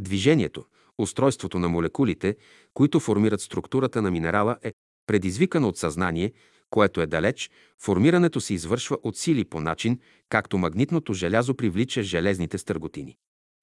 Движението, 0.00 0.64
устройството 0.98 1.58
на 1.58 1.68
молекулите, 1.68 2.36
които 2.74 3.00
формират 3.00 3.40
структурата 3.40 4.02
на 4.02 4.10
минерала 4.10 4.56
е 4.62 4.72
предизвикано 5.06 5.68
от 5.68 5.78
съзнание, 5.78 6.32
което 6.70 7.00
е 7.00 7.06
далеч, 7.06 7.50
формирането 7.82 8.40
се 8.40 8.54
извършва 8.54 8.98
от 9.02 9.16
сили 9.16 9.44
по 9.44 9.60
начин, 9.60 10.00
както 10.28 10.58
магнитното 10.58 11.12
желязо 11.12 11.54
привлича 11.54 12.02
железните 12.02 12.58
стърготини. 12.58 13.16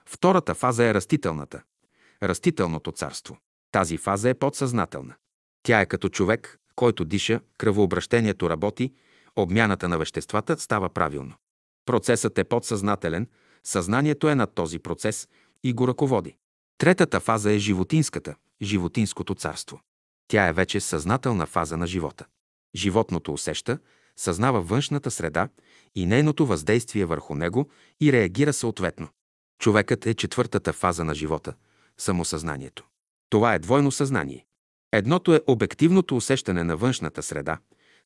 Втората 0.06 0.54
фаза 0.54 0.84
е 0.84 0.94
растителната. 0.94 1.62
Растителното 2.22 2.92
царство. 2.92 3.38
Тази 3.72 3.96
фаза 3.96 4.28
е 4.28 4.34
подсъзнателна. 4.34 5.14
Тя 5.62 5.80
е 5.80 5.86
като 5.86 6.08
човек, 6.08 6.58
който 6.74 7.04
диша, 7.04 7.40
кръвообращението 7.58 8.50
работи, 8.50 8.92
обмяната 9.36 9.88
на 9.88 9.98
веществата 9.98 10.58
става 10.58 10.88
правилно. 10.88 11.34
Процесът 11.86 12.38
е 12.38 12.44
подсъзнателен, 12.44 13.26
съзнанието 13.64 14.28
е 14.28 14.34
над 14.34 14.54
този 14.54 14.78
процес 14.78 15.28
и 15.62 15.72
го 15.72 15.88
ръководи. 15.88 16.36
Третата 16.78 17.20
фаза 17.20 17.52
е 17.52 17.58
животинската, 17.58 18.34
животинското 18.62 19.34
царство. 19.34 19.80
Тя 20.28 20.48
е 20.48 20.52
вече 20.52 20.80
съзнателна 20.80 21.46
фаза 21.46 21.76
на 21.76 21.86
живота. 21.86 22.26
Животното 22.74 23.32
усеща, 23.32 23.78
съзнава 24.16 24.60
външната 24.60 25.10
среда 25.10 25.48
и 25.94 26.06
нейното 26.06 26.46
въздействие 26.46 27.04
върху 27.04 27.34
него 27.34 27.70
и 28.00 28.12
реагира 28.12 28.52
съответно. 28.52 29.08
Човекът 29.58 30.06
е 30.06 30.14
четвъртата 30.14 30.72
фаза 30.72 31.04
на 31.04 31.14
живота– 31.14 31.54
самосъзнанието. 31.98 32.86
Това 33.30 33.54
е 33.54 33.58
двойно 33.58 33.90
съзнание. 33.90 34.46
Едното 34.92 35.34
е 35.34 35.40
обективното 35.46 36.16
усещане 36.16 36.64
на 36.64 36.76
външната 36.76 37.22
среда, 37.22 37.58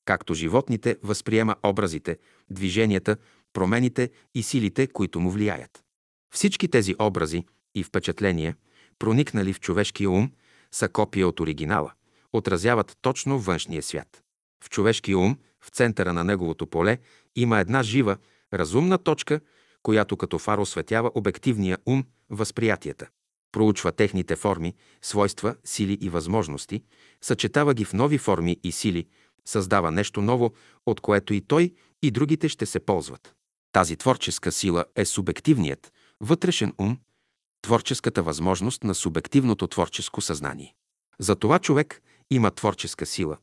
както 0.05 0.35
животните 0.35 0.97
възприема 1.03 1.57
образите, 1.63 2.19
движенията, 2.51 3.17
промените 3.53 4.11
и 4.35 4.43
силите, 4.43 4.87
които 4.87 5.21
му 5.21 5.31
влияят. 5.31 5.85
Всички 6.35 6.69
тези 6.69 6.95
образи 6.99 7.45
и 7.75 7.85
впечатления, 7.85 8.57
проникнали 8.99 9.53
в 9.53 9.61
човешкия 9.61 10.11
ум, 10.11 10.33
са 10.73 10.89
копия 10.89 11.29
от 11.29 11.41
оригинала, 11.41 11.93
отразяват 12.33 12.99
точно 13.01 13.39
външния 13.39 13.83
свят. 13.83 14.23
В 14.65 14.71
човешкия 14.71 15.19
ум, 15.19 15.37
в 15.61 15.69
центъра 15.69 16.13
на 16.13 16.25
неговото 16.25 16.67
поле, 16.67 16.99
има 17.37 17.59
една 17.59 17.83
жива, 17.83 18.17
разумна 18.53 18.99
точка, 18.99 19.41
която 19.83 20.17
като 20.17 20.39
фар 20.39 20.59
осветява 20.59 21.11
обективния 21.15 21.79
ум, 21.87 22.05
възприятията. 22.31 23.09
Проучва 23.53 23.93
техните 23.93 24.37
форми, 24.37 24.75
свойства, 25.03 25.55
сили 25.65 25.99
и 26.01 26.09
възможности, 26.09 26.83
съчетава 27.21 27.75
ги 27.75 27.85
в 27.85 27.93
нови 27.93 28.19
форми 28.19 28.57
и 28.65 28.73
сили, 28.73 29.07
създава 29.45 29.91
нещо 29.91 30.23
ново, 30.23 30.53
от 30.87 31.01
което 31.01 31.35
и 31.35 31.41
той, 31.41 31.75
и 32.03 32.11
другите 32.11 32.49
ще 32.49 32.67
се 32.67 32.81
ползват. 32.81 33.35
Тази 33.73 33.97
творческа 33.97 34.53
сила 34.53 34.85
е 34.97 35.05
субективният, 35.05 35.93
вътрешен 36.21 36.75
ум, 36.79 36.99
творческата 37.63 38.23
възможност 38.23 38.85
на 38.85 38.95
субективното 38.95 39.67
творческо 39.67 40.21
съзнание. 40.21 40.75
Затова 41.19 41.59
човек 41.59 42.03
има 42.31 42.51
творческа 42.51 43.07
сила, 43.07 43.37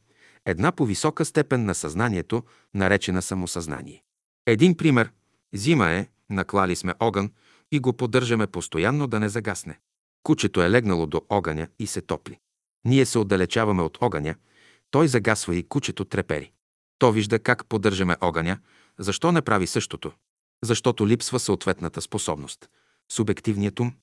една 0.46 0.72
по-висока 0.72 1.26
степен 1.26 1.66
на 1.66 1.76
съзнанието, 1.76 2.44
наречена 2.74 3.22
самосъзнание. 3.22 4.04
Един 4.46 4.78
пример. 4.78 5.12
Зима 5.54 5.90
е, 5.90 6.08
наклали 6.30 6.76
сме 6.76 6.94
огън 7.00 7.32
и 7.72 7.80
го 7.80 7.94
поддържаме 7.94 8.48
постоянно 8.48 9.08
да 9.08 9.20
не 9.20 9.30
загасне. 9.30 9.80
Кучето 10.24 10.62
е 10.62 10.70
легнало 10.70 11.06
до 11.06 11.22
огъня 11.30 11.68
и 11.80 11.88
се 11.88 12.02
топли. 12.02 12.40
Ние 12.86 13.06
се 13.06 13.20
отдалечаваме 13.20 13.82
от 13.82 13.98
огъня, 14.02 14.36
той 14.92 15.08
загасва 15.08 15.56
и 15.56 15.68
кучето 15.68 16.06
трепери. 16.06 16.52
То 17.00 17.12
вижда 17.12 17.40
как 17.40 17.66
поддържаме 17.66 18.16
огъня, 18.22 18.58
защо 19.00 19.32
не 19.32 19.42
прави 19.42 19.68
същото? 19.68 20.12
Защото 20.64 21.08
липсва 21.08 21.40
съответната 21.40 22.02
способност. 22.02 22.70
Субективният 23.12 23.80
ум, 23.80 23.94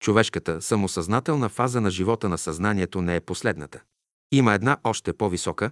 човешката 0.00 0.62
самосъзнателна 0.62 1.48
фаза 1.48 1.80
на 1.80 1.90
живота 1.90 2.28
на 2.28 2.38
съзнанието 2.38 3.02
не 3.02 3.16
е 3.16 3.20
последната. 3.20 3.80
Има 4.32 4.54
една 4.54 4.76
още 4.84 5.12
по-висока, 5.12 5.70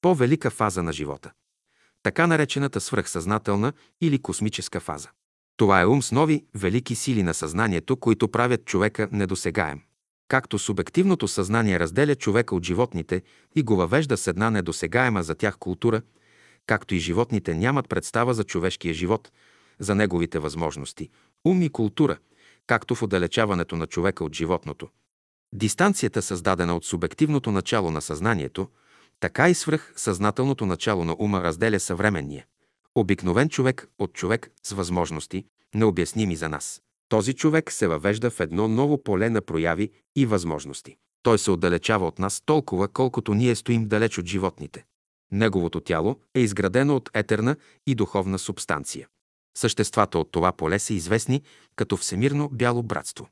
по-велика 0.00 0.50
фаза 0.50 0.82
на 0.82 0.92
живота. 0.92 1.32
Така 2.02 2.26
наречената 2.26 2.80
свръхсъзнателна 2.80 3.72
или 4.00 4.22
космическа 4.22 4.80
фаза. 4.80 5.08
Това 5.56 5.80
е 5.80 5.86
ум 5.86 6.02
с 6.02 6.12
нови, 6.12 6.44
велики 6.54 6.94
сили 6.94 7.22
на 7.22 7.34
съзнанието, 7.34 7.96
които 7.96 8.28
правят 8.28 8.64
човека 8.64 9.08
недосегаем. 9.12 9.80
Както 10.28 10.58
субективното 10.58 11.28
съзнание 11.28 11.78
разделя 11.80 12.14
човека 12.14 12.54
от 12.54 12.64
животните 12.64 13.22
и 13.54 13.62
го 13.62 13.76
въвежда 13.76 14.16
с 14.16 14.26
една 14.26 14.50
недосегаема 14.50 15.22
за 15.22 15.34
тях 15.34 15.58
култура, 15.58 16.02
както 16.66 16.94
и 16.94 16.98
животните 16.98 17.54
нямат 17.54 17.88
представа 17.88 18.34
за 18.34 18.44
човешкия 18.44 18.94
живот, 18.94 19.32
за 19.78 19.94
неговите 19.94 20.38
възможности, 20.38 21.10
ум 21.44 21.62
и 21.62 21.68
култура, 21.68 22.18
както 22.66 22.94
в 22.94 23.02
отдалечаването 23.02 23.76
на 23.76 23.86
човека 23.86 24.24
от 24.24 24.34
животното. 24.34 24.88
Дистанцията, 25.54 26.22
създадена 26.22 26.76
от 26.76 26.84
субективното 26.84 27.50
начало 27.50 27.90
на 27.90 28.00
съзнанието, 28.00 28.68
Така 29.22 29.48
и 29.48 29.54
свръх 29.54 29.92
съзнателното 29.96 30.66
начало 30.66 31.04
на 31.04 31.16
ума 31.18 31.42
разделя 31.42 31.80
съвременния. 31.80 32.46
Обикновен 32.94 33.48
човек 33.48 33.88
от 33.98 34.12
човек 34.12 34.50
с 34.62 34.72
възможности, 34.72 35.44
необясними 35.74 36.36
за 36.36 36.48
нас. 36.48 36.82
Този 37.08 37.34
човек 37.34 37.72
се 37.72 37.86
въвежда 37.86 38.30
в 38.30 38.40
едно 38.40 38.68
ново 38.68 39.02
поле 39.02 39.30
на 39.30 39.40
прояви 39.40 39.90
и 40.16 40.26
възможности. 40.26 40.96
Той 41.22 41.38
се 41.38 41.50
отдалечава 41.50 42.06
от 42.06 42.18
нас 42.18 42.42
толкова, 42.46 42.88
колкото 42.88 43.34
ние 43.34 43.54
стоим 43.54 43.88
далеч 43.88 44.18
от 44.18 44.26
животните. 44.26 44.84
Неговото 45.32 45.80
тяло 45.80 46.20
е 46.34 46.40
изградено 46.40 46.96
от 46.96 47.10
етерна 47.14 47.56
и 47.86 47.94
духовна 47.94 48.38
субстанция. 48.38 49.08
Съществата 49.58 50.18
от 50.18 50.32
това 50.32 50.52
поле 50.52 50.78
са 50.78 50.94
известни 50.94 51.42
като 51.76 51.96
всемирно 51.96 52.48
бяло 52.48 52.82
братство. 52.82 53.28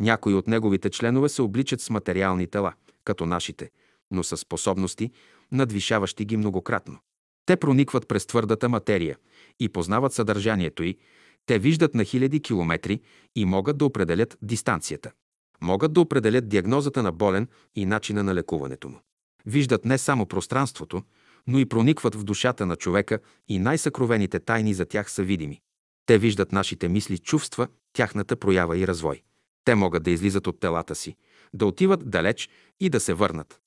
Някои 0.00 0.34
от 0.34 0.48
неговите 0.48 0.90
членове 0.90 1.28
се 1.28 1.42
обличат 1.42 1.80
с 1.80 1.90
материални 1.90 2.46
тела, 2.46 2.72
като 3.04 3.26
нашите, 3.26 3.70
но 4.10 4.22
са 4.22 4.36
способности, 4.36 5.10
надвишаващи 5.52 6.24
ги 6.24 6.36
многократно. 6.36 6.98
Те 7.46 7.56
проникват 7.56 8.08
през 8.08 8.26
твърдата 8.26 8.68
материя 8.68 9.16
и 9.60 9.68
познават 9.68 10.12
съдържанието 10.12 10.82
й, 10.82 10.98
те 11.46 11.58
виждат 11.58 11.94
на 11.94 12.04
хиляди 12.04 12.40
километри 12.40 13.00
и 13.36 13.44
могат 13.44 13.78
да 13.78 13.84
определят 13.84 14.38
дистанцията. 14.42 15.12
Могат 15.60 15.92
да 15.92 16.00
определят 16.00 16.48
диагнозата 16.48 17.02
на 17.02 17.12
болен 17.12 17.48
и 17.74 17.86
начина 17.86 18.22
на 18.22 18.34
лекуването 18.34 18.88
му. 18.88 19.00
Виждат 19.46 19.84
не 19.84 19.98
само 19.98 20.26
пространството, 20.26 21.02
но 21.46 21.58
и 21.58 21.66
проникват 21.66 22.14
в 22.14 22.24
душата 22.24 22.66
на 22.66 22.76
човека 22.76 23.18
и 23.48 23.58
най-съкровените 23.58 24.40
тайни 24.40 24.74
за 24.74 24.84
тях 24.84 25.10
са 25.10 25.22
видими. 25.22 25.60
Те 26.06 26.18
виждат 26.18 26.52
нашите 26.52 26.88
мисли, 26.88 27.18
чувства, 27.18 27.68
тяхната 27.92 28.36
проява 28.36 28.78
и 28.78 28.86
развой. 28.86 29.22
Те 29.64 29.74
могат 29.74 30.02
да 30.02 30.10
излизат 30.10 30.46
от 30.46 30.60
телата 30.60 30.94
си, 30.94 31.16
да 31.54 31.66
отиват 31.66 32.10
далеч 32.10 32.48
и 32.80 32.88
да 32.88 33.00
се 33.00 33.14
върнат. 33.14 33.60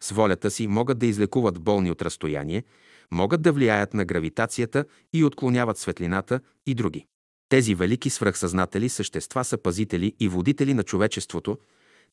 С 0.00 0.10
волята 0.10 0.50
си 0.50 0.66
могат 0.66 0.98
да 0.98 1.06
излекуват 1.06 1.60
болни 1.60 1.90
от 1.90 2.02
разстояние, 2.02 2.64
могат 3.10 3.42
да 3.42 3.52
влияят 3.52 3.94
на 3.94 4.04
гравитацията 4.04 4.84
и 5.12 5.24
отклоняват 5.24 5.78
светлината 5.78 6.40
и 6.66 6.74
други. 6.74 7.06
Тези 7.48 7.74
велики 7.74 8.10
свръхсъзнатели 8.10 8.88
същества 8.88 9.44
са 9.44 9.58
пазители 9.58 10.14
и 10.20 10.28
водители 10.28 10.74
на 10.74 10.82
човечеството, 10.82 11.58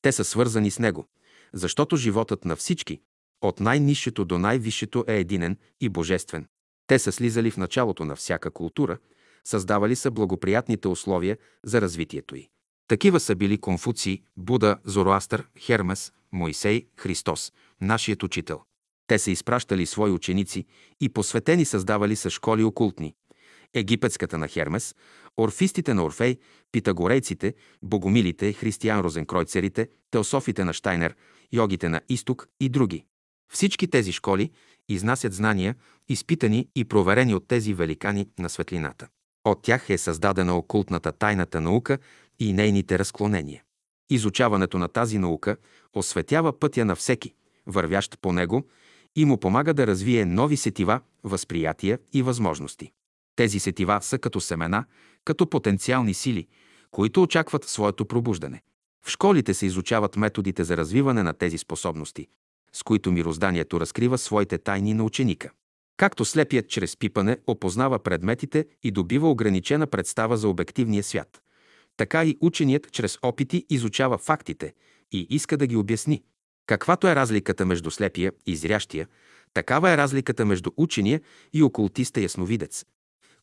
те 0.02 0.12
са 0.12 0.24
свързани 0.24 0.72
с 0.72 0.80
него, 0.80 1.06
защото 1.54 1.98
животът 1.98 2.46
на 2.46 2.56
всички, 2.56 3.00
от 3.42 3.60
най-низшето 3.60 4.26
до 4.26 4.38
най-висшето 4.38 5.06
е 5.08 5.16
единен 5.16 5.58
и 5.82 5.90
божествен. 5.90 6.48
Те 6.88 7.00
са 7.00 7.12
слизали 7.12 7.52
в 7.52 7.58
началото 7.58 8.06
на 8.06 8.16
всяка 8.16 8.52
култура, 8.52 8.98
създавали 9.44 9.96
са 9.96 10.12
благоприятните 10.12 10.88
условия 10.88 11.38
за 11.64 11.82
развитието 11.82 12.36
й. 12.36 12.50
Такива 12.88 13.20
са 13.20 13.36
били 13.36 13.58
Конфуций, 13.58 14.22
Буда, 14.38 14.78
Зороастър, 14.86 15.48
Хермес, 15.60 16.12
Моисей, 16.32 16.88
Христос, 16.98 17.54
нашият 17.82 18.24
учител. 18.24 18.62
Те 19.08 19.20
са 19.20 19.32
изпращали 19.32 19.86
свои 19.86 20.12
ученици 20.12 20.66
и 21.02 21.10
посветени 21.10 21.66
създавали 21.66 22.16
са 22.16 22.30
школи 22.30 22.64
окултни. 22.64 23.16
Египетската 23.74 24.38
на 24.38 24.48
Хермес, 24.48 24.96
орфистите 25.40 25.94
на 25.94 26.04
Орфей, 26.04 26.38
питагорейците, 26.72 27.54
богомилите, 27.84 28.54
християн 28.54 29.00
розенкройцерите, 29.00 29.90
теософите 30.12 30.64
на 30.64 30.74
Штайнер, 30.74 31.16
йогите 31.52 31.90
на 31.90 32.02
Изток 32.10 32.48
и 32.60 32.70
други. 32.70 33.06
Всички 33.52 33.88
тези 33.88 34.12
школи 34.12 34.52
изнасят 34.90 35.34
знания, 35.34 35.76
изпитани 36.10 36.68
и 36.76 36.86
проверени 36.86 37.36
от 37.36 37.48
тези 37.48 37.74
великани 37.74 38.28
на 38.40 38.50
светлината. 38.50 39.08
От 39.46 39.62
тях 39.62 39.90
е 39.90 39.98
създадена 39.98 40.58
окултната 40.58 41.12
тайната 41.12 41.62
наука 41.62 41.98
и 42.40 42.54
нейните 42.54 43.00
разклонения. 43.00 43.64
Изучаването 44.10 44.78
на 44.78 44.88
тази 44.88 45.18
наука 45.18 45.58
осветява 45.94 46.60
пътя 46.60 46.86
на 46.86 46.96
всеки, 46.96 47.34
вървящ 47.68 48.20
по 48.22 48.34
него, 48.34 48.68
и 49.16 49.26
му 49.26 49.38
помага 49.38 49.74
да 49.74 49.88
развие 49.88 50.26
нови 50.26 50.58
сетива, 50.58 51.02
възприятия 51.24 52.00
и 52.14 52.22
възможности. 52.22 52.92
Тези 53.36 53.60
сетива 53.60 54.00
са 54.02 54.18
като 54.18 54.42
семена, 54.42 54.86
като 55.26 55.50
потенциални 55.50 56.14
сили, 56.14 56.48
които 56.92 57.22
очакват 57.22 57.64
своето 57.64 58.06
пробуждане. 58.06 58.62
В 59.06 59.10
школите 59.10 59.54
се 59.54 59.66
изучават 59.66 60.16
методите 60.16 60.64
за 60.64 60.78
развиване 60.78 61.24
на 61.24 61.34
тези 61.34 61.58
способности, 61.58 62.28
с 62.74 62.84
които 62.84 63.12
мирозданието 63.12 63.80
разкрива 63.80 64.18
своите 64.18 64.58
тайни 64.58 64.94
на 64.94 65.04
ученика. 65.04 65.52
Както 65.98 66.26
слепият 66.26 66.70
чрез 66.70 66.98
пипане 66.98 67.38
опознава 67.48 68.00
предметите 68.00 68.66
и 68.84 68.92
добива 68.92 69.32
ограничена 69.32 69.88
представа 69.88 70.38
за 70.38 70.48
обективния 70.48 71.04
свят, 71.04 71.42
така 71.98 72.26
и 72.26 72.38
ученият 72.42 72.92
чрез 72.92 73.18
опити 73.22 73.66
изучава 73.70 74.18
фактите 74.18 74.74
и 75.12 75.28
иска 75.30 75.58
да 75.58 75.68
ги 75.68 75.76
обясни. 75.76 76.24
Каквато 76.66 77.08
е 77.08 77.16
разликата 77.16 77.66
между 77.66 77.92
слепия 77.92 78.32
и 78.46 78.56
зрящия, 78.56 79.08
такава 79.54 79.92
е 79.92 79.98
разликата 79.98 80.46
между 80.46 80.72
учения 80.78 81.22
и 81.54 81.64
окултиста 81.64 82.22
ясновидец, 82.22 82.86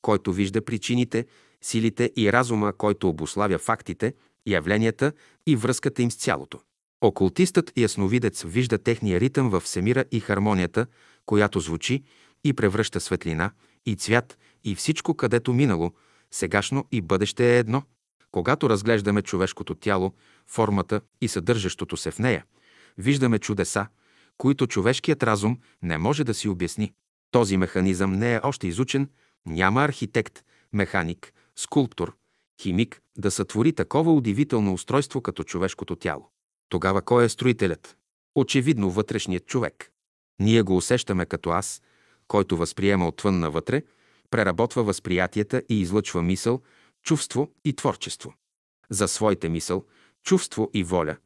който 0.03 0.33
вижда 0.33 0.65
причините, 0.65 1.27
силите 1.63 2.13
и 2.17 2.33
разума, 2.33 2.73
който 2.73 3.09
обославя 3.09 3.59
фактите, 3.59 4.15
явленията 4.47 5.13
и 5.47 5.57
връзката 5.57 6.03
им 6.03 6.11
с 6.11 6.17
цялото. 6.17 6.61
Окултистът 7.01 7.73
и 7.77 7.83
ясновидец 7.83 8.43
вижда 8.43 8.79
техния 8.79 9.21
ритъм 9.21 9.51
в 9.51 9.61
всемира 9.61 10.05
и 10.13 10.21
хармонията, 10.21 10.87
която 11.27 11.61
звучи 11.61 12.03
и 12.45 12.53
превръща 12.53 13.01
светлина 13.01 13.51
и 13.87 13.97
цвят 13.97 14.39
и 14.65 14.75
всичко, 14.75 15.15
където 15.15 15.53
минало, 15.53 15.93
сегашно 16.31 16.85
и 16.93 17.01
бъдеще 17.01 17.55
е 17.55 17.59
едно. 17.59 17.83
Когато 18.31 18.71
разглеждаме 18.71 19.23
човешкото 19.23 19.75
тяло, 19.75 20.15
формата 20.47 21.01
и 21.21 21.29
съдържащото 21.29 21.97
се 21.97 22.11
в 22.11 22.19
нея, 22.19 22.45
виждаме 22.99 23.39
чудеса, 23.39 23.87
които 24.39 24.67
човешкият 24.67 25.23
разум 25.23 25.59
не 25.83 25.99
може 25.99 26.25
да 26.25 26.35
си 26.35 26.49
обясни. 26.49 26.93
Този 27.31 27.57
механизъм 27.57 28.13
не 28.13 28.35
е 28.35 28.41
още 28.43 28.67
изучен, 28.67 29.09
няма 29.47 29.83
архитект, 29.83 30.45
механик, 30.73 31.33
скулптор, 31.57 32.17
химик 32.63 33.01
да 33.19 33.31
сътвори 33.31 33.73
такова 33.73 34.15
удивително 34.15 34.73
устройство 34.73 35.21
като 35.21 35.45
човешкото 35.45 35.97
тяло. 35.97 36.31
Тогава 36.69 37.03
кой 37.03 37.25
е 37.25 37.29
строителят? 37.29 37.97
Очевидно 38.35 38.91
вътрешният 38.91 39.47
човек. 39.47 39.91
Ние 40.41 40.63
го 40.63 40.77
усещаме 40.77 41.27
като 41.27 41.51
аз, 41.51 41.83
който 42.29 42.57
възприема 42.57 43.09
отвън 43.09 43.39
навътре, 43.39 43.83
преработва 44.31 44.83
възприятията 44.83 45.63
и 45.69 45.81
излъчва 45.81 46.23
мисъл, 46.23 46.63
чувство 47.03 47.53
и 47.65 47.73
творчество. 47.73 48.35
За 48.91 49.09
своите 49.09 49.49
мисъл, 49.49 49.85
чувство 50.25 50.71
и 50.75 50.85
воля 50.85 51.17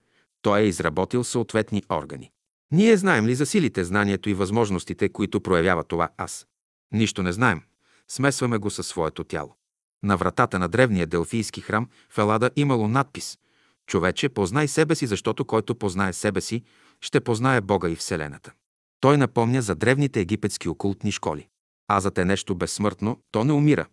той 0.43 0.61
е 0.61 0.67
изработил 0.67 1.25
съответни 1.25 1.83
органи. 1.91 2.31
Ние 2.73 2.97
знаем 2.97 3.27
ли 3.27 3.35
за 3.35 3.47
силите, 3.47 3.85
знанието 3.85 4.31
и 4.31 4.35
възможностите, 4.35 5.09
които 5.09 5.41
проявява 5.41 5.85
това 5.85 6.09
аз? 6.17 6.47
Нищо 6.93 7.23
не 7.23 7.33
знаем. 7.33 7.63
Смесваме 8.09 8.59
го 8.59 8.71
със 8.71 8.87
своето 8.87 9.25
тяло. 9.25 9.57
На 10.03 10.17
вратата 10.17 10.59
на 10.59 10.69
древния 10.69 11.07
Делфийски 11.07 11.61
храм 11.61 11.89
в 12.11 12.19
Елада 12.19 12.51
имало 12.57 12.89
надпис 12.89 13.39
Човече, 13.87 14.29
познай 14.29 14.69
себе 14.69 14.95
си, 14.95 15.07
защото 15.07 15.45
който 15.45 15.75
познае 15.75 16.13
себе 16.13 16.41
си, 16.41 16.63
ще 17.01 17.21
познае 17.21 17.61
Бога 17.61 17.89
и 17.89 17.97
Вселената. 17.97 18.53
Той 19.01 19.19
напомня 19.19 19.63
за 19.63 19.75
древните 19.75 20.21
египетски 20.21 20.69
окултни 20.69 21.13
школи. 21.13 21.49
Азът 21.89 22.19
е 22.19 22.25
нещо 22.25 22.55
безсмъртно, 22.55 23.21
то 23.31 23.45
не 23.45 23.53
умира, 23.53 23.87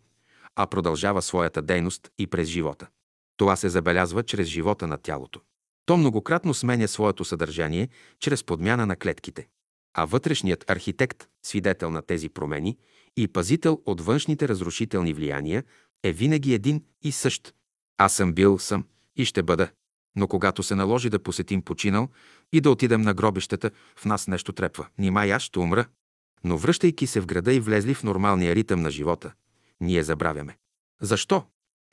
а 0.56 0.68
продължава 0.68 1.22
своята 1.22 1.62
дейност 1.62 2.10
и 2.18 2.28
през 2.28 2.48
живота. 2.48 2.88
Това 3.38 3.56
се 3.56 3.70
забелязва 3.70 4.24
чрез 4.24 4.48
живота 4.48 4.88
на 4.88 4.98
тялото. 4.98 5.42
То 5.86 5.98
многократно 5.98 6.54
сменя 6.54 6.88
своето 6.88 7.26
съдържание 7.26 7.90
чрез 8.20 8.44
подмяна 8.44 8.86
на 8.86 8.96
клетките. 8.96 9.48
А 9.94 10.06
вътрешният 10.06 10.70
архитект, 10.70 11.28
свидетел 11.46 11.92
на 11.92 12.02
тези 12.02 12.30
промени 12.30 12.78
и 13.18 13.28
пазител 13.28 13.82
от 13.86 14.02
външните 14.02 14.48
разрушителни 14.48 15.14
влияния, 15.14 15.64
е 16.04 16.12
винаги 16.12 16.54
един 16.54 16.84
и 17.02 17.12
същ. 17.12 17.54
Аз 17.98 18.14
съм 18.14 18.34
бил, 18.34 18.60
съм 18.60 18.86
и 19.16 19.26
ще 19.26 19.44
бъда. 19.44 19.70
Но 20.16 20.28
когато 20.28 20.64
се 20.64 20.76
наложи 20.76 21.10
да 21.10 21.20
посетим 21.20 21.62
починал 21.62 22.10
и 22.54 22.62
да 22.62 22.72
отидем 22.72 23.02
на 23.02 23.14
гробищата, 23.14 23.72
в 23.96 24.06
нас 24.06 24.28
нещо 24.28 24.54
трепва. 24.54 24.88
Нима 24.98 25.28
аз 25.28 25.42
ще 25.42 25.60
умра. 25.60 25.86
Но 26.44 26.58
връщайки 26.58 27.08
се 27.08 27.20
в 27.22 27.26
града 27.26 27.54
и 27.54 27.60
влезли 27.60 27.94
в 27.94 28.04
нормалния 28.04 28.56
ритъм 28.56 28.82
на 28.82 28.92
живота, 28.92 29.34
ние 29.82 30.04
забравяме. 30.04 30.58
Защо? 31.02 31.44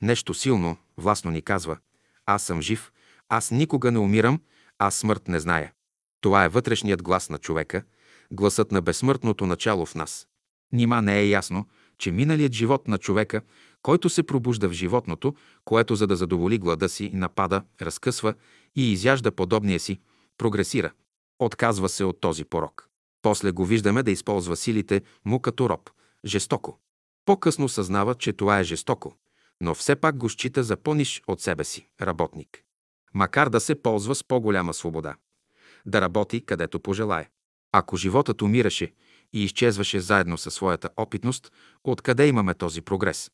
Нещо 0.01 0.33
силно, 0.33 0.77
властно 0.97 1.31
ни 1.31 1.41
казва. 1.41 1.77
Аз 2.25 2.43
съм 2.43 2.61
жив, 2.61 2.91
аз 3.29 3.51
никога 3.51 3.91
не 3.91 3.99
умирам, 3.99 4.41
аз 4.79 4.95
смърт 4.95 5.27
не 5.27 5.39
зная. 5.39 5.73
Това 6.21 6.45
е 6.45 6.49
вътрешният 6.49 7.03
глас 7.03 7.29
на 7.29 7.37
човека, 7.37 7.83
гласът 8.31 8.71
на 8.71 8.81
безсмъртното 8.81 9.45
начало 9.45 9.85
в 9.85 9.95
нас. 9.95 10.27
Нима 10.71 11.01
не 11.01 11.19
е 11.19 11.27
ясно, 11.27 11.65
че 11.97 12.11
миналият 12.11 12.53
живот 12.53 12.87
на 12.87 12.97
човека 12.97 13.41
който 13.81 14.09
се 14.09 14.23
пробужда 14.23 14.69
в 14.69 14.73
животното, 14.73 15.35
което 15.65 15.95
за 15.95 16.07
да 16.07 16.15
задоволи 16.15 16.57
глада 16.57 16.89
си, 16.89 17.11
напада, 17.13 17.63
разкъсва 17.81 18.33
и 18.75 18.91
изяжда 18.91 19.31
подобния 19.31 19.79
си, 19.79 19.99
прогресира. 20.37 20.91
Отказва 21.39 21.89
се 21.89 22.03
от 22.03 22.21
този 22.21 22.45
порок. 22.45 22.89
После 23.21 23.51
го 23.51 23.65
виждаме 23.65 24.03
да 24.03 24.11
използва 24.11 24.55
силите 24.55 25.01
му 25.25 25.39
като 25.39 25.69
роб, 25.69 25.89
жестоко. 26.25 26.79
По-късно 27.25 27.69
съзнава, 27.69 28.15
че 28.15 28.33
това 28.33 28.59
е 28.59 28.63
жестоко, 28.63 29.13
но 29.61 29.75
все 29.75 29.95
пак 29.95 30.17
го 30.17 30.29
счита 30.29 30.63
за 30.63 30.77
по-ниш 30.77 31.21
от 31.27 31.41
себе 31.41 31.63
си, 31.63 31.89
работник. 32.01 32.63
Макар 33.13 33.49
да 33.49 33.59
се 33.59 33.81
ползва 33.81 34.15
с 34.15 34.23
по-голяма 34.23 34.73
свобода. 34.73 35.15
Да 35.85 36.01
работи 36.01 36.45
където 36.45 36.79
пожелае. 36.79 37.29
Ако 37.71 37.97
животът 37.97 38.41
умираше 38.41 38.93
и 39.33 39.43
изчезваше 39.43 39.99
заедно 39.99 40.37
със 40.37 40.53
своята 40.53 40.89
опитност, 40.97 41.51
откъде 41.83 42.27
имаме 42.27 42.53
този 42.53 42.81
прогрес? 42.81 43.31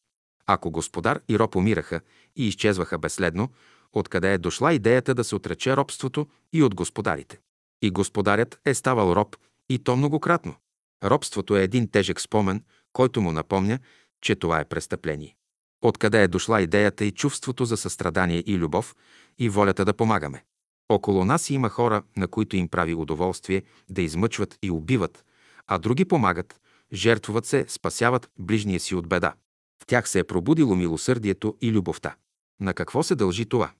Ако 0.47 0.71
господар 0.71 1.19
и 1.29 1.39
роб 1.39 1.55
умираха 1.55 2.01
и 2.35 2.47
изчезваха 2.47 2.97
безследно, 2.97 3.49
откъде 3.93 4.33
е 4.33 4.37
дошла 4.37 4.73
идеята 4.73 5.15
да 5.15 5.23
се 5.23 5.35
отрече 5.35 5.77
робството 5.77 6.27
и 6.53 6.63
от 6.63 6.75
господарите? 6.75 7.39
И 7.81 7.91
господарят 7.91 8.59
е 8.65 8.73
ставал 8.73 9.13
роб, 9.13 9.35
и 9.69 9.79
то 9.79 9.95
многократно. 9.95 10.55
Робството 11.03 11.57
е 11.57 11.63
един 11.63 11.91
тежък 11.91 12.21
спомен, 12.21 12.63
който 12.93 13.21
му 13.21 13.31
напомня, 13.31 13.79
че 14.21 14.35
това 14.35 14.59
е 14.59 14.65
престъпление. 14.65 15.35
Откъде 15.81 16.23
е 16.23 16.27
дошла 16.27 16.61
идеята 16.61 17.05
и 17.05 17.11
чувството 17.11 17.65
за 17.65 17.77
състрадание 17.77 18.43
и 18.45 18.57
любов 18.57 18.95
и 19.39 19.49
волята 19.49 19.85
да 19.85 19.93
помагаме? 19.93 20.43
Около 20.89 21.25
нас 21.25 21.49
има 21.49 21.69
хора, 21.69 22.03
на 22.17 22.27
които 22.27 22.55
им 22.55 22.67
прави 22.67 22.93
удоволствие 22.93 23.63
да 23.89 24.01
измъчват 24.01 24.57
и 24.61 24.71
убиват, 24.71 25.25
а 25.67 25.77
други 25.77 26.05
помагат, 26.05 26.59
жертвуват 26.93 27.45
се, 27.45 27.65
спасяват 27.67 28.29
ближния 28.39 28.79
си 28.79 28.95
от 28.95 29.07
беда. 29.07 29.33
В 29.81 29.85
тях 29.85 30.09
се 30.09 30.19
е 30.19 30.23
пробудило 30.23 30.75
милосърдието 30.75 31.57
и 31.61 31.71
любовта. 31.71 32.15
На 32.59 32.73
какво 32.73 33.03
се 33.03 33.15
дължи 33.15 33.45
това? 33.45 33.71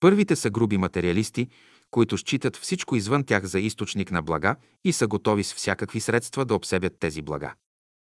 Първите 0.00 0.36
са 0.36 0.50
груби 0.50 0.78
материалисти, 0.78 1.48
които 1.90 2.18
считат 2.18 2.56
всичко 2.56 2.96
извън 2.96 3.24
тях 3.24 3.44
за 3.44 3.60
източник 3.60 4.10
на 4.10 4.22
блага 4.22 4.56
и 4.84 4.92
са 4.92 5.06
готови 5.06 5.44
с 5.44 5.54
всякакви 5.54 6.00
средства 6.00 6.44
да 6.44 6.54
обсебят 6.54 6.92
тези 7.00 7.22
блага. 7.22 7.54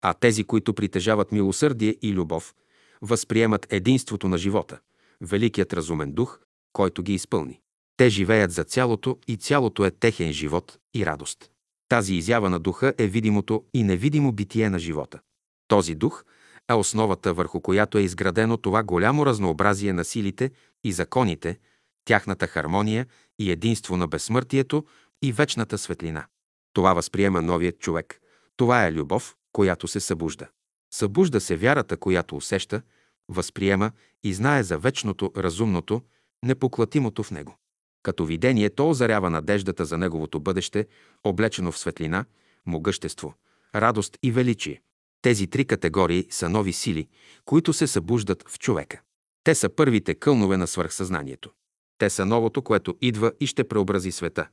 А 0.02 0.14
тези, 0.14 0.44
които 0.44 0.74
притежават 0.74 1.32
милосърдие 1.32 1.96
и 2.02 2.12
любов, 2.12 2.54
възприемат 3.02 3.66
единството 3.70 4.28
на 4.28 4.38
живота, 4.38 4.78
великият 5.20 5.72
разумен 5.72 6.12
дух, 6.12 6.40
който 6.72 7.02
ги 7.02 7.14
изпълни. 7.14 7.60
Те 7.96 8.08
живеят 8.08 8.52
за 8.52 8.64
цялото 8.64 9.18
и 9.28 9.36
цялото 9.36 9.84
е 9.84 9.90
техен 9.90 10.32
живот 10.32 10.78
и 10.94 11.06
радост. 11.06 11.50
Тази 11.88 12.14
изява 12.14 12.50
на 12.50 12.58
духа 12.58 12.94
е 12.98 13.06
видимото 13.06 13.64
и 13.74 13.82
невидимо 13.82 14.32
битие 14.32 14.70
на 14.70 14.78
живота. 14.78 15.20
Този 15.68 15.94
дух 15.94 16.24
е 16.70 16.74
основата, 16.74 17.34
върху 17.34 17.60
която 17.60 17.98
е 17.98 18.02
изградено 18.02 18.56
това 18.56 18.82
голямо 18.82 19.26
разнообразие 19.26 19.92
на 19.92 20.04
силите 20.04 20.50
и 20.84 20.92
законите, 20.92 21.58
тяхната 22.04 22.46
хармония 22.46 23.06
и 23.38 23.50
единство 23.50 23.96
на 23.96 24.08
безсмъртието 24.08 24.84
и 25.22 25.32
вечната 25.32 25.78
светлина. 25.78 26.26
Това 26.72 26.94
възприема 26.94 27.42
новият 27.42 27.78
човек. 27.78 28.20
Това 28.56 28.86
е 28.86 28.92
любов, 28.92 29.36
която 29.52 29.88
се 29.88 30.00
събужда. 30.00 30.48
Събужда 30.94 31.40
се 31.40 31.56
вярата, 31.56 31.96
която 31.96 32.36
усеща, 32.36 32.82
възприема 33.28 33.90
и 34.22 34.34
знае 34.34 34.62
за 34.62 34.78
вечното, 34.78 35.32
разумното, 35.36 36.02
непоклатимото 36.42 37.22
в 37.22 37.30
него. 37.30 37.56
Като 38.02 38.24
видение 38.24 38.70
то 38.70 38.90
озарява 38.90 39.30
надеждата 39.30 39.84
за 39.84 39.98
неговото 39.98 40.40
бъдеще, 40.40 40.86
облечено 41.24 41.72
в 41.72 41.78
светлина, 41.78 42.24
могъщество, 42.66 43.34
радост 43.74 44.18
и 44.22 44.32
величие. 44.32 44.82
Тези 45.22 45.46
три 45.46 45.64
категории 45.64 46.26
са 46.30 46.48
нови 46.48 46.72
сили, 46.72 47.08
които 47.44 47.72
се 47.72 47.86
събуждат 47.86 48.44
в 48.48 48.58
човека. 48.58 49.00
Те 49.44 49.54
са 49.54 49.68
първите 49.68 50.14
кълнове 50.14 50.56
на 50.56 50.66
свърхсъзнанието. 50.66 51.50
Те 51.98 52.10
са 52.10 52.26
новото, 52.26 52.62
което 52.62 52.96
идва 53.00 53.32
и 53.40 53.46
ще 53.46 53.68
преобрази 53.68 54.12
света. 54.12 54.48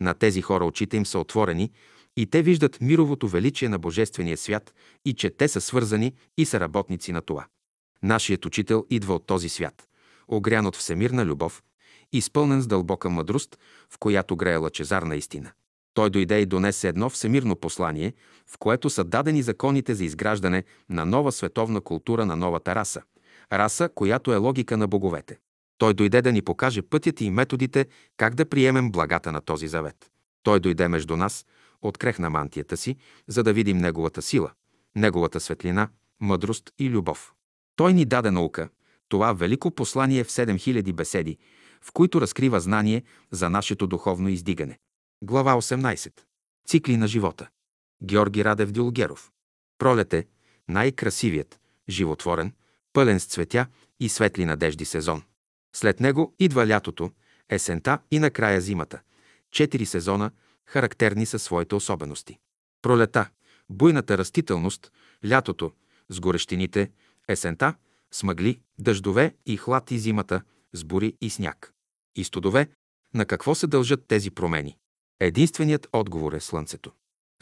На 0.00 0.14
тези 0.14 0.42
хора 0.42 0.64
очите 0.64 0.96
им 0.96 1.06
са 1.06 1.18
отворени 1.18 1.72
и 2.16 2.26
те 2.26 2.42
виждат 2.42 2.80
мировото 2.80 3.28
величие 3.28 3.68
на 3.68 3.78
Божествения 3.78 4.36
свят 4.36 4.74
и 5.04 5.14
че 5.14 5.30
те 5.30 5.48
са 5.48 5.60
свързани 5.60 6.12
и 6.36 6.44
са 6.44 6.60
работници 6.60 7.12
на 7.12 7.22
това. 7.22 7.46
Нашият 8.02 8.46
учител 8.46 8.86
идва 8.90 9.14
от 9.14 9.26
този 9.26 9.48
свят, 9.48 9.88
огрян 10.28 10.66
от 10.66 10.76
всемирна 10.76 11.24
любов, 11.24 11.62
изпълнен 12.12 12.60
с 12.60 12.66
дълбока 12.66 13.10
мъдрост, 13.10 13.58
в 13.90 13.98
която 13.98 14.36
грее 14.36 14.56
лъчезарна 14.56 15.16
истина. 15.16 15.52
Той 15.96 16.10
дойде 16.10 16.40
и 16.40 16.46
донесе 16.46 16.88
едно 16.88 17.10
всемирно 17.10 17.56
послание, 17.56 18.12
в 18.46 18.58
което 18.58 18.90
са 18.90 19.04
дадени 19.04 19.42
законите 19.42 19.94
за 19.94 20.04
изграждане 20.04 20.64
на 20.88 21.06
нова 21.06 21.32
световна 21.32 21.80
култура 21.80 22.26
на 22.26 22.36
новата 22.36 22.74
раса. 22.74 23.02
Раса, 23.52 23.88
която 23.94 24.32
е 24.32 24.36
логика 24.36 24.76
на 24.76 24.88
боговете. 24.88 25.38
Той 25.78 25.94
дойде 25.94 26.22
да 26.22 26.32
ни 26.32 26.42
покаже 26.42 26.82
пътят 26.82 27.20
и 27.20 27.30
методите 27.30 27.86
как 28.16 28.34
да 28.34 28.48
приемем 28.48 28.90
благата 28.90 29.32
на 29.32 29.40
този 29.40 29.68
завет. 29.68 30.10
Той 30.42 30.60
дойде 30.60 30.88
между 30.88 31.16
нас, 31.16 31.46
открехна 31.82 32.30
мантията 32.30 32.76
си, 32.76 32.96
за 33.28 33.42
да 33.42 33.52
видим 33.52 33.78
неговата 33.78 34.22
сила, 34.22 34.50
неговата 34.96 35.40
светлина, 35.40 35.88
мъдрост 36.20 36.70
и 36.78 36.90
любов. 36.90 37.32
Той 37.76 37.92
ни 37.92 38.04
даде 38.04 38.30
наука, 38.30 38.68
това 39.08 39.32
велико 39.32 39.70
послание 39.70 40.24
в 40.24 40.30
7000 40.30 40.92
беседи, 40.92 41.38
в 41.82 41.92
които 41.92 42.20
разкрива 42.20 42.60
знание 42.60 43.02
за 43.30 43.50
нашето 43.50 43.86
духовно 43.86 44.28
издигане. 44.28 44.78
Глава 45.22 45.54
18. 45.56 46.12
Цикли 46.66 46.96
на 46.96 47.08
живота. 47.08 47.48
Георги 48.02 48.44
Радев 48.44 48.72
Дилгеров. 48.72 49.32
Пролет 49.78 50.14
е 50.14 50.26
най-красивият, 50.68 51.60
животворен, 51.88 52.52
пълен 52.92 53.20
с 53.20 53.26
цветя 53.26 53.66
и 54.00 54.08
светли 54.08 54.44
надежди 54.44 54.84
сезон. 54.84 55.22
След 55.76 56.00
него 56.00 56.34
идва 56.38 56.66
лятото, 56.66 57.10
есента 57.50 57.98
и 58.10 58.18
накрая 58.18 58.60
зимата. 58.60 59.00
Четири 59.50 59.86
сезона, 59.86 60.30
характерни 60.66 61.26
със 61.26 61.42
своите 61.42 61.74
особености. 61.74 62.38
Пролета– 62.82 63.30
буйната 63.70 64.18
растителност, 64.18 64.92
лятото– 65.26 65.72
с 66.08 66.20
горещините, 66.20 66.90
есента– 67.28 67.74
с 68.10 68.22
мъгли, 68.22 68.60
дъждове 68.78 69.34
и 69.46 69.56
хлад 69.56 69.90
и 69.90 69.98
зимата– 69.98 70.42
с 70.72 70.84
бури 70.84 71.16
и 71.20 71.30
сняг. 71.30 71.72
И 72.16 72.24
студове– 72.24 72.68
на 73.14 73.26
какво 73.26 73.54
се 73.54 73.66
дължат 73.66 74.06
тези 74.06 74.30
промени? 74.30 74.78
Единственият 75.20 75.88
отговор 75.92 76.32
е 76.32 76.40
Слънцето. 76.40 76.92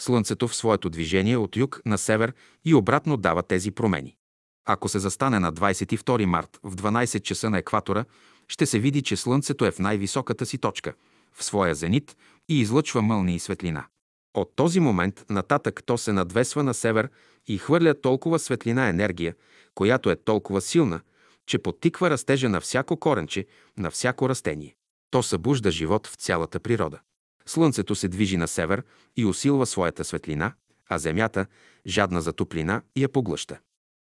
Слънцето 0.00 0.48
в 0.48 0.54
своето 0.56 0.90
движение 0.90 1.36
от 1.36 1.56
юг 1.56 1.80
на 1.86 1.98
север 1.98 2.32
и 2.64 2.74
обратно 2.74 3.16
дава 3.16 3.42
тези 3.42 3.70
промени. 3.70 4.16
Ако 4.64 4.88
се 4.88 4.98
застане 4.98 5.38
на 5.38 5.52
22 5.52 6.24
март 6.24 6.60
в 6.62 6.76
12 6.76 7.22
часа 7.22 7.50
на 7.50 7.58
екватора, 7.58 8.04
ще 8.48 8.66
се 8.66 8.78
види, 8.78 9.02
че 9.02 9.16
Слънцето 9.16 9.64
е 9.64 9.70
в 9.70 9.78
най-високата 9.78 10.46
си 10.46 10.58
точка, 10.58 10.94
в 11.32 11.44
своя 11.44 11.74
зенит 11.74 12.16
и 12.48 12.60
излъчва 12.60 13.02
мълни 13.02 13.34
и 13.34 13.38
светлина. 13.38 13.86
От 14.34 14.52
този 14.56 14.80
момент 14.80 15.24
нататък 15.30 15.82
то 15.86 15.98
се 15.98 16.12
надвесва 16.12 16.62
на 16.62 16.74
север 16.74 17.10
и 17.46 17.58
хвърля 17.58 18.00
толкова 18.00 18.38
светлина 18.38 18.88
енергия, 18.88 19.34
която 19.74 20.10
е 20.10 20.16
толкова 20.16 20.60
силна, 20.60 21.00
че 21.46 21.58
подтиква 21.58 22.10
растежа 22.10 22.48
на 22.48 22.60
всяко 22.60 22.96
коренче, 22.96 23.46
на 23.78 23.90
всяко 23.90 24.28
растение. 24.28 24.74
То 25.10 25.22
събужда 25.22 25.70
живот 25.70 26.06
в 26.06 26.14
цялата 26.14 26.60
природа. 26.60 27.00
Слънцето 27.48 27.94
се 27.94 28.08
движи 28.08 28.36
на 28.36 28.48
север 28.48 28.82
и 29.16 29.24
усилва 29.24 29.66
своята 29.66 30.04
светлина, 30.04 30.52
а 30.88 30.98
Земята, 30.98 31.46
жадна 31.86 32.20
за 32.20 32.32
топлина, 32.32 32.82
я 32.96 33.08
поглъща. 33.08 33.58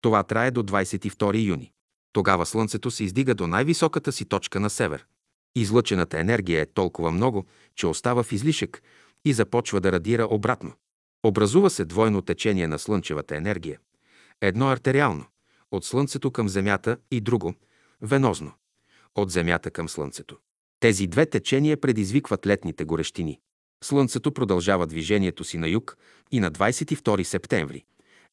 Това 0.02 0.24
трае 0.24 0.52
до 0.52 0.64
22 0.64 1.44
юни. 1.44 1.72
Тогава 2.14 2.46
Слънцето 2.46 2.92
се 2.92 3.04
издига 3.04 3.36
до 3.36 3.48
най-високата 3.48 4.12
си 4.12 4.26
точка 4.26 4.60
на 4.60 4.70
север. 4.70 5.06
Излъчената 5.56 6.20
енергия 6.20 6.62
е 6.62 6.66
толкова 6.66 7.12
много, 7.12 7.46
че 7.76 7.88
остава 7.88 8.24
в 8.24 8.32
излишък 8.32 8.82
и 9.26 9.34
започва 9.34 9.82
да 9.82 9.92
радира 9.92 10.28
обратно. 10.30 10.74
Образува 11.24 11.70
се 11.70 11.86
двойно 11.86 12.22
течение 12.22 12.68
на 12.68 12.80
слънчевата 12.80 13.36
енергия. 13.36 13.80
Едно 14.42 14.70
артериално, 14.70 15.26
от 15.72 15.86
Слънцето 15.86 16.32
към 16.32 16.50
Земята 16.50 16.98
и 17.12 17.22
друго, 17.22 17.54
венозно, 18.02 18.52
от 19.16 19.32
Земята 19.32 19.72
към 19.72 19.90
Слънцето. 19.90 20.38
Тези 20.80 21.08
две 21.08 21.26
течения 21.26 21.78
предизвикват 21.78 22.48
летните 22.48 22.86
горещини. 22.86 23.40
Слънцето 23.84 24.32
продължава 24.32 24.88
движението 24.88 25.44
си 25.44 25.58
на 25.58 25.68
юг 25.68 25.98
и 26.32 26.40
на 26.40 26.52
22 26.52 27.24
септември. 27.24 27.84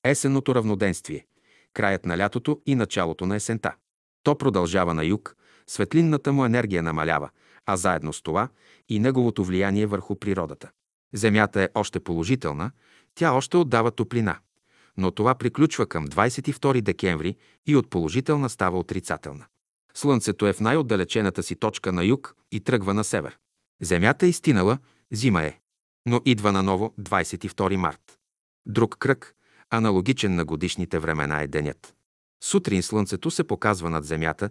Есенното 0.05 0.55
равноденствие 0.55 1.27
краят 1.75 2.05
на 2.05 2.19
лятото 2.19 2.61
и 2.67 2.75
началото 2.75 3.27
на 3.27 3.37
есента. 3.37 3.75
То 4.23 4.39
продължава 4.39 4.95
на 4.95 5.05
юг, 5.05 5.37
светлинната 5.67 6.33
му 6.33 6.45
енергия 6.45 6.83
намалява, 6.83 7.31
а 7.67 7.77
заедно 7.77 8.13
с 8.13 8.23
това 8.23 8.49
и 8.89 8.99
неговото 8.99 9.45
влияние 9.45 9.87
върху 9.87 10.17
природата. 10.17 10.71
Земята 11.15 11.63
е 11.63 11.69
още 11.75 12.01
положителна, 12.01 12.71
тя 13.15 13.33
още 13.33 13.57
отдава 13.57 13.91
топлина. 13.91 14.39
Но 14.97 15.11
това 15.11 15.35
приключва 15.35 15.87
към 15.87 16.07
22 16.07 16.81
декември 16.81 17.37
и 17.67 17.77
от 17.77 17.91
положителна 17.91 18.49
става 18.49 18.79
отрицателна. 18.79 19.45
Слънцето 19.97 20.47
е 20.47 20.53
в 20.53 20.61
най-отдалечената 20.61 21.43
си 21.43 21.57
точка 21.57 21.93
на 21.93 22.05
юг 22.05 22.37
и 22.53 22.61
тръгва 22.61 22.95
на 22.95 23.05
север. 23.05 23.39
Земята 23.83 24.27
е 24.27 24.29
изтинала, 24.29 24.79
зима 25.13 25.43
е. 25.43 25.59
Но 26.07 26.21
идва 26.25 26.53
наново 26.53 26.95
22 27.01 27.77
март. 27.77 28.19
Друг 28.67 28.97
кръг, 28.99 29.35
Аналогичен 29.71 30.35
на 30.35 30.45
годишните 30.45 30.99
времена 30.99 31.43
е 31.43 31.47
денят. 31.47 31.95
Сутрин 32.45 32.83
слънцето 32.83 33.31
се 33.31 33.45
показва 33.45 33.91
над 33.91 34.05
земята, 34.05 34.51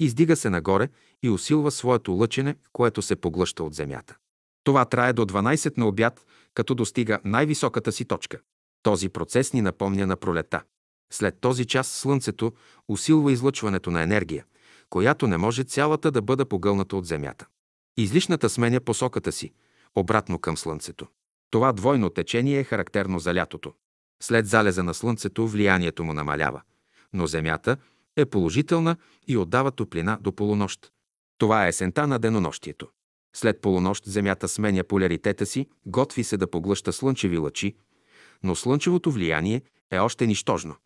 издига 0.00 0.36
се 0.36 0.50
нагоре 0.50 0.88
и 1.22 1.30
усилва 1.30 1.70
своето 1.70 2.12
лъчене, 2.12 2.56
което 2.72 3.02
се 3.02 3.16
поглъща 3.16 3.64
от 3.64 3.74
земята. 3.74 4.16
Това 4.64 4.84
трае 4.84 5.12
до 5.12 5.26
12 5.26 5.78
на 5.78 5.88
обяд, 5.88 6.26
като 6.54 6.74
достига 6.74 7.20
най-високата 7.24 7.92
си 7.92 8.04
точка. 8.04 8.40
Този 8.82 9.08
процес 9.08 9.52
ни 9.52 9.62
напомня 9.62 10.06
на 10.06 10.16
пролета. 10.16 10.62
След 11.12 11.40
този 11.40 11.64
час 11.64 11.88
слънцето 11.88 12.52
усилва 12.88 13.32
излъчването 13.32 13.90
на 13.90 14.02
енергия, 14.02 14.44
която 14.94 15.26
не 15.26 15.38
може 15.38 15.64
цялата 15.64 16.10
да 16.10 16.22
бъде 16.22 16.44
погълната 16.44 16.96
от 16.96 17.06
земята. 17.06 17.46
Излишната 17.96 18.48
сменя 18.48 18.80
посоката 18.80 19.32
си, 19.32 19.52
обратно 19.94 20.38
към 20.38 20.56
слънцето. 20.56 21.06
Това 21.50 21.72
двойно 21.72 22.10
течение 22.10 22.58
е 22.58 22.64
характерно 22.64 23.18
за 23.18 23.34
лятото. 23.34 23.72
След 24.22 24.46
залеза 24.46 24.82
на 24.82 24.94
слънцето 24.94 25.48
влиянието 25.48 26.04
му 26.04 26.12
намалява, 26.12 26.62
но 27.12 27.26
Земята 27.26 27.76
е 28.16 28.24
положителна 28.24 28.96
и 29.26 29.36
отдава 29.36 29.70
топлина 29.70 30.18
до 30.20 30.32
полунощ. 30.32 30.92
Това 31.38 31.66
е 31.66 31.68
есента 31.68 32.06
на 32.06 32.18
денонощието. 32.18 32.88
След 33.36 33.60
полунощ 33.60 34.04
Земята 34.04 34.48
сменя 34.48 34.84
поляритета 34.84 35.46
си, 35.46 35.66
готви 35.86 36.24
се 36.24 36.36
да 36.36 36.50
поглъща 36.50 36.92
слънчеви 36.92 37.38
лъчи, 37.38 37.74
но 38.42 38.54
слънчевото 38.54 39.10
влияние 39.10 39.62
е 39.90 39.98
още 39.98 40.26
нищожно. 40.26 40.76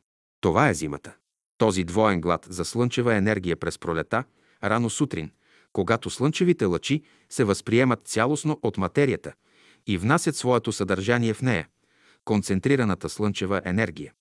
Това 0.40 0.68
е 0.68 0.74
зимата. 0.74 1.16
Този 1.58 1.84
двоен 1.84 2.20
глад 2.20 2.46
за 2.50 2.64
слънчева 2.64 3.14
енергия 3.14 3.56
през 3.56 3.78
пролета, 3.78 4.24
рано 4.64 4.90
сутрин, 4.90 5.30
когато 5.72 6.10
слънчевите 6.10 6.64
лъчи 6.64 7.02
се 7.30 7.44
възприемат 7.44 8.08
цялостно 8.08 8.58
от 8.62 8.78
материята 8.78 9.32
и 9.86 9.98
внасят 9.98 10.36
своето 10.36 10.72
съдържание 10.72 11.34
в 11.34 11.42
нея, 11.42 11.68
концентрираната 12.24 13.08
слънчева 13.08 13.62
енергия. 13.64 14.12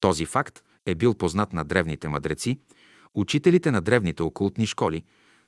Този 0.00 0.26
факт 0.26 0.62
е 0.86 0.94
бил 0.94 1.14
познат 1.14 1.52
на 1.52 1.64
древните 1.64 2.08
мъдреци, 2.08 2.58
учителите 3.14 3.70
на 3.70 3.80
древните 3.80 4.22
окултни 4.22 4.66
школи, 4.66 5.04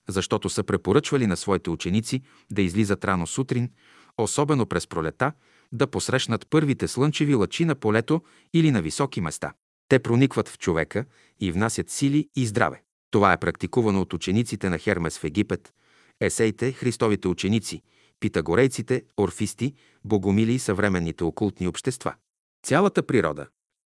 защото 0.09 0.49
са 0.49 0.63
препоръчвали 0.63 1.27
на 1.27 1.37
своите 1.37 1.71
ученици 1.71 2.23
да 2.53 2.63
излизат 2.63 3.05
рано 3.05 3.27
сутрин, 3.27 3.71
особено 4.19 4.67
през 4.67 4.87
пролета, 4.87 5.33
да 5.73 5.87
посрещнат 5.87 6.47
първите 6.51 6.89
слънчеви 6.89 7.35
лъчи 7.35 7.65
на 7.65 7.75
полето 7.75 8.23
или 8.55 8.71
на 8.71 8.83
високи 8.83 9.21
места. 9.21 9.53
Те 9.89 9.99
проникват 9.99 10.49
в 10.49 10.59
човека 10.59 11.05
и 11.41 11.53
внасят 11.53 11.91
сили 11.91 12.29
и 12.37 12.47
здраве. 12.47 12.83
Това 13.11 13.33
е 13.33 13.41
практикувано 13.41 14.01
от 14.01 14.13
учениците 14.13 14.71
на 14.71 14.79
Хермес 14.79 15.19
в 15.19 15.25
Египет, 15.25 15.73
есеите, 16.21 16.73
христовите 16.73 17.29
ученици, 17.29 17.83
питагорейците, 18.21 19.05
орфисти, 19.21 19.75
богомили 20.05 20.53
и 20.53 20.59
съвременните 20.59 21.25
окултни 21.25 21.69
общества. 21.69 22.15
Цялата 22.67 23.03
природа, 23.03 23.47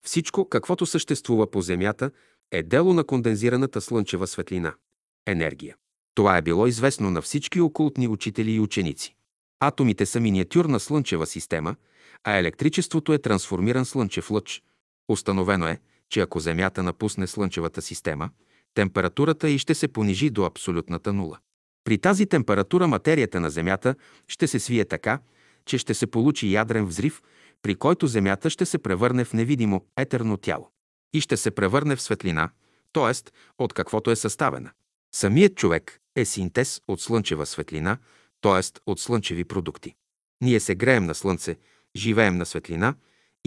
всичко, 0.06 0.48
каквото 0.48 0.86
съществува 0.86 1.50
по 1.50 1.62
Земята, 1.62 2.10
е 2.52 2.62
дело 2.62 2.94
на 2.94 3.04
кондензираната 3.04 3.80
слънчева 3.80 4.26
светлина– 4.26 4.74
енергия. 5.26 5.76
Това 6.14 6.36
е 6.36 6.42
било 6.42 6.66
известно 6.66 7.10
на 7.10 7.22
всички 7.22 7.60
окултни 7.60 8.08
учители 8.08 8.52
и 8.52 8.60
ученици. 8.60 9.14
Атомите 9.60 10.06
са 10.06 10.20
миниатюрна 10.20 10.80
слънчева 10.80 11.26
система, 11.26 11.76
а 12.24 12.36
електричеството 12.36 13.12
е 13.12 13.18
трансформиран 13.18 13.84
слънчев 13.84 14.30
лъч. 14.30 14.62
Установено 15.08 15.66
е, 15.66 15.80
че 16.10 16.20
ако 16.20 16.40
Земята 16.40 16.82
напусне 16.82 17.26
слънчевата 17.26 17.82
система, 17.82 18.30
температурата 18.74 19.48
й 19.48 19.58
ще 19.58 19.74
се 19.74 19.88
понижи 19.88 20.30
до 20.30 20.44
абсолютната 20.44 21.12
нула. 21.12 21.38
При 21.84 21.98
тази 21.98 22.26
температура 22.26 22.86
материята 22.86 23.40
на 23.40 23.50
Земята 23.50 23.94
ще 24.28 24.46
се 24.46 24.58
свие 24.58 24.84
така, 24.84 25.20
че 25.64 25.78
ще 25.78 25.94
се 25.94 26.06
получи 26.06 26.52
ядрен 26.52 26.86
взрив, 26.86 27.22
при 27.62 27.74
който 27.74 28.06
Земята 28.06 28.50
ще 28.50 28.66
се 28.66 28.78
превърне 28.78 29.24
в 29.24 29.32
невидимо 29.32 29.84
етерно 29.96 30.36
тяло 30.36 30.70
и 31.12 31.20
ще 31.20 31.36
се 31.36 31.50
превърне 31.50 31.96
в 31.96 32.02
светлина, 32.02 32.50
т.е. 32.92 33.30
от 33.58 33.72
каквото 33.72 34.10
е 34.10 34.16
съставена. 34.16 34.70
Самият 35.14 35.56
човек 35.56 36.00
е 36.16 36.24
синтез 36.24 36.80
от 36.88 37.00
слънчева 37.00 37.46
светлина, 37.46 37.98
т.е. 38.40 38.80
от 38.86 39.00
слънчеви 39.00 39.44
продукти. 39.44 39.94
Ние 40.40 40.60
се 40.60 40.74
греем 40.74 41.04
на 41.04 41.14
слънце, 41.14 41.56
живеем 41.96 42.36
на 42.36 42.46
светлина 42.46 42.94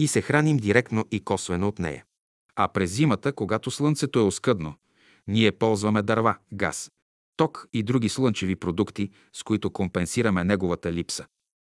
и 0.02 0.08
се 0.08 0.22
храним 0.22 0.56
директно 0.56 1.04
и 1.10 1.20
косвено 1.20 1.68
от 1.68 1.78
нея. 1.78 2.04
А 2.56 2.68
през 2.68 2.90
зимата, 2.90 3.32
когато 3.32 3.70
слънцето 3.70 4.18
е 4.18 4.22
оскъдно, 4.22 4.74
ние 5.28 5.52
ползваме 5.52 6.02
дърва, 6.02 6.36
газ, 6.52 6.90
ток 7.36 7.68
и 7.72 7.82
други 7.82 8.08
слънчеви 8.08 8.56
продукти, 8.56 9.10
с 9.32 9.42
които 9.42 9.70
компенсираме 9.70 10.44
неговата 10.44 10.92
липса. 10.92 11.26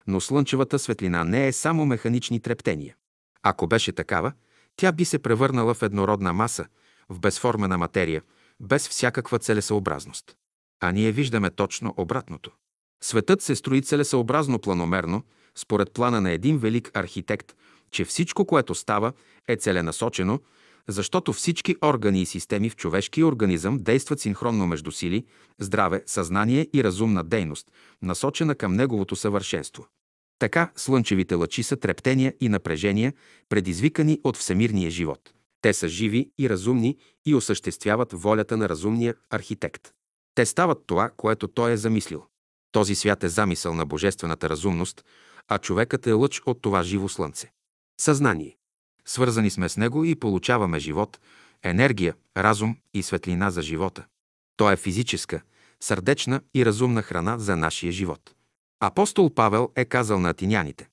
Но 0.06 0.20
слънчевата 0.20 0.78
светлина 0.78 1.24
не 1.24 1.46
е 1.46 1.52
само 1.52 1.86
механични 1.86 2.40
трептения. 2.40 2.96
Ако 3.42 3.66
беше 3.66 3.92
такава, 3.92 4.32
тя 4.76 4.92
би 4.92 5.04
се 5.04 5.18
превърнала 5.18 5.74
в 5.74 5.82
еднородна 5.82 6.32
маса, 6.32 6.66
в 7.08 7.20
безформена 7.20 7.78
материя, 7.78 8.22
без 8.60 8.88
всякаква 8.88 9.38
целесъобразност. 9.38 10.36
А 10.80 10.92
ние 10.92 11.12
виждаме 11.12 11.50
точно 11.50 11.94
обратното. 11.96 12.50
Светът 13.02 13.42
се 13.42 13.56
строи 13.56 13.82
целесъобразно 13.82 14.58
планомерно, 14.58 15.22
според 15.54 15.92
плана 15.92 16.20
на 16.20 16.30
един 16.30 16.58
велик 16.58 16.90
архитект, 16.94 17.56
че 17.92 18.04
всичко, 18.04 18.46
което 18.46 18.74
става, 18.74 19.12
е 19.48 19.56
целенасочено, 19.56 20.40
защото 20.88 21.32
всички 21.32 21.76
органи 21.84 22.22
и 22.22 22.26
системи 22.26 22.70
в 22.70 22.76
човешкия 22.76 23.26
организъм 23.26 23.78
действат 23.78 24.20
синхронно 24.20 24.66
между 24.66 24.90
сили, 24.90 25.24
здраве, 25.58 26.02
съзнание 26.06 26.68
и 26.74 26.84
разумна 26.84 27.24
дейност, 27.24 27.72
насочена 28.02 28.54
към 28.54 28.74
неговото 28.74 29.16
съвършенство. 29.16 29.86
Така 30.38 30.72
слънчевите 30.76 31.34
лъчи 31.34 31.62
са 31.62 31.76
трептения 31.76 32.34
и 32.40 32.48
напрежения, 32.48 33.12
предизвикани 33.48 34.20
от 34.24 34.36
всемирния 34.36 34.90
живот. 34.90 35.32
Те 35.60 35.72
са 35.72 35.88
живи 35.88 36.30
и 36.38 36.48
разумни 36.48 36.96
и 37.26 37.34
осъществяват 37.34 38.12
волята 38.12 38.56
на 38.56 38.68
разумния 38.68 39.14
архитект. 39.30 39.92
Те 40.34 40.46
стават 40.46 40.78
това, 40.86 41.10
което 41.16 41.48
той 41.48 41.72
е 41.72 41.76
замислил. 41.76 42.24
Този 42.72 42.94
свят 42.94 43.24
е 43.24 43.28
замисъл 43.28 43.74
на 43.74 43.86
божествената 43.86 44.48
разумност, 44.48 45.04
а 45.48 45.58
човекът 45.58 46.06
е 46.06 46.12
лъч 46.12 46.42
от 46.46 46.62
това 46.62 46.82
живо 46.82 47.08
слънце. 47.08 47.52
Съзнание. 48.00 48.56
Свързани 49.06 49.50
сме 49.50 49.68
с 49.68 49.76
него 49.76 50.04
и 50.04 50.14
получаваме 50.14 50.78
живот, 50.78 51.18
енергия, 51.62 52.14
разум 52.36 52.76
и 52.94 53.02
светлина 53.02 53.50
за 53.50 53.62
живота. 53.62 54.04
То 54.56 54.70
е 54.70 54.76
физическа, 54.76 55.42
сърдечна 55.80 56.40
и 56.54 56.66
разумна 56.66 57.02
храна 57.02 57.38
за 57.38 57.56
нашия 57.56 57.92
живот. 57.92 58.34
Апостол 58.80 59.34
Павел 59.34 59.70
е 59.76 59.84
казал 59.84 60.20
на 60.20 60.30
атиняните 60.30 60.88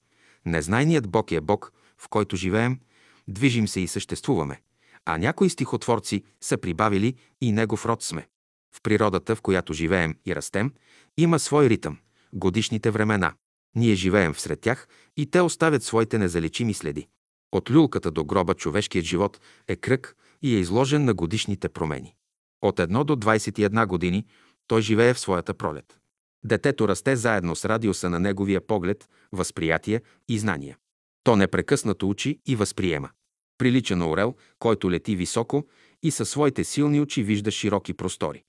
Незнайният 0.46 1.10
Бог 1.10 1.32
е 1.32 1.42
Бог, 1.42 1.74
в 1.98 2.10
който 2.10 2.36
живеем, 2.36 2.80
движим 3.28 3.68
се 3.68 3.80
и 3.80 3.88
съществуваме, 3.88 4.62
а 5.06 5.18
някои 5.18 5.50
стихотворци 5.50 6.24
са 6.42 6.58
прибавили 6.58 7.16
и 7.42 7.52
Негов 7.52 7.86
род 7.86 8.04
сме. 8.04 8.28
В 8.76 8.82
природата, 8.82 9.36
в 9.36 9.42
която 9.42 9.74
живеем 9.74 10.16
и 10.26 10.36
растем, 10.36 10.74
има 11.18 11.40
свой 11.40 11.70
ритъм, 11.70 11.98
годишните 12.34 12.92
времена. 12.92 13.34
Ние 13.76 13.96
живеем 13.96 14.34
всред 14.34 14.62
тях 14.62 14.88
и 15.18 15.26
те 15.26 15.42
оставят 15.42 15.84
своите 15.84 16.18
незаличими 16.18 16.74
следи. 16.74 17.08
От 17.52 17.72
люлката 17.72 18.12
до 18.12 18.24
гроба 18.24 18.54
човешкият 18.54 19.06
живот 19.06 19.40
е 19.68 19.76
кръг 19.76 20.16
и 20.42 20.56
е 20.56 20.60
изложен 20.60 21.06
на 21.06 21.14
годишните 21.14 21.70
промени. 21.70 22.16
От 22.62 22.78
1 22.78 23.04
до 23.04 23.16
21 23.16 23.88
години 23.88 24.26
той 24.68 24.82
живее 24.82 25.14
в 25.14 25.20
своята 25.20 25.54
пролет. 25.54 26.00
Детето 26.46 26.88
расте 26.88 27.16
заедно 27.16 27.56
с 27.56 27.66
радиуса 27.66 28.10
на 28.10 28.20
неговия 28.20 28.68
поглед, 28.68 29.10
възприятие 29.32 30.02
и 30.28 30.40
знания. 30.40 30.78
То 31.24 31.36
непрекъснато 31.36 32.10
учи 32.10 32.40
и 32.48 32.56
възприема. 32.56 33.10
Прилича 33.58 33.96
на 33.96 34.10
орел, 34.10 34.36
който 34.60 34.92
лети 34.92 35.16
високо 35.16 35.68
и 36.04 36.12
със 36.12 36.30
своите 36.30 36.64
силни 36.64 37.02
очи 37.02 37.24
вижда 37.24 37.52
широки 37.52 37.94
простори. 37.94 38.44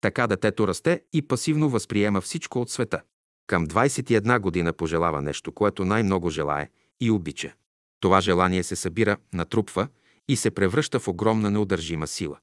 Така 0.00 0.26
детето 0.26 0.68
расте 0.68 1.02
и 1.12 1.22
пасивно 1.22 1.68
възприема 1.68 2.20
всичко 2.20 2.60
от 2.60 2.70
света. 2.70 3.02
Към 3.46 3.66
21 3.66 4.40
година 4.40 4.72
пожелава 4.72 5.22
нещо, 5.22 5.52
което 5.52 5.84
най-много 5.84 6.30
желае 6.30 6.68
и 7.00 7.10
обича. 7.10 7.52
Това 8.00 8.20
желание 8.20 8.62
се 8.62 8.76
събира, 8.76 9.16
натрупва 9.32 9.88
и 10.28 10.36
се 10.36 10.50
превръща 10.50 11.00
в 11.00 11.08
огромна 11.08 11.50
неудържима 11.50 12.06
сила. 12.06 12.38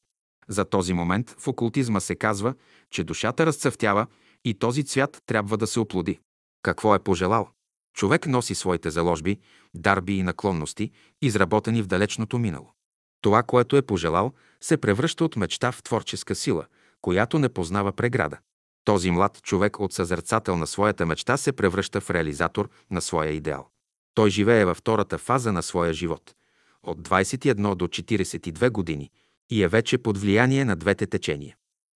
За 0.48 0.66
този 0.66 0.94
момент 0.94 1.36
в 1.40 1.48
окултизма 1.48 2.00
се 2.00 2.16
казва, 2.16 2.54
че 2.92 3.04
душата 3.04 3.46
разцъфтява 3.46 4.08
и 4.46 4.54
този 4.54 4.84
цвят 4.84 5.22
трябва 5.26 5.58
да 5.58 5.68
се 5.68 5.80
оплоди. 5.80 6.20
Какво 6.62 6.96
е 6.96 7.00
пожелал? 7.00 7.50
Човек 7.96 8.28
носи 8.28 8.56
своите 8.56 8.90
заложби, 8.90 9.40
дарби 9.74 10.18
и 10.18 10.24
наклонности, 10.24 10.92
изработени 11.22 11.82
в 11.82 11.88
далечното 11.88 12.40
минало. 12.40 12.74
Това, 13.22 13.44
което 13.44 13.78
е 13.78 13.82
пожелал, 13.82 14.34
се 14.62 14.78
превръща 14.78 15.26
от 15.26 15.36
мечта 15.36 15.72
в 15.72 15.84
творческа 15.84 16.36
сила, 16.36 16.66
която 17.02 17.40
не 17.40 17.50
познава 17.50 17.92
преграда. 17.92 18.38
Този 18.84 19.12
млад 19.12 19.42
човек 19.42 19.80
от 19.80 19.94
съзерцател 19.94 20.58
на 20.58 20.68
своята 20.68 21.06
мечта 21.06 21.38
се 21.38 21.52
превръща 21.52 22.02
в 22.02 22.10
реализатор 22.10 22.70
на 22.92 23.02
своя 23.02 23.32
идеал. 23.32 23.70
Той 24.14 24.30
живее 24.30 24.66
във 24.66 24.78
втората 24.78 25.18
фаза 25.18 25.52
на 25.52 25.64
своя 25.64 25.94
живот– 25.94 26.36
от 26.84 27.08
21 27.08 27.76
до 27.76 27.88
42 27.88 28.70
години 28.70 29.12
и 29.50 29.64
е 29.64 29.68
вече 29.68 29.98
под 29.98 30.18
влияние 30.18 30.66
на 30.66 30.76
двете 30.76 31.08
течения. 31.08 31.56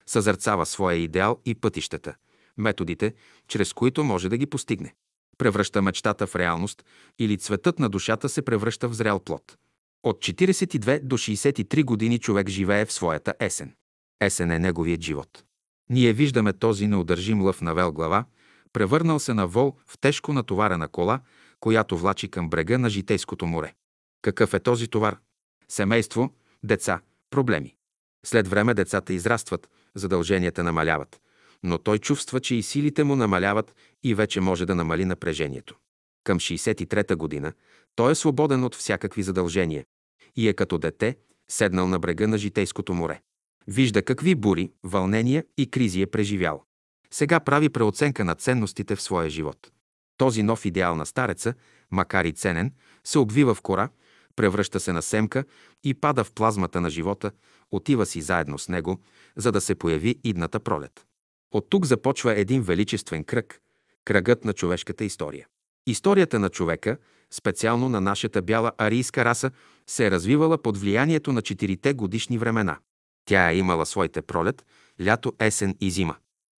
Съзърцава 0.06 0.66
своя 0.66 0.96
идеал 0.96 1.40
и 1.44 1.54
пътищата, 1.54 2.14
методите, 2.56 3.14
чрез 3.48 3.72
които 3.72 4.04
може 4.04 4.28
да 4.28 4.36
ги 4.36 4.46
постигне. 4.46 4.94
Превръща 5.38 5.82
мечтата 5.82 6.26
в 6.26 6.36
реалност 6.36 6.84
или 7.18 7.38
цветът 7.38 7.78
на 7.78 7.88
душата 7.88 8.28
се 8.28 8.42
превръща 8.42 8.88
в 8.88 8.94
зрял 8.94 9.20
плод. 9.20 9.56
От 10.02 10.18
42 10.18 11.00
до 11.00 11.16
63 11.16 11.84
години 11.84 12.18
човек 12.18 12.48
живее 12.48 12.84
в 12.84 12.92
своята 12.92 13.34
есен. 13.40 13.74
Есен 14.20 14.50
е 14.50 14.58
неговият 14.58 15.00
живот. 15.00 15.44
Ние 15.90 16.12
виждаме 16.12 16.52
този 16.52 16.86
неудържим 16.86 17.42
лъв 17.42 17.60
на 17.60 17.74
вел 17.74 17.92
глава, 17.92 18.24
превърнал 18.72 19.18
се 19.18 19.34
на 19.34 19.46
вол 19.46 19.76
в 19.86 19.98
тежко 19.98 20.32
натоварена 20.32 20.88
кола, 20.88 21.20
която 21.60 21.98
влачи 21.98 22.28
към 22.28 22.50
брега 22.50 22.78
на 22.78 22.90
житейското 22.90 23.46
море. 23.46 23.74
Какъв 24.22 24.54
е 24.54 24.60
този 24.60 24.88
товар? 24.88 25.18
Семейство, 25.68 26.34
деца, 26.64 27.00
проблеми. 27.30 27.74
След 28.26 28.48
време 28.48 28.74
децата 28.74 29.12
израстват, 29.12 29.68
задълженията 29.94 30.64
намаляват, 30.64 31.20
но 31.62 31.78
той 31.78 31.98
чувства, 31.98 32.40
че 32.40 32.54
и 32.54 32.62
силите 32.62 33.04
му 33.04 33.16
намаляват 33.16 33.74
и 34.02 34.14
вече 34.14 34.40
може 34.40 34.66
да 34.66 34.74
намали 34.74 35.04
напрежението. 35.04 35.76
Към 36.24 36.38
63-та 36.38 37.16
година 37.16 37.52
той 37.94 38.12
е 38.12 38.14
свободен 38.14 38.64
от 38.64 38.74
всякакви 38.74 39.22
задължения 39.22 39.84
и 40.36 40.48
е 40.48 40.52
като 40.52 40.78
дете, 40.78 41.16
седнал 41.48 41.88
на 41.88 41.98
брега 41.98 42.26
на 42.28 42.38
житейското 42.38 42.94
море. 42.94 43.20
Вижда 43.68 44.02
какви 44.02 44.34
бури, 44.34 44.72
вълнения 44.82 45.44
и 45.56 45.70
кризи 45.70 46.02
е 46.02 46.06
преживял. 46.06 46.64
Сега 47.10 47.40
прави 47.40 47.68
преоценка 47.68 48.24
на 48.24 48.34
ценностите 48.34 48.96
в 48.96 49.02
своя 49.02 49.30
живот. 49.30 49.72
Този 50.16 50.42
нов 50.42 50.64
идеал 50.64 50.96
на 50.96 51.06
стареца, 51.06 51.54
макар 51.90 52.24
и 52.24 52.32
ценен, 52.32 52.72
се 53.04 53.18
обвива 53.18 53.54
в 53.54 53.62
кора, 53.62 53.88
превръща 54.36 54.80
се 54.80 54.92
на 54.92 55.02
семка 55.02 55.44
и 55.84 55.94
пада 55.94 56.24
в 56.24 56.32
плазмата 56.32 56.80
на 56.80 56.90
живота, 56.90 57.30
отива 57.70 58.06
си 58.06 58.20
заедно 58.20 58.58
с 58.58 58.68
него, 58.68 59.00
за 59.36 59.52
да 59.52 59.60
се 59.60 59.74
появи 59.74 60.20
идната 60.24 60.60
пролет. 60.60 61.06
От 61.54 61.70
тук 61.70 61.84
започва 61.86 62.34
един 62.34 62.62
величествен 62.62 63.24
кръг, 63.24 63.60
кръгът 64.04 64.44
на 64.44 64.52
човешката 64.52 65.04
история. 65.04 65.46
Историята 65.86 66.38
на 66.38 66.48
човека, 66.48 66.96
специално 67.30 67.88
на 67.88 68.00
нашата 68.00 68.42
бяла 68.42 68.72
арийска 68.78 69.24
раса, 69.24 69.50
се 69.86 70.06
е 70.06 70.10
развивала 70.10 70.58
под 70.58 70.78
влиянието 70.78 71.32
на 71.32 71.42
четирите 71.42 71.94
годишни 71.94 72.38
времена. 72.38 72.78
Тя 73.24 73.50
е 73.50 73.56
имала 73.56 73.86
своите 73.86 74.22
пролет, 74.22 74.66
лято, 75.04 75.32
есен 75.38 75.76
и 75.80 75.90
зима. 75.90 76.16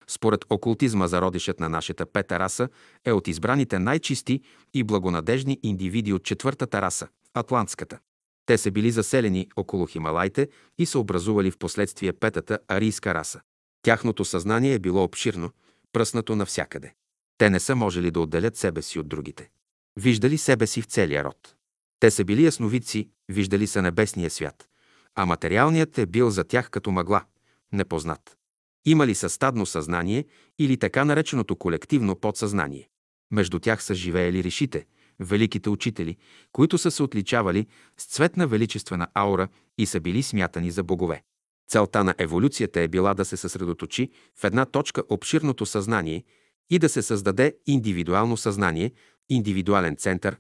Според 0.08 0.44
окултизма 0.50 1.06
зародишът 1.06 1.60
на 1.60 1.68
нашата 1.68 2.06
пета 2.06 2.38
раса 2.38 2.68
е 3.04 3.12
от 3.12 3.28
избраните 3.28 3.78
най-чисти 3.78 4.40
и 4.74 4.82
благонадежни 4.84 5.58
индивиди 5.62 6.12
от 6.12 6.24
четвъртата 6.24 6.82
раса– 6.82 7.08
атлантската. 7.34 7.98
Те 8.46 8.58
са 8.58 8.70
били 8.70 8.90
заселени 8.90 9.48
около 9.56 9.86
Хималайте 9.86 10.48
и 10.78 10.86
са 10.86 10.98
образували 10.98 11.50
в 11.50 11.58
последствие 11.58 12.12
петата 12.12 12.58
арийска 12.68 13.14
раса. 13.14 13.40
Тяхното 13.82 14.24
съзнание 14.24 14.74
е 14.74 14.78
било 14.78 15.04
обширно, 15.04 15.50
пръснато 15.92 16.36
навсякъде. 16.36 16.94
Те 17.38 17.50
не 17.50 17.60
са 17.60 17.76
можели 17.76 18.10
да 18.10 18.20
отделят 18.20 18.56
себе 18.56 18.82
си 18.82 18.98
от 18.98 19.08
другите. 19.08 19.50
Виждали 19.96 20.38
себе 20.38 20.66
си 20.66 20.82
в 20.82 20.86
целия 20.86 21.24
род. 21.24 21.54
Те 22.00 22.10
са 22.10 22.24
били 22.24 22.44
ясновидци, 22.44 23.08
виждали 23.28 23.66
са 23.66 23.82
небесния 23.82 24.30
свят, 24.30 24.68
а 25.16 25.26
материалният 25.26 25.98
е 25.98 26.06
бил 26.06 26.30
за 26.30 26.44
тях 26.44 26.70
като 26.70 26.90
мъгла, 26.90 27.24
непознат. 27.72 28.36
Имали 28.84 29.14
са 29.14 29.28
стадно 29.28 29.66
съзнание 29.66 30.24
или 30.58 30.76
така 30.76 31.04
нареченото 31.04 31.56
колективно 31.56 32.16
подсъзнание. 32.16 32.88
Между 33.30 33.58
тях 33.58 33.82
са 33.82 33.94
живеели 33.94 34.44
решите, 34.44 34.86
великите 35.20 35.70
учители, 35.70 36.16
които 36.52 36.78
са 36.78 36.90
се 36.90 37.02
отличавали 37.02 37.66
с 37.96 38.04
цветна 38.04 38.46
величествена 38.46 39.08
аура 39.14 39.48
и 39.78 39.86
са 39.86 40.00
били 40.00 40.22
смятани 40.22 40.70
за 40.70 40.82
богове. 40.82 41.22
Целта 41.68 42.04
на 42.04 42.14
еволюцията 42.18 42.80
е 42.80 42.88
била 42.88 43.14
да 43.14 43.24
се 43.24 43.36
съсредоточи 43.36 44.10
в 44.40 44.44
една 44.44 44.64
точка 44.64 45.02
обширното 45.08 45.66
съзнание 45.66 46.24
и 46.70 46.78
да 46.78 46.88
се 46.88 47.02
създаде 47.02 47.56
индивидуално 47.66 48.36
съзнание, 48.36 48.92
индивидуален 49.28 49.96
център, 49.96 50.36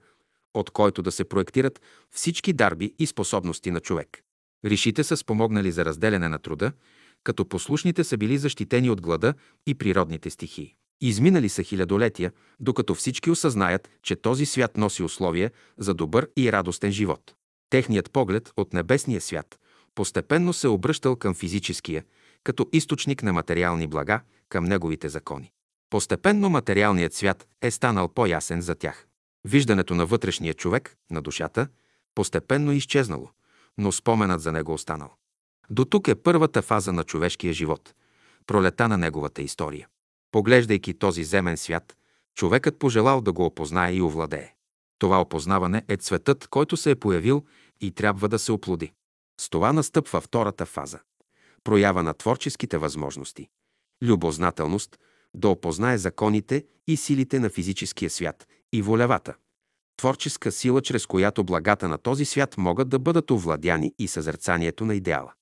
от 0.54 0.70
който 0.70 1.02
да 1.02 1.12
се 1.12 1.24
проектират 1.24 1.80
всички 2.10 2.52
дарби 2.52 2.94
и 2.98 3.06
способности 3.06 3.70
на 3.70 3.80
човек. 3.80 4.25
Ришите 4.64 5.04
са 5.04 5.16
спомогнали 5.16 5.72
за 5.72 5.84
разделяне 5.84 6.28
на 6.28 6.38
труда, 6.38 6.72
като 7.24 7.48
послушните 7.48 8.04
са 8.04 8.16
били 8.16 8.38
защитени 8.38 8.90
от 8.90 9.00
глада 9.00 9.34
и 9.66 9.74
природните 9.74 10.30
стихии. 10.30 10.74
Изминали 11.00 11.48
са 11.48 11.62
хилядолетия, 11.62 12.32
докато 12.60 12.94
всички 12.94 13.30
осъзнаят, 13.30 13.88
че 14.02 14.16
този 14.16 14.46
свят 14.46 14.76
носи 14.76 15.02
условия 15.02 15.50
за 15.78 15.94
добър 15.94 16.28
и 16.36 16.52
радостен 16.52 16.92
живот. 16.92 17.34
Техният 17.70 18.10
поглед 18.10 18.52
от 18.56 18.72
небесния 18.72 19.20
свят 19.20 19.58
постепенно 19.96 20.52
се 20.52 20.68
обръщал 20.68 21.16
към 21.16 21.34
физическия, 21.34 22.04
като 22.44 22.68
източник 22.72 23.22
на 23.22 23.32
материални 23.32 23.86
блага, 23.86 24.20
към 24.48 24.64
неговите 24.64 25.08
закони. 25.08 25.52
Постепенно 25.90 26.50
материалният 26.50 27.14
свят 27.14 27.48
е 27.62 27.70
станал 27.70 28.08
по-ясен 28.08 28.60
за 28.60 28.74
тях. 28.74 29.06
Виждането 29.44 29.94
на 29.94 30.06
вътрешния 30.06 30.54
човек, 30.54 30.96
на 31.10 31.22
душата, 31.22 31.68
постепенно 32.14 32.72
е 32.72 32.74
изчезнало, 32.74 33.30
но 33.78 33.92
споменът 33.92 34.40
за 34.40 34.52
него 34.52 34.72
останал. 34.72 35.10
До 35.70 35.84
тук 35.84 36.08
е 36.08 36.14
първата 36.14 36.62
фаза 36.62 36.92
на 36.92 37.04
човешкия 37.04 37.52
живот, 37.52 37.94
пролета 38.46 38.88
на 38.88 38.98
неговата 38.98 39.42
история. 39.42 39.88
Поглеждайки 40.32 40.94
този 40.94 41.24
земен 41.24 41.56
свят, 41.56 41.96
човекът 42.34 42.78
пожелал 42.78 43.20
да 43.20 43.32
го 43.32 43.44
опознае 43.44 43.92
и 43.92 44.02
овладее. 44.02 44.54
Това 44.98 45.20
опознаване 45.20 45.84
е 45.88 45.96
цветът, 45.96 46.48
който 46.48 46.76
се 46.76 46.90
е 46.90 46.96
появил 46.96 47.44
и 47.80 47.90
трябва 47.90 48.28
да 48.28 48.38
се 48.38 48.52
оплоди. 48.52 48.92
С 49.40 49.50
това 49.50 49.72
настъпва 49.72 50.20
втората 50.20 50.66
фаза– 50.66 50.98
проява 51.64 52.02
на 52.02 52.14
творческите 52.14 52.78
възможности. 52.78 53.48
Любознателност– 54.02 54.98
да 55.34 55.48
опознае 55.48 55.98
законите 55.98 56.64
и 56.86 56.96
силите 56.96 57.38
на 57.38 57.50
физическия 57.50 58.10
свят 58.10 58.48
и 58.72 58.82
волевата. 58.82 59.34
Творческа 59.96 60.52
сила, 60.52 60.82
чрез 60.82 61.06
която 61.06 61.44
благата 61.44 61.88
на 61.88 61.98
този 61.98 62.24
свят 62.24 62.58
могат 62.58 62.88
да 62.88 62.98
бъдат 62.98 63.30
овладяни 63.30 63.94
и 63.98 64.08
съзерцанието 64.08 64.84
на 64.84 64.94
идеала. 64.94 65.32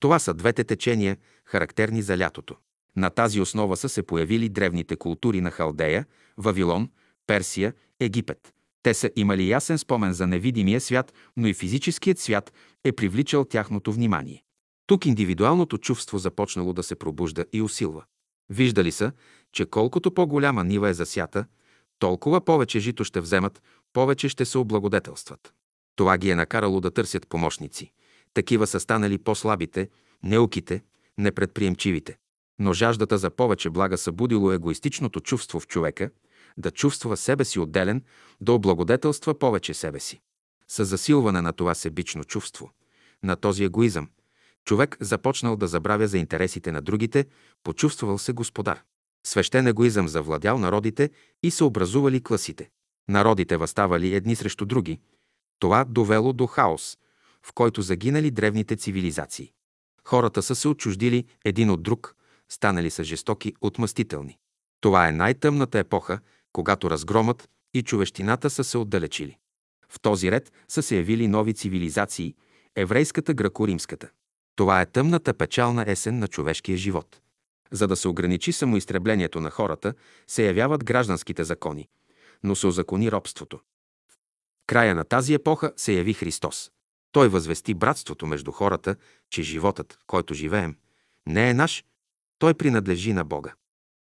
Това 0.00 0.18
са 0.18 0.34
двете 0.34 0.64
течения, 0.64 1.16
характерни 1.44 2.02
за 2.02 2.18
лятото. 2.18 2.56
На 2.96 3.10
тази 3.10 3.40
основа 3.40 3.76
са 3.76 3.88
се 3.88 4.02
появили 4.02 4.48
древните 4.48 4.96
култури 4.96 5.40
на 5.40 5.50
Халдея, 5.50 6.06
Вавилон, 6.36 6.90
Персия, 7.26 7.74
Египет. 8.00 8.54
Те 8.82 8.94
са 8.94 9.10
имали 9.16 9.48
ясен 9.48 9.78
спомен 9.78 10.12
за 10.12 10.26
невидимия 10.26 10.80
свят, 10.80 11.12
но 11.36 11.46
и 11.46 11.54
физическият 11.54 12.18
свят 12.18 12.52
е 12.84 12.92
привличал 12.92 13.44
тяхното 13.44 13.92
внимание. 13.92 14.42
Тук 14.86 15.06
индивидуалното 15.06 15.78
чувство 15.78 16.18
започнало 16.18 16.72
да 16.72 16.82
се 16.82 16.94
пробужда 16.94 17.44
и 17.52 17.62
усилва. 17.62 18.04
Виждали 18.50 18.92
са, 18.92 19.12
че 19.52 19.66
колкото 19.66 20.14
по-голяма 20.14 20.64
нива 20.64 20.88
е 20.88 20.94
засята, 20.94 21.44
толкова 21.98 22.40
повече 22.40 22.78
жито 22.78 23.04
ще 23.04 23.20
вземат, 23.20 23.62
повече 23.92 24.28
ще 24.28 24.44
се 24.44 24.58
облагодетелстват. 24.58 25.54
Това 25.96 26.18
ги 26.18 26.30
е 26.30 26.34
накарало 26.34 26.80
да 26.80 26.90
търсят 26.90 27.28
помощници. 27.28 27.92
Такива 28.34 28.66
са 28.66 28.80
станали 28.80 29.18
по-слабите, 29.18 29.88
неуките, 30.22 30.82
непредприемчивите. 31.18 32.16
Но 32.58 32.72
жаждата 32.72 33.18
за 33.18 33.30
повече 33.30 33.70
блага 33.70 33.98
събудило 33.98 34.52
егоистичното 34.52 35.20
чувство 35.20 35.60
в 35.60 35.66
човека, 35.66 36.10
да 36.56 36.70
чувства 36.70 37.16
себе 37.16 37.44
си 37.44 37.58
отделен, 37.58 38.02
да 38.40 38.52
облагодетелства 38.52 39.38
повече 39.38 39.74
себе 39.74 40.00
си. 40.00 40.20
С 40.68 40.84
засилване 40.84 41.40
на 41.40 41.52
това 41.52 41.74
себично 41.74 42.24
чувство, 42.24 42.70
на 43.22 43.36
този 43.36 43.64
егоизъм, 43.64 44.08
човек 44.64 44.96
започнал 45.00 45.56
да 45.56 45.66
забравя 45.66 46.08
за 46.08 46.18
интересите 46.18 46.72
на 46.72 46.82
другите, 46.82 47.26
почувствал 47.62 48.18
се 48.18 48.32
господар. 48.32 48.82
Свещен 49.26 49.66
егоизъм 49.66 50.08
завладял 50.08 50.58
народите 50.58 51.10
и 51.42 51.50
се 51.50 51.64
образували 51.64 52.22
класите. 52.22 52.70
Народите 53.08 53.56
възставали 53.56 54.14
едни 54.14 54.36
срещу 54.36 54.66
други. 54.66 55.00
Това 55.58 55.84
довело 55.84 56.32
до 56.32 56.46
хаос, 56.46 56.98
в 57.42 57.52
който 57.52 57.82
загинали 57.82 58.30
древните 58.30 58.76
цивилизации. 58.76 59.52
Хората 60.04 60.42
са 60.42 60.54
се 60.54 60.68
отчуждили 60.68 61.24
един 61.44 61.70
от 61.70 61.82
друг, 61.82 62.16
станали 62.48 62.90
са 62.90 63.04
жестоки, 63.04 63.54
отмъстителни. 63.60 64.38
Това 64.80 65.08
е 65.08 65.12
най-тъмната 65.12 65.78
епоха, 65.78 66.18
когато 66.52 66.90
разгромът 66.90 67.48
и 67.74 67.82
човещината 67.82 68.50
са 68.50 68.64
се 68.64 68.78
отдалечили. 68.78 69.36
В 69.88 70.00
този 70.00 70.30
ред 70.30 70.52
са 70.68 70.82
се 70.82 70.96
явили 70.96 71.28
нови 71.28 71.54
цивилизации– 71.54 72.34
еврейската, 72.76 73.34
гръко-римската. 73.34 74.08
Това 74.56 74.80
е 74.80 74.86
тъмната 74.86 75.34
печална 75.34 75.84
есен 75.86 76.18
на 76.18 76.28
човешкия 76.28 76.76
живот. 76.76 77.20
За 77.70 77.86
да 77.86 77.96
се 77.96 78.08
ограничи 78.08 78.52
самоизтреблението 78.52 79.40
на 79.40 79.50
хората, 79.50 79.94
се 80.26 80.46
явяват 80.46 80.84
гражданските 80.84 81.44
закони, 81.44 81.88
но 82.42 82.56
се 82.56 82.66
озакони 82.66 83.12
робството. 83.12 83.60
Края 84.66 84.94
на 84.94 85.04
тази 85.04 85.34
епоха 85.34 85.72
се 85.76 85.92
яви 85.92 86.12
Христос. 86.12 86.70
Той 87.12 87.28
възвести 87.28 87.74
братството 87.74 88.26
между 88.26 88.52
хората, 88.52 88.96
че 89.30 89.42
животът, 89.42 89.98
който 90.06 90.34
живеем, 90.34 90.76
не 91.26 91.50
е 91.50 91.54
наш, 91.54 91.84
той 92.38 92.54
принадлежи 92.54 93.12
на 93.12 93.24
Бога. 93.24 93.54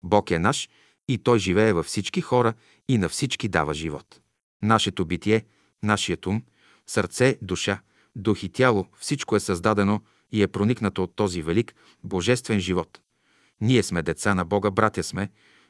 Бог 0.04 0.32
е 0.32 0.40
наш 0.40 0.70
и 1.08 1.18
Той 1.18 1.40
живее 1.40 1.74
във 1.74 1.86
всички 1.86 2.22
хора 2.22 2.54
и 2.88 2.98
на 2.98 3.10
всички 3.10 3.48
дава 3.48 3.74
живот. 3.74 4.22
Нашето 4.62 5.06
битие, 5.06 5.46
нашият 5.84 6.26
ум, 6.26 6.44
сърце, 6.88 7.38
душа, 7.42 7.82
дух 8.16 8.44
и 8.44 8.50
тяло, 8.50 8.88
всичко 9.00 9.36
е 9.36 9.40
създадено 9.40 10.02
и 10.32 10.42
е 10.42 10.48
проникнато 10.48 11.04
от 11.04 11.16
този 11.16 11.42
велик, 11.42 11.76
божествен 12.04 12.60
живот. 12.60 13.00
Ние 13.62 13.84
сме 13.84 14.02
деца 14.02 14.36
на 14.36 14.46
Бога, 14.46 14.72
братя 14.72 15.04
сме, 15.04 15.30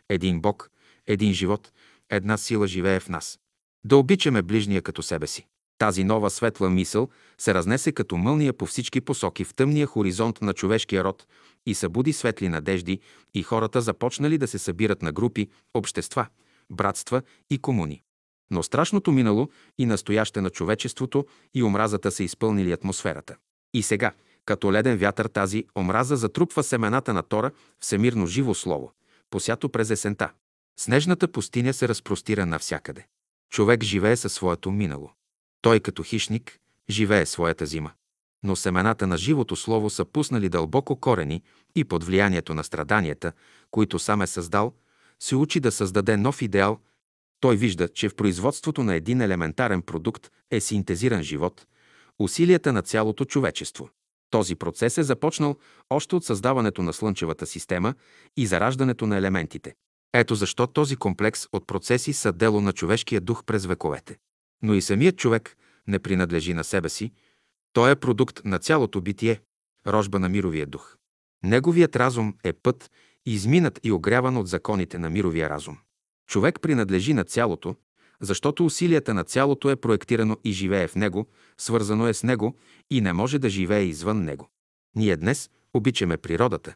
един 0.09 0.41
Бог, 0.41 0.71
един 1.07 1.33
живот, 1.33 1.71
една 2.09 2.37
сила 2.37 2.67
живее 2.67 2.99
в 2.99 3.09
нас. 3.09 3.39
Да 3.83 3.97
обичаме 3.97 4.41
ближния 4.41 4.81
като 4.81 5.03
себе 5.03 5.27
си. 5.27 5.47
Тази 5.77 6.03
нова 6.03 6.29
светла 6.29 6.69
мисъл 6.69 7.09
се 7.37 7.53
разнесе 7.53 7.91
като 7.91 8.17
мълния 8.17 8.53
по 8.53 8.65
всички 8.65 9.01
посоки 9.01 9.43
в 9.43 9.53
тъмния 9.53 9.87
хоризонт 9.87 10.41
на 10.41 10.53
човешкия 10.53 11.03
род 11.03 11.27
и 11.65 11.75
събуди 11.75 12.13
светли 12.13 12.49
надежди 12.49 12.99
и 13.33 13.43
хората 13.43 13.81
започнали 13.81 14.37
да 14.37 14.47
се 14.47 14.59
събират 14.59 15.01
на 15.01 15.11
групи, 15.11 15.49
общества, 15.73 16.27
братства 16.69 17.21
и 17.49 17.57
комуни. 17.57 18.01
Но 18.51 18.63
страшното 18.63 19.11
минало 19.11 19.49
и 19.77 19.85
настояще 19.85 20.41
на 20.41 20.49
човечеството 20.49 21.25
и 21.53 21.63
омразата 21.63 22.11
са 22.11 22.23
изпълнили 22.23 22.71
атмосферата. 22.71 23.35
И 23.73 23.83
сега, 23.83 24.11
като 24.45 24.71
леден 24.71 24.97
вятър 24.97 25.25
тази 25.25 25.65
омраза 25.77 26.15
затрупва 26.15 26.63
семената 26.63 27.13
на 27.13 27.23
Тора, 27.23 27.51
всемирно 27.79 28.27
живо 28.27 28.53
слово, 28.53 28.91
посято 29.29 29.69
през 29.69 29.89
есента. 29.89 30.31
Снежната 30.81 31.27
пустиня 31.27 31.73
се 31.73 31.87
разпростира 31.87 32.45
навсякъде. 32.45 33.05
Човек 33.49 33.83
живее 33.83 34.15
със 34.15 34.33
своето 34.33 34.71
минало. 34.71 35.11
Той 35.61 35.79
като 35.79 36.03
хищник 36.03 36.59
живее 36.89 37.25
своята 37.25 37.65
зима. 37.65 37.91
Но 38.43 38.55
семената 38.55 39.07
на 39.07 39.17
живото 39.17 39.55
слово 39.55 39.89
са 39.89 40.05
пуснали 40.05 40.49
дълбоко 40.49 40.95
корени 40.95 41.43
и 41.75 41.83
под 41.83 42.03
влиянието 42.03 42.53
на 42.53 42.63
страданията, 42.63 43.31
които 43.71 43.99
сам 43.99 44.21
е 44.21 44.27
създал, 44.27 44.73
се 45.19 45.35
учи 45.35 45.59
да 45.59 45.71
създаде 45.71 46.17
нов 46.17 46.41
идеал. 46.41 46.79
Той 47.39 47.55
вижда, 47.55 47.89
че 47.89 48.09
в 48.09 48.15
производството 48.15 48.83
на 48.83 48.95
един 48.95 49.21
елементарен 49.21 49.81
продукт 49.81 50.31
е 50.51 50.59
синтезиран 50.59 51.23
живот, 51.23 51.65
усилията 52.19 52.73
на 52.73 52.81
цялото 52.81 53.25
човечество. 53.25 53.89
Този 54.29 54.55
процес 54.55 54.97
е 54.97 55.03
започнал 55.03 55.55
още 55.89 56.15
от 56.15 56.25
създаването 56.25 56.81
на 56.81 56.93
Слънчевата 56.93 57.45
система 57.45 57.93
и 58.37 58.45
зараждането 58.45 59.07
на 59.07 59.17
елементите. 59.17 59.75
Ето 60.13 60.35
защо 60.35 60.67
този 60.67 60.95
комплекс 60.95 61.47
от 61.51 61.67
процеси 61.67 62.13
са 62.13 62.33
дело 62.33 62.61
на 62.61 62.73
човешкия 62.73 63.21
дух 63.21 63.43
през 63.43 63.65
вековете. 63.65 64.17
Но 64.61 64.73
и 64.73 64.81
самият 64.81 65.17
човек 65.17 65.57
не 65.87 65.99
принадлежи 65.99 66.53
на 66.53 66.63
себе 66.63 66.89
си, 66.89 67.11
той 67.73 67.91
е 67.91 67.95
продукт 67.95 68.41
на 68.45 68.59
цялото 68.59 69.01
битие, 69.01 69.41
рожба 69.87 70.19
на 70.19 70.29
мировия 70.29 70.65
дух. 70.65 70.95
Неговият 71.43 71.95
разум 71.95 72.33
е 72.43 72.53
път, 72.53 72.91
изминат 73.25 73.79
и 73.83 73.91
огряван 73.91 74.37
от 74.37 74.47
законите 74.47 74.97
на 74.97 75.09
мировия 75.09 75.49
разум. 75.49 75.77
Човек 76.27 76.61
принадлежи 76.61 77.13
на 77.13 77.23
цялото, 77.23 77.75
защото 78.21 78.65
усилията 78.65 79.13
на 79.13 79.23
цялото 79.23 79.69
е 79.69 79.75
проектирано 79.75 80.37
и 80.43 80.51
живее 80.51 80.87
в 80.87 80.95
него, 80.95 81.27
свързано 81.57 82.07
е 82.07 82.13
с 82.13 82.23
него 82.23 82.57
и 82.89 83.01
не 83.01 83.13
може 83.13 83.39
да 83.39 83.49
живее 83.49 83.83
извън 83.83 84.23
него. 84.23 84.49
Ние 84.95 85.17
днес 85.17 85.49
обичаме 85.73 86.17
природата, 86.17 86.75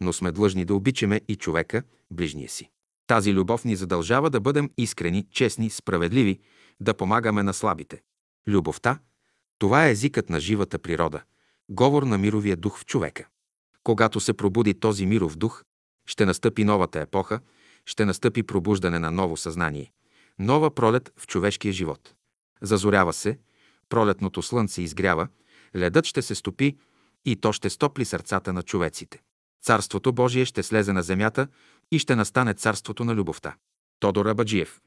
но 0.00 0.12
сме 0.12 0.32
длъжни 0.32 0.64
да 0.64 0.74
обичаме 0.74 1.20
и 1.28 1.36
човека, 1.36 1.82
ближния 2.10 2.48
си. 2.48 2.70
Тази 3.06 3.34
любов 3.34 3.64
ни 3.64 3.76
задължава 3.76 4.30
да 4.30 4.40
бъдем 4.40 4.70
искрени, 4.78 5.26
честни, 5.30 5.70
справедливи, 5.70 6.40
да 6.80 6.94
помагаме 6.94 7.42
на 7.42 7.54
слабите. 7.54 8.02
Любовта– 8.48 8.98
това 9.58 9.86
е 9.86 9.90
езикът 9.90 10.30
на 10.30 10.40
живата 10.40 10.78
природа, 10.78 11.22
говор 11.68 12.02
на 12.02 12.18
мировия 12.18 12.56
дух 12.56 12.78
в 12.78 12.84
човека. 12.84 13.26
Когато 13.82 14.20
се 14.20 14.32
пробуди 14.32 14.74
този 14.74 15.06
миров 15.06 15.36
дух, 15.36 15.64
ще 16.06 16.26
настъпи 16.26 16.64
новата 16.64 17.00
епоха, 17.00 17.40
ще 17.86 18.04
настъпи 18.04 18.42
пробуждане 18.42 18.98
на 18.98 19.10
ново 19.10 19.36
съзнание, 19.36 19.92
нова 20.38 20.74
пролет 20.74 21.12
в 21.16 21.26
човешкия 21.26 21.72
живот. 21.72 22.14
Зазорява 22.62 23.12
се, 23.12 23.38
пролетното 23.88 24.42
слънце 24.42 24.82
изгрява, 24.82 25.28
ледът 25.76 26.04
ще 26.04 26.22
се 26.22 26.34
стопи 26.34 26.76
и 27.24 27.36
то 27.36 27.52
ще 27.52 27.70
стопли 27.70 28.04
сърцата 28.04 28.52
на 28.52 28.62
човеците. 28.62 29.22
Царството 29.64 30.12
Божие 30.12 30.44
ще 30.44 30.62
слезе 30.62 30.92
на 30.92 31.02
земята 31.02 31.48
и 31.92 31.98
ще 31.98 32.16
настане 32.16 32.54
царството 32.54 33.04
на 33.04 33.14
любовта. 33.14 33.56
Тодор 34.00 34.26
Абаджиев. 34.26 34.80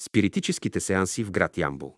Спиритическите 0.00 0.80
сеанси 0.80 1.24
в 1.24 1.30
град 1.30 1.58
Ямбул. 1.58 1.96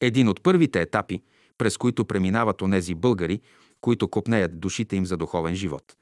Един 0.00 0.28
от 0.28 0.42
първите 0.42 0.80
етапи, 0.80 1.22
през 1.58 1.76
които 1.76 2.04
преминават 2.04 2.62
онези 2.62 2.94
българи, 2.94 3.40
които 3.80 4.08
копнеят 4.08 4.60
душите 4.60 4.96
им 4.96 5.06
за 5.06 5.16
духовен 5.16 5.54
живот. 5.54 5.96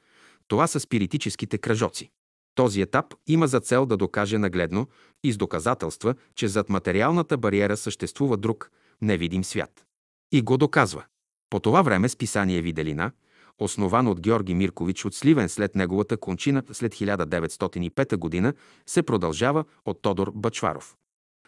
Това 0.48 0.66
са 0.66 0.80
спиритическите 0.80 1.58
кръжоци. 1.58 2.10
Този 2.54 2.80
етап 2.80 3.14
има 3.26 3.46
за 3.48 3.60
цел 3.60 3.86
да 3.86 3.96
докаже 3.96 4.38
нагледно 4.38 4.88
и 5.22 5.32
с 5.32 5.36
доказателства, 5.36 6.14
че 6.34 6.48
зад 6.48 6.68
материалната 6.68 7.36
бариера 7.36 7.76
съществува 7.76 8.36
друг, 8.36 8.70
невидим 9.02 9.44
свят. 9.44 9.84
И 10.32 10.42
го 10.42 10.56
доказва. 10.56 11.04
По 11.50 11.60
това 11.60 11.82
време 11.82 12.08
списание 12.08 12.62
Виделина, 12.62 13.12
основан 13.58 14.06
от 14.06 14.20
Георги 14.20 14.54
Миркович 14.54 15.04
от 15.04 15.14
Сливен 15.14 15.48
след 15.48 15.74
неговата 15.74 16.16
кончина 16.16 16.62
след 16.72 16.94
1905 16.94 18.42
г., 18.42 18.52
се 18.86 19.02
продължава 19.02 19.64
от 19.84 20.02
Тодор 20.02 20.32
Бачваров. 20.34 20.96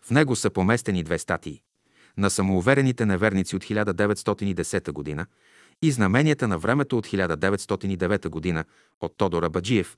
В 0.02 0.10
него 0.10 0.36
са 0.36 0.50
поместени 0.50 1.02
две 1.02 1.18
статии 1.18 1.62
на 2.16 2.30
самоуверените 2.30 3.06
неверници 3.06 3.56
от 3.56 3.64
1910 3.64 5.16
г. 5.16 5.26
и 5.82 5.90
знаменията 5.90 6.48
на 6.48 6.58
времето 6.58 6.98
от 6.98 7.06
1909 7.06 8.54
г. 8.54 8.64
от 9.00 9.16
Тодора 9.16 9.50
Баджиев, 9.50 9.96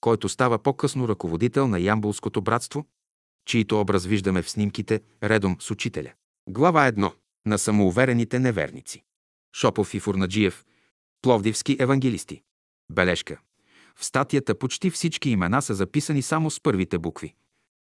който 0.00 0.28
става 0.28 0.58
по-късно 0.58 1.08
ръководител 1.08 1.68
на 1.68 1.80
Ямбулското 1.80 2.42
братство, 2.42 2.86
чието 3.46 3.80
образ 3.80 4.06
виждаме 4.06 4.42
в 4.42 4.50
снимките 4.50 5.00
редом 5.22 5.56
с 5.60 5.70
учителя. 5.70 6.12
Глава 6.48 6.92
1. 6.92 7.12
На 7.46 7.58
самоуверените 7.58 8.38
неверници. 8.38 9.02
Шопов 9.56 9.94
и 9.94 10.00
Фурнаджиев. 10.00 10.64
Пловдивски 11.24 11.76
евангелисти. 11.80 12.42
Бележка. 12.92 13.40
В 13.96 14.04
статията 14.04 14.58
почти 14.58 14.90
всички 14.90 15.30
имена 15.30 15.62
са 15.62 15.74
записани 15.74 16.22
само 16.22 16.50
с 16.50 16.60
първите 16.60 16.98
букви. 16.98 17.34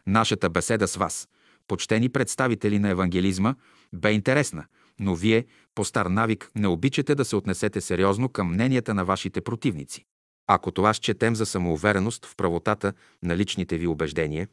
Нашата 0.07 0.51
беседа 0.51 0.89
с 0.89 0.97
вас, 0.97 1.29
почтени 1.69 2.09
представители 2.09 2.79
на 2.79 2.89
евангелизма, 2.89 3.55
бе 3.93 4.13
интересна, 4.13 4.65
но 5.01 5.15
вие, 5.15 5.47
по 5.75 5.85
стар 5.85 6.07
навик, 6.07 6.51
не 6.57 6.69
обичате 6.69 7.15
да 7.15 7.25
се 7.25 7.37
отнесете 7.37 7.81
сериозно 7.81 8.29
към 8.29 8.53
мненията 8.53 8.95
на 8.95 9.05
вашите 9.05 9.41
противници. 9.41 10.05
Ако 10.47 10.71
това 10.71 10.95
счетем 10.95 11.37
за 11.37 11.47
самоувереност 11.47 12.27
в 12.27 12.37
правотата 12.37 12.93
на 13.23 13.37
личните 13.37 13.79
ви 13.79 13.87
убеждения, 13.87 14.49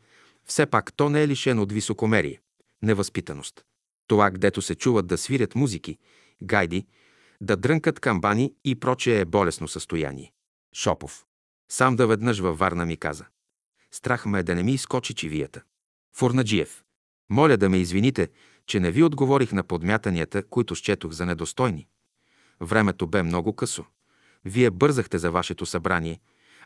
все 0.46 0.66
пак 0.66 0.94
то 0.94 1.10
не 1.10 1.24
е 1.24 1.28
лишено 1.28 1.62
от 1.62 1.72
високомерие, 1.72 2.42
невъзпитаност. 2.82 3.66
Това, 4.08 4.32
гдето 4.32 4.62
се 4.62 4.76
чуват 4.76 5.08
да 5.08 5.18
свирят 5.18 5.56
музики, 5.56 5.98
гайди, 6.44 6.86
да 7.42 7.58
дрънкат 7.58 8.00
камбани 8.00 8.54
и 8.66 8.80
прочее 8.80 9.20
е 9.20 9.26
болесно 9.26 9.68
състояние. 9.68 10.32
Шопов. 10.76 11.26
Сам 11.70 11.96
да 11.96 12.08
веднъж 12.08 12.40
във 12.40 12.60
Варна 12.60 12.86
ми 12.86 12.98
каза. 12.98 13.26
Страх 13.92 14.26
ме 14.26 14.40
е 14.40 14.44
да 14.44 14.56
не 14.56 14.64
ми 14.64 14.72
изкочи 14.72 15.14
чивията. 15.14 15.62
Фурнаджиев. 16.16 16.84
Моля 17.30 17.58
да 17.58 17.70
ме 17.70 17.78
извините, 17.78 18.30
че 18.66 18.80
не 18.80 18.92
ви 18.92 19.04
отговорих 19.04 19.52
на 19.52 19.64
подмятанията, 19.64 20.44
които 20.44 20.76
счетох 20.76 21.12
за 21.12 21.26
недостойни. 21.26 21.88
Времето 22.62 23.08
бе 23.08 23.24
много 23.24 23.56
късо. 23.56 23.86
Вие 24.46 24.72
бързахте 24.72 25.18
за 25.18 25.32
вашето 25.32 25.66
събрание, 25.66 26.20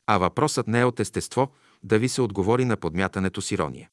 а 0.07 0.17
въпросът 0.17 0.67
не 0.67 0.79
е 0.79 0.85
от 0.85 0.99
естество 0.99 1.51
да 1.83 1.99
ви 1.99 2.09
се 2.09 2.21
отговори 2.21 2.65
на 2.65 2.77
подмятането 2.77 3.41
с 3.41 3.51
ирония. 3.51 3.89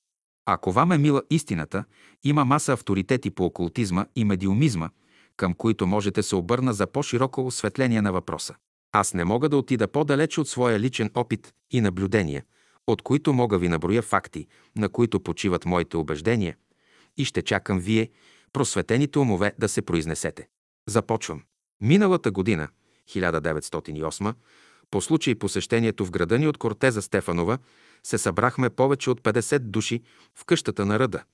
Ако 0.47 0.73
вам 0.73 0.93
е 0.93 0.99
мила 0.99 1.23
истината, 1.31 1.85
има 2.25 2.44
маса 2.44 2.73
авторитети 2.73 3.31
по 3.31 3.44
окултизма 3.44 4.07
и 4.17 4.25
медиумизма, 4.25 4.91
към 5.36 5.55
които 5.55 5.86
можете 5.86 6.23
се 6.23 6.36
обърна 6.36 6.73
за 6.73 6.86
по-широко 6.86 7.47
осветление 7.47 8.02
на 8.02 8.12
въпроса. 8.12 8.55
Аз 8.93 9.15
не 9.15 9.25
мога 9.25 9.49
да 9.49 9.57
отида 9.57 9.89
по-далече 9.89 10.41
от 10.41 10.49
своя 10.49 10.81
личен 10.81 11.11
опит 11.15 11.52
и 11.70 11.81
наблюдения, 11.81 12.44
от 12.86 13.02
които 13.02 13.33
мога 13.33 13.59
ви 13.59 13.69
наброя 13.69 14.02
факти, 14.02 14.47
на 14.77 14.89
които 14.89 15.20
почиват 15.20 15.65
моите 15.65 15.97
убеждения, 15.97 16.57
и 17.17 17.25
ще 17.25 17.43
чакам 17.43 17.81
вие, 17.81 18.11
просветените 18.52 19.19
умове, 19.19 19.55
да 19.59 19.69
се 19.69 19.83
произнесете. 19.83 20.49
Започвам. 20.89 21.43
Миналата 21.81 22.31
година, 22.31 22.69
1908, 23.11 24.35
по 24.91 25.01
случай 25.01 25.35
посещението 25.35 26.07
в 26.07 26.11
града 26.11 26.39
ни 26.39 26.49
от 26.49 26.59
Кортеза 26.59 27.02
Стефанова, 27.02 27.59
се 28.02 28.19
събрахме 28.19 28.70
повече 28.70 29.11
от 29.11 29.20
50 29.20 29.59
души 29.59 30.02
в 30.35 30.44
къщата 30.44 30.86
на 30.86 30.99
ръда. 30.99 31.25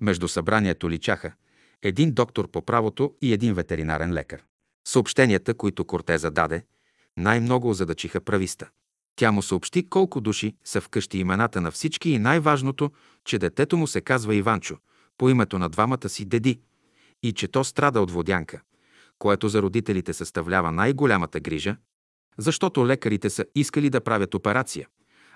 Между 0.00 0.28
събранието 0.28 0.90
личаха 0.90 1.32
един 1.82 2.12
доктор 2.12 2.50
по 2.50 2.62
правото 2.62 3.14
и 3.22 3.32
един 3.32 3.54
ветеринарен 3.54 4.12
лекар. 4.12 4.42
Съобщенията, 4.88 5.54
които 5.54 5.84
Кортеза 5.84 6.30
даде, 6.30 6.64
най-много 7.16 7.70
озадачиха 7.70 8.20
прависта. 8.20 8.68
Тя 9.16 9.32
му 9.32 9.42
съобщи 9.42 9.88
колко 9.88 10.20
души 10.20 10.56
са 10.64 10.80
вкъщи 10.80 11.18
имената 11.18 11.60
на 11.60 11.70
всички 11.70 12.10
и 12.10 12.18
най-важното, 12.18 12.90
че 13.24 13.38
детето 13.38 13.76
му 13.76 13.86
се 13.86 14.00
казва 14.00 14.34
Иванчо, 14.34 14.76
по 15.18 15.28
името 15.28 15.58
на 15.58 15.68
двамата 15.68 16.08
си 16.08 16.24
деди, 16.24 16.60
и 17.22 17.32
че 17.32 17.48
то 17.48 17.64
страда 17.64 18.00
от 18.00 18.10
водянка, 18.10 18.60
което 19.18 19.48
за 19.48 19.62
родителите 19.62 20.12
съставлява 20.12 20.72
най-голямата 20.72 21.40
грижа, 21.40 21.76
защото 22.38 22.86
лекарите 22.86 23.30
са 23.30 23.44
искали 23.54 23.90
да 23.90 24.00
правят 24.00 24.34
операция, 24.34 24.88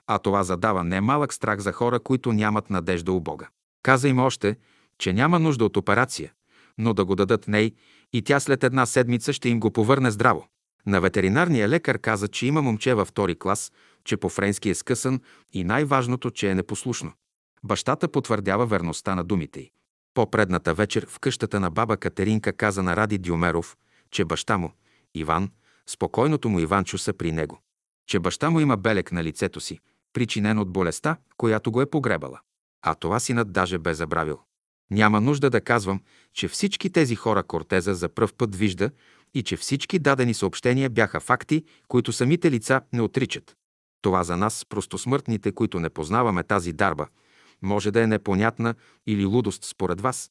а 0.07 0.19
това 0.19 0.43
задава 0.43 0.85
немалък 0.85 1.33
страх 1.33 1.61
за 1.61 1.73
хора, 1.73 2.01
които 2.01 2.33
нямат 2.33 2.71
надежда 2.71 3.13
у 3.13 3.21
Бога. 3.21 3.49
Каза 3.83 4.09
им 4.09 4.19
още, 4.19 4.57
че 4.99 5.13
няма 5.13 5.39
нужда 5.39 5.65
от 5.65 5.77
операция, 5.77 6.33
но 6.79 6.95
да 6.95 7.05
го 7.05 7.15
дадат 7.15 7.49
ней 7.49 7.73
и 8.13 8.23
тя 8.23 8.41
след 8.41 8.65
една 8.65 8.87
седмица 8.87 9.33
ще 9.33 9.49
им 9.49 9.61
го 9.61 9.71
повърне 9.71 10.11
здраво. 10.11 10.49
На 10.87 11.01
ветеринарния 11.01 11.69
лекар 11.69 11.99
каза, 11.99 12.29
че 12.29 12.47
има 12.47 12.63
момче 12.63 12.95
във 12.95 13.09
втори 13.09 13.39
клас, 13.39 13.73
че 14.05 14.17
по 14.17 14.29
френски 14.29 14.71
е 14.71 14.75
скъсан 14.75 15.21
и 15.53 15.65
най-важното, 15.65 16.31
че 16.31 16.51
е 16.51 16.55
непослушно. 16.55 17.13
Бащата 17.65 18.09
потвърдява 18.09 18.67
верността 18.67 19.15
на 19.15 19.25
думите 19.25 19.61
й. 19.61 19.71
По-предната 20.15 20.75
вечер 20.75 21.07
в 21.09 21.19
къщата 21.19 21.61
на 21.61 21.71
баба 21.71 21.97
Катеринка 21.97 22.53
каза 22.53 22.83
на 22.83 22.97
Ради 22.97 23.19
Дюмеров, 23.19 23.77
че 24.11 24.25
баща 24.25 24.59
му, 24.59 24.73
Иван, 25.15 25.51
спокойното 25.87 26.49
му 26.49 26.61
Иванчо 26.61 26.99
са 26.99 27.13
при 27.13 27.33
него. 27.33 27.61
Че 28.07 28.19
баща 28.19 28.51
му 28.51 28.61
има 28.61 28.77
белек 28.77 29.13
на 29.13 29.25
лицето 29.25 29.61
си, 29.61 29.79
причинен 30.13 30.59
от 30.59 30.73
болестта, 30.73 31.17
която 31.37 31.73
го 31.73 31.81
е 31.81 31.91
погребала. 31.91 32.41
А 32.83 32.95
това 32.95 33.21
синът 33.21 33.53
даже 33.53 33.79
бе 33.79 33.95
забравил. 33.95 34.41
Няма 34.91 35.21
нужда 35.21 35.51
да 35.51 35.61
казвам, 35.61 36.01
че 36.35 36.49
всички 36.49 36.91
тези 36.91 37.15
хора 37.15 37.43
Кортеза 37.43 37.95
за 37.95 38.09
пръв 38.09 38.35
път 38.35 38.57
вижда 38.57 38.91
и 39.35 39.43
че 39.43 39.57
всички 39.57 39.99
дадени 39.99 40.35
съобщения 40.35 40.91
бяха 40.91 41.21
факти, 41.21 41.65
които 41.89 42.13
самите 42.13 42.51
лица 42.51 42.81
не 42.93 43.03
отричат. 43.03 43.57
Това 44.03 44.25
за 44.25 44.37
нас, 44.37 44.67
простосмъртните, 44.69 45.53
които 45.53 45.81
не 45.81 45.91
познаваме 45.91 46.43
тази 46.43 46.73
дарба, 46.73 47.07
Може 47.63 47.91
да 47.91 48.03
е 48.03 48.07
непонятна 48.07 48.75
или 49.07 49.25
лудост 49.25 49.65
според 49.65 50.01
вас, 50.01 50.31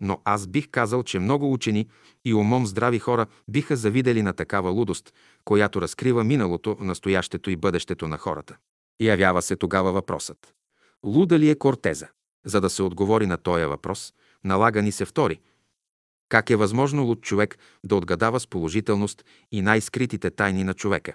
но 0.00 0.20
аз 0.24 0.46
бих 0.46 0.68
казал, 0.70 1.02
че 1.02 1.18
много 1.18 1.52
учени 1.52 1.88
и 2.24 2.34
умом 2.34 2.66
здрави 2.66 2.98
хора 2.98 3.26
биха 3.48 3.76
завидели 3.76 4.22
на 4.22 4.32
такава 4.32 4.70
лудост, 4.70 5.14
която 5.44 5.80
разкрива 5.80 6.24
миналото, 6.24 6.76
настоящето 6.80 7.50
и 7.50 7.56
бъдещето 7.56 8.08
на 8.08 8.18
хората. 8.18 8.56
Явява 9.00 9.42
се 9.42 9.56
тогава 9.56 9.92
въпросът. 9.92 10.54
Луда 11.04 11.38
ли 11.38 11.50
е 11.50 11.58
Кортеза? 11.58 12.08
За 12.48 12.60
да 12.60 12.70
се 12.70 12.82
отговори 12.82 13.26
на 13.26 13.36
този 13.36 13.64
въпрос, 13.64 14.14
налага 14.44 14.82
ни 14.82 14.92
се 14.92 15.04
втори. 15.04 15.40
Как 16.28 16.50
е 16.50 16.56
възможно 16.56 17.04
луд 17.04 17.22
човек 17.22 17.58
да 17.84 17.96
отгадава 17.96 18.40
с 18.40 18.46
положителност 18.46 19.24
и 19.52 19.62
най-скритите 19.62 20.30
тайни 20.30 20.64
на 20.64 20.74
човека? 20.74 21.12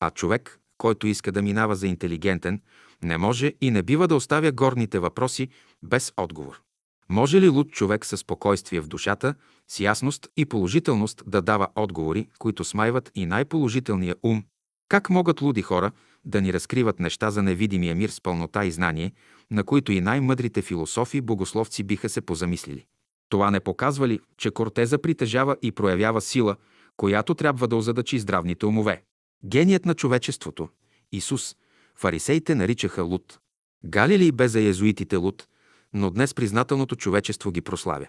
А 0.00 0.10
човек, 0.10 0.60
който 0.78 1.06
иска 1.06 1.32
да 1.32 1.42
минава 1.42 1.76
за 1.76 1.86
интелигентен, 1.86 2.60
не 3.02 3.18
може 3.18 3.52
и 3.60 3.70
не 3.70 3.82
бива 3.82 4.08
да 4.08 4.14
оставя 4.14 4.52
горните 4.52 4.98
въпроси 4.98 5.48
без 5.82 6.12
отговор. 6.16 6.62
Може 7.08 7.40
ли 7.40 7.48
луд 7.48 7.70
човек 7.70 8.04
със 8.06 8.20
спокойствие 8.20 8.80
в 8.80 8.88
душата, 8.88 9.34
с 9.68 9.80
ясност 9.80 10.28
и 10.36 10.46
положителност 10.46 11.22
да 11.26 11.42
дава 11.42 11.68
отговори, 11.76 12.28
които 12.38 12.64
смайват 12.64 13.10
и 13.14 13.26
най-положителния 13.26 14.14
ум? 14.22 14.44
Как 14.88 15.10
могат 15.10 15.40
луди 15.40 15.62
хора 15.62 15.92
да 16.24 16.40
ни 16.40 16.52
разкриват 16.52 17.00
неща 17.00 17.30
за 17.30 17.42
невидимия 17.42 17.94
мир 17.94 18.08
с 18.08 18.20
пълнота 18.20 18.64
и 18.64 18.70
знание, 18.70 19.12
на 19.50 19.64
които 19.64 19.92
и 19.92 20.00
най-мъдрите 20.00 20.62
философи 20.62 21.20
богословци 21.20 21.82
биха 21.82 22.08
се 22.08 22.20
позамислили? 22.20 22.86
Това 23.28 23.50
не 23.50 23.60
показва 23.60 24.08
ли, 24.08 24.20
че 24.36 24.50
Кортеза 24.50 24.98
притежава 24.98 25.56
и 25.62 25.72
проявява 25.72 26.20
сила, 26.20 26.56
която 26.96 27.34
трябва 27.34 27.68
да 27.68 27.76
озадачи 27.76 28.18
здравните 28.18 28.66
умове? 28.66 29.02
Геният 29.44 29.86
на 29.86 29.94
човечеството, 29.94 30.68
Исус, 31.12 31.56
фарисеите 31.96 32.54
наричаха 32.54 33.02
луд. 33.02 33.38
Галилей 33.84 34.32
бе 34.32 34.48
за 34.48 34.60
езуитите 34.60 35.16
луд, 35.16 35.48
но 35.92 36.10
днес 36.10 36.34
признателното 36.34 36.96
човечество 36.96 37.50
ги 37.50 37.60
прославя. 37.60 38.06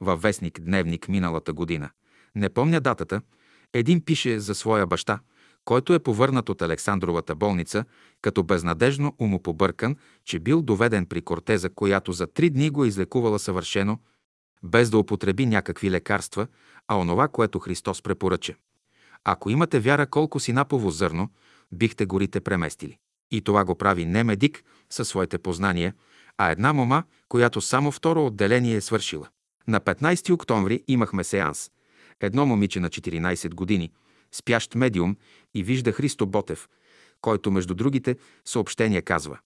Във 0.00 0.22
вестник 0.22 0.60
Дневник 0.60 1.08
миналата 1.08 1.52
година, 1.52 1.90
не 2.34 2.48
помня 2.48 2.80
датата, 2.80 3.20
един 3.72 4.04
пише 4.04 4.40
за 4.40 4.54
своя 4.54 4.86
баща, 4.86 5.20
който 5.64 5.94
е 5.94 5.98
повърнат 5.98 6.48
от 6.48 6.62
Александровата 6.62 7.34
болница, 7.34 7.84
като 8.22 8.42
безнадежно 8.42 9.14
умопобъркан, 9.18 9.96
че 10.24 10.38
бил 10.38 10.62
доведен 10.62 11.06
при 11.06 11.22
кортеза, 11.22 11.70
която 11.70 12.12
за 12.12 12.26
три 12.26 12.50
дни 12.50 12.70
го 12.70 12.84
е 12.84 12.88
излекувала 12.88 13.38
съвършено, 13.38 13.98
без 14.62 14.90
да 14.90 14.98
употреби 14.98 15.46
някакви 15.46 15.90
лекарства, 15.90 16.46
а 16.88 16.98
онова, 16.98 17.28
което 17.28 17.58
Христос 17.58 18.02
препоръча. 18.02 18.54
Ако 19.24 19.50
имате 19.50 19.80
вяра 19.80 20.06
колко 20.06 20.40
си 20.40 20.52
напово 20.52 20.90
зърно, 20.90 21.30
бихте 21.72 22.06
горите 22.06 22.40
преместили. 22.40 22.98
И 23.30 23.40
това 23.40 23.64
го 23.64 23.74
прави 23.74 24.04
не 24.04 24.24
медик 24.24 24.64
със 24.90 25.08
своите 25.08 25.38
познания, 25.38 25.94
а 26.38 26.50
една 26.50 26.72
мома, 26.72 27.02
която 27.28 27.60
само 27.60 27.92
второ 27.92 28.26
отделение 28.26 28.76
е 28.76 28.80
свършила. 28.80 29.28
На 29.68 29.80
15 29.80 30.32
октомври 30.32 30.84
имахме 30.88 31.24
сеанс. 31.24 31.70
Едно 32.20 32.46
момиче 32.46 32.80
на 32.80 32.90
14 32.90 33.54
години, 33.54 33.92
спящ 34.32 34.74
медиум, 34.74 35.16
и 35.54 35.62
вижда 35.62 35.92
Христо 35.92 36.26
Ботев, 36.26 36.68
който 37.20 37.50
между 37.50 37.74
другите 37.74 38.16
съобщения 38.44 39.02
казва 39.02 39.38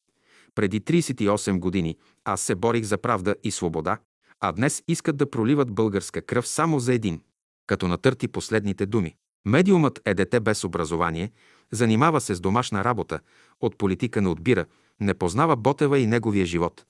Преди 0.55 0.81
38 0.81 1.59
години 1.59 1.97
аз 2.25 2.41
се 2.41 2.55
борих 2.55 2.85
за 2.85 2.99
правда 2.99 3.35
и 3.45 3.51
свобода, 3.51 3.99
а 4.41 4.53
днес 4.53 4.83
искат 4.89 5.17
да 5.17 5.31
проливат 5.31 5.73
българска 5.73 6.23
кръв 6.23 6.49
само 6.49 6.81
за 6.81 6.95
един. 6.95 7.21
Като 7.67 7.89
натърти 7.89 8.29
последните 8.29 8.87
думи. 8.87 9.17
Медиумът 9.47 10.01
е 10.05 10.15
дете 10.15 10.41
без 10.41 10.65
образование, 10.65 11.33
занимава 11.73 12.21
се 12.21 12.35
с 12.35 12.41
домашна 12.41 12.85
работа, 12.85 13.21
от 13.61 13.79
политика 13.79 14.23
не 14.23 14.29
отбира, 14.29 14.67
не 15.01 15.15
познава 15.15 15.57
Ботева 15.57 15.99
и 15.99 16.07
неговия 16.07 16.47
живот, 16.47 16.85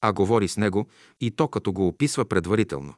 а 0.00 0.12
говори 0.12 0.48
с 0.48 0.56
него 0.56 0.86
и 1.20 1.30
то 1.30 1.48
като 1.48 1.72
го 1.72 1.86
описва 1.86 2.24
предварително. 2.24 2.94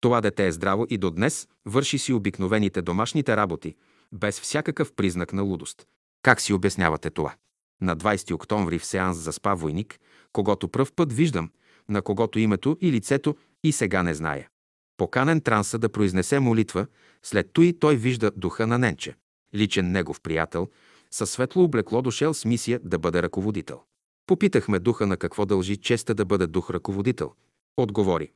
Това 0.00 0.20
дете 0.20 0.46
е 0.46 0.52
здраво 0.52 0.86
и 0.90 0.98
до 0.98 1.10
днес 1.10 1.48
върши 1.66 1.98
си 1.98 2.12
обикновените 2.12 2.82
домашните 2.82 3.36
работи, 3.36 3.74
без 4.12 4.40
всякакъв 4.40 4.92
признак 4.92 5.32
на 5.32 5.42
лудост. 5.42 5.86
Как 6.22 6.40
си 6.40 6.52
обяснявате 6.52 7.10
това? 7.10 7.34
На 7.80 7.96
20 7.96 8.34
октомври 8.34 8.78
в 8.78 8.84
сеанс 8.84 9.18
заспа 9.18 9.54
войник, 9.54 10.00
когато 10.32 10.68
пръв 10.68 10.92
път 10.92 11.12
виждам, 11.12 11.50
на 11.88 12.02
когото 12.02 12.38
името 12.38 12.76
и 12.80 12.92
лицето 12.92 13.36
и 13.64 13.72
сега 13.72 14.02
не 14.02 14.14
зная. 14.14 14.48
Поканен 14.96 15.40
транса 15.40 15.78
да 15.78 15.88
произнесе 15.88 16.40
молитва, 16.40 16.86
след 17.22 17.52
той 17.52 17.74
той 17.80 17.96
вижда 17.96 18.30
духа 18.36 18.66
на 18.66 18.78
Ненче, 18.78 19.14
личен 19.54 19.92
негов 19.92 20.20
приятел, 20.20 20.68
със 21.10 21.30
светло 21.30 21.64
облекло 21.64 22.02
дошел 22.02 22.34
с 22.34 22.44
мисия 22.44 22.80
да 22.84 22.98
бъде 22.98 23.22
ръководител. 23.22 23.82
Попитахме 24.26 24.78
духа 24.78 25.06
на 25.06 25.16
какво 25.16 25.46
дължи 25.46 25.76
честа 25.76 26.14
да 26.14 26.24
бъде 26.24 26.46
дух 26.46 26.70
ръководител. 26.70 27.32
Отговори. 27.76 28.32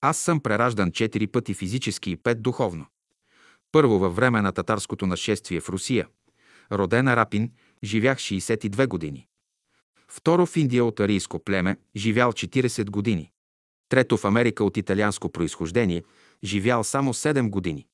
Аз 0.00 0.18
съм 0.18 0.40
прераждан 0.40 0.92
четири 0.92 1.26
пъти 1.26 1.54
физически 1.54 2.10
и 2.10 2.16
пет 2.16 2.42
духовно. 2.42 2.86
Първо 3.72 3.98
във 3.98 4.16
време 4.16 4.42
на 4.42 4.52
татарското 4.52 5.06
нашествие 5.06 5.60
в 5.60 5.68
Русия. 5.68 6.08
Роден 6.72 7.08
Арапин, 7.08 7.50
живях 7.84 8.18
62 8.18 8.86
години. 8.86 9.26
Второ 10.08 10.46
в 10.46 10.56
Индия 10.56 10.84
от 10.84 11.00
арийско 11.00 11.38
племе, 11.38 11.76
живял 11.96 12.32
40 12.32 12.90
години. 12.90 13.30
Трето 13.88 14.16
в 14.16 14.24
Америка 14.24 14.64
от 14.64 14.76
италианско 14.76 15.32
происхождение, 15.32 16.02
живял 16.44 16.84
само 16.84 17.14
7 17.14 17.50
години. 17.50 17.86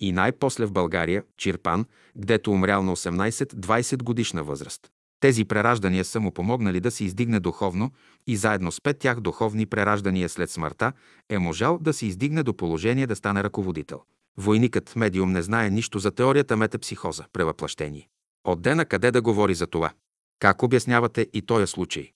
И 0.00 0.12
най-после 0.12 0.66
в 0.66 0.72
България, 0.72 1.24
Чирпан, 1.36 1.86
гдето 2.16 2.52
умрял 2.52 2.82
на 2.82 2.96
18-20 2.96 4.02
годишна 4.02 4.44
възраст. 4.44 4.90
Тези 5.20 5.44
прераждания 5.44 6.04
са 6.04 6.20
му 6.20 6.30
помогнали 6.30 6.80
да 6.80 6.90
се 6.90 7.04
издигне 7.04 7.40
духовно 7.40 7.90
и 8.26 8.36
заедно 8.36 8.72
с 8.72 8.80
пет 8.80 8.98
тях 8.98 9.20
духовни 9.20 9.66
прераждания 9.66 10.28
след 10.28 10.50
смъртта 10.50 10.92
е 11.30 11.38
можал 11.38 11.78
да 11.78 11.92
се 11.92 12.06
издигне 12.06 12.42
до 12.42 12.56
положение 12.56 13.06
да 13.06 13.16
стане 13.16 13.44
ръководител. 13.44 14.02
Войникът 14.36 14.96
медиум 14.96 15.32
не 15.32 15.42
знае 15.42 15.70
нищо 15.70 15.98
за 15.98 16.10
теорията 16.10 16.56
метапсихоза, 16.56 17.24
превъплъщение. 17.32 18.08
От 18.44 18.62
дена 18.62 18.84
къде 18.84 19.10
да 19.10 19.22
говори 19.22 19.54
за 19.54 19.66
това? 19.66 19.92
Как 20.38 20.62
обяснявате 20.62 21.28
и 21.32 21.42
този 21.42 21.66
случай? 21.66 22.12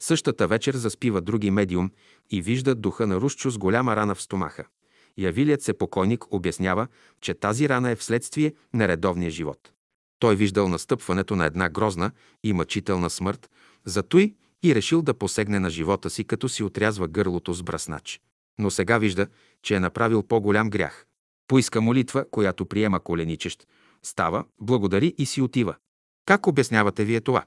Същата 0.00 0.46
вечер 0.46 0.74
заспива 0.74 1.20
други 1.20 1.50
медиум 1.50 1.90
и 2.30 2.42
вижда 2.42 2.74
духа 2.74 3.06
на 3.06 3.16
Рушчо 3.16 3.50
с 3.50 3.58
голяма 3.58 3.96
рана 3.96 4.14
в 4.14 4.22
стомаха. 4.22 4.64
Явилият 5.18 5.62
се 5.62 5.72
покойник 5.72 6.34
обяснява, 6.34 6.86
че 7.20 7.34
тази 7.34 7.68
рана 7.68 7.90
е 7.90 7.96
вследствие 7.96 8.54
на 8.74 8.88
редовния 8.88 9.30
живот. 9.30 9.72
Той 10.18 10.36
виждал 10.36 10.68
настъпването 10.68 11.36
на 11.36 11.46
една 11.46 11.68
грозна 11.68 12.10
и 12.44 12.52
мъчителна 12.52 13.10
смърт, 13.10 13.50
затои 13.84 14.34
и 14.62 14.74
решил 14.74 15.02
да 15.02 15.14
посегне 15.14 15.60
на 15.60 15.70
живота 15.70 16.10
си, 16.10 16.24
като 16.24 16.48
си 16.48 16.62
отрязва 16.62 17.08
гърлото 17.08 17.54
с 17.54 17.62
браснач. 17.62 18.20
Но 18.58 18.70
сега 18.70 18.98
вижда, 18.98 19.26
че 19.62 19.74
е 19.74 19.80
направил 19.80 20.22
по-голям 20.22 20.70
грях. 20.70 21.07
Поиска 21.48 21.80
молитва, 21.80 22.24
която 22.30 22.66
приема 22.66 23.00
коленичещ, 23.00 23.66
става, 24.02 24.44
благодари 24.60 25.14
и 25.18 25.26
си 25.26 25.42
отива. 25.42 25.76
Как 26.26 26.46
обяснявате 26.46 27.04
вие 27.04 27.20
това? 27.20 27.44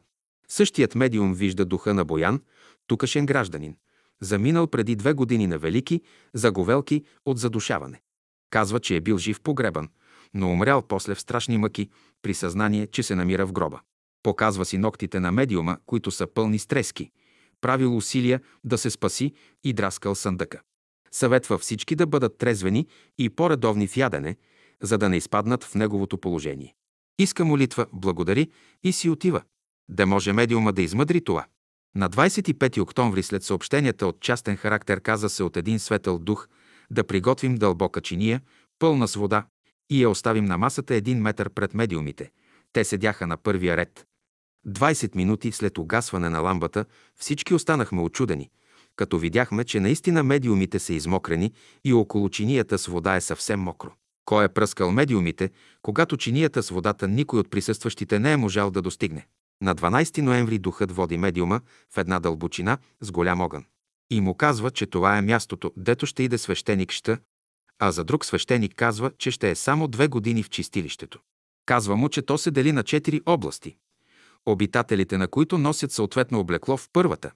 Същият 0.48 0.96
медиум 0.96 1.34
вижда 1.34 1.66
духа 1.66 1.94
на 1.94 2.06
Боян, 2.06 2.42
тукашен 2.88 3.26
гражданин, 3.26 3.78
заминал 4.22 4.68
преди 4.68 4.96
две 4.96 5.14
години 5.14 5.48
на 5.48 5.58
велики 5.58 6.02
заговелки 6.34 7.04
от 7.26 7.38
задушаване. 7.38 8.02
Казва, 8.50 8.80
че 8.80 8.96
е 8.96 9.02
бил 9.02 9.18
жив 9.18 9.42
погребан, 9.42 9.90
но 10.34 10.52
умрял 10.52 10.82
после 10.82 11.16
в 11.16 11.22
страшни 11.22 11.58
мъки, 11.58 11.90
при 12.22 12.34
съзнание, 12.34 12.88
че 12.88 13.04
се 13.04 13.16
намира 13.16 13.46
в 13.46 13.52
гроба. 13.52 13.82
Показва 14.24 14.66
си 14.66 14.78
ногтите 14.78 15.20
на 15.20 15.32
медиума, 15.32 15.78
които 15.86 16.12
са 16.12 16.28
пълни 16.28 16.60
стрески. 16.60 17.12
Правил 17.62 17.98
усилия 17.98 18.42
да 18.64 18.78
се 18.78 18.90
спаси 18.90 19.34
и 19.64 19.74
драскал 19.74 20.16
съндъка. 20.16 20.62
Съветва 21.14 21.58
всички 21.58 21.96
да 21.96 22.08
бъдат 22.08 22.38
трезвени 22.38 22.88
и 23.18 23.30
по-редовни 23.30 23.88
в 23.88 23.98
ядене, 23.98 24.36
за 24.82 24.98
да 24.98 25.10
не 25.10 25.18
изпаднат 25.18 25.64
в 25.64 25.76
неговото 25.76 26.18
положение. 26.18 26.76
Иска 27.20 27.46
молитва, 27.46 27.86
благодари 27.94 28.52
и 28.84 28.92
си 28.92 29.10
отива. 29.10 29.42
Да 29.90 30.06
може 30.06 30.34
медиума 30.34 30.74
да 30.74 30.82
измъдри 30.82 31.24
това. 31.24 31.46
На 31.96 32.10
25 32.10 32.82
октомври 32.82 33.24
след 33.24 33.44
съобщенията 33.44 34.08
от 34.08 34.20
частен 34.20 34.56
характер 34.56 35.02
каза 35.02 35.30
се 35.30 35.44
от 35.44 35.58
един 35.58 35.80
светъл 35.80 36.20
дух 36.20 36.48
да 36.92 37.04
приготвим 37.04 37.56
дълбока 37.56 38.02
чиния, 38.02 38.42
пълна 38.80 39.08
с 39.08 39.16
вода, 39.16 39.46
и 39.90 40.04
я 40.04 40.10
оставим 40.10 40.46
на 40.46 40.58
масата 40.58 40.96
един 40.96 41.22
метър 41.22 41.50
пред 41.50 41.74
медиумите. 41.74 42.32
Те 42.74 42.84
седяха 42.84 43.28
на 43.28 43.38
първия 43.38 43.78
ред. 43.78 44.06
20 44.68 45.16
минути 45.16 45.52
след 45.52 45.78
угасване 45.78 46.30
на 46.30 46.40
ламбата 46.40 46.86
всички 47.20 47.54
останахме 47.54 48.02
очудени, 48.02 48.50
като 49.02 49.18
видяхме, 49.18 49.64
че 49.64 49.80
наистина 49.80 50.24
медиумите 50.24 50.80
са 50.80 50.94
измокрени 50.94 51.52
и 51.84 51.94
около 51.94 52.30
чинията 52.30 52.78
с 52.78 52.86
вода 52.86 53.16
е 53.16 53.22
съвсем 53.22 53.60
мокро. 53.60 53.92
Кой 54.26 54.46
е 54.46 54.50
пръскал 54.50 54.92
медиумите, 54.92 55.50
когато 55.82 56.18
чинията 56.18 56.64
с 56.64 56.70
водата 56.70 57.08
никой 57.08 57.40
от 57.40 57.50
присъстващите 57.50 58.20
не 58.20 58.32
е 58.32 58.38
можал 58.38 58.72
да 58.72 58.82
достигне? 58.82 59.28
На 59.62 59.76
12 59.76 60.22
ноември 60.22 60.60
духът 60.60 60.92
води 60.92 61.18
медиума 61.18 61.62
в 61.94 61.98
една 61.98 62.20
дълбочина 62.20 62.78
с 63.02 63.12
голям 63.12 63.42
огън. 63.42 63.66
И 64.10 64.22
му 64.22 64.36
казва, 64.36 64.72
че 64.72 64.86
това 64.86 65.18
е 65.18 65.22
мястото, 65.22 65.72
дето 65.78 66.06
ще 66.06 66.24
иде 66.24 66.38
свещеник 66.38 66.92
Ща, 66.92 67.18
а 67.80 67.92
за 67.92 68.04
друг 68.04 68.26
свещеник 68.26 68.76
казва, 68.76 69.12
че 69.18 69.32
ще 69.32 69.52
е 69.52 69.56
само 69.56 69.88
две 69.88 70.08
години 70.08 70.44
в 70.44 70.50
чистилището. 70.50 71.20
Казва 71.66 71.96
му, 71.96 72.10
че 72.10 72.22
то 72.22 72.38
се 72.38 72.52
дели 72.52 72.72
на 72.72 72.84
четири 72.84 73.22
области, 73.26 73.76
обитателите 74.46 75.18
на 75.18 75.28
които 75.28 75.58
носят 75.58 75.92
съответно 75.92 76.40
облекло 76.40 76.78
в 76.78 76.90
първата, 76.94 77.32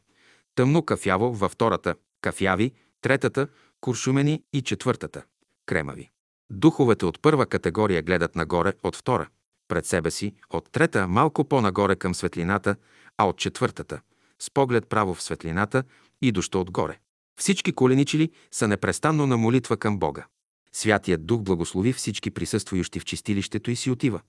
тъмно 0.55 0.83
кафяво 0.83 1.33
във 1.33 1.51
втората, 1.51 1.95
кафяви, 2.21 2.71
третата, 3.01 3.47
куршумени 3.81 4.43
и 4.53 4.61
четвъртата, 4.61 5.23
кремави. 5.65 6.09
Духовете 6.49 7.05
от 7.05 7.21
първа 7.21 7.45
категория 7.45 8.01
гледат 8.01 8.35
нагоре 8.35 8.73
от 8.83 8.95
втора, 8.95 9.27
пред 9.67 9.85
себе 9.85 10.11
си, 10.11 10.33
от 10.49 10.71
трета 10.71 11.07
малко 11.07 11.43
по-нагоре 11.43 11.95
към 11.95 12.15
светлината, 12.15 12.75
а 13.17 13.27
от 13.27 13.37
четвъртата 13.37 14.01
с 14.39 14.49
поглед 14.49 14.89
право 14.89 15.13
в 15.13 15.21
светлината, 15.21 15.83
идощо 16.21 16.61
отгоре. 16.61 16.99
Всички 17.39 17.73
коленичили 17.73 18.31
са 18.51 18.67
непрестанно 18.67 19.27
на 19.27 19.37
молитва 19.37 19.77
към 19.77 19.99
Бога. 19.99 20.25
Святият 20.71 21.25
Дух 21.25 21.41
благослови 21.41 21.93
всички 21.93 22.31
присъствующи 22.31 22.99
в 22.99 23.05
чистилището 23.05 23.71
и 23.71 23.75
си 23.75 23.91
отива. 23.91 24.21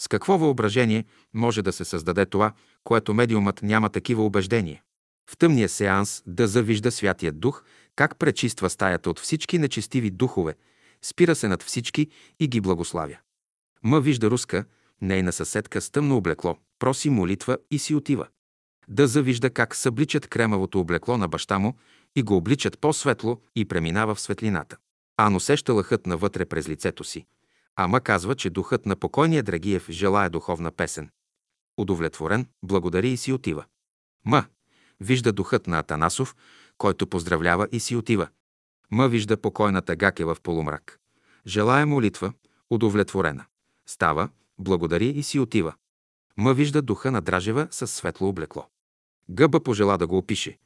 С 0.00 0.08
какво 0.08 0.38
въображение 0.38 1.04
може 1.34 1.62
да 1.62 1.72
се 1.72 1.84
създаде 1.84 2.26
това, 2.26 2.52
което 2.84 3.14
медиумът 3.14 3.62
няма 3.62 3.90
такива 3.90 4.24
убеждения? 4.24 4.82
В 5.30 5.36
тъмния 5.36 5.68
сеанс 5.68 6.22
да 6.26 6.46
завижда 6.46 6.90
Святият 6.90 7.40
Дух, 7.40 7.64
как 7.96 8.18
пречиства 8.18 8.70
стаята 8.70 9.10
от 9.10 9.20
всички 9.20 9.58
нечестиви 9.58 10.10
духове, 10.10 10.54
спира 11.02 11.34
се 11.34 11.48
над 11.48 11.62
всички 11.62 12.08
и 12.40 12.48
ги 12.48 12.60
благославя. 12.60 13.18
Ма 13.82 14.00
вижда 14.00 14.30
руска, 14.30 14.64
нейна 15.00 15.32
съседка 15.32 15.80
с 15.80 15.90
тъмно 15.90 16.16
облекло, 16.16 16.56
проси 16.78 17.10
молитва 17.10 17.58
и 17.70 17.78
си 17.78 17.94
отива. 17.94 18.26
Да 18.88 19.06
завижда 19.06 19.50
как 19.50 19.76
събличат 19.76 20.26
кремавото 20.26 20.80
облекло 20.80 21.16
на 21.16 21.28
баща 21.28 21.58
му 21.58 21.74
и 22.16 22.22
го 22.22 22.36
обличат 22.36 22.78
по-светло 22.78 23.40
и 23.56 23.64
преминава 23.64 24.14
в 24.14 24.20
светлината. 24.20 24.76
Ан 25.16 25.36
усеща 25.36 25.72
лъхът 25.72 26.06
навътре 26.06 26.44
през 26.44 26.68
лицето 26.68 27.04
си. 27.04 27.26
Ама 27.76 28.00
казва, 28.00 28.34
че 28.34 28.50
духът 28.50 28.86
на 28.86 28.96
покойния 28.96 29.42
Драгиев 29.42 29.86
желая 29.90 30.30
духовна 30.30 30.70
песен. 30.70 31.10
Удовлетворен, 31.76 32.46
благодари 32.62 33.08
и 33.08 33.16
си 33.16 33.32
отива. 33.32 33.64
М. 34.24 34.44
Вижда 35.04 35.32
духът 35.32 35.66
на 35.66 35.78
Атанасов, 35.78 36.36
който 36.78 37.06
поздравлява 37.06 37.68
и 37.72 37.80
си 37.80 37.96
отива. 37.96 38.28
М. 38.90 39.08
Вижда 39.08 39.36
покойната 39.36 39.96
Гакева 39.96 40.34
в 40.34 40.40
полумрак. 40.40 40.98
Желая 41.46 41.86
молитва, 41.86 42.32
удовлетворена. 42.70 43.44
Става, 43.86 44.28
благодари 44.58 45.08
и 45.08 45.22
си 45.22 45.38
отива. 45.38 45.74
М. 46.36 46.54
Вижда 46.54 46.82
духа 46.82 47.10
на 47.10 47.20
Дражева 47.20 47.68
с 47.70 47.86
светло 47.86 48.28
облекло. 48.28 48.66
Гъба 49.28 49.60
пожела 49.60 49.98
да 49.98 50.06
го 50.06 50.18
опише. 50.18 50.58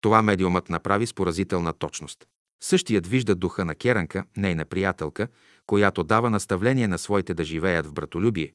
Това 0.00 0.22
медиумът 0.22 0.68
направи 0.68 1.06
с 1.06 1.14
поразителна 1.14 1.72
точност. 1.72 2.26
Същият 2.60 3.06
вижда 3.06 3.34
духа 3.34 3.64
на 3.64 3.74
Керанка, 3.74 4.24
нейна 4.36 4.64
приятелка, 4.64 5.28
която 5.66 6.04
дава 6.04 6.30
наставление 6.30 6.88
на 6.88 6.98
своите 6.98 7.34
да 7.34 7.44
живеят 7.44 7.86
в 7.86 7.92
братолюбие. 7.92 8.52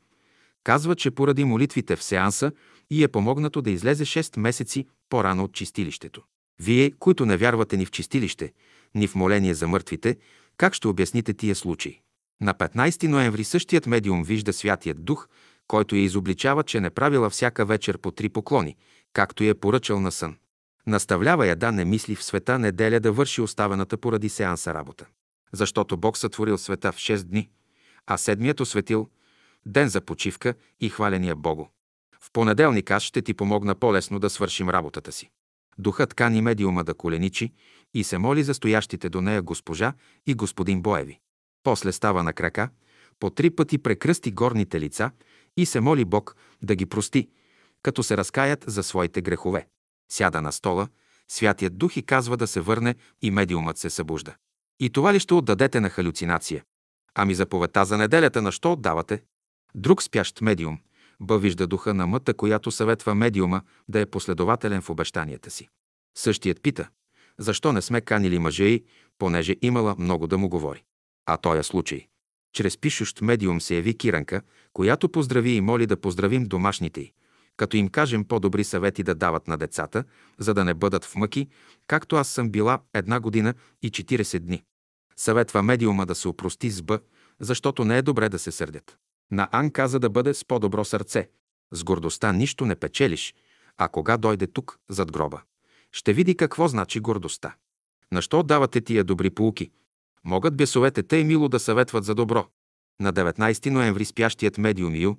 Казва, 0.64 0.96
че 0.96 1.12
поради 1.12 1.44
молитвите 1.44 1.96
в 1.96 2.04
сеанса 2.04 2.52
и 2.90 3.04
е 3.04 3.08
помогнато 3.08 3.62
да 3.62 3.72
излезе 3.72 4.06
6 4.06 4.40
месеци 4.40 4.88
по-рано 5.10 5.44
от 5.44 5.54
чистилището. 5.54 6.24
Вие, 6.60 6.92
които 6.92 7.26
не 7.26 7.38
вярвате 7.38 7.78
ни 7.78 7.86
в 7.86 7.92
чистилище, 7.92 8.54
ни 8.96 9.08
в 9.08 9.16
моление 9.16 9.54
за 9.54 9.68
мъртвите, 9.68 10.18
как 10.58 10.74
ще 10.74 10.88
обясните 10.88 11.34
тия 11.34 11.56
случаи? 11.56 12.00
На 12.42 12.54
15 12.54 13.08
ноември 13.08 13.44
същият 13.44 13.88
медиум 13.88 14.24
вижда 14.24 14.54
Святият 14.54 15.06
Дух, 15.06 15.28
който 15.68 15.96
я 15.96 16.02
изобличава, 16.02 16.64
че 16.64 16.80
не 16.80 16.90
правила 16.90 17.30
всяка 17.30 17.66
вечер 17.66 17.98
по 17.98 18.12
три 18.12 18.30
поклони, 18.30 18.76
както 19.14 19.44
я 19.44 19.50
е 19.50 19.54
поръчал 19.54 20.00
на 20.00 20.12
сън. 20.12 20.36
Наставлява 20.88 21.48
я 21.48 21.56
да 21.56 21.72
не 21.72 21.86
мисли 21.86 22.16
в 22.16 22.24
света 22.24 22.60
неделя 22.60 23.00
да 23.00 23.12
върши 23.12 23.42
оставената 23.42 23.98
поради 23.98 24.30
сеанса 24.30 24.74
работа. 24.74 25.06
Защото 25.54 25.98
Бог 25.98 26.18
сътворил 26.18 26.58
света 26.58 26.92
в 26.92 26.96
6 26.96 27.24
дни, 27.24 27.50
а 28.08 28.18
седмият 28.18 28.60
осветил 28.60 29.10
ден 29.66 29.90
за 29.90 30.02
почивка 30.02 30.54
и 30.80 30.90
хваления 30.90 31.36
Богу. 31.36 31.66
В 32.22 32.32
понеделник 32.34 32.92
аз 32.92 33.04
ще 33.04 33.22
ти 33.22 33.34
помогна 33.34 33.76
по-лесно 33.76 34.20
да 34.20 34.30
свършим 34.30 34.70
работата 34.70 35.12
си. 35.12 35.30
Духът 35.78 36.14
кани 36.14 36.42
медиума 36.42 36.84
да 36.84 36.94
коленичи 36.94 37.54
и 37.94 38.04
се 38.04 38.18
моли 38.18 38.44
за 38.44 38.54
стоящите 38.54 39.10
до 39.10 39.22
нея 39.22 39.42
госпожа 39.42 39.94
и 40.28 40.34
господин 40.34 40.82
Боеви. 40.82 41.20
После 41.64 41.92
става 41.92 42.24
на 42.24 42.34
крака, 42.34 42.70
по 43.20 43.30
три 43.30 43.50
пъти 43.50 43.78
прекръсти 43.78 44.32
горните 44.32 44.80
лица 44.80 45.12
и 45.58 45.66
се 45.66 45.80
моли 45.80 46.06
Бог 46.06 46.36
да 46.62 46.76
ги 46.76 46.86
прости, 46.86 47.30
като 47.82 48.04
се 48.04 48.18
разкаят 48.18 48.64
за 48.68 48.84
своите 48.84 49.22
грехове. 49.22 49.68
Сяда 50.12 50.42
на 50.42 50.52
стола, 50.52 50.88
Святият 51.28 51.78
Дух 51.78 51.98
и 51.98 52.04
казва 52.04 52.38
да 52.38 52.48
се 52.48 52.62
върне 52.62 52.96
и 53.22 53.32
медиумът 53.32 53.78
се 53.78 53.90
събужда. 53.90 54.36
И 54.80 54.90
това 54.90 55.14
ли 55.14 55.20
ще 55.20 55.34
отдадете 55.34 55.80
на 55.80 55.90
халюцинация? 55.90 56.64
Ами 57.16 57.36
заповедта 57.36 57.86
за 57.86 57.98
неделята 57.98 58.42
на 58.42 58.52
що 58.52 58.74
отдавате? 58.74 59.24
Друг 59.76 60.04
спящ 60.04 60.42
медиум 60.42 60.80
Б 61.20 61.38
вижда 61.38 61.68
духа 61.68 61.94
на 61.94 62.08
мъта, 62.08 62.34
която 62.34 62.72
съветва 62.72 63.16
медиума 63.16 63.62
да 63.90 64.00
е 64.00 64.06
последователен 64.06 64.82
в 64.82 64.90
обещанията 64.90 65.52
си. 65.52 65.68
Същият 66.18 66.62
пита, 66.62 66.90
защо 67.40 67.74
не 67.74 67.82
сме 67.82 68.02
канили 68.02 68.40
мъже 68.40 68.64
и, 68.64 68.84
понеже 69.18 69.56
имала 69.62 69.96
много 70.00 70.28
да 70.28 70.38
му 70.38 70.50
говори. 70.50 70.84
А 71.26 71.38
тоя 71.38 71.64
случай. 71.64 72.08
Чрез 72.54 72.78
пишущ 72.78 73.22
медиум 73.22 73.62
се 73.62 73.76
яви 73.76 73.98
Киранка, 73.98 74.42
която 74.74 75.10
поздрави 75.10 75.52
и 75.52 75.62
моли 75.62 75.86
да 75.86 76.02
поздравим 76.02 76.44
домашните 76.44 77.02
й, 77.02 77.14
като 77.58 77.78
им 77.78 77.88
кажем 77.88 78.26
по-добри 78.26 78.64
съвети 78.64 79.04
да 79.04 79.16
дават 79.16 79.48
на 79.48 79.58
децата, 79.58 80.04
за 80.38 80.54
да 80.54 80.66
не 80.66 80.74
бъдат 80.74 81.06
в 81.06 81.16
мъки, 81.16 81.48
както 81.88 82.16
аз 82.16 82.28
съм 82.28 82.50
била 82.50 82.80
една 82.94 83.20
година 83.20 83.54
и 83.82 83.92
40 83.92 84.40
дни. 84.40 84.64
Съветва 85.16 85.64
медиума 85.64 86.06
да 86.06 86.16
се 86.16 86.28
опрости 86.28 86.70
с 86.70 86.82
Б, 86.82 87.00
защото 87.40 87.86
не 87.86 87.98
е 87.98 88.02
добре 88.02 88.30
да 88.30 88.40
се 88.40 88.52
сърдят. 88.52 88.98
На 89.34 89.50
Ан 89.52 89.72
каза 89.72 90.00
да 90.00 90.10
бъде 90.10 90.34
с 90.34 90.46
по-добро 90.46 90.86
сърце. 90.86 91.30
С 91.72 91.84
гордостта 91.84 92.32
нищо 92.32 92.66
не 92.66 92.76
печелиш, 92.76 93.36
а 93.78 93.88
кога 93.88 94.18
дойде 94.18 94.48
тук, 94.48 94.80
зад 94.90 95.12
гроба, 95.12 95.42
ще 95.92 96.14
види 96.14 96.38
какво 96.38 96.68
значи 96.68 97.00
гордостта. 97.00 97.56
Нащо 98.12 98.44
давате 98.44 98.82
тия 98.82 99.04
добри 99.04 99.30
полуки? 99.30 99.72
Могат 100.24 100.58
бесовете 100.58 101.04
тъй 101.04 101.24
мило 101.24 101.50
да 101.50 101.60
съветват 101.60 102.04
за 102.04 102.16
добро. 102.16 102.48
На 103.02 103.14
19 103.14 103.70
ноември 103.70 104.06
спящият 104.06 104.58
медиум 104.58 104.96
Ю 104.96 105.16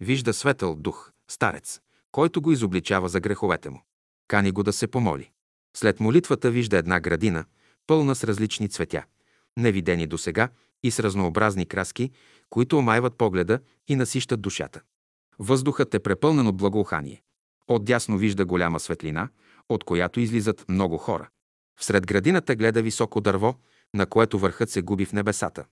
вижда 0.00 0.34
светъл 0.34 0.76
дух, 0.76 1.12
старец, 1.28 1.80
който 2.12 2.42
го 2.42 2.52
изобличава 2.52 3.08
за 3.08 3.20
греховете 3.20 3.70
му. 3.70 3.82
Кани 4.28 4.52
го 4.52 4.62
да 4.62 4.72
се 4.72 4.86
помоли. 4.86 5.30
След 5.76 6.00
молитвата 6.00 6.50
вижда 6.50 6.76
една 6.78 7.00
градина, 7.00 7.44
пълна 7.86 8.14
с 8.14 8.24
различни 8.24 8.68
цветя, 8.68 9.04
невидени 9.56 10.06
до 10.06 10.18
сега 10.18 10.48
и 10.82 10.90
с 10.90 11.00
разнообразни 11.00 11.66
краски, 11.66 12.10
които 12.50 12.78
омайват 12.78 13.16
погледа 13.16 13.60
и 13.88 13.96
насищат 13.96 14.40
душата. 14.40 14.80
Въздухът 15.38 15.94
е 15.94 15.98
препълнен 15.98 16.46
от 16.46 16.56
благоухание. 16.56 17.22
Отдясно 17.68 18.18
вижда 18.18 18.44
голяма 18.44 18.80
светлина, 18.80 19.28
от 19.68 19.84
която 19.84 20.20
излизат 20.20 20.64
много 20.68 20.98
хора. 20.98 21.28
Всред 21.80 22.06
градината 22.06 22.56
гледа 22.56 22.82
високо 22.82 23.20
дърво, 23.20 23.54
на 23.94 24.06
което 24.06 24.38
върхът 24.38 24.70
се 24.70 24.82
губи 24.82 25.04
в 25.04 25.12
небесата. 25.12 25.64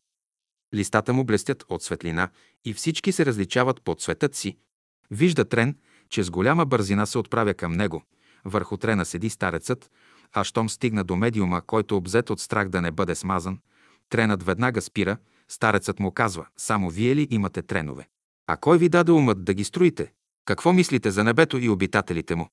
Листата 0.74 1.12
му 1.12 1.24
блестят 1.24 1.64
от 1.68 1.82
светлина 1.82 2.28
и 2.64 2.74
всички 2.74 3.12
се 3.12 3.26
различават 3.26 3.82
по 3.82 3.94
цветът 3.94 4.34
си. 4.34 4.56
Вижда 5.10 5.44
трен, 5.44 5.76
че 6.08 6.22
с 6.22 6.30
голяма 6.30 6.66
бързина 6.66 7.06
се 7.06 7.18
отправя 7.18 7.54
към 7.54 7.72
него. 7.72 8.02
Върху 8.44 8.76
трена 8.76 9.04
седи 9.04 9.30
старецът, 9.30 9.90
а 10.32 10.44
щом 10.44 10.68
стигна 10.68 11.04
до 11.04 11.16
медиума, 11.16 11.62
който 11.62 11.96
обзет 11.96 12.30
от 12.30 12.40
страх 12.40 12.68
да 12.68 12.80
не 12.80 12.90
бъде 12.90 13.14
смазан, 13.14 13.58
тренът 14.08 14.42
веднага 14.42 14.82
спира, 14.82 15.16
старецът 15.48 16.00
му 16.00 16.12
казва, 16.12 16.46
само 16.56 16.90
вие 16.90 17.16
ли 17.16 17.28
имате 17.30 17.62
тренове? 17.62 18.08
А 18.46 18.56
кой 18.56 18.78
ви 18.78 18.88
даде 18.88 19.12
умът 19.12 19.44
да 19.44 19.54
ги 19.54 19.64
строите? 19.64 20.12
Какво 20.44 20.72
мислите 20.72 21.10
за 21.10 21.24
небето 21.24 21.58
и 21.58 21.68
обитателите 21.68 22.34
му? 22.34 22.48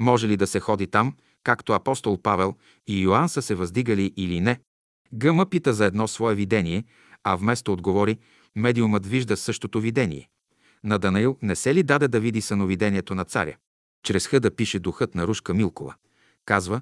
Може 0.00 0.28
ли 0.28 0.36
да 0.36 0.46
се 0.46 0.60
ходи 0.60 0.86
там, 0.86 1.16
както 1.44 1.72
апостол 1.72 2.22
Павел 2.22 2.54
и 2.86 3.00
Йоанн 3.00 3.28
са 3.28 3.42
се 3.42 3.54
въздигали 3.54 4.12
или 4.16 4.40
не? 4.40 4.60
Гъма 5.12 5.46
пита 5.46 5.72
за 5.74 5.84
едно 5.84 6.08
свое 6.08 6.34
видение, 6.34 6.84
а 7.24 7.36
вместо 7.36 7.72
отговори, 7.72 8.18
медиумът 8.56 9.06
вижда 9.06 9.36
същото 9.36 9.80
видение. 9.80 10.28
На 10.84 10.98
Данаил 10.98 11.38
не 11.42 11.56
се 11.56 11.74
ли 11.74 11.82
даде 11.82 12.08
да 12.08 12.20
види 12.20 12.40
съновидението 12.40 13.14
на 13.14 13.24
царя? 13.24 13.56
Чрез 14.02 14.26
хъда 14.26 14.50
пише 14.56 14.78
духът 14.78 15.14
на 15.14 15.26
Рушка 15.26 15.54
Милкова. 15.54 15.94
Казва, 16.44 16.80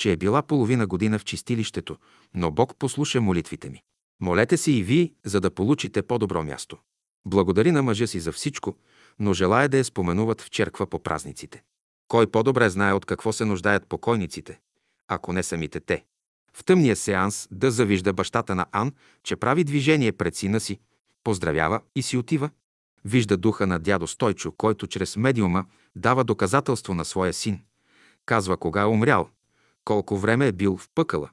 че 0.00 0.12
е 0.12 0.16
била 0.16 0.42
половина 0.42 0.86
година 0.86 1.18
в 1.18 1.24
чистилището, 1.24 1.96
но 2.34 2.50
Бог 2.50 2.76
послуша 2.78 3.20
молитвите 3.20 3.70
ми. 3.70 3.82
Молете 4.20 4.56
си 4.56 4.72
и 4.72 4.82
вие, 4.82 5.12
за 5.24 5.40
да 5.40 5.50
получите 5.50 6.02
по-добро 6.02 6.42
място. 6.44 6.78
Благодари 7.26 7.72
на 7.72 7.82
мъжа 7.82 8.06
си 8.06 8.20
за 8.20 8.32
всичко, 8.32 8.76
но 9.18 9.32
желая 9.32 9.68
да 9.68 9.78
я 9.78 9.84
споменуват 9.84 10.40
в 10.40 10.50
черква 10.50 10.86
по 10.86 11.02
празниците. 11.02 11.62
Кой 12.08 12.26
по-добре 12.26 12.70
знае 12.70 12.92
от 12.92 13.06
какво 13.06 13.32
се 13.32 13.44
нуждаят 13.44 13.86
покойниците, 13.86 14.60
ако 15.08 15.32
не 15.32 15.42
самите 15.42 15.80
те? 15.80 16.04
В 16.54 16.64
тъмния 16.64 16.96
сеанс 16.96 17.48
да 17.50 17.70
завижда 17.70 18.12
бащата 18.12 18.54
на 18.54 18.66
Ан, 18.72 18.92
че 19.22 19.36
прави 19.36 19.64
движение 19.64 20.12
пред 20.12 20.36
сина 20.36 20.60
си, 20.60 20.78
поздравява 21.24 21.80
и 21.96 22.02
си 22.02 22.16
отива. 22.16 22.50
Вижда 23.04 23.36
духа 23.36 23.66
на 23.66 23.78
дядо 23.78 24.06
Стойчо, 24.06 24.52
който 24.52 24.86
чрез 24.86 25.16
медиума 25.16 25.64
дава 25.96 26.24
доказателство 26.24 26.94
на 26.94 27.04
своя 27.04 27.32
син. 27.32 27.60
Казва 28.26 28.56
кога 28.56 28.82
е 28.82 28.86
умрял, 28.86 29.28
колко 29.90 30.18
време 30.18 30.48
е 30.48 30.52
бил 30.52 30.76
в 30.76 30.88
пъкъла 30.94 31.30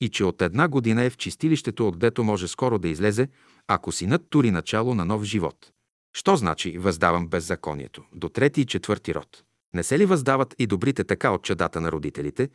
и 0.00 0.08
че 0.08 0.24
от 0.24 0.42
една 0.42 0.68
година 0.68 1.02
е 1.02 1.10
в 1.10 1.16
чистилището, 1.16 1.88
отдето 1.88 2.24
може 2.24 2.48
скоро 2.48 2.78
да 2.78 2.88
излезе, 2.88 3.28
ако 3.68 3.92
синът 3.92 4.22
тури 4.30 4.50
начало 4.50 4.94
на 4.94 5.04
нов 5.04 5.22
живот. 5.22 5.70
Що 6.12 6.36
значи 6.36 6.78
въздавам 6.78 7.28
беззаконието? 7.28 8.02
До 8.14 8.28
трети 8.28 8.60
и 8.60 8.66
четвърти 8.66 9.14
род. 9.14 9.44
Не 9.74 9.82
се 9.82 9.98
ли 9.98 10.06
въздават 10.06 10.54
и 10.58 10.66
добрите 10.66 11.04
така 11.04 11.30
от 11.30 11.42
чадата 11.42 11.80
на 11.80 11.92
родителите? 11.92 12.48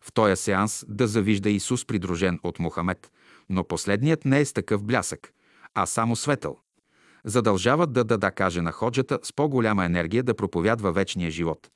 В 0.00 0.12
този 0.12 0.36
сеанс 0.36 0.84
да 0.88 1.06
завижда 1.06 1.50
Исус 1.50 1.84
придружен 1.86 2.40
от 2.42 2.58
Мохамед, 2.58 3.10
но 3.48 3.64
последният 3.64 4.24
не 4.24 4.40
е 4.40 4.44
с 4.44 4.52
такъв 4.52 4.84
блясък, 4.84 5.32
а 5.74 5.86
само 5.86 6.16
светъл. 6.16 6.58
Задължават 7.24 7.92
да 7.92 8.04
да 8.04 8.30
каже 8.30 8.62
на 8.62 8.72
ходжата 8.72 9.18
с 9.22 9.32
по-голяма 9.32 9.84
енергия 9.84 10.22
да 10.22 10.34
проповядва 10.34 10.92
вечния 10.92 11.30
живот. 11.30 11.70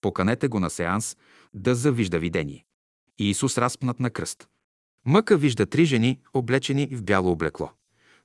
Поканете 0.00 0.48
го 0.48 0.60
на 0.60 0.70
сеанс 0.70 1.16
да 1.54 1.74
завижда 1.74 2.18
видение. 2.18 2.64
И 3.18 3.30
Исус 3.30 3.58
разпнат 3.58 4.00
на 4.00 4.10
кръст. 4.10 4.48
Мъка 5.06 5.36
вижда 5.36 5.66
три 5.66 5.84
жени, 5.84 6.20
облечени 6.34 6.88
в 6.92 7.02
бяло 7.02 7.30
облекло. 7.30 7.70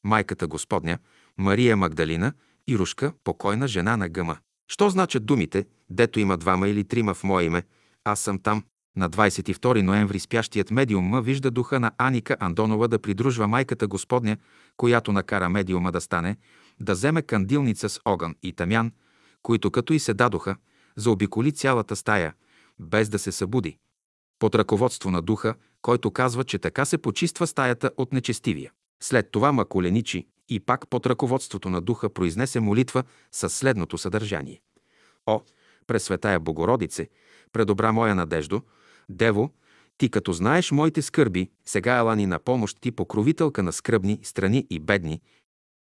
Майката 0.03 0.47
Господня, 0.47 0.97
Мария 1.38 1.77
Магдалина 1.77 2.33
и 2.67 2.77
Рушка, 2.77 3.13
покойна 3.23 3.67
жена 3.67 3.97
на 3.97 4.09
гъма. 4.09 4.38
Що 4.67 4.89
значат 4.89 5.25
думите, 5.25 5.65
дето 5.89 6.19
има 6.19 6.38
двама 6.38 6.67
или 6.67 6.83
трима 6.83 7.13
в 7.13 7.23
мое 7.23 7.43
име, 7.43 7.63
аз 8.03 8.19
съм 8.19 8.39
там. 8.39 8.63
На 8.97 9.09
22 9.09 9.81
ноември 9.81 10.19
спящият 10.19 10.72
медиум 10.72 11.22
вижда 11.22 11.51
духа 11.51 11.80
на 11.80 11.91
Аника 11.97 12.38
Андонова 12.39 12.88
да 12.88 12.99
придружва 12.99 13.47
майката 13.47 13.88
Господня, 13.88 14.38
която 14.77 15.11
накара 15.11 15.49
медиума 15.49 15.91
да 15.91 16.01
стане, 16.01 16.38
да 16.80 16.93
вземе 16.93 17.22
кандилница 17.22 17.89
с 17.89 17.99
огън 18.05 18.35
и 18.43 18.53
тамян, 18.53 18.91
които 19.41 19.72
като 19.72 19.93
и 19.93 19.99
се 19.99 20.13
дадоха, 20.13 20.55
заобиколи 20.95 21.51
цялата 21.51 21.95
стая, 21.95 22.33
без 22.80 23.09
да 23.09 23.19
се 23.19 23.31
събуди. 23.31 23.77
Под 24.43 24.55
ръководство 24.55 25.11
на 25.11 25.22
духа, 25.22 25.55
който 25.81 26.11
казва, 26.11 26.43
че 26.43 26.59
така 26.59 26.85
се 26.85 26.97
почиства 26.97 27.47
стаята 27.47 27.91
от 27.97 28.13
нечестивия. 28.13 28.72
След 29.03 29.31
това 29.31 29.51
маколеничи 29.51 30.27
и 30.49 30.59
пак 30.59 30.88
под 30.88 31.05
ръководството 31.05 31.69
на 31.69 31.81
духа 31.81 32.09
произнесе 32.09 32.59
молитва 32.59 33.03
със 33.31 33.53
следното 33.53 33.97
съдържание. 33.97 34.61
О, 35.25 35.41
Пресветая 35.88 36.39
Богородице, 36.39 37.09
предобра 37.53 37.91
моя 37.91 38.15
надеждо, 38.15 38.61
Дево, 39.09 39.51
ти 39.97 40.09
като 40.09 40.33
знаеш 40.33 40.72
моите 40.72 41.01
скърби, 41.01 41.49
сега 41.65 41.97
ела 41.97 42.15
ни 42.15 42.25
на 42.25 42.39
помощ 42.39 42.77
ти 42.81 42.91
покровителка 42.91 43.63
на 43.63 43.73
скръбни, 43.73 44.19
страни 44.23 44.67
и 44.69 44.80
бедни, 44.80 45.22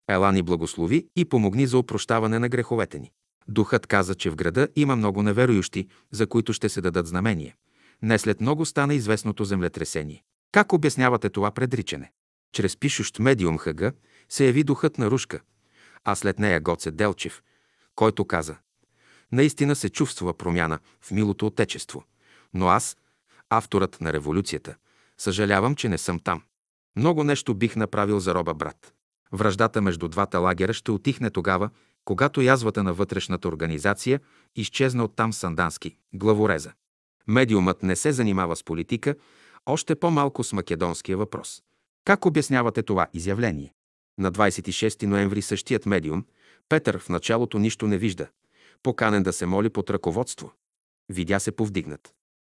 ела 0.10 0.32
ни 0.32 0.42
благослови 0.42 1.08
и 1.16 1.26
помогни 1.26 1.68
за 1.68 1.78
опрощаване 1.78 2.40
на 2.40 2.50
греховете 2.50 3.00
ни. 3.00 3.12
Духът 3.48 3.88
каза, 3.88 4.16
че 4.16 4.30
в 4.30 4.36
града 4.36 4.68
има 4.76 4.96
много 4.96 5.24
неверующи, 5.24 5.88
за 6.12 6.28
които 6.28 6.54
ще 6.54 6.70
се 6.70 6.82
дадат 6.82 7.08
знамения. 7.08 7.56
Не 8.02 8.20
след 8.20 8.42
много 8.42 8.66
стана 8.66 8.94
известното 8.94 9.44
землетресение. 9.44 10.24
Как 10.52 10.74
обяснявате 10.74 11.30
това 11.30 11.52
предричане? 11.52 12.12
Чрез 12.54 12.78
пишущ 12.78 13.20
медиум 13.20 13.58
Хъга 13.58 13.92
се 14.30 14.46
яви 14.46 14.64
духът 14.64 14.98
на 14.98 15.12
Рушка, 15.12 15.40
а 16.04 16.16
след 16.16 16.40
нея 16.40 16.60
Гоце 16.60 16.92
Делчев, 16.92 17.42
който 17.96 18.26
каза 18.26 18.58
Наистина 19.32 19.76
се 19.76 19.90
чувства 19.90 20.38
промяна 20.38 20.80
в 21.02 21.12
милото 21.12 21.46
отечество, 21.46 22.04
но 22.54 22.68
аз, 22.68 22.98
авторът 23.50 24.02
на 24.02 24.14
революцията, 24.14 24.76
съжалявам, 25.18 25.76
че 25.76 25.90
не 25.90 25.98
съм 25.98 26.20
там. 26.20 26.42
Много 26.96 27.24
нещо 27.24 27.56
бих 27.56 27.76
направил 27.76 28.20
за 28.20 28.36
роба 28.36 28.54
брат. 28.54 28.94
Връждата 29.32 29.82
между 29.82 30.08
двата 30.08 30.40
лагера 30.40 30.74
ще 30.74 30.92
отихне 30.92 31.30
тогава, 31.30 31.70
когато 32.06 32.42
язвата 32.42 32.84
на 32.84 32.94
вътрешната 32.94 33.48
организация 33.48 34.20
изчезна 34.56 35.04
оттам 35.04 35.34
Сандански, 35.34 35.98
главореза. 36.14 36.74
Медиумът 37.28 37.84
не 37.84 37.96
се 37.96 38.12
занимава 38.12 38.56
с 38.56 38.64
политика, 38.64 39.16
още 39.66 39.96
по-малко 39.96 40.44
с 40.44 40.54
македонския 40.54 41.18
въпрос. 41.18 41.62
Как 42.06 42.26
обяснявате 42.26 42.84
това 42.84 43.08
изявление? 43.14 43.74
На 44.20 44.32
26 44.32 45.06
ноември 45.06 45.42
същият 45.42 45.86
медиум, 45.86 46.26
Петър 46.70 47.00
в 47.00 47.10
началото 47.10 47.60
нищо 47.60 47.88
не 47.88 47.98
вижда, 47.98 48.28
поканен 48.84 49.24
да 49.24 49.34
се 49.34 49.46
моли 49.46 49.70
под 49.70 49.90
ръководство. 49.90 50.52
Видя 51.10 51.40
се 51.40 51.52
повдигнат. 51.52 52.14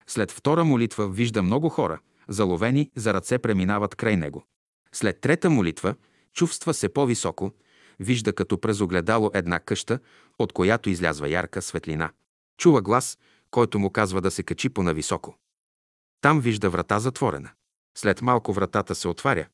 След 0.07 0.31
втора 0.31 0.65
молитва 0.65 1.08
вижда 1.08 1.42
много 1.42 1.68
хора, 1.68 1.99
заловени 2.28 2.91
за 2.97 3.15
ръце 3.15 3.39
преминават 3.39 3.94
край 3.94 4.16
него. 4.16 4.44
След 4.92 5.20
трета 5.20 5.50
молитва 5.50 5.94
чувства 6.32 6.74
се 6.74 6.89
по-високо, 6.89 7.52
вижда 8.00 8.32
като 8.32 8.58
през 8.58 8.81
огледало 8.81 9.31
една 9.34 9.60
къща, 9.60 9.99
от 10.39 10.52
която 10.52 10.91
излязва 10.91 11.28
ярка 11.28 11.62
светлина. 11.62 12.10
Чува 12.58 12.82
глас, 12.82 13.18
който 13.52 13.78
му 13.78 13.90
казва 13.90 14.20
да 14.20 14.31
се 14.31 14.42
качи 14.42 14.68
по-нависоко. 14.68 15.36
Там 16.20 16.40
вижда 16.40 16.70
врата 16.70 16.98
затворена. 16.98 17.50
След 17.98 18.22
малко 18.22 18.52
вратата 18.52 18.94
се 18.94 19.08
отваря, 19.08 19.48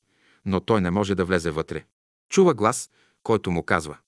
но 0.44 0.60
той 0.60 0.80
не 0.80 0.90
може 0.90 1.14
да 1.14 1.24
влезе 1.24 1.50
вътре. 1.50 1.84
Чува 2.30 2.54
глас, 2.54 2.90
който 3.22 3.50
му 3.50 3.62
казва 3.62 3.98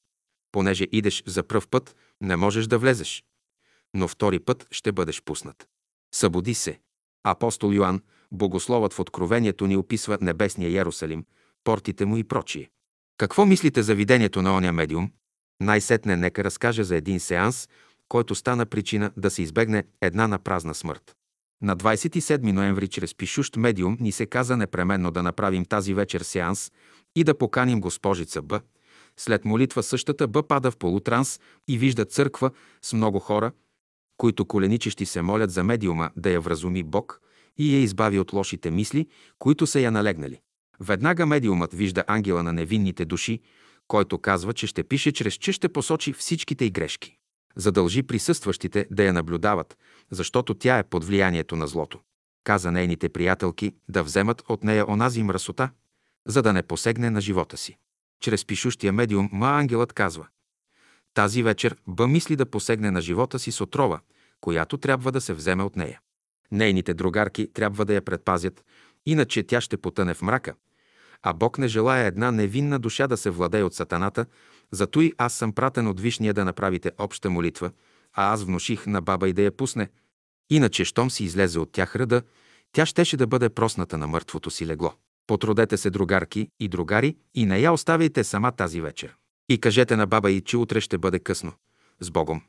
Понеже 0.53 0.87
идеш 0.93 1.23
за 1.27 1.43
пръв 1.43 1.69
път, 1.69 1.97
не 2.21 2.37
можеш 2.37 2.67
да 2.67 2.79
влезеш, 2.79 3.25
но 3.95 4.09
втори 4.09 4.39
път 4.39 4.67
ще 4.71 4.93
бъдеш 4.93 5.23
пуснат. 5.23 5.69
Събуди 6.15 6.55
се. 6.55 6.81
Апостол 7.25 7.73
Йоанн, 7.73 8.03
богословът 8.33 8.93
в 8.93 9.01
Откровението 9.01 9.67
ни 9.67 9.77
описва 9.77 10.19
небесния 10.21 10.71
Ярусалим, 10.71 11.25
портите 11.65 12.05
му 12.05 12.17
и 12.17 12.25
прочие. 12.25 12.71
Какво 13.17 13.47
мислите 13.47 13.83
за 13.83 13.95
видението 13.95 14.43
на 14.43 14.57
оня 14.57 14.73
медиум? 14.73 15.13
Най-сетне 15.61 16.17
нека 16.17 16.45
разкаже 16.45 16.85
за 16.85 16.97
един 16.97 17.21
сеанс, 17.21 17.69
който 18.11 18.35
стана 18.35 18.67
причина 18.67 19.11
да 19.17 19.31
се 19.31 19.43
избегне 19.43 19.85
една 20.01 20.29
на 20.29 20.39
празна 20.39 20.75
смърт. 20.75 21.17
На 21.63 21.77
27 21.77 22.53
ноември 22.53 22.89
чрез 22.89 23.15
пишущ 23.15 23.57
медиум 23.57 23.97
ни 24.01 24.13
се 24.13 24.27
каза 24.27 24.57
непременно 24.57 25.11
да 25.11 25.23
направим 25.23 25.65
тази 25.65 25.95
вечер 25.95 26.21
сеанс 26.21 26.73
и 27.17 27.25
да 27.25 27.39
поканим 27.39 27.81
госпожица 27.81 28.43
Б. 28.43 28.61
След 29.17 29.45
молитва 29.45 29.83
същата 29.83 30.29
Б 30.29 30.43
пада 30.43 30.71
в 30.71 30.77
полутранс 30.77 31.41
и 31.69 31.79
вижда 31.79 32.05
църква 32.05 32.51
с 32.83 32.93
много 32.93 33.19
хора, 33.19 33.53
които 34.17 34.45
коленичещи 34.45 35.07
се 35.07 35.23
молят 35.23 35.51
за 35.51 35.65
медиума 35.65 36.11
да 36.17 36.31
я 36.31 36.41
вразуми 36.41 36.83
Бог 36.83 37.21
и 37.59 37.75
я 37.75 37.81
избави 37.81 38.19
от 38.19 38.33
лошите 38.33 38.71
мисли, 38.71 39.07
които 39.39 39.67
са 39.67 39.81
я 39.81 39.91
налегнали. 39.91 40.41
Веднага 40.81 41.27
медиумът 41.27 41.75
вижда 41.75 42.05
ангела 42.07 42.43
на 42.43 42.53
невинните 42.53 43.05
души, 43.05 43.41
който 43.89 44.19
казва, 44.19 44.53
че 44.53 44.67
ще 44.67 44.85
пише 44.85 45.13
чрез 45.13 45.35
че 45.35 45.53
ще 45.53 45.69
посочи 45.69 46.13
всичките 46.13 46.65
й 46.65 46.71
грешки. 46.71 47.20
Задължи 47.57 48.03
присъстващите 48.03 48.87
да 48.91 49.05
я 49.05 49.13
наблюдават, 49.13 49.79
защото 50.11 50.55
тя 50.55 50.79
е 50.79 50.85
под 50.85 51.05
влиянието 51.05 51.57
на 51.57 51.67
злото. 51.67 52.01
Каза 52.45 52.73
нейните 52.73 53.09
приятелки 53.09 53.75
да 53.89 54.05
вземат 54.05 54.43
от 54.49 54.65
нея 54.65 54.91
онази 54.91 55.23
мръсота, 55.23 55.71
за 56.27 56.43
да 56.43 56.53
не 56.53 56.63
посегне 56.63 57.11
на 57.11 57.21
живота 57.21 57.57
си. 57.57 57.77
Чрез 58.21 58.45
пишущия 58.45 58.93
медиум 58.93 59.29
Ма 59.33 59.49
ангелът 59.49 59.93
казва 59.93 60.27
Тази 61.15 61.43
вечер 61.43 61.77
Б 61.87 62.07
мисли 62.07 62.37
да 62.37 62.47
посегне 62.47 62.91
на 62.91 63.01
живота 63.01 63.39
си 63.39 63.53
с 63.53 63.61
отрова, 63.61 64.01
която 64.41 64.79
трябва 64.79 65.13
да 65.13 65.21
се 65.21 65.35
вземе 65.35 65.63
от 65.63 65.77
нея. 65.77 66.01
Нейните 66.53 66.95
другарки 66.95 67.53
трябва 67.53 67.85
да 67.85 67.95
я 67.95 68.03
предпазят, 68.03 68.65
иначе 69.07 69.43
тя 69.43 69.61
ще 69.61 69.77
потъне 69.77 70.15
в 70.15 70.23
мрака, 70.23 70.55
а 71.23 71.33
Бог 71.33 71.59
не 71.59 71.69
желая 71.69 72.07
една 72.07 72.31
невинна 72.31 72.79
душа 72.79 73.07
да 73.07 73.17
се 73.17 73.31
владее 73.31 73.63
от 73.63 73.75
сатаната, 73.75 74.27
зато 74.73 75.01
и 75.01 75.13
аз 75.19 75.35
съм 75.35 75.53
пратен 75.53 75.87
от 75.87 76.01
Вишния 76.01 76.35
да 76.35 76.45
направите 76.45 76.93
обща 76.99 77.31
молитва, 77.31 77.71
а 78.13 78.33
аз 78.33 78.45
внуших 78.45 78.87
на 78.87 79.03
баба 79.03 79.29
и 79.29 79.33
да 79.33 79.43
я 79.43 79.53
пусне. 79.53 79.89
Иначе, 80.51 80.85
щом 80.85 81.11
си 81.11 81.25
излезе 81.25 81.59
от 81.59 81.73
тях 81.73 81.97
ръда, 81.97 82.23
тя 82.73 82.87
щеше 82.87 83.17
да 83.17 83.27
бъде 83.27 83.49
просната 83.49 83.99
на 83.99 84.07
мъртвото 84.07 84.51
си 84.51 84.67
легло. 84.67 84.93
Потрудете 85.27 85.77
се, 85.77 85.91
другарки 85.91 86.49
и 86.61 86.69
другари, 86.69 87.17
и 87.35 87.47
не 87.47 87.61
я 87.61 87.73
оставяйте 87.73 88.25
сама 88.25 88.53
тази 88.53 88.81
вечер. 88.81 89.17
И 89.49 89.59
кажете 89.59 89.97
на 89.97 90.07
баба 90.07 90.31
и, 90.31 90.41
че 90.41 90.57
утре 90.57 90.81
ще 90.81 90.99
бъде 90.99 91.19
късно. 91.19 91.53
С 92.01 92.11
Богом. 92.11 92.43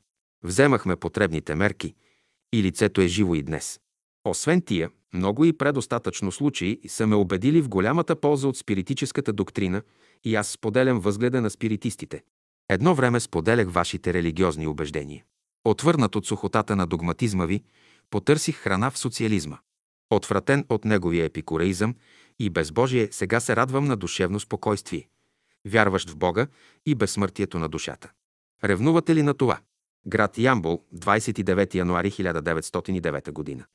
Вземахме 0.43 0.95
потребните 0.95 1.55
мерки 1.55 1.95
и 2.53 2.63
лицето 2.63 3.01
е 3.01 3.07
живо 3.07 3.35
и 3.35 3.43
днес. 3.43 3.79
Освен 4.25 4.61
тия, 4.61 4.89
много 5.13 5.45
и 5.45 5.53
предостатъчно 5.53 6.31
случаи 6.31 6.79
са 6.87 7.07
ме 7.07 7.15
убедили 7.15 7.61
в 7.61 7.69
голямата 7.69 8.15
полза 8.15 8.47
от 8.47 8.57
спиритическата 8.57 9.33
доктрина 9.33 9.81
и 10.23 10.35
аз 10.35 10.47
споделям 10.47 10.99
възгледа 10.99 11.41
на 11.41 11.49
спиритистите. 11.49 12.23
Едно 12.69 12.95
време 12.95 13.19
споделях 13.19 13.69
вашите 13.69 14.13
религиозни 14.13 14.67
убеждения. 14.67 15.23
Отвърнат 15.65 16.15
от 16.15 16.25
сухотата 16.25 16.75
на 16.75 16.87
догматизма 16.87 17.45
ви, 17.45 17.63
потърсих 18.09 18.55
храна 18.55 18.91
в 18.91 18.97
социализма. 18.97 19.57
Отвратен 20.09 20.65
от 20.69 20.85
неговия 20.85 21.25
епикуреизъм 21.25 21.95
и 22.39 22.49
безбожие, 22.49 23.07
сега 23.11 23.39
се 23.39 23.55
радвам 23.55 23.85
на 23.85 23.97
душевно 23.97 24.39
спокойствие. 24.39 25.07
Вярващ 25.65 26.09
в 26.09 26.17
Бога 26.17 26.47
и 26.85 26.95
безсмъртието 26.95 27.59
на 27.59 27.69
душата. 27.69 28.11
Ревнувате 28.63 29.15
ли 29.15 29.23
на 29.23 29.33
това? 29.33 29.59
Град 30.07 30.37
Ямбол, 30.37 30.83
29 30.95 31.75
януари 31.75 32.11
1909 32.11 33.31
година. 33.31 33.65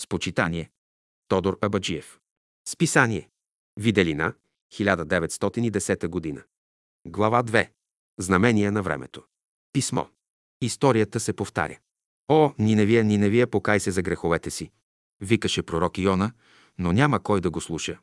С 0.00 0.06
почитание. 0.06 0.70
Тодор 1.28 1.58
Абаджиев. 1.60 2.18
Списание. 2.68 3.28
Виделина, 3.76 4.34
1910 4.72 6.08
година. 6.08 6.42
Глава 7.06 7.42
2. 7.42 7.68
Знамения 8.18 8.72
на 8.72 8.82
времето. 8.82 9.22
Писмо. 9.72 10.04
Историята 10.60 11.20
се 11.20 11.32
повтаря. 11.32 11.78
О, 12.28 12.52
Ниневия, 12.58 13.04
Ниневия, 13.04 13.46
покай 13.46 13.80
се 13.80 13.90
за 13.90 14.02
греховете 14.02 14.50
си. 14.50 14.70
Викаше 15.20 15.62
пророк 15.62 15.98
Иона, 15.98 16.32
но 16.78 16.92
няма 16.92 17.20
кой 17.20 17.40
да 17.40 17.50
го 17.50 17.60
слуша. 17.60 17.98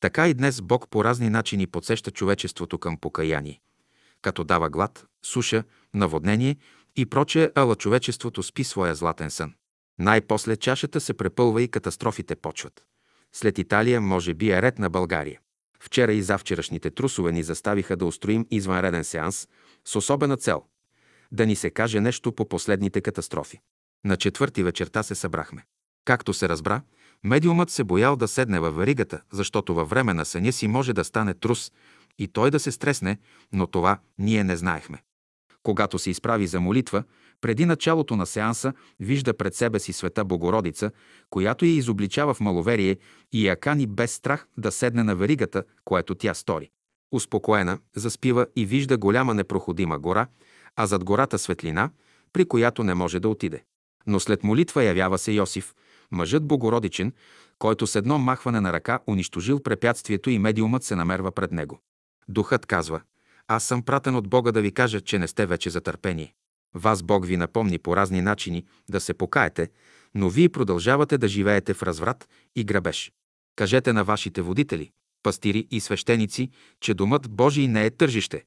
Така 0.00 0.28
и 0.28 0.34
днес 0.34 0.60
Бог 0.60 0.88
по 0.90 1.04
разни 1.04 1.30
начини 1.30 1.66
подсеща 1.66 2.10
човечеството 2.10 2.78
към 2.78 2.96
покаяние. 2.96 3.60
Като 4.22 4.44
дава 4.44 4.70
глад, 4.70 5.06
суша, 5.24 5.64
наводнение 5.94 6.56
и 6.96 7.06
прочее, 7.06 7.50
ала 7.54 7.76
човечеството 7.76 8.42
спи 8.42 8.64
своя 8.64 8.94
златен 8.94 9.30
сън. 9.30 9.54
Най-после 9.98 10.56
чашата 10.56 11.00
се 11.00 11.14
препълва 11.14 11.62
и 11.62 11.68
катастрофите 11.68 12.36
почват. 12.36 12.84
След 13.32 13.58
Италия 13.58 14.00
може 14.00 14.34
би 14.34 14.50
е 14.50 14.62
ред 14.62 14.78
на 14.78 14.90
България. 14.90 15.40
Вчера 15.82 16.12
и 16.12 16.22
завчерашните 16.22 16.90
трусове 16.90 17.32
ни 17.32 17.42
заставиха 17.42 17.96
да 17.96 18.06
устроим 18.06 18.46
извънреден 18.50 19.04
сеанс 19.04 19.48
с 19.84 19.96
особена 19.96 20.36
цел– 20.36 20.64
да 21.32 21.46
ни 21.46 21.56
се 21.56 21.70
каже 21.70 22.00
нещо 22.00 22.32
по 22.32 22.48
последните 22.48 23.00
катастрофи. 23.00 23.60
На 24.04 24.16
четвърти 24.16 24.62
вечерта 24.62 25.02
се 25.02 25.14
събрахме. 25.14 25.64
Както 26.04 26.34
се 26.34 26.48
разбра, 26.48 26.82
медиумът 27.24 27.70
се 27.70 27.84
боял 27.84 28.16
да 28.16 28.28
седне 28.28 28.60
във 28.60 28.76
веригата, 28.76 29.22
защото 29.32 29.74
във 29.74 29.90
време 29.90 30.14
на 30.14 30.24
съня 30.24 30.52
си 30.52 30.68
може 30.68 30.92
да 30.92 31.04
стане 31.04 31.34
трус 31.34 31.72
и 32.18 32.28
той 32.28 32.50
да 32.50 32.60
се 32.60 32.72
стресне, 32.72 33.18
но 33.52 33.66
това 33.66 33.98
ние 34.18 34.44
не 34.44 34.56
знаехме. 34.56 35.02
Когато 35.62 35.98
се 35.98 36.10
изправи 36.10 36.46
за 36.46 36.60
молитва, 36.60 37.04
преди 37.40 37.64
началото 37.64 38.16
на 38.16 38.26
сеанса 38.26 38.72
вижда 39.00 39.36
пред 39.36 39.54
себе 39.54 39.78
си 39.78 39.92
света 39.92 40.24
Богородица, 40.24 40.90
която 41.30 41.64
я 41.64 41.72
изобличава 41.72 42.34
в 42.34 42.40
маловерие 42.40 42.96
и 43.32 43.48
я 43.48 43.56
кани 43.56 43.86
без 43.86 44.12
страх 44.12 44.48
да 44.56 44.72
седне 44.72 45.02
на 45.02 45.16
веригата, 45.16 45.64
което 45.84 46.14
тя 46.14 46.34
стори. 46.34 46.70
Успокоена, 47.12 47.78
заспива 47.96 48.46
и 48.56 48.66
вижда 48.66 48.98
голяма 48.98 49.34
непроходима 49.34 49.98
гора, 49.98 50.26
а 50.76 50.86
зад 50.86 51.04
гората 51.04 51.38
светлина, 51.38 51.90
при 52.32 52.44
която 52.44 52.84
не 52.84 52.94
може 52.94 53.20
да 53.20 53.28
отиде. 53.28 53.64
Но 54.06 54.20
след 54.20 54.44
молитва 54.44 54.84
явява 54.84 55.18
се 55.18 55.32
Йосиф, 55.32 55.74
мъжът 56.10 56.46
Богородичен, 56.46 57.12
който 57.58 57.86
с 57.86 57.94
едно 57.94 58.18
махване 58.18 58.60
на 58.60 58.72
ръка 58.72 58.98
унищожил 59.06 59.62
препятствието 59.62 60.30
и 60.30 60.38
медиумът 60.38 60.84
се 60.84 60.96
намерва 60.96 61.32
пред 61.32 61.52
него. 61.52 61.80
Духът 62.28 62.66
казва, 62.66 63.00
аз 63.48 63.64
съм 63.64 63.82
пратен 63.82 64.14
от 64.14 64.28
Бога 64.28 64.52
да 64.52 64.60
ви 64.60 64.72
кажа, 64.72 65.00
че 65.00 65.18
не 65.18 65.28
сте 65.28 65.46
вече 65.46 65.70
за 65.70 65.80
търпение. 65.80 66.34
Вас 66.74 67.02
Бог 67.02 67.26
ви 67.26 67.36
напомни 67.36 67.78
по 67.78 67.96
разни 67.96 68.22
начини 68.22 68.64
да 68.90 69.00
се 69.00 69.14
покаете, 69.14 69.70
но 70.14 70.30
вие 70.30 70.48
продължавате 70.48 71.18
да 71.18 71.28
живеете 71.28 71.74
в 71.74 71.82
разврат 71.82 72.28
и 72.56 72.64
грабеж. 72.64 73.12
Кажете 73.56 73.92
на 73.92 74.04
вашите 74.04 74.42
водители, 74.42 74.90
пастири 75.22 75.66
и 75.70 75.80
свещеници, 75.80 76.50
че 76.80 76.94
домът 76.94 77.30
Божий 77.30 77.68
не 77.68 77.86
е 77.86 77.90
тържище, 77.90 78.44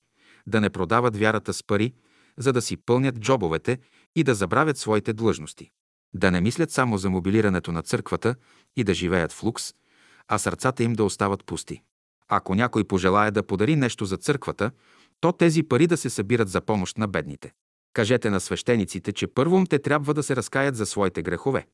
да 0.47 0.61
не 0.61 0.69
продават 0.69 1.17
вярата 1.17 1.53
с 1.53 1.63
пари, 1.63 1.93
за 2.37 2.53
да 2.53 2.61
си 2.61 2.77
пълнят 2.77 3.19
джобовете 3.19 3.79
и 4.15 4.23
да 4.23 4.35
забравят 4.35 4.77
своите 4.77 5.13
длъжности. 5.13 5.71
Да 6.13 6.31
не 6.31 6.41
мислят 6.41 6.71
само 6.71 6.97
за 6.97 7.09
мобилирането 7.09 7.71
на 7.71 7.81
църквата 7.81 8.35
и 8.75 8.83
да 8.83 8.93
живеят 8.93 9.31
в 9.31 9.43
лукс, 9.43 9.73
а 10.27 10.37
сърцата 10.37 10.83
им 10.83 10.93
да 10.93 11.03
остават 11.03 11.45
пусти. 11.45 11.81
Ако 12.27 12.55
някой 12.55 12.83
пожелая 12.83 13.31
да 13.31 13.43
подари 13.43 13.75
нещо 13.75 14.05
за 14.05 14.17
църквата, 14.17 14.71
то 15.19 15.31
тези 15.31 15.63
пари 15.63 15.87
да 15.87 15.97
се 15.97 16.09
събират 16.09 16.49
за 16.49 16.61
помощ 16.61 16.97
на 16.97 17.07
бедните. 17.07 17.53
Кажете 17.93 18.29
на 18.29 18.39
свещениците, 18.39 19.11
че 19.13 19.27
първом 19.27 19.65
те 19.65 19.79
трябва 19.79 20.13
да 20.13 20.23
се 20.23 20.35
разкаят 20.35 20.75
за 20.75 20.85
своите 20.85 21.21
грехове 21.21 21.65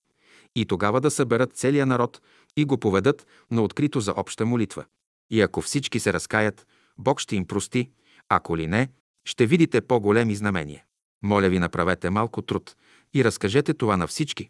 и 0.56 0.66
тогава 0.66 1.02
да 1.02 1.12
съберат 1.12 1.54
целия 1.54 1.86
народ 1.86 2.22
и 2.58 2.66
го 2.66 2.78
поведат 2.78 3.28
на 3.52 3.62
открито 3.64 4.00
за 4.00 4.14
обща 4.18 4.46
молитва. 4.46 4.86
И 5.30 5.42
ако 5.42 5.62
всички 5.62 6.00
се 6.00 6.14
разкаят, 6.14 6.68
Бог 6.98 7.20
ще 7.20 7.36
им 7.36 7.46
прости, 7.46 7.90
ако 8.30 8.58
ли 8.58 8.68
не, 8.68 8.90
ще 9.26 9.46
видите 9.46 9.82
по-големи 9.82 10.36
знамения. 10.36 10.84
Моля 11.24 11.50
ви, 11.50 11.60
направете 11.60 12.10
малко 12.10 12.42
труд 12.42 12.76
и 13.14 13.24
разкажете 13.24 13.74
това 13.74 13.98
на 13.98 14.08
всички. 14.08 14.50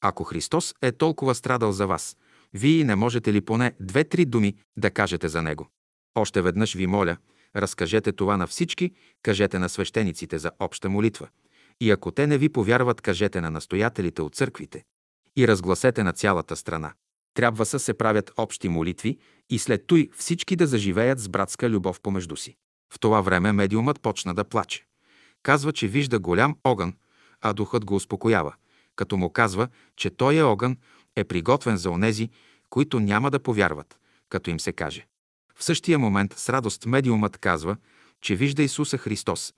Ако 0.00 0.24
Христос 0.24 0.74
е 0.82 0.92
толкова 0.92 1.34
страдал 1.34 1.72
за 1.72 1.86
вас, 1.86 2.16
вие 2.54 2.84
не 2.84 2.94
можете 2.94 3.32
ли 3.32 3.40
поне 3.40 3.72
две-три 3.80 4.24
думи 4.24 4.54
да 4.76 4.90
кажете 4.90 5.28
за 5.28 5.42
Него? 5.42 5.68
Още 6.14 6.42
веднъж 6.42 6.74
ви 6.74 6.86
моля, 6.86 7.16
разкажете 7.56 8.12
това 8.12 8.36
на 8.36 8.46
всички, 8.46 8.90
кажете 9.22 9.58
на 9.58 9.68
свещениците 9.68 10.38
за 10.38 10.50
обща 10.58 10.88
молитва. 10.88 11.28
И 11.80 11.90
ако 11.90 12.10
те 12.10 12.26
не 12.26 12.38
ви 12.38 12.48
повярват, 12.48 13.00
кажете 13.00 13.40
на 13.40 13.50
настоятелите 13.50 14.22
от 14.22 14.34
църквите. 14.34 14.84
И 15.36 15.48
разгласете 15.48 16.02
на 16.02 16.12
цялата 16.12 16.56
страна. 16.56 16.92
Трябва 17.34 17.66
са 17.66 17.78
се 17.78 17.94
правят 17.94 18.32
общи 18.36 18.68
молитви 18.68 19.18
и 19.50 19.58
след 19.58 19.86
той 19.86 20.08
всички 20.16 20.56
да 20.56 20.66
заживеят 20.66 21.18
с 21.18 21.28
братска 21.28 21.70
любов 21.70 22.00
помежду 22.00 22.36
си. 22.36 22.56
В 22.92 23.00
това 23.00 23.20
време 23.20 23.52
медиумът 23.52 24.00
почна 24.00 24.34
да 24.34 24.44
плаче. 24.44 24.86
Казва, 25.42 25.72
че 25.72 25.88
вижда 25.88 26.18
голям 26.18 26.56
огън, 26.64 26.94
а 27.40 27.52
духът 27.52 27.84
го 27.84 27.94
успокоява, 27.94 28.54
като 28.96 29.16
му 29.16 29.30
казва, 29.30 29.68
че 29.96 30.10
той 30.10 30.36
е 30.36 30.42
огън 30.42 30.76
е 31.16 31.24
приготвен 31.24 31.76
за 31.76 31.90
онези, 31.90 32.30
които 32.70 33.00
няма 33.00 33.30
да 33.30 33.40
повярват, 33.40 33.98
като 34.28 34.50
им 34.50 34.60
се 34.60 34.72
каже. 34.72 35.06
В 35.58 35.64
същия 35.64 35.98
момент 35.98 36.34
с 36.36 36.48
радост 36.48 36.86
медиумът 36.86 37.38
казва, 37.38 37.76
че 38.20 38.36
вижда 38.36 38.62
Исуса 38.62 38.98
Христос, 38.98 39.54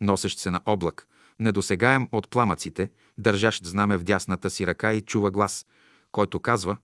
носещ 0.00 0.38
се 0.38 0.50
на 0.50 0.60
облак, 0.66 1.06
недосегаем 1.38 2.08
от 2.12 2.28
пламъците, 2.30 2.90
държащ 3.18 3.66
знаме 3.66 3.96
в 3.96 4.04
дясната 4.04 4.50
си 4.50 4.66
ръка 4.66 4.92
и 4.92 5.00
чува 5.00 5.30
глас, 5.30 5.66
който 6.12 6.40
казва 6.40 6.76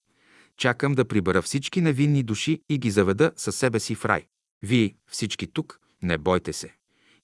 «Чакам 0.57 0.95
да 0.95 1.05
прибера 1.05 1.43
всички 1.43 1.81
невинни 1.81 2.23
души 2.23 2.63
и 2.69 2.79
ги 2.79 2.91
заведа 2.91 3.33
със 3.37 3.57
себе 3.57 3.81
си 3.81 3.95
в 3.95 4.05
рай. 4.05 4.27
Вие, 4.63 4.95
всички 5.11 5.47
тук, 5.47 5.81
не 6.03 6.19
бойте 6.19 6.53
се. 6.53 6.75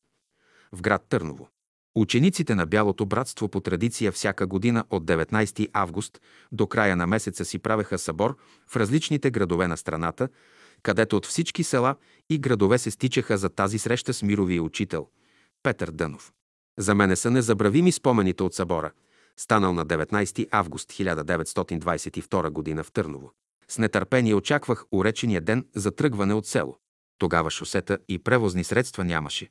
в 0.72 0.82
град 0.82 1.02
Търново. 1.08 1.48
Учениците 1.94 2.54
на 2.54 2.66
Бялото 2.66 3.06
братство 3.06 3.48
по 3.48 3.60
традиция 3.60 4.12
всяка 4.12 4.46
година 4.46 4.84
от 4.90 5.04
19 5.04 5.68
август 5.72 6.20
до 6.52 6.66
края 6.66 6.96
на 6.96 7.06
месеца 7.06 7.44
си 7.44 7.58
правеха 7.58 7.98
събор 7.98 8.36
в 8.66 8.76
различните 8.76 9.30
градове 9.30 9.68
на 9.68 9.76
страната, 9.76 10.28
където 10.82 11.16
от 11.16 11.26
всички 11.26 11.64
села 11.64 11.96
и 12.30 12.38
градове 12.38 12.78
се 12.78 12.90
стичаха 12.90 13.38
за 13.38 13.48
тази 13.48 13.78
среща 13.78 14.14
с 14.14 14.22
мировия 14.22 14.62
учител 14.62 15.08
Петър 15.62 15.90
Дънов. 15.90 16.32
За 16.78 16.94
мене 16.94 17.16
са 17.16 17.30
незабравими 17.30 17.92
спомените 17.92 18.42
от 18.42 18.54
събора, 18.54 18.90
станал 19.36 19.72
на 19.72 19.86
19 19.86 20.48
август 20.50 20.92
1922 20.92 22.76
г. 22.76 22.84
в 22.84 22.92
Търново. 22.92 23.32
С 23.68 23.78
нетърпение 23.78 24.34
очаквах 24.34 24.84
уречения 24.92 25.40
ден 25.40 25.66
за 25.74 25.90
тръгване 25.90 26.34
от 26.34 26.46
село. 26.46 26.78
Тогава 27.18 27.50
шосета 27.50 27.98
и 28.08 28.18
превозни 28.18 28.64
средства 28.64 29.04
нямаше. 29.04 29.48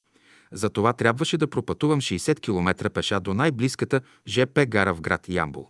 Затова 0.52 0.94
трябваше 0.94 1.38
да 1.38 1.48
пропътувам 1.48 2.02
60 2.02 2.40
км 2.40 2.90
пеша 2.90 3.20
до 3.20 3.34
най-близката 3.34 4.02
ЖП 4.28 4.66
гара 4.66 4.94
в 4.94 5.02
град 5.02 5.30
Ямбул. 5.30 5.70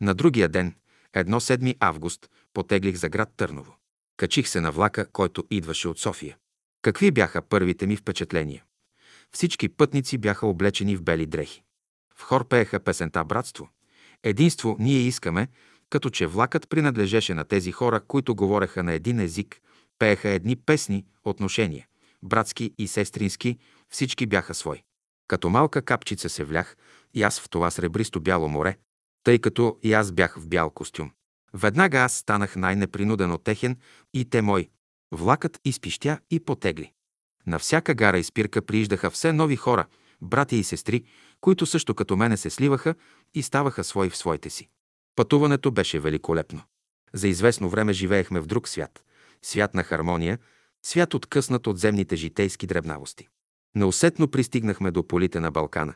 На 0.00 0.14
другия 0.14 0.48
ден, 0.48 0.74
едно 1.14 1.40
7 1.40 1.76
август, 1.80 2.30
потеглих 2.54 2.96
за 2.96 3.08
град 3.08 3.28
Търново. 3.36 3.76
Качих 4.16 4.48
се 4.48 4.60
на 4.60 4.72
влака, 4.72 5.06
който 5.12 5.44
идваше 5.50 5.88
от 5.88 5.98
София. 5.98 6.36
Какви 6.82 7.10
бяха 7.10 7.42
първите 7.42 7.86
ми 7.86 7.96
впечатления? 7.96 8.64
Всички 9.32 9.68
пътници 9.68 10.18
бяха 10.18 10.46
облечени 10.46 10.96
в 10.96 11.02
бели 11.02 11.26
дрехи. 11.26 11.62
В 12.16 12.22
хор 12.22 12.48
пееха 12.48 12.80
песента 12.80 13.24
«Братство». 13.24 13.68
Единство 14.22 14.76
ние 14.78 14.98
искаме, 14.98 15.48
като 15.90 16.10
че 16.10 16.26
влакът 16.26 16.68
принадлежеше 16.68 17.34
на 17.34 17.44
тези 17.44 17.72
хора, 17.72 18.00
които 18.00 18.34
говореха 18.34 18.82
на 18.82 18.92
един 18.92 19.20
език, 19.20 19.60
пееха 19.98 20.28
едни 20.28 20.56
песни, 20.56 21.04
отношения, 21.24 21.86
братски 22.22 22.74
и 22.78 22.88
сестрински, 22.88 23.58
всички 23.90 24.26
бяха 24.26 24.54
свои. 24.54 24.82
Като 25.28 25.48
малка 25.48 25.82
капчица 25.82 26.28
се 26.28 26.44
влях 26.44 26.76
и 27.14 27.22
аз 27.22 27.40
в 27.40 27.48
това 27.48 27.70
сребристо 27.70 28.20
бяло 28.20 28.48
море, 28.48 28.76
тъй 29.24 29.38
като 29.38 29.78
и 29.82 29.92
аз 29.92 30.12
бях 30.12 30.38
в 30.38 30.48
бял 30.48 30.70
костюм. 30.70 31.10
Веднага 31.54 31.98
аз 31.98 32.14
станах 32.14 32.56
най-непринудено 32.56 33.38
техен 33.38 33.76
и 34.14 34.24
те 34.24 34.42
мой. 34.42 34.68
Влакът 35.12 35.60
изпищя 35.64 36.18
и 36.30 36.40
потегли. 36.40 36.92
На 37.46 37.58
всяка 37.58 37.94
гара 37.94 38.18
и 38.18 38.24
спирка 38.24 38.62
прииждаха 38.62 39.10
все 39.10 39.32
нови 39.32 39.56
хора, 39.56 39.86
братя 40.22 40.56
и 40.56 40.64
сестри, 40.64 41.04
които 41.40 41.66
също 41.66 41.94
като 41.94 42.16
мене 42.16 42.36
се 42.36 42.50
сливаха 42.50 42.94
и 43.34 43.42
ставаха 43.42 43.84
свои 43.84 44.10
в 44.10 44.16
своите 44.16 44.50
си. 44.50 44.68
Пътуването 45.16 45.70
беше 45.70 46.00
великолепно. 46.00 46.62
За 47.12 47.28
известно 47.28 47.68
време 47.68 47.92
живеехме 47.92 48.40
в 48.40 48.46
друг 48.46 48.68
свят. 48.68 49.04
Свят 49.42 49.74
на 49.74 49.82
хармония, 49.82 50.38
свят 50.82 51.14
откъснат 51.14 51.66
от 51.66 51.78
земните 51.78 52.16
житейски 52.16 52.66
дребнавости. 52.66 53.28
Неусетно 53.78 54.28
пристигнахме 54.28 54.90
до 54.90 55.08
полите 55.08 55.40
на 55.40 55.50
Балкана 55.50 55.94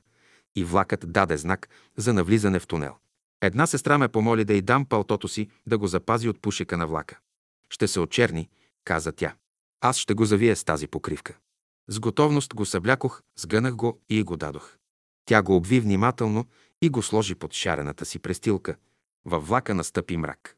и 0.57 0.65
влакът 0.65 1.13
даде 1.13 1.37
знак 1.37 1.69
за 1.97 2.13
навлизане 2.13 2.59
в 2.59 2.67
тунел. 2.67 2.95
Една 3.41 3.67
сестра 3.67 3.99
ме 3.99 4.09
помоли 4.09 4.45
да 4.45 4.55
й 4.55 4.63
дам 4.63 4.87
палтото 4.87 5.29
си, 5.29 5.49
да 5.67 5.79
го 5.79 5.87
запази 5.87 6.29
от 6.29 6.43
пушека 6.43 6.77
на 6.77 6.87
влака. 6.87 7.19
Ще 7.71 7.89
се 7.89 8.01
очерни, 8.01 8.49
каза 8.85 9.13
тя. 9.13 9.35
Аз 9.81 9.97
ще 9.97 10.15
го 10.15 10.25
завия 10.25 10.57
с 10.57 10.65
тази 10.65 10.87
покривка. 10.87 11.37
С 11.89 12.01
готовност 12.01 12.55
го 12.55 12.67
съблякох, 12.67 13.23
сгънах 13.37 13.77
го 13.77 14.01
и 14.09 14.23
го 14.23 14.37
дадох. 14.37 14.77
Тя 15.25 15.43
го 15.43 15.57
обви 15.57 15.81
внимателно 15.81 16.47
и 16.83 16.89
го 16.89 17.03
сложи 17.03 17.35
под 17.35 17.53
шарената 17.53 18.05
си 18.05 18.19
престилка. 18.19 18.77
Във 19.25 19.49
влака 19.49 19.75
настъпи 19.75 20.17
мрак. 20.17 20.57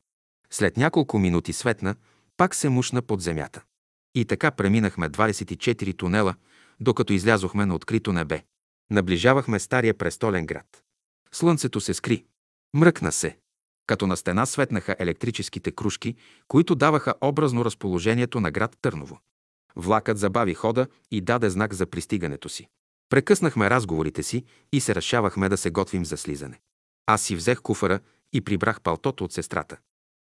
След 0.50 0.76
няколко 0.76 1.18
минути 1.18 1.52
светна, 1.52 1.94
пак 2.36 2.54
се 2.54 2.68
мушна 2.68 3.02
под 3.02 3.20
земята. 3.20 3.62
И 4.14 4.24
така 4.24 4.50
преминахме 4.50 5.10
24 5.10 5.98
тунела, 5.98 6.34
докато 6.80 7.12
излязохме 7.12 7.66
на 7.66 7.74
открито 7.74 8.12
небе. 8.12 8.42
Наближавахме 8.90 9.58
стария 9.58 9.94
престолен 9.94 10.46
град. 10.46 10.82
Слънцето 11.32 11.80
се 11.80 11.94
скри. 11.94 12.24
Мръкна 12.74 13.12
се. 13.12 13.38
Като 13.86 14.06
на 14.06 14.16
стена 14.16 14.46
светнаха 14.46 14.96
електрическите 14.98 15.72
кружки, 15.72 16.16
които 16.48 16.74
даваха 16.74 17.14
образно 17.20 17.64
разположението 17.64 18.40
на 18.40 18.50
град 18.50 18.76
Търново. 18.82 19.18
Влакът 19.76 20.18
забави 20.18 20.54
хода 20.54 20.86
и 21.10 21.20
даде 21.20 21.50
знак 21.50 21.74
за 21.74 21.86
пристигането 21.86 22.48
си. 22.48 22.68
Прекъснахме 23.08 23.70
разговорите 23.70 24.22
си 24.22 24.44
и 24.72 24.80
се 24.80 24.94
решавахме 24.94 25.48
да 25.48 25.56
се 25.56 25.70
готвим 25.70 26.04
за 26.04 26.16
слизане. 26.16 26.60
Аз 27.06 27.22
си 27.22 27.36
взех 27.36 27.60
куфара 27.62 28.00
и 28.32 28.40
прибрах 28.40 28.80
палтото 28.80 29.24
от 29.24 29.32
сестрата. 29.32 29.76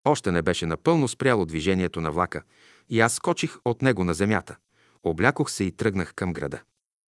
Още 0.05 0.31
не 0.31 0.41
беше 0.41 0.65
напълно 0.65 1.07
спряло 1.07 1.45
движението 1.45 2.01
на 2.01 2.11
влака 2.11 2.43
и 2.89 2.99
аз 2.99 3.13
скочих 3.13 3.57
от 3.65 3.81
него 3.81 4.03
на 4.03 4.13
земята. 4.13 4.57
Облякох 5.03 5.51
се 5.51 5.63
и 5.63 5.71
тръгнах 5.71 6.13
към 6.13 6.33
града. 6.33 6.61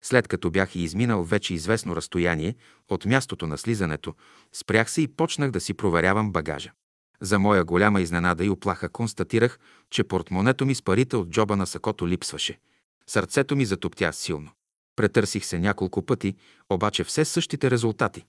След 0.03 0.29
като 0.29 0.51
бях 0.51 0.75
и 0.75 0.83
изминал 0.83 1.25
вече 1.25 1.55
известно 1.55 1.97
разстояние 1.97 2.55
от 2.89 3.05
мястото 3.05 3.47
на 3.47 3.59
слизането, 3.59 4.15
спрях 4.53 4.91
се 4.91 5.03
и 5.03 5.09
почнах 5.09 5.51
да 5.51 5.61
си 5.61 5.75
проверявам 5.75 6.33
багажа. 6.33 6.73
За 7.21 7.39
моя 7.39 7.65
голяма 7.65 8.01
изненада 8.01 8.45
и 8.45 8.51
оплаха 8.51 8.89
констатирах, 8.89 9.59
че 9.91 10.05
портмонето 10.05 10.67
ми 10.67 10.75
с 10.75 10.83
парите 10.83 11.17
от 11.17 11.31
джоба 11.31 11.57
на 11.57 11.67
сакото 11.67 12.09
липсваше. 12.09 12.59
Сърцето 13.07 13.57
ми 13.57 13.65
затоптя 13.65 14.13
силно. 14.13 14.51
Претърсих 14.97 15.45
се 15.45 15.59
няколко 15.59 16.03
пъти, 16.03 16.37
обаче 16.71 17.05
все 17.05 17.25
същите 17.25 17.71
резултати. 17.71 18.25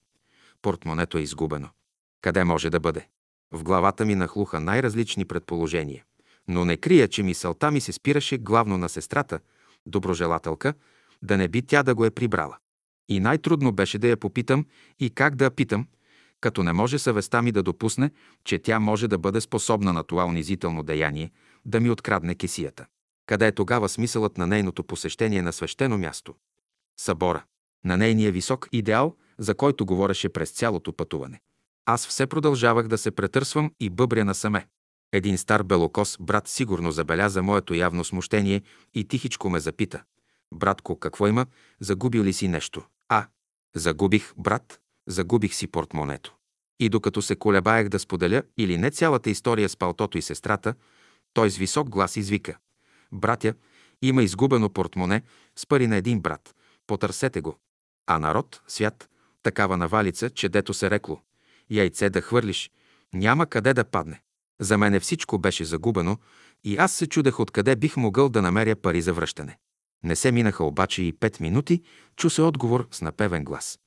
Портмонето 0.62 1.18
е 1.18 1.22
изгубено. 1.22 1.70
Къде 2.22 2.44
може 2.44 2.70
да 2.70 2.80
бъде? 2.80 3.08
В 3.52 3.64
главата 3.64 4.06
ми 4.06 4.16
нахлуха 4.16 4.60
най-различни 4.60 5.26
предположения. 5.26 6.04
Но 6.48 6.66
не 6.66 6.78
крия, 6.78 7.08
че 7.08 7.24
мисълта 7.24 7.72
ми 7.72 7.82
се 7.82 7.92
спираше 7.92 8.38
главно 8.38 8.78
на 8.78 8.90
сестрата, 8.90 9.40
доброжелателка, 9.86 10.74
да 11.22 11.38
не 11.38 11.48
би 11.48 11.62
тя 11.62 11.84
да 11.84 11.96
го 11.96 12.06
е 12.06 12.12
прибрала. 12.12 12.58
И 13.10 13.20
най-трудно 13.20 13.72
беше 13.72 14.00
да 14.00 14.08
я 14.08 14.18
попитам 14.18 14.66
и 15.00 15.10
как 15.10 15.36
да 15.36 15.46
я 15.46 15.52
питам, 15.52 15.88
като 16.42 16.64
не 16.64 16.74
може 16.74 17.00
съвестта 17.00 17.42
ми 17.42 17.52
да 17.52 17.64
допусне, 17.64 18.12
че 18.44 18.60
тя 18.60 18.80
може 18.80 19.08
да 19.08 19.18
бъде 19.18 19.42
способна 19.42 19.94
на 19.94 20.04
това 20.04 20.26
унизително 20.26 20.84
деяние, 20.84 21.32
да 21.66 21.80
ми 21.80 21.90
открадне 21.90 22.36
кесията. 22.36 22.86
Къде 23.26 23.48
е 23.48 23.52
тогава 23.52 23.90
смисълът 23.90 24.38
на 24.38 24.48
нейното 24.48 24.84
посещение 24.84 25.42
на 25.42 25.54
свещено 25.54 25.98
място? 25.98 26.36
Събора. 27.00 27.44
На 27.86 27.98
нейния 27.98 28.32
висок 28.32 28.70
идеал, 28.72 29.16
за 29.38 29.56
който 29.56 29.86
говореше 29.86 30.30
през 30.30 30.52
цялото 30.52 30.94
пътуване. 30.94 31.40
Аз 31.86 32.08
все 32.08 32.28
продължавах 32.28 32.88
да 32.88 32.98
се 32.98 33.12
претърсвам 33.12 33.72
и 33.80 33.90
бъбря 33.90 34.26
насаме. 34.26 34.68
Един 35.16 35.38
стар 35.38 35.64
белокос 35.64 36.18
брат 36.20 36.48
сигурно 36.48 36.92
забеляза 36.92 37.44
моето 37.44 37.74
явно 37.74 38.04
смущение 38.04 38.62
и 38.94 39.08
тихичко 39.08 39.50
ме 39.50 39.60
запита. 39.60 40.04
Братко, 40.54 41.00
какво 41.00 41.28
има? 41.28 41.46
Загубил 41.80 42.24
ли 42.24 42.34
си 42.34 42.48
нещо? 42.48 42.84
А, 43.10 43.28
загубих, 43.76 44.34
брат, 44.38 44.80
загубих 45.08 45.54
си 45.54 45.68
портмонето. 45.68 46.36
И 46.80 46.90
докато 46.90 47.22
се 47.22 47.36
колебаех 47.36 47.90
да 47.90 48.00
споделя 48.00 48.44
или 48.58 48.78
не 48.78 48.92
цялата 48.92 49.30
история 49.30 49.70
с 49.70 49.78
палтото 49.78 50.18
и 50.18 50.22
сестрата, 50.22 50.74
той 51.34 51.50
с 51.50 51.58
висок 51.58 51.90
глас 51.90 52.16
извика. 52.16 52.58
Братя, 53.12 53.54
има 54.02 54.24
изгубено 54.24 54.70
портмоне 54.70 55.22
с 55.56 55.66
пари 55.66 55.88
на 55.88 55.96
един 55.96 56.22
брат. 56.22 56.56
Потърсете 56.88 57.42
го. 57.42 57.60
А 58.08 58.20
народ, 58.20 58.62
свят, 58.68 59.10
такава 59.44 59.78
навалица, 59.78 60.30
че 60.30 60.50
дето 60.50 60.74
се 60.74 60.90
рекло. 60.90 61.22
Яйце 61.70 62.10
да 62.10 62.22
хвърлиш, 62.22 62.72
няма 63.14 63.46
къде 63.46 63.74
да 63.74 63.84
падне. 63.84 64.22
За 64.62 64.78
мене 64.78 65.00
всичко 65.00 65.40
беше 65.40 65.66
загубено 65.66 66.18
и 66.64 66.78
аз 66.78 66.94
се 66.94 67.08
чудех 67.08 67.40
откъде 67.40 67.76
бих 67.76 67.98
могъл 67.98 68.30
да 68.30 68.42
намеря 68.42 68.76
пари 68.76 69.02
за 69.02 69.14
връщане. 69.14 69.58
Не 70.04 70.16
се 70.16 70.32
минаха 70.32 70.64
обаче 70.64 71.04
и 71.04 71.14
пет 71.14 71.40
минути, 71.40 71.84
чу 72.16 72.30
се 72.30 72.42
отговор 72.42 72.88
с 72.92 73.02
напевен 73.02 73.44
глас. 73.44 73.80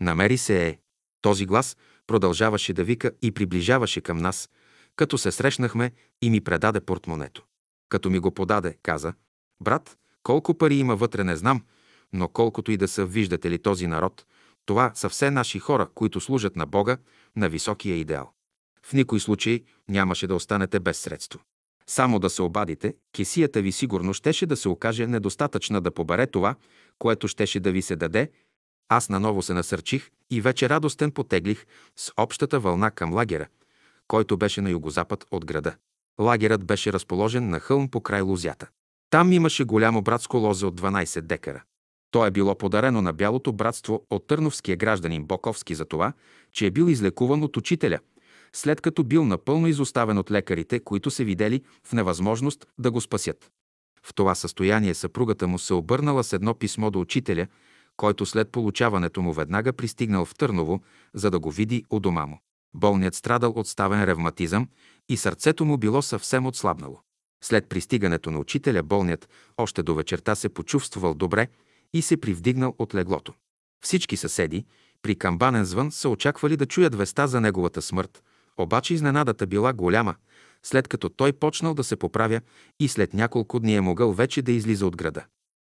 Намери 0.00 0.38
се 0.38 0.68
е. 0.68 0.78
Този 1.22 1.46
глас 1.46 1.76
продължаваше 2.06 2.72
да 2.72 2.84
вика 2.84 3.10
и 3.22 3.32
приближаваше 3.32 4.00
към 4.00 4.18
нас, 4.18 4.50
като 4.96 5.18
се 5.18 5.32
срещнахме 5.32 5.92
и 6.22 6.30
ми 6.30 6.40
предаде 6.40 6.80
портмонето. 6.80 7.44
Като 7.88 8.10
ми 8.10 8.18
го 8.18 8.30
подаде, 8.30 8.76
каза, 8.82 9.14
брат, 9.60 9.96
колко 10.22 10.54
пари 10.58 10.74
има 10.74 10.96
вътре 10.96 11.24
не 11.24 11.36
знам, 11.36 11.62
но 12.12 12.28
колкото 12.28 12.72
и 12.72 12.76
да 12.76 12.88
са, 12.88 13.06
виждате 13.06 13.50
ли 13.50 13.58
този 13.58 13.86
народ, 13.86 14.26
това 14.66 14.92
са 14.94 15.08
все 15.08 15.30
наши 15.30 15.58
хора, 15.58 15.88
които 15.94 16.20
служат 16.20 16.56
на 16.56 16.66
Бога, 16.66 16.96
на 17.36 17.48
високия 17.48 17.96
идеал. 17.96 18.32
В 18.88 18.92
никой 18.92 19.20
случай 19.20 19.62
нямаше 19.88 20.26
да 20.26 20.34
останете 20.34 20.80
без 20.80 20.98
средство. 20.98 21.40
Само 21.86 22.18
да 22.18 22.30
се 22.30 22.42
обадите, 22.42 22.94
кесията 23.12 23.62
ви 23.62 23.72
сигурно 23.72 24.14
щеше 24.14 24.46
да 24.46 24.56
се 24.56 24.68
окаже 24.68 25.06
недостатъчна 25.06 25.80
да 25.80 25.90
побере 25.90 26.26
това, 26.26 26.54
което 26.98 27.28
щеше 27.28 27.60
да 27.60 27.72
ви 27.72 27.82
се 27.82 27.96
даде. 27.96 28.30
Аз 28.88 29.08
наново 29.08 29.42
се 29.42 29.54
насърчих 29.54 30.10
и 30.30 30.40
вече 30.40 30.68
радостен 30.68 31.10
потеглих 31.10 31.66
с 31.96 32.12
общата 32.16 32.60
вълна 32.60 32.90
към 32.90 33.14
лагера, 33.14 33.46
който 34.06 34.36
беше 34.36 34.60
на 34.60 34.70
югозапад 34.70 35.24
от 35.30 35.44
града. 35.44 35.76
Лагерът 36.20 36.64
беше 36.64 36.92
разположен 36.92 37.48
на 37.48 37.60
хълм 37.60 37.88
по 37.88 38.00
край 38.00 38.20
лузята. 38.20 38.68
Там 39.10 39.32
имаше 39.32 39.64
голямо 39.64 40.02
братско 40.02 40.36
лозе 40.36 40.66
от 40.66 40.80
12 40.80 41.20
декара. 41.20 41.62
То 42.10 42.26
е 42.26 42.30
било 42.30 42.54
подарено 42.54 43.02
на 43.02 43.12
Бялото 43.12 43.52
братство 43.52 44.06
от 44.10 44.26
търновския 44.26 44.76
гражданин 44.76 45.24
Боковски 45.24 45.74
за 45.74 45.84
това, 45.84 46.12
че 46.52 46.66
е 46.66 46.70
бил 46.70 46.84
излекуван 46.84 47.42
от 47.42 47.56
учителя, 47.56 47.98
след 48.52 48.80
като 48.80 49.04
бил 49.04 49.24
напълно 49.24 49.66
изоставен 49.66 50.18
от 50.18 50.30
лекарите, 50.30 50.80
които 50.80 51.10
се 51.10 51.24
видели 51.24 51.62
в 51.84 51.92
невъзможност 51.92 52.66
да 52.78 52.90
го 52.90 53.00
спасят. 53.00 53.50
В 54.02 54.14
това 54.14 54.34
състояние 54.34 54.94
съпругата 54.94 55.48
му 55.48 55.58
се 55.58 55.74
обърнала 55.74 56.24
с 56.24 56.32
едно 56.32 56.54
писмо 56.54 56.90
до 56.90 57.00
учителя, 57.00 57.46
който 57.96 58.26
след 58.26 58.52
получаването 58.52 59.22
му 59.22 59.32
веднага 59.32 59.72
пристигнал 59.72 60.24
в 60.24 60.34
Търново, 60.34 60.80
за 61.14 61.30
да 61.30 61.38
го 61.38 61.50
види 61.50 61.84
у 61.90 62.00
дома 62.00 62.26
му. 62.26 62.40
Болният 62.74 63.14
страдал 63.14 63.50
от 63.50 63.68
ставен 63.68 64.04
ревматизъм 64.04 64.68
и 65.08 65.16
сърцето 65.16 65.64
му 65.64 65.76
било 65.76 66.02
съвсем 66.02 66.46
отслабнало. 66.46 67.00
След 67.44 67.68
пристигането 67.68 68.30
на 68.30 68.38
учителя 68.38 68.82
болният 68.82 69.28
още 69.56 69.82
до 69.82 69.94
вечерта 69.94 70.34
се 70.34 70.48
почувствал 70.48 71.14
добре 71.14 71.48
и 71.92 72.02
се 72.02 72.16
привдигнал 72.16 72.74
от 72.78 72.94
леглото. 72.94 73.34
Всички 73.84 74.16
съседи, 74.16 74.64
при 75.02 75.16
камбанен 75.16 75.64
звън, 75.64 75.92
са 75.92 76.08
очаквали 76.08 76.56
да 76.56 76.66
чуят 76.66 76.94
веста 76.94 77.28
за 77.28 77.40
неговата 77.40 77.82
смърт, 77.82 78.22
обаче 78.58 78.94
изненадата 78.94 79.46
била 79.46 79.72
голяма, 79.72 80.14
след 80.62 80.88
като 80.88 81.08
той 81.08 81.32
почнал 81.32 81.74
да 81.74 81.84
се 81.84 81.96
поправя 81.96 82.40
и 82.80 82.88
след 82.88 83.14
няколко 83.14 83.60
дни 83.60 83.74
е 83.74 83.80
могъл 83.80 84.12
вече 84.12 84.42
да 84.42 84.52
излиза 84.52 84.86
от 84.86 84.96
града. 84.96 85.24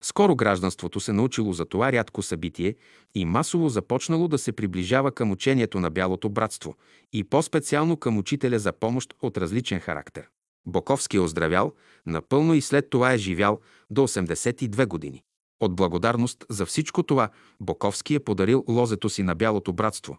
Скоро 0.04 0.36
гражданството 0.36 1.00
се 1.00 1.12
научило 1.12 1.52
за 1.52 1.64
това 1.64 1.92
рядко 1.92 2.22
събитие 2.22 2.74
и 3.14 3.24
масово 3.24 3.68
започнало 3.68 4.28
да 4.28 4.38
се 4.38 4.52
приближава 4.52 5.12
към 5.12 5.30
учението 5.30 5.80
на 5.80 5.90
Бялото 5.90 6.28
братство 6.28 6.74
и 7.12 7.24
по-специално 7.24 7.96
към 7.96 8.18
учителя 8.18 8.58
за 8.58 8.72
помощ 8.72 9.14
от 9.22 9.38
различен 9.38 9.80
характер. 9.80 10.28
Боковски 10.66 11.16
е 11.16 11.20
оздравял 11.20 11.72
напълно 12.06 12.54
и 12.54 12.60
след 12.60 12.90
това 12.90 13.12
е 13.12 13.18
живял 13.18 13.60
до 13.90 14.08
82 14.08 14.86
години. 14.86 15.22
От 15.60 15.76
благодарност 15.76 16.44
за 16.50 16.66
всичко 16.66 17.02
това 17.02 17.28
Боковски 17.60 18.14
е 18.14 18.20
подарил 18.20 18.64
лозето 18.68 19.08
си 19.08 19.22
на 19.22 19.34
Бялото 19.34 19.72
братство, 19.72 20.18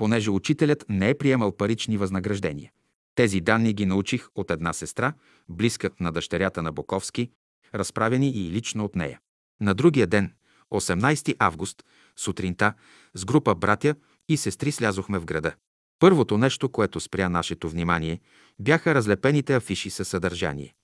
понеже 0.00 0.30
учителят 0.30 0.84
не 0.88 1.10
е 1.10 1.14
приемал 1.14 1.56
парични 1.56 1.96
възнаграждения. 1.96 2.70
Тези 3.14 3.40
данни 3.40 3.72
ги 3.72 3.86
научих 3.86 4.28
от 4.34 4.50
една 4.50 4.72
сестра, 4.72 5.12
близка 5.48 5.90
на 6.00 6.12
дъщерята 6.12 6.62
на 6.62 6.72
Боковски, 6.72 7.30
разправени 7.74 8.30
и 8.30 8.50
лично 8.50 8.84
от 8.84 8.96
нея. 8.96 9.20
На 9.60 9.74
другия 9.74 10.06
ден, 10.06 10.32
18 10.72 11.36
август, 11.38 11.84
сутринта, 12.16 12.74
с 13.14 13.24
група 13.24 13.54
братя 13.54 13.94
и 14.28 14.36
сестри 14.36 14.72
слязохме 14.72 15.18
в 15.18 15.24
града. 15.24 15.54
Първото 15.98 16.38
нещо, 16.38 16.68
което 16.68 17.00
спря 17.00 17.28
нашето 17.28 17.68
внимание, 17.68 18.20
бяха 18.58 18.94
разлепените 18.94 19.54
афиши 19.54 19.90
със 19.90 20.08
съдържание. 20.08 20.74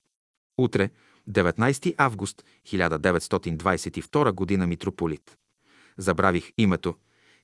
Утре, 0.59 0.91
19 1.31 1.95
август 1.99 2.45
1922 2.69 4.59
г. 4.59 4.67
митрополит. 4.67 5.37
Забравих 5.99 6.53
името. 6.59 6.95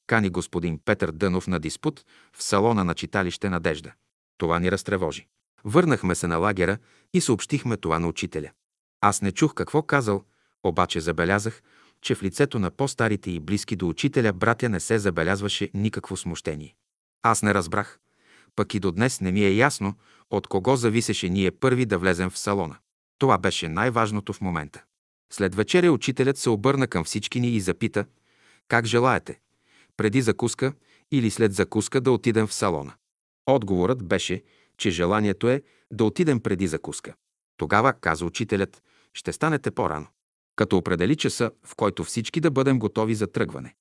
Кани 0.07 0.31
господин 0.31 0.79
Петър 0.85 1.13
Дънов 1.13 1.47
на 1.47 1.61
диспут 1.61 2.05
в 2.37 2.43
салона 2.43 2.85
на 2.85 2.95
читалище 2.95 3.51
Надежда. 3.51 3.93
Това 4.39 4.59
ни 4.59 4.73
разтревожи. 4.73 5.27
Върнахме 5.65 6.15
се 6.15 6.27
на 6.27 6.37
лагера 6.37 6.79
и 7.15 7.21
съобщихме 7.21 7.77
това 7.77 7.99
на 7.99 8.09
учителя. 8.09 8.51
Аз 9.01 9.23
не 9.23 9.33
чух 9.33 9.55
какво 9.55 9.83
казал, 9.83 10.25
обаче 10.63 11.01
забелязах, 11.01 11.63
че 12.01 12.15
в 12.15 12.23
лицето 12.23 12.59
на 12.59 12.71
по-старите 12.71 13.31
и 13.31 13.41
близки 13.41 13.77
до 13.77 13.89
учителя 13.89 14.33
братя 14.33 14.69
не 14.69 14.81
се 14.81 14.99
забелязваше 14.99 15.71
никакво 15.75 16.17
смущение. 16.17 16.75
Аз 17.23 17.43
не 17.43 17.55
разбрах, 17.55 17.99
пък 18.57 18.75
и 18.75 18.81
до 18.81 18.93
днес 18.93 19.21
не 19.21 19.33
ми 19.33 19.45
е 19.45 19.55
ясно 19.55 19.95
от 20.31 20.47
кого 20.47 20.77
зависеше 20.77 21.29
ние 21.29 21.51
първи 21.51 21.87
да 21.87 21.99
влезем 21.99 22.31
в 22.31 22.39
салона. 22.39 22.77
Това 23.19 23.39
беше 23.39 23.69
най-важното 23.69 24.33
в 24.33 24.41
момента. 24.41 24.83
След 25.33 25.55
вечеря 25.55 25.93
учителят 25.93 26.39
се 26.39 26.51
обърна 26.51 26.87
към 26.87 27.05
всички 27.05 27.41
ни 27.41 27.49
и 27.49 27.61
запита 27.61 28.05
как 28.69 28.87
желаете, 28.87 29.39
преди 30.03 30.23
закуска 30.23 30.73
или 31.11 31.31
след 31.31 31.55
закуска 31.55 32.01
да 32.01 32.13
отидем 32.13 32.47
в 32.47 32.55
салона. 32.55 32.95
Отговорът 33.47 34.05
беше, 34.05 34.43
че 34.77 34.91
желанието 34.91 35.49
е 35.49 35.63
да 35.93 36.05
отидем 36.05 36.41
преди 36.41 36.67
закуска. 36.67 37.15
Тогава, 37.57 37.93
каза 37.93 38.27
учителят, 38.27 38.83
ще 39.15 39.33
станете 39.33 39.71
по-рано. 39.71 40.07
Като 40.57 40.77
определи 40.77 41.17
часа, 41.17 41.51
в 41.65 41.77
който 41.77 42.05
всички 42.05 42.41
да 42.41 42.51
бъдем 42.51 42.79
готови 42.79 43.15
за 43.15 43.27
тръгване. 43.27 43.75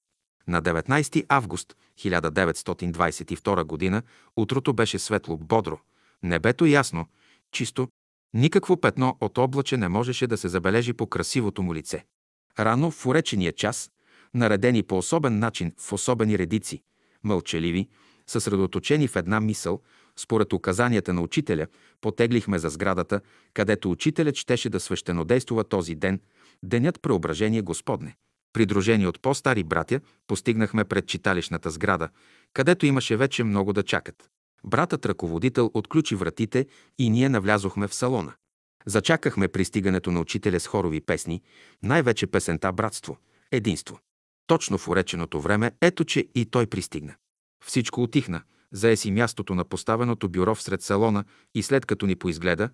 На 0.48 0.62
19 0.62 1.26
август 1.30 1.76
1922 2.00 3.92
г. 3.92 4.02
утрото 4.38 4.74
беше 4.74 5.00
светло, 5.00 5.38
бодро, 5.38 5.80
небето 6.24 6.66
ясно, 6.66 7.06
чисто, 7.52 7.88
никакво 8.34 8.78
петно 8.78 9.18
от 9.22 9.38
облаче 9.38 9.78
не 9.78 9.88
можеше 9.88 10.28
да 10.28 10.38
се 10.38 10.50
забележи 10.50 10.94
по 10.94 11.08
красивото 11.08 11.64
му 11.64 11.76
лице. 11.76 12.06
Рано 12.60 12.92
в 12.92 13.06
уречения 13.06 13.52
час, 13.54 13.92
наредени 14.34 14.84
по 14.84 14.98
особен 14.98 15.40
начин 15.40 15.74
в 15.78 15.94
особени 15.94 16.38
редици, 16.38 16.82
мълчаливи, 17.24 17.88
съсредоточени 18.28 19.08
в 19.08 19.16
една 19.16 19.40
мисъл, 19.40 19.82
според 20.18 20.54
указанията 20.54 21.14
на 21.14 21.22
учителя, 21.22 21.68
потеглихме 22.02 22.60
за 22.60 22.70
сградата, 22.70 23.22
където 23.54 23.92
учителят 23.92 24.36
щеше 24.36 24.70
да 24.70 24.80
свещенодействува 24.80 25.64
този 25.64 25.96
ден, 25.96 26.20
денят 26.64 27.02
преображение 27.02 27.62
Господне. 27.62 28.16
Придружени 28.54 29.08
от 29.08 29.22
по-стари 29.22 29.64
братя, 29.64 30.02
постигнахме 30.28 30.84
пред 30.84 31.08
читалищната 31.08 31.70
сграда, 31.70 32.10
където 32.54 32.86
имаше 32.86 33.18
вече 33.18 33.44
много 33.44 33.74
да 33.74 33.84
чакат. 33.84 34.30
Братът 34.64 35.06
ръководител 35.06 35.72
отключи 35.74 36.16
вратите 36.16 36.68
и 37.00 37.10
ние 37.10 37.30
навлязохме 37.30 37.88
в 37.88 37.94
салона. 37.94 38.34
Зачакахме 38.86 39.48
пристигането 39.48 40.12
на 40.12 40.20
учителя 40.20 40.60
с 40.60 40.68
хорови 40.68 41.02
песни, 41.02 41.42
най-вече 41.84 42.28
песента 42.28 42.72
«Братство», 42.72 43.18
«Единство». 43.52 44.00
Точно 44.52 44.78
в 44.78 44.88
уреченото 44.88 45.42
време, 45.42 45.72
ето 45.82 46.06
че 46.06 46.28
и 46.36 46.46
той 46.46 46.68
пристигна. 46.68 47.16
Всичко 47.66 48.04
отихна, 48.04 48.42
зае 48.72 48.96
си 48.96 49.12
мястото 49.12 49.56
на 49.56 49.66
поставеното 49.66 50.30
бюро 50.30 50.56
всред 50.56 50.82
салона 50.82 51.24
и 51.56 51.64
след 51.64 51.86
като 51.86 52.06
ни 52.06 52.16
поизгледа, 52.16 52.70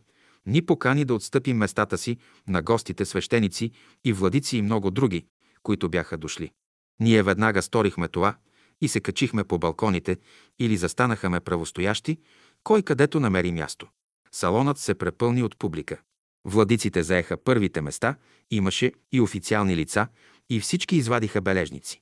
ни 0.45 0.65
покани 0.65 1.05
да 1.05 1.13
отстъпим 1.13 1.57
местата 1.57 1.97
си 1.97 2.17
на 2.47 2.61
гостите 2.61 3.05
свещеници 3.05 3.71
и 4.05 4.13
владици 4.13 4.57
и 4.57 4.61
много 4.61 4.91
други, 4.91 5.25
които 5.63 5.89
бяха 5.89 6.17
дошли. 6.17 6.51
Ние 6.99 7.23
веднага 7.23 7.61
сторихме 7.61 8.07
това 8.07 8.35
и 8.81 8.87
се 8.87 8.99
качихме 8.99 9.43
по 9.43 9.59
балконите 9.59 10.17
или 10.59 10.77
застанахме 10.77 11.39
правостоящи, 11.39 12.17
кой 12.63 12.81
където 12.81 13.19
намери 13.19 13.51
място. 13.51 13.87
Салонът 14.31 14.77
се 14.77 14.95
препълни 14.95 15.43
от 15.43 15.59
публика. 15.59 15.97
Владиците 16.45 17.03
заеха 17.03 17.37
първите 17.37 17.81
места, 17.81 18.15
имаше 18.51 18.91
и 19.11 19.21
официални 19.21 19.75
лица, 19.75 20.07
и 20.49 20.59
всички 20.59 20.95
извадиха 20.95 21.41
бележници. 21.41 22.01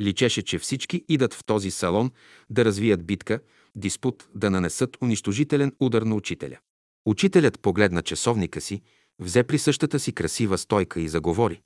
Личеше, 0.00 0.42
че 0.42 0.58
всички 0.58 1.04
идат 1.08 1.34
в 1.34 1.44
този 1.44 1.70
салон 1.70 2.10
да 2.50 2.64
развият 2.64 3.06
битка, 3.06 3.40
диспут, 3.74 4.28
да 4.34 4.50
нанесат 4.50 4.96
унищожителен 5.02 5.72
удар 5.80 6.02
на 6.02 6.14
учителя. 6.14 6.58
Учителят 7.06 7.60
погледна 7.60 8.02
часовника 8.02 8.60
си, 8.60 8.82
взе 9.18 9.42
при 9.42 9.58
същата 9.58 10.00
си 10.00 10.12
красива 10.12 10.58
стойка 10.58 11.00
и 11.00 11.08
заговори. 11.08 11.60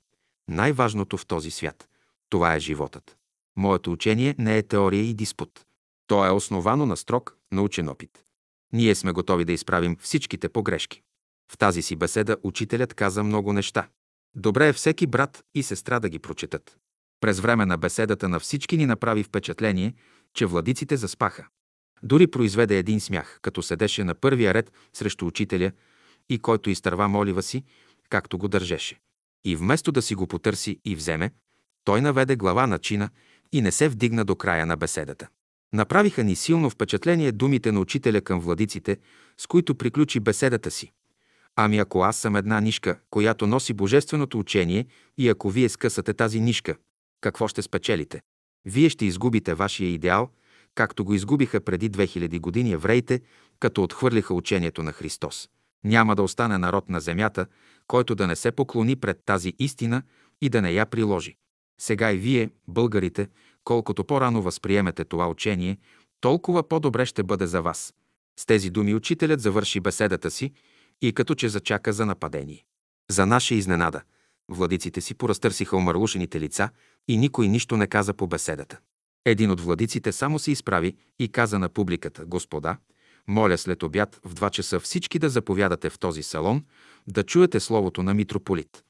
Най-важното 0.49 1.17
в 1.17 1.25
този 1.25 1.51
свят– 1.51 1.87
това 2.29 2.55
е 2.55 2.59
животът. 2.59 3.17
Моето 3.57 3.91
учение 3.91 4.35
не 4.37 4.57
е 4.57 4.63
теория 4.63 5.03
и 5.03 5.13
диспут. 5.13 5.65
То 6.07 6.25
е 6.25 6.31
основано 6.31 6.85
на 6.85 6.97
строг 6.97 7.37
научен 7.51 7.89
опит. 7.89 8.23
Ние 8.73 8.95
сме 8.95 9.11
готови 9.11 9.45
да 9.45 9.53
изправим 9.53 9.97
всичките 9.99 10.49
погрешки. 10.49 11.01
В 11.51 11.57
тази 11.57 11.81
си 11.81 11.95
беседа 11.95 12.37
учителят 12.43 12.93
каза 12.93 13.23
много 13.23 13.53
неща. 13.53 13.87
Добре 14.35 14.67
е 14.67 14.73
всеки 14.73 15.07
брат 15.07 15.43
и 15.55 15.63
сестра 15.63 15.99
да 15.99 16.09
ги 16.09 16.19
прочетат. 16.19 16.77
През 17.21 17.39
време 17.39 17.65
на 17.65 17.77
беседата 17.77 18.29
на 18.29 18.39
всички 18.39 18.77
ни 18.77 18.85
направи 18.85 19.23
впечатление, 19.23 19.93
че 20.33 20.45
владиците 20.45 20.97
заспаха. 20.97 21.47
Дори 22.03 22.27
произведе 22.27 22.77
един 22.77 22.99
смях, 22.99 23.39
като 23.41 23.61
седеше 23.61 24.03
на 24.03 24.15
първия 24.15 24.53
ред 24.53 24.71
срещу 24.93 25.25
учителя 25.25 25.71
и 26.29 26.39
който 26.39 26.69
изтърва 26.69 27.07
молива 27.07 27.43
си, 27.43 27.63
както 28.09 28.37
го 28.37 28.47
държеше. 28.47 28.99
И 29.45 29.55
вместо 29.55 29.91
да 29.91 30.01
си 30.01 30.15
го 30.15 30.27
потърси 30.27 30.79
и 30.85 30.95
вземе, 30.95 31.31
той 31.83 32.01
наведе 32.01 32.35
глава 32.35 32.67
на 32.67 32.79
чина 32.79 33.09
и 33.51 33.61
не 33.61 33.71
се 33.71 33.89
вдигна 33.89 34.25
до 34.25 34.35
края 34.35 34.65
на 34.65 34.77
беседата. 34.77 35.27
Направиха 35.73 36.23
ни 36.23 36.35
силно 36.35 36.69
впечатление 36.69 37.31
думите 37.31 37.71
на 37.71 37.79
учителя 37.79 38.21
към 38.21 38.39
владиците, 38.39 38.97
с 39.37 39.47
които 39.47 39.75
приключи 39.75 40.19
беседата 40.19 40.71
си. 40.71 40.91
Ами 41.55 41.77
ако 41.77 42.01
аз 42.01 42.17
съм 42.17 42.35
една 42.35 42.59
нишка, 42.59 42.99
която 43.09 43.47
носи 43.47 43.73
божественото 43.73 44.39
учение 44.39 44.85
и 45.17 45.29
ако 45.29 45.49
вие 45.49 45.69
скъсате 45.69 46.13
тази 46.13 46.39
нишка, 46.39 46.75
какво 47.21 47.47
ще 47.47 47.61
спечелите? 47.61 48.21
Вие 48.65 48.89
ще 48.89 49.05
изгубите 49.05 49.53
вашия 49.53 49.89
идеал, 49.89 50.29
както 50.75 51.05
го 51.05 51.13
изгубиха 51.13 51.61
преди 51.61 51.91
2000 51.91 52.39
години 52.39 52.71
евреите, 52.71 53.21
като 53.59 53.83
отхвърлиха 53.83 54.33
учението 54.33 54.83
на 54.83 54.91
Христос. 54.91 55.49
Няма 55.83 56.15
да 56.15 56.23
остане 56.23 56.57
народ 56.57 56.89
на 56.89 56.99
земята, 56.99 57.45
който 57.87 58.15
да 58.15 58.27
не 58.27 58.35
се 58.35 58.51
поклони 58.51 58.95
пред 58.95 59.19
тази 59.25 59.53
истина 59.59 60.03
и 60.41 60.49
да 60.49 60.61
не 60.61 60.71
я 60.71 60.85
приложи. 60.85 61.35
Сега 61.81 62.11
и 62.11 62.17
вие, 62.17 62.49
българите, 62.67 63.27
колкото 63.63 64.03
по-рано 64.03 64.41
възприемете 64.41 65.05
това 65.05 65.27
учение, 65.27 65.77
толкова 66.21 66.67
по-добре 66.67 67.05
ще 67.05 67.23
бъде 67.23 67.47
за 67.47 67.61
вас. 67.61 67.93
С 68.39 68.45
тези 68.45 68.69
думи 68.69 68.95
учителят 68.95 69.41
завърши 69.41 69.79
беседата 69.79 70.31
си 70.31 70.51
и 71.03 71.13
като 71.13 71.35
че 71.35 71.49
зачака 71.49 71.93
за 71.93 72.05
нападение. 72.05 72.65
За 73.09 73.25
наша 73.25 73.55
изненада, 73.55 74.01
владиците 74.49 75.01
си 75.01 75.13
поразтърсиха 75.13 75.77
омърлушените 75.77 76.39
лица 76.39 76.69
и 77.07 77.17
никой 77.17 77.47
нищо 77.47 77.77
не 77.77 77.87
каза 77.87 78.13
по 78.13 78.27
беседата. 78.27 78.79
Един 79.25 79.51
от 79.51 79.61
владиците 79.61 80.11
само 80.11 80.39
се 80.39 80.51
изправи 80.51 80.95
и 81.19 81.29
каза 81.29 81.59
на 81.59 81.69
публиката, 81.69 82.25
господа, 82.25 82.77
моля 83.27 83.57
след 83.57 83.83
обяд 83.83 84.19
в 84.25 84.33
два 84.33 84.49
часа 84.49 84.79
всички 84.79 85.19
да 85.19 85.29
заповядате 85.29 85.89
в 85.89 85.99
този 85.99 86.23
салон, 86.23 86.63
да 87.07 87.23
чуете 87.23 87.59
словото 87.59 88.03
на 88.03 88.13
митрополит, 88.13 88.83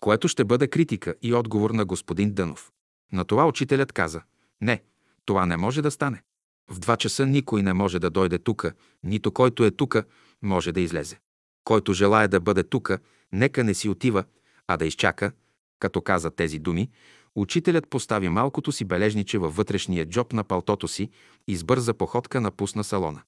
което 0.00 0.28
ще 0.28 0.44
бъде 0.44 0.68
критика 0.68 1.14
и 1.22 1.34
отговор 1.34 1.70
на 1.70 1.84
господин 1.84 2.34
Дънов. 2.34 2.72
На 3.12 3.24
това 3.24 3.46
учителят 3.46 3.92
каза, 3.92 4.22
не, 4.60 4.82
това 5.24 5.46
не 5.46 5.56
може 5.56 5.82
да 5.82 5.90
стане. 5.90 6.22
В 6.70 6.78
два 6.78 6.96
часа 6.96 7.26
никой 7.26 7.62
не 7.62 7.72
може 7.72 7.98
да 7.98 8.10
дойде 8.10 8.38
тука, 8.38 8.72
нито 9.02 9.32
който 9.32 9.64
е 9.64 9.70
тука 9.70 10.04
може 10.42 10.72
да 10.72 10.80
излезе. 10.80 11.18
Който 11.66 11.92
желая 11.92 12.28
да 12.28 12.40
бъде 12.40 12.62
тука, 12.62 12.98
нека 13.32 13.64
не 13.64 13.74
си 13.74 13.88
отива, 13.88 14.24
а 14.66 14.76
да 14.76 14.86
изчака. 14.86 15.32
Като 15.80 16.00
каза 16.00 16.30
тези 16.30 16.58
думи, 16.58 16.90
учителят 17.34 17.88
постави 17.90 18.28
малкото 18.28 18.72
си 18.72 18.84
бележниче 18.84 19.38
във 19.38 19.56
вътрешния 19.56 20.06
джоб 20.06 20.32
на 20.32 20.44
палтото 20.44 20.88
си 20.88 21.10
и 21.48 21.56
с 21.56 21.64
бърза 21.64 21.94
походка 21.94 22.40
напусна 22.40 22.84
салона. 22.84 23.22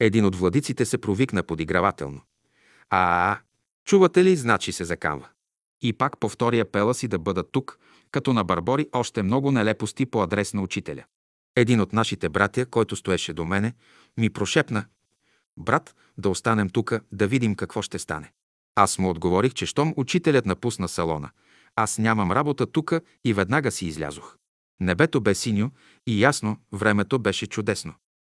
Един 0.00 0.24
от 0.24 0.36
владиците 0.36 0.84
се 0.84 0.98
провикна 0.98 1.42
подигравателно. 1.42 2.20
А, 2.90 3.38
чувате 3.84 4.24
ли, 4.24 4.36
значи 4.36 4.72
се 4.72 4.84
заканва. 4.84 5.28
И 5.82 5.92
пак 5.92 6.18
повтори 6.20 6.60
апела 6.60 6.94
си 6.94 7.08
да 7.08 7.18
бъдат 7.18 7.52
тук, 7.52 7.78
като 8.10 8.32
на 8.32 8.44
Барбори 8.44 8.88
още 8.92 9.22
много 9.22 9.50
нелепости 9.50 10.06
по 10.06 10.22
адрес 10.22 10.54
на 10.54 10.62
учителя. 10.62 11.04
Един 11.56 11.80
от 11.80 11.92
нашите 11.92 12.28
братя, 12.28 12.66
който 12.66 12.96
стоеше 12.96 13.32
до 13.32 13.44
мене, 13.44 13.74
ми 14.18 14.30
прошепна. 14.30 14.84
Брат, 15.56 15.94
да 16.18 16.28
останем 16.28 16.70
тука, 16.70 17.00
да 17.12 17.26
видим 17.26 17.54
какво 17.54 17.82
ще 17.82 17.98
стане. 17.98 18.32
Аз 18.74 18.98
му 18.98 19.10
отговорих, 19.10 19.54
че 19.54 19.66
щом 19.66 19.94
учителят 19.96 20.46
напусна 20.46 20.88
салона, 20.88 21.30
аз 21.76 21.98
нямам 21.98 22.32
работа 22.32 22.66
тука 22.66 23.00
и 23.24 23.32
веднага 23.32 23.70
си 23.70 23.86
излязох. 23.86 24.36
Небето 24.80 25.20
бе 25.20 25.34
синьо 25.34 25.70
и 26.06 26.22
ясно, 26.22 26.56
времето 26.72 27.18
беше 27.18 27.46
чудесно. 27.46 27.94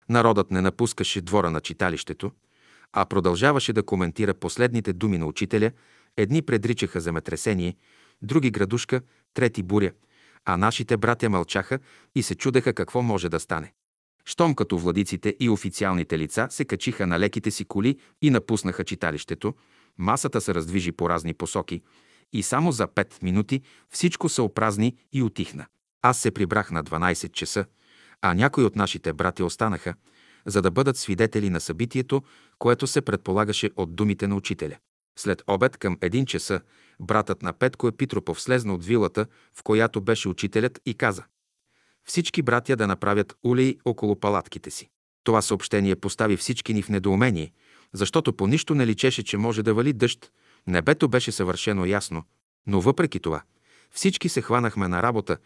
Народът 0.10 0.52
не 0.52 0.62
напускаше 0.62 1.22
двора 1.22 1.52
на 1.52 1.62
читалището, 1.62 2.32
а 2.94 3.06
продължаваше 3.06 3.74
да 3.74 3.84
коментира 3.84 4.34
последните 4.34 4.94
думи 4.94 5.18
на 5.18 5.26
учителя. 5.26 5.72
Едни 6.18 6.42
предричаха 6.42 7.02
земетресение, 7.02 7.76
други 8.22 8.52
градушка, 8.52 9.02
трети 9.34 9.64
буря, 9.64 9.92
а 10.46 10.58
нашите 10.58 10.98
братя 10.98 11.30
мълчаха 11.30 11.80
и 12.16 12.24
се 12.24 12.36
чудеха 12.36 12.74
какво 12.74 13.02
може 13.02 13.30
да 13.30 13.40
стане. 13.40 13.74
Щом 14.26 14.56
като 14.56 14.78
владиците 14.78 15.36
и 15.40 15.50
официалните 15.50 16.20
лица 16.20 16.48
се 16.50 16.66
качиха 16.66 17.08
на 17.08 17.20
леките 17.20 17.52
си 17.52 17.66
коли 17.66 18.00
и 18.22 18.30
напуснаха 18.30 18.84
читалището, 18.84 19.54
масата 19.98 20.42
се 20.42 20.54
раздвижи 20.54 20.92
по 20.92 21.10
разни 21.10 21.34
посоки 21.34 21.82
и 22.34 22.44
само 22.44 22.72
за 22.72 22.88
пет 22.88 23.20
минути 23.22 23.62
всичко 23.90 24.30
се 24.30 24.42
опразни 24.42 24.98
и 25.14 25.24
отихна. 25.24 25.66
Аз 26.02 26.20
се 26.20 26.32
прибрах 26.32 26.72
на 26.72 26.84
12 26.84 27.32
часа, 27.32 27.66
а 28.22 28.34
някои 28.34 28.64
от 28.64 28.76
нашите 28.76 29.14
брати 29.14 29.44
останаха, 29.44 29.94
за 30.46 30.62
да 30.62 30.72
бъдат 30.72 30.98
свидетели 30.98 31.50
на 31.50 31.60
събитието, 31.60 32.24
което 32.60 32.88
се 32.88 33.02
предполагаше 33.02 33.70
от 33.76 33.96
думите 33.96 34.28
на 34.28 34.36
учителя. 34.36 34.78
След 35.20 35.44
обед 35.48 35.78
към 35.78 35.98
един 36.02 36.26
часа 36.26 36.62
братът 37.00 37.42
на 37.42 37.54
Петко 37.54 37.88
Епитропов 37.88 38.42
слезна 38.42 38.74
от 38.74 38.86
вилата, 38.86 39.26
в 39.54 39.64
която 39.64 40.02
беше 40.02 40.30
учителят 40.30 40.80
и 40.86 40.94
каза 40.94 41.24
всички 42.06 42.42
братя 42.42 42.76
да 42.76 42.88
направят 42.88 43.38
улей 43.44 43.78
около 43.86 44.20
палатките 44.20 44.72
си. 44.72 44.90
Това 45.24 45.42
съобщение 45.42 45.96
постави 45.96 46.38
всички 46.38 46.74
ни 46.74 46.82
в 46.82 46.90
недоумение, 46.90 47.52
защото 47.94 48.34
по 48.34 48.48
нищо 48.48 48.76
не 48.76 48.88
личеше, 48.88 49.24
че 49.24 49.38
може 49.38 49.64
да 49.64 49.74
вали 49.74 49.94
дъжд. 49.94 50.32
Небето 50.68 51.10
беше 51.10 51.32
съвършено 51.32 51.86
ясно, 51.86 52.24
но 52.68 52.82
въпреки 52.82 53.20
това 53.20 53.42
всички 53.92 54.30
се 54.30 54.42
хванахме 54.42 54.88
на 54.88 55.04
работа 55.04 55.38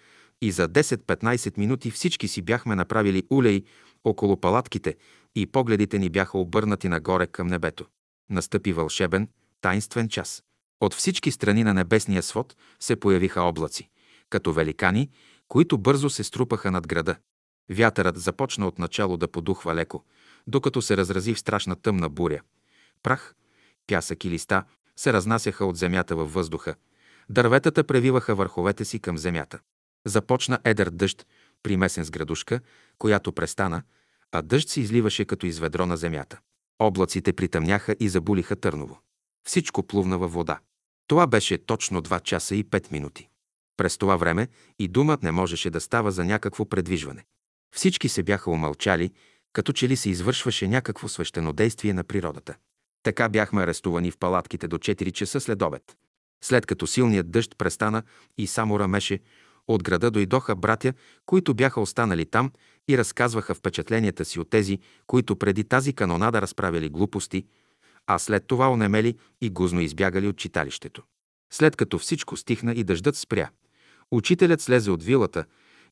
и 0.42 0.52
за 0.52 0.70
10-15 0.70 1.58
минути 1.58 1.92
всички 1.92 2.28
си 2.28 2.42
бяхме 2.42 2.76
направили 2.76 3.24
улей 3.30 3.64
около 4.04 4.38
палатките 4.38 4.96
и 5.36 5.46
погледите 5.46 6.00
ни 6.00 6.10
бяха 6.10 6.38
обърнати 6.38 6.90
нагоре 6.90 7.28
към 7.28 7.48
небето. 7.48 7.86
Настъпи 8.30 8.74
вълшебен, 8.74 9.28
тайнствен 9.62 10.10
час. 10.10 10.44
От 10.82 10.94
всички 10.94 11.32
страни 11.32 11.64
на 11.64 11.74
небесния 11.74 12.24
свод 12.24 12.56
се 12.80 12.96
появиха 12.96 13.42
облаци, 13.42 13.90
като 14.30 14.54
великани, 14.54 15.10
които 15.50 15.78
бързо 15.78 16.10
се 16.10 16.24
струпаха 16.24 16.72
над 16.72 16.88
града. 16.88 17.16
Вятърът 17.70 18.18
започна 18.18 18.68
отначало 18.68 19.18
да 19.18 19.28
подухва 19.28 19.76
леко, 19.76 20.06
докато 20.48 20.82
се 20.82 20.98
разрази 20.98 21.34
в 21.34 21.40
страшна 21.40 21.76
тъмна 21.76 22.10
буря. 22.10 22.42
Прах, 23.04 23.36
пясък 23.88 24.26
и 24.26 24.30
листа 24.30 24.64
се 24.96 25.14
разнасяха 25.14 25.66
от 25.66 25.78
земята 25.78 26.16
във 26.16 26.34
въздуха. 26.34 26.76
Дърветата 27.30 27.84
превиваха 27.84 28.36
върховете 28.36 28.86
си 28.86 29.00
към 29.00 29.18
земята. 29.18 29.60
Започна 30.06 30.60
едър 30.64 30.90
дъжд, 30.90 31.28
примесен 31.64 32.04
с 32.04 32.12
градушка, 32.12 32.60
която 32.98 33.32
престана, 33.32 33.84
а 34.32 34.42
дъжд 34.42 34.70
се 34.70 34.82
изливаше 34.82 35.26
като 35.26 35.46
из 35.46 35.60
ведро 35.60 35.86
на 35.86 35.98
земята. 35.98 36.40
Облаците 36.80 37.34
притъмняха 37.34 37.96
и 38.00 38.10
забулиха 38.10 38.56
Търново. 38.56 39.00
Всичко 39.48 39.84
плувна 39.84 40.18
във 40.18 40.34
вода. 40.34 40.60
Това 41.08 41.28
беше 41.28 41.66
точно 41.66 42.02
2 42.02 42.24
часа 42.24 42.56
и 42.56 42.64
5 42.66 42.92
минути. 42.92 43.29
През 43.80 43.98
това 43.98 44.16
време 44.16 44.48
и 44.80 44.88
думът 44.88 45.24
не 45.24 45.32
можеше 45.32 45.70
да 45.70 45.80
става 45.80 46.12
за 46.12 46.26
някакво 46.26 46.66
предвижване. 46.66 47.26
Всички 47.76 48.10
се 48.10 48.24
бяха 48.24 48.52
умълчали, 48.52 49.12
като 49.54 49.74
че 49.74 49.90
ли 49.90 49.96
се 49.96 50.10
извършваше 50.10 50.68
някакво 50.68 51.08
свещенодействие 51.08 51.94
на 51.94 52.04
природата. 52.04 52.56
Така 53.04 53.30
бяхме 53.30 53.64
арестувани 53.64 54.12
в 54.12 54.18
палатките 54.18 54.68
до 54.68 54.78
4 54.78 55.12
часа 55.12 55.40
след 55.40 55.62
обед. 55.62 55.98
След 56.44 56.66
като 56.66 56.88
силният 56.88 57.32
дъжд 57.32 57.56
престана 57.58 58.04
и 58.38 58.48
само 58.48 58.80
рамеше, 58.80 59.20
от 59.68 59.84
града 59.84 60.12
дойдоха 60.12 60.56
братя, 60.56 60.94
които 61.26 61.54
бяха 61.54 61.82
останали 61.82 62.26
там 62.26 62.52
и 62.90 62.98
разказваха 62.98 63.56
впечатленията 63.56 64.26
си 64.26 64.40
от 64.40 64.50
тези, 64.50 64.80
които 65.08 65.36
преди 65.36 65.64
тази 65.64 65.94
канонада 65.94 66.42
разправили 66.42 66.90
глупости, 66.90 67.46
а 68.08 68.20
след 68.20 68.48
това 68.48 68.72
онемели 68.72 69.18
и 69.42 69.50
гузно 69.50 69.82
избягали 69.82 70.28
от 70.28 70.38
читалището. 70.38 71.04
След 71.54 71.76
като 71.76 72.00
всичко 72.00 72.38
стихна 72.38 72.74
и 72.74 72.84
дъждът 72.84 73.16
спря, 73.16 73.50
учителят 74.12 74.62
слезе 74.62 74.92
от 74.92 75.04
вилата 75.04 75.46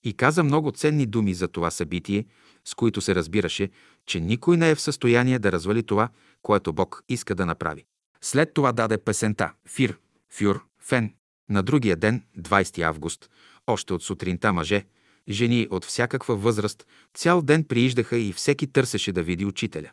и 0.03 0.13
каза 0.13 0.43
много 0.43 0.71
ценни 0.71 1.05
думи 1.05 1.33
за 1.33 1.47
това 1.47 1.71
събитие, 1.71 2.25
с 2.65 2.75
които 2.75 3.01
се 3.01 3.15
разбираше, 3.15 3.69
че 4.05 4.19
никой 4.19 4.57
не 4.57 4.69
е 4.69 4.75
в 4.75 4.81
състояние 4.81 5.39
да 5.39 5.51
развали 5.51 5.83
това, 5.83 6.09
което 6.41 6.73
Бог 6.73 7.03
иска 7.09 7.35
да 7.35 7.45
направи. 7.45 7.85
След 8.21 8.53
това 8.53 8.71
даде 8.71 8.97
песента 8.97 9.53
«Фир», 9.67 9.97
«Фюр», 10.29 10.65
«Фен». 10.79 11.13
На 11.49 11.63
другия 11.63 11.95
ден, 11.95 12.23
20 12.39 12.81
август, 12.81 13.29
още 13.67 13.93
от 13.93 14.03
сутринта 14.03 14.53
мъже, 14.53 14.85
жени 15.29 15.67
от 15.69 15.85
всякаква 15.85 16.35
възраст, 16.35 16.87
цял 17.13 17.41
ден 17.41 17.63
прииждаха 17.63 18.17
и 18.17 18.33
всеки 18.33 18.67
търсеше 18.67 19.11
да 19.11 19.23
види 19.23 19.45
учителя. 19.45 19.91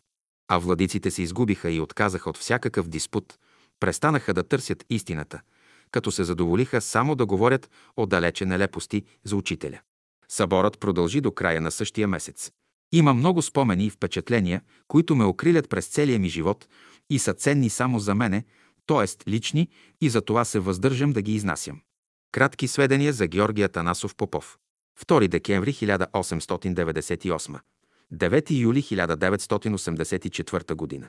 А 0.49 0.59
владиците 0.59 1.11
се 1.11 1.23
изгубиха 1.23 1.71
и 1.71 1.81
отказаха 1.81 2.31
от 2.31 2.39
всякакъв 2.39 2.89
диспут, 2.89 3.39
престанаха 3.81 4.35
да 4.35 4.43
търсят 4.43 4.85
истината, 4.91 5.41
като 5.95 6.13
се 6.13 6.25
задоволиха 6.25 6.81
само 6.81 7.15
да 7.15 7.27
говорят 7.27 7.71
отдалече 7.97 8.47
нелепости 8.47 9.03
за 9.25 9.37
учителя. 9.37 9.81
Съборът 10.29 10.81
продължи 10.81 11.21
до 11.21 11.33
края 11.33 11.61
на 11.61 11.71
същия 11.71 12.09
месец. 12.09 12.51
Има 12.93 13.15
много 13.15 13.43
спомени 13.43 13.87
и 13.87 13.91
впечатления, 13.91 14.63
които 14.89 15.17
ме 15.17 15.25
окрилят 15.25 15.69
през 15.69 15.87
целия 15.87 16.19
ми 16.19 16.29
живот 16.29 16.69
и 17.11 17.19
са 17.19 17.35
ценни 17.35 17.71
само 17.71 17.99
за 17.99 18.15
мене, 18.15 18.45
т.е. 18.87 19.31
лични, 19.31 19.69
и 20.01 20.09
за 20.09 20.21
това 20.21 20.45
се 20.45 20.59
въздържам 20.59 21.13
да 21.13 21.23
ги 21.23 21.35
изнасям. 21.35 21.81
Кратки 22.33 22.69
сведения 22.69 23.13
за 23.13 23.27
Георгия 23.27 23.69
Танасов 23.69 24.15
Попов. 24.15 24.59
2 25.07 25.29
декември 25.29 25.73
1898. 25.73 27.61
9 28.13 28.51
юли 28.51 28.83
1984 28.83 30.75
година. 30.75 31.09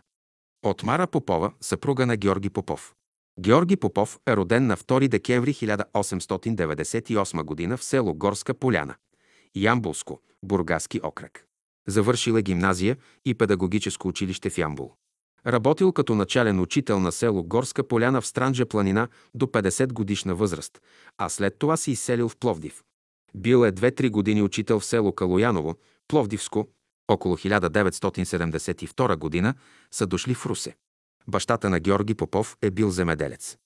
От 0.64 0.84
Мара 0.84 1.08
Попова, 1.08 1.52
съпруга 1.62 2.06
на 2.06 2.18
Георги 2.18 2.50
Попов. 2.50 2.96
Георги 3.40 3.76
Попов 3.76 4.20
е 4.28 4.36
роден 4.36 4.68
на 4.68 4.78
2 4.78 5.08
декември 5.08 5.54
1898 5.54 7.44
година 7.44 7.78
в 7.78 7.84
село 7.84 8.14
Горска 8.14 8.54
поляна, 8.54 8.96
Ямбулско, 9.56 10.22
Бургаски 10.44 11.00
окръг. 11.04 11.46
Завършил 11.88 12.34
е 12.34 12.42
гимназия 12.42 12.98
и 13.26 13.34
педагогическо 13.34 14.08
училище 14.08 14.50
в 14.50 14.58
Ямбул. 14.58 14.94
Работил 15.48 15.92
като 15.92 16.16
начален 16.16 16.60
учител 16.60 17.00
на 17.00 17.12
село 17.12 17.44
Горска 17.44 17.88
поляна 17.88 18.22
в 18.22 18.28
Странджа 18.28 18.66
планина 18.66 19.08
до 19.34 19.46
50 19.46 19.94
годишна 19.94 20.36
възраст, 20.36 20.82
а 21.18 21.30
след 21.30 21.60
това 21.60 21.78
се 21.78 21.92
изселил 21.92 22.30
в 22.30 22.38
Пловдив. 22.38 22.84
Бил 23.36 23.66
е 23.66 23.72
2-3 23.72 24.10
години 24.10 24.42
учител 24.42 24.80
в 24.80 24.86
село 24.86 25.14
Калояново, 25.14 25.76
Пловдивско, 26.08 26.68
около 27.08 27.38
1972 27.38 29.16
година 29.16 29.54
са 29.92 30.08
дошли 30.08 30.34
в 30.34 30.46
Русе. 30.46 30.76
Бащата 31.28 31.70
на 31.70 31.80
Георги 31.80 32.16
Попов 32.16 32.58
е 32.62 32.72
бил 32.72 32.90
земеделец. 32.90 33.58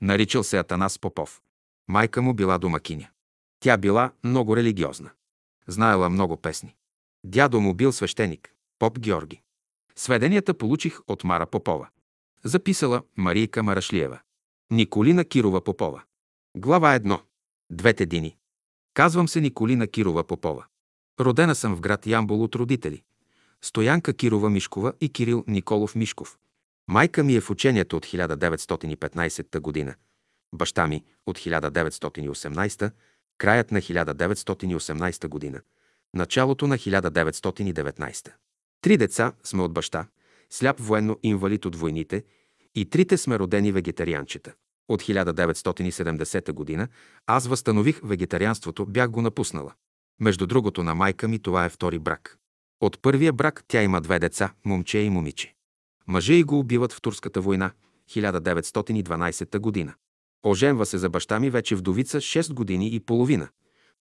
Наричал 0.00 0.42
се 0.42 0.58
Атанас 0.58 0.98
Попов. 0.98 1.42
Майка 1.88 2.22
му 2.22 2.34
била 2.34 2.58
домакиня. 2.58 3.08
Тя 3.60 3.76
била 3.76 4.10
много 4.24 4.56
религиозна. 4.56 5.10
Знаела 5.66 6.10
много 6.10 6.36
песни. 6.36 6.76
Дядо 7.24 7.60
му 7.60 7.74
бил 7.74 7.92
свещеник, 7.92 8.54
поп 8.78 8.98
Георги. 8.98 9.40
Сведенията 9.96 10.54
получих 10.54 11.00
от 11.08 11.24
Мара 11.24 11.46
Попова. 11.46 11.88
Записала 12.44 13.02
Марийка 13.16 13.62
Марашлиева. 13.62 14.20
Николина 14.70 15.24
Кирова 15.24 15.64
Попова. 15.64 16.02
Глава 16.56 16.98
1. 16.98 17.20
Двете 17.70 18.06
дини. 18.06 18.36
Казвам 18.94 19.28
се 19.28 19.40
Николина 19.40 19.86
Кирова 19.86 20.24
Попова. 20.24 20.64
Родена 21.20 21.54
съм 21.54 21.74
в 21.76 21.80
град 21.80 22.06
Ямбол 22.06 22.42
от 22.42 22.54
родители. 22.54 23.02
Стоянка 23.62 24.14
Кирова 24.14 24.50
Мишкова 24.50 24.92
и 25.00 25.12
Кирил 25.12 25.44
Николов 25.46 25.94
Мишков. 25.94 26.38
Майка 26.88 27.24
ми 27.24 27.34
е 27.34 27.40
в 27.40 27.50
учението 27.50 27.96
от 27.96 28.06
1915 28.06 29.60
година. 29.60 29.94
Баща 30.54 30.86
ми 30.86 31.04
от 31.26 31.38
1918, 31.38 32.90
краят 33.38 33.70
на 33.70 33.80
1918 33.80 35.28
година, 35.28 35.60
началото 36.14 36.66
на 36.66 36.78
1919. 36.78 38.32
Три 38.80 38.96
деца 38.96 39.32
сме 39.44 39.62
от 39.62 39.72
баща, 39.72 40.06
сляп 40.50 40.80
военно 40.80 41.18
инвалид 41.22 41.64
от 41.64 41.76
войните 41.76 42.24
и 42.74 42.90
трите 42.90 43.16
сме 43.16 43.38
родени 43.38 43.72
вегетарианчета. 43.72 44.52
От 44.88 45.02
1970 45.02 46.52
година 46.52 46.88
аз 47.26 47.46
възстанових 47.46 48.00
вегетарианството, 48.04 48.86
бях 48.86 49.10
го 49.10 49.22
напуснала. 49.22 49.72
Между 50.20 50.46
другото 50.46 50.82
на 50.82 50.94
майка 50.94 51.28
ми 51.28 51.38
това 51.38 51.64
е 51.64 51.68
втори 51.68 51.98
брак. 51.98 52.38
От 52.80 53.02
първия 53.02 53.32
брак 53.32 53.64
тя 53.68 53.82
има 53.82 54.00
две 54.00 54.18
деца, 54.18 54.52
момче 54.64 54.98
и 54.98 55.10
момиче. 55.10 55.57
Мъже 56.08 56.34
и 56.34 56.42
го 56.42 56.58
убиват 56.58 56.92
в 56.92 57.00
Турската 57.00 57.40
война, 57.40 57.70
1912 58.10 59.58
година. 59.58 59.94
Оженва 60.42 60.86
се 60.86 60.98
за 60.98 61.08
баща 61.08 61.40
ми 61.40 61.50
вече 61.50 61.76
вдовица 61.76 62.18
6 62.18 62.52
години 62.52 62.94
и 62.94 63.00
половина. 63.00 63.48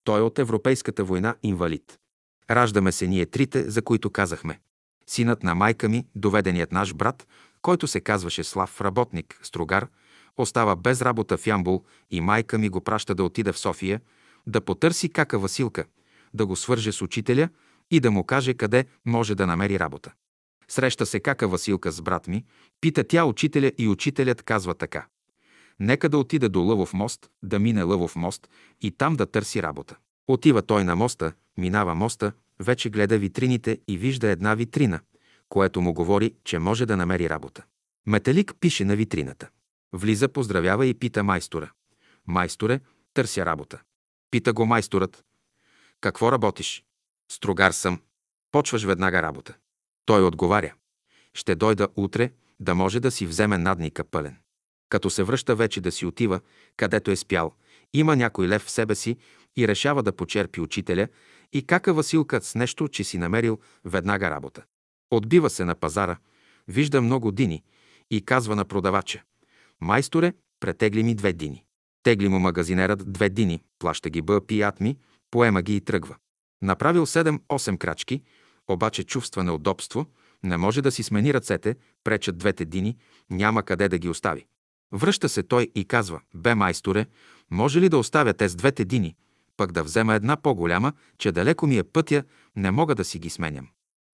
Той 0.03 0.19
е 0.19 0.24
от 0.24 0.40
Европейската 0.40 1.03
война 1.03 1.36
инвалид. 1.44 2.00
Раждаме 2.52 2.92
се 2.92 3.08
ние 3.08 3.26
трите, 3.26 3.69
за 3.69 3.82
които 3.82 4.10
казахме. 4.10 4.60
Синът 5.08 5.44
на 5.44 5.56
майка 5.56 5.90
ми, 5.90 6.06
доведеният 6.16 6.72
наш 6.72 6.94
брат, 6.94 7.27
който 7.61 7.88
се 7.88 8.02
казваше 8.02 8.44
Слав 8.44 8.82
Работник, 8.82 9.40
Строгар, 9.44 9.88
остава 10.38 10.76
без 10.76 11.02
работа 11.02 11.38
в 11.38 11.48
Ямбул 11.48 11.84
и 12.11 12.22
майка 12.22 12.58
ми 12.58 12.69
го 12.69 12.82
праща 12.82 13.16
да 13.16 13.24
отида 13.24 13.53
в 13.53 13.60
София, 13.60 14.02
да 14.48 14.61
потърси 14.61 15.10
кака 15.10 15.40
Василка, 15.40 15.86
да 16.34 16.45
го 16.45 16.56
свърже 16.56 16.92
с 16.92 17.02
учителя 17.02 17.50
и 17.92 18.00
да 18.00 18.11
му 18.11 18.24
каже 18.24 18.53
къде 18.53 18.86
може 19.06 19.36
да 19.36 19.48
намери 19.48 19.80
работа. 19.80 20.11
Среща 20.71 21.05
се 21.05 21.19
кака 21.19 21.47
Василка 21.47 21.91
с 21.91 22.01
брат 22.01 22.27
ми, 22.27 22.45
пита 22.81 23.03
тя 23.03 23.25
учителя 23.25 23.71
и 23.77 23.87
учителят 23.87 24.43
казва 24.43 24.73
така. 24.73 25.07
Нека 25.79 26.09
да 26.09 26.17
отида 26.17 26.49
до 26.49 26.61
Лъвов 26.61 26.93
мост, 26.93 27.29
да 27.43 27.59
мине 27.59 27.83
Лъвов 27.83 28.15
мост 28.15 28.49
и 28.81 28.91
там 28.91 29.15
да 29.15 29.25
търси 29.25 29.63
работа. 29.63 29.95
Отива 30.27 30.61
той 30.61 30.83
на 30.83 30.95
моста, 30.95 31.33
минава 31.57 31.95
моста, 31.95 32.31
вече 32.59 32.89
гледа 32.89 33.17
витрините 33.17 33.79
и 33.87 33.97
вижда 33.97 34.27
една 34.27 34.55
витрина, 34.55 34.99
което 35.49 35.81
му 35.81 35.93
говори, 35.93 36.35
че 36.43 36.59
може 36.59 36.85
да 36.85 36.97
намери 36.97 37.29
работа. 37.29 37.63
Метелик 38.05 38.53
пише 38.59 38.85
на 38.85 38.95
витрината. 38.95 39.49
Влиза, 39.93 40.27
поздравява 40.29 40.85
и 40.85 40.93
пита 40.93 41.23
майстора. 41.23 41.71
Майсторе, 42.27 42.79
търся 43.13 43.45
работа. 43.45 43.81
Пита 44.31 44.53
го 44.53 44.65
майсторът. 44.65 45.23
Какво 46.01 46.31
работиш? 46.31 46.83
Строгар 47.31 47.71
съм. 47.71 48.01
Почваш 48.51 48.83
веднага 48.83 49.21
работа. 49.21 49.55
Той 50.08 50.24
отговаря. 50.24 50.74
Ще 51.34 51.56
дойда 51.56 51.88
утре, 51.95 52.32
да 52.60 52.76
може 52.76 53.00
да 53.00 53.11
си 53.11 53.26
вземе 53.26 53.58
надника 53.58 54.03
пълен. 54.03 54.36
Като 54.90 55.10
се 55.10 55.24
връща 55.24 55.56
вече 55.56 55.82
да 55.82 55.92
си 55.92 56.06
отива, 56.06 56.40
където 56.77 57.11
е 57.11 57.16
спял, 57.16 57.53
има 57.94 58.16
някой 58.16 58.48
лев 58.48 58.61
в 58.61 58.72
себе 58.72 58.95
си 58.95 59.18
и 59.58 59.68
решава 59.68 60.03
да 60.03 60.11
почерпи 60.11 60.61
учителя 60.61 61.08
и 61.53 61.66
кака 61.66 61.94
Василка 61.94 62.42
с 62.42 62.56
нещо, 62.56 62.88
че 62.88 63.03
си 63.03 63.18
намерил 63.18 63.60
веднага 63.86 64.30
работа. 64.30 64.64
Отбива 65.11 65.50
се 65.50 65.66
на 65.66 65.76
пазара, 65.76 66.18
вижда 66.68 67.02
много 67.02 67.32
дини 67.32 67.64
и 68.11 68.26
казва 68.26 68.56
на 68.56 68.66
продавача. 68.66 69.24
Майсторе, 69.82 70.34
претегли 70.60 71.03
ми 71.03 71.16
две 71.16 71.34
дини. 71.34 71.66
Тегли 72.03 72.27
му 72.27 72.40
магазинерът 72.40 73.14
две 73.14 73.30
дини, 73.30 73.61
плаща 73.80 74.10
ги 74.10 74.22
бъ 74.22 74.42
пият 74.48 74.80
ми, 74.80 74.98
поема 75.32 75.61
ги 75.61 75.76
и 75.76 75.82
тръгва. 75.82 76.16
Направил 76.61 77.06
7-8 77.06 77.77
крачки, 77.77 78.22
обаче 78.67 79.03
чувства 79.03 79.43
неудобство, 79.43 80.05
не 80.43 80.57
може 80.57 80.81
да 80.81 80.91
си 80.91 81.03
смени 81.03 81.33
ръцете, 81.33 81.75
пречат 82.03 82.37
двете 82.37 82.65
дини, 82.65 82.97
няма 83.29 83.63
къде 83.63 83.89
да 83.89 83.97
ги 83.97 84.09
остави. 84.09 84.45
Връща 84.91 85.29
се 85.29 85.43
той 85.43 85.71
и 85.75 85.85
казва, 85.85 86.21
бе 86.35 86.55
майсторе, 86.55 87.05
може 87.51 87.81
ли 87.81 87.89
да 87.89 87.97
оставя 87.97 88.33
те 88.33 88.49
с 88.49 88.55
двете 88.55 88.85
дини, 88.85 89.15
пък 89.57 89.71
да 89.71 89.83
взема 89.83 90.15
една 90.15 90.35
по-голяма, 90.35 90.93
че 91.17 91.31
далеко 91.31 91.67
ми 91.67 91.77
е 91.77 91.83
пътя, 91.83 92.23
не 92.55 92.71
мога 92.71 92.95
да 92.95 93.03
си 93.03 93.19
ги 93.19 93.29
сменям. 93.29 93.67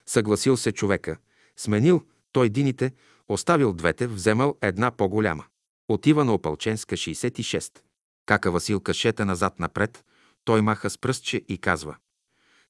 Съгласил 0.06 0.56
се 0.56 0.72
човека, 0.72 1.16
сменил 1.56 2.02
той 2.32 2.48
дините, 2.48 2.92
оставил 3.28 3.72
двете, 3.72 4.06
вземал 4.06 4.58
една 4.62 4.90
по-голяма. 4.90 5.44
Отива 5.88 6.24
на 6.24 6.34
Опалченска 6.34 6.96
66. 6.96 7.78
Кака 8.26 8.50
Василка 8.50 8.94
шета 8.94 9.24
назад-напред, 9.24 10.04
той 10.44 10.62
маха 10.62 10.90
с 10.90 10.98
пръстче 10.98 11.42
и 11.48 11.58
казва. 11.58 11.96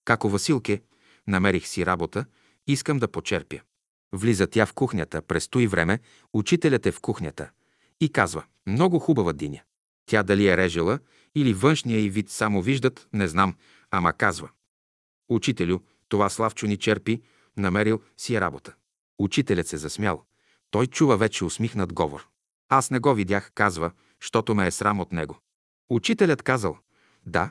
Како 0.05 0.29
Василке, 0.29 0.83
намерих 1.27 1.67
си 1.67 1.87
работа, 1.87 2.25
искам 2.67 2.99
да 2.99 3.09
почерпя. 3.09 3.61
Влиза 4.13 4.47
тя 4.47 4.67
в 4.67 4.73
кухнята, 4.73 5.23
престои 5.23 5.67
време, 5.67 5.99
учителят 6.33 6.87
е 6.87 6.93
в 6.93 7.01
кухнята 7.01 7.51
и 8.01 8.09
казва, 8.09 8.45
много 8.67 8.99
хубава 8.99 9.33
диня. 9.33 9.61
Тя 10.07 10.23
дали 10.23 10.49
е 10.49 10.57
режела 10.57 10.99
или 11.35 11.55
външния 11.55 12.01
и 12.01 12.11
вид 12.11 12.31
само 12.31 12.63
виждат, 12.63 13.09
не 13.13 13.29
знам, 13.29 13.57
ама 13.91 14.13
казва. 14.13 14.49
Учителю, 15.29 15.79
това 16.09 16.31
Славчо 16.31 16.67
ни 16.67 16.77
черпи, 16.77 17.23
намерил 17.57 18.01
си 18.17 18.35
е 18.35 18.41
работа. 18.41 18.75
Учителят 19.19 19.67
се 19.67 19.77
засмял. 19.77 20.25
Той 20.71 20.87
чува 20.87 21.17
вече 21.17 21.45
усмихнат 21.45 21.93
говор. 21.93 22.27
Аз 22.69 22.91
не 22.91 22.99
го 22.99 23.15
видях, 23.15 23.53
казва, 23.55 23.91
щото 24.21 24.55
ме 24.55 24.67
е 24.67 24.71
срам 24.71 25.01
от 25.01 25.13
него. 25.13 25.39
Учителят 25.91 26.43
казал, 26.43 26.79
да, 27.27 27.51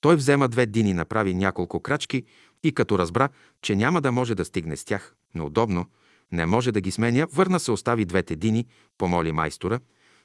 той 0.00 0.16
взема 0.16 0.48
две 0.48 0.66
дини, 0.66 0.94
направи 0.94 1.34
няколко 1.34 1.80
крачки 1.80 2.24
и 2.64 2.72
като 2.72 2.98
разбра, 2.98 3.28
че 3.62 3.76
няма 3.76 4.00
да 4.00 4.12
може 4.12 4.34
да 4.34 4.44
стигне 4.44 4.76
с 4.76 4.84
тях, 4.84 5.14
неудобно, 5.34 5.86
не 6.32 6.46
може 6.46 6.72
да 6.72 6.80
ги 6.80 6.90
сменя, 6.90 7.26
върна 7.32 7.60
се 7.60 7.72
остави 7.72 8.04
двете 8.04 8.36
дини, 8.36 8.66
помоли 8.98 9.32
майстора, 9.32 9.80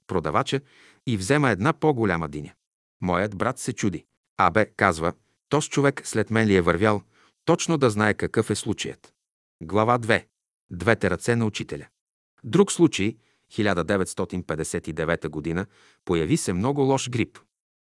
продавача 0.08 0.62
и 1.08 1.18
взема 1.18 1.50
една 1.50 1.74
по-голяма 1.74 2.30
диня. 2.30 2.54
Моят 3.02 3.38
брат 3.38 3.60
се 3.60 3.74
чуди. 3.74 4.06
Абе, 4.38 4.66
казва, 4.66 5.14
тос 5.50 5.70
човек 5.70 6.02
след 6.04 6.30
мен 6.30 6.48
ли 6.48 6.56
е 6.56 6.62
вървял, 6.62 7.02
точно 7.46 7.78
да 7.78 7.90
знае 7.90 8.14
какъв 8.14 8.50
е 8.50 8.56
случаят. 8.56 9.14
Глава 9.64 10.00
2. 10.00 10.26
Двете 10.72 11.10
ръце 11.10 11.36
на 11.36 11.46
учителя. 11.46 11.88
Друг 12.44 12.72
случай, 12.72 13.18
1959 13.54 15.28
година, 15.28 15.66
появи 16.06 16.38
се 16.38 16.54
много 16.54 16.82
лош 16.82 17.10
грип. 17.10 17.40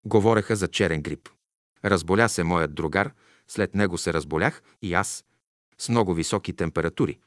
Говореха 0.07 0.57
за 0.57 0.69
черен 0.69 1.03
грип. 1.03 1.29
Разболя 1.85 2.29
се 2.29 2.43
моят 2.43 2.75
другар, 2.75 3.13
след 3.49 3.75
него 3.75 3.99
се 3.99 4.12
разболях 4.12 4.62
и 4.83 4.95
аз, 4.95 5.25
с 5.79 5.89
много 5.89 6.15
високи 6.15 6.53
температури. 6.53 7.19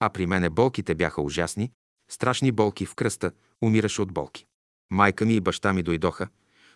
А 0.00 0.10
при 0.10 0.26
мене 0.26 0.50
болките 0.50 0.94
бяха 0.94 1.22
ужасни, 1.22 1.72
страшни 2.10 2.52
болки 2.52 2.86
в 2.86 2.94
кръста, 2.94 3.32
умираше 3.62 4.02
от 4.02 4.12
болки. 4.12 4.46
Майка 4.90 5.24
ми 5.24 5.34
и 5.34 5.40
баща 5.40 5.72
ми 5.72 5.82
дойдоха, 5.82 6.28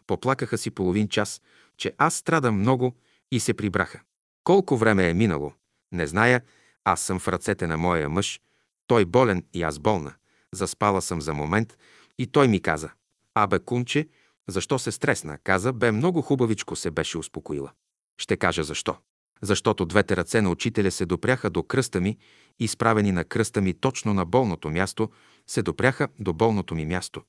поплакаха 0.07 0.59
си 0.59 0.71
половин 0.71 1.09
час, 1.09 1.43
че 1.77 1.95
аз 1.99 2.15
страдам 2.15 2.59
много 2.59 2.95
и 3.33 3.41
се 3.41 3.55
прибраха. 3.55 4.01
Колко 4.45 4.77
време 4.77 5.11
е 5.11 5.15
минало, 5.15 5.53
не 5.93 6.07
зная, 6.07 6.43
аз 6.85 7.01
съм 7.01 7.19
в 7.19 7.29
ръцете 7.29 7.67
на 7.67 7.77
моя 7.77 8.09
мъж, 8.09 8.41
той 8.87 9.05
болен 9.05 9.45
и 9.55 9.63
аз 9.63 9.79
болна. 9.79 10.15
Заспала 10.55 11.03
съм 11.03 11.21
за 11.21 11.35
момент 11.35 11.79
и 12.19 12.27
той 12.27 12.49
ми 12.49 12.61
каза, 12.61 12.91
абе, 13.35 13.59
кунче, 13.59 14.09
защо 14.49 14.79
се 14.79 14.93
стресна? 14.93 15.39
Каза, 15.45 15.73
бе 15.73 15.93
много 15.93 16.23
хубавичко 16.23 16.77
се 16.77 16.91
беше 16.91 17.19
успокоила. 17.19 17.73
Ще 18.19 18.37
кажа 18.37 18.65
защо. 18.65 18.97
Защото 19.43 19.87
двете 19.87 20.17
ръце 20.17 20.41
на 20.41 20.51
учителя 20.51 20.91
се 20.91 21.07
допряха 21.07 21.51
до 21.51 21.63
кръста 21.63 22.01
ми, 22.01 22.19
изправени 22.59 23.13
на 23.13 23.25
кръста 23.25 23.61
ми 23.61 23.75
точно 23.75 24.15
на 24.15 24.25
болното 24.25 24.71
място, 24.71 25.11
се 25.47 25.63
допряха 25.63 26.09
до 26.19 26.33
болното 26.33 26.75
ми 26.75 26.87
място. 26.87 27.23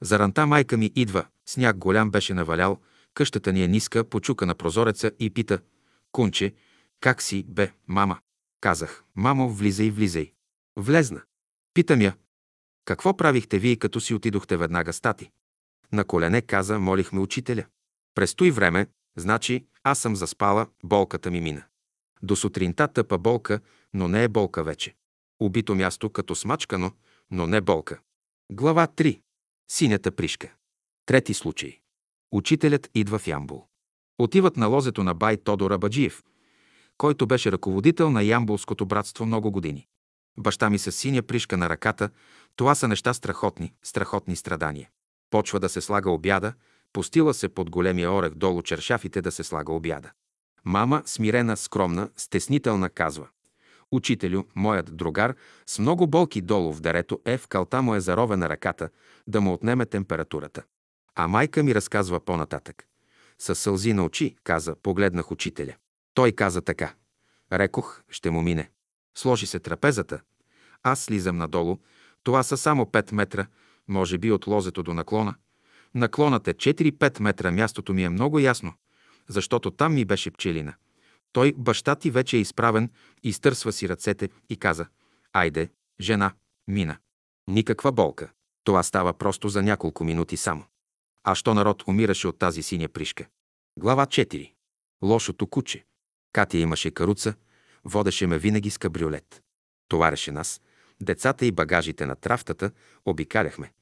Заранта 0.00 0.46
майка 0.46 0.76
ми 0.76 0.92
идва, 0.94 1.26
сняг 1.48 1.76
голям 1.76 2.10
беше 2.10 2.34
навалял, 2.34 2.80
къщата 3.14 3.52
ни 3.52 3.64
е 3.64 3.68
ниска, 3.68 4.04
почука 4.04 4.46
на 4.46 4.54
прозореца 4.54 5.12
и 5.18 5.30
пита, 5.30 5.60
«Кунче, 6.12 6.54
как 7.00 7.22
си, 7.22 7.44
бе, 7.48 7.72
мама?» 7.88 8.18
Казах, 8.60 9.04
«Мамо, 9.16 9.50
влизай, 9.50 9.90
влизай». 9.90 10.32
Влезна. 10.76 11.22
Питам 11.74 12.00
я, 12.00 12.16
«Какво 12.84 13.16
правихте 13.16 13.58
вие, 13.58 13.76
като 13.76 14.00
си 14.00 14.14
отидохте 14.14 14.56
веднага 14.56 14.92
стати?» 14.92 15.30
На 15.92 16.04
колене 16.04 16.42
каза, 16.42 16.78
молихме 16.78 17.20
учителя. 17.20 17.64
През 18.14 18.34
той 18.34 18.50
време, 18.50 18.86
значи, 19.16 19.66
аз 19.84 19.98
съм 19.98 20.16
заспала, 20.16 20.66
болката 20.84 21.30
ми 21.30 21.40
мина. 21.40 21.62
До 22.22 22.36
сутринта 22.36 22.88
тъпа 22.88 23.18
болка, 23.18 23.60
но 23.94 24.08
не 24.08 24.24
е 24.24 24.28
болка 24.28 24.64
вече. 24.64 24.94
Убито 25.40 25.74
място 25.74 26.10
като 26.10 26.34
смачкано, 26.34 26.92
но 27.30 27.46
не 27.46 27.60
болка. 27.60 28.00
Глава 28.52 28.86
3. 28.86 29.20
Синята 29.70 30.10
пришка. 30.10 30.54
Трети 31.06 31.34
случай. 31.34 31.78
Учителят 32.32 32.90
идва 32.94 33.18
в 33.18 33.26
Ямбул. 33.26 33.66
Отиват 34.18 34.56
на 34.56 34.66
лозето 34.66 35.04
на 35.04 35.14
бай 35.14 35.36
Тодора 35.36 35.78
Баджиев, 35.78 36.22
който 36.98 37.26
беше 37.26 37.52
ръководител 37.52 38.10
на 38.10 38.22
Ямбулското 38.22 38.86
братство 38.86 39.26
много 39.26 39.50
години. 39.50 39.86
Баща 40.38 40.70
ми 40.70 40.78
с 40.78 40.92
синя 40.92 41.22
пришка 41.22 41.56
на 41.56 41.68
ръката, 41.68 42.10
това 42.56 42.74
са 42.74 42.88
неща 42.88 43.14
страхотни, 43.14 43.72
страхотни 43.82 44.36
страдания. 44.36 44.90
Почва 45.30 45.60
да 45.60 45.68
се 45.68 45.80
слага 45.80 46.10
обяда, 46.10 46.52
постила 46.92 47.34
се 47.34 47.48
под 47.48 47.70
големия 47.70 48.12
орех 48.12 48.34
долу 48.34 48.62
чершафите 48.62 49.22
да 49.22 49.32
се 49.32 49.44
слага 49.44 49.72
обяда. 49.72 50.10
Мама, 50.64 51.02
смирена, 51.06 51.56
скромна, 51.56 52.10
стеснителна, 52.16 52.90
казва. 52.90 53.28
Учителю, 53.92 54.44
моят 54.54 54.96
другар, 54.96 55.34
с 55.66 55.78
много 55.78 56.06
болки 56.06 56.40
долу 56.40 56.72
в 56.72 56.80
дарето 56.80 57.20
е, 57.24 57.38
в 57.38 57.48
калта 57.48 57.82
му 57.82 57.94
е 57.94 58.00
заровена 58.00 58.48
ръката, 58.48 58.88
да 59.26 59.40
му 59.40 59.52
отнеме 59.52 59.86
температурата. 59.86 60.62
А 61.14 61.28
майка 61.28 61.62
ми 61.62 61.74
разказва 61.74 62.20
по-нататък. 62.20 62.86
Със 63.38 63.58
сълзи 63.58 63.92
на 63.92 64.04
очи, 64.04 64.36
каза, 64.44 64.74
погледнах 64.82 65.32
учителя. 65.32 65.74
Той 66.14 66.32
каза 66.32 66.62
така. 66.62 66.94
Рекох, 67.52 68.02
ще 68.08 68.30
му 68.30 68.42
мине. 68.42 68.70
Сложи 69.18 69.46
се 69.46 69.58
трапезата. 69.58 70.20
Аз 70.82 71.00
слизам 71.00 71.36
надолу. 71.36 71.78
Това 72.22 72.42
са 72.42 72.56
само 72.56 72.84
5 72.84 73.12
метра, 73.12 73.46
може 73.88 74.18
би 74.18 74.32
от 74.32 74.46
лозето 74.46 74.82
до 74.82 74.94
наклона. 74.94 75.34
Наклонът 75.94 76.48
е 76.48 76.54
4-5 76.54 77.20
метра, 77.20 77.50
мястото 77.50 77.94
ми 77.94 78.04
е 78.04 78.08
много 78.08 78.38
ясно, 78.38 78.74
защото 79.28 79.70
там 79.70 79.94
ми 79.94 80.04
беше 80.04 80.30
пчелина. 80.30 80.74
Той, 81.32 81.54
баща 81.56 81.94
ти, 81.94 82.10
вече 82.10 82.36
е 82.36 82.40
изправен, 82.40 82.90
изтърсва 83.22 83.72
си 83.72 83.88
ръцете 83.88 84.28
и 84.48 84.56
каза 84.56 84.86
«Айде, 85.32 85.70
жена, 86.00 86.32
мина». 86.68 86.96
Никаква 87.48 87.92
болка. 87.92 88.30
Това 88.64 88.82
става 88.82 89.12
просто 89.12 89.48
за 89.48 89.62
няколко 89.62 90.04
минути 90.04 90.36
само. 90.36 90.64
А 91.24 91.34
що 91.34 91.54
народ 91.54 91.84
умираше 91.88 92.28
от 92.28 92.38
тази 92.38 92.62
синя 92.62 92.88
пришка? 92.88 93.26
Глава 93.78 94.06
4. 94.06 94.52
Лошото 95.02 95.46
куче. 95.46 95.84
Катя 96.32 96.58
имаше 96.58 96.90
каруца, 96.90 97.34
водеше 97.84 98.26
ме 98.26 98.38
винаги 98.38 98.70
с 98.70 98.78
кабриолет. 98.78 99.42
Товареше 99.88 100.32
нас, 100.32 100.60
децата 101.02 101.46
и 101.46 101.52
багажите 101.52 102.06
на 102.06 102.16
трафтата, 102.16 102.70
обикаляхме. 103.04 103.72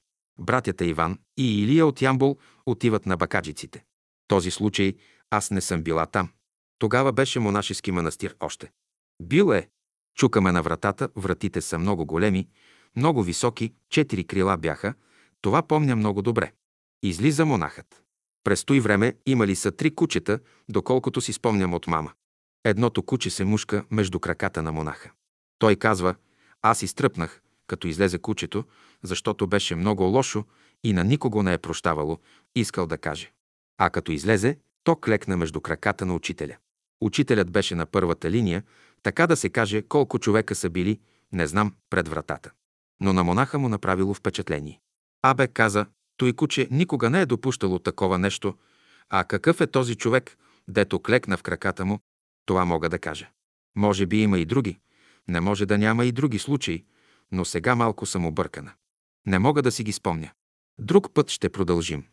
Братята 0.41 0.85
Иван 0.85 1.19
и 1.37 1.63
Илия 1.63 1.87
от 1.87 2.03
Ямбол 2.03 2.39
отиват 2.67 3.07
на 3.07 3.17
бакаджиците. 3.17 3.85
Този 4.29 4.51
случай 4.51 4.95
аз 5.31 5.51
не 5.51 5.61
съм 5.61 5.83
била 5.83 6.07
там. 6.07 6.31
Тогава 6.79 7.13
беше 7.13 7.41
монашески 7.41 7.93
манастир 7.93 8.37
още. 8.41 8.71
Бил 9.23 9.53
е. 9.53 9.69
Чукаме 10.17 10.53
на 10.53 10.63
вратата, 10.63 11.09
вратите 11.17 11.61
са 11.61 11.79
много 11.79 12.07
големи, 12.07 12.49
много 12.97 13.23
високи, 13.23 13.75
четири 13.91 14.25
крила 14.25 14.57
бяха, 14.57 14.95
това 15.41 15.63
помня 15.63 15.97
много 15.97 16.23
добре. 16.23 16.53
Излиза 17.03 17.47
монахът. 17.47 18.03
През 18.45 18.65
той 18.65 18.81
време 18.81 19.15
имали 19.27 19.57
са 19.57 19.73
три 19.73 19.95
кучета, 19.95 20.39
доколкото 20.69 21.21
си 21.21 21.33
спомням 21.33 21.75
от 21.75 21.87
мама. 21.87 22.13
Едното 22.65 23.03
куче 23.03 23.31
се 23.31 23.45
мушка 23.45 23.85
между 23.91 24.21
краката 24.21 24.63
на 24.63 24.73
монаха. 24.73 25.11
Той 25.59 25.77
казва, 25.77 26.15
аз 26.63 26.83
изтръпнах, 26.83 27.43
като 27.67 27.89
излезе 27.89 28.19
кучето, 28.19 28.65
защото 29.03 29.47
беше 29.47 29.75
много 29.75 30.03
лошо 30.03 30.45
и 30.85 30.93
на 30.93 31.05
никого 31.05 31.43
не 31.43 31.53
е 31.53 31.59
прощавало, 31.59 32.19
искал 32.55 32.87
да 32.87 32.99
каже. 32.99 33.33
А 33.79 33.91
като 33.91 34.13
излезе, 34.13 34.59
то 34.85 34.97
клекна 34.97 35.37
между 35.37 35.61
краката 35.61 36.07
на 36.07 36.15
учителя. 36.15 36.57
Учителят 37.01 37.51
беше 37.51 37.75
на 37.75 37.87
първата 37.87 38.31
линия, 38.31 38.63
така 39.03 39.27
да 39.27 39.37
се 39.37 39.49
каже 39.49 39.83
колко 39.83 40.19
човека 40.19 40.55
са 40.55 40.71
били, 40.71 41.01
не 41.33 41.47
знам, 41.47 41.75
пред 41.91 42.09
вратата. 42.09 42.51
Но 43.01 43.13
на 43.13 43.25
монаха 43.25 43.59
му 43.59 43.69
направило 43.69 44.15
впечатление. 44.15 44.81
Абе 45.23 45.49
каза, 45.49 45.87
той 46.17 46.33
куче 46.33 46.69
никога 46.71 47.11
не 47.11 47.21
е 47.21 47.27
допущало 47.27 47.79
такова 47.79 48.19
нещо, 48.19 48.55
а 49.11 49.25
какъв 49.25 49.61
е 49.61 49.67
този 49.67 49.95
човек, 49.95 50.39
дето 50.69 51.03
клекна 51.03 51.37
в 51.37 51.43
краката 51.43 51.85
му, 51.85 52.01
това 52.47 52.65
мога 52.65 52.89
да 52.89 52.99
кажа. 52.99 53.29
Може 53.77 54.07
би 54.07 54.23
има 54.23 54.39
и 54.39 54.45
други, 54.45 54.79
не 55.29 55.41
може 55.41 55.67
да 55.67 55.79
няма 55.79 56.05
и 56.05 56.13
други 56.13 56.39
случаи, 56.39 56.85
но 57.33 57.45
сега 57.45 57.75
малко 57.75 58.07
съм 58.07 58.27
объркана. 58.27 58.73
Не 59.29 59.39
мога 59.39 59.63
да 59.63 59.73
си 59.73 59.85
ги 59.85 59.93
спомня. 59.93 60.31
Друг 60.79 61.15
път 61.15 61.31
ще 61.31 61.49
продължим. 61.49 62.05